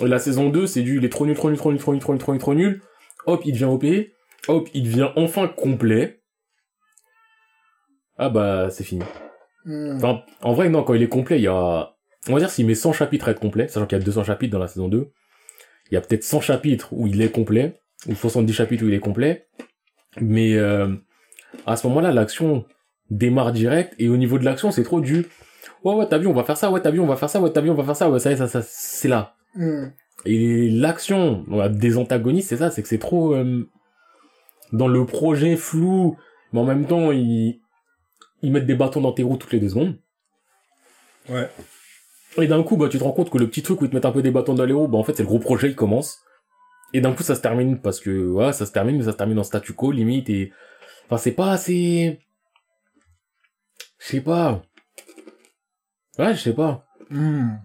et 0.00 0.06
la 0.06 0.18
saison 0.20 0.48
2, 0.48 0.66
c'est 0.66 0.82
du, 0.82 0.98
il 0.98 1.04
est 1.04 1.08
trop 1.08 1.26
nul, 1.26 1.36
trop 1.36 1.50
nul, 1.50 1.58
trop 1.58 1.72
nul, 1.72 1.80
trop 1.80 1.92
nul, 1.92 2.00
trop 2.00 2.12
nul, 2.12 2.20
trop 2.20 2.32
nul, 2.32 2.40
trop 2.40 2.54
nul. 2.54 2.80
Hop, 3.26 3.42
il 3.44 3.52
devient 3.52 3.64
OP. 3.64 3.84
Hop, 4.46 4.68
il 4.74 4.84
devient 4.84 5.10
enfin 5.16 5.48
complet. 5.48 6.22
Ah 8.16 8.28
bah, 8.28 8.68
c'est 8.70 8.84
fini. 8.84 9.04
Hmm. 9.64 9.96
Enfin, 9.96 10.22
en 10.42 10.52
vrai, 10.52 10.68
non, 10.68 10.82
quand 10.82 10.94
il 10.94 11.02
est 11.02 11.08
complet, 11.08 11.38
il 11.38 11.42
y 11.42 11.48
a, 11.48 11.94
on 12.28 12.32
va 12.32 12.38
dire 12.38 12.50
s'il 12.50 12.66
met 12.66 12.74
100 12.74 12.92
chapitres 12.92 13.28
à 13.28 13.32
être 13.32 13.40
complet, 13.40 13.68
sachant 13.68 13.86
qu'il 13.86 13.98
y 13.98 14.00
a 14.00 14.04
200 14.04 14.24
chapitres 14.24 14.52
dans 14.52 14.58
la 14.58 14.68
saison 14.68 14.88
2. 14.88 15.10
Il 15.90 15.94
y 15.94 15.96
a 15.96 16.00
peut-être 16.00 16.24
100 16.24 16.40
chapitres 16.40 16.92
où 16.92 17.06
il 17.06 17.20
est 17.22 17.30
complet, 17.30 17.80
ou 18.08 18.14
70 18.14 18.52
chapitres 18.52 18.84
où 18.84 18.88
il 18.88 18.94
est 18.94 19.00
complet. 19.00 19.48
Mais, 20.20 20.54
euh, 20.54 20.94
à 21.66 21.76
ce 21.76 21.86
moment-là, 21.86 22.12
l'action 22.12 22.64
démarre 23.10 23.52
direct, 23.52 23.94
et 23.98 24.08
au 24.08 24.16
niveau 24.16 24.38
de 24.38 24.44
l'action, 24.44 24.70
c'est 24.70 24.82
trop 24.82 25.00
du, 25.00 25.26
ouais, 25.84 25.94
ouais, 25.94 26.06
t'as 26.08 26.18
vu, 26.18 26.26
on 26.26 26.32
va 26.32 26.44
faire 26.44 26.56
ça, 26.56 26.70
ouais, 26.70 26.80
t'as 26.80 26.90
vu, 26.90 27.00
on 27.00 27.06
va 27.06 27.16
faire 27.16 27.30
ça, 27.30 27.40
ouais, 27.40 27.50
t'as 27.50 27.60
vu, 27.60 27.70
on 27.70 27.74
va 27.74 27.84
faire 27.84 27.96
ça, 27.96 28.10
ouais, 28.10 28.18
ça 28.18 28.30
y 28.30 28.34
est, 28.34 28.36
ça, 28.36 28.48
ça, 28.48 28.62
c'est 28.62 29.08
là. 29.08 29.34
Hmm. 29.54 29.86
Et 30.24 30.68
l'action 30.70 31.44
des 31.70 31.96
antagonistes, 31.96 32.48
c'est 32.48 32.56
ça, 32.56 32.70
c'est 32.70 32.82
que 32.82 32.88
c'est 32.88 32.98
trop 32.98 33.34
euh, 33.34 33.68
dans 34.72 34.88
le 34.88 35.04
projet 35.06 35.56
flou, 35.56 36.16
mais 36.52 36.60
en 36.60 36.64
même 36.64 36.86
temps 36.86 37.12
ils 37.12 37.60
ils 38.42 38.52
mettent 38.52 38.66
des 38.66 38.74
bâtons 38.74 39.00
dans 39.00 39.12
tes 39.12 39.22
roues 39.22 39.36
toutes 39.36 39.52
les 39.52 39.60
deux 39.60 39.70
secondes. 39.70 39.98
Ouais. 41.28 41.50
Et 42.36 42.46
d'un 42.46 42.62
coup, 42.62 42.76
bah 42.76 42.88
tu 42.88 42.98
te 42.98 43.04
rends 43.04 43.12
compte 43.12 43.30
que 43.30 43.38
le 43.38 43.48
petit 43.48 43.62
truc 43.62 43.80
où 43.80 43.84
ils 43.84 43.90
te 43.90 43.94
mettent 43.94 44.04
un 44.04 44.12
peu 44.12 44.22
des 44.22 44.30
bâtons 44.30 44.54
dans 44.54 44.64
les 44.64 44.72
roues, 44.72 44.88
bah 44.88 44.98
en 44.98 45.04
fait 45.04 45.14
c'est 45.16 45.22
le 45.22 45.28
gros 45.28 45.38
projet, 45.38 45.68
il 45.68 45.74
commence. 45.74 46.20
Et 46.94 47.00
d'un 47.00 47.12
coup 47.12 47.22
ça 47.22 47.34
se 47.34 47.40
termine 47.40 47.80
parce 47.80 48.00
que 48.00 48.28
ouais, 48.30 48.52
ça 48.52 48.64
se 48.64 48.72
termine, 48.72 48.96
mais 48.96 49.04
ça 49.04 49.12
se 49.12 49.16
termine 49.16 49.38
en 49.38 49.44
statu 49.44 49.72
quo 49.72 49.90
limite 49.90 50.30
et 50.30 50.52
enfin 51.06 51.18
c'est 51.18 51.32
pas 51.32 51.50
assez. 51.50 52.20
Je 53.98 54.06
sais 54.06 54.20
pas. 54.20 54.62
Ouais, 56.18 56.34
je 56.34 56.40
sais 56.40 56.54
pas. 56.54 56.86
Hmm. 57.10 57.56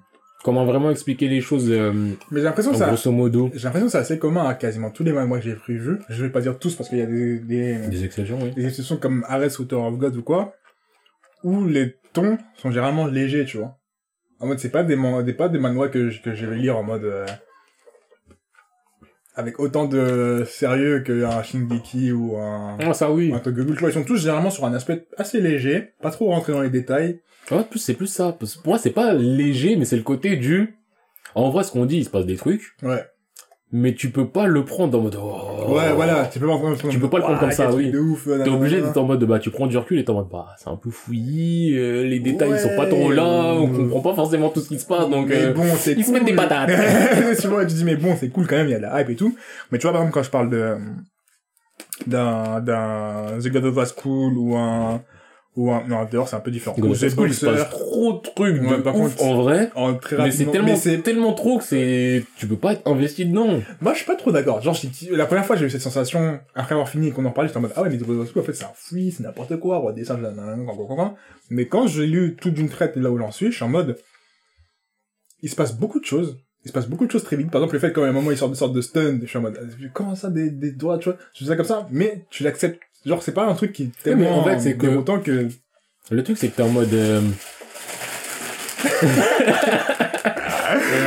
Comment 0.44 0.66
vraiment 0.66 0.92
expliquer 0.92 1.30
les 1.30 1.40
choses 1.40 1.72
euh, 1.72 1.94
Mais 2.30 2.40
j'ai 2.40 2.44
l'impression 2.44 2.74
ça, 2.74 2.88
grosso 2.88 3.12
modo? 3.12 3.50
j'ai 3.54 3.64
l'impression 3.64 3.86
que 3.88 3.92
c'est 3.94 3.98
assez 3.98 4.20
commun 4.20 4.46
à 4.46 4.54
quasiment 4.56 4.90
tous 4.92 5.04
les 5.04 5.14
mangas 5.14 5.38
que 5.38 5.44
j'ai 5.46 5.56
prévus. 5.56 6.00
Je 6.10 6.24
vais 6.26 6.30
pas 6.32 6.42
dire 6.42 6.60
tous 6.60 6.76
parce 6.76 6.90
qu'il 6.90 6.98
y 6.98 7.02
a 7.02 7.06
des, 7.06 7.40
des, 7.40 7.78
Des 7.88 8.04
exceptions, 8.04 8.38
oui. 8.42 8.52
des 8.52 8.66
exceptions 8.68 8.98
comme 8.98 9.26
Ares 9.30 9.60
ou 9.60 9.64
Tower 9.64 9.88
of 9.88 9.98
God 9.98 10.18
ou 10.18 10.22
quoi, 10.22 10.54
où 11.44 11.66
les 11.66 11.96
tons 12.12 12.38
sont 12.58 12.72
généralement 12.72 13.08
légers, 13.08 13.46
tu 13.46 13.58
vois. 13.58 13.78
En 14.42 14.48
mode, 14.48 14.60
c'est 14.60 14.70
pas 14.70 14.84
des, 14.84 14.98
des, 15.24 15.34
pas 15.34 15.48
des 15.48 15.60
mangas 15.60 15.88
que, 15.88 16.10
je- 16.10 16.22
que 16.22 16.34
je 16.36 16.46
vais 16.46 16.58
lire 16.58 16.78
en 16.78 16.84
mode, 16.84 17.06
euh, 17.06 17.26
avec 19.36 19.60
autant 19.60 19.86
de 19.86 20.44
sérieux 20.46 21.00
qu'un 21.00 21.42
Shingeki 21.42 22.12
ou 22.12 22.36
un, 22.38 22.78
Ah 22.80 22.94
ça 22.94 23.12
oui. 23.12 23.32
un 23.34 23.40
vois, 23.80 23.90
ils 23.90 23.94
sont 23.94 24.04
tous 24.04 24.18
généralement 24.18 24.52
sur 24.52 24.66
un 24.66 24.74
aspect 24.74 25.08
assez 25.18 25.42
léger, 25.42 25.94
pas 26.02 26.12
trop 26.12 26.28
rentrer 26.28 26.52
dans 26.54 26.62
les 26.62 26.70
détails. 26.70 27.22
Ouais, 27.52 27.64
plus 27.70 27.80
c'est 27.80 27.94
plus 27.94 28.08
ça. 28.08 28.36
Parce 28.40 28.56
que 28.56 28.62
pour 28.62 28.70
moi, 28.74 28.78
c'est 28.80 28.92
pas 28.92 29.14
léger, 29.14 29.76
mais 29.76 29.86
c'est 29.86 29.98
le 29.98 30.04
côté 30.04 30.36
du. 30.38 30.76
En 31.36 31.50
vrai, 31.50 31.64
ce 31.64 31.72
qu'on 31.72 31.86
dit, 31.86 31.98
il 31.98 32.06
se 32.06 32.10
passe 32.10 32.26
des 32.26 32.36
trucs, 32.36 32.74
Ouais. 32.84 33.04
mais 33.72 33.96
tu 33.96 34.12
peux 34.12 34.28
pas 34.30 34.46
le 34.46 34.64
prendre 34.66 34.98
en 35.00 35.02
mode. 35.02 35.18
oh. 35.20 35.74
Ouais, 35.74 35.92
voilà, 35.94 36.26
tu 36.32 36.40
peux 36.40 36.46
pas, 36.48 36.58
prendre- 36.58 36.78
Tu 36.90 37.00
peux 37.00 37.10
pas 37.10 37.18
le 37.18 37.24
prendre 37.24 37.40
comme 37.40 37.52
ça, 37.52 37.74
oui. 37.74 37.92
T'es 37.92 38.50
obligé 38.50 38.80
d'être 38.82 38.98
en 38.98 39.06
mode, 39.06 39.24
bah, 39.26 39.40
tu 39.40 39.50
prends 39.50 39.66
du 39.68 39.76
recul 39.78 39.98
et 39.98 40.06
t'es 40.06 40.12
en 40.12 40.16
mode, 40.16 40.30
bah, 40.32 40.50
c'est 40.60 40.70
un 40.70 40.76
peu 40.78 40.92
fouillis, 40.92 41.76
euh, 41.76 42.04
les 42.04 42.20
détails 42.20 42.52
ils 42.52 42.60
sont 42.60 42.76
pas 42.78 42.86
trop 42.86 43.12
là, 43.12 43.24
on 43.56 43.68
Ouais. 43.68 43.78
comprend 43.78 44.02
pas 44.02 44.14
forcément 44.14 44.50
tout 44.50 44.60
ce 44.62 44.68
qui 44.70 44.78
se 44.80 44.86
passe, 44.86 45.10
donc. 45.10 45.28
mais 45.30 45.46
euh, 45.46 45.54
bon, 45.54 45.64
c'est 45.78 45.94
ils 45.94 46.06
se 46.06 46.12
mettent 46.12 46.26
des 46.26 46.36
patates. 46.36 46.70
tu 47.42 47.48
vois, 47.48 47.66
tu 47.66 47.74
dis, 47.74 47.84
mais 47.84 47.96
bon, 47.96 48.16
c'est 48.20 48.30
cool 48.30 48.46
quand 48.48 48.58
même, 48.58 48.68
il 48.68 48.72
y 48.72 48.76
a 48.76 48.78
de 48.78 48.84
la 48.84 49.02
hype 49.02 49.10
et 49.10 49.16
tout. 49.16 49.36
Mais 49.72 49.80
tu 49.80 49.84
vois, 49.84 49.92
par 49.94 50.02
exemple, 50.02 50.14
quand 50.14 50.24
je 50.24 50.30
parle 50.30 50.50
de, 50.52 50.78
d'un, 52.06 52.60
d'un 52.62 53.40
The 53.42 53.48
God 53.50 53.66
of 53.66 53.94
School 54.00 54.38
ou 54.38 54.56
un, 54.56 55.02
ou 55.56 55.72
un, 55.72 55.88
non, 55.88 56.06
dehors, 56.12 56.28
c'est 56.28 56.36
un 56.36 56.40
peu 56.40 56.50
différent. 56.50 56.76
Ou 56.80 56.96
The 56.96 57.10
School, 57.10 57.28
il 57.30 57.34
se 57.34 57.46
Boxer, 57.46 57.64
passe 57.66 57.70
trop 57.70 58.14
de 58.14 58.18
trucs 58.22 58.62
Ouais, 58.62 58.78
de 58.78 58.82
par 58.82 58.96
ouf, 58.96 59.16
contre, 59.16 59.24
en 59.24 59.42
vrai. 59.44 59.70
en 59.76 59.94
très 59.96 60.18
Mais 60.18 60.32
c'est 60.32 60.46
tellement, 60.46 60.68
Mais 60.68 60.76
c'est, 60.76 60.98
tellement 61.04 61.34
trop 61.34 61.60
que 61.60 61.64
c'est, 61.64 62.24
tu 62.38 62.48
peux 62.48 62.56
pas 62.58 62.74
être 62.74 62.88
investi 62.90 63.26
dedans. 63.28 63.60
moi, 63.80 63.94
je 63.94 63.98
suis 63.98 64.08
pas 64.08 64.16
trop 64.16 64.32
d'accord. 64.32 64.62
Genre, 64.62 64.74
j'ai- 64.74 65.16
la 65.16 65.28
première 65.28 65.46
fois, 65.46 65.56
j'ai 65.56 65.66
eu 65.66 65.70
cette 65.70 65.82
sensation, 65.82 66.40
après 66.56 66.74
avoir 66.74 66.90
fini 66.90 67.10
et 67.10 67.12
qu'on 67.12 67.26
en 67.26 67.32
parlait, 67.32 67.50
j'étais 67.50 67.58
en 67.60 67.62
mode, 67.62 67.74
ah 67.76 67.84
ouais, 67.84 67.90
mais 67.90 67.98
The 67.98 68.04
School, 68.06 68.28
en 68.42 68.44
fait, 68.44 68.54
c'est 68.54 68.64
un 68.64 68.72
fruit, 68.74 69.12
c'est 69.12 69.22
n'importe 69.24 69.58
quoi, 69.58 69.78
roi 69.78 69.94
des 69.94 70.06
singes. 70.06 70.26
Mais 71.50 71.68
quand 71.68 71.86
j'ai 71.88 72.08
lu 72.08 72.36
tout 72.40 72.50
d'une 72.50 72.70
traite 72.70 72.96
là 72.96 73.12
où 73.12 73.18
j'en 73.20 73.32
suis, 73.32 73.52
je 73.52 73.56
suis 73.56 73.64
en 73.66 73.70
mode, 73.70 73.98
il 75.44 75.50
se 75.50 75.56
passe 75.56 75.76
beaucoup 75.78 76.00
de 76.00 76.06
choses. 76.06 76.40
Il 76.66 76.70
se 76.70 76.74
passe 76.74 76.88
beaucoup 76.88 77.06
de 77.06 77.12
choses 77.12 77.26
très 77.26 77.36
vite. 77.36 77.52
Par 77.52 77.60
exemple, 77.62 77.74
le 77.76 77.80
fait 77.80 77.92
qu'à 77.92 78.02
un 78.02 78.12
moment, 78.14 78.32
il 78.32 78.38
sort 78.38 78.50
de 78.50 78.56
sorte 78.56 78.72
de 78.74 78.80
stun, 78.82 79.20
je 79.22 79.28
suis 79.28 79.38
en 79.38 79.42
mode, 79.42 79.60
ah, 79.62 79.66
comment 79.94 80.16
ça, 80.16 80.30
des, 80.30 80.50
des 80.50 80.72
doigts, 80.72 80.98
tu 80.98 81.10
vois? 81.10 81.18
Je 81.34 81.40
fais 81.44 81.50
ça 81.50 81.56
comme 81.58 81.66
ça, 81.66 81.88
mais 81.92 82.26
tu 82.30 82.44
l'acceptes. 82.44 82.82
Genre, 83.06 83.22
c'est 83.22 83.34
pas 83.34 83.46
un 83.46 83.54
truc 83.54 83.74
qui 83.74 83.84
Ouais, 83.84 83.90
mais 84.06 84.12
tellement 84.26 84.40
en 84.40 84.44
fait, 84.46 84.60
c'est 84.60 84.76
que- 84.78 84.88
déroutant 84.88 85.20
que... 85.20 85.48
Le 86.10 86.24
truc, 86.24 86.38
c'est 86.38 86.50
que 86.50 86.56
t'es 86.58 86.64
en 86.64 86.70
mode, 86.70 86.94
euh... 86.94 87.22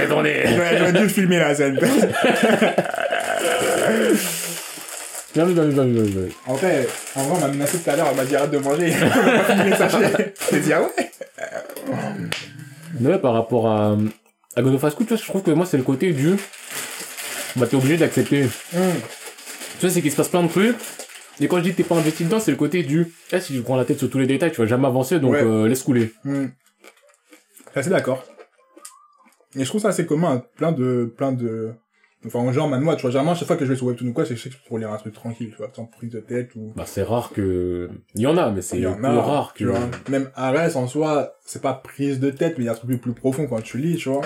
Attendez. 0.05 0.45
Ouais, 0.45 0.79
j'aurais 0.79 0.93
dû 0.93 1.09
filmer 1.09 1.39
la 1.39 1.55
scène. 1.55 1.79
Bien 5.35 5.45
vu, 5.45 5.53
bien 5.53 5.65
vu, 5.65 5.73
bien 5.73 5.85
vu, 5.85 5.93
bien 5.93 6.03
vu, 6.03 6.11
bien 6.13 6.23
vu. 6.23 6.33
en 6.47 6.55
vrai, 6.55 6.89
en 7.15 7.23
vrai, 7.25 7.37
on 7.37 7.41
m'a 7.41 7.49
menacé 7.49 7.79
tout 7.79 7.91
à 7.91 7.97
l'heure, 7.97 8.09
on 8.11 8.15
m'a 8.15 8.25
dit 8.25 8.35
arrête 8.37 8.51
de 8.51 8.59
manger. 8.59 8.91
on 9.03 9.07
va 9.07 9.39
pas 9.41 9.55
filmer 9.55 9.71
le 9.71 9.77
sachet. 9.77 10.35
J'ai 10.51 10.61
dit, 10.61 10.73
ah 10.73 10.81
ouais? 10.83 11.11
Mais 13.01 13.11
ouais, 13.11 13.19
par 13.19 13.35
rapport 13.35 13.69
à, 13.69 13.97
à 14.57 14.63
God 14.63 14.75
of 14.75 14.81
School, 14.81 14.93
tu 15.01 15.05
vois, 15.09 15.17
je 15.19 15.25
trouve 15.25 15.43
que 15.43 15.51
moi, 15.51 15.67
c'est 15.67 15.77
le 15.77 15.83
côté 15.83 16.13
du, 16.13 16.37
bah, 17.57 17.67
t'es 17.67 17.77
obligé 17.77 17.99
d'accepter. 17.99 18.45
Hum. 18.75 18.81
Tu 19.79 19.87
vois, 19.87 19.91
c'est 19.91 20.01
qu'il 20.01 20.11
se 20.11 20.17
passe 20.17 20.29
plein 20.29 20.43
de 20.43 20.49
trucs. 20.49 20.77
Et 21.41 21.49
quand 21.49 21.59
je 21.59 21.63
dis 21.65 21.73
que 21.73 21.77
t'es 21.77 21.83
pas 21.85 21.97
investi 21.97 22.25
dedans, 22.25 22.41
c'est 22.41 22.51
le 22.51 22.57
côté 22.57 22.83
du, 22.83 23.07
eh, 23.33 23.41
si 23.41 23.53
tu 23.53 23.61
prends 23.63 23.77
la 23.77 23.85
tête 23.85 23.99
sur 23.99 24.09
tous 24.09 24.19
les 24.19 24.27
détails, 24.27 24.53
tu 24.53 24.61
vas 24.61 24.67
jamais 24.67 24.87
avancer, 24.87 25.21
donc, 25.21 25.33
Ouais. 25.33 25.43
euh, 25.43 25.69
laisse 25.69 25.83
couler. 25.83 26.13
Hmm. 26.25 26.47
Assez 27.75 27.91
d'accord. 27.91 28.25
Et 29.55 29.65
je 29.65 29.69
trouve 29.69 29.81
ça 29.81 29.89
assez 29.89 30.07
commun 30.07 30.43
plein 30.57 30.73
de, 30.73 31.13
plein 31.17 31.33
de, 31.33 31.73
enfin, 32.27 32.51
genre, 32.53 32.69
man, 32.69 32.81
moi, 32.81 32.97
tu 32.97 33.03
vois, 33.03 33.11
généralement, 33.11 33.33
à 33.33 33.35
chaque 33.35 33.47
fois 33.47 33.57
que 33.57 33.65
je 33.67 33.71
vais 33.71 33.77
sur 33.77 33.87
Webtoon 33.87 34.09
ou 34.09 34.13
quoi, 34.13 34.25
c'est 34.25 34.35
peux 34.35 34.79
lire 34.79 34.91
un 34.93 34.97
truc 34.97 35.13
tranquille, 35.15 35.51
tu 35.51 35.57
vois, 35.57 35.71
sans 35.75 35.85
prise 35.85 36.11
de 36.11 36.21
tête 36.21 36.55
ou, 36.57 36.73
Bah, 36.75 36.85
c'est 36.87 37.03
rare 37.03 37.31
que, 37.35 37.91
il 38.15 38.23
y 38.23 38.27
en 38.27 38.37
a, 38.39 38.51
mais 38.51 38.63
c'est 38.63 38.79
plus 38.79 38.87
a, 38.87 39.21
rare 39.21 39.53
que, 39.55 39.65
vois. 39.65 39.79
Même 40.09 40.31
Ares, 40.35 40.77
en 40.77 40.87
soi, 40.87 41.35
c'est 41.45 41.63
pas 41.63 41.75
prise 41.75 42.19
de 42.19 42.31
tête, 42.31 42.57
mais 42.57 42.65
il 42.65 42.67
y 42.67 42.71
a 42.71 42.73
un 42.73 42.77
truc 42.77 43.01
plus 43.01 43.13
profond 43.13 43.47
quand 43.47 43.61
tu 43.63 43.79
lis, 43.79 43.97
tu 43.97 44.09
vois. 44.09 44.23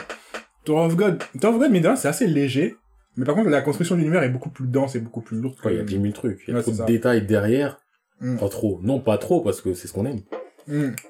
Tower 0.64 0.86
of 0.86 0.96
God, 0.96 1.22
Tower 1.40 1.54
of 1.54 1.60
God, 1.60 1.70
mais 1.70 1.82
c'est 1.96 2.08
assez 2.08 2.26
léger. 2.26 2.76
Mais 3.20 3.26
par 3.26 3.34
contre, 3.34 3.50
la 3.50 3.60
construction 3.60 3.96
de 3.96 4.00
l'univers 4.00 4.22
est 4.22 4.30
beaucoup 4.30 4.48
plus 4.48 4.66
dense 4.66 4.94
et 4.96 5.00
beaucoup 5.00 5.20
plus 5.20 5.38
lourde. 5.38 5.56
Il 5.66 5.72
y 5.72 5.78
a 5.78 5.80
que- 5.82 5.86
10 5.88 6.00
000 6.00 6.12
trucs. 6.12 6.40
Il 6.48 6.50
y 6.50 6.54
a 6.54 6.56
Ouais, 6.56 6.62
trop 6.62 6.70
de 6.72 6.76
ça. 6.76 6.84
détails 6.86 7.26
derrière. 7.26 7.78
Hmm. 8.20 8.38
Pas 8.38 8.48
trop. 8.48 8.80
Non, 8.82 8.98
pas 8.98 9.18
trop, 9.18 9.40
parce 9.42 9.60
que 9.60 9.74
c'est 9.74 9.88
ce 9.88 9.92
qu'on 9.92 10.06
aime. 10.06 10.20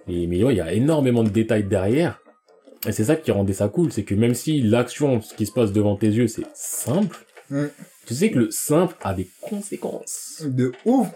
Et, 0.09 0.27
mais 0.27 0.43
ouais, 0.43 0.55
il 0.55 0.57
y 0.57 0.61
a 0.61 0.73
énormément 0.73 1.23
de 1.23 1.29
détails 1.29 1.65
derrière. 1.65 2.21
Et 2.87 2.93
c'est 2.93 3.05
ça 3.05 3.15
qui 3.17 3.31
rendait 3.31 3.53
ça 3.53 3.69
cool, 3.69 3.93
c'est 3.93 4.05
que 4.05 4.15
même 4.15 4.35
si 4.35 4.61
l'action, 4.63 5.21
ce 5.21 5.35
qui 5.35 5.47
se 5.47 5.53
passe 5.53 5.73
devant 5.73 5.97
tes 5.97 6.09
yeux, 6.09 6.27
c'est 6.27 6.47
simple, 6.55 7.17
Mm. 7.51 7.67
tu 8.07 8.15
sais 8.15 8.31
que 8.31 8.39
le 8.39 8.51
simple 8.51 8.95
a 9.03 9.13
des 9.15 9.29
conséquences. 9.43 10.43
De 10.47 10.73
ouf! 10.85 11.09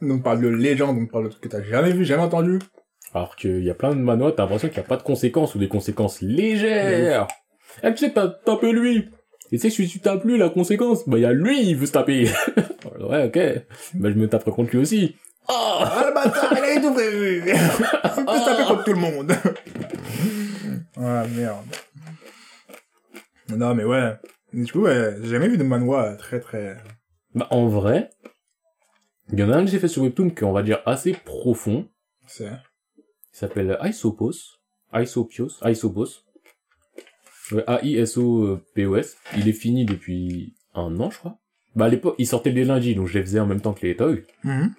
Donc, 0.00 0.20
on 0.20 0.22
parle 0.22 0.40
de 0.40 0.48
légende, 0.48 0.96
on 0.98 1.06
parle 1.06 1.24
de 1.24 1.28
trucs 1.30 1.42
que 1.42 1.48
t'as 1.48 1.62
jamais 1.62 1.92
vu, 1.92 2.04
jamais 2.04 2.22
entendu. 2.22 2.58
Alors 3.12 3.34
qu'il 3.36 3.64
y 3.64 3.70
a 3.70 3.74
plein 3.74 3.90
de 3.94 4.00
manois, 4.00 4.32
t'as 4.32 4.42
l'impression 4.44 4.68
qu'il 4.68 4.78
n'y 4.78 4.84
a 4.84 4.88
pas 4.88 4.96
de 4.96 5.02
conséquences 5.02 5.54
ou 5.54 5.58
des 5.58 5.68
conséquences 5.68 6.20
légères. 6.22 7.26
Et 7.82 7.90
tu 7.92 7.96
sais 7.98 8.10
que 8.10 8.14
t'as 8.14 8.28
tapé 8.28 8.72
lui. 8.72 9.08
Et 9.52 9.58
tu 9.58 9.58
sais 9.58 9.68
que 9.68 9.74
si 9.74 9.88
tu 9.88 10.00
tapes 10.00 10.24
lui, 10.24 10.38
la 10.38 10.48
conséquence, 10.48 11.08
bah 11.08 11.18
il 11.18 11.22
y 11.22 11.26
a 11.26 11.32
lui, 11.32 11.62
il 11.62 11.76
veut 11.76 11.86
se 11.86 11.92
taper. 11.92 12.28
ouais, 13.00 13.26
ok. 13.26 13.38
Bah 13.94 14.10
je 14.10 14.14
me 14.14 14.28
taperai 14.28 14.52
contre 14.52 14.70
lui 14.70 14.78
aussi. 14.78 15.16
Oh 15.48 15.52
Ah, 15.80 16.04
le 16.06 16.14
bâtard, 16.14 16.52
il 16.52 16.58
avait 16.58 16.80
tout 16.80 16.94
prévu! 16.94 17.42
Il 17.46 18.24
peut 18.24 18.38
se 18.38 18.44
taper 18.44 18.64
contre 18.68 18.84
tout 18.84 18.92
le 18.92 19.00
monde! 19.00 19.32
ah, 20.96 21.24
merde. 21.34 21.66
Non, 23.48 23.74
mais 23.74 23.82
ouais. 23.84 24.12
Du 24.52 24.70
coup, 24.70 24.82
ouais, 24.82 25.16
j'ai 25.22 25.30
jamais 25.30 25.48
vu 25.48 25.58
de 25.58 25.64
manhwa 25.64 26.14
très 26.14 26.38
très... 26.38 26.76
Bah 27.34 27.48
en 27.50 27.66
vrai, 27.66 28.10
il 29.32 29.38
y 29.38 29.42
en 29.42 29.50
a 29.50 29.56
un 29.56 29.64
que 29.64 29.70
j'ai 29.70 29.78
fait 29.78 29.88
sur 29.88 30.02
Webtoon 30.02 30.30
qui 30.30 30.40
est, 30.40 30.46
on 30.46 30.52
va 30.52 30.62
dire, 30.62 30.80
assez 30.86 31.12
profond. 31.12 31.88
C'est... 32.26 32.50
Il 32.96 33.36
s'appelle 33.36 33.78
Isopos. 33.82 34.58
Isopios. 34.92 35.60
Isobos. 35.64 36.24
A-I-S-O-P-O-S. 37.66 39.16
Il 39.36 39.48
est 39.48 39.52
fini 39.52 39.84
depuis 39.84 40.54
un 40.74 40.98
an, 41.00 41.10
je 41.10 41.18
crois. 41.18 41.38
Bah, 41.76 41.86
à 41.86 41.88
l'époque, 41.88 42.14
ils 42.18 42.26
sortaient 42.26 42.50
les 42.50 42.64
lundis, 42.64 42.94
donc 42.94 43.06
je 43.06 43.18
les 43.18 43.24
faisais 43.24 43.40
en 43.40 43.46
même 43.46 43.60
temps 43.60 43.72
que 43.72 43.86
les 43.86 43.96
toys. 43.96 44.22
Mhm. 44.44 44.74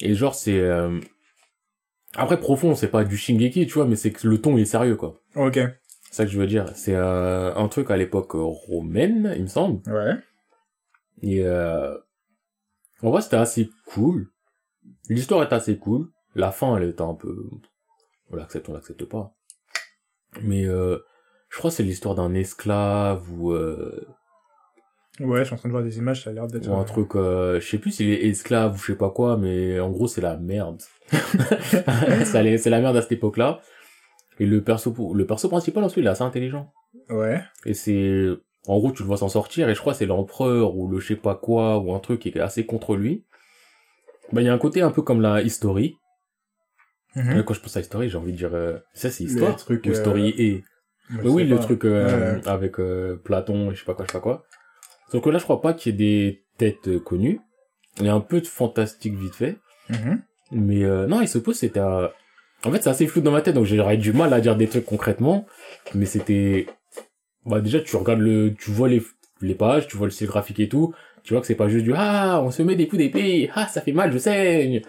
Et 0.00 0.14
genre, 0.14 0.34
c'est... 0.34 0.58
euh, 0.58 0.98
Après, 2.14 2.38
profond, 2.40 2.74
c'est 2.74 2.88
pas 2.88 3.04
du 3.04 3.16
Shingeki, 3.16 3.66
tu 3.66 3.74
vois, 3.74 3.86
mais 3.86 3.96
c'est 3.96 4.10
que 4.12 4.26
le 4.26 4.40
ton, 4.40 4.56
il 4.56 4.62
est 4.62 4.66
sérieux, 4.66 4.96
quoi. 4.96 5.20
Ok. 5.36 5.54
C'est 5.54 6.14
ça 6.18 6.24
que 6.24 6.30
je 6.30 6.38
veux 6.38 6.46
dire. 6.46 6.68
C'est 6.74 6.94
euh, 6.94 7.54
un 7.54 7.68
truc 7.68 7.90
à 7.90 7.96
l'époque 7.96 8.32
romaine, 8.32 9.32
il 9.36 9.42
me 9.42 9.48
semble. 9.48 9.80
Ouais. 9.90 10.14
Et 11.22 11.44
euh... 11.44 11.96
en 13.02 13.10
vrai, 13.10 13.22
c'était 13.22 13.36
assez 13.36 13.70
cool. 13.86 14.28
L'histoire 15.08 15.42
est 15.42 15.52
assez 15.52 15.78
cool. 15.78 16.08
La 16.34 16.50
fin, 16.50 16.76
elle 16.76 16.88
était 16.88 17.02
un 17.02 17.14
peu... 17.14 17.48
On 18.30 18.36
l'accepte, 18.36 18.68
on 18.68 18.72
l'accepte 18.74 19.04
pas. 19.04 19.34
Mais 20.42 20.64
euh... 20.66 20.98
je 21.54 21.58
crois 21.60 21.70
que 21.70 21.76
c'est 21.76 21.84
l'histoire 21.84 22.16
d'un 22.16 22.34
esclave 22.34 23.22
ou, 23.32 23.52
euh... 23.52 24.04
Ouais, 25.20 25.38
je 25.38 25.44
suis 25.44 25.54
en 25.54 25.56
train 25.56 25.68
de 25.68 25.72
voir 25.72 25.84
des 25.84 25.98
images, 25.98 26.24
ça 26.24 26.30
a 26.30 26.32
l'air 26.32 26.48
d'être... 26.48 26.68
ou 26.68 26.74
un 26.74 26.82
truc... 26.82 27.14
euh, 27.14 27.60
Je 27.60 27.68
sais 27.68 27.78
plus 27.78 27.92
s'il 27.92 28.10
est 28.10 28.26
esclave 28.26 28.74
ou 28.74 28.78
je 28.78 28.86
sais 28.86 28.98
pas 28.98 29.10
quoi, 29.10 29.36
mais 29.36 29.78
en 29.78 29.88
gros, 29.90 30.08
c'est 30.08 30.20
la 30.20 30.36
merde. 30.36 30.82
C'est 32.24 32.70
la 32.70 32.80
merde 32.80 32.96
à 32.96 33.02
cette 33.02 33.12
époque-là. 33.12 33.60
Et 34.40 34.46
le 34.46 34.64
perso, 34.64 34.92
le 35.14 35.26
perso 35.26 35.48
principal, 35.48 35.84
ensuite, 35.84 36.02
il 36.02 36.06
est 36.08 36.10
assez 36.10 36.22
intelligent. 36.24 36.72
Ouais. 37.08 37.40
Et 37.66 37.74
c'est, 37.74 38.26
en 38.66 38.78
gros, 38.78 38.90
tu 38.90 39.02
le 39.04 39.06
vois 39.06 39.16
s'en 39.18 39.28
sortir, 39.28 39.68
et 39.68 39.74
je 39.76 39.80
crois 39.80 39.92
que 39.92 40.00
c'est 40.00 40.06
l'empereur, 40.06 40.76
ou 40.76 40.88
le 40.88 40.98
je 40.98 41.06
sais 41.06 41.16
pas 41.16 41.36
quoi, 41.36 41.78
ou 41.78 41.94
un 41.94 42.00
truc 42.00 42.18
qui 42.22 42.30
est 42.30 42.40
assez 42.40 42.66
contre 42.66 42.96
lui. 42.96 43.24
Bah, 44.32 44.42
il 44.42 44.46
y 44.46 44.48
a 44.48 44.52
un 44.52 44.58
côté 44.58 44.82
un 44.82 44.90
peu 44.90 45.02
comme 45.02 45.20
la 45.20 45.40
history. 45.42 45.94
Mhm. 47.14 47.36
Euh, 47.36 47.42
Quand 47.44 47.54
je 47.54 47.60
pense 47.60 47.76
à 47.76 47.80
history, 47.80 48.08
j'ai 48.08 48.18
envie 48.18 48.32
de 48.32 48.36
dire, 48.38 48.54
euh, 48.54 48.78
ça 48.92 49.08
c'est 49.10 49.22
histoire. 49.22 49.52
Le 49.52 49.56
truc, 49.56 49.84
ou 49.86 49.90
euh, 49.90 49.94
story 49.94 50.34
et. 50.36 50.64
Bah 51.10 51.20
oui, 51.24 51.44
le 51.44 51.58
truc, 51.58 51.84
euh, 51.84 52.36
Ouais. 52.36 52.48
avec, 52.48 52.78
euh, 52.80 53.16
Platon, 53.22 53.70
et 53.70 53.74
je 53.74 53.80
sais 53.80 53.84
pas 53.84 53.94
quoi, 53.94 54.04
je 54.06 54.12
sais 54.12 54.18
pas 54.18 54.22
quoi. 54.22 54.44
Sauf 55.10 55.22
que 55.22 55.30
là, 55.30 55.38
je 55.38 55.44
crois 55.44 55.60
pas 55.60 55.74
qu'il 55.74 55.92
y 55.92 55.94
ait 55.94 55.98
des 55.98 56.44
têtes 56.58 56.88
euh, 56.88 56.98
connues. 56.98 57.40
Il 58.00 58.06
y 58.06 58.08
a 58.08 58.14
un 58.14 58.20
peu 58.20 58.40
de 58.40 58.46
fantastique 58.46 59.14
vite 59.14 59.34
fait. 59.36 59.58
Mhm. 59.90 60.22
Mais 60.52 60.84
euh, 60.84 61.06
non, 61.06 61.20
il 61.20 61.28
se 61.28 61.38
pose, 61.38 61.56
c'était... 61.56 61.80
un- 61.80 62.10
En 62.64 62.72
fait, 62.72 62.82
c'est 62.82 62.90
assez 62.90 63.06
flou 63.06 63.20
dans 63.20 63.30
ma 63.30 63.42
tête, 63.42 63.54
donc 63.54 63.66
j'aurais 63.66 63.96
du 63.98 64.12
mal 64.12 64.32
à 64.32 64.40
dire 64.40 64.56
des 64.56 64.66
trucs 64.66 64.86
concrètement. 64.86 65.46
Mais 65.94 66.06
c'était... 66.06 66.66
Bah 67.44 67.60
déjà, 67.60 67.80
tu 67.80 67.94
regardes 67.96 68.20
le... 68.20 68.54
Tu 68.58 68.70
vois 68.70 68.88
les, 68.88 69.02
les 69.42 69.54
pages, 69.54 69.86
tu 69.86 69.96
vois 69.98 70.06
le 70.06 70.10
style 70.10 70.26
graphique 70.28 70.58
et 70.60 70.68
tout. 70.68 70.94
Tu 71.22 71.34
vois 71.34 71.40
que 71.42 71.46
c'est 71.46 71.54
pas 71.54 71.68
juste 71.68 71.84
du 71.84 71.92
«Ah, 71.96 72.40
on 72.42 72.50
se 72.50 72.62
met 72.62 72.76
des 72.76 72.86
coups 72.88 72.98
d'épée. 73.02 73.50
Ah, 73.54 73.66
ça 73.66 73.80
fait 73.82 73.92
mal, 73.92 74.10
je 74.12 74.18
saigne.» 74.18 74.80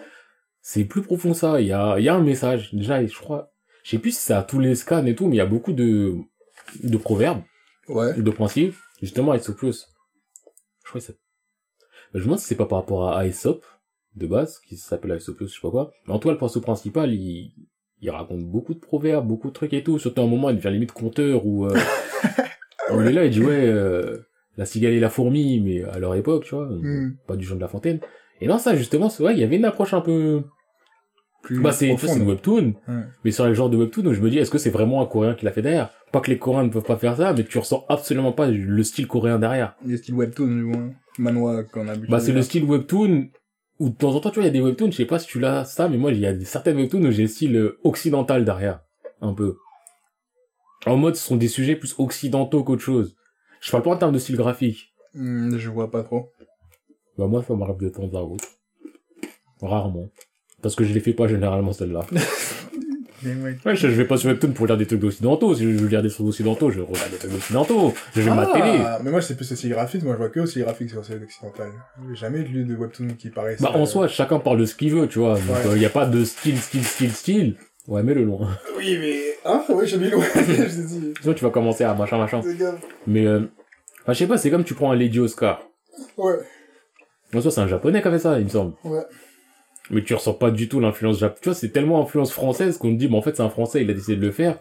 C'est 0.62 0.84
plus 0.84 1.02
profond 1.02 1.32
ça. 1.34 1.60
Il 1.60 1.66
y 1.66 1.72
a, 1.72 1.96
il 1.98 2.04
y 2.04 2.08
a 2.08 2.14
un 2.14 2.22
message. 2.22 2.74
Déjà, 2.74 3.04
je 3.06 3.14
crois... 3.18 3.50
Je 3.86 3.92
sais 3.92 3.98
plus 4.00 4.10
si 4.16 4.18
c'est 4.20 4.34
à 4.34 4.42
tous 4.42 4.58
les 4.58 4.74
scans 4.74 5.06
et 5.06 5.14
tout, 5.14 5.28
mais 5.28 5.36
il 5.36 5.38
y 5.38 5.40
a 5.40 5.46
beaucoup 5.46 5.72
de, 5.72 6.16
de 6.82 6.96
proverbes, 6.96 7.42
Ouais. 7.88 8.20
de 8.20 8.30
principes. 8.32 8.74
Justement, 9.00 9.30
à 9.30 9.36
Aesopus. 9.36 9.86
Je 10.84 10.88
crois 10.88 11.00
que 11.00 11.06
c'est... 11.06 11.16
Je 12.12 12.18
me 12.18 12.24
demande 12.24 12.40
si 12.40 12.46
c'est 12.46 12.56
pas 12.56 12.66
par 12.66 12.78
rapport 12.80 13.12
à 13.12 13.24
Aesop, 13.26 13.64
de 14.16 14.26
base, 14.26 14.58
qui 14.66 14.76
s'appelle 14.76 15.12
Aesopus, 15.12 15.50
je 15.50 15.54
sais 15.54 15.60
pas 15.62 15.70
quoi. 15.70 15.92
Mais 16.08 16.14
en 16.14 16.18
tout 16.18 16.26
cas, 16.26 16.32
le 16.32 16.38
perso 16.38 16.60
principal, 16.60 17.14
il, 17.14 17.52
il 18.00 18.10
raconte 18.10 18.40
beaucoup 18.44 18.74
de 18.74 18.80
proverbes, 18.80 19.28
beaucoup 19.28 19.48
de 19.48 19.52
trucs 19.52 19.72
et 19.72 19.84
tout. 19.84 20.00
Surtout 20.00 20.20
à 20.20 20.24
un 20.24 20.26
moment, 20.26 20.50
il 20.50 20.56
devient 20.56 20.70
limite 20.72 20.90
conteur 20.92 21.46
où, 21.46 21.66
euh, 21.66 21.76
il 22.92 23.06
est 23.06 23.12
là, 23.12 23.24
il 23.24 23.30
dit, 23.30 23.40
ouais, 23.44 23.66
euh, 23.68 24.18
la 24.56 24.64
cigale 24.64 24.94
et 24.94 25.00
la 25.00 25.10
fourmi, 25.10 25.60
mais 25.60 25.84
à 25.84 26.00
leur 26.00 26.14
époque, 26.16 26.44
tu 26.46 26.56
vois, 26.56 26.66
Mhm. 26.68 27.18
pas 27.28 27.36
du 27.36 27.44
genre 27.44 27.56
de 27.56 27.62
la 27.62 27.68
fontaine. 27.68 28.00
Et 28.40 28.48
non, 28.48 28.58
ça, 28.58 28.74
justement, 28.74 29.08
c'est, 29.10 29.22
ouais, 29.22 29.32
il 29.34 29.38
y 29.38 29.44
avait 29.44 29.56
une 29.56 29.64
approche 29.64 29.94
un 29.94 30.00
peu, 30.00 30.42
Plus 31.46 31.60
bah, 31.60 31.70
c'est, 31.70 31.86
une 31.86 32.26
webtoon. 32.28 32.74
Ouais. 32.88 32.94
Mais 33.24 33.30
sur 33.30 33.46
le 33.46 33.54
genre 33.54 33.70
de 33.70 33.76
webtoon, 33.76 34.02
donc 34.02 34.14
je 34.14 34.20
me 34.20 34.28
dis, 34.28 34.38
est-ce 34.38 34.50
que 34.50 34.58
c'est 34.58 34.70
vraiment 34.70 35.00
un 35.00 35.06
coréen 35.06 35.34
qui 35.34 35.44
l'a 35.44 35.52
fait 35.52 35.62
derrière? 35.62 35.90
Pas 36.10 36.20
que 36.20 36.28
les 36.28 36.38
coréens 36.38 36.64
ne 36.64 36.70
peuvent 36.70 36.82
pas 36.82 36.96
faire 36.96 37.16
ça, 37.16 37.32
mais 37.32 37.44
tu 37.44 37.56
ressens 37.58 37.84
absolument 37.88 38.32
pas 38.32 38.48
le 38.48 38.82
style 38.82 39.06
coréen 39.06 39.38
derrière. 39.38 39.76
Le 39.86 39.96
style 39.96 40.14
webtoon, 40.16 40.46
du 40.48 40.62
moins. 40.64 40.90
Manoa, 41.18 41.62
qu'on 41.62 41.86
a 41.86 41.94
vu. 41.94 42.08
Bah, 42.08 42.18
c'est 42.18 42.32
le 42.32 42.42
style 42.42 42.64
webtoon, 42.64 43.28
où 43.78 43.90
de 43.90 43.94
temps 43.94 44.12
en 44.16 44.20
temps, 44.20 44.30
tu 44.30 44.40
vois, 44.40 44.42
il 44.42 44.46
y 44.46 44.50
a 44.50 44.52
des 44.52 44.60
webtoons, 44.60 44.90
je 44.90 44.96
sais 44.96 45.04
pas 45.04 45.20
si 45.20 45.28
tu 45.28 45.38
l'as 45.38 45.64
ça, 45.64 45.88
mais 45.88 45.98
moi, 45.98 46.10
il 46.10 46.18
y 46.18 46.26
a 46.26 46.32
des- 46.32 46.44
certaines 46.44 46.76
webtoons 46.78 47.04
où 47.04 47.10
j'ai 47.12 47.22
le 47.22 47.28
style 47.28 47.56
euh, 47.56 47.78
occidental 47.84 48.44
derrière. 48.44 48.80
Un 49.20 49.32
peu. 49.32 49.56
En 50.84 50.96
mode, 50.96 51.14
ce 51.14 51.24
sont 51.26 51.36
des 51.36 51.48
sujets 51.48 51.76
plus 51.76 51.94
occidentaux 51.98 52.64
qu'autre 52.64 52.82
chose. 52.82 53.14
Je 53.60 53.70
parle 53.70 53.84
pas 53.84 53.90
en 53.90 53.96
termes 53.96 54.12
de 54.12 54.18
style 54.18 54.36
graphique. 54.36 54.92
Hmm, 55.14 55.56
je 55.56 55.70
vois 55.70 55.90
pas 55.92 56.02
trop. 56.02 56.30
Bah, 57.16 57.26
moi, 57.28 57.42
ça 57.42 57.54
m'arrive 57.54 57.78
de 57.78 57.88
temps 57.88 58.10
à 58.14 58.20
autre. 58.22 58.44
Rarement. 59.62 60.08
Parce 60.62 60.74
que 60.74 60.84
je 60.84 60.92
les 60.92 61.00
fais 61.00 61.12
pas 61.12 61.28
généralement, 61.28 61.72
celles-là. 61.72 62.00
Mais 63.22 63.34
ouais. 63.34 63.56
Je, 63.76 63.88
je 63.88 63.94
vais 63.94 64.04
pas 64.04 64.18
sur 64.18 64.28
Webtoon 64.28 64.52
pour 64.52 64.66
lire 64.66 64.76
des 64.76 64.86
trucs 64.86 65.00
d'occidentaux. 65.00 65.54
Si 65.54 65.62
je 65.64 65.68
veux 65.78 65.88
lire 65.88 66.02
des 66.02 66.10
trucs 66.10 66.26
d'occidentaux, 66.26 66.70
je 66.70 66.80
regarde 66.80 67.10
des 67.10 67.16
trucs 67.16 67.32
d'occidentaux. 67.32 67.94
Je 68.14 68.20
vais 68.20 68.30
ma 68.30 68.46
télé. 68.46 68.78
Ah, 68.84 69.00
mais 69.02 69.10
moi, 69.10 69.22
c'est 69.22 69.36
plus 69.36 69.50
aussi 69.50 69.68
graphique. 69.70 70.02
Moi, 70.02 70.12
je 70.14 70.18
vois 70.18 70.28
que 70.28 70.40
aussi 70.40 70.60
graphique 70.60 70.90
sur 70.90 71.04
celle 71.04 71.22
occidentale. 71.22 71.72
J'ai 72.10 72.14
jamais 72.16 72.42
lu 72.42 72.64
de 72.64 72.76
webtoon 72.76 73.08
qui 73.18 73.30
paraissent. 73.30 73.62
Bah, 73.62 73.72
en 73.74 73.82
euh, 73.82 73.86
soi, 73.86 74.06
chacun 74.06 74.38
parle 74.38 74.58
de 74.60 74.66
ce 74.66 74.74
qu'il 74.74 74.92
veut, 74.92 75.08
tu 75.08 75.18
vois. 75.18 75.38
Il 75.64 75.70
Ouais. 75.70 75.80
y 75.80 75.86
a 75.86 75.90
pas 75.90 76.04
de 76.06 76.24
style, 76.24 76.58
style, 76.58 76.84
style, 76.84 77.12
style. 77.12 77.56
Ouais, 77.88 78.02
mets-le 78.02 78.24
loin. 78.24 78.48
Oui, 78.76 78.96
mais. 79.00 79.18
Hein 79.44 79.64
Ouais, 79.70 79.86
j'ai 79.86 79.96
mis 79.98 80.10
loin. 80.10 80.24
je 80.34 80.82
dit. 80.82 81.14
Sinon, 81.20 81.34
tu 81.34 81.42
vas 81.44 81.50
commencer 81.50 81.84
à 81.84 81.94
machin, 81.94 82.18
machin. 82.18 82.42
Mais, 83.06 83.26
euh, 83.26 83.40
enfin, 84.02 84.12
je 84.12 84.18
sais 84.18 84.26
pas, 84.26 84.36
c'est 84.36 84.50
comme 84.50 84.64
tu 84.64 84.74
prends 84.74 84.92
un 84.92 84.96
Lady 84.96 85.18
Oscar. 85.20 85.62
Ouais. 86.18 86.34
En 87.34 87.40
soi, 87.40 87.50
c'est 87.50 87.60
un 87.60 87.66
japonais 87.68 88.02
qui 88.02 88.08
a 88.08 88.10
fait 88.10 88.18
ça, 88.18 88.38
il 88.38 88.44
me 88.44 88.50
semble. 88.50 88.74
Ouais. 88.84 89.00
Mais 89.90 90.02
tu 90.02 90.14
ressens 90.14 90.34
pas 90.34 90.50
du 90.50 90.68
tout 90.68 90.80
l'influence 90.80 91.18
japonaise. 91.18 91.40
Tu 91.42 91.48
vois, 91.48 91.54
c'est 91.54 91.68
tellement 91.70 92.02
influence 92.02 92.32
française 92.32 92.76
qu'on 92.78 92.92
te 92.92 92.98
dit, 92.98 93.08
mais 93.08 93.16
en 93.16 93.22
fait, 93.22 93.36
c'est 93.36 93.42
un 93.42 93.48
français, 93.50 93.82
il 93.82 93.90
a 93.90 93.94
décidé 93.94 94.16
de 94.16 94.26
le 94.26 94.32
faire. 94.32 94.58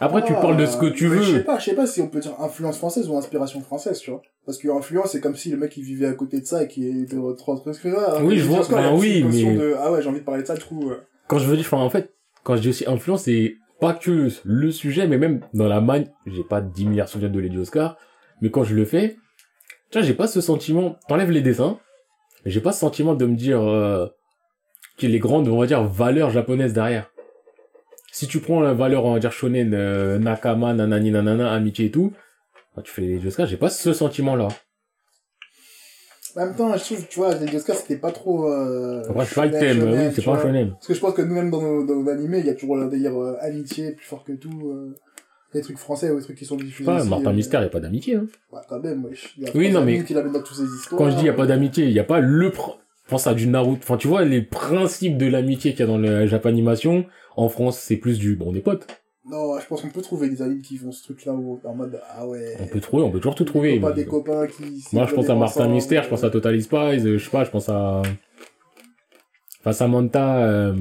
Après, 0.00 0.22
tu 0.22 0.32
Ah, 0.36 0.40
parles 0.40 0.56
de 0.56 0.66
ce 0.66 0.76
que 0.76 0.86
tu 0.86 1.08
mais 1.08 1.16
Je 1.22 1.22
sais 1.22 1.38
veux. 1.38 1.44
pas, 1.44 1.58
je 1.58 1.64
sais 1.64 1.74
pas 1.74 1.86
si 1.86 2.00
on 2.02 2.08
peut 2.08 2.20
dire 2.20 2.34
influence 2.40 2.78
française 2.78 3.08
ou 3.08 3.16
inspiration 3.16 3.60
française, 3.62 3.98
tu 3.98 4.10
vois. 4.10 4.22
Parce 4.46 4.58
que 4.58 4.68
influence, 4.68 5.10
c'est 5.12 5.20
comme 5.20 5.34
si 5.34 5.50
le 5.50 5.56
mec 5.56 5.76
il 5.76 5.82
vivait 5.84 6.06
à 6.06 6.12
côté 6.12 6.40
de 6.40 6.46
ça 6.46 6.62
et 6.62 6.68
qui 6.68 6.86
était 6.86 7.16
retranscrire. 7.16 7.94
Oui, 8.22 8.38
je 8.38 8.44
vois, 8.44 8.60
ben 8.70 8.94
oui, 8.94 9.24
mais- 9.24 9.72
Ah 9.80 9.90
ouais, 9.92 10.02
j'ai 10.02 10.08
envie 10.08 10.20
de 10.20 10.24
parler 10.24 10.42
de 10.42 10.46
ça, 10.46 10.54
du 10.54 10.62
coup. 10.64 10.90
euh, 10.90 11.00
Quand 11.26 11.38
je 11.38 11.46
veux 11.46 11.56
dire, 11.56 11.64
enfin, 11.66 11.78
en 11.78 11.90
fait, 11.90 12.12
quand 12.44 12.56
je 12.56 12.62
dis 12.62 12.68
aussi 12.68 12.84
influence, 12.86 13.22
c'est 13.24 13.56
pas 13.80 13.92
que 13.94 14.28
le 14.44 14.70
sujet, 14.70 15.06
mais 15.08 15.18
même 15.18 15.40
dans 15.54 15.66
la 15.68 15.80
magne, 15.80 16.06
j'ai 16.26 16.44
pas 16.44 16.60
10 16.60 16.86
milliards 16.86 17.08
souvenirs 17.08 17.30
de 17.30 17.40
Lady 17.40 17.58
Oscar, 17.58 17.96
mais 18.40 18.50
quand 18.50 18.64
je 18.64 18.74
le 18.74 18.84
fais, 18.84 19.16
tu 19.90 19.98
vois, 19.98 20.06
j'ai 20.06 20.14
pas 20.14 20.26
ce 20.26 20.40
sentiment, 20.40 20.96
t'enlèves 21.08 21.30
les 21.30 21.40
dessins, 21.42 21.78
mais 22.44 22.50
j'ai 22.50 22.60
pas 22.60 22.72
ce 22.72 22.80
sentiment 22.80 23.14
de 23.14 23.26
me 23.26 23.34
dire, 23.36 23.60
euh, 23.62 24.06
qu'il 24.98 25.08
y 25.08 25.12
a 25.12 25.14
les 25.14 25.18
grandes, 25.18 25.48
on 25.48 25.58
va 25.58 25.66
dire, 25.66 25.82
valeurs 25.84 26.30
japonaises 26.30 26.72
derrière. 26.72 27.10
Si 28.12 28.26
tu 28.26 28.40
prends 28.40 28.60
la 28.60 28.74
valeur, 28.74 29.04
on 29.04 29.12
va 29.14 29.18
dire, 29.20 29.32
shonen, 29.32 29.72
euh, 29.74 30.18
nakama, 30.18 30.74
nanani, 30.74 31.10
nanana, 31.10 31.52
amitié 31.52 31.86
et 31.86 31.90
tout, 31.90 32.12
quand 32.74 32.82
tu 32.82 32.90
fais 32.92 33.02
les 33.02 33.26
Oscar, 33.26 33.46
j'ai 33.46 33.56
pas 33.56 33.70
ce 33.70 33.92
sentiment-là. 33.92 34.48
En 36.36 36.44
même 36.46 36.54
temps, 36.54 36.76
je 36.76 36.84
trouve, 36.84 37.06
tu 37.08 37.18
vois, 37.20 37.34
les 37.34 37.56
Oscars, 37.56 37.76
c'était 37.76 37.96
pas 37.96 38.12
trop. 38.12 38.48
Euh, 38.52 39.02
Après, 39.08 39.24
c'est 39.24 39.34
pas 39.34 39.46
le 39.46 39.52
thème, 39.52 39.80
shonen, 39.80 40.06
oui, 40.08 40.12
c'est 40.14 40.24
pas 40.24 40.32
un 40.32 40.42
shonen. 40.42 40.70
Parce 40.72 40.86
que 40.86 40.94
je 40.94 41.00
pense 41.00 41.14
que 41.14 41.22
nous-mêmes 41.22 41.50
dans 41.50 41.62
nos, 41.62 41.84
dans 41.86 41.96
nos 41.96 42.08
animés, 42.10 42.38
il 42.40 42.46
y 42.46 42.50
a 42.50 42.54
toujours 42.54 42.76
le 42.76 42.88
délire 42.88 43.16
euh, 43.20 43.36
amitié 43.40 43.92
plus 43.92 44.04
fort 44.06 44.24
que 44.24 44.32
tout. 44.32 44.70
Euh, 44.70 44.94
les 45.54 45.62
trucs 45.62 45.78
français 45.78 46.10
ou 46.10 46.18
les 46.18 46.22
trucs 46.22 46.36
qui 46.36 46.44
sont 46.44 46.56
diffusés. 46.56 46.84
Pas, 46.84 47.00
ici, 47.00 47.08
Martin 47.08 47.30
euh, 47.30 47.32
Mystère, 47.32 47.62
y 47.62 47.66
a 47.66 47.70
pas 47.70 47.80
d'amitié, 47.80 48.16
hein. 48.16 48.26
Bah, 48.52 48.62
quand 48.68 48.80
même, 48.80 49.02
wesh. 49.06 49.34
Il 49.38 49.44
y 49.44 49.46
a 49.46 49.50
Oui, 49.54 49.70
trois 49.70 49.80
non, 49.80 49.86
mais- 49.86 49.96
amis 49.96 50.04
qu'il 50.04 50.18
amène 50.18 50.32
dans 50.32 50.42
toutes 50.42 50.56
ces 50.58 50.64
histoires. 50.64 50.98
Quand 50.98 51.10
je 51.10 51.16
dis 51.16 51.24
y 51.24 51.28
a 51.30 51.32
pas 51.32 51.46
d'amitié, 51.46 51.86
il 51.86 51.92
y 51.92 51.98
a 51.98 52.04
pas 52.04 52.20
le 52.20 52.50
pr... 52.50 52.78
pense 53.08 53.26
à 53.26 53.34
du 53.34 53.46
Naruto. 53.46 53.80
Enfin, 53.82 53.96
tu 53.96 54.08
vois, 54.08 54.24
les 54.24 54.42
principes 54.42 55.16
de 55.16 55.26
l'amitié 55.26 55.72
qu'il 55.72 55.80
y 55.80 55.82
a 55.82 55.86
dans 55.86 55.98
le 55.98 56.26
Japanimation, 56.26 57.06
en 57.36 57.48
France, 57.48 57.78
c'est 57.78 57.96
plus 57.96 58.18
du, 58.18 58.36
bon, 58.36 58.50
on 58.50 58.54
est 58.54 58.60
potes. 58.60 58.86
Non, 59.30 59.58
je 59.60 59.66
pense 59.66 59.82
qu'on 59.82 59.90
peut 59.90 60.00
trouver 60.00 60.30
des 60.30 60.40
amis 60.40 60.62
qui 60.62 60.78
font 60.78 60.90
ce 60.90 61.02
truc-là 61.04 61.34
où, 61.34 61.60
en 61.62 61.74
mode, 61.74 62.00
ah 62.16 62.26
ouais. 62.26 62.56
On 62.60 62.66
peut 62.66 62.80
trouver, 62.80 63.02
on 63.02 63.10
peut 63.10 63.18
toujours 63.18 63.34
tout 63.34 63.44
trouver. 63.44 63.78
Pas 63.78 63.92
des 63.92 64.06
copains 64.06 64.46
qui. 64.46 64.82
Moi, 64.92 65.06
je 65.06 65.14
pense 65.14 65.28
à 65.28 65.34
Martin 65.34 65.68
Mystère, 65.68 66.02
je 66.02 66.08
pense 66.08 66.24
à 66.24 66.30
Total 66.30 66.58
Spies, 66.62 66.76
euh, 66.76 67.18
je 67.18 67.24
sais 67.24 67.30
pas, 67.30 67.44
je 67.44 67.50
pense 67.50 67.68
à, 67.68 68.00
enfin, 69.60 69.72
Samantha, 69.72 70.38
euh... 70.46 70.74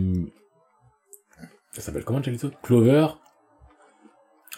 ça 1.72 1.82
s'appelle 1.82 2.06
comment, 2.06 2.20
déjà 2.20 2.32
les 2.32 2.46
autres? 2.46 2.58
Clover. 2.62 3.08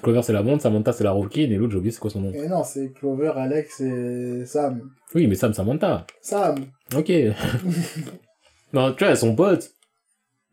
Clover, 0.04 0.22
c'est 0.22 0.34
la 0.34 0.44
blonde, 0.44 0.62
Samantha, 0.62 0.94
c'est 0.94 1.04
la 1.04 1.12
rouquine, 1.12 1.52
et 1.52 1.56
l'autre, 1.56 1.72
j'ai 1.72 1.78
oublié 1.80 1.92
c'est 1.92 2.00
quoi 2.00 2.12
son 2.12 2.22
nom. 2.22 2.32
Et 2.32 2.48
non, 2.48 2.64
c'est 2.64 2.94
Clover, 2.94 3.34
Alex 3.36 3.82
et 3.82 4.46
Sam. 4.46 4.92
Oui, 5.16 5.26
mais 5.26 5.34
Sam, 5.36 5.54
Samantha. 5.54 6.06
Sam. 6.22 6.56
Ok. 6.96 7.10
non, 8.74 8.94
tu 8.94 9.04
vois, 9.04 9.12
elles 9.12 9.18
sont 9.18 9.36
potes. 9.36 9.72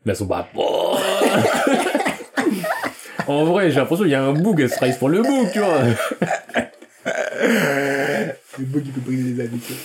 Mais 0.04 0.12
elles 0.12 0.16
sont 0.16 0.28
pas 0.28 0.48
potes. 0.52 0.64
en 3.26 3.44
vrai, 3.44 3.70
j'ai 3.70 3.76
l'impression 3.76 4.04
qu'il 4.04 4.12
y 4.12 4.14
a 4.14 4.22
un 4.22 4.32
bug, 4.32 4.60
elles 4.60 4.70
se 4.70 4.76
trahissent 4.76 4.98
pour 4.98 5.08
le 5.08 5.22
bug, 5.22 5.52
tu 5.52 5.58
vois. 5.58 5.82
Le 8.58 8.64
bug 8.64 8.84
qui 8.84 8.90
peut 8.90 9.00
briser 9.00 9.34
les 9.34 9.44
amitiés. 9.44 9.76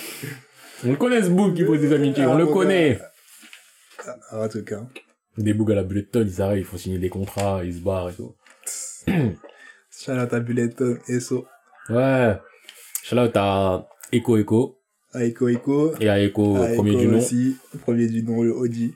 On 0.84 0.90
le 0.90 0.96
connaît, 0.96 1.22
ce 1.22 1.28
bug 1.28 1.54
qui 1.54 1.64
pose 1.64 1.80
des 1.80 1.92
amitiés, 1.92 2.26
on 2.26 2.36
le 2.36 2.46
connaît. 2.46 2.98
En 4.32 4.48
tout 4.48 4.64
cas. 4.64 4.80
Des 5.36 5.52
bugs 5.52 5.72
à 5.72 5.76
la 5.76 5.82
bulletin, 5.82 6.22
ils 6.22 6.40
arrivent, 6.42 6.62
ils 6.62 6.64
font 6.64 6.78
signer 6.78 6.98
des 6.98 7.10
contrats, 7.10 7.60
ils 7.64 7.74
se 7.74 7.80
barrent 7.80 8.10
et 8.10 8.14
tout. 8.14 8.34
Shout 9.06 10.12
out 10.12 10.32
à 10.32 10.40
Bulleton, 10.40 10.98
Esso, 11.06 11.46
Ouais. 11.88 12.36
Shout 13.04 13.18
out 13.18 13.36
à 13.36 13.86
Echo 14.10 14.38
Echo, 14.38 14.78
à 15.12 15.24
Echo 15.24 15.48
et 15.48 15.54
Echo, 15.54 16.56
à 16.56 16.68
premier 16.68 16.96
du 16.96 17.06
nom. 17.06 17.18
aussi, 17.18 17.56
premier 17.82 18.06
du 18.06 18.22
nom, 18.22 18.42
le 18.42 18.54
Audi. 18.56 18.94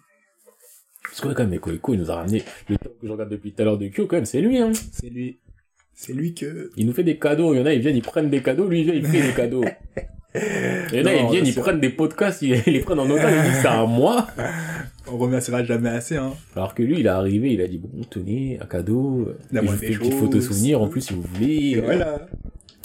Parce 1.03 1.21
que 1.21 1.29
ouais, 1.29 1.35
quand 1.35 1.45
même, 1.45 1.55
Echo 1.55 1.71
Echo, 1.73 1.95
il 1.95 2.01
nous 2.01 2.11
a 2.11 2.17
ramené 2.17 2.43
le 2.69 2.77
top 2.79 2.99
que 3.01 3.07
je 3.07 3.13
regarde 3.13 3.31
depuis 3.31 3.53
tout 3.53 3.63
à 3.63 3.65
l'heure 3.65 3.79
de 3.79 3.89
Kyo, 3.89 4.07
quand 4.07 4.17
même, 4.17 4.25
c'est 4.25 4.41
lui, 4.41 4.59
hein. 4.59 4.73
C'est 4.93 5.11
lui. 5.11 5.39
C'est 5.95 6.13
lui 6.13 6.35
que... 6.35 6.71
Il 6.77 6.87
nous 6.87 6.93
fait 6.93 7.05
des 7.05 7.19
cadeaux, 7.19 7.55
il 7.55 7.59
y 7.59 7.63
en 7.63 7.67
a, 7.67 7.73
ils 7.73 7.81
viennent, 7.81 7.97
ils 7.97 8.03
prennent 8.03 8.31
des 8.31 8.43
cadeaux, 8.43 8.69
lui, 8.69 8.81
il 8.81 8.85
vient, 8.85 8.95
il 8.95 9.07
fait 9.07 9.29
des 9.29 9.35
cadeaux. 9.35 9.65
Et 10.93 11.03
là, 11.03 11.15
Non, 11.15 11.29
ils 11.29 11.33
viennent, 11.33 11.47
ils 11.47 11.55
prennent 11.55 11.81
des 11.81 11.91
podcasts, 11.91 12.43
ils, 12.43 12.63
les 12.67 12.81
prennent 12.81 12.99
en 12.99 13.09
otage, 13.09 13.35
ils 13.35 13.51
disent 13.51 13.61
c'est 13.63 13.69
à 13.69 13.85
moi. 13.87 14.27
On 15.11 15.17
remerciera 15.19 15.65
jamais 15.65 15.89
assez, 15.89 16.17
hein. 16.17 16.33
Alors 16.55 16.75
que 16.75 16.83
lui, 16.83 16.99
il 17.01 17.07
est 17.07 17.11
arrivé, 17.11 17.53
il 17.53 17.61
a 17.61 17.69
dit, 17.69 17.79
bon, 17.79 18.03
tenez, 18.11 18.59
un 18.61 18.67
cadeau. 18.67 19.29
La 19.53 19.63
je 19.63 19.67
vous 19.67 19.77
fais 19.77 19.93
une 19.93 19.99
petite 19.99 20.15
photo 20.15 20.41
souvenir, 20.41 20.83
en 20.83 20.89
plus, 20.89 21.01
si 21.01 21.15
vous 21.15 21.23
voulez. 21.23 21.77
Et 21.77 21.81
voilà. 21.81 22.27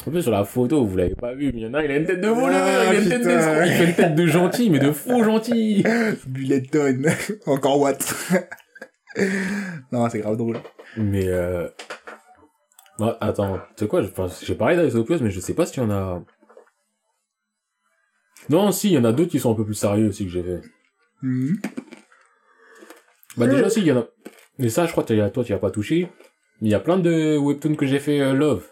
En 0.06 0.10
plus, 0.10 0.24
sur 0.24 0.32
la 0.32 0.44
photo, 0.44 0.84
vous 0.84 0.98
l'avez 0.98 1.14
pas 1.16 1.34
vu, 1.36 1.52
mais 1.54 1.62
il 1.62 1.64
y 1.64 1.68
en 1.68 1.74
a, 1.76 1.84
il 1.86 1.92
a 1.92 1.98
une 1.98 2.06
tête 2.06 2.22
de 2.22 2.28
voleur, 2.28 2.64
Ah, 2.64 2.94
il 2.94 2.98
a 2.98 3.02
une 3.02 3.10
tête 3.10 3.20
putain. 3.20 3.36
d'escroc, 3.36 3.66
il 3.68 3.74
fait 3.74 3.86
une 3.86 3.96
tête 3.96 4.16
de 4.16 4.26
gentil, 4.26 4.70
mais 4.72 4.80
de 4.80 4.92
faux 4.92 5.24
gentil. 5.24 5.84
Bulleton. 6.28 7.04
Encore 7.46 7.80
Watt. 7.80 8.16
non, 9.92 10.10
c'est 10.10 10.20
grave 10.20 10.38
drôle. 10.38 10.58
Mais, 10.98 11.28
euh... 11.28 11.68
ouais, 13.00 13.12
attends, 13.22 13.58
tu 13.78 13.84
sais 13.84 13.88
quoi, 13.88 14.02
enfin, 14.02 14.28
j'ai 14.42 14.56
parlé 14.56 14.76
d'Aesopios, 14.76 15.20
mais 15.22 15.30
je 15.30 15.40
sais 15.40 15.54
pas 15.54 15.66
s'il 15.66 15.84
y 15.84 15.86
en 15.86 15.92
a... 15.92 16.24
Non, 18.50 18.72
si, 18.72 18.90
il 18.90 18.94
y 18.94 18.98
en 18.98 19.06
a 19.06 19.12
d'autres 19.12 19.30
qui 19.30 19.40
sont 19.40 19.52
un 19.52 19.56
peu 19.56 19.66
plus 19.66 19.76
sérieux 19.76 20.08
aussi 20.08 20.26
que 20.26 20.32
j'ai 20.32 20.44
fait. 20.44 20.62
Mhm. 21.22 21.62
Bah 23.38 23.48
déjà, 23.48 23.70
si, 23.70 23.82
il 23.82 23.88
y 23.88 23.92
en 23.92 24.00
a... 24.00 24.08
Mais 24.58 24.70
ça, 24.70 24.88
je 24.88 24.92
crois 24.92 25.04
que 25.04 25.30
toi, 25.30 25.44
tu 25.44 25.54
as 25.54 25.60
pas 25.60 25.72
touché. 25.72 26.10
Mais 26.60 26.70
il 26.70 26.72
y 26.72 26.76
a 26.76 26.80
plein 26.80 26.98
de 26.98 27.38
webtoons 27.38 27.76
que 27.76 27.86
j'ai 27.86 28.00
fait 28.00 28.20
euh, 28.20 28.34
Love. 28.34 28.71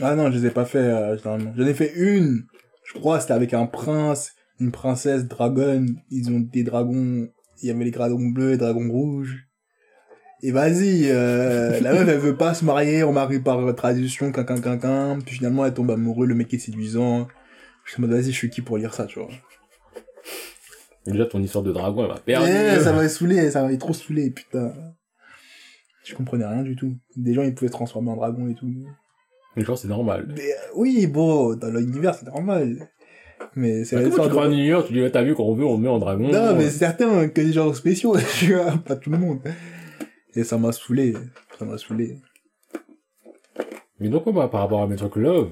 Ah 0.00 0.14
non, 0.16 0.30
je 0.30 0.38
les 0.38 0.46
ai 0.46 0.50
pas 0.50 0.64
fait, 0.64 0.78
euh, 0.78 1.16
généralement. 1.16 1.52
J'en 1.56 1.66
ai 1.66 1.74
fait 1.74 1.92
une. 1.94 2.44
Je 2.84 2.98
crois, 2.98 3.20
c'était 3.20 3.34
avec 3.34 3.54
un 3.54 3.66
prince, 3.66 4.32
une 4.58 4.72
princesse, 4.72 5.26
dragon. 5.26 5.86
Ils 6.10 6.30
ont 6.30 6.40
des 6.40 6.62
dragons. 6.62 7.28
Il 7.62 7.68
y 7.68 7.70
avait 7.70 7.84
les 7.84 7.90
dragons 7.90 8.28
bleus 8.28 8.52
et 8.52 8.56
dragons 8.56 8.90
rouges. 8.90 9.46
Et 10.42 10.52
vas-y, 10.52 11.10
euh, 11.10 11.80
la 11.80 11.92
meuf, 11.92 12.08
elle 12.08 12.18
veut 12.18 12.36
pas 12.36 12.54
se 12.54 12.64
marier, 12.64 13.04
on 13.04 13.12
marie 13.12 13.40
par 13.40 13.74
tradition, 13.74 14.32
quin, 14.32 14.44
quin, 14.44 14.58
quin, 14.58 14.78
quin. 14.78 15.18
Puis 15.24 15.36
finalement, 15.36 15.66
elle 15.66 15.74
tombe 15.74 15.90
amoureuse, 15.90 16.28
le 16.28 16.34
mec 16.34 16.52
est 16.54 16.58
séduisant. 16.58 17.28
Je 17.84 17.92
suis 17.92 18.02
en 18.02 18.06
mode, 18.06 18.16
vas-y, 18.16 18.32
je 18.32 18.36
suis 18.36 18.48
qui 18.48 18.62
pour 18.62 18.78
lire 18.78 18.94
ça, 18.94 19.04
tu 19.04 19.18
vois. 19.18 19.28
Déjà, 21.06 21.26
ton 21.26 21.42
histoire 21.42 21.62
de 21.62 21.72
dragon, 21.72 22.04
elle 22.04 22.08
m'a 22.08 22.18
perdu. 22.18 22.48
Eh, 22.48 22.80
ça 22.80 22.92
m'avait 22.92 23.08
saoulé, 23.08 23.50
ça 23.50 23.62
m'avait 23.62 23.76
trop 23.76 23.92
saoulé, 23.92 24.30
putain. 24.30 24.72
Je 26.04 26.14
comprenais 26.14 26.46
rien 26.46 26.62
du 26.62 26.74
tout. 26.74 26.96
Des 27.16 27.34
gens, 27.34 27.42
ils 27.42 27.54
pouvaient 27.54 27.68
se 27.68 27.72
transformer 27.72 28.10
en 28.10 28.16
dragon 28.16 28.48
et 28.48 28.54
tout. 28.54 28.72
Mais 29.56 29.64
genre, 29.64 29.76
c'est 29.78 29.88
normal. 29.88 30.26
Mais, 30.36 30.52
euh, 30.52 30.56
oui, 30.76 31.06
bon, 31.06 31.54
dans 31.56 31.70
l'univers, 31.70 32.14
c'est 32.14 32.26
normal. 32.26 32.88
Mais 33.56 33.84
c'est 33.84 33.96
Bah, 33.96 34.02
la 34.02 34.08
tu 34.10 34.28
crois 34.30 34.48
de... 34.48 34.54
New 34.54 34.64
York, 34.64 34.86
tu 34.86 34.92
dis, 34.92 35.10
t'as 35.10 35.22
vu, 35.22 35.34
quand 35.34 35.42
on 35.44 35.54
veut, 35.54 35.64
on 35.64 35.76
met 35.78 35.88
en 35.88 35.98
dragon. 35.98 36.28
Non, 36.30 36.54
mais 36.54 36.64
c'est 36.64 36.78
certain 36.78 37.28
que 37.28 37.40
des 37.40 37.52
gens 37.52 37.72
spéciaux, 37.74 38.16
tu 38.38 38.54
vois, 38.54 38.72
pas 38.78 38.96
tout 38.96 39.10
le 39.10 39.18
monde. 39.18 39.40
Et 40.34 40.44
ça 40.44 40.56
m'a 40.58 40.70
saoulé, 40.72 41.14
ça 41.58 41.64
m'a 41.64 41.76
saoulé. 41.78 42.18
Mais 43.98 44.08
donc, 44.08 44.32
bah, 44.32 44.48
par 44.48 44.60
rapport 44.60 44.82
à 44.82 44.86
mes 44.86 44.96
trucs 44.96 45.16
Love, 45.16 45.50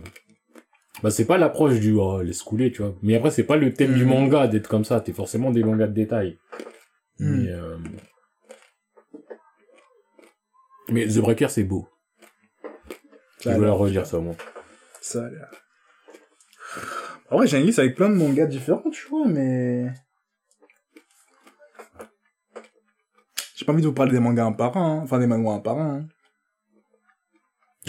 bah, 1.03 1.11
c'est 1.11 1.25
pas 1.25 1.39
l'approche 1.39 1.81
du, 1.81 1.95
oh, 1.95 2.23
laisse 2.23 2.43
couler, 2.43 2.71
tu 2.71 2.83
vois. 2.83 2.95
Mais 3.03 3.17
après, 3.17 3.31
c'est 3.33 3.43
pas 3.45 3.57
le 3.57 3.73
thème 3.73 3.95
du 3.95 4.05
Mhm. 4.05 4.11
manga 4.11 4.47
d'être 4.47 4.69
comme 4.69 4.85
ça. 4.85 5.01
T'es 5.01 5.13
forcément 5.13 5.51
des 5.51 5.65
mangas 5.65 5.89
de 5.89 5.93
détail. 5.95 6.39
Mhm. 7.19 7.43
Mais, 7.43 7.51
euh... 7.51 7.77
mais 10.89 11.07
The 11.09 11.19
Breaker, 11.19 11.49
c'est 11.49 11.65
beau. 11.65 11.89
Je 13.41 13.51
voulais 13.51 13.71
relire 13.71 14.07
ça, 14.07 14.19
moi. 14.19 14.35
Ça 15.01 15.25
a 15.25 15.31
l'air. 15.31 15.51
En 17.31 17.37
vrai, 17.39 17.47
j'ai 17.47 17.59
une 17.59 17.67
liste 17.67 17.79
avec 17.79 17.95
plein 17.95 18.09
de 18.09 18.15
mangas 18.15 18.47
différents, 18.47 18.91
tu 18.91 19.07
vois, 19.09 19.27
mais... 19.27 19.87
J'ai 23.55 23.65
pas 23.65 23.73
envie 23.73 23.83
de 23.83 23.87
vous 23.89 23.93
parler 23.95 24.13
des 24.13 24.21
mangas 24.21 24.45
un 24.45 24.53
par 24.53 24.77
un, 24.77 24.99
hein. 24.99 25.01
enfin 25.03 25.19
des 25.19 25.27
mangas 25.27 25.51
un 25.57 25.61
par 25.61 25.79
un. 25.79 26.01
hein. 26.01 26.09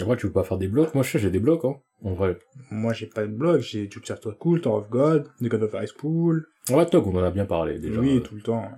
Après, 0.00 0.16
tu 0.16 0.26
veux 0.26 0.32
pas 0.32 0.44
faire 0.44 0.58
des 0.58 0.68
blocs? 0.68 0.94
Moi, 0.94 1.04
je 1.04 1.10
sais, 1.10 1.18
j'ai 1.18 1.30
des 1.30 1.40
blocs, 1.40 1.64
hein. 1.64 1.76
En 2.02 2.14
vrai. 2.14 2.38
Moi, 2.70 2.92
j'ai 2.92 3.06
pas 3.06 3.22
de 3.22 3.32
blog, 3.32 3.60
j'ai 3.60 3.86
du 3.86 4.00
Chapter 4.02 4.30
Cool, 4.38 4.60
Tower 4.62 4.78
of 4.78 4.88
God, 4.88 5.30
The 5.40 5.44
God 5.44 5.62
of 5.62 5.74
High 5.74 5.88
School, 5.88 6.46
Ouais, 6.70 6.86
Tog, 6.86 7.06
on 7.06 7.16
en 7.18 7.24
a 7.24 7.30
bien 7.30 7.46
parlé, 7.46 7.78
déjà. 7.78 8.00
Oui, 8.00 8.22
tout 8.22 8.34
le 8.34 8.42
temps. 8.42 8.70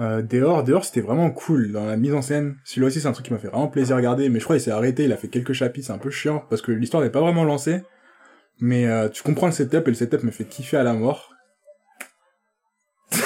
Euh, 0.00 0.22
dehors, 0.22 0.64
dehors, 0.64 0.84
c'était 0.84 1.02
vraiment 1.02 1.30
cool 1.30 1.72
dans 1.72 1.84
la 1.84 1.96
mise 1.98 2.14
en 2.14 2.22
scène. 2.22 2.56
Celui-là 2.64 2.86
aussi, 2.86 3.00
c'est 3.00 3.08
un 3.08 3.12
truc 3.12 3.26
qui 3.26 3.32
m'a 3.34 3.38
fait 3.38 3.48
vraiment 3.48 3.68
plaisir 3.68 3.96
à 3.96 3.98
regarder, 3.98 4.30
mais 4.30 4.38
je 4.38 4.44
crois 4.44 4.56
qu'il 4.56 4.64
s'est 4.64 4.70
arrêté, 4.70 5.04
il 5.04 5.12
a 5.12 5.16
fait 5.16 5.28
quelques 5.28 5.52
chapitres, 5.52 5.88
c'est 5.88 5.92
un 5.92 5.98
peu 5.98 6.10
chiant, 6.10 6.42
parce 6.48 6.62
que 6.62 6.72
l'histoire 6.72 7.02
n'est 7.02 7.10
pas 7.10 7.20
vraiment 7.20 7.44
lancée. 7.44 7.82
Mais 8.60 8.86
euh, 8.86 9.10
tu 9.10 9.22
comprends 9.22 9.46
le 9.46 9.52
setup, 9.52 9.86
et 9.86 9.90
le 9.90 9.94
setup 9.94 10.22
me 10.22 10.30
fait 10.30 10.44
kiffer 10.44 10.78
à 10.78 10.84
la 10.84 10.94
mort. 10.94 11.30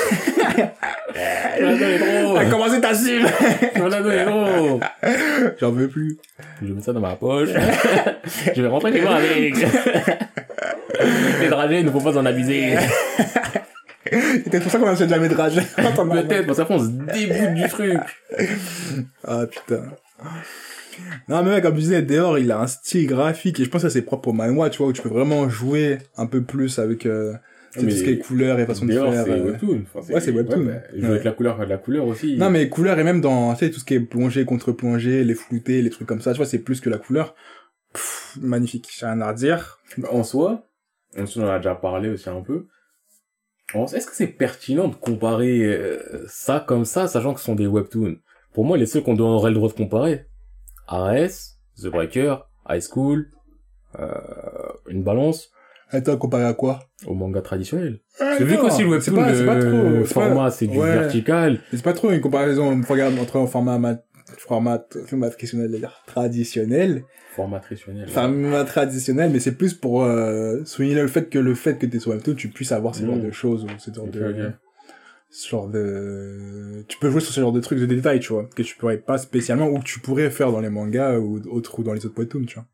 Commencé 2.51 2.81
ta 2.81 2.93
cible? 2.95 3.29
J'en 5.61 5.71
veux 5.71 5.89
plus. 5.89 6.19
Je 6.61 6.67
vais 6.67 6.73
mettre 6.73 6.87
ça 6.87 6.93
dans 6.93 7.01
ma 7.01 7.15
poche. 7.15 7.51
je 8.57 8.61
vais 8.61 8.69
rentrer 8.69 8.93
chez 8.93 9.03
moi 9.03 9.15
avec. 9.15 9.55
Les 11.41 11.49
dragées, 11.49 11.81
il 11.81 11.87
ne 11.87 11.91
faut 11.91 12.01
pas 12.01 12.19
en 12.19 12.27
abuser. 12.27 12.77
C'est 14.11 14.51
peut-être 14.51 14.63
pour 14.63 14.73
ça 14.73 14.79
qu'on 14.79 14.87
a 14.87 14.95
jamais 14.95 15.29
de 15.29 15.35
rage. 15.35 15.55
Peut-être, 15.77 16.47
parce 16.47 16.59
qu'après 16.59 16.75
on 16.75 16.79
se 16.79 16.89
dégoûte 16.89 17.55
du 17.55 17.69
truc. 17.69 17.99
Ah 19.27 19.47
putain. 19.47 19.83
Non 21.29 21.43
mais 21.43 21.51
ouais, 21.55 21.63
comme 21.63 21.75
je 21.75 21.81
disais, 21.81 22.03
dehors 22.03 22.39
il 22.39 22.53
a 22.53 22.61
un 22.61 22.67
style 22.67 23.07
graphique 23.07 23.59
et 23.61 23.65
je 23.65 23.71
pense 23.71 23.83
que 23.83 23.89
ça, 23.89 23.93
c'est 23.93 24.03
propre 24.03 24.29
au 24.29 24.33
manhwa, 24.33 24.71
tu 24.71 24.79
vois, 24.79 24.89
où 24.89 24.93
tu 24.93 25.03
peux 25.03 25.09
vraiment 25.09 25.49
jouer 25.49 25.99
un 26.17 26.27
peu 26.27 26.43
plus 26.43 26.79
avec 26.79 27.05
euh, 27.07 27.33
Mais 27.77 27.83
tout 27.83 27.91
ce 27.91 28.03
qui 28.05 28.11
est 28.11 28.19
couleur 28.19 28.61
et 28.61 28.67
façon 28.67 28.85
de 28.87 28.93
faire. 28.93 29.11
c'est 29.25 29.31
euh. 29.31 29.45
webtoon. 29.45 29.85
Enfin, 29.95 30.13
Ouais, 30.13 30.21
c'est 30.21 30.31
webtoon. 30.31 30.65
bah, 30.65 30.73
jouer 30.93 31.01
Ouais. 31.03 31.09
avec 31.09 31.25
la 31.25 31.33
couleur, 31.33 31.59
de 31.59 31.65
la 31.65 31.79
couleur 31.79 32.07
aussi. 32.07 32.37
Non 32.37 32.51
mais 32.51 32.69
couleur 32.69 32.99
et 32.99 33.05
même 33.05 33.21
dans 33.21 33.55
tu 33.55 33.61
sais 33.65 33.71
tout 33.71 33.81
ce 33.81 33.85
qui 33.85 33.95
est 33.95 34.01
plongée 34.01 34.45
contre 34.45 34.71
plongée, 34.73 35.25
les 35.25 35.35
floutés, 35.35 35.83
les 35.83 35.91
trucs 35.91 36.07
comme 36.07 36.21
ça, 36.21 36.31
tu 36.33 36.37
vois, 36.37 36.47
c'est 36.47 36.59
plus 36.61 36.81
que 36.81 36.91
la 36.91 36.99
couleur. 36.99 37.35
Pff, 37.93 38.37
magnifique, 38.41 38.89
j'ai 38.97 39.07
rien 39.07 39.21
à 39.21 39.29
redire. 39.33 39.79
Bah, 39.99 40.09
En 40.13 40.23
soi, 40.23 40.69
en 41.19 41.27
soi, 41.27 41.43
on 41.43 41.47
en 41.47 41.51
a 41.51 41.57
déjà 41.59 41.75
parlé 41.75 42.09
aussi 42.09 42.29
un 42.29 42.41
peu. 42.43 42.67
Est-ce 43.75 44.07
que 44.07 44.15
c'est 44.15 44.27
pertinent 44.29 44.89
de 44.89 44.95
comparer 44.95 45.61
euh, 45.65 46.25
ça 46.29 46.65
comme 46.67 46.85
ça, 46.85 47.09
sachant 47.09 47.35
que 47.35 47.41
ce 47.41 47.47
sont 47.47 47.55
des 47.55 47.67
webtoons? 47.67 48.17
Pour 48.53 48.65
moi, 48.65 48.77
les 48.77 48.87
seuls 48.87 49.03
qu'on 49.03 49.19
aurait 49.19 49.51
le 49.51 49.57
droit 49.57 49.69
de 49.69 49.75
comparer, 49.75 50.27
ARS, 50.87 51.57
The 51.83 51.87
Breaker, 51.89 52.37
High 52.69 52.83
School, 52.83 53.31
euh, 53.99 54.09
une 54.89 55.03
balance 55.03 55.51
Attends, 55.91 56.17
comparé 56.17 56.45
à 56.45 56.55
quoi? 56.55 56.81
Au 57.07 57.15
manga 57.15 57.41
traditionnel. 57.41 58.01
Ah, 58.19 58.37
que 58.39 58.45
vu 58.45 58.57
qu'aussi 58.57 58.83
le 58.83 59.01
c'est 59.01 59.11
webtoon, 59.13 59.17
pas, 59.25 59.35
c'est 59.35 59.47
pas 59.47 59.55
le 59.55 59.71
trop, 59.71 60.07
c'est 60.07 60.15
pas- 60.15 60.21
format, 60.29 60.51
c'est 60.51 60.67
du 60.67 60.79
ouais. 60.79 60.93
vertical. 60.93 61.61
C'est 61.71 61.83
pas 61.83 61.93
trop 61.93 62.11
une 62.11 62.21
comparaison 62.21 62.81
regarde, 62.89 63.17
entre 63.19 63.37
un 63.39 63.47
format 63.47 63.79
mat, 63.79 64.05
format, 64.39 64.85
format 65.07 65.31
traditionnel, 65.31 65.89
traditionnel, 66.07 67.05
Format 67.35 67.61
traditionnel. 67.61 68.09
format 68.09 68.65
traditionnel, 68.65 69.31
mais 69.33 69.41
c'est 69.41 69.57
plus 69.57 69.75
pour 69.75 70.05
euh, 70.05 70.65
souligner 70.65 70.95
le 70.95 71.09
fait 71.09 71.29
que 71.29 71.39
le 71.39 71.55
fait 71.55 71.79
que 71.79 71.87
t'es 71.87 71.99
sur 71.99 72.13
webtoon, 72.13 72.35
tu 72.35 72.49
puisses 72.49 72.73
avoir 72.73 72.95
ce 72.95 73.05
genre 73.05 73.17
Mm. 73.17 73.23
de 73.27 73.31
choses 73.33 73.65
ou 73.65 73.69
ce 73.79 73.93
genre 73.93 74.07
de, 74.07 74.53
ce 75.31 75.49
genre 75.49 75.69
de, 75.69 76.85
tu 76.89 76.97
peux 76.99 77.11
jouer 77.11 77.21
sur 77.21 77.33
ce 77.33 77.41
genre 77.41 77.53
de 77.53 77.61
trucs 77.61 77.79
de 77.81 77.87
détails, 77.87 78.21
tu 78.21 78.33
vois, 78.33 78.49
que 78.55 78.63
tu 78.63 78.77
pourrais 78.77 78.99
pas 78.99 79.19
spécialement 79.19 79.67
ou 79.69 79.79
que 79.81 79.85
tu 79.85 79.99
pourrais 80.01 80.31
faire 80.31 80.53
dans 80.53 80.61
les 80.61 80.71
mangas 80.71 81.19
ou 81.19 81.41
autres 81.51 81.79
ou 81.81 81.83
dans 81.83 81.93
les 81.93 82.07
autres 82.07 82.17
webtoons, 82.19 82.45
tu 82.45 82.55
vois. 82.55 82.67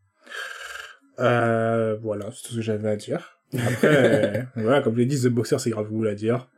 Euh, 1.21 1.97
voilà, 2.03 2.27
c'est 2.33 2.43
tout 2.43 2.51
ce 2.53 2.57
que 2.57 2.63
j'avais 2.63 2.89
à 2.89 2.97
dire. 2.97 3.39
Après, 3.55 3.79
euh, 3.85 4.43
voilà, 4.57 4.81
comme 4.83 4.95
je 4.95 5.01
l'ai 5.01 5.07
dit, 5.07 5.21
The 5.21 5.27
Boxer, 5.29 5.59
c'est 5.59 5.71
grave 5.71 5.89
cool 5.89 6.09
à 6.09 6.15
dire. 6.15 6.49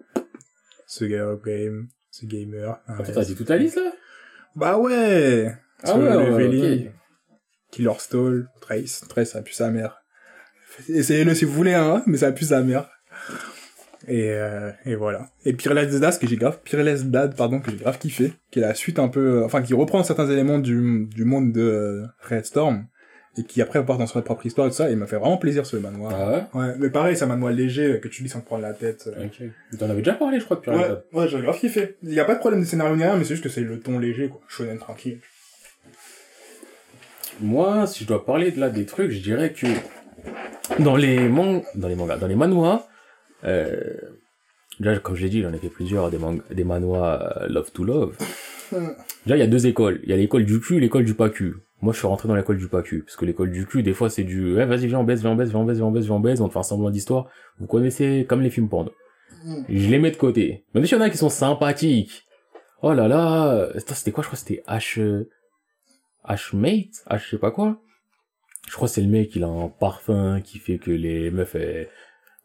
Ce 0.87 1.05
game, 1.05 1.89
ce 2.11 2.27
gamer. 2.27 2.81
Attends, 2.87 3.13
t'as 3.15 3.25
dit 3.25 3.35
toute 3.35 3.49
la 3.49 3.57
liste, 3.57 3.77
là? 3.77 3.93
Bah 4.55 4.79
ouais! 4.79 5.55
Ah 5.83 5.97
ouais, 5.97 6.11
le 6.11 6.17
ouais, 6.17 6.49
leveling, 6.49 6.87
ok. 6.87 6.93
Killer 7.71 7.99
Stall, 7.99 8.49
Trace, 8.61 9.05
Trace, 9.09 9.31
ça 9.31 9.43
pue 9.43 9.55
sa 9.55 9.71
mère. 9.71 10.03
Essayez-le 10.89 11.35
si 11.35 11.45
vous 11.45 11.53
voulez, 11.53 11.75
hein, 11.75 12.03
mais 12.07 12.19
ça 12.19 12.33
pue 12.33 12.45
sa 12.45 12.63
mère. 12.63 12.89
Et, 14.09 14.31
euh, 14.31 14.71
et 14.85 14.95
voilà. 14.95 15.29
Et 15.45 15.53
Peerless 15.53 15.99
Dad, 16.01 16.19
que 16.19 16.27
j'ai 16.27 16.37
grave, 16.37 16.61
Peerless 16.65 17.05
Dad, 17.05 17.37
pardon, 17.37 17.61
que 17.61 17.71
j'ai 17.71 17.77
grave 17.77 17.99
kiffé, 17.99 18.33
qui 18.51 18.59
est 18.59 18.63
la 18.63 18.75
suite 18.75 18.99
un 18.99 19.09
peu, 19.09 19.39
euh, 19.41 19.45
enfin, 19.45 19.63
qui 19.63 19.75
reprend 19.75 20.03
certains 20.03 20.29
éléments 20.29 20.59
du, 20.59 21.07
du 21.07 21.25
monde 21.25 21.53
de 21.53 21.61
euh, 21.61 22.07
Red 22.29 22.45
Storm, 22.45 22.87
et 23.39 23.45
qui 23.45 23.63
après 23.63 23.85
part 23.85 23.97
dans 23.99 24.07
son 24.07 24.21
propre 24.21 24.45
histoire 24.45 24.67
et 24.67 24.71
tout 24.71 24.77
ça, 24.77 24.89
et 24.91 24.93
il 24.93 24.99
m'a 24.99 25.07
fait 25.07 25.17
vraiment 25.17 25.39
plaisir 25.39 25.65
ce 25.65 25.77
manoir. 25.77 26.13
Ah 26.15 26.31
ouais 26.31 26.61
Ouais, 26.61 26.75
mais 26.79 26.91
pareil, 26.91 27.17
c'est 27.17 27.25
un 27.25 27.29
manoir 27.29 27.53
léger, 27.53 27.95
euh, 27.95 27.99
que 27.99 28.09
tu 28.09 28.23
lis 28.23 28.29
sans 28.29 28.41
te 28.41 28.47
prendre 28.47 28.63
la 28.63 28.75
tête. 28.75 29.09
euh. 29.17 29.25
Ok. 29.27 29.79
T'en 29.79 29.89
avais 29.89 30.01
déjà 30.03 30.13
parlé, 30.15 30.39
je 30.39 30.45
crois, 30.45 30.57
depuis 30.57 30.71
Ouais, 30.71 30.89
ouais, 31.13 31.29
j'ai 31.29 31.41
grave 31.41 31.59
kiffé. 31.59 31.97
Il 32.03 32.13
y 32.13 32.21
a 32.21 32.25
pas 32.25 32.35
de 32.35 32.41
problème 32.41 32.61
de 32.61 32.67
scénario 32.67 32.95
ni 32.95 33.03
rien, 33.05 33.17
mais 33.17 33.25
c'est 33.25 33.35
juste 33.35 33.45
que 33.45 33.49
c'est 33.49 33.63
le 33.63 33.81
ton 33.81 33.99
léger, 33.99 34.29
quoi. 34.29 34.41
Shonen 34.49 34.79
tranquille. 34.79 35.19
Moi, 37.41 37.87
si 37.87 38.05
je 38.05 38.09
dois 38.09 38.25
parler 38.25 38.51
de 38.51 38.61
là 38.61 38.69
des 38.69 38.85
trucs, 38.85 39.11
je 39.11 39.21
dirais 39.21 39.53
que 39.53 39.67
dans 40.83 40.97
les 40.97 41.29
man... 41.29 41.63
dans 41.75 41.89
les 41.89 41.97
mangas, 41.97 42.19
dans 42.19 42.27
les 42.27 42.35
manhwas, 42.37 42.87
euh... 43.45 43.81
déjà 44.79 44.99
comme 44.99 45.17
je 45.17 45.23
l'ai 45.23 45.31
dit, 45.31 45.39
il 45.39 45.47
en 45.47 45.55
a 45.55 45.59
fait 45.59 45.69
plusieurs 45.69 46.11
des 46.11 46.19
man... 46.19 46.41
des 46.51 46.65
manhwas 46.65 47.39
euh, 47.43 47.49
Love 47.49 47.71
to 47.73 47.85
Love. 47.85 48.17
Déjà, 49.27 49.37
il 49.37 49.41
y 49.41 49.43
a 49.43 49.47
deux 49.47 49.67
écoles. 49.67 50.01
Il 50.03 50.09
y 50.09 50.13
a 50.15 50.17
l'école 50.17 50.47
du 50.47 50.59
cul 50.59 50.81
l'école 50.81 51.05
du 51.05 51.13
pas 51.15 51.29
cul. 51.29 51.57
Moi, 51.83 51.93
je 51.93 51.99
suis 51.99 52.07
rentré 52.07 52.29
dans 52.29 52.37
l'école 52.37 52.59
du 52.59 52.69
pas 52.69 52.81
cul 52.83 53.03
parce 53.03 53.17
que 53.17 53.25
l'école 53.25 53.51
du 53.51 53.67
cul, 53.67 53.83
des 53.83 53.93
fois, 53.93 54.09
c'est 54.09 54.23
du 54.23 54.59
eh, 54.61 54.65
vas-y, 54.65 54.87
viens 54.87 55.01
on 55.01 55.05
baisse, 55.05 55.21
viens 55.21 55.31
on 55.31 55.35
baisse, 55.35 55.49
viens 55.49 55.59
on 55.59 55.65
baisse, 55.65 55.77
viens 55.77 55.87
on 55.87 55.91
baisse, 55.91 56.05
viens 56.05 56.15
on 56.15 56.21
baisse, 56.21 56.41
on 56.41 56.47
te 56.49 56.53
fait 56.53 56.59
un 56.61 56.63
semblant 56.63 56.91
d'histoire. 56.91 57.27
Vous 57.59 57.67
connaissez 57.67 58.25
comme 58.29 58.41
les 58.41 58.51
films 58.51 58.69
porno. 58.69 58.93
Mm. 59.45 59.63
Je 59.69 59.89
les 59.91 59.99
mets 59.99 60.13
de 60.13 60.17
côté. 60.17 60.65
Même 60.75 60.87
s'il 60.87 60.97
y 60.97 61.01
en 61.01 61.05
a 61.05 61.11
qui 61.11 61.19
sont 61.19 61.29
sympathiques. 61.29 62.25
Oh 62.83 62.93
là 62.95 63.09
là, 63.09 63.53
euh, 63.53 63.73
c'était 63.79 64.13
quoi? 64.13 64.23
Je 64.23 64.29
crois 64.29 64.39
que 64.39 64.45
c'était 64.45 64.63
H 64.69 65.01
euh, 65.01 65.29
H-Mate 66.25 67.05
H 67.11 67.19
je 67.19 67.31
sais 67.31 67.39
pas 67.39 67.51
quoi. 67.51 67.81
Je 68.69 68.75
crois 68.75 68.87
que 68.87 68.95
c'est 68.95 69.03
le 69.03 69.09
mec, 69.09 69.35
il 69.35 69.43
a 69.43 69.49
un 69.49 69.69
parfum 69.69 70.41
qui 70.41 70.59
fait 70.59 70.79
que 70.79 70.93
les 70.93 71.33
meufs, 71.33 71.57
elles... 71.57 71.89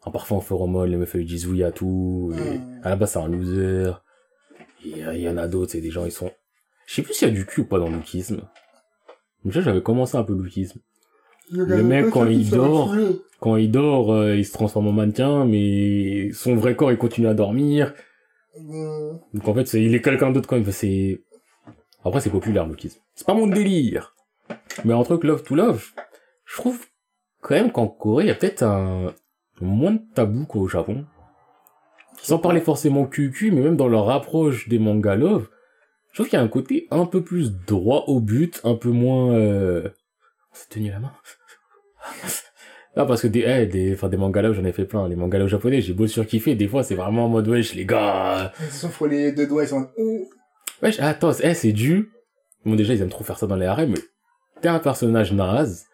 en 0.02 0.10
parfum 0.10 0.36
au 0.36 0.40
phéromone, 0.40 0.90
les 0.90 0.96
meufs 0.96 1.14
elles 1.14 1.24
disent 1.24 1.46
oui 1.46 1.62
à 1.62 1.70
tout, 1.70 2.32
et 2.36 2.58
Mm. 2.58 2.80
à 2.82 2.90
la 2.90 2.96
base 2.96 3.12
c'est 3.12 3.18
un 3.20 3.28
loser. 3.28 3.92
Euh, 4.96 5.14
il 5.14 5.20
y 5.20 5.28
en 5.28 5.36
a 5.36 5.46
d'autres, 5.46 5.72
c'est 5.72 5.80
des 5.80 5.90
gens, 5.90 6.04
ils 6.04 6.12
sont... 6.12 6.32
Je 6.86 6.94
sais 6.94 7.02
plus 7.02 7.14
s'il 7.14 7.28
y 7.28 7.30
a 7.30 7.34
du 7.34 7.46
cul 7.46 7.60
ou 7.60 7.64
pas 7.66 7.78
dans 7.78 7.88
le 7.88 7.96
lookisme. 7.96 8.42
Déjà, 9.44 9.60
j'avais 9.60 9.82
commencé 9.82 10.16
un 10.16 10.24
peu 10.24 10.34
le 10.34 10.42
lookisme. 10.42 10.80
Le 11.50 11.82
mec, 11.82 12.10
quand 12.10 12.26
il 12.26 12.50
dort, 12.50 12.94
quand 13.40 13.56
il 13.56 13.70
dort, 13.70 14.12
euh, 14.12 14.36
il 14.36 14.44
se 14.44 14.52
transforme 14.52 14.88
en 14.88 14.92
mannequin, 14.92 15.44
mais 15.44 16.30
son 16.32 16.56
vrai 16.56 16.76
corps, 16.76 16.92
il 16.92 16.98
continue 16.98 17.28
à 17.28 17.34
dormir. 17.34 17.94
Mm. 18.58 19.16
Donc 19.34 19.48
en 19.48 19.54
fait, 19.54 19.66
c'est, 19.66 19.82
il 19.82 19.94
est 19.94 20.02
quelqu'un 20.02 20.30
d'autre 20.30 20.48
quand 20.48 20.56
même. 20.56 20.70
C'est... 20.70 21.22
Après, 22.04 22.20
c'est 22.20 22.30
populaire, 22.30 22.64
le 22.64 22.70
lookisme. 22.70 23.00
C'est 23.14 23.26
pas 23.26 23.34
mon 23.34 23.46
délire. 23.46 24.14
Mais 24.84 24.94
un 24.94 25.02
truc 25.02 25.24
love 25.24 25.42
to 25.42 25.54
love, 25.54 25.86
je 26.44 26.56
trouve 26.56 26.86
quand 27.40 27.54
même 27.54 27.72
qu'en 27.72 27.86
Corée, 27.86 28.24
il 28.24 28.28
y 28.28 28.30
a 28.30 28.34
peut-être 28.34 28.62
un 28.62 29.12
moins 29.60 29.92
de 29.92 30.00
tabou 30.14 30.46
qu'au 30.46 30.68
Japon. 30.68 31.04
Sans 32.20 32.38
parler 32.38 32.60
forcément 32.60 33.06
QQ, 33.06 33.52
mais 33.52 33.60
même 33.60 33.76
dans 33.76 33.88
leur 33.88 34.10
approche 34.10 34.68
des 34.68 34.78
mangas 34.78 35.16
love, 35.16 35.48
je 36.10 36.16
trouve 36.16 36.28
qu'il 36.28 36.38
y 36.38 36.42
a 36.42 36.44
un 36.44 36.48
côté 36.48 36.88
un 36.90 37.06
peu 37.06 37.22
plus 37.22 37.52
droit 37.52 38.04
au 38.06 38.20
but, 38.20 38.60
un 38.64 38.74
peu 38.74 38.90
moins... 38.90 39.34
Euh... 39.34 39.88
On 40.52 40.54
s'est 40.54 40.68
tenu 40.70 40.90
la 40.90 40.98
main 40.98 41.12
Non, 42.96 43.06
parce 43.06 43.22
que 43.22 43.28
des, 43.28 43.44
eh, 43.46 43.66
des, 43.66 43.94
enfin, 43.94 44.08
des 44.08 44.16
mangas 44.16 44.52
j'en 44.52 44.64
ai 44.64 44.72
fait 44.72 44.84
plein. 44.84 45.08
Les 45.08 45.14
mangas 45.14 45.38
love 45.38 45.48
japonais, 45.48 45.80
j'ai 45.80 45.92
beau 45.92 46.06
surkiffer. 46.06 46.56
Des 46.56 46.66
fois, 46.66 46.82
c'est 46.82 46.96
vraiment 46.96 47.26
en 47.26 47.28
mode, 47.28 47.46
wesh, 47.46 47.74
les 47.74 47.84
gars, 47.84 48.52
Sauf 48.70 48.92
faut 48.92 49.06
les 49.06 49.30
deux 49.30 49.46
doigts, 49.46 49.62
ils 49.62 49.68
sont... 49.68 49.88
Ouh. 49.96 50.28
Wesh, 50.82 50.98
attends, 50.98 51.32
eh, 51.40 51.54
c'est 51.54 51.72
dû. 51.72 52.10
Bon, 52.64 52.74
déjà, 52.74 52.94
ils 52.94 53.02
aiment 53.02 53.08
trop 53.08 53.24
faire 53.24 53.38
ça 53.38 53.46
dans 53.46 53.56
les 53.56 53.66
harems, 53.66 53.90
mais 53.90 54.00
t'es 54.60 54.68
un 54.68 54.80
personnage 54.80 55.32
naze. 55.32 55.86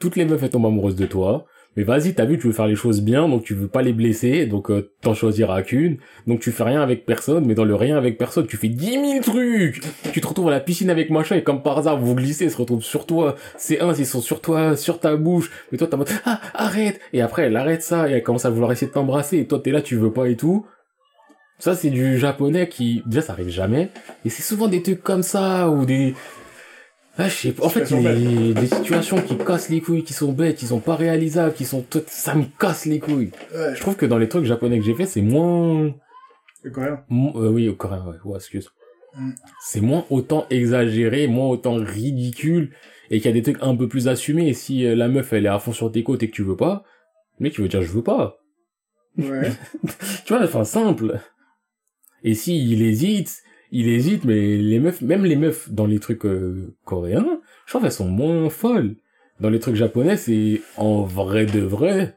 Toutes 0.00 0.16
les 0.16 0.24
meufs, 0.24 0.42
elles 0.42 0.50
tombent 0.50 0.66
amoureuses 0.66 0.96
de 0.96 1.06
toi. 1.06 1.46
Mais 1.76 1.82
vas-y, 1.82 2.14
t'as 2.14 2.24
vu, 2.24 2.38
tu 2.38 2.46
veux 2.46 2.52
faire 2.52 2.66
les 2.66 2.74
choses 2.74 3.02
bien, 3.02 3.28
donc 3.28 3.44
tu 3.44 3.54
veux 3.54 3.68
pas 3.68 3.82
les 3.82 3.92
blesser, 3.92 4.46
donc 4.46 4.70
euh, 4.70 4.90
t'en 5.02 5.12
choisiras 5.12 5.62
qu'une. 5.62 5.98
Donc 6.26 6.40
tu 6.40 6.50
fais 6.50 6.62
rien 6.62 6.80
avec 6.80 7.04
personne, 7.04 7.44
mais 7.44 7.54
dans 7.54 7.64
le 7.64 7.74
rien 7.74 7.98
avec 7.98 8.16
personne, 8.16 8.46
tu 8.46 8.56
fais 8.56 8.68
dix 8.68 8.96
mille 8.96 9.20
trucs 9.20 9.80
Tu 10.12 10.20
te 10.20 10.26
retrouves 10.26 10.48
à 10.48 10.52
la 10.52 10.60
piscine 10.60 10.88
avec 10.88 11.10
machin, 11.10 11.36
et 11.36 11.42
comme 11.42 11.62
par 11.62 11.78
hasard, 11.78 11.98
vous 11.98 12.14
glissez, 12.14 12.44
ils 12.44 12.50
se 12.50 12.56
retrouvent 12.56 12.82
sur 12.82 13.04
toi. 13.04 13.36
C'est 13.58 13.80
un, 13.80 13.92
ils 13.92 14.06
sont 14.06 14.22
sur 14.22 14.40
toi, 14.40 14.76
sur 14.76 15.00
ta 15.00 15.16
bouche. 15.16 15.50
Mais 15.70 15.78
toi, 15.78 15.88
en 15.92 15.98
mode, 15.98 16.08
ah, 16.24 16.40
arrête 16.54 16.98
Et 17.12 17.20
après, 17.20 17.42
elle 17.42 17.56
arrête 17.56 17.82
ça, 17.82 18.08
et 18.08 18.12
elle 18.12 18.22
commence 18.22 18.46
à 18.46 18.50
vouloir 18.50 18.72
essayer 18.72 18.86
de 18.86 18.92
t'embrasser, 18.92 19.38
et 19.38 19.46
toi, 19.46 19.60
t'es 19.62 19.70
là, 19.70 19.82
tu 19.82 19.96
veux 19.96 20.12
pas 20.12 20.28
et 20.28 20.36
tout. 20.36 20.66
Ça, 21.58 21.74
c'est 21.74 21.90
du 21.90 22.18
japonais 22.18 22.68
qui, 22.68 23.02
déjà, 23.06 23.22
ça 23.22 23.32
arrive 23.32 23.48
jamais. 23.48 23.90
Et 24.24 24.30
c'est 24.30 24.42
souvent 24.42 24.68
des 24.68 24.82
trucs 24.82 25.02
comme 25.02 25.22
ça, 25.22 25.70
ou 25.70 25.86
des... 25.86 26.14
Ah, 27.18 27.28
je 27.28 27.34
sais 27.34 27.52
pas. 27.52 27.64
En 27.64 27.68
fait, 27.70 27.86
Situations 27.86 28.14
des, 28.14 28.54
des 28.54 28.66
situations 28.66 29.22
qui 29.22 29.36
cassent 29.38 29.70
les 29.70 29.80
couilles, 29.80 30.04
qui 30.04 30.12
sont 30.12 30.32
bêtes, 30.32 30.56
qui 30.56 30.66
sont 30.66 30.80
pas 30.80 30.96
réalisables, 30.96 31.54
qui 31.54 31.64
sont 31.64 31.80
toutes... 31.82 32.08
Ça 32.08 32.34
me 32.34 32.44
casse 32.58 32.84
les 32.84 32.98
couilles. 32.98 33.30
Ouais. 33.54 33.74
Je 33.74 33.80
trouve 33.80 33.96
que 33.96 34.04
dans 34.06 34.18
les 34.18 34.28
trucs 34.28 34.44
japonais 34.44 34.78
que 34.78 34.84
j'ai 34.84 34.94
fait, 34.94 35.06
c'est 35.06 35.22
moins... 35.22 35.94
C'est 36.62 36.70
coréen. 36.70 37.04
mo- 37.08 37.32
euh, 37.42 37.48
oui, 37.50 37.68
au 37.68 37.74
coréen, 37.74 38.04
ouais. 38.06 38.16
Ouais, 38.24 38.36
excuse. 38.36 38.68
Mm. 39.14 39.30
C'est 39.62 39.80
moins 39.80 40.04
autant 40.10 40.46
exagéré, 40.50 41.26
moins 41.26 41.48
autant 41.48 41.76
ridicule, 41.76 42.74
et 43.10 43.16
qu'il 43.18 43.26
y 43.26 43.28
a 43.30 43.32
des 43.32 43.42
trucs 43.42 43.62
un 43.62 43.74
peu 43.74 43.88
plus 43.88 44.08
assumés. 44.08 44.48
Et 44.48 44.54
si 44.54 44.84
euh, 44.84 44.94
la 44.94 45.08
meuf, 45.08 45.32
elle 45.32 45.46
est 45.46 45.50
à 45.50 45.58
fond 45.58 45.72
sur 45.72 45.90
tes 45.90 46.02
côtes 46.02 46.22
et 46.22 46.28
que 46.30 46.34
tu 46.36 46.42
veux 46.42 46.56
pas, 46.56 46.84
mais 47.38 47.50
tu 47.50 47.62
veux 47.62 47.68
dire 47.68 47.80
je 47.82 47.92
veux 47.92 48.02
pas. 48.02 48.38
Ouais. 49.16 49.50
Tu 50.26 50.34
vois, 50.34 50.42
enfin, 50.44 50.64
simple. 50.64 51.18
Et 52.22 52.34
si 52.34 52.62
il 52.70 52.82
hésite, 52.82 53.42
il 53.72 53.88
hésite, 53.88 54.24
mais 54.24 54.56
les 54.56 54.78
meufs, 54.78 55.02
même 55.02 55.24
les 55.24 55.36
meufs 55.36 55.70
dans 55.70 55.86
les 55.86 55.98
trucs 55.98 56.24
euh, 56.24 56.74
coréens, 56.84 57.40
je 57.66 57.72
trouve 57.72 57.84
elles 57.84 57.92
sont 57.92 58.08
moins 58.08 58.50
folles. 58.50 58.96
Dans 59.40 59.50
les 59.50 59.60
trucs 59.60 59.76
japonais, 59.76 60.16
c'est 60.16 60.62
en 60.76 61.02
vrai 61.02 61.44
de 61.44 61.60
vrai. 61.60 62.14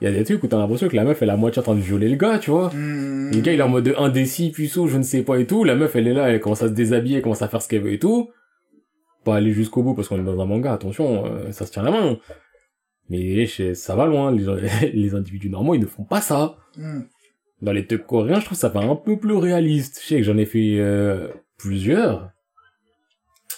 Il 0.00 0.04
y 0.04 0.06
a 0.06 0.12
des 0.12 0.22
trucs 0.24 0.42
où 0.42 0.46
t'as 0.46 0.58
l'impression 0.58 0.88
que 0.88 0.96
la 0.96 1.04
meuf 1.04 1.22
elle 1.22 1.30
est 1.30 1.32
à 1.32 1.36
moitié 1.36 1.60
en 1.60 1.62
train 1.62 1.74
de 1.74 1.80
violer 1.80 2.08
le 2.08 2.16
gars, 2.16 2.38
tu 2.38 2.50
vois. 2.50 2.68
Mm. 2.68 3.30
Le 3.32 3.40
gars 3.40 3.52
il 3.52 3.60
est 3.60 3.62
en 3.62 3.68
mode 3.68 3.94
indécis, 3.96 4.50
puceau, 4.50 4.86
je 4.86 4.98
ne 4.98 5.02
sais 5.02 5.22
pas 5.22 5.38
et 5.38 5.46
tout. 5.46 5.64
La 5.64 5.74
meuf 5.74 5.96
elle 5.96 6.06
est 6.06 6.12
là, 6.12 6.28
elle 6.30 6.40
commence 6.40 6.62
à 6.62 6.68
se 6.68 6.72
déshabiller, 6.72 7.16
elle 7.16 7.22
commence 7.22 7.42
à 7.42 7.48
faire 7.48 7.62
ce 7.62 7.68
qu'elle 7.68 7.82
veut 7.82 7.92
et 7.92 7.98
tout. 7.98 8.30
Pas 9.24 9.36
aller 9.36 9.52
jusqu'au 9.52 9.82
bout 9.82 9.94
parce 9.94 10.08
qu'on 10.08 10.20
est 10.20 10.24
dans 10.24 10.40
un 10.40 10.46
manga, 10.46 10.72
attention, 10.72 11.26
euh, 11.26 11.50
ça 11.52 11.66
se 11.66 11.72
tient 11.72 11.82
la 11.82 11.90
main. 11.90 12.18
Mais 13.08 13.46
ça 13.74 13.96
va 13.96 14.06
loin, 14.06 14.30
les, 14.92 15.14
individus 15.14 15.48
normaux 15.48 15.74
ils 15.74 15.80
ne 15.80 15.86
font 15.86 16.04
pas 16.04 16.20
ça 16.20 16.56
Mm. 16.76 17.00
Dans 17.62 17.72
les 17.72 17.86
trucs 17.86 18.06
coréens, 18.06 18.40
je 18.40 18.44
trouve 18.46 18.58
ça 18.58 18.70
fait 18.70 18.78
un 18.78 18.94
peu 18.96 19.18
plus 19.18 19.34
réaliste. 19.34 20.00
Je 20.02 20.06
sais 20.06 20.16
que 20.18 20.22
j'en 20.22 20.36
ai 20.38 20.46
fait 20.46 20.78
euh, 20.78 21.28
plusieurs. 21.56 22.30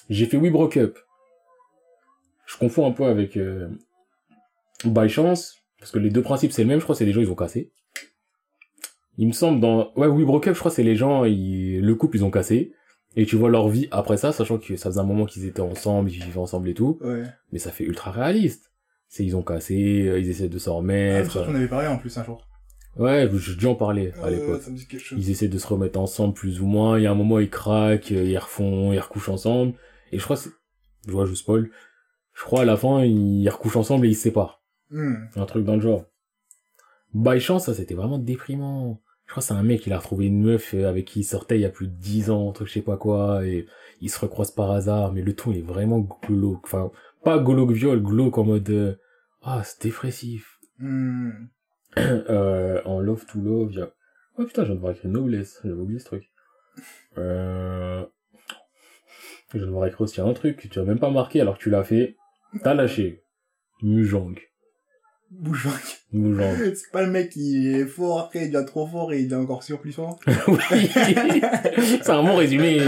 J'ai 0.08 0.26
fait 0.26 0.36
We 0.36 0.50
Broke 0.50 0.76
Up. 0.76 0.98
Je 2.46 2.56
confonds 2.56 2.86
un 2.86 2.92
peu 2.92 3.04
avec 3.04 3.36
euh, 3.36 3.68
By 4.84 5.08
Chance, 5.08 5.56
parce 5.78 5.90
que 5.92 5.98
les 5.98 6.10
deux 6.10 6.22
principes 6.22 6.52
c'est 6.52 6.62
le 6.62 6.68
même, 6.68 6.78
je 6.80 6.84
crois 6.84 6.94
que 6.94 6.98
c'est 6.98 7.04
des 7.04 7.12
gens 7.12 7.20
ils 7.20 7.30
ont 7.30 7.34
cassé. 7.36 7.70
Il 9.18 9.26
me 9.28 9.32
semble 9.32 9.60
dans... 9.60 9.92
Ouais, 9.96 10.06
We 10.06 10.24
Broke 10.24 10.48
Up, 10.48 10.54
je 10.54 10.58
crois 10.60 10.70
que 10.70 10.76
c'est 10.76 10.82
les 10.82 10.96
gens, 10.96 11.24
ils... 11.24 11.80
le 11.80 11.94
couple 11.94 12.16
ils 12.16 12.24
ont 12.24 12.30
cassé. 12.30 12.72
Et 13.16 13.26
tu 13.26 13.36
vois 13.36 13.50
leur 13.50 13.68
vie 13.68 13.88
après 13.90 14.16
ça, 14.16 14.32
sachant 14.32 14.58
que 14.58 14.76
ça 14.76 14.88
faisait 14.88 15.00
un 15.00 15.04
moment 15.04 15.26
qu'ils 15.26 15.44
étaient 15.44 15.60
ensemble, 15.60 16.10
ils 16.10 16.22
vivaient 16.24 16.38
ensemble 16.38 16.68
et 16.68 16.74
tout. 16.74 16.98
Ouais. 17.02 17.24
Mais 17.52 17.58
ça 17.58 17.70
fait 17.72 17.84
ultra 17.84 18.12
réaliste. 18.12 18.70
C'est 19.08 19.24
ils 19.24 19.34
ont 19.36 19.42
cassé, 19.42 20.06
euh, 20.06 20.20
ils 20.20 20.30
essaient 20.30 20.48
de 20.48 20.58
s'en 20.58 20.70
Ah, 20.70 20.74
je 20.74 20.78
remettre. 20.78 21.28
crois 21.30 21.44
qu'on 21.46 21.54
avait 21.56 21.66
parlé 21.68 21.88
en 21.88 21.98
plus 21.98 22.16
un 22.16 22.24
jour. 22.24 22.46
Ouais, 23.00 23.30
j'ai 23.32 23.54
dû 23.54 23.66
en 23.66 23.74
parler 23.74 24.12
à 24.22 24.28
l'époque. 24.28 24.60
Ça 24.60 24.70
me 24.70 24.76
dit 24.76 24.86
quelque 24.86 25.00
chose. 25.00 25.18
Ils 25.18 25.30
essaient 25.30 25.48
de 25.48 25.58
se 25.58 25.66
remettre 25.66 25.98
ensemble 25.98 26.34
plus 26.34 26.60
ou 26.60 26.66
moins. 26.66 26.98
Il 26.98 27.04
y 27.04 27.06
a 27.06 27.10
un 27.10 27.14
moment, 27.14 27.38
ils 27.38 27.48
craquent, 27.48 28.10
ils 28.10 28.38
refont, 28.38 28.92
ils 28.92 29.00
recouchent 29.00 29.30
ensemble. 29.30 29.72
Et 30.12 30.18
je 30.18 30.24
crois, 30.24 30.36
que 30.36 30.42
je 31.06 31.10
vois, 31.10 31.24
je 31.24 31.34
spoil. 31.34 31.70
Je 32.34 32.42
crois 32.42 32.60
à 32.60 32.64
la 32.66 32.76
fin, 32.76 33.02
ils 33.02 33.48
recouchent 33.48 33.76
ensemble 33.76 34.06
et 34.06 34.10
ils 34.10 34.14
se 34.14 34.22
séparent. 34.22 34.62
Mm. 34.90 35.14
Un 35.36 35.46
truc 35.46 35.64
dans 35.64 35.76
le 35.76 35.80
genre. 35.80 36.04
By 37.14 37.40
chance, 37.40 37.66
ça 37.66 37.74
c'était 37.74 37.94
vraiment 37.94 38.18
déprimant. 38.18 39.00
Je 39.24 39.32
crois 39.32 39.40
que 39.40 39.46
c'est 39.46 39.54
un 39.54 39.62
mec, 39.62 39.86
il 39.86 39.92
a 39.92 39.98
retrouvé 39.98 40.26
une 40.26 40.42
meuf 40.42 40.74
avec 40.74 41.06
qui 41.06 41.20
il 41.20 41.24
sortait 41.24 41.56
il 41.56 41.62
y 41.62 41.64
a 41.64 41.70
plus 41.70 41.86
de 41.86 41.94
10 41.94 42.30
ans, 42.30 42.50
un 42.50 42.52
truc 42.52 42.68
je 42.68 42.74
sais 42.74 42.82
pas 42.82 42.96
quoi, 42.96 43.46
et 43.46 43.66
ils 44.00 44.10
se 44.10 44.18
recroisent 44.18 44.50
par 44.50 44.70
hasard, 44.72 45.12
mais 45.12 45.22
le 45.22 45.34
ton 45.34 45.52
est 45.52 45.62
vraiment 45.62 46.00
glauque. 46.26 46.64
Enfin, 46.64 46.90
pas 47.24 47.38
glauque 47.38 47.70
viol, 47.70 48.02
glauque 48.02 48.38
en 48.38 48.44
mode, 48.44 48.70
euh, 48.70 48.94
ah, 49.42 49.62
c'est 49.64 49.82
dépressif. 49.82 50.58
Mm. 50.78 51.30
euh, 51.98 52.80
en 52.84 53.00
Love 53.00 53.26
to 53.26 53.40
Love, 53.40 53.68
il 53.72 53.78
y 53.78 53.82
a... 53.82 53.90
Oh 54.38 54.44
putain, 54.44 54.62
je 54.62 54.68
viens 54.68 54.76
de 54.76 54.80
voir 54.80 54.92
écrire 54.92 55.10
Noblesse, 55.10 55.60
j'avais 55.62 55.74
oublié 55.74 55.98
ce 55.98 56.04
truc. 56.06 56.30
Euh... 57.18 58.04
Je 59.52 59.58
viens 59.58 59.66
de 59.66 59.72
voir 59.72 59.86
écrire 59.86 60.02
aussi 60.02 60.20
un 60.20 60.32
truc 60.32 60.56
que 60.58 60.68
tu 60.68 60.78
as 60.78 60.84
même 60.84 61.00
pas 61.00 61.10
marqué 61.10 61.40
alors 61.40 61.58
que 61.58 61.62
tu 61.62 61.70
l'as 61.70 61.84
fait. 61.84 62.16
T'as 62.62 62.74
lâché. 62.74 63.24
Mujang. 63.82 64.34
Bougeant. 65.30 65.70
Mujang. 66.12 66.56
C'est 66.74 66.90
pas 66.92 67.02
le 67.02 67.10
mec 67.10 67.30
qui 67.30 67.68
est 67.68 67.86
fort, 67.86 68.18
après 68.18 68.46
il 68.46 68.50
devient 68.52 68.64
trop 68.66 68.86
fort 68.86 69.12
et 69.12 69.20
il 69.20 69.28
devient 69.28 69.42
encore 69.42 69.62
sur 69.62 69.80
plus 69.80 69.92
fort. 69.92 70.18
oui. 70.48 70.58
C'est 72.02 72.10
un 72.10 72.22
bon 72.22 72.34
résumé. 72.34 72.80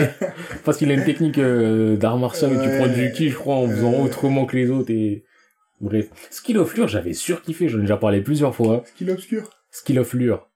Parce 0.64 0.76
qu'il 0.76 0.90
a 0.90 0.94
une 0.94 1.04
technique 1.04 1.38
euh, 1.38 1.96
d'art 1.96 2.18
martial 2.18 2.52
où 2.52 2.62
tu 2.62 2.68
prends 2.78 2.88
du 2.88 3.12
ki, 3.12 3.30
je 3.30 3.36
crois, 3.36 3.56
en 3.56 3.68
faisant 3.68 3.92
Ouais. 3.92 4.00
autrement 4.00 4.46
que 4.46 4.56
les 4.56 4.70
autres 4.70 4.90
et... 4.90 5.24
Bref. 5.82 6.08
Skill 6.30 6.58
of 6.58 6.74
Lure, 6.74 6.88
j'avais 6.88 7.12
surkiffé, 7.12 7.68
j'en 7.68 7.78
ai 7.78 7.82
déjà 7.82 7.96
parlé 7.96 8.20
plusieurs 8.22 8.54
fois. 8.54 8.82
Skill 8.86 9.10
obscur. 9.10 9.50
Skill 9.70 9.98
of 9.98 10.12
Lure. 10.14 10.48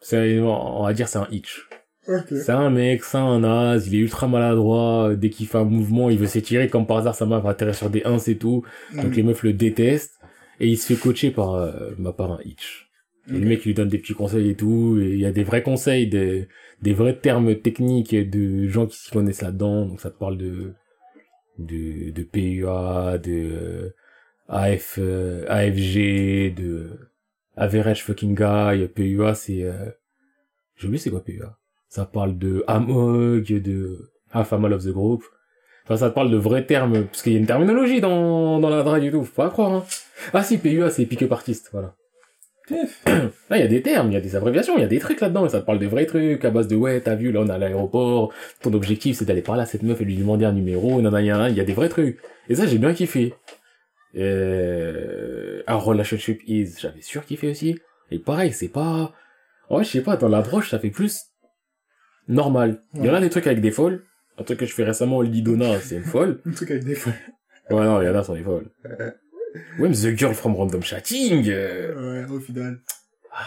C'est, 0.00 0.38
on 0.40 0.82
va 0.82 0.92
dire, 0.92 1.08
c'est 1.08 1.18
un 1.18 1.28
hitch. 1.30 1.68
Ok. 2.08 2.26
C'est 2.30 2.50
un 2.50 2.70
mec, 2.70 3.02
c'est 3.02 3.16
un 3.16 3.40
naze, 3.40 3.88
il 3.88 3.94
est 3.94 3.98
ultra 3.98 4.28
maladroit, 4.28 5.14
dès 5.16 5.30
qu'il 5.30 5.46
fait 5.46 5.58
un 5.58 5.64
mouvement, 5.64 6.10
il 6.10 6.18
veut 6.18 6.26
s'étirer, 6.26 6.68
comme 6.68 6.86
par 6.86 6.98
hasard, 6.98 7.14
sa 7.14 7.26
main 7.26 7.38
va 7.40 7.50
atterrir 7.50 7.74
sur 7.74 7.90
des 7.90 8.02
1 8.04 8.18
et 8.18 8.36
tout. 8.38 8.62
Donc 8.94 9.06
Mm. 9.06 9.12
les 9.12 9.22
meufs 9.24 9.42
le 9.42 9.52
détestent, 9.52 10.20
et 10.60 10.68
il 10.68 10.76
se 10.76 10.92
fait 10.92 11.00
coacher 11.00 11.30
par, 11.30 11.54
euh, 11.54 11.90
bah, 11.98 12.12
par 12.12 12.32
un 12.32 12.38
hitch. 12.44 12.88
Et 13.28 13.38
le 13.38 13.46
mec 13.48 13.60
il 13.64 13.68
lui 13.70 13.74
donne 13.74 13.88
des 13.88 13.98
petits 13.98 14.14
conseils 14.14 14.50
et 14.50 14.54
tout, 14.54 14.98
et 15.00 15.08
il 15.14 15.18
y 15.18 15.26
a 15.26 15.32
des 15.32 15.42
vrais 15.42 15.62
conseils, 15.64 16.06
des, 16.06 16.46
des 16.80 16.92
vrais 16.92 17.18
termes 17.18 17.56
techniques 17.56 18.14
de 18.14 18.68
gens 18.68 18.86
qui 18.86 18.96
s'y 18.98 19.10
connaissent 19.10 19.42
là-dedans, 19.42 19.86
donc 19.86 20.00
ça 20.00 20.10
te 20.12 20.16
parle 20.18 20.38
de, 20.38 20.74
de, 21.58 22.10
de 22.12 22.22
PUA, 22.22 23.18
de 23.18 23.92
AF, 24.48 24.98
euh, 24.98 25.44
AFG, 25.48 26.54
de 26.54 26.90
Average 27.56 28.04
Fucking 28.04 28.34
Guy, 28.34 28.86
PUA 28.88 29.34
c'est, 29.34 29.62
euh, 29.62 29.90
j'ai 30.76 30.86
oublié 30.86 31.00
c'est 31.00 31.10
quoi 31.10 31.24
PUA. 31.24 31.56
Ça 31.88 32.04
parle 32.04 32.38
de 32.38 32.64
Amog, 32.66 33.44
de 33.44 34.10
Half 34.32 34.52
a 34.52 34.58
Mal 34.58 34.72
of 34.72 34.84
the 34.84 34.90
Group. 34.90 35.24
Enfin, 35.84 35.96
ça 35.96 36.10
te 36.10 36.14
parle 36.14 36.30
de 36.30 36.36
vrais 36.36 36.66
termes, 36.66 37.04
parce 37.04 37.22
qu'il 37.22 37.32
y 37.32 37.36
a 37.36 37.38
une 37.38 37.46
terminologie 37.46 38.00
dans, 38.00 38.58
dans 38.58 38.70
la 38.70 38.82
drague 38.82 39.04
et 39.04 39.10
tout, 39.10 39.24
faut 39.24 39.42
pas 39.42 39.50
croire, 39.50 39.72
hein. 39.72 39.84
Ah 40.32 40.42
si, 40.42 40.58
PUA, 40.58 40.90
c'est 40.90 41.06
pick-up 41.06 41.30
artist, 41.30 41.68
voilà. 41.72 41.94
Là, 43.06 43.56
il 43.56 43.60
y 43.60 43.62
a 43.62 43.68
des 43.68 43.82
termes, 43.82 44.10
il 44.10 44.14
y 44.14 44.16
a 44.16 44.20
des 44.20 44.34
abréviations, 44.34 44.76
il 44.76 44.80
y 44.80 44.84
a 44.84 44.88
des 44.88 44.98
trucs 44.98 45.20
là-dedans, 45.20 45.46
et 45.46 45.48
ça 45.48 45.60
te 45.60 45.66
parle 45.66 45.78
de 45.78 45.86
vrais 45.86 46.06
trucs, 46.06 46.44
à 46.44 46.50
base 46.50 46.66
de, 46.66 46.74
ouais, 46.74 47.00
t'as 47.00 47.14
vu, 47.14 47.30
là, 47.30 47.40
on 47.40 47.46
est 47.46 47.52
à 47.52 47.58
l'aéroport, 47.58 48.32
ton 48.62 48.72
objectif, 48.72 49.16
c'est 49.16 49.24
d'aller 49.24 49.42
par 49.42 49.56
là, 49.56 49.64
cette 49.64 49.84
meuf, 49.84 50.00
et 50.00 50.04
lui 50.04 50.16
demander 50.16 50.44
un 50.44 50.52
numéro, 50.52 51.00
nanana, 51.00 51.50
il 51.50 51.56
y 51.56 51.60
a 51.60 51.64
des 51.64 51.74
vrais 51.74 51.88
trucs. 51.88 52.18
Et 52.48 52.56
ça, 52.56 52.66
j'ai 52.66 52.78
bien 52.78 52.92
kiffé. 52.92 53.34
Euh, 54.16 55.62
un 55.66 55.76
relationship 55.76 56.42
is, 56.46 56.74
j'avais 56.80 57.02
surkiffé 57.02 57.50
aussi. 57.50 57.78
Et 58.10 58.18
pareil, 58.18 58.52
c'est 58.52 58.68
pas, 58.68 59.12
ouais, 59.70 59.84
je 59.84 59.90
sais 59.90 60.00
pas, 60.02 60.16
dans 60.16 60.28
la 60.28 60.42
droche, 60.42 60.70
ça 60.70 60.78
fait 60.78 60.90
plus 60.90 61.24
normal. 62.28 62.82
Il 62.94 63.04
y 63.04 63.10
en 63.10 63.14
a 63.14 63.20
des 63.20 63.30
trucs 63.30 63.46
avec 63.46 63.60
des 63.60 63.70
folles. 63.70 64.04
Un 64.38 64.44
truc 64.44 64.58
que 64.60 64.66
je 64.66 64.72
fais 64.74 64.84
récemment, 64.84 65.22
Lidona, 65.22 65.80
c'est 65.80 65.96
une 65.96 66.04
folle. 66.04 66.40
Un 66.46 66.52
truc 66.52 66.70
avec 66.70 66.84
des 66.84 66.94
fois. 66.94 67.12
Ouais, 67.70 67.84
non, 67.84 68.00
il 68.00 68.06
y 68.06 68.08
en 68.08 68.14
a, 68.14 68.22
sont 68.22 68.34
des 68.34 68.42
folles. 68.42 68.70
Ouais, 68.84 69.12
mais 69.88 69.90
The 69.90 70.16
Girl 70.16 70.34
from 70.34 70.54
Random 70.54 70.82
Chatting, 70.82 71.48
euh, 71.48 72.24
Ouais, 72.26 72.30
au 72.32 72.38
final. 72.40 72.78
Ah, 73.32 73.42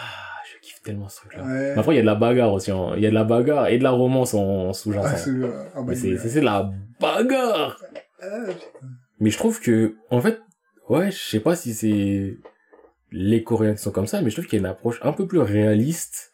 je 0.46 0.60
kiffe 0.68 0.82
tellement 0.84 1.08
ce 1.10 1.22
truc-là. 1.22 1.44
Ouais. 1.46 1.72
Après, 1.78 1.94
il 1.94 1.96
y 1.96 2.00
a 2.00 2.02
de 2.02 2.06
la 2.08 2.16
bagarre 2.16 2.52
aussi. 2.54 2.72
hein. 2.72 2.94
Il 2.98 3.02
y 3.04 3.06
a 3.06 3.10
de 3.10 3.16
la 3.16 3.24
bagarre 3.24 3.68
et 3.70 3.78
de 3.78 3.84
la 3.84 3.92
romance 3.92 4.34
en, 4.34 4.40
en 4.44 4.70
Ah, 4.70 4.74
sous-jacent. 4.74 5.18
c'est, 5.18 5.30
euh, 5.30 5.64
ah, 5.76 5.82
bah, 5.82 5.94
c'est 5.96 6.10
de 6.40 6.46
la 6.46 6.70
bagarre. 7.00 7.80
Ah, 8.22 8.28
Mais 9.20 9.30
je 9.30 9.38
trouve 9.38 9.60
que, 9.62 9.96
en 10.10 10.20
fait, 10.22 10.40
ouais, 10.90 11.12
je 11.12 11.18
sais 11.18 11.40
pas 11.40 11.56
si 11.56 11.74
c'est 11.74 12.38
les 13.12 13.44
Coréens 13.44 13.74
qui 13.76 13.82
sont 13.82 13.92
comme 13.92 14.08
ça, 14.08 14.22
mais 14.22 14.30
je 14.30 14.36
trouve 14.36 14.46
qu'il 14.48 14.58
y 14.58 14.60
a 14.60 14.66
une 14.66 14.72
approche 14.72 15.00
un 15.04 15.14
peu 15.14 15.26
plus 15.28 15.40
réaliste 15.40 16.34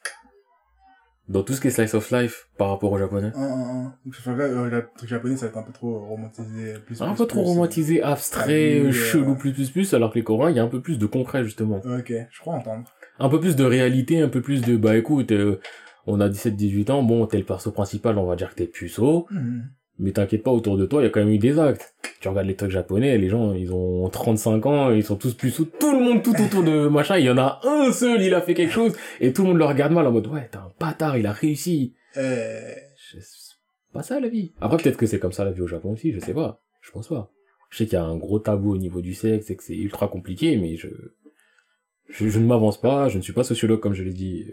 dans 1.28 1.42
tout 1.42 1.54
ce 1.54 1.62
qui 1.62 1.68
est 1.68 1.72
slice 1.72 1.96
of 1.96 2.12
life 2.12 2.50
par 2.58 2.70
rapport 2.70 2.92
aux 2.92 3.00
Japonais. 3.00 3.32
un, 3.34 3.42
un, 3.42 3.70
un. 3.70 3.84
Donc, 4.06 4.14
je 4.14 4.22
ferais, 4.22 4.44
euh, 4.44 4.70
le 4.70 4.88
truc 4.96 5.10
japonais, 5.10 5.36
ça 5.38 5.48
va 5.48 5.50
être 5.52 5.58
un 5.58 5.64
peu 5.64 5.72
trop 5.74 5.98
romantisé. 6.06 6.74
Plus, 6.86 7.02
Un 7.02 7.08
plus, 7.14 7.18
peu 7.18 7.26
trop 7.26 7.40
plus, 7.42 7.48
euh. 7.50 7.54
romantisé, 7.54 8.04
abstrait, 8.04 8.82
Ah 8.84 8.88
euh. 8.88 8.92
chelou, 8.92 9.36
plus, 9.36 9.52
plus, 9.52 9.72
plus, 9.72 9.94
alors 9.96 10.12
que 10.12 10.20
les 10.20 10.24
Coréens, 10.24 10.52
il 10.52 10.58
y 10.58 10.60
a 10.60 10.64
un 10.64 10.68
peu 10.68 10.82
plus 10.82 11.00
de 11.00 11.06
concret, 11.08 11.44
justement. 11.44 11.78
Ok, 11.78 12.14
je 12.30 12.40
crois 12.40 12.54
entendre. 12.54 12.84
Un 13.18 13.30
peu 13.30 13.40
plus 13.40 13.56
de 13.56 13.64
réalité, 13.64 14.22
un 14.22 14.30
peu 14.30 14.42
plus 14.42 14.62
de, 14.62 14.78
bah 14.78 14.96
écoute, 14.98 15.32
euh, 15.32 15.60
on 16.06 16.20
a 16.20 16.30
17-18 16.30 16.92
ans, 16.92 17.02
bon, 17.02 17.26
t'es 17.26 17.38
le 17.40 17.44
perso 17.46 17.72
principal, 17.72 18.20
on 18.20 18.26
va 18.28 18.36
dire 18.36 18.52
que 18.52 18.56
t'es 18.56 18.68
puceau, 18.68 19.26
Mhm. 19.32 19.64
Mais 20.00 20.12
t'inquiète 20.12 20.44
pas, 20.44 20.52
autour 20.52 20.78
de 20.78 20.86
toi, 20.86 21.02
il 21.02 21.06
y 21.06 21.08
a 21.08 21.10
quand 21.10 21.20
même 21.22 21.30
eu 21.34 21.38
des 21.38 21.58
actes. 21.60 21.94
Tu 22.22 22.28
regardes 22.28 22.48
les 22.48 22.56
trucs 22.56 22.72
japonais, 22.72 23.18
les 23.18 23.30
gens, 23.30 23.54
ils 23.54 23.72
ont 23.74 24.10
35 24.10 24.66
ans, 24.66 24.92
ils 24.92 25.04
sont 25.04 25.16
tous 25.16 25.34
puceaux, 25.34 25.66
tout 25.66 25.92
le 25.92 26.04
monde 26.04 26.24
tout 26.24 26.34
autour 26.42 26.64
de 26.64 26.88
machin, 26.88 27.18
il 27.18 27.26
y 27.26 27.30
en 27.30 27.38
a 27.38 27.60
un 27.64 27.92
seul, 27.92 28.22
il 28.22 28.34
a 28.34 28.42
fait 28.42 28.54
quelque 28.54 28.72
chose, 28.74 28.94
et 29.22 29.32
tout 29.34 29.44
le 29.44 29.50
monde 29.50 29.58
le 29.58 29.66
regarde 29.66 29.94
mal 29.94 30.08
en 30.08 30.12
mode, 30.12 30.28
ouais, 30.28 30.48
t'es 30.52 30.58
un 30.58 30.72
bâtard, 30.80 31.18
il 31.18 31.26
a 31.28 31.32
réussi. 31.32 31.94
Euh, 32.18 32.72
Je- 33.12 33.20
C'est 33.20 33.94
pas 33.94 34.04
ça 34.04 34.20
la 34.20 34.28
vie. 34.28 34.54
Après, 34.60 34.78
peut-être 34.78 34.98
que 34.98 35.06
c'est 35.06 35.20
comme 35.20 35.32
ça 35.32 35.46
la 35.46 35.52
vie 35.52 35.62
au 35.62 35.68
Japon 35.68 35.92
aussi, 35.94 36.12
je 36.12 36.20
sais 36.20 36.34
pas. 36.34 36.62
Je 36.82 36.92
pense 36.92 37.08
pas. 37.08 37.32
Je 37.70 37.78
sais 37.78 37.86
qu'il 37.86 37.94
y 37.94 37.98
a 38.02 38.04
un 38.04 38.18
gros 38.18 38.40
tabou 38.40 38.74
au 38.74 38.78
niveau 38.78 39.02
du 39.02 39.14
sexe 39.14 39.50
et 39.52 39.56
que 39.56 39.64
c'est 39.64 39.76
ultra 39.78 40.08
compliqué, 40.10 40.58
mais 40.58 40.76
je, 40.76 40.88
je, 42.10 42.28
je 42.28 42.40
ne 42.40 42.46
m'avance 42.46 42.80
pas, 42.82 43.08
je 43.10 43.18
ne 43.18 43.22
suis 43.24 43.34
pas 43.34 43.44
sociologue 43.44 43.80
comme 43.80 43.94
je 43.94 44.04
l'ai 44.04 44.14
dit 44.14 44.46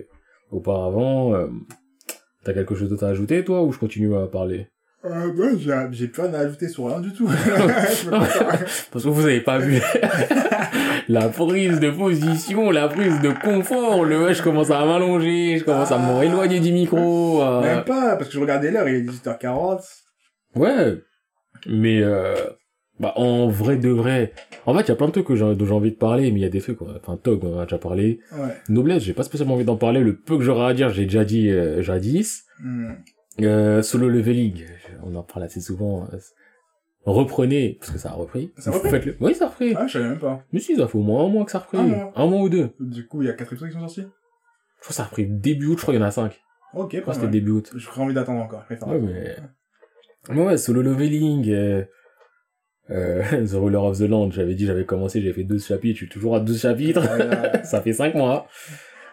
auparavant. 0.51 1.35
Euh, 1.35 1.49
T'as 2.45 2.53
quelque 2.55 2.75
chose 2.75 2.89
d'autre 2.89 3.05
à 3.05 3.09
ajouter, 3.09 3.45
toi, 3.45 3.63
ou 3.63 3.71
je 3.73 3.79
continue 3.79 4.17
à 4.17 4.27
parler? 4.27 4.67
Euh, 5.05 5.33
ouais, 5.33 5.59
j'ai, 5.59 5.75
j'ai 5.93 6.09
plus 6.09 6.23
rien 6.23 6.35
à 6.35 6.39
ajouter 6.41 6.69
sur 6.69 6.87
rien 6.87 7.01
du 7.01 7.13
tout. 7.13 7.29
Parce 8.11 9.05
que 9.05 9.09
vous 9.09 9.25
avez 9.25 9.41
pas 9.41 9.59
vu 9.59 9.81
la 11.09 11.29
prise 11.29 11.81
de 11.81 11.91
position, 11.91 12.71
la 12.71 12.89
prise 12.89 13.21
de 13.21 13.31
confort, 13.31 14.05
le 14.05 14.25
ouais, 14.25 14.35
je 14.35 14.43
commence 14.43 14.71
à 14.71 14.85
m'allonger, 14.85 15.59
je 15.59 15.65
commence 15.65 15.91
à 15.93 16.01
Ah. 16.01 16.21
m'éloigner 16.21 16.61
du 16.61 16.73
micro. 16.73 17.43
euh, 17.43 17.61
Même 17.63 17.85
pas, 17.85 18.17
parce 18.17 18.29
que 18.29 18.35
je 18.35 18.41
regardais 18.41 18.71
l'heure, 18.71 18.89
il 18.89 18.95
est 18.97 19.03
18h40. 19.03 19.81
Ouais. 20.55 20.99
Mais 21.67 22.01
euh, 22.03 22.35
bah 23.01 23.13
en 23.17 23.49
vrai 23.49 23.77
de 23.77 23.89
vrai, 23.89 24.33
en 24.67 24.75
fait 24.75 24.83
il 24.83 24.89
y 24.89 24.93
a 24.93 24.97
plein 24.97 25.07
de 25.07 25.13
trucs 25.13 25.27
que 25.27 25.35
j'ai, 25.37 25.55
dont 25.55 25.65
j'ai 25.67 25.73
envie 25.73 25.91
de 25.93 25.97
parler, 25.97 26.31
mais 26.31 26.41
il 26.41 26.43
y 26.43 26.47
a 26.47 26.49
des 26.49 26.61
trucs, 26.61 26.79
enfin 26.83 27.17
Tog 27.23 27.43
on 27.45 27.57
en 27.57 27.61
a 27.61 27.65
déjà 27.65 27.79
parlé. 27.79 28.21
Ouais. 28.33 28.49
Noblesse, 28.69 29.03
j'ai 29.05 29.13
pas 29.13 29.23
spécialement 29.23 29.55
envie 29.55 29.65
d'en 29.65 29.77
parler. 29.77 30.01
Le 30.01 30.15
peu 30.17 30.37
que 30.39 30.43
j'aurai 30.45 30.67
à 30.71 30.75
dire, 30.75 30.91
j'ai 30.91 31.05
déjà 31.05 31.25
dit 31.25 31.49
euh, 31.51 31.83
jadis. 31.83 32.45
Hmm. 32.61 32.93
Euh, 33.41 33.83
solo 33.83 34.09
leveling, 34.09 34.65
on 35.03 35.15
en 35.15 35.23
parle 35.23 35.45
assez 35.45 35.61
souvent. 35.61 36.07
euh, 36.13 36.19
reprenez, 37.05 37.77
parce 37.81 37.93
que 37.93 37.99
ça 37.99 38.11
a 38.11 38.13
repris. 38.13 38.53
Ça 38.59 38.71
a 38.71 38.75
repris 38.75 38.91
Faites-le. 38.91 39.17
Oui, 39.21 39.35
ça 39.35 39.47
a 39.47 39.49
repris. 39.49 39.75
Ah, 39.77 39.87
je 39.87 39.93
savais 39.95 40.09
même 40.09 40.19
pas. 40.19 40.45
Mais 40.53 40.61
si, 40.61 40.77
ça 40.77 40.87
fait 40.87 40.99
au 40.99 41.03
moins 41.03 41.25
un 41.25 41.29
mois 41.29 41.45
que 41.45 41.51
ça 41.51 41.59
a 41.59 41.61
repris. 41.63 41.79
Un 41.79 42.27
mois. 42.27 42.41
ou 42.41 42.49
deux. 42.49 42.71
Du 42.79 43.07
coup, 43.07 43.23
il 43.23 43.27
y 43.29 43.31
a 43.31 43.35
4 43.35 43.53
épisodes 43.53 43.69
qui 43.71 43.75
sont 43.75 43.81
sortis? 43.89 44.03
Je 44.03 44.85
crois 44.85 44.89
que 44.89 44.95
ça 44.95 45.03
a 45.03 45.07
repris 45.07 45.27
début 45.27 45.67
août, 45.67 45.77
je 45.79 45.83
crois 45.83 45.95
qu'il 45.95 46.01
y 46.01 46.05
en 46.05 46.09
a 46.09 46.11
cinq. 46.11 46.41
Ok, 46.75 46.93
Je 46.95 47.01
crois 47.01 47.15
que 47.15 47.21
c'était 47.21 47.33
début 47.33 47.53
août. 47.53 47.71
J'aurais 47.77 48.01
envie 48.01 48.15
d'attendre 48.15 48.41
encore. 48.43 48.61
je 48.63 48.67
préfère 48.75 48.89
Ouais, 48.89 48.99
mais... 48.99 49.37
mais 50.31 50.43
ouais, 50.45 50.59
solo 50.59 50.83
leveling, 50.83 51.49
euh, 51.51 51.85
euh, 52.91 53.23
The 53.47 53.53
Ruler 53.53 53.77
of 53.77 53.99
the 53.99 54.03
Land, 54.03 54.33
j'avais 54.33 54.55
dit, 54.55 54.67
j'avais 54.67 54.85
commencé, 54.85 55.21
j'avais 55.21 55.35
fait 55.35 55.45
12 55.45 55.65
chapitres, 55.67 55.95
je 56.01 56.05
suis 56.05 56.09
toujours 56.09 56.35
à 56.37 56.41
12 56.41 56.61
chapitres. 56.61 57.01
Ouais, 57.01 57.29
ouais. 57.29 57.61
Ça 57.65 57.81
fait 57.81 57.93
5 57.93 58.15
mois. 58.15 58.47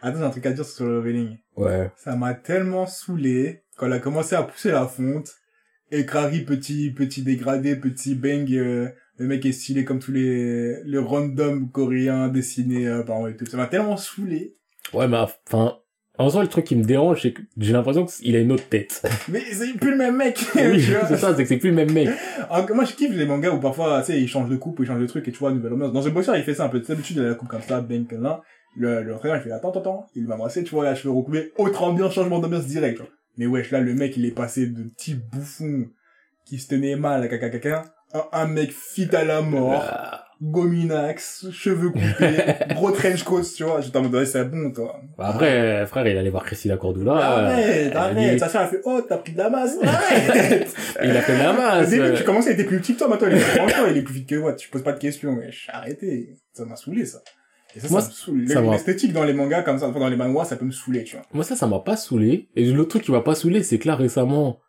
Attends, 0.01 0.19
j'ai 0.19 0.23
un 0.25 0.29
truc 0.29 0.45
à 0.45 0.51
dire 0.53 0.65
sur 0.65 0.85
le 0.85 0.99
leveling. 1.01 1.37
Ouais. 1.55 1.91
Ça 1.97 2.15
m'a 2.15 2.33
tellement 2.33 2.85
saoulé 2.87 3.63
quand 3.79 3.85
elle 3.85 3.93
a 3.93 3.99
commencé 3.99 4.35
à 4.35 4.43
pousser 4.43 4.71
la 4.71 4.85
fonte. 4.85 5.31
Et 5.91 6.03
petit, 6.03 6.91
petit 6.91 7.23
dégradé, 7.23 7.75
petit 7.75 8.13
bang, 8.13 8.51
euh, 8.53 8.89
le 9.17 9.25
mec 9.25 9.43
est 9.45 9.51
stylé 9.51 9.85
comme 9.85 9.99
tous 9.99 10.11
les, 10.11 10.83
les 10.83 10.97
random 10.99 11.71
coréens 11.71 12.27
dessinés 12.27 12.87
euh, 12.87 13.01
par 13.03 13.17
moi 13.17 13.31
et 13.31 13.35
tout. 13.35 13.45
Ça 13.47 13.57
m'a 13.57 13.65
tellement 13.65 13.97
saoulé. 13.97 14.55
Ouais, 14.93 15.07
mais 15.07 15.17
enfin, 15.17 15.77
en 16.19 16.29
soi, 16.29 16.43
le 16.43 16.49
truc 16.49 16.65
qui 16.65 16.75
me 16.75 16.83
dérange, 16.83 17.21
c'est 17.21 17.31
que 17.31 17.41
j'ai 17.57 17.73
l'impression 17.73 18.05
qu'il 18.05 18.35
a 18.35 18.39
une 18.39 18.51
autre 18.51 18.67
tête. 18.67 19.01
Mais 19.29 19.39
c'est 19.39 19.73
plus 19.73 19.91
le 19.91 19.97
même 19.97 20.17
mec. 20.17 20.37
oui, 20.55 20.83
c'est 21.07 21.17
ça, 21.17 21.33
c'est 21.33 21.43
que 21.43 21.47
c'est 21.47 21.57
plus 21.57 21.69
le 21.69 21.75
même 21.75 21.91
mec. 21.93 22.09
Alors 22.49 22.69
moi, 22.75 22.83
je 22.83 22.93
kiffe 22.93 23.15
les 23.15 23.25
mangas 23.25 23.51
où 23.51 23.59
parfois, 23.59 24.01
tu 24.01 24.07
sais, 24.07 24.21
ils 24.21 24.27
changent 24.27 24.49
de 24.49 24.57
coupe, 24.57 24.79
ils 24.81 24.85
changent 24.85 25.01
de 25.01 25.07
truc, 25.07 25.27
et 25.27 25.31
tu 25.31 25.37
vois, 25.39 25.51
nouvelle 25.51 25.73
ambiance. 25.73 25.93
Dans 25.93 26.03
The 26.03 26.09
Boxer, 26.09 26.33
il 26.35 26.43
fait 26.43 26.55
ça 26.55 26.65
un 26.65 26.69
peu. 26.69 26.81
Tu 26.81 26.87
sais, 26.87 26.93
d'habitude, 26.93 27.17
il 27.17 27.23
a 27.23 27.29
la 27.29 27.35
coupe 27.35 27.47
comme 27.47 27.61
ça, 27.61 27.79
bang, 27.79 28.05
comme 28.05 28.21
là. 28.21 28.41
Le, 28.75 29.01
le 29.01 29.15
frère, 29.15 29.37
il 29.37 29.41
fait, 29.41 29.51
attends, 29.51 29.69
attends, 29.69 29.79
attends. 29.79 30.07
Il 30.13 30.27
va 30.27 30.35
m'embrasser, 30.35 30.63
tu 30.65 30.71
vois, 30.71 30.83
là, 30.83 30.93
cheveux 30.93 31.13
recoupés. 31.13 31.53
Autre 31.57 31.83
ambiance, 31.83 32.13
changement 32.13 32.39
d'ambiance 32.39 32.65
direct, 32.65 32.97
tu 32.97 33.03
vois. 33.03 33.11
Mais 33.39 33.47
wesh, 33.47 33.71
là, 33.71 33.79
le 33.79 33.95
mec, 33.95 34.15
il 34.17 34.25
est 34.25 34.31
passé 34.35 34.67
de 34.67 34.83
petit 34.83 35.15
bouffon 35.15 35.87
qui 36.45 36.59
se 36.59 36.67
tenait 36.67 36.95
mal 36.95 37.23
à 37.23 37.27
caca 37.27 37.49
caca 37.49 37.85
à 38.13 38.41
un 38.41 38.47
mec 38.47 38.71
fit 38.71 39.09
à 39.15 39.23
la 39.23 39.41
mort, 39.41 39.83
Ah, 39.87 40.25
gominax, 40.41 41.45
cheveux 41.51 41.89
coupés, 41.91 42.35
gros 42.75 42.91
trench 42.91 43.23
coat, 43.23 43.43
tu 43.55 43.63
vois. 43.63 43.81
J'étais 43.81 43.97
en 43.97 44.01
mode, 44.03 44.15
ouais, 44.15 44.25
c'est 44.25 44.43
bon, 44.45 44.71
toi. 44.71 44.99
bah 45.17 45.27
après, 45.29 45.85
frère, 45.85 46.07
il 46.07 46.17
allait 46.17 46.29
voir 46.29 46.43
Christina 46.43 46.75
Cordula. 46.77 47.13
Arrête, 47.13 47.95
arrête. 47.95 48.17
dit- 48.33 48.39
Sa 48.39 48.49
sœur, 48.49 48.63
elle 48.63 48.69
fait, 48.69 48.81
oh, 48.85 49.01
t'as 49.07 49.17
pris 49.17 49.33
de 49.33 49.37
la 49.37 49.49
masse. 49.49 49.75
Arrête. 49.83 50.75
Il 51.03 51.11
a 51.11 51.21
fait 51.21 51.33
de 51.37 51.37
la 51.43 51.51
Au 51.51 51.57
masse. 51.57 51.89
début, 51.89 52.13
tu 52.15 52.23
commençais, 52.23 52.49
il 52.51 52.53
était 52.53 52.63
plus 52.65 52.79
petit 52.79 52.93
que 52.93 52.99
toi, 52.99 53.07
maintenant, 53.07 53.27
il 53.29 53.37
est, 53.37 53.39
franchement, 53.39 53.85
il 53.89 53.97
est 53.97 54.01
plus 54.01 54.15
vite 54.15 54.27
que 54.29 54.35
moi, 54.35 54.53
tu 54.53 54.69
poses 54.69 54.83
pas 54.83 54.93
de 54.93 54.99
questions, 54.99 55.31
mais 55.33 55.49
arrêtez. 55.67 56.35
Ça 56.53 56.65
m'a 56.65 56.75
saoulé, 56.75 57.05
ça. 57.05 57.19
Et 57.75 57.79
ça, 57.79 57.87
Moi, 57.89 58.01
ça 58.01 58.07
me 58.31 58.45
saoule. 58.47 58.71
L'esthétique 58.71 59.13
dans 59.13 59.23
les 59.23 59.33
mangas, 59.33 59.61
comme 59.63 59.77
ça, 59.77 59.87
enfin, 59.87 59.99
dans 59.99 60.07
les 60.09 60.15
manhwas, 60.15 60.45
ça 60.45 60.55
peut 60.55 60.65
me 60.65 60.71
saouler, 60.71 61.03
tu 61.03 61.15
vois. 61.15 61.25
Moi, 61.33 61.43
ça, 61.43 61.55
ça 61.55 61.67
m'a 61.67 61.79
pas 61.79 61.95
saoulé. 61.97 62.47
Et 62.55 62.65
l'autre 62.71 62.89
truc 62.89 63.03
qui 63.03 63.11
m'a 63.11 63.21
pas 63.21 63.35
saoulé, 63.35 63.61
c'est 63.63 63.77
que 63.79 63.87
là, 63.87 63.95
récemment, 63.95 64.59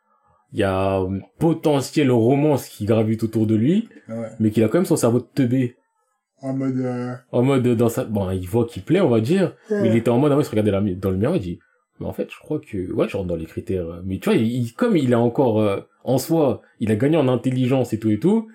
il 0.53 0.59
y 0.61 0.65
a 0.65 0.97
une 0.99 1.23
potentielle 1.39 2.11
romance 2.11 2.67
qui 2.69 2.85
gravite 2.85 3.23
autour 3.23 3.47
de 3.47 3.55
lui, 3.55 3.89
Ouais. 4.09 4.27
mais 4.39 4.51
qu'il 4.51 4.63
a 4.65 4.69
quand 4.69 4.79
même 4.79 4.85
son 4.85 4.97
cerveau 4.97 5.21
de 5.21 5.27
teubé. 5.35 5.77
En 6.43 6.55
mode, 6.55 6.79
euh... 6.79 7.15
En 7.33 7.43
mode, 7.43 7.67
dans 7.77 7.89
sa, 7.89 8.05
bon, 8.05 8.31
il 8.31 8.47
voit 8.49 8.67
qu'il 8.67 8.83
plaît, 8.83 9.01
on 9.01 9.09
va 9.11 9.21
dire, 9.21 9.55
mais 9.71 9.89
il 9.89 9.97
était 9.97 10.09
en 10.11 10.19
mode, 10.19 10.33
ah 10.33 10.37
ouais, 10.37 10.43
il 10.43 10.47
se 10.47 10.51
regardait 10.51 10.71
dans 10.97 11.11
le 11.11 11.17
miroir, 11.17 11.37
il 11.37 11.43
dit, 11.43 11.59
mais 12.01 12.07
en 12.07 12.13
fait, 12.13 12.29
je 12.31 12.39
crois 12.39 12.59
que, 12.61 12.91
ouais, 12.93 13.09
je 13.09 13.17
rentre 13.17 13.29
dans 13.29 13.37
les 13.37 13.45
critères. 13.47 14.01
Mais 14.05 14.19
tu 14.19 14.31
vois, 14.31 14.39
il- 14.39 14.73
comme 14.75 14.97
il 14.97 15.13
a 15.15 15.19
encore, 15.21 15.61
euh, 15.61 15.81
en 16.03 16.17
soi, 16.19 16.63
il 16.81 16.91
a 16.91 16.97
gagné 16.97 17.17
en 17.19 17.29
intelligence 17.29 17.93
et 17.93 17.99
tout 17.99 18.11
et 18.11 18.19
tout, 18.19 18.49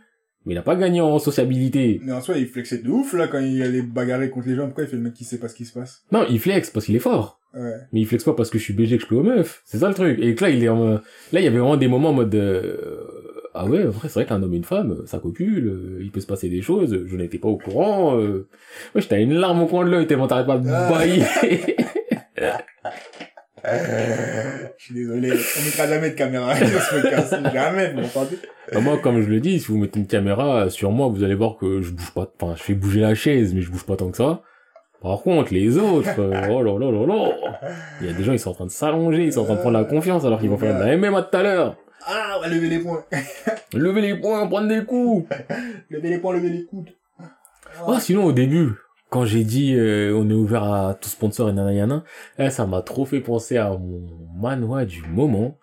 mais 0.45 0.53
il 0.53 0.57
a 0.57 0.61
pas 0.61 0.75
gagné 0.75 1.01
en 1.01 1.17
sociabilité. 1.19 1.99
mais 2.03 2.11
en 2.11 2.21
soi, 2.21 2.37
il 2.37 2.47
flexait 2.47 2.79
de 2.79 2.89
ouf, 2.89 3.13
là, 3.13 3.27
quand 3.27 3.39
il 3.39 3.61
allait 3.63 3.81
bagarrer 3.81 4.29
contre 4.29 4.47
les 4.47 4.55
gens. 4.55 4.65
Pourquoi 4.65 4.83
il 4.85 4.89
fait 4.89 4.95
le 4.97 5.01
mec 5.03 5.13
qui 5.13 5.23
sait 5.23 5.39
pas 5.39 5.47
ce 5.47 5.55
qui 5.55 5.65
se 5.65 5.73
passe? 5.73 6.03
Non, 6.11 6.25
il 6.29 6.39
flex 6.39 6.69
parce 6.69 6.85
qu'il 6.85 6.95
est 6.95 6.99
fort. 6.99 7.39
Ouais. 7.53 7.73
Mais 7.93 8.01
il 8.01 8.05
flex 8.05 8.23
pas 8.23 8.33
parce 8.33 8.49
que 8.49 8.57
je 8.57 8.63
suis 8.63 8.73
BG 8.73 8.97
que 8.97 9.03
je 9.03 9.07
plais 9.07 9.17
aux 9.17 9.23
meufs. 9.23 9.61
C'est 9.65 9.77
ça 9.77 9.87
le 9.87 9.93
truc. 9.95 10.19
Et 10.19 10.35
que 10.35 10.43
là, 10.43 10.49
il 10.49 10.63
est 10.63 10.69
en, 10.69 10.95
là, 10.95 10.99
il 11.33 11.43
y 11.43 11.47
avait 11.47 11.57
vraiment 11.57 11.77
des 11.77 11.87
moments 11.87 12.09
en 12.09 12.13
mode, 12.13 12.35
euh, 12.35 12.97
ah 13.53 13.65
ouais, 13.65 13.85
en 13.85 13.89
vrai, 13.91 14.09
c'est 14.09 14.19
vrai 14.19 14.25
qu'un 14.25 14.43
homme 14.43 14.53
et 14.53 14.57
une 14.57 14.65
femme, 14.65 15.03
ça 15.05 15.19
copule, 15.19 15.67
euh, 15.67 15.99
il 16.01 16.11
peut 16.11 16.19
se 16.19 16.27
passer 16.27 16.49
des 16.49 16.61
choses, 16.61 17.05
je 17.05 17.15
n'étais 17.15 17.37
pas 17.37 17.47
au 17.47 17.57
courant, 17.57 18.19
euh, 18.19 18.47
ouais, 18.93 19.01
j'étais 19.01 19.23
une 19.23 19.35
larme 19.35 19.61
au 19.63 19.67
coin 19.67 19.85
de 19.85 19.89
l'œil 19.91 20.05
tellement 20.05 20.27
t'arrêtes 20.27 20.47
pas 20.47 20.57
de 20.57 20.67
Ah. 20.69 20.89
bailler. 20.91 21.23
Je 24.77 24.83
suis 24.83 24.93
désolé. 24.93 25.31
On 25.31 25.65
mettra 25.65 25.87
jamais 25.87 26.09
de 26.11 26.15
caméra 26.15 26.55
ce 26.55 27.01
podcast. 27.01 27.35
Jamais, 27.53 27.93
vous 27.93 28.01
m'entendez? 28.01 28.37
Bah, 28.71 28.79
moi, 28.79 28.97
comme 28.97 29.21
je 29.21 29.29
le 29.29 29.39
dis, 29.39 29.59
si 29.59 29.67
vous 29.71 29.77
mettez 29.77 29.99
une 29.99 30.07
caméra 30.07 30.69
sur 30.69 30.91
moi, 30.91 31.07
vous 31.07 31.23
allez 31.23 31.35
voir 31.35 31.57
que 31.57 31.81
je 31.81 31.91
bouge 31.91 32.11
pas, 32.13 32.31
enfin, 32.39 32.55
je 32.57 32.63
fais 32.63 32.73
bouger 32.73 33.01
la 33.01 33.15
chaise, 33.15 33.53
mais 33.53 33.61
je 33.61 33.71
bouge 33.71 33.85
pas 33.85 33.95
tant 33.95 34.11
que 34.11 34.17
ça. 34.17 34.41
Par 35.01 35.21
contre, 35.21 35.53
les 35.53 35.77
autres, 35.77 36.19
euh, 36.19 36.47
oh 36.49 36.63
là 36.63 36.79
là 36.79 36.91
là 36.91 37.05
là, 37.05 37.69
il 38.01 38.07
y 38.07 38.09
a 38.09 38.13
des 38.13 38.23
gens, 38.23 38.33
ils 38.33 38.39
sont 38.39 38.51
en 38.51 38.55
train 38.55 38.65
de 38.65 38.71
s'allonger, 38.71 39.25
ils 39.25 39.33
sont 39.33 39.41
en 39.41 39.45
train 39.45 39.55
de 39.55 39.59
prendre 39.59 39.77
la 39.77 39.83
confiance 39.83 40.25
alors 40.25 40.39
qu'ils 40.39 40.49
vont 40.49 40.57
faire 40.57 40.77
de 40.79 40.83
la 40.83 40.97
MMA 40.97 41.23
tout 41.23 41.37
à 41.37 41.43
l'heure. 41.43 41.75
Ah, 42.07 42.35
on 42.37 42.41
va 42.41 42.47
lever 42.47 42.69
les 42.69 42.79
poings. 42.79 43.03
Lever 43.73 44.01
les 44.01 44.15
poings, 44.15 44.47
prendre 44.47 44.67
des 44.67 44.83
coups. 44.85 45.27
lever 45.89 46.09
les 46.09 46.17
poings, 46.19 46.33
lever 46.33 46.49
les 46.49 46.65
coudes. 46.65 46.89
Oh, 47.85 47.99
sinon, 47.99 48.25
au 48.25 48.31
début, 48.31 48.71
quand 49.15 49.23
j'ai 49.23 49.45
dit 49.45 49.75
euh, 49.75 50.13
on 50.13 50.29
est 50.29 50.33
ouvert 50.33 50.65
à 50.65 50.93
tout 50.93 51.07
sponsor 51.07 51.47
et 51.47 51.53
nanayana, 51.53 52.03
eh, 52.37 52.49
ça 52.49 52.65
m'a 52.65 52.81
trop 52.81 53.05
fait 53.05 53.21
penser 53.21 53.55
à 53.55 53.69
mon 53.69 54.01
manoir 54.35 54.85
du 54.85 55.03
moment, 55.03 55.57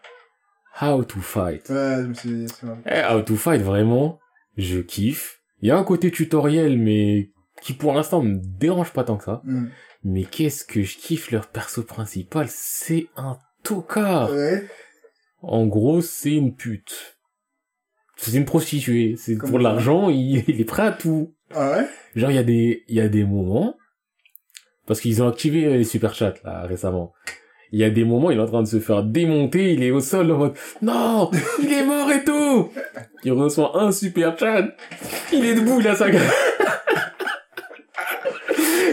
How 0.80 1.04
to 1.04 1.20
Fight. 1.20 1.68
Ouais, 1.68 1.96
je 2.00 2.06
me 2.06 2.14
suis 2.14 2.46
c'est 2.48 2.62
marrant. 2.62 2.80
Eh, 2.86 3.12
How 3.12 3.20
to 3.20 3.36
Fight, 3.36 3.60
vraiment, 3.60 4.18
je 4.56 4.78
kiffe. 4.78 5.42
Il 5.60 5.68
y 5.68 5.70
a 5.70 5.76
un 5.76 5.84
côté 5.84 6.10
tutoriel, 6.10 6.78
mais 6.78 7.30
qui 7.60 7.74
pour 7.74 7.92
l'instant 7.92 8.22
me 8.22 8.40
dérange 8.42 8.94
pas 8.94 9.04
tant 9.04 9.18
que 9.18 9.24
ça. 9.24 9.42
Hmm. 9.44 9.66
Mais 10.02 10.24
qu'est-ce 10.24 10.64
que 10.64 10.82
je 10.82 10.96
kiffe 10.96 11.30
leur 11.30 11.48
perso 11.48 11.82
principal, 11.82 12.46
c'est 12.48 13.08
un 13.16 13.36
tocard. 13.62 14.32
Ouais. 14.32 14.66
En 15.42 15.66
gros, 15.66 16.00
c'est 16.00 16.32
une 16.32 16.56
pute. 16.56 17.18
C'est 18.16 18.32
une 18.32 18.46
prostituée. 18.46 19.16
C'est 19.18 19.36
pour 19.36 19.58
l'argent, 19.58 20.08
il, 20.08 20.42
il 20.48 20.58
est 20.58 20.64
prêt 20.64 20.84
à 20.84 20.92
tout. 20.92 21.34
Ah? 21.54 21.84
Genre, 22.14 22.30
il 22.30 22.34
y 22.34 22.38
a 22.38 22.42
des, 22.42 22.84
il 22.88 22.96
y 22.96 23.00
a 23.00 23.08
des 23.08 23.24
moments, 23.24 23.76
parce 24.86 25.00
qu'ils 25.00 25.22
ont 25.22 25.28
activé 25.28 25.76
les 25.76 25.84
super 25.84 26.14
chats, 26.14 26.34
là, 26.44 26.62
récemment. 26.62 27.12
Il 27.74 27.80
y 27.80 27.84
a 27.84 27.90
des 27.90 28.04
moments, 28.04 28.30
il 28.30 28.38
est 28.38 28.42
en 28.42 28.46
train 28.46 28.62
de 28.62 28.68
se 28.68 28.80
faire 28.80 29.02
démonter, 29.02 29.72
il 29.72 29.82
est 29.82 29.90
au 29.90 30.00
sol 30.00 30.30
en 30.30 30.36
mode, 30.36 30.54
non, 30.82 31.30
il 31.62 31.72
est 31.72 31.84
mort 31.84 32.10
et 32.10 32.22
tout! 32.22 32.70
Il 33.24 33.32
reçoit 33.32 33.80
un 33.80 33.92
super 33.92 34.38
chat, 34.38 34.68
il 35.32 35.44
est 35.46 35.54
debout, 35.54 35.80
il 35.80 35.88
a 35.88 35.94
sa. 35.94 36.06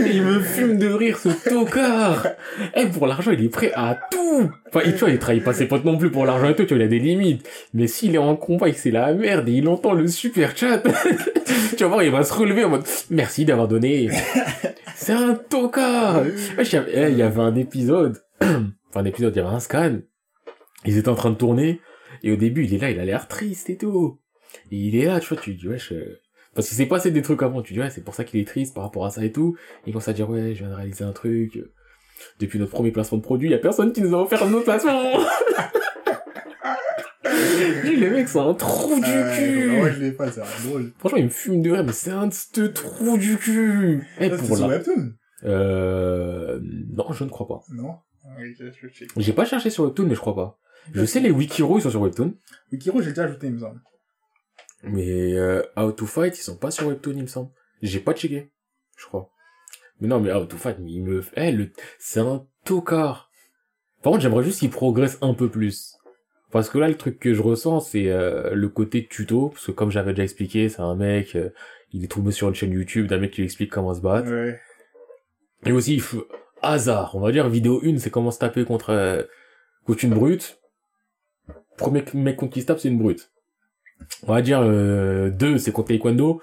Il 0.05 0.23
me 0.23 0.39
fume 0.39 0.77
de 0.77 0.87
rire, 0.87 1.17
ce 1.17 1.29
tocard. 1.49 2.27
Eh, 2.75 2.85
pour 2.87 3.07
l'argent, 3.07 3.31
il 3.31 3.43
est 3.43 3.49
prêt 3.49 3.71
à 3.75 3.97
tout. 4.11 4.49
Enfin, 4.67 4.81
il, 4.85 4.93
tu 4.93 4.99
vois, 4.99 5.09
il 5.09 5.19
trahit 5.19 5.43
pas 5.43 5.53
ses 5.53 5.67
potes 5.67 5.85
non 5.85 5.97
plus 5.97 6.09
pour 6.11 6.25
l'argent 6.25 6.49
et 6.49 6.55
tout, 6.55 6.63
tu 6.63 6.73
vois, 6.73 6.83
il 6.83 6.85
a 6.85 6.87
des 6.87 6.99
limites. 6.99 7.47
Mais 7.73 7.87
s'il 7.87 8.15
est 8.15 8.19
en 8.19 8.35
combat 8.35 8.69
et 8.69 8.73
que 8.73 8.79
c'est 8.79 8.91
la 8.91 9.13
merde 9.13 9.49
et 9.49 9.53
il 9.53 9.67
entend 9.67 9.93
le 9.93 10.07
super 10.07 10.55
chat, 10.55 10.81
tu 11.77 11.83
vas 11.83 11.87
voir, 11.89 12.03
il 12.03 12.11
va 12.11 12.23
se 12.23 12.33
relever 12.33 12.63
en 12.63 12.69
mode, 12.69 12.83
merci 13.09 13.45
d'avoir 13.45 13.67
donné. 13.67 14.09
C'est 14.95 15.13
un 15.13 15.33
tocard. 15.35 16.23
Ouais, 16.23 16.63
il 16.63 16.73
y 16.73 16.75
avait- 16.75 16.91
eh, 17.07 17.11
il 17.11 17.17
y 17.17 17.21
avait 17.21 17.41
un 17.41 17.55
épisode, 17.55 18.17
enfin, 18.41 18.61
un 18.95 19.05
épisode, 19.05 19.33
il 19.35 19.39
y 19.39 19.41
avait 19.45 19.55
un 19.55 19.59
scan. 19.59 19.97
Ils 20.85 20.97
étaient 20.97 21.09
en 21.09 21.15
train 21.15 21.31
de 21.31 21.35
tourner. 21.35 21.81
Et 22.23 22.31
au 22.31 22.35
début, 22.35 22.65
il 22.65 22.73
est 22.73 22.77
là, 22.79 22.91
il 22.91 22.99
a 22.99 23.05
l'air 23.05 23.27
triste 23.27 23.69
et 23.69 23.77
tout. 23.77 24.19
Et 24.71 24.75
il 24.77 24.95
est 24.95 25.05
là, 25.05 25.19
tu 25.19 25.33
vois, 25.33 25.41
tu 25.41 25.53
dis, 25.55 25.67
wesh, 25.67 25.91
euh, 25.93 26.19
parce 26.55 26.67
qu'il 26.67 26.77
s'est 26.77 26.85
passé 26.87 27.11
des 27.11 27.21
trucs 27.21 27.41
avant, 27.43 27.61
tu 27.61 27.73
dis, 27.73 27.79
ouais, 27.79 27.89
c'est 27.89 28.03
pour 28.03 28.15
ça 28.15 28.23
qu'il 28.23 28.39
est 28.39 28.47
triste 28.47 28.73
par 28.73 28.83
rapport 28.83 29.05
à 29.05 29.11
ça 29.11 29.23
et 29.23 29.31
tout. 29.31 29.55
Il 29.85 29.93
commence 29.93 30.07
à 30.07 30.13
dire, 30.13 30.29
ouais, 30.29 30.53
je 30.53 30.59
viens 30.59 30.69
de 30.69 30.75
réaliser 30.75 31.03
un 31.03 31.11
truc. 31.13 31.59
Depuis 32.39 32.59
notre 32.59 32.71
premier 32.71 32.91
placement 32.91 33.17
de 33.17 33.23
produit, 33.23 33.47
il 33.47 33.51
y 33.51 33.55
a 33.55 33.59
personne 33.59 33.93
qui 33.93 34.01
nous 34.01 34.13
a 34.13 34.21
offert 34.21 34.43
un 34.43 34.51
autre 34.53 34.65
placement. 34.65 35.01
Lui, 37.83 37.97
le 37.97 38.09
mec, 38.11 38.27
c'est 38.27 38.39
un 38.39 38.53
trou 38.53 38.95
du 38.99 39.05
Euh, 39.09 39.35
cul. 39.35 39.67
Moi, 39.77 39.91
je 39.91 39.99
l'ai 40.01 40.11
pas, 40.11 40.31
c'est 40.31 40.41
drôle. 40.67 40.91
Franchement, 40.97 41.17
il 41.17 41.25
me 41.25 41.29
fume 41.29 41.61
de 41.61 41.71
rire, 41.71 41.83
mais 41.83 41.91
c'est 41.93 42.11
un 42.11 42.27
de 42.27 42.33
ce 42.33 42.61
trou 42.61 43.17
du 43.17 43.37
cul. 43.37 44.03
C'est 44.17 44.29
pour 44.29 44.57
sur 44.57 44.67
la... 44.67 44.77
Webtoon 44.77 45.13
Euh, 45.43 46.59
non, 46.93 47.11
je 47.11 47.23
ne 47.23 47.29
crois 47.29 47.47
pas. 47.47 47.61
Non? 47.73 47.95
Ah. 48.25 48.29
J'ai 49.17 49.33
pas 49.33 49.45
cherché 49.45 49.69
sur 49.69 49.83
Webtoon, 49.85 50.05
mais 50.07 50.15
je 50.15 50.19
crois 50.19 50.35
pas. 50.35 50.59
Je 50.93 51.05
sais 51.05 51.19
les 51.19 51.31
Wikiro, 51.31 51.77
ils 51.77 51.81
sont 51.81 51.89
sur 51.89 52.01
Webtoon. 52.01 52.33
Wikiro, 52.71 53.01
j'ai 53.01 53.09
déjà 53.09 53.23
ajouté, 53.25 53.47
il 53.47 53.53
me 53.53 53.59
semble. 53.59 53.79
Mais 54.83 55.33
euh, 55.33 55.61
How 55.75 55.91
to 55.91 56.05
Fight, 56.05 56.37
ils 56.37 56.41
sont 56.41 56.57
pas 56.57 56.71
sur 56.71 56.87
Webtoon, 56.87 57.13
il 57.15 57.23
me 57.23 57.27
semble. 57.27 57.49
J'ai 57.81 57.99
pas 57.99 58.13
checké, 58.13 58.49
je 58.97 59.05
crois. 59.05 59.29
Mais 59.99 60.07
non, 60.07 60.19
mais 60.19 60.31
How 60.31 60.45
to 60.45 60.57
Fight, 60.57 60.77
mais 60.79 60.91
il 60.91 61.03
me... 61.03 61.23
Eh, 61.35 61.51
le... 61.51 61.71
c'est 61.97 62.21
un 62.21 62.45
tocard. 62.63 63.29
Par 64.01 64.11
contre, 64.11 64.23
j'aimerais 64.23 64.43
juste 64.43 64.59
qu'il 64.59 64.69
progresse 64.69 65.17
un 65.21 65.33
peu 65.33 65.49
plus. 65.49 65.97
Parce 66.51 66.69
que 66.69 66.77
là, 66.77 66.87
le 66.87 66.95
truc 66.95 67.19
que 67.19 67.33
je 67.33 67.41
ressens, 67.41 67.81
c'est 67.81 68.09
euh, 68.09 68.53
le 68.53 68.69
côté 68.69 69.05
tuto. 69.05 69.49
Parce 69.49 69.67
que 69.67 69.71
comme 69.71 69.91
j'avais 69.91 70.11
déjà 70.11 70.23
expliqué, 70.23 70.69
c'est 70.69 70.81
un 70.81 70.95
mec, 70.95 71.35
euh, 71.35 71.49
il 71.91 72.03
est 72.03 72.07
tombé 72.07 72.31
sur 72.31 72.47
une 72.47 72.55
chaîne 72.55 72.71
YouTube 72.71 73.07
d'un 73.07 73.17
mec 73.17 73.31
qui 73.31 73.41
lui 73.41 73.45
explique 73.45 73.71
comment 73.71 73.93
se 73.93 74.01
battre. 74.01 74.29
Ouais. 74.29 74.59
Et 75.65 75.71
aussi, 75.71 75.93
il 75.93 76.01
faut... 76.01 76.25
hasard. 76.61 77.15
On 77.15 77.19
va 77.19 77.31
dire, 77.31 77.49
vidéo 77.49 77.81
1, 77.83 77.97
c'est 77.97 78.09
comment 78.09 78.31
se 78.31 78.39
taper 78.39 78.63
contre, 78.63 78.91
euh, 78.91 79.23
contre 79.85 80.05
une 80.05 80.13
brute. 80.13 80.59
Premier 81.77 82.03
mec 82.13 82.37
contre 82.37 82.53
qui 82.53 82.61
se 82.61 82.67
tape, 82.67 82.79
c'est 82.79 82.89
une 82.89 82.99
brute. 82.99 83.31
On 84.27 84.33
va 84.33 84.41
dire, 84.41 84.61
euh, 84.63 85.29
2, 85.29 85.57
c'est 85.57 85.71
contre 85.71 85.89
taekwondo. 85.89 86.41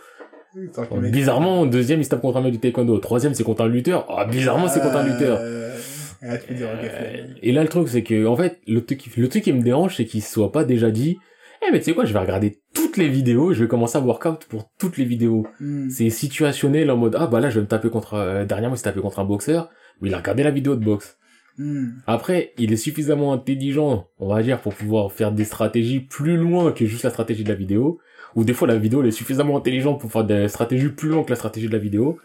Oh, 0.91 0.97
bizarrement, 1.01 1.66
deuxième, 1.66 2.01
il 2.01 2.05
se 2.05 2.11
tape 2.11 2.23
contre 2.23 2.39
un 2.39 2.43
mec 2.43 2.53
du 2.53 2.59
taekwondo. 2.59 2.99
Troisième, 2.99 3.35
c'est 3.35 3.45
contre 3.45 3.62
un 3.62 3.69
lutteur. 3.69 4.07
Ah, 4.09 4.24
bizarrement, 4.24 4.69
c'est 4.69 4.81
contre 4.81 4.97
un 4.97 5.07
lutteur. 5.07 5.39
Euh, 5.41 5.77
ah, 6.23 6.39
tu 6.39 6.49
peux 6.49 6.55
dire, 6.55 6.69
ok, 6.73 6.85
Euh, 6.85 7.27
et 7.43 7.53
là, 7.53 7.62
le 7.62 7.69
truc, 7.69 7.89
c'est 7.89 8.03
que, 8.03 8.27
en 8.27 8.37
fait, 8.37 8.61
le 8.66 8.85
truc, 8.85 9.16
le 9.16 9.28
truc 9.28 9.45
qui 9.45 9.53
me 9.53 9.62
dérange, 9.62 9.97
c'est 9.97 10.07
qu'il 10.07 10.23
se 10.23 10.33
soit 10.33 10.53
pas 10.53 10.65
déjà 10.65 10.91
dit, 10.91 11.19
eh, 11.62 11.73
mais 11.73 11.78
tu 11.78 11.87
sais 11.87 11.95
quoi, 11.95 12.05
je 12.05 12.12
vais 12.12 12.19
regarder 12.19 12.61
toutes 12.74 12.97
les 12.97 13.09
vidéos, 13.09 13.53
je 13.53 13.62
vais 13.62 13.69
commencer 13.69 13.99
à 13.99 14.01
workout 14.01 14.47
pour 14.47 14.70
toutes 14.78 14.97
les 14.97 15.05
vidéos. 15.05 15.47
Hmm. 15.61 15.89
C'est 15.91 16.11
situationnel 16.11 16.91
en 16.91 16.97
mode, 16.97 17.16
ah, 17.19 17.27
bah 17.27 17.41
là, 17.41 17.51
je 17.51 17.57
vais 17.57 17.62
me 17.62 17.66
taper 17.66 17.91
contre, 17.91 18.15
euh, 18.15 18.45
dernièrement, 18.45 18.77
il 18.77 18.78
s'est 18.78 18.85
tapé 18.85 19.01
contre 19.01 19.19
un 19.19 19.24
boxeur, 19.24 19.70
mais 20.01 20.09
il 20.09 20.15
a 20.15 20.19
regardé 20.19 20.43
la 20.43 20.51
vidéo 20.51 20.74
de 20.77 20.85
boxe. 20.85 21.19
Hmm. 21.59 21.91
Après, 22.07 22.53
il 22.59 22.73
est 22.73 22.77
suffisamment 22.77 23.33
intelligent, 23.33 24.07
on 24.19 24.28
va 24.28 24.43
dire, 24.43 24.61
pour 24.61 24.74
pouvoir 24.74 25.12
faire 25.12 25.33
des 25.33 25.45
stratégies 25.45 26.01
plus 26.01 26.37
loin 26.37 26.73
que 26.73 26.85
juste 26.87 27.05
la 27.05 27.11
stratégie 27.11 27.45
de 27.45 27.49
la 27.49 27.55
vidéo. 27.55 27.99
Ou 28.35 28.45
des 28.45 28.53
fois, 28.53 28.69
la 28.69 28.77
vidéo, 28.77 29.01
elle 29.01 29.09
est 29.09 29.12
suffisamment 29.12 29.57
intelligente 29.57 30.01
pour 30.01 30.12
faire 30.12 30.24
des 30.24 30.49
stratégies 30.49 30.89
plus 30.89 31.09
loin 31.09 31.24
que 31.24 31.31
la 31.31 31.37
stratégie 31.37 31.69
de 31.69 31.73
la 31.73 31.78
vidéo. 31.78 32.19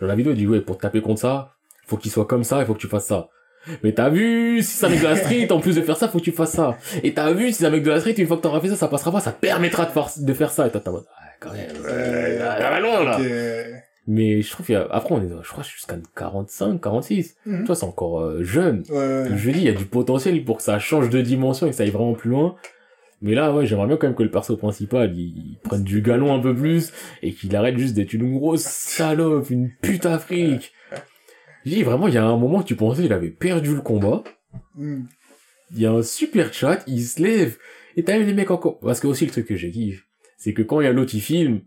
Dans 0.00 0.06
la 0.06 0.14
vidéo, 0.14 0.32
dit, 0.32 0.46
ouais, 0.46 0.60
pour 0.60 0.76
te 0.76 0.82
taper 0.82 1.02
contre 1.02 1.20
ça, 1.20 1.54
faut 1.86 1.96
qu'il 1.96 2.10
soit 2.10 2.26
comme 2.26 2.44
ça, 2.44 2.60
il 2.60 2.66
faut 2.66 2.74
que 2.74 2.78
tu 2.78 2.86
fasses 2.86 3.06
ça. 3.06 3.28
Mais 3.82 3.92
t'as 3.92 4.08
vu, 4.08 4.62
si 4.62 4.76
c'est 4.76 4.86
un 4.86 4.88
mec 4.88 5.00
de 5.00 5.04
la 5.04 5.16
street, 5.16 5.52
en 5.52 5.60
plus 5.60 5.76
de 5.76 5.82
faire 5.82 5.96
ça, 5.96 6.08
faut 6.08 6.18
que 6.18 6.24
tu 6.24 6.32
fasses 6.32 6.52
ça. 6.52 6.78
Et 7.02 7.12
t'as 7.12 7.32
vu, 7.32 7.48
si 7.48 7.54
c'est 7.54 7.66
un 7.66 7.70
mec 7.70 7.82
de 7.82 7.90
la 7.90 8.00
street, 8.00 8.14
une 8.16 8.26
fois 8.26 8.36
que 8.38 8.42
t'auras 8.42 8.60
fait 8.60 8.68
ça, 8.68 8.76
ça 8.76 8.88
passera 8.88 9.12
pas, 9.12 9.20
ça 9.20 9.32
permettra 9.32 9.84
de 9.84 9.90
faire, 9.90 10.08
de 10.16 10.32
faire 10.32 10.50
ça. 10.50 10.66
Et 10.66 10.70
mode, 10.90 11.04
ah, 11.10 11.22
quand 11.40 11.52
même, 11.52 11.66
Euh, 11.84 12.38
ça 12.38 12.70
va 12.70 12.80
loin, 12.80 13.04
là. 13.04 13.18
Mais 14.10 14.40
je 14.40 14.50
trouve 14.50 14.64
qu'il 14.64 14.72
y 14.72 14.76
a, 14.76 14.88
après, 14.90 15.14
on 15.14 15.20
est, 15.20 15.28
je 15.28 15.48
crois, 15.50 15.62
jusqu'à 15.62 15.96
45, 16.16 16.80
46. 16.80 17.36
Mhm. 17.44 17.58
Tu 17.58 17.64
vois, 17.66 17.76
c'est 17.76 17.84
encore 17.84 18.22
euh, 18.22 18.42
jeune. 18.42 18.82
Ouais, 18.88 18.96
ouais. 18.96 19.36
Je 19.36 19.50
dis, 19.50 19.58
il 19.58 19.64
y 19.64 19.68
a 19.68 19.74
du 19.74 19.84
potentiel 19.84 20.42
pour 20.46 20.56
que 20.56 20.62
ça 20.62 20.78
change 20.78 21.10
de 21.10 21.20
dimension 21.20 21.66
et 21.66 21.70
que 21.70 21.76
ça 21.76 21.82
aille 21.82 21.90
vraiment 21.90 22.14
plus 22.14 22.30
loin. 22.30 22.56
Mais 23.20 23.34
là, 23.34 23.52
ouais, 23.52 23.66
j'aimerais 23.66 23.86
bien 23.86 23.98
quand 23.98 24.06
même 24.06 24.16
que 24.16 24.22
le 24.22 24.30
perso 24.30 24.56
principal, 24.56 25.12
il, 25.14 25.36
il 25.36 25.58
prenne 25.62 25.84
du 25.84 26.00
galon 26.00 26.34
un 26.34 26.40
peu 26.40 26.54
plus 26.54 26.90
et 27.20 27.34
qu'il 27.34 27.54
arrête 27.54 27.76
juste 27.76 27.94
d'être 27.94 28.14
une 28.14 28.38
grosse 28.38 28.62
salope, 28.62 29.50
une 29.50 29.70
pute 29.82 30.06
afrique. 30.06 30.72
Je 31.66 31.70
dis, 31.70 31.82
vraiment, 31.82 32.08
il 32.08 32.14
y 32.14 32.18
a 32.18 32.24
un 32.24 32.38
moment 32.38 32.60
où 32.60 32.64
tu 32.64 32.76
pensais 32.76 33.02
qu'il 33.02 33.12
avait 33.12 33.28
perdu 33.28 33.74
le 33.74 33.82
combat. 33.82 34.24
Hmm. 34.74 35.02
Il 35.74 35.82
y 35.82 35.84
a 35.84 35.92
un 35.92 36.02
super 36.02 36.54
chat, 36.54 36.82
il 36.86 37.02
se 37.02 37.22
lève. 37.22 37.58
Et 37.96 38.04
t'as 38.04 38.18
vu 38.18 38.24
les 38.24 38.32
mecs 38.32 38.50
encore. 38.50 38.78
Parce 38.80 39.00
que 39.00 39.06
aussi, 39.06 39.26
le 39.26 39.32
truc 39.32 39.46
que 39.46 39.56
j'ai 39.56 39.70
kiffé, 39.70 40.00
c'est 40.38 40.54
que 40.54 40.62
quand 40.62 40.80
il 40.80 40.84
y 40.84 40.86
a 40.86 40.92
l'autre, 40.92 41.14
il 41.14 41.20
filme, 41.20 41.60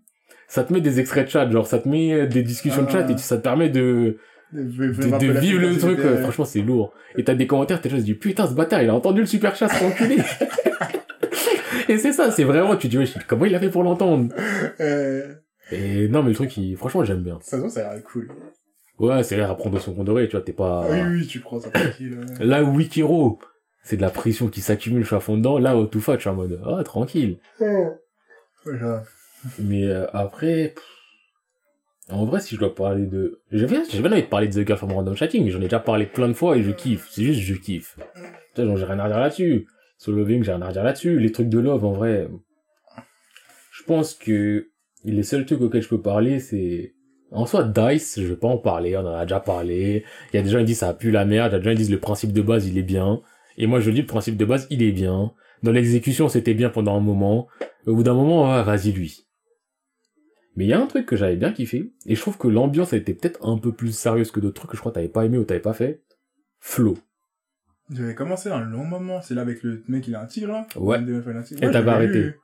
ça 0.54 0.64
te 0.66 0.74
met 0.74 0.82
des 0.82 1.00
extraits 1.00 1.26
de 1.26 1.32
chat, 1.32 1.50
genre, 1.50 1.66
ça 1.66 1.80
te 1.80 1.88
met 1.88 2.12
euh, 2.14 2.28
des 2.28 2.44
discussions 2.44 2.82
de 2.84 2.88
Ah. 2.90 2.92
chat 2.92 3.10
et 3.10 3.18
ça 3.18 3.38
te 3.38 3.42
permet 3.44 3.70
de, 3.70 4.18
De, 4.54 4.62
de, 4.62 5.18
de 5.28 5.40
vivre 5.40 5.62
le 5.62 5.78
truc, 5.78 5.98
ouais. 6.00 6.18
franchement 6.22 6.44
c'est 6.46 6.62
lourd. 6.62 6.94
Et 7.16 7.24
t'as 7.24 7.36
des 7.36 7.48
commentaires, 7.48 7.80
t'es 7.82 7.88
là, 7.90 7.96
tu 7.96 8.02
te 8.02 8.06
dis 8.06 8.14
putain 8.16 8.48
ce 8.48 8.54
bâtard, 8.54 8.82
il 8.84 8.90
a 8.90 8.94
entendu 8.94 9.22
le 9.22 9.26
super 9.28 9.56
chat 9.56 9.70
se 9.70 9.84
enculé. 9.84 10.18
Et 11.90 11.98
c'est 11.98 12.14
ça, 12.14 12.32
c'est 12.32 12.44
vraiment, 12.44 12.76
tu 12.76 12.88
te 12.88 12.92
dis 12.92 12.98
ouais, 12.98 13.06
comment 13.28 13.46
il 13.46 13.56
a 13.56 13.60
fait 13.60 13.70
pour 13.70 13.84
l'entendre? 13.84 14.34
Euh, 14.80 15.36
Et 15.72 16.08
non 16.10 16.22
mais 16.24 16.30
le 16.30 16.36
truc, 16.36 16.56
il, 16.58 16.76
franchement 16.78 17.04
j'aime 17.06 17.24
bien. 17.24 17.40
ça 17.42 17.58
se 17.58 17.62
voit, 17.62 17.70
ça 17.70 17.90
a 17.90 17.94
l'air 17.96 18.04
cool. 18.04 18.30
Ouais, 19.00 19.24
c'est 19.24 19.40
à 19.42 19.54
prendre 19.56 19.80
son 19.80 19.94
compte 19.96 20.06
doré, 20.06 20.28
tu 20.28 20.34
vois, 20.36 20.42
t'es 20.42 20.54
pas... 20.54 20.86
Ah 20.86 20.92
oui, 20.92 21.20
oui, 21.22 21.28
tu 21.28 21.40
prends 21.40 21.60
ça 21.60 21.70
tranquille. 21.72 22.20
ouais. 22.20 22.46
Là 22.46 22.64
où 22.64 22.76
Wikiro, 22.76 23.40
c'est 23.84 23.96
de 23.98 24.02
la 24.02 24.10
pression 24.12 24.48
qui 24.48 24.62
s'accumule, 24.62 25.02
je 25.02 25.08
suis 25.08 25.16
à 25.16 25.20
fond 25.20 25.38
dedans. 25.38 25.58
Là, 25.58 25.76
au 25.76 25.86
tout 25.88 26.00
je 26.06 26.18
suis 26.20 26.30
en 26.30 26.36
mode, 26.36 26.62
ah, 26.66 26.84
tranquille. 26.84 27.40
Ouais, 27.60 27.88
ça- 28.80 29.04
Mais 29.60 29.86
euh, 29.86 30.06
après, 30.14 30.76
en 32.10 32.26
vrai, 32.26 32.42
si 32.42 32.56
je 32.56 32.60
dois 32.60 32.76
parler 32.76 33.06
de... 33.06 33.42
J'ai 33.52 33.66
bien 33.66 33.82
envie 33.82 34.22
de 34.22 34.28
parler 34.28 34.48
de 34.48 34.54
The 34.54 34.68
Girl 34.68 34.78
from 34.78 34.92
Random 34.92 35.16
Chatting, 35.16 35.50
j'en 35.50 35.60
ai 35.60 35.64
déjà 35.64 35.80
parlé 35.80 36.06
plein 36.06 36.28
de 36.28 36.34
fois 36.34 36.58
et 36.58 36.64
je 36.64 36.72
kiffe. 36.72 37.08
C'est 37.10 37.24
juste, 37.24 37.40
je 37.40 37.56
kiffe. 37.56 37.98
Tu 38.56 38.64
genre, 38.64 38.78
j'ai 38.78 38.86
rien 38.86 39.00
à 39.00 39.08
dire 39.08 39.20
là-dessus. 39.20 39.68
Sur 39.98 40.12
Loving, 40.14 40.44
j'ai 40.44 40.52
rien 40.52 40.62
à 40.62 40.72
dire 40.72 40.84
là-dessus. 40.84 41.20
Les 41.20 41.32
trucs 41.32 41.50
de 41.50 41.60
Love, 41.60 41.86
en 41.86 41.94
vrai, 41.94 42.28
je 43.72 43.84
pense 43.84 44.14
que 44.14 44.70
les 45.06 45.24
seuls 45.24 45.46
trucs 45.46 45.62
auxquels 45.62 45.82
je 45.82 45.90
peux 45.90 46.02
parler, 46.02 46.40
c'est... 46.40 46.94
En 47.32 47.46
soi, 47.46 47.64
Dice, 47.64 48.20
je 48.20 48.28
vais 48.28 48.36
pas 48.36 48.50
en 48.50 48.58
parler, 48.58 48.98
on 48.98 49.02
en 49.02 49.14
a 49.14 49.26
déjà 49.26 49.40
parlé. 49.40 50.04
Il 50.34 50.36
y 50.36 50.40
a 50.40 50.44
des 50.44 50.50
gens 50.50 50.60
qui 50.60 50.66
disent 50.66 50.80
ça 50.80 50.94
pue 50.94 51.12
la 51.12 51.24
merde, 51.24 51.54
il 51.54 51.56
y 51.56 51.56
a 51.56 51.60
des 51.60 51.66
gens 51.66 51.72
qui 51.72 51.78
disent 51.78 51.92
le 51.92 52.00
principe 52.00 52.34
de 52.34 52.42
base, 52.42 52.68
il 52.68 52.78
est 52.78 52.84
bien. 52.84 53.22
Et 53.58 53.68
moi, 53.68 53.80
je 53.80 53.90
dis 53.90 54.02
le 54.02 54.06
principe 54.06 54.36
de 54.36 54.44
base, 54.44 54.68
il 54.70 54.84
est 54.84 54.92
bien. 54.92 55.32
Dans 55.64 55.72
l'exécution, 55.72 56.28
c'était 56.28 56.54
bien 56.54 56.70
pendant 56.70 56.98
un 56.98 57.00
moment. 57.00 57.48
Au 57.86 57.96
bout 57.96 58.04
d'un 58.04 58.14
moment, 58.14 58.62
vas-y 58.64 58.92
lui. 58.92 59.26
Mais 60.56 60.66
il 60.66 60.68
y 60.68 60.74
a 60.74 60.82
un 60.82 60.86
truc 60.88 61.06
que 61.06 61.16
j'avais 61.16 61.38
bien 61.38 61.54
kiffé, 61.54 61.92
et 62.06 62.16
je 62.16 62.20
trouve 62.22 62.38
que 62.38 62.48
l'ambiance 62.48 62.92
a 62.94 62.98
été 62.98 63.14
peut-être 63.14 63.40
un 63.48 63.58
peu 63.58 63.72
plus 63.72 63.96
sérieuse 63.96 64.32
que 64.32 64.40
d'autres 64.40 64.56
trucs 64.56 64.72
que 64.72 64.76
je 64.78 64.82
crois 64.82 64.92
que 64.92 64.96
t'avais 64.96 65.08
pas 65.08 65.26
aimé 65.26 65.38
ou 65.38 65.44
t'avais 65.46 65.60
pas 65.62 65.74
fait. 65.74 66.02
Flow. 66.60 66.98
J'avais 67.90 68.16
commencé 68.16 68.50
un 68.50 68.60
long 68.62 68.84
moment, 68.86 69.22
c'est 69.22 69.34
là 69.34 69.42
avec 69.42 69.64
le 69.64 69.84
mec, 69.88 70.08
il 70.08 70.16
a 70.16 70.22
un 70.22 70.26
tigre, 70.26 70.48
là. 70.50 70.68
Ouais. 70.76 70.98
Un 70.98 71.42
tigre. 71.42 71.64
Et 71.64 71.72
t'avais 71.72 71.92
arrêté. 71.92 72.20
lu. 72.22 72.36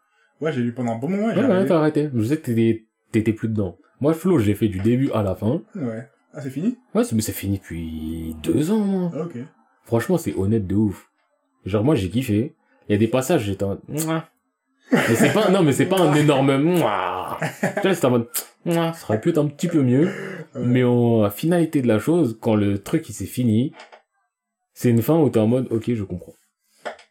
Ouais, 0.41 0.51
j'ai 0.53 0.61
lu 0.61 0.73
pendant 0.73 0.93
un 0.93 0.97
bon 0.97 1.09
moment, 1.09 1.31
et 1.31 1.35
j'ai 1.35 1.41
Ouais, 1.41 1.47
ouais, 1.47 1.65
t'as 1.65 1.77
arrêté. 1.79 2.09
Je 2.13 2.23
sais 2.23 2.38
que 2.38 2.45
t'étais, 2.45 2.85
t'étais 3.11 3.34
plus 3.34 3.47
dedans. 3.49 3.77
Moi, 4.01 4.13
Flow, 4.13 4.39
je 4.39 4.45
l'ai 4.45 4.55
fait 4.55 4.67
du 4.67 4.79
début 4.79 5.09
à 5.13 5.23
la 5.23 5.35
fin. 5.35 5.61
Ouais. 5.75 6.07
Ah, 6.34 6.41
c'est 6.41 6.49
fini? 6.49 6.77
Ouais, 6.93 7.03
c'est- 7.03 7.15
mais 7.15 7.21
c'est 7.21 7.31
fini 7.31 7.57
depuis 7.57 8.35
deux 8.43 8.71
ans, 8.71 8.79
moi. 8.79 9.11
Ah, 9.15 9.21
ok. 9.23 9.38
Franchement, 9.85 10.17
c'est 10.17 10.35
honnête 10.35 10.67
de 10.67 10.75
ouf. 10.75 11.09
Genre, 11.65 11.84
moi, 11.84 11.95
j'ai 11.95 12.09
kiffé. 12.09 12.55
Il 12.88 12.91
y 12.91 12.95
a 12.95 12.97
des 12.97 13.07
passages, 13.07 13.43
j'étais 13.45 13.63
en. 13.63 13.79
Mais 14.91 15.15
c'est 15.15 15.34
pas, 15.34 15.49
non, 15.49 15.64
mais 15.64 15.73
c'est 15.73 15.85
pas 15.85 15.99
un 15.99 16.14
énorme, 16.15 16.57
Mouah. 16.57 17.38
Tu 17.61 17.81
vois, 17.81 17.93
c'était 17.93 18.07
en 18.07 18.11
mode, 18.11 18.27
Mouah, 18.65 18.93
ça 18.93 19.05
aurait 19.05 19.19
pu 19.22 19.30
être 19.30 19.38
un 19.38 19.47
petit 19.47 19.68
peu 19.68 19.81
mieux. 19.81 20.09
Mais 20.55 20.84
en 20.84 21.22
la 21.22 21.30
finalité 21.30 21.81
de 21.81 21.88
la 21.88 21.99
chose, 21.99 22.38
quand 22.41 22.55
le 22.55 22.80
truc, 22.81 23.07
il 23.09 23.14
s'est 23.14 23.26
fini, 23.26 23.73
c'est 24.73 24.89
une 24.89 25.01
fin 25.01 25.18
où 25.19 25.30
t'es 25.30 25.39
en 25.39 25.47
mode, 25.47 25.68
ok, 25.72 25.93
je 25.93 26.03
comprends. 26.03 26.34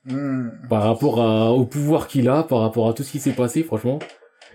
Hmm. 0.04 0.50
Par 0.70 0.84
rapport 0.84 1.20
à, 1.20 1.52
au 1.52 1.64
pouvoir 1.64 2.06
qu'il 2.06 2.28
a, 2.28 2.44
par 2.44 2.60
rapport 2.60 2.88
à 2.88 2.94
tout 2.94 3.02
ce 3.02 3.12
qui 3.12 3.18
s'est 3.18 3.32
passé, 3.32 3.62
franchement. 3.62 3.98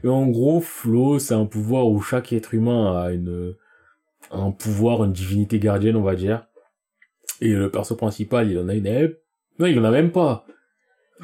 Et 0.03 0.07
en 0.07 0.26
gros, 0.27 0.61
Flo, 0.61 1.19
c'est 1.19 1.34
un 1.34 1.45
pouvoir 1.45 1.88
où 1.88 2.02
chaque 2.02 2.34
être 2.34 2.53
humain 2.53 3.03
a 3.03 3.11
une, 3.11 3.53
un 4.31 4.52
pouvoir, 4.52 5.03
une 5.03 5.11
divinité 5.11 5.60
gardienne, 5.60 5.95
on 5.95 6.02
va 6.02 6.15
dire. 6.15 6.48
Et 7.39 7.49
le 7.53 7.69
perso 7.69 7.95
principal, 7.95 8.49
il 8.49 8.57
en 8.60 8.69
a 8.69 8.73
une, 8.73 8.88
eh, 8.88 9.18
non, 9.60 9.68
il 9.68 9.77
en 9.80 9.84
a 9.84 9.91
même 9.91 10.11
pas. 10.11 10.45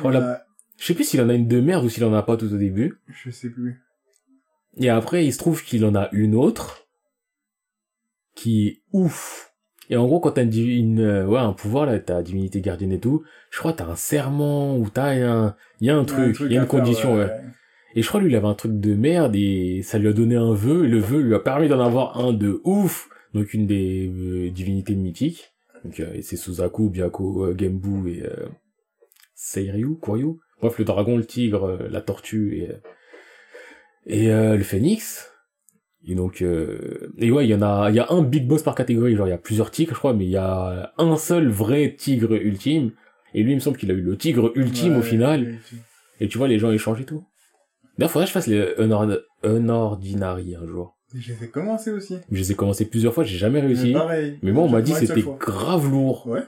La- 0.04 0.44
Je 0.78 0.86
sais 0.86 0.94
plus 0.94 1.04
s'il 1.04 1.22
en 1.22 1.30
a 1.30 1.34
une 1.34 1.48
de 1.48 1.60
merde 1.60 1.86
ou 1.86 1.90
s'il 1.90 2.06
en 2.06 2.14
a 2.14 2.24
pas 2.24 2.38
tout 2.38 2.54
au 2.54 2.58
début. 2.58 3.00
Je 3.08 3.32
sais 3.32 3.50
plus. 3.50 3.82
Et 4.78 4.90
après, 4.90 5.26
il 5.26 5.34
se 5.34 5.40
trouve 5.40 5.64
qu'il 5.64 5.86
en 5.86 5.96
a 5.96 6.10
une 6.12 6.36
autre 6.36 6.88
qui 8.36 8.68
est 8.68 8.82
ouf. 8.94 9.54
Et 9.90 9.96
en 9.96 10.06
gros, 10.06 10.20
quand 10.20 10.32
t'as 10.32 10.44
une, 10.44 11.00
euh, 11.00 11.26
ouais, 11.26 11.40
un 11.40 11.54
pouvoir, 11.54 11.86
là, 11.86 11.98
t'as 12.00 12.22
divinité 12.22 12.62
gardienne 12.62 12.92
et 12.92 13.00
tout, 13.00 13.24
je 13.50 13.58
crois 13.58 13.72
que 13.72 13.78
t'as 13.78 13.88
un 13.88 13.96
serment 13.96 14.78
ou 14.78 14.90
t'as 14.90 15.14
un, 15.14 15.56
il 15.80 15.88
y 15.88 15.90
a 15.90 15.98
un 15.98 16.04
truc, 16.04 16.38
il 16.42 16.52
y 16.52 16.58
a 16.58 16.62
une 16.62 16.68
faire, 16.68 16.68
condition, 16.68 17.16
ouais. 17.16 17.32
Et 17.96 18.02
je 18.02 18.08
crois 18.08 18.20
lui, 18.20 18.30
il 18.30 18.36
avait 18.36 18.48
un 18.48 18.54
truc 18.54 18.80
de 18.80 18.94
merde 18.94 19.36
et 19.36 19.82
ça 19.84 19.98
lui 19.98 20.08
a 20.08 20.14
donné 20.14 20.36
un 20.36 20.54
vœu 20.54 20.86
et 20.86 20.88
le 20.88 21.00
vœu 21.00 21.22
lui 21.22 21.34
a 21.34 21.40
permis 21.40 21.68
d'en 21.68 21.80
avoir 21.80 22.20
un 22.20 22.34
de 22.34 22.62
ouf. 22.64 23.10
donc 23.34 23.54
une 23.54 23.66
des 23.66 24.08
euh, 24.08 24.52
divinités 24.52 24.94
mythiques. 24.94 25.54
Donc 25.84 26.00
euh, 26.00 26.14
et 26.14 26.22
c'est 26.22 26.36
Suzaku, 26.36 26.90
Byaku, 26.90 27.46
euh, 27.46 27.56
Genbu 27.58 28.10
et 28.12 28.24
euh, 28.24 28.48
Seiryu, 29.36 29.98
Kuryu. 30.02 30.40
Bref, 30.62 30.78
le 30.80 30.86
dragon, 30.86 31.18
le 31.18 31.26
tigre, 31.26 31.66
euh, 31.66 31.88
la 31.90 32.02
tortue 32.02 32.58
et 32.58 32.70
euh, 32.70 32.78
et 34.06 34.32
euh, 34.32 34.56
le 34.58 34.64
phénix. 34.64 35.32
Et 36.08 36.16
donc 36.16 36.42
euh, 36.42 37.12
et 37.18 37.32
ouais, 37.32 37.46
il 37.46 37.50
y 37.50 37.56
en 37.56 37.62
a 37.62 37.90
il 37.90 37.96
y 37.96 38.00
a 38.00 38.08
un 38.12 38.22
big 38.22 38.48
boss 38.48 38.64
par 38.64 38.76
catégorie, 38.76 39.16
genre 39.16 39.28
il 39.28 39.32
y 39.32 39.34
a 39.34 39.38
plusieurs 39.38 39.72
tigres 39.72 39.94
je 39.94 40.00
crois, 40.00 40.14
mais 40.14 40.26
il 40.26 40.32
y 40.32 40.38
a 40.38 40.94
un 40.98 41.18
seul 41.18 41.50
vrai 41.50 41.96
tigre 41.98 42.34
ultime 42.34 42.92
et 43.34 43.44
lui 43.44 43.52
il 43.52 43.56
me 43.56 43.60
semble 43.60 43.78
qu'il 43.78 43.92
a 43.92 43.94
eu 43.94 44.02
le 44.02 44.16
tigre 44.18 44.52
ultime 44.56 44.94
Ouais, 44.94 45.00
au 45.00 45.02
final. 45.04 45.58
Et 46.20 46.28
tu 46.30 46.38
vois, 46.38 46.48
les 46.48 46.58
gens 46.60 46.72
échangent 46.72 47.02
et 47.02 47.06
tout. 47.06 47.24
D'ailleurs, 47.98 48.12
faudrait 48.12 48.26
que 48.26 48.30
je 48.30 48.34
fasse 48.34 48.48
les 48.48 48.62
Unord- 48.80 49.20
Unordinary 49.44 50.56
un 50.56 50.66
jour. 50.66 50.98
J'ai 51.16 51.34
fait 51.34 51.48
commencer 51.50 51.92
aussi. 51.92 52.18
Je 52.32 52.38
les 52.40 52.52
ai 52.52 52.56
commencé 52.56 52.86
plusieurs 52.86 53.14
fois, 53.14 53.24
j'ai 53.24 53.38
jamais 53.38 53.60
réussi. 53.60 53.88
Mais 53.88 53.94
pareil. 53.94 54.40
Mais 54.42 54.52
moi, 54.52 54.64
on 54.64 54.70
m'a 54.70 54.82
dit 54.82 54.94
c'était 54.94 55.24
grave 55.40 55.90
lourd. 55.90 56.26
Ouais. 56.28 56.42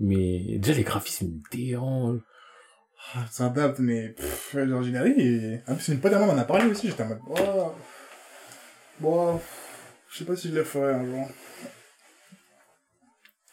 Mais 0.00 0.58
déjà, 0.58 0.74
les 0.74 0.82
graphismes 0.84 1.26
me 1.28 1.40
dérangent. 1.56 2.20
Ah, 3.14 3.24
Ça 3.30 3.46
adapte, 3.46 3.78
mais 3.78 4.08
pff, 4.10 4.54
l'ordinary, 4.54 5.12
et... 5.18 5.60
En 5.68 5.74
plus, 5.74 5.88
une 5.88 6.00
pote 6.00 6.12
à 6.12 6.18
moi 6.18 6.26
m'en 6.34 6.40
a 6.40 6.44
parlé 6.44 6.66
aussi, 6.70 6.88
j'étais 6.88 7.02
en 7.04 7.08
mode, 7.08 7.20
oh, 7.30 7.72
bon, 9.00 9.40
je 10.10 10.18
sais 10.18 10.24
pas 10.24 10.36
si 10.36 10.48
je 10.50 10.54
le 10.54 10.64
ferai 10.64 10.92
un 10.94 11.04
jour. 11.04 11.28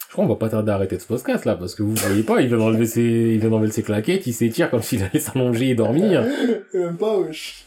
Je 0.07 0.13
crois 0.13 0.25
qu'on 0.25 0.33
va 0.33 0.39
pas 0.39 0.49
tarder 0.49 0.71
à 0.71 0.75
arrêter 0.75 0.99
ce 0.99 1.07
podcast 1.07 1.45
là, 1.45 1.55
parce 1.55 1.73
que 1.75 1.81
vous 1.83 1.95
voyez 1.95 2.23
pas, 2.23 2.41
il 2.41 2.47
vient 2.47 2.57
d'enlever 2.57 2.85
ses, 2.85 3.01
il 3.01 3.39
vient 3.39 3.49
d'enlever 3.49 3.71
ses 3.71 3.83
claquettes, 3.83 4.27
il 4.27 4.33
s'étire 4.33 4.69
comme 4.69 4.81
s'il 4.83 5.03
allait 5.03 5.19
s'allonger 5.19 5.69
et 5.69 5.75
dormir. 5.75 6.23
Même 6.73 6.97
pas, 6.97 7.17
wesh. 7.17 7.65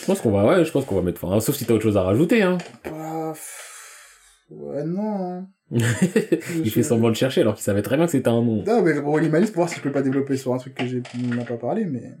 Je 0.00 0.04
pense 0.06 0.20
qu'on 0.20 0.30
va, 0.30 0.44
ouais, 0.44 0.64
je 0.64 0.70
pense 0.70 0.84
qu'on 0.84 0.96
va 0.96 1.02
mettre 1.02 1.20
fin. 1.20 1.30
hein, 1.32 1.40
Sauf 1.40 1.56
si 1.56 1.64
t'as 1.64 1.74
autre 1.74 1.82
chose 1.82 1.96
à 1.96 2.02
rajouter, 2.02 2.42
hein. 2.42 2.58
Bah, 2.84 3.32
pff, 3.32 4.16
ouais, 4.50 4.84
non, 4.84 5.32
hein. 5.32 5.46
il 6.64 6.70
fait 6.70 6.82
semblant 6.82 7.10
de 7.10 7.16
chercher 7.16 7.40
alors 7.40 7.54
qu'il 7.54 7.64
savait 7.64 7.82
très 7.82 7.96
bien 7.96 8.06
que 8.06 8.12
c'était 8.12 8.28
un 8.28 8.42
nom. 8.42 8.62
Non, 8.64 8.82
mais 8.82 9.00
pour 9.00 9.18
l'imagine 9.18 9.48
pour 9.48 9.56
voir 9.56 9.68
si 9.68 9.76
je 9.76 9.80
peux 9.80 9.92
pas 9.92 10.02
développer 10.02 10.36
sur 10.36 10.54
un 10.54 10.58
truc 10.58 10.74
que 10.74 10.86
j'ai, 10.86 11.02
n'a 11.36 11.44
pas 11.44 11.56
parlé, 11.56 11.84
mais... 11.84 12.12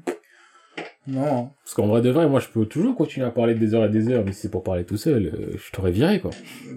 Non. 1.06 1.50
Parce 1.62 1.74
qu'en 1.74 1.86
vrai 1.86 2.00
de 2.00 2.10
vrai, 2.10 2.26
moi, 2.28 2.40
je 2.40 2.48
peux 2.48 2.64
toujours 2.64 2.96
continuer 2.96 3.26
à 3.26 3.30
parler 3.30 3.54
des 3.54 3.74
heures 3.74 3.84
et 3.84 3.90
des 3.90 4.08
heures, 4.08 4.24
mais 4.24 4.32
si 4.32 4.42
c'est 4.42 4.50
pour 4.50 4.62
parler 4.62 4.84
tout 4.84 4.96
seul, 4.96 5.26
euh, 5.26 5.56
je 5.56 5.70
t'aurais 5.70 5.90
viré, 5.90 6.18
quoi. 6.18 6.30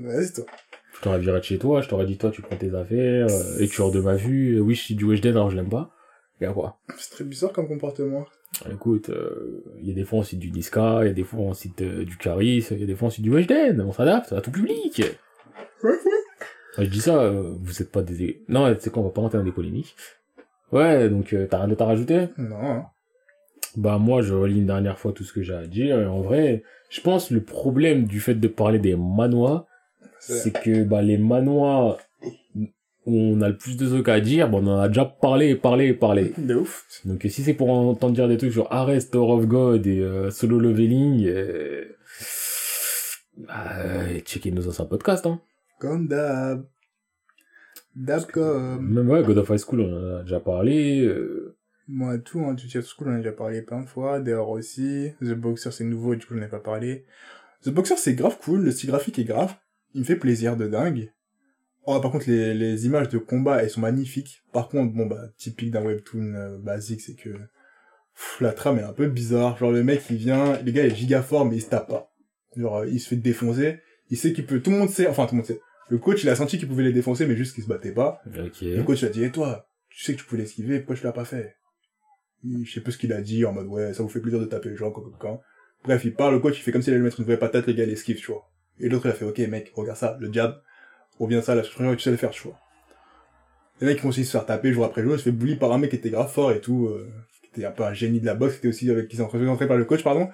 Vas-y, 0.03 0.33
toi. 0.33 0.45
Je 0.97 1.01
t'aurais 1.01 1.19
viré 1.19 1.39
de 1.39 1.43
chez 1.43 1.57
toi, 1.59 1.81
je 1.81 1.87
t'aurais 1.87 2.07
dit 2.07 2.17
toi 2.17 2.31
tu 2.31 2.41
prends 2.41 2.55
tes 2.55 2.73
affaires, 2.73 3.27
euh, 3.29 3.59
et 3.59 3.67
tu 3.67 3.81
hors 3.81 3.91
de 3.91 3.99
ma 3.99 4.15
vue, 4.15 4.55
euh, 4.55 4.61
oui 4.61 4.73
je 4.73 4.81
suis 4.81 4.95
du 4.95 5.05
Weshden 5.05 5.35
alors 5.35 5.51
je 5.51 5.55
l'aime 5.55 5.69
pas. 5.69 5.91
Et 6.41 6.45
à 6.45 6.53
quoi 6.53 6.79
C'est 6.97 7.11
très 7.11 7.23
bizarre 7.23 7.51
comme 7.51 7.67
comportement. 7.67 8.25
Écoute, 8.71 9.11
il 9.79 9.87
y 9.87 9.91
a 9.91 9.93
des 9.93 10.03
fois 10.03 10.19
on 10.19 10.23
cite 10.23 10.39
du 10.39 10.51
Niska, 10.51 10.99
il 11.03 11.07
y 11.07 11.09
a 11.09 11.13
des 11.13 11.23
fois 11.23 11.41
on 11.41 11.53
cite 11.53 11.81
euh, 11.81 12.03
du 12.03 12.17
Caris, 12.17 12.65
il 12.71 12.79
y 12.79 12.83
a 12.83 12.85
des 12.87 12.95
fois 12.95 13.07
on 13.07 13.11
cite 13.11 13.23
du 13.23 13.31
Weshden, 13.31 13.79
on 13.81 13.91
s'adapte 13.91 14.33
à 14.33 14.41
tout 14.41 14.51
public. 14.51 15.03
Ouais, 15.83 15.89
ouais. 15.89 15.97
Je 16.77 16.85
dis 16.85 17.01
ça, 17.01 17.21
euh, 17.21 17.53
vous 17.59 17.81
êtes 17.81 17.91
pas 17.91 18.01
des... 18.01 18.43
Non, 18.47 18.75
c'est 18.79 18.91
quoi, 18.91 19.01
on 19.01 19.05
va 19.05 19.11
pas 19.11 19.21
rentrer 19.21 19.37
dans 19.37 19.43
des 19.43 19.51
polémiques. 19.51 19.95
Ouais, 20.71 21.09
donc 21.09 21.33
euh, 21.33 21.47
t'as 21.49 21.59
rien 21.59 21.67
d'autre 21.67 21.83
à 21.83 21.87
rajouter? 21.87 22.27
Non. 22.37 22.83
Bah 23.75 23.97
moi 23.99 24.21
je 24.21 24.33
relis 24.33 24.57
une 24.57 24.65
dernière 24.65 24.97
fois 24.97 25.11
tout 25.11 25.23
ce 25.23 25.31
que 25.31 25.43
j'ai 25.43 25.53
à 25.53 25.65
dire, 25.67 25.99
et 25.99 26.05
en 26.05 26.21
vrai, 26.21 26.63
je 26.89 26.99
pense 27.01 27.31
le 27.31 27.41
problème 27.41 28.05
du 28.05 28.19
fait 28.19 28.33
de 28.33 28.47
parler 28.47 28.79
des 28.79 28.95
manois, 28.95 29.67
c'est 30.19 30.51
que 30.51 30.83
bah 30.83 31.01
les 31.01 31.17
manois 31.17 31.97
où 32.55 33.15
on 33.15 33.41
a 33.41 33.49
le 33.49 33.55
plus 33.55 33.77
de 33.77 33.87
trucs 33.87 34.09
à 34.09 34.19
dire, 34.19 34.49
bon, 34.49 34.67
on 34.67 34.75
en 34.75 34.79
a 34.79 34.87
déjà 34.87 35.05
parlé, 35.05 35.55
parlé, 35.55 35.93
parlé. 35.93 36.33
De 36.37 36.55
ouf. 36.55 36.85
Donc 37.05 37.21
si 37.29 37.43
c'est 37.43 37.53
pour 37.53 37.69
entendre 37.69 38.13
dire 38.13 38.27
des 38.27 38.37
trucs 38.37 38.51
sur 38.51 38.71
Arrest, 38.71 39.13
Tower 39.13 39.33
of 39.33 39.45
God 39.45 39.87
et 39.87 39.99
euh, 39.99 40.31
Solo 40.31 40.59
Leveling, 40.59 41.25
euh... 41.27 41.85
bah, 43.37 43.53
euh, 43.77 44.19
checkez 44.25 44.51
nos 44.51 44.67
anciens 44.67 44.85
podcasts. 44.85 45.25
Hein. 45.25 45.39
Comme 45.79 46.07
d'hab. 46.07 46.65
D'hab 47.95 48.25
comme... 48.31 48.93
Même 48.93 49.09
ouais, 49.09 49.23
God 49.23 49.37
of 49.37 49.49
High 49.49 49.59
School, 49.59 49.81
on 49.81 49.93
en 49.93 50.17
a 50.17 50.23
déjà 50.23 50.39
parlé. 50.39 51.01
Euh... 51.05 51.55
Moi, 51.87 52.17
tout, 52.17 52.41
hein, 52.41 52.53
du 52.53 52.69
Chat 52.69 52.81
School, 52.81 53.07
on 53.07 53.11
en 53.11 53.15
a 53.15 53.17
déjà 53.17 53.31
parlé 53.31 53.61
plein 53.61 53.81
de 53.81 53.87
fois. 53.87 54.19
D'ailleurs 54.19 54.49
aussi, 54.49 55.11
The 55.21 55.33
Boxer, 55.33 55.71
c'est 55.71 55.85
nouveau, 55.85 56.15
du 56.15 56.25
coup, 56.25 56.35
j'en 56.35 56.41
ai 56.41 56.49
pas 56.49 56.59
parlé. 56.59 57.05
The 57.63 57.69
Boxer, 57.69 57.97
c'est 57.97 58.13
grave 58.13 58.37
cool, 58.43 58.63
le 58.63 58.71
style 58.71 58.89
graphique 58.89 59.17
est 59.19 59.23
grave. 59.23 59.55
Il 59.93 60.01
me 60.01 60.05
fait 60.05 60.17
plaisir 60.17 60.57
de 60.57 60.67
dingue. 60.67 61.11
Oh, 61.85 61.99
par 62.01 62.11
contre, 62.11 62.29
les, 62.29 62.53
les 62.53 62.85
images 62.85 63.07
de 63.07 63.17
combat, 63.17 63.63
elles 63.63 63.69
sont 63.69 63.79
magnifiques. 63.79 64.43
Par 64.51 64.67
contre, 64.67 64.93
bon, 64.93 65.05
bah, 65.05 65.29
typique 65.37 65.71
d'un 65.71 65.83
webtoon 65.83 66.33
euh, 66.35 66.57
basique, 66.57 66.99
c'est 66.99 67.15
que 67.15 67.29
pff, 67.29 68.41
la 68.41 68.51
trame 68.51 68.79
est 68.79 68.83
un 68.83 68.93
peu 68.93 69.07
bizarre. 69.07 69.57
Genre, 69.57 69.71
le 69.71 69.83
mec, 69.83 70.03
il 70.09 70.17
vient, 70.17 70.61
le 70.61 70.71
gars 70.71 70.85
est 70.85 70.93
giga 70.93 71.21
fort, 71.21 71.45
mais 71.45 71.55
il 71.55 71.61
se 71.61 71.69
tape 71.69 71.87
pas. 71.87 72.11
Genre, 72.57 72.79
euh, 72.79 72.87
il 72.87 72.99
se 72.99 73.07
fait 73.07 73.15
défoncer. 73.15 73.79
Il 74.09 74.17
sait 74.17 74.33
qu'il 74.33 74.45
peut, 74.45 74.59
tout 74.59 74.71
le 74.71 74.77
monde 74.77 74.89
sait, 74.89 75.07
enfin, 75.07 75.25
tout 75.25 75.35
le 75.35 75.37
monde 75.37 75.45
sait. 75.45 75.61
Le 75.89 75.97
coach, 75.97 76.23
il 76.23 76.29
a 76.29 76.35
senti 76.35 76.57
qu'il 76.57 76.67
pouvait 76.67 76.83
les 76.83 76.93
défoncer, 76.93 77.25
mais 77.25 77.35
juste 77.35 77.53
qu'il 77.53 77.63
se 77.63 77.69
battait 77.69 77.93
pas. 77.93 78.21
Ok. 78.27 78.61
Le 78.61 78.83
coach 78.83 79.03
a 79.03 79.09
dit, 79.09 79.23
et 79.23 79.31
toi, 79.31 79.67
tu 79.89 80.03
sais 80.03 80.13
que 80.13 80.19
tu 80.19 80.25
pouvais 80.25 80.41
l'esquiver, 80.41 80.79
pourquoi 80.79 80.95
tu 80.95 81.03
l'as 81.03 81.11
pas 81.11 81.25
fait? 81.25 81.55
Je 82.43 82.71
sais 82.71 82.81
pas 82.81 82.91
ce 82.91 82.97
qu'il 82.97 83.13
a 83.13 83.21
dit, 83.21 83.45
en 83.45 83.53
mode, 83.53 83.67
ouais, 83.67 83.93
ça 83.93 84.03
vous 84.03 84.09
fait 84.09 84.19
plaisir 84.19 84.39
de 84.39 84.45
taper 84.45 84.69
les 84.69 84.75
gens, 84.75 84.91
quand, 84.91 85.01
quand, 85.01 85.17
quand. 85.17 85.41
Bref, 85.83 86.03
il 86.05 86.13
parle, 86.13 86.33
le 86.33 86.39
coach, 86.39 86.57
il 86.59 86.61
fait 86.61 86.71
comme 86.71 86.81
s'il 86.81 86.91
allait 86.91 86.99
lui 86.99 87.05
mettre 87.05 87.19
une 87.19 87.25
vraie 87.25 87.39
patate, 87.39 87.67
le 87.67 87.73
gars, 87.73 87.83
il 87.83 87.89
esquive, 87.91 88.17
tu 88.17 88.31
vois. 88.31 88.49
Et 88.79 88.89
l'autre, 88.89 89.05
il 89.05 89.09
a 89.09 89.13
fait, 89.13 89.25
ok, 89.25 89.37
mec, 89.39 89.71
regarde 89.75 89.97
ça, 89.97 90.17
le 90.19 90.31
jab, 90.31 90.61
reviens 91.19 91.41
ça, 91.41 91.59
crois 91.61 91.91
que 91.91 91.95
tu 91.95 92.03
sais 92.03 92.11
le 92.11 92.17
faire, 92.17 92.31
tu 92.31 92.43
vois. 92.43 92.59
Les 93.79 93.87
mecs, 93.87 93.97
ils 93.97 94.01
continuent 94.01 94.23
de 94.23 94.27
se 94.27 94.31
faire 94.31 94.45
taper 94.45 94.73
jour 94.73 94.85
après 94.85 95.03
jour, 95.03 95.13
il 95.13 95.19
se 95.19 95.23
fait 95.23 95.31
bully 95.31 95.55
par 95.55 95.71
un 95.71 95.77
mec 95.77 95.91
qui 95.91 95.95
était 95.95 96.09
grave 96.09 96.31
fort 96.31 96.51
et 96.51 96.61
tout, 96.61 96.87
euh, 96.87 97.09
qui 97.41 97.59
était 97.59 97.65
un 97.65 97.71
peu 97.71 97.83
un 97.83 97.93
génie 97.93 98.19
de 98.19 98.25
la 98.25 98.35
boxe, 98.35 98.53
qui 98.53 98.59
était 98.59 98.67
aussi 98.67 98.89
avec, 98.89 99.07
qui 99.07 99.17
s'est 99.17 99.21
entraîné 99.21 99.45
par 99.67 99.77
le 99.77 99.85
coach, 99.85 100.03
pardon. 100.03 100.29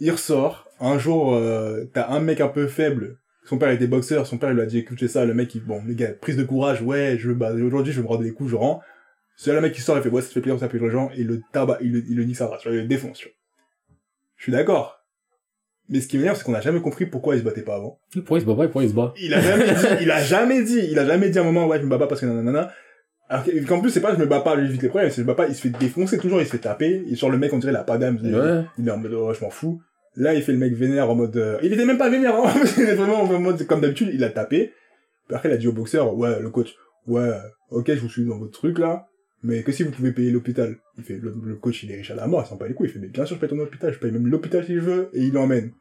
Il 0.00 0.10
ressort, 0.10 0.68
un 0.80 0.98
jour, 0.98 1.34
euh, 1.34 1.84
t'as 1.92 2.08
un 2.10 2.20
mec 2.20 2.40
un 2.40 2.48
peu 2.48 2.66
faible, 2.66 3.18
son 3.44 3.58
père 3.58 3.70
était 3.70 3.86
boxeur, 3.86 4.26
son 4.26 4.38
père 4.38 4.50
il 4.50 4.54
lui 4.54 4.62
a 4.62 4.66
dit 4.66 4.78
écoute 4.78 4.98
c'est 5.00 5.08
ça, 5.08 5.24
le 5.24 5.34
mec 5.34 5.54
il, 5.54 5.62
bon, 5.62 5.82
les 5.86 5.94
gars, 5.94 6.12
prise 6.12 6.36
de 6.36 6.44
courage, 6.44 6.82
ouais, 6.82 7.16
je 7.18 7.30
bah, 7.32 7.52
aujourd'hui 7.52 7.92
je 7.92 7.98
vais 7.98 8.04
me 8.04 8.08
rendre 8.08 8.22
des 8.22 8.32
coups, 8.32 8.50
je 8.50 8.56
rends. 8.56 8.80
C'est 9.36 9.50
là 9.50 9.56
le 9.56 9.62
mec 9.62 9.72
qui 9.72 9.80
sort, 9.80 9.96
il 9.96 10.02
fait 10.02 10.08
ouais, 10.08 10.22
ça 10.22 10.28
te 10.28 10.34
fait 10.34 10.40
plaisir, 10.40 10.60
ça 10.60 10.68
fait 10.68 10.78
les 10.78 10.90
gens, 10.90 11.10
et 11.14 11.20
il 11.20 11.26
le 11.26 11.40
tabac, 11.52 11.78
il 11.80 11.92
le, 11.92 12.04
il 12.08 12.16
le 12.16 12.24
nique 12.24 12.36
sa 12.36 12.46
race, 12.46 12.60
tu 12.62 12.68
vois, 12.68 12.76
il 12.76 12.82
le 12.82 12.88
défonce, 12.88 13.18
tu 13.18 13.26
vois. 13.28 13.34
Je 14.36 14.42
suis 14.44 14.52
d'accord. 14.52 15.00
Mais 15.88 16.00
ce 16.00 16.08
qui 16.08 16.16
m'énerve, 16.16 16.36
c'est 16.38 16.44
qu'on 16.44 16.54
a 16.54 16.60
jamais 16.62 16.80
compris 16.80 17.04
pourquoi 17.04 17.34
il 17.34 17.40
se 17.40 17.44
battait 17.44 17.62
pas 17.62 17.74
avant. 17.76 17.98
Pourquoi 18.12 18.38
il 18.38 18.40
se 18.42 18.46
bat 18.46 18.54
pas 18.54 18.64
et 18.64 18.66
pourquoi 18.68 18.84
il 18.84 18.88
se 18.90 18.94
bat? 18.94 19.12
Il 19.20 19.34
a 19.34 19.40
jamais 19.40 19.66
dit, 19.74 19.86
il 20.02 20.10
a 20.10 20.22
jamais 20.22 20.62
dit, 20.62 20.80
il 20.90 20.98
a 20.98 21.04
jamais 21.06 21.28
dit 21.30 21.38
à 21.38 21.42
un 21.42 21.44
moment, 21.44 21.66
ouais, 21.66 21.78
je 21.78 21.84
me 21.84 21.90
bats 21.90 21.98
pas 21.98 22.06
parce 22.06 22.20
que 22.22 22.26
nanana. 22.26 22.70
Alors 23.28 23.44
que- 23.44 23.66
qu'en 23.66 23.80
plus, 23.80 23.90
c'est 23.90 24.00
pas, 24.00 24.14
je 24.14 24.18
me 24.20 24.26
bats 24.26 24.40
pas, 24.40 24.56
je 24.56 24.70
vite 24.70 24.82
les 24.82 24.88
problèmes, 24.88 25.10
c'est 25.10 25.16
je 25.16 25.22
me 25.22 25.26
bats 25.26 25.34
pas, 25.34 25.46
il 25.48 25.54
se 25.54 25.60
fait 25.62 25.70
défoncer 25.70 26.16
toujours, 26.18 26.40
il 26.40 26.46
se 26.46 26.52
fait 26.52 26.58
taper, 26.58 27.04
et 27.10 27.16
sur 27.16 27.28
le 27.30 27.36
mec, 27.38 27.52
on 27.52 27.58
dirait, 27.58 27.72
il 27.72 27.76
a 27.76 27.84
pas 27.84 27.98
d'âme, 27.98 28.18
il- 28.22 28.34
Ouais. 28.34 28.64
il 28.78 28.86
est 28.88 28.90
en 28.90 28.96
mode, 28.98 29.12
oh, 29.14 29.32
je 29.34 29.40
m'en 29.44 29.50
fous. 29.50 29.82
Là, 30.16 30.34
il 30.34 30.42
fait 30.42 30.52
le 30.52 30.58
mec 30.58 30.74
vénère 30.74 31.10
en 31.10 31.14
mode, 31.14 31.36
euh, 31.36 31.58
il 31.62 31.72
était 31.72 31.84
même 31.84 31.98
pas 31.98 32.08
vénère, 32.08 32.36
hein, 32.36 32.52
vraiment 32.94 33.22
en 33.22 33.40
mode, 33.40 33.66
comme 33.66 33.80
d'habitude, 33.80 34.10
il 34.12 34.22
a 34.22 34.30
tapé. 34.30 34.72
Puis 35.26 35.36
après, 35.36 35.48
il 35.48 35.52
a 35.52 35.56
dit 35.56 35.66
au 35.66 35.72
boxeur, 35.72 36.16
ouais, 36.16 36.40
le 36.40 36.50
coach, 36.50 36.74
ouais, 37.06 37.32
ok, 37.70 37.92
je 37.92 38.00
vous 38.00 38.08
suis 38.08 38.24
dans 38.24 38.38
votre 38.38 38.52
truc, 38.52 38.78
là, 38.78 39.08
mais 39.42 39.62
que 39.62 39.72
si 39.72 39.82
vous 39.82 39.90
pouvez 39.90 40.12
payer 40.12 40.30
l'hôpital. 40.30 40.76
Il 40.96 41.02
fait, 41.02 41.18
le, 41.18 41.34
le 41.44 41.56
coach, 41.56 41.82
il 41.82 41.90
est 41.90 41.96
riche 41.96 42.12
à 42.12 42.14
la 42.14 42.28
mort, 42.28 42.44
il 42.46 42.48
s'en 42.48 42.56
pas 42.56 42.68
les 42.68 42.74
couilles, 42.74 42.88
il 42.88 42.92
fait, 42.92 43.00
mais 43.00 43.08
bien 43.08 43.24
sûr, 43.24 43.34
je 43.36 43.40
paye 43.40 43.48
ton 43.48 43.58
hôpital, 43.58 43.92
je 43.92 43.98
paye 43.98 44.12
même 44.12 44.28
l'hôpital 44.28 44.64
si 44.64 44.74
je 44.74 44.80
veux, 44.80 45.10
et 45.12 45.22
il 45.22 45.32
l'emmène. 45.32 45.72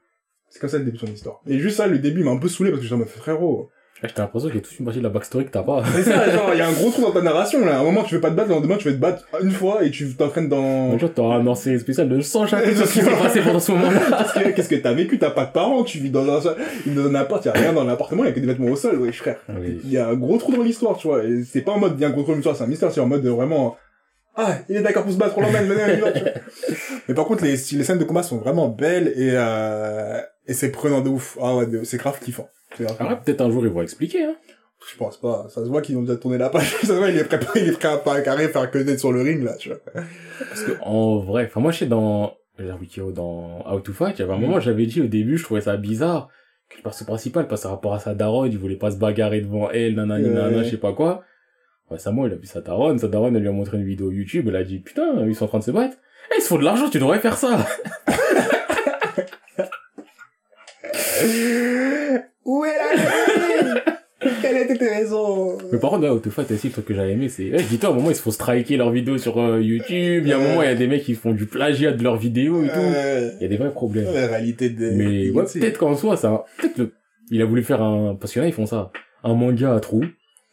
C'est 0.49 0.59
comme 0.59 0.69
ça 0.69 0.79
le 0.79 0.85
début 0.85 0.97
de 0.97 1.05
son 1.05 1.13
histoire. 1.13 1.41
Et 1.47 1.59
juste 1.59 1.77
ça, 1.77 1.87
le 1.87 1.99
début 1.99 2.23
m'a 2.23 2.31
un 2.31 2.37
peu 2.37 2.47
saulé 2.47 2.71
parce 2.71 2.79
que 2.79 2.83
j'étais 2.83 2.95
en 2.95 2.99
mode, 2.99 3.67
frérot. 4.09 4.15
J'ai 4.15 4.21
l'impression 4.21 4.49
qu'il 4.49 4.57
y 4.57 4.59
a 4.59 4.61
toute 4.61 4.79
une 4.79 4.85
partie 4.85 4.99
de 4.99 5.03
la 5.03 5.09
backstory 5.09 5.45
que 5.45 5.51
t'as 5.51 5.63
pas. 5.63 5.83
C'est 5.95 6.03
ça, 6.03 6.29
genre, 6.31 6.49
il 6.53 6.57
y 6.57 6.61
a 6.61 6.67
un 6.67 6.71
gros 6.71 6.89
trou 6.91 7.01
dans 7.01 7.11
ta 7.11 7.21
narration, 7.21 7.65
là. 7.65 7.77
À 7.77 7.79
un 7.79 7.83
moment, 7.83 8.03
tu 8.03 8.15
veux 8.15 8.21
pas 8.21 8.29
te 8.29 8.35
battre, 8.35 8.49
le 8.49 8.55
lendemain, 8.55 8.77
tu 8.77 8.89
veux 8.89 8.95
te 8.95 8.99
battre 8.99 9.25
une 9.41 9.51
fois 9.51 9.83
et 9.83 9.91
tu 9.91 10.13
t'entraînes 10.13 10.49
dans... 10.49 10.93
Un 10.93 10.97
jour, 10.97 11.13
t'auras 11.13 11.37
un 11.37 11.43
lancé 11.43 11.77
spécial 11.79 12.09
de 12.09 12.21
100 12.21 12.47
chapitres 12.47 12.77
sur 12.77 12.87
ce 12.87 12.93
qui 12.93 13.05
s'est 13.05 13.11
passé 13.11 13.41
pendant 13.41 13.59
ce 13.59 13.71
moment-là. 13.71 13.99
Qu'est-ce 14.17 14.33
que, 14.33 14.49
qu'est-ce 14.55 14.69
que 14.69 14.75
t'as 14.75 14.93
vécu? 14.93 15.17
T'as 15.17 15.31
pas 15.31 15.45
de 15.45 15.51
parents, 15.51 15.83
tu 15.83 15.99
vis 15.99 16.09
dans 16.09 16.25
un, 16.47 16.55
dans 16.87 17.07
un 17.07 17.15
appart, 17.15 17.43
y 17.45 17.49
a 17.49 17.53
rien 17.53 17.73
dans 17.73 17.83
l'appartement, 17.83 18.25
y 18.25 18.27
a 18.27 18.31
que 18.31 18.39
des 18.39 18.47
vêtements 18.47 18.69
au 18.69 18.75
sol, 18.75 18.97
wesh, 18.97 19.19
frère. 19.19 19.37
Oui. 19.49 19.79
Il 19.83 19.91
y 19.91 19.97
a 19.97 20.07
un 20.07 20.15
gros 20.15 20.37
trou 20.37 20.51
dans 20.55 20.63
l'histoire, 20.63 20.97
tu 20.97 21.07
vois. 21.07 21.23
Et 21.23 21.43
c'est 21.43 21.61
pas 21.61 21.71
en 21.71 21.79
mode, 21.79 21.99
y 21.99 22.05
a 22.05 22.07
un 22.07 22.11
gros 22.11 22.23
trou 22.23 22.31
dans 22.31 22.37
l'histoire, 22.37 22.55
c'est 22.55 22.63
un 22.63 22.67
mystère, 22.67 22.91
c'est 22.91 23.01
en 23.01 23.07
mode 23.07 23.25
vraiment, 23.25 23.77
ah, 24.35 24.57
il 24.67 24.77
est 24.77 24.81
d'accord 24.81 25.03
pour 25.03 25.11
se 25.11 25.17
battre, 25.17 25.35
on 25.37 25.41
l'emmène, 25.41 25.65
venez. 25.67 26.01
Mais 27.07 27.13
par 27.13 27.25
contre, 27.25 27.43
les, 27.43 27.51
les 27.51 27.83
scènes 27.83 27.99
de 27.99 28.03
combat 28.03 28.23
sont 28.23 28.37
vraiment 28.37 28.67
belles 28.67 29.09
et, 29.15 29.31
euh, 29.33 30.19
et 30.47 30.53
c'est 30.53 30.69
prenant 30.71 31.01
de 31.01 31.09
ouf. 31.09 31.37
Ah 31.39 31.55
ouais, 31.55 31.67
c'est 31.83 31.97
grave 31.97 32.19
kiffant. 32.19 32.49
Après, 32.99 33.19
peut-être 33.21 33.41
un 33.41 33.49
jour, 33.51 33.65
ils 33.65 33.71
vont 33.71 33.81
expliquer, 33.81 34.23
hein. 34.25 34.35
Je 34.91 34.97
pense 34.97 35.17
pas. 35.17 35.45
Ça 35.49 35.63
se 35.63 35.69
voit 35.69 35.81
qu'ils 35.81 35.95
ont 35.97 36.01
déjà 36.01 36.17
tourné 36.17 36.37
la 36.37 36.49
page. 36.49 36.75
Ça 36.81 36.87
se 36.87 36.93
voit, 36.93 37.09
il 37.09 37.17
est 37.17 37.23
prêt, 37.23 37.39
il 37.55 37.69
est 37.69 37.71
prêt 37.79 37.87
à 37.87 37.97
pas 37.97 38.19
carré 38.21 38.49
faire 38.49 38.69
que 38.69 38.77
d'être 38.79 38.99
sur 38.99 39.13
le 39.13 39.21
ring, 39.21 39.41
là, 39.43 39.55
tu 39.55 39.69
vois. 39.69 39.77
Parce 40.49 40.63
que, 40.63 40.73
en 40.81 41.19
vrai, 41.19 41.45
enfin, 41.45 41.61
moi, 41.61 41.71
je 41.71 41.79
sais, 41.79 41.85
dans, 41.85 42.33
Wikio, 42.59 43.11
dans 43.13 43.63
How 43.65 43.79
to 43.79 43.93
Fight, 43.93 44.17
il 44.17 44.21
y 44.21 44.23
avait 44.23 44.33
un 44.33 44.37
Mm. 44.37 44.41
moment, 44.41 44.59
j'avais 44.59 44.85
dit 44.85 44.99
au 45.01 45.07
début, 45.07 45.37
je 45.37 45.43
trouvais 45.45 45.61
ça 45.61 45.77
bizarre, 45.77 46.27
que 46.69 46.75
le 46.77 46.83
perso 46.83 47.05
principal, 47.05 47.47
parce 47.47 47.63
que 47.63 47.67
rapport 47.69 47.93
à 47.93 47.99
sa 47.99 48.13
daronne, 48.13 48.51
il 48.51 48.57
voulait 48.57 48.75
pas 48.75 48.91
se 48.91 48.97
bagarrer 48.97 49.39
devant 49.39 49.69
elle, 49.71 49.95
nanani, 49.95 50.25
Ouais. 50.25 50.29
nanana, 50.33 50.63
je 50.63 50.71
sais 50.71 50.77
pas 50.77 50.91
quoi. 50.91 51.23
Récemment, 51.89 52.25
il 52.27 52.33
a 52.33 52.35
vu 52.35 52.45
sa 52.45 52.59
daronne, 52.59 52.99
sa 52.99 53.07
daronne, 53.07 53.35
elle 53.37 53.41
lui 53.43 53.49
a 53.49 53.53
montré 53.53 53.77
une 53.77 53.85
vidéo 53.85 54.11
YouTube, 54.11 54.47
elle 54.49 54.55
a 54.57 54.63
dit, 54.65 54.79
putain, 54.79 55.25
ils 55.25 55.33
sont 55.35 55.45
en 55.45 55.47
train 55.47 55.59
de 55.59 55.63
se 55.63 55.71
battre. 55.71 55.95
Eh, 56.31 56.39
ils 56.39 56.41
se 56.41 56.47
font 56.49 56.57
de 56.57 56.63
l'argent, 56.65 56.89
tu 56.89 56.99
devrais 56.99 57.19
faire 57.19 57.37
ça. 57.37 57.65
Où 62.53 62.65
est 62.65 62.77
la 62.77 63.81
Quelle 64.41 64.57
était 64.57 64.77
tes 64.77 64.87
raisons? 64.89 65.57
Mais 65.71 65.79
par 65.79 65.89
contre, 65.91 66.09
ouais, 66.09 66.19
to 66.21 66.29
Fight, 66.29 66.49
aussi, 66.51 66.67
le 66.67 66.73
truc 66.73 66.85
que 66.85 66.93
j'avais 66.93 67.11
aimé, 67.11 67.27
c'est, 67.27 67.51
eh, 67.53 67.61
dis-toi, 67.63 67.89
à 67.89 67.91
un 67.91 67.95
moment, 67.95 68.09
ils 68.09 68.15
se 68.15 68.21
font 68.21 68.31
striker 68.31 68.77
leurs 68.77 68.91
vidéos 68.91 69.17
sur 69.17 69.37
euh, 69.41 69.61
YouTube, 69.61 70.23
il 70.25 70.27
y 70.27 70.31
a 70.31 70.37
un 70.37 70.39
moment, 70.39 70.61
il 70.61 70.65
y 70.65 70.71
a 70.71 70.75
des 70.75 70.87
mecs 70.87 71.03
qui 71.03 71.13
font 71.15 71.33
du 71.33 71.45
plagiat 71.45 71.91
de 71.91 72.03
leurs 72.03 72.15
vidéos 72.17 72.63
et 72.63 72.67
tout. 72.67 72.73
Il 72.79 73.41
y 73.41 73.45
a 73.45 73.47
des 73.49 73.57
vrais 73.57 73.71
problèmes. 73.71 74.05
la 74.13 74.27
réalité 74.27 74.69
des... 74.69 74.91
Mais 74.91 75.29
ouais, 75.31 75.43
peut-être 75.43 75.77
qu'en 75.77 75.95
soi, 75.97 76.15
ça, 76.15 76.45
peut-être 76.57 76.77
le, 76.77 76.93
Il 77.31 77.41
a 77.41 77.45
voulu 77.45 77.63
faire 77.63 77.81
un, 77.81 78.15
parce 78.15 78.31
qu'il 78.31 78.39
y 78.41 78.43
en 78.43 78.45
a, 78.45 78.49
ils 78.49 78.53
font 78.53 78.65
ça. 78.65 78.91
Un 79.25 79.33
manga 79.33 79.73
à 79.75 79.79
trous. 79.81 80.05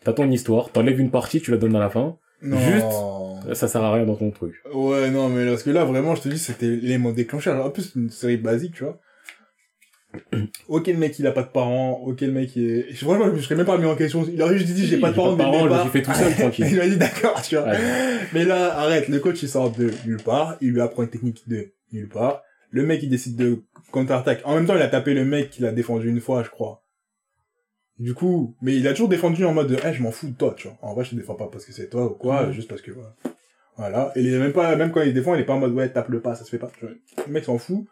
T'as 0.04 0.14
ton 0.14 0.28
histoire, 0.30 0.70
t'enlèves 0.72 0.98
une 0.98 1.10
partie, 1.10 1.40
tu 1.40 1.50
la 1.52 1.56
donnes 1.56 1.76
à 1.76 1.80
la 1.80 1.90
fin. 1.90 2.16
Non. 2.42 2.56
Juste- 2.58 3.54
Ça 3.54 3.68
sert 3.68 3.82
à 3.84 3.92
rien 3.94 4.04
dans 4.04 4.16
ton 4.16 4.30
truc. 4.30 4.54
Ouais, 4.74 5.10
non, 5.10 5.28
mais 5.28 5.46
parce 5.48 5.62
que 5.62 5.70
là, 5.70 5.84
vraiment, 5.84 6.14
je 6.14 6.22
te 6.22 6.28
dis, 6.28 6.38
c'était 6.38 6.66
l'élément 6.66 7.10
déclencheur. 7.12 7.64
En 7.64 7.70
plus, 7.70 7.82
c'est 7.92 7.98
une 8.00 8.10
série 8.10 8.36
basique, 8.36 8.74
tu 8.74 8.84
vois. 8.84 8.98
ok, 10.68 10.86
le 10.88 10.94
mec, 10.96 11.18
il 11.18 11.26
a 11.26 11.32
pas 11.32 11.42
de 11.42 11.48
parents. 11.48 12.00
Ok, 12.04 12.20
le 12.22 12.32
mec, 12.32 12.54
il 12.56 12.68
est... 12.70 12.86
Je 12.92 13.06
me 13.06 13.38
serais 13.40 13.54
même 13.54 13.66
pas 13.66 13.78
mis 13.78 13.86
en 13.86 13.94
question. 13.96 14.26
Il 14.32 14.42
aurait 14.42 14.58
juste 14.58 14.72
dit, 14.72 14.86
j'ai 14.86 14.98
pas 14.98 15.10
de 15.10 15.16
parents, 15.16 15.36
mais 15.36 15.44
parents, 15.44 15.52
dès 15.52 15.58
le 15.64 15.68
je 15.68 15.74
départ- 15.74 15.90
fait 15.90 16.02
tout 16.02 16.14
seul, 16.14 16.34
tranquille. 16.38 16.66
il 16.70 16.76
m'a 16.76 16.88
dit, 16.88 16.96
d'accord, 16.96 17.40
tu 17.42 17.56
vois. 17.56 17.66
Ouais. 17.66 17.78
Mais 18.32 18.44
là, 18.44 18.76
arrête, 18.78 19.08
le 19.08 19.18
coach, 19.20 19.42
il 19.42 19.48
sort 19.48 19.70
de 19.70 19.90
nulle 20.06 20.22
part. 20.22 20.56
Il 20.60 20.70
lui 20.72 20.80
apprend 20.80 21.02
une 21.04 21.10
technique 21.10 21.48
de 21.48 21.72
nulle 21.92 22.08
part. 22.08 22.42
Le 22.70 22.84
mec, 22.84 23.02
il 23.02 23.08
décide 23.08 23.36
de 23.36 23.62
contre-attaque. 23.92 24.42
En 24.44 24.54
même 24.54 24.66
temps, 24.66 24.76
il 24.76 24.82
a 24.82 24.88
tapé 24.88 25.14
le 25.14 25.24
mec 25.24 25.50
qu'il 25.50 25.64
a 25.66 25.72
défendu 25.72 26.08
une 26.08 26.20
fois, 26.20 26.42
je 26.42 26.50
crois. 26.50 26.82
Du 27.98 28.14
coup, 28.14 28.56
mais 28.62 28.74
il 28.76 28.86
a 28.88 28.92
toujours 28.92 29.08
défendu 29.10 29.44
en 29.44 29.52
mode 29.52 29.68
de, 29.68 29.76
eh, 29.84 29.92
je 29.92 30.02
m'en 30.02 30.10
fous 30.10 30.28
de 30.28 30.34
toi, 30.34 30.54
tu 30.56 30.68
vois. 30.68 30.76
En 30.80 30.94
vrai, 30.94 31.04
je 31.04 31.10
te 31.10 31.14
défends 31.16 31.34
pas 31.34 31.48
parce 31.52 31.64
que 31.66 31.72
c'est 31.72 31.88
toi 31.90 32.06
ou 32.06 32.10
quoi, 32.14 32.50
juste 32.50 32.68
parce 32.68 32.80
que, 32.80 32.90
voilà. 32.92 33.14
Voilà. 33.76 34.12
Et 34.16 34.20
il 34.22 34.32
est 34.32 34.38
même 34.38 34.52
pas, 34.52 34.74
même 34.76 34.90
quand 34.90 35.02
il 35.02 35.12
défend, 35.12 35.34
il 35.34 35.40
est 35.40 35.44
pas 35.44 35.52
en 35.54 35.58
mode, 35.58 35.72
ouais, 35.72 35.88
tape 35.90 36.08
le 36.08 36.20
pas, 36.20 36.34
ça 36.34 36.44
se 36.44 36.50
fait 36.50 36.58
pas. 36.58 36.70
tu 36.78 36.86
vois. 36.86 36.94
Le 37.26 37.32
mec 37.32 37.44
s'en 37.44 37.58
fout. 37.58 37.84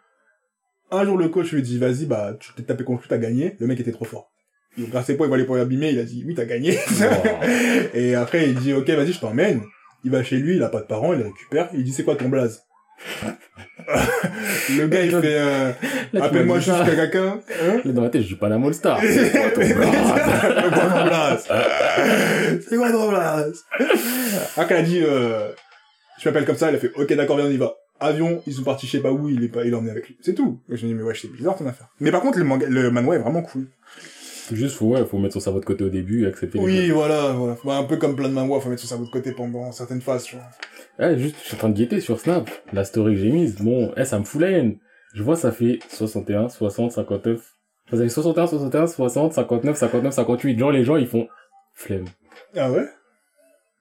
Un 0.91 1.05
jour, 1.05 1.19
le 1.19 1.29
coach 1.29 1.53
lui 1.53 1.63
dit, 1.63 1.79
vas-y, 1.79 2.07
bah, 2.07 2.37
tu 2.39 2.53
t'es 2.55 2.63
tapé 2.63 2.85
contre 2.85 3.03
lui, 3.03 3.09
t'as 3.09 3.19
gagné. 3.19 3.57
Le 3.59 3.67
mec 3.67 3.79
était 3.81 3.93
trop 3.93 4.05
fort. 4.05 4.31
Donc, 4.79 4.95
à 4.95 5.03
ses 5.03 5.17
points, 5.17 5.27
il 5.27 5.29
voit 5.29 5.39
les 5.39 5.45
points 5.45 5.61
abîmés, 5.61 5.91
il 5.91 5.99
a 5.99 6.05
dit, 6.05 6.25
oui, 6.27 6.35
t'as 6.35 6.45
gagné. 6.45 6.79
Wow. 7.01 7.09
Et 7.95 8.15
après, 8.15 8.49
il 8.49 8.55
dit, 8.55 8.73
ok, 8.73 8.89
vas-y, 8.91 9.13
je 9.13 9.21
t'emmène. 9.21 9.63
Il 10.05 10.11
va 10.11 10.23
chez 10.23 10.37
lui, 10.37 10.57
il 10.57 10.63
a 10.63 10.69
pas 10.69 10.81
de 10.81 10.87
parents, 10.87 11.13
il 11.13 11.23
récupère. 11.23 11.69
Il 11.75 11.83
dit, 11.85 11.93
c'est 11.93 12.05
quoi 12.05 12.17
ton 12.17 12.29
blaze? 12.29 12.63
le 14.77 14.87
gars, 14.89 15.03
il 15.03 15.11
fait, 15.11 15.39
euh, 15.39 15.73
appelle-moi 16.21 16.59
juste 16.59 16.85
quelqu'un. 16.85 17.41
Hein? 17.63 17.81
Dans 17.85 18.03
ma 18.03 18.09
tête, 18.09 18.23
je 18.23 18.29
dis 18.29 18.35
pas 18.35 18.49
la 18.49 18.59
Mall 18.59 18.75
Star. 18.75 19.01
C'est 19.03 19.31
quoi 19.31 19.51
ton 19.51 21.05
blaze? 21.05 21.49
C'est 22.69 22.77
quoi 22.77 22.91
ton 22.91 23.09
blaze? 23.11 23.65
Ah, 24.57 24.65
quand 24.65 24.71
elle 24.71 24.77
a 24.77 24.83
dit, 24.83 25.01
euh, 25.03 25.49
je 26.21 26.29
m'appelle 26.29 26.45
comme 26.45 26.57
ça, 26.57 26.69
elle 26.69 26.77
a 26.77 26.79
fait, 26.79 26.91
ok, 26.95 27.13
d'accord, 27.15 27.37
viens, 27.37 27.47
on 27.47 27.51
y 27.51 27.57
va. 27.57 27.75
Avion, 28.01 28.43
ils 28.47 28.55
sont 28.55 28.63
partis, 28.63 28.87
je 28.87 28.93
sais 28.93 29.01
pas 29.01 29.13
où, 29.13 29.29
il 29.29 29.43
est 29.43 29.49
pas, 29.49 29.65
il 29.65 29.73
est 29.73 29.77
emmené 29.77 29.91
avec 29.91 30.09
lui. 30.09 30.17
C'est 30.21 30.35
tout. 30.35 30.61
Et 30.71 30.77
je 30.77 30.87
me 30.87 30.93
dis, 30.93 30.95
mais 30.95 31.03
ouais, 31.03 31.15
c'est 31.15 31.31
bizarre 31.31 31.57
ton 31.57 31.67
affaire. 31.67 31.89
Mais 32.01 32.11
par 32.11 32.21
contre, 32.21 32.39
le 32.39 32.45
manga, 32.45 32.67
le 32.69 32.91
manhwa 32.91 33.17
est 33.17 33.19
vraiment 33.19 33.43
cool. 33.43 33.67
Juste, 34.53 34.77
faut, 34.77 34.87
ouais, 34.87 35.05
faut 35.05 35.19
mettre 35.19 35.35
son 35.35 35.41
cerveau 35.41 35.61
de 35.61 35.65
côté 35.65 35.85
au 35.85 35.89
début 35.91 36.25
et 36.25 36.29
accepter 36.29 36.59
Oui, 36.59 36.91
voilà, 36.91 37.33
voilà. 37.33 37.57
Bah, 37.65 37.77
un 37.77 37.85
peu 37.85 37.97
comme 37.97 38.17
plein 38.17 38.29
de 38.29 38.35
manhwa, 38.35 38.61
faut 38.61 38.71
mettre 38.71 38.83
son 38.83 38.89
cerveau 38.89 39.05
de 39.05 39.11
côté 39.11 39.33
pendant 39.33 39.73
certaines 39.73 40.01
phases, 40.01 40.25
tu 40.25 40.37
vois. 40.37 40.45
Eh, 41.01 41.19
juste, 41.19 41.37
je 41.43 41.47
suis 41.47 41.55
en 41.55 41.59
train 41.59 41.69
de 41.69 41.77
guetter 41.77 42.01
sur 42.01 42.19
Snap. 42.19 42.49
La 42.73 42.85
story 42.85 43.15
que 43.15 43.21
j'ai 43.21 43.31
mise. 43.31 43.57
Bon, 43.57 43.93
eh, 43.97 44.05
ça 44.05 44.19
me 44.19 44.25
fout 44.25 44.41
la 44.41 44.51
haine. 44.51 44.79
Je 45.15 45.23
vois, 45.23 45.37
ça 45.37 45.53
fait 45.53 45.81
61, 45.89 46.49
60, 46.49 46.93
59. 46.93 47.55
Ça 47.91 47.97
fait 47.97 48.09
61, 48.09 48.47
61, 48.47 48.87
60, 48.87 49.33
59, 49.33 49.77
59, 49.77 50.15
58. 50.15 50.59
Genre, 50.59 50.73
les 50.73 50.85
gens, 50.85 50.97
ils 50.97 51.07
font 51.07 51.29
flemme. 51.75 52.07
Ah 52.57 52.71
ouais? 52.71 52.87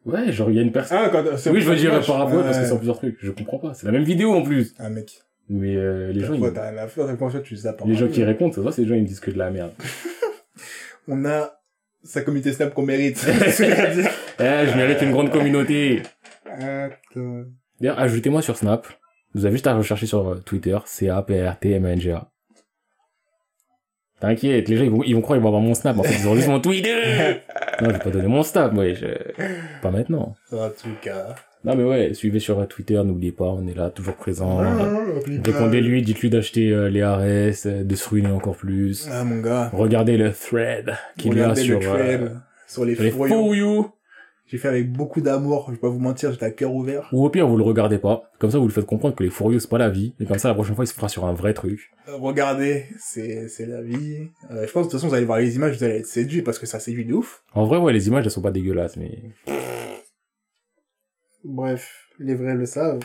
Ouais, 0.07 0.31
genre, 0.31 0.49
il 0.49 0.55
y 0.55 0.59
a 0.59 0.61
une 0.63 0.71
personne. 0.71 0.97
Ah, 1.01 1.09
quand, 1.09 1.23
c'est 1.37 1.49
Oui, 1.51 1.61
je 1.61 1.69
veux 1.69 1.75
dire 1.75 1.91
par 2.05 2.15
rapport, 2.17 2.41
parce 2.41 2.57
que 2.57 2.61
Ouais. 2.61 2.67
c'est 2.67 2.73
en 2.73 2.77
plusieurs 2.77 2.97
trucs. 2.97 3.17
Je 3.21 3.29
comprends 3.31 3.59
pas. 3.59 3.73
C'est 3.73 3.85
la 3.85 3.91
même 3.91 4.03
vidéo, 4.03 4.33
en 4.33 4.41
plus. 4.41 4.73
Ah, 4.79 4.89
mec. 4.89 5.19
Mais, 5.49 5.75
euh, 5.75 6.11
les 6.11 6.21
gens, 6.23 6.33
ils- 6.33 6.53
t'as 6.53 6.69
rien 6.69 6.77
à 6.79 6.87
faire, 6.87 7.05
t'as 7.07 7.39
tu 7.41 7.55
zappes. 7.55 7.81
les 7.85 7.95
gens 7.95 8.07
qui 8.07 8.23
répondent, 8.23 8.51
ça 8.51 8.57
se 8.57 8.61
voit, 8.61 8.71
c'est 8.71 8.81
les 8.83 8.87
gens, 8.87 8.95
ils 8.95 9.03
me 9.03 9.07
disent 9.07 9.19
que 9.19 9.31
de 9.31 9.37
la 9.37 9.49
merde. 9.51 9.71
On 11.07 11.23
a 11.25 11.53
sa 12.03 12.21
communauté 12.21 12.51
Snap 12.53 12.73
qu'on 12.73 12.83
mérite. 12.83 13.25
Eh, 14.39 14.67
je 14.67 14.77
mérite 14.77 15.01
une 15.01 15.11
grande 15.11 15.31
communauté. 15.31 16.03
Attends. 16.45 17.43
D'ailleurs, 17.81 17.99
ajoutez-moi 17.99 18.41
sur 18.43 18.55
Snap. 18.55 18.87
Vous 19.33 19.45
avez 19.45 19.53
juste 19.55 19.65
à 19.67 19.73
rechercher 19.75 20.05
sur 20.05 20.27
euh, 20.29 20.35
Twitter, 20.45 20.77
C-A-P-R-T-M-A-N-G-A. 20.85 22.29
T'inquiète, 24.19 24.67
les 24.69 24.77
gens, 24.77 24.83
ils 24.83 24.89
vont, 24.91 25.03
ils 25.03 25.15
vont 25.15 25.21
croire 25.21 25.37
qu'ils 25.37 25.43
vont 25.43 25.49
avoir 25.49 25.61
mon 25.61 25.73
Snap. 25.73 25.97
En 25.97 26.03
fait, 26.03 26.15
ils 26.19 26.27
ont 26.27 26.35
juste 26.35 26.47
mon 26.47 26.59
Twitter. 26.59 27.41
Non, 27.81 27.89
je 27.89 27.93
vais 27.93 27.99
pas 27.99 28.09
donner 28.09 28.27
mon 28.27 28.43
Snap, 28.43 28.73
ouais, 28.75 28.95
je... 28.95 29.07
pas 29.81 29.91
maintenant. 29.91 30.35
En 30.51 30.69
tout 30.69 30.95
cas. 31.01 31.35
Non, 31.63 31.75
mais 31.75 31.83
ouais, 31.83 32.13
suivez 32.13 32.39
sur 32.39 32.65
Twitter, 32.67 33.01
n'oubliez 33.03 33.31
pas, 33.31 33.45
on 33.45 33.67
est 33.67 33.75
là, 33.75 33.89
toujours 33.89 34.15
présent. 34.15 34.59
Répondez-lui, 35.45 36.01
dites-lui 36.01 36.29
d'acheter 36.29 36.71
euh, 36.71 36.89
les 36.89 37.03
RS, 37.03 37.65
euh, 37.65 37.83
de 37.83 37.95
se 37.95 38.07
ruiner 38.07 38.31
encore 38.31 38.55
plus. 38.55 39.09
Ah, 39.11 39.23
mon 39.23 39.41
gars. 39.41 39.69
Regardez 39.73 40.17
le 40.17 40.31
thread 40.31 40.93
qu'il 41.17 41.35
y 41.35 41.41
a 41.41 41.55
sur, 41.55 41.79
le 41.79 41.85
euh, 41.85 41.89
thread 41.89 42.31
sur 42.67 42.85
les 42.85 42.95
sur 42.95 43.03
les 43.03 43.11
fourrures. 43.11 43.29
For 43.29 43.55
You. 43.55 43.91
J'ai 44.47 44.57
fait 44.57 44.69
avec 44.69 44.93
beaucoup 44.93 45.19
d'amour, 45.19 45.65
je 45.67 45.73
vais 45.73 45.77
pas 45.77 45.89
vous 45.89 45.99
mentir, 45.99 46.31
j'étais 46.31 46.45
à 46.45 46.51
cœur 46.51 46.73
ouvert. 46.73 47.09
Ou 47.11 47.25
au 47.25 47.29
pire, 47.29 47.45
vous 47.45 47.57
le 47.57 47.65
regardez 47.65 47.97
pas. 47.97 48.31
Comme 48.39 48.49
ça, 48.49 48.59
vous 48.59 48.67
le 48.67 48.71
faites 48.71 48.85
comprendre 48.85 49.13
que 49.13 49.23
les 49.23 49.29
furieux, 49.29 49.59
c'est 49.59 49.69
pas 49.69 49.77
la 49.77 49.89
vie. 49.89 50.15
Et 50.21 50.25
comme 50.25 50.39
ça, 50.39 50.47
la 50.47 50.53
prochaine 50.53 50.73
fois, 50.75 50.85
il 50.85 50.87
se 50.87 50.93
fera 50.93 51.09
sur 51.09 51.25
un 51.25 51.33
vrai 51.33 51.53
truc. 51.53 51.91
Euh, 52.07 52.15
Regardez, 52.15 52.85
c'est, 52.97 53.49
c'est 53.49 53.65
la 53.65 53.81
vie. 53.81 54.29
Euh, 54.49 54.65
je 54.65 54.71
pense, 54.71 54.85
de 54.85 54.91
toute 54.91 54.99
façon, 54.99 55.09
vous 55.09 55.15
allez 55.15 55.25
voir 55.25 55.39
les 55.39 55.57
images, 55.57 55.77
vous 55.77 55.83
allez 55.83 55.97
être 55.97 56.05
séduits 56.05 56.43
parce 56.43 56.59
que 56.59 56.65
ça 56.65 56.79
séduit 56.79 57.03
de 57.03 57.13
ouf. 57.13 57.43
En 57.53 57.65
vrai, 57.65 57.77
ouais, 57.77 57.91
les 57.91 58.07
images, 58.07 58.23
elles 58.23 58.31
sont 58.31 58.41
pas 58.41 58.51
dégueulasses, 58.51 58.95
mais... 58.95 59.19
Bref, 61.43 62.07
les 62.17 62.35
vrais 62.35 62.55
le 62.55 62.65
savent. 62.65 63.03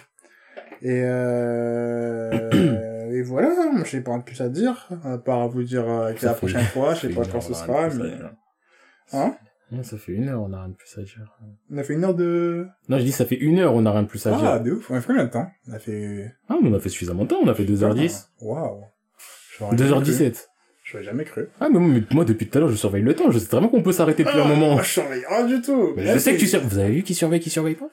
Et 0.81 1.03
euh... 1.03 2.51
et 3.11 3.23
voilà, 3.23 3.49
moi, 3.73 3.83
je 3.85 3.91
sais 3.91 4.01
pas 4.01 4.17
plus 4.21 4.41
à 4.41 4.49
dire, 4.49 4.89
à 5.03 5.19
part 5.19 5.49
vous 5.49 5.65
dire 5.65 5.91
euh, 5.91 6.13
que 6.13 6.25
la 6.25 6.35
prochaine 6.35 6.63
fois, 6.67 6.95
je 6.95 7.09
sais 7.09 7.09
pas 7.15 7.25
quand 7.25 7.41
ce 7.41 7.55
sera, 7.55 7.89
mais... 7.89 8.13
à. 9.11 9.25
Hein? 9.25 9.37
Ça 9.83 9.97
fait 9.97 10.13
une 10.13 10.29
heure, 10.29 10.43
on 10.43 10.53
a 10.53 10.59
rien 10.59 10.69
de 10.69 10.75
plus 10.75 10.99
à 10.99 11.03
dire. 11.03 11.33
On 11.71 11.79
a 11.79 11.83
fait 11.83 11.95
une 11.95 12.05
heure 12.05 12.15
de... 12.15 12.67
Non, 12.89 12.99
je 12.99 13.05
dis, 13.05 13.13
ça 13.13 13.25
fait 13.25 13.37
une 13.37 13.59
heure, 13.59 13.75
on 13.75 13.87
a 13.87 13.91
rien 13.91 14.03
de 14.03 14.09
plus 14.09 14.27
à 14.27 14.35
Ah, 14.37 14.59
dire. 14.59 14.63
de 14.63 14.73
ouf, 14.79 14.91
on 14.91 14.95
a 14.97 15.01
fait 15.01 15.07
combien 15.07 15.25
de 15.25 15.31
temps? 15.31 15.47
On 15.69 15.73
a 15.73 15.79
fait... 15.79 16.33
Ah, 16.49 16.57
mais 16.63 16.69
on 16.69 16.75
a 16.75 16.81
fait 16.81 16.89
suffisamment 16.91 17.23
de 17.25 17.29
temps, 17.29 17.39
on 17.43 17.49
a 17.49 17.55
fait 17.55 17.65
2h10. 17.65 18.27
Waouh. 18.43 18.83
J'aurais 19.59 19.77
jamais 19.79 19.93
cru. 20.03 20.11
2h17. 20.13 20.47
J'aurais 20.85 21.05
jamais 21.05 21.25
cru. 21.25 21.49
Ah, 21.61 21.69
mais 21.73 21.79
moi, 21.79 21.89
mais 21.95 22.03
moi, 22.15 22.25
depuis 22.25 22.49
tout 22.49 22.59
à 22.59 22.61
l'heure, 22.61 22.71
je 22.71 22.75
surveille 22.77 23.03
le 23.05 23.15
temps. 23.15 23.31
Je 23.31 23.39
sais 23.39 23.47
vraiment 23.47 23.69
qu'on 23.69 23.83
peut 23.83 23.93
s'arrêter 23.93 24.25
depuis 24.25 24.39
un 24.39 24.45
moment. 24.49 24.77
Ah, 24.79 24.83
je 24.83 24.89
surveille 24.91 25.23
rien 25.27 25.47
du 25.47 25.63
tout. 25.63 25.93
Mais 25.97 26.05
Là, 26.05 26.15
je 26.15 26.19
sais 26.19 26.35
que 26.35 26.39
tu 26.41 26.47
surveilles. 26.47 26.69
Vous 26.69 26.79
avez 26.79 26.93
vu 26.93 27.03
qui 27.03 27.15
surveille, 27.15 27.41
qui 27.41 27.51
surveille 27.51 27.77
pas? 27.77 27.89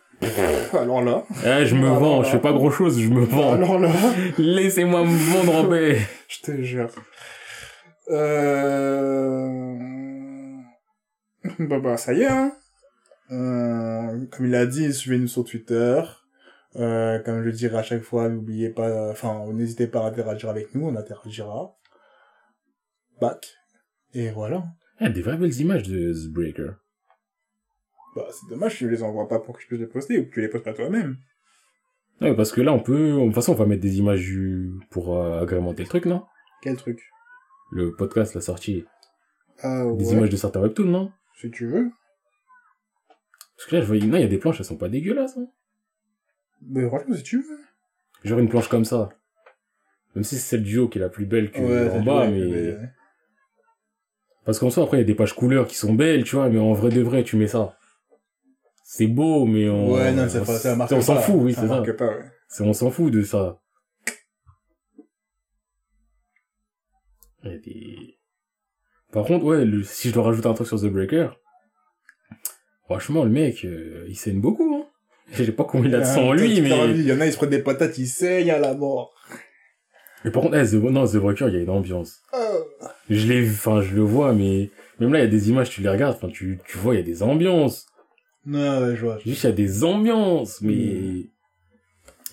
Alors 0.78 1.02
là... 1.04 1.24
Eh, 1.46 1.66
je 1.66 1.76
me 1.76 1.86
Alors 1.86 2.00
vends, 2.00 2.18
là. 2.22 2.26
je 2.26 2.32
fais 2.32 2.40
pas 2.40 2.52
grand 2.52 2.72
chose, 2.72 3.00
je 3.00 3.08
me 3.08 3.22
vends. 3.24 3.54
Alors 3.54 3.80
là... 3.80 3.90
Laissez-moi 4.38 5.06
me 5.06 5.16
vendre 5.34 5.56
en 5.56 5.70
paix. 5.70 6.00
Je 6.28 6.42
te 6.42 6.62
jure. 6.62 6.90
Euh... 8.10 9.76
Bah 11.60 11.80
bah 11.80 11.98
ça 11.98 12.14
y 12.14 12.22
est 12.22 12.28
hein. 12.28 12.52
Euh, 13.32 14.26
comme 14.32 14.48
il 14.48 14.56
a 14.56 14.66
dit, 14.66 14.92
suivez-nous 14.94 15.28
sur 15.28 15.44
Twitter. 15.44 16.02
Euh, 16.76 17.20
comme 17.20 17.40
je 17.40 17.46
le 17.46 17.52
dirai 17.52 17.78
à 17.78 17.84
chaque 17.84 18.02
fois, 18.02 18.30
n'oubliez 18.30 18.70
pas, 18.70 19.10
enfin, 19.10 19.46
n'hésitez 19.54 19.88
pas 19.88 20.04
à 20.04 20.08
interagir 20.08 20.50
avec 20.50 20.74
nous, 20.76 20.88
on 20.88 20.96
interagira. 20.96 21.76
Back. 23.20 23.56
Et 24.14 24.32
voilà. 24.32 24.66
Eh, 25.02 25.10
des 25.10 25.22
vraies 25.22 25.38
belles 25.38 25.60
images 25.60 25.84
de 25.84 26.14
The 26.14 26.32
Breaker. 26.32 26.72
Bah, 28.16 28.28
c'est 28.32 28.50
dommage, 28.50 28.78
tu 28.78 28.90
les 28.90 29.04
envoies 29.04 29.28
pas 29.28 29.40
pour 29.40 29.56
que 29.56 29.62
je 29.62 29.68
puisse 29.68 29.80
les 29.80 29.88
poster, 29.88 30.20
ou 30.20 30.26
que 30.26 30.32
tu 30.32 30.42
les 30.42 30.48
postes 30.48 30.66
pas 30.66 30.74
toi-même. 30.74 31.18
Ouais, 32.22 32.36
parce 32.36 32.52
que 32.52 32.62
là, 32.62 32.74
on 32.74 32.80
peut, 32.80 33.14
de 33.14 33.26
toute 33.26 33.36
façon, 33.36 33.54
on 33.54 33.56
va 33.56 33.66
mettre 33.66 33.82
des 33.82 33.98
images 33.98 34.38
pour 34.90 35.18
euh, 35.18 35.42
agrémenter 35.42 35.84
le 35.84 35.90
truc, 35.90 36.06
non? 36.06 36.24
Quel 36.62 36.76
truc? 36.76 37.02
Le 37.72 37.96
podcast, 37.96 38.34
la 38.34 38.42
sortie. 38.42 38.86
Ah, 39.62 39.86
Des 39.94 40.14
images 40.14 40.30
de 40.30 40.36
certains 40.36 40.62
webtoons, 40.62 40.86
non? 40.86 41.12
Si 41.40 41.50
tu 41.52 41.68
veux. 41.68 41.92
Parce 43.58 43.70
que 43.70 43.76
là, 43.76 43.82
je 43.82 43.88
voyais, 43.88 44.06
non, 44.06 44.18
il 44.18 44.22
y 44.22 44.26
a 44.26 44.28
des 44.28 44.38
planches, 44.38 44.60
elles 44.60 44.66
sont 44.66 44.78
pas 44.78 44.90
dégueulasses, 44.90 45.38
hein. 45.38 45.48
Mais 46.62 46.86
franchement, 46.88 47.16
si 47.16 47.24
tu 47.24 47.42
veux. 47.42 47.60
Genre 48.24 48.40
une 48.40 48.50
planche 48.50 48.68
comme 48.68 48.86
ça. 48.86 49.10
Même 50.16 50.24
si 50.24 50.36
c'est 50.36 50.42
celle 50.42 50.64
du 50.64 50.78
haut 50.78 50.90
qui 50.90 50.98
est 50.98 51.02
la 51.02 51.10
plus 51.10 51.26
belle 51.26 51.52
que 51.52 51.62
Ouais, 51.62 51.90
en 51.92 52.04
bas, 52.04 52.28
mais... 52.28 52.78
Parce 54.46 54.60
qu'en 54.60 54.70
soi, 54.70 54.84
après, 54.84 54.98
il 54.98 55.02
y 55.02 55.04
a 55.04 55.06
des 55.06 55.16
pages 55.16 55.34
couleurs 55.34 55.68
qui 55.68 55.76
sont 55.76 55.94
belles, 55.94 56.24
tu 56.24 56.36
vois, 56.36 56.50
mais 56.50 56.60
en 56.60 56.74
vrai 56.74 56.90
de 56.90 57.02
vrai, 57.02 57.24
tu 57.24 57.36
mets 57.38 57.48
ça. 57.48 57.78
C'est 58.84 59.08
beau, 59.08 59.46
mais 59.46 59.70
on... 59.70 59.94
Ouais, 59.94 60.12
non, 60.12 60.28
c'est 60.28 60.40
on- 60.40 60.46
pas, 60.46 60.58
ça 60.58 60.76
marque 60.76 60.92
On 60.92 61.02
s'en 61.02 61.18
fout, 61.18 61.36
oui, 61.38 61.54
c'est 61.54 61.68
ça. 61.68 61.84
pas, 61.94 62.18
ouais. 62.18 62.26
On 62.62 62.74
s'en 62.74 62.90
fout 62.90 63.14
de 63.14 63.22
ça. 63.22 63.62
Il 67.44 67.52
y 67.52 67.54
a 67.54 67.58
des... 67.60 68.19
Par 69.12 69.26
contre, 69.26 69.46
ouais, 69.46 69.66
le- 69.66 69.84
si 69.84 70.10
je 70.10 70.14
dois 70.14 70.24
rajouter 70.24 70.48
un 70.48 70.54
truc 70.54 70.68
sur 70.68 70.80
The 70.80 70.86
Breaker, 70.86 71.30
franchement, 72.86 73.24
le 73.24 73.30
mec, 73.30 73.66
euh, 73.66 74.06
il 74.08 74.16
saigne 74.16 74.40
beaucoup, 74.40 74.76
hein. 74.76 74.86
Je 75.32 75.44
sais 75.44 75.52
pas 75.52 75.64
combien 75.64 75.90
il 75.90 75.96
a 75.96 76.00
de 76.00 76.06
sang 76.06 76.30
en 76.30 76.34
lui, 76.34 76.60
mais... 76.62 76.70
Il 76.90 77.06
y 77.06 77.14
en 77.14 77.22
a, 77.22 77.26
ils 77.28 77.32
se 77.32 77.38
prennent 77.38 77.52
des 77.52 77.62
patates, 77.62 77.98
ils 78.00 78.08
saignent 78.08 78.50
à 78.52 78.58
la 78.60 78.74
mort. 78.74 79.14
Mais 80.26 80.32
par 80.32 80.42
contre, 80.42 80.58
eh, 80.58 80.66
The, 80.68 80.74
non, 80.74 81.06
The 81.08 81.18
Breaker, 81.18 81.48
il 81.50 81.54
y 81.54 81.58
a 81.58 81.62
une 81.62 81.70
ambiance. 81.70 82.22
Oh. 82.34 82.38
Je 83.10 83.28
l'ai 83.28 83.42
vu, 83.42 83.52
enfin, 83.54 83.82
je 83.82 83.96
le 83.96 84.02
vois, 84.02 84.34
mais 84.34 84.72
même 85.00 85.14
là, 85.14 85.20
il 85.20 85.24
y 85.24 85.26
a 85.26 85.30
des 85.30 85.50
images, 85.50 85.70
tu 85.70 85.82
les 85.82 85.90
regardes, 85.90 86.16
enfin, 86.16 86.30
tu, 86.30 86.60
tu 86.68 86.78
vois, 86.78 86.96
il 86.96 86.98
y 86.98 87.02
a 87.02 87.04
des 87.06 87.22
ambiances. 87.24 87.86
Non, 88.46 88.82
ouais, 88.82 88.96
je 88.96 89.06
vois. 89.06 89.20
Juste, 89.24 89.44
il 89.44 89.48
y 89.48 89.50
a 89.50 89.54
des 89.54 89.84
ambiances, 89.84 90.62
mais... 90.62 90.74
Mm. 90.74 91.24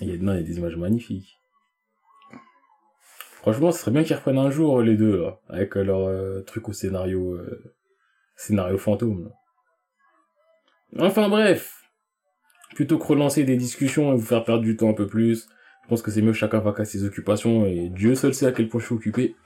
Il 0.00 0.08
y 0.08 0.12
a, 0.12 0.16
non, 0.18 0.32
il 0.34 0.36
y 0.36 0.40
a 0.40 0.42
des 0.42 0.56
images 0.58 0.76
magnifiques. 0.76 1.35
Franchement, 3.46 3.70
ce 3.70 3.78
serait 3.78 3.92
bien 3.92 4.02
qu'ils 4.02 4.16
reprennent 4.16 4.38
un 4.38 4.50
jour, 4.50 4.82
les 4.82 4.96
deux, 4.96 5.22
là, 5.22 5.38
avec 5.48 5.76
euh, 5.76 5.84
leur 5.84 6.08
euh, 6.08 6.42
truc 6.42 6.68
au 6.68 6.72
scénario, 6.72 7.34
euh, 7.34 7.72
scénario 8.34 8.76
fantôme, 8.76 9.30
là. 10.92 11.06
Enfin, 11.06 11.28
bref. 11.28 11.84
Plutôt 12.74 12.98
que 12.98 13.06
relancer 13.06 13.44
des 13.44 13.56
discussions 13.56 14.12
et 14.12 14.16
vous 14.16 14.26
faire 14.26 14.42
perdre 14.42 14.62
du 14.62 14.76
temps 14.76 14.90
un 14.90 14.94
peu 14.94 15.06
plus, 15.06 15.46
je 15.84 15.88
pense 15.88 16.02
que 16.02 16.10
c'est 16.10 16.22
mieux 16.22 16.32
que 16.32 16.36
chacun 16.36 16.58
va 16.58 16.74
à 16.76 16.84
ses 16.84 17.04
occupations, 17.04 17.66
et 17.66 17.88
Dieu 17.88 18.16
seul 18.16 18.34
sait 18.34 18.46
à 18.46 18.52
quel 18.52 18.68
point 18.68 18.80
je 18.80 18.86
suis 18.86 18.96
occupé. 18.96 19.36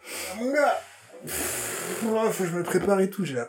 Oh, 2.06 2.30
faut 2.30 2.44
que 2.44 2.48
je 2.48 2.56
me 2.56 2.62
prépare 2.62 3.00
et 3.00 3.10
tout, 3.10 3.26
j'ai 3.26 3.34
la... 3.34 3.48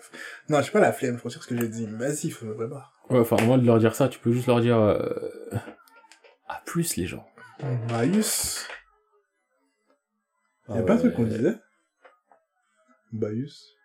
Non, 0.50 0.62
j'ai 0.62 0.72
pas 0.72 0.82
la 0.82 0.92
flemme, 0.92 1.18
je 1.18 1.24
retire 1.24 1.42
ce 1.42 1.48
que 1.48 1.58
j'ai 1.58 1.70
dit. 1.70 1.88
Vas-y, 1.90 2.30
faut 2.30 2.42
que 2.42 2.48
je 2.48 2.52
me 2.52 2.58
prépare. 2.58 2.92
Ouais, 3.10 3.20
enfin, 3.20 3.38
avant 3.38 3.58
de 3.58 3.66
leur 3.66 3.80
dire 3.80 3.96
ça, 3.96 4.10
tu 4.10 4.20
peux 4.20 4.34
juste 4.34 4.48
leur 4.48 4.60
dire, 4.60 4.78
euh... 4.78 5.00
à 6.50 6.62
plus, 6.66 6.98
les 6.98 7.06
gens. 7.06 7.26
Baius. 10.68 10.76
Ah 10.76 10.76
Y'a 10.80 10.84
pas 10.84 10.94
un 10.94 10.98
truc 10.98 11.16
qu'on 11.16 11.24
disait 11.24 11.56
Baius. 13.12 13.76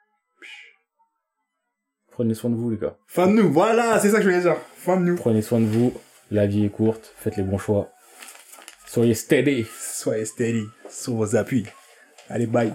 Prenez 2.13 2.35
soin 2.35 2.49
de 2.51 2.57
vous, 2.57 2.71
les 2.71 2.79
gars. 2.79 2.97
Fin 3.07 3.27
de 3.27 3.33
nous, 3.33 3.53
voilà, 3.53 4.01
c'est 4.01 4.11
ça 4.11 4.17
que 4.19 4.23
je 4.23 4.29
voulais 4.31 4.41
dire. 4.41 4.57
Fin 4.77 4.97
de 4.97 5.03
nous. 5.03 5.17
Prenez 5.17 5.43
soin 5.43 5.61
de 5.61 5.67
vous. 5.67 5.93
La 6.31 6.47
vie 6.47 6.65
est 6.65 6.71
courte. 6.71 7.13
Faites 7.19 7.37
les 7.37 7.43
bons 7.43 7.59
choix. 7.59 7.91
Soyez 8.87 9.15
steady. 9.15 9.67
Soyez 9.79 10.25
steady 10.25 10.65
sur 10.89 11.15
vos 11.15 11.37
appuis. 11.37 11.67
Allez, 12.31 12.47
bye. 12.47 12.73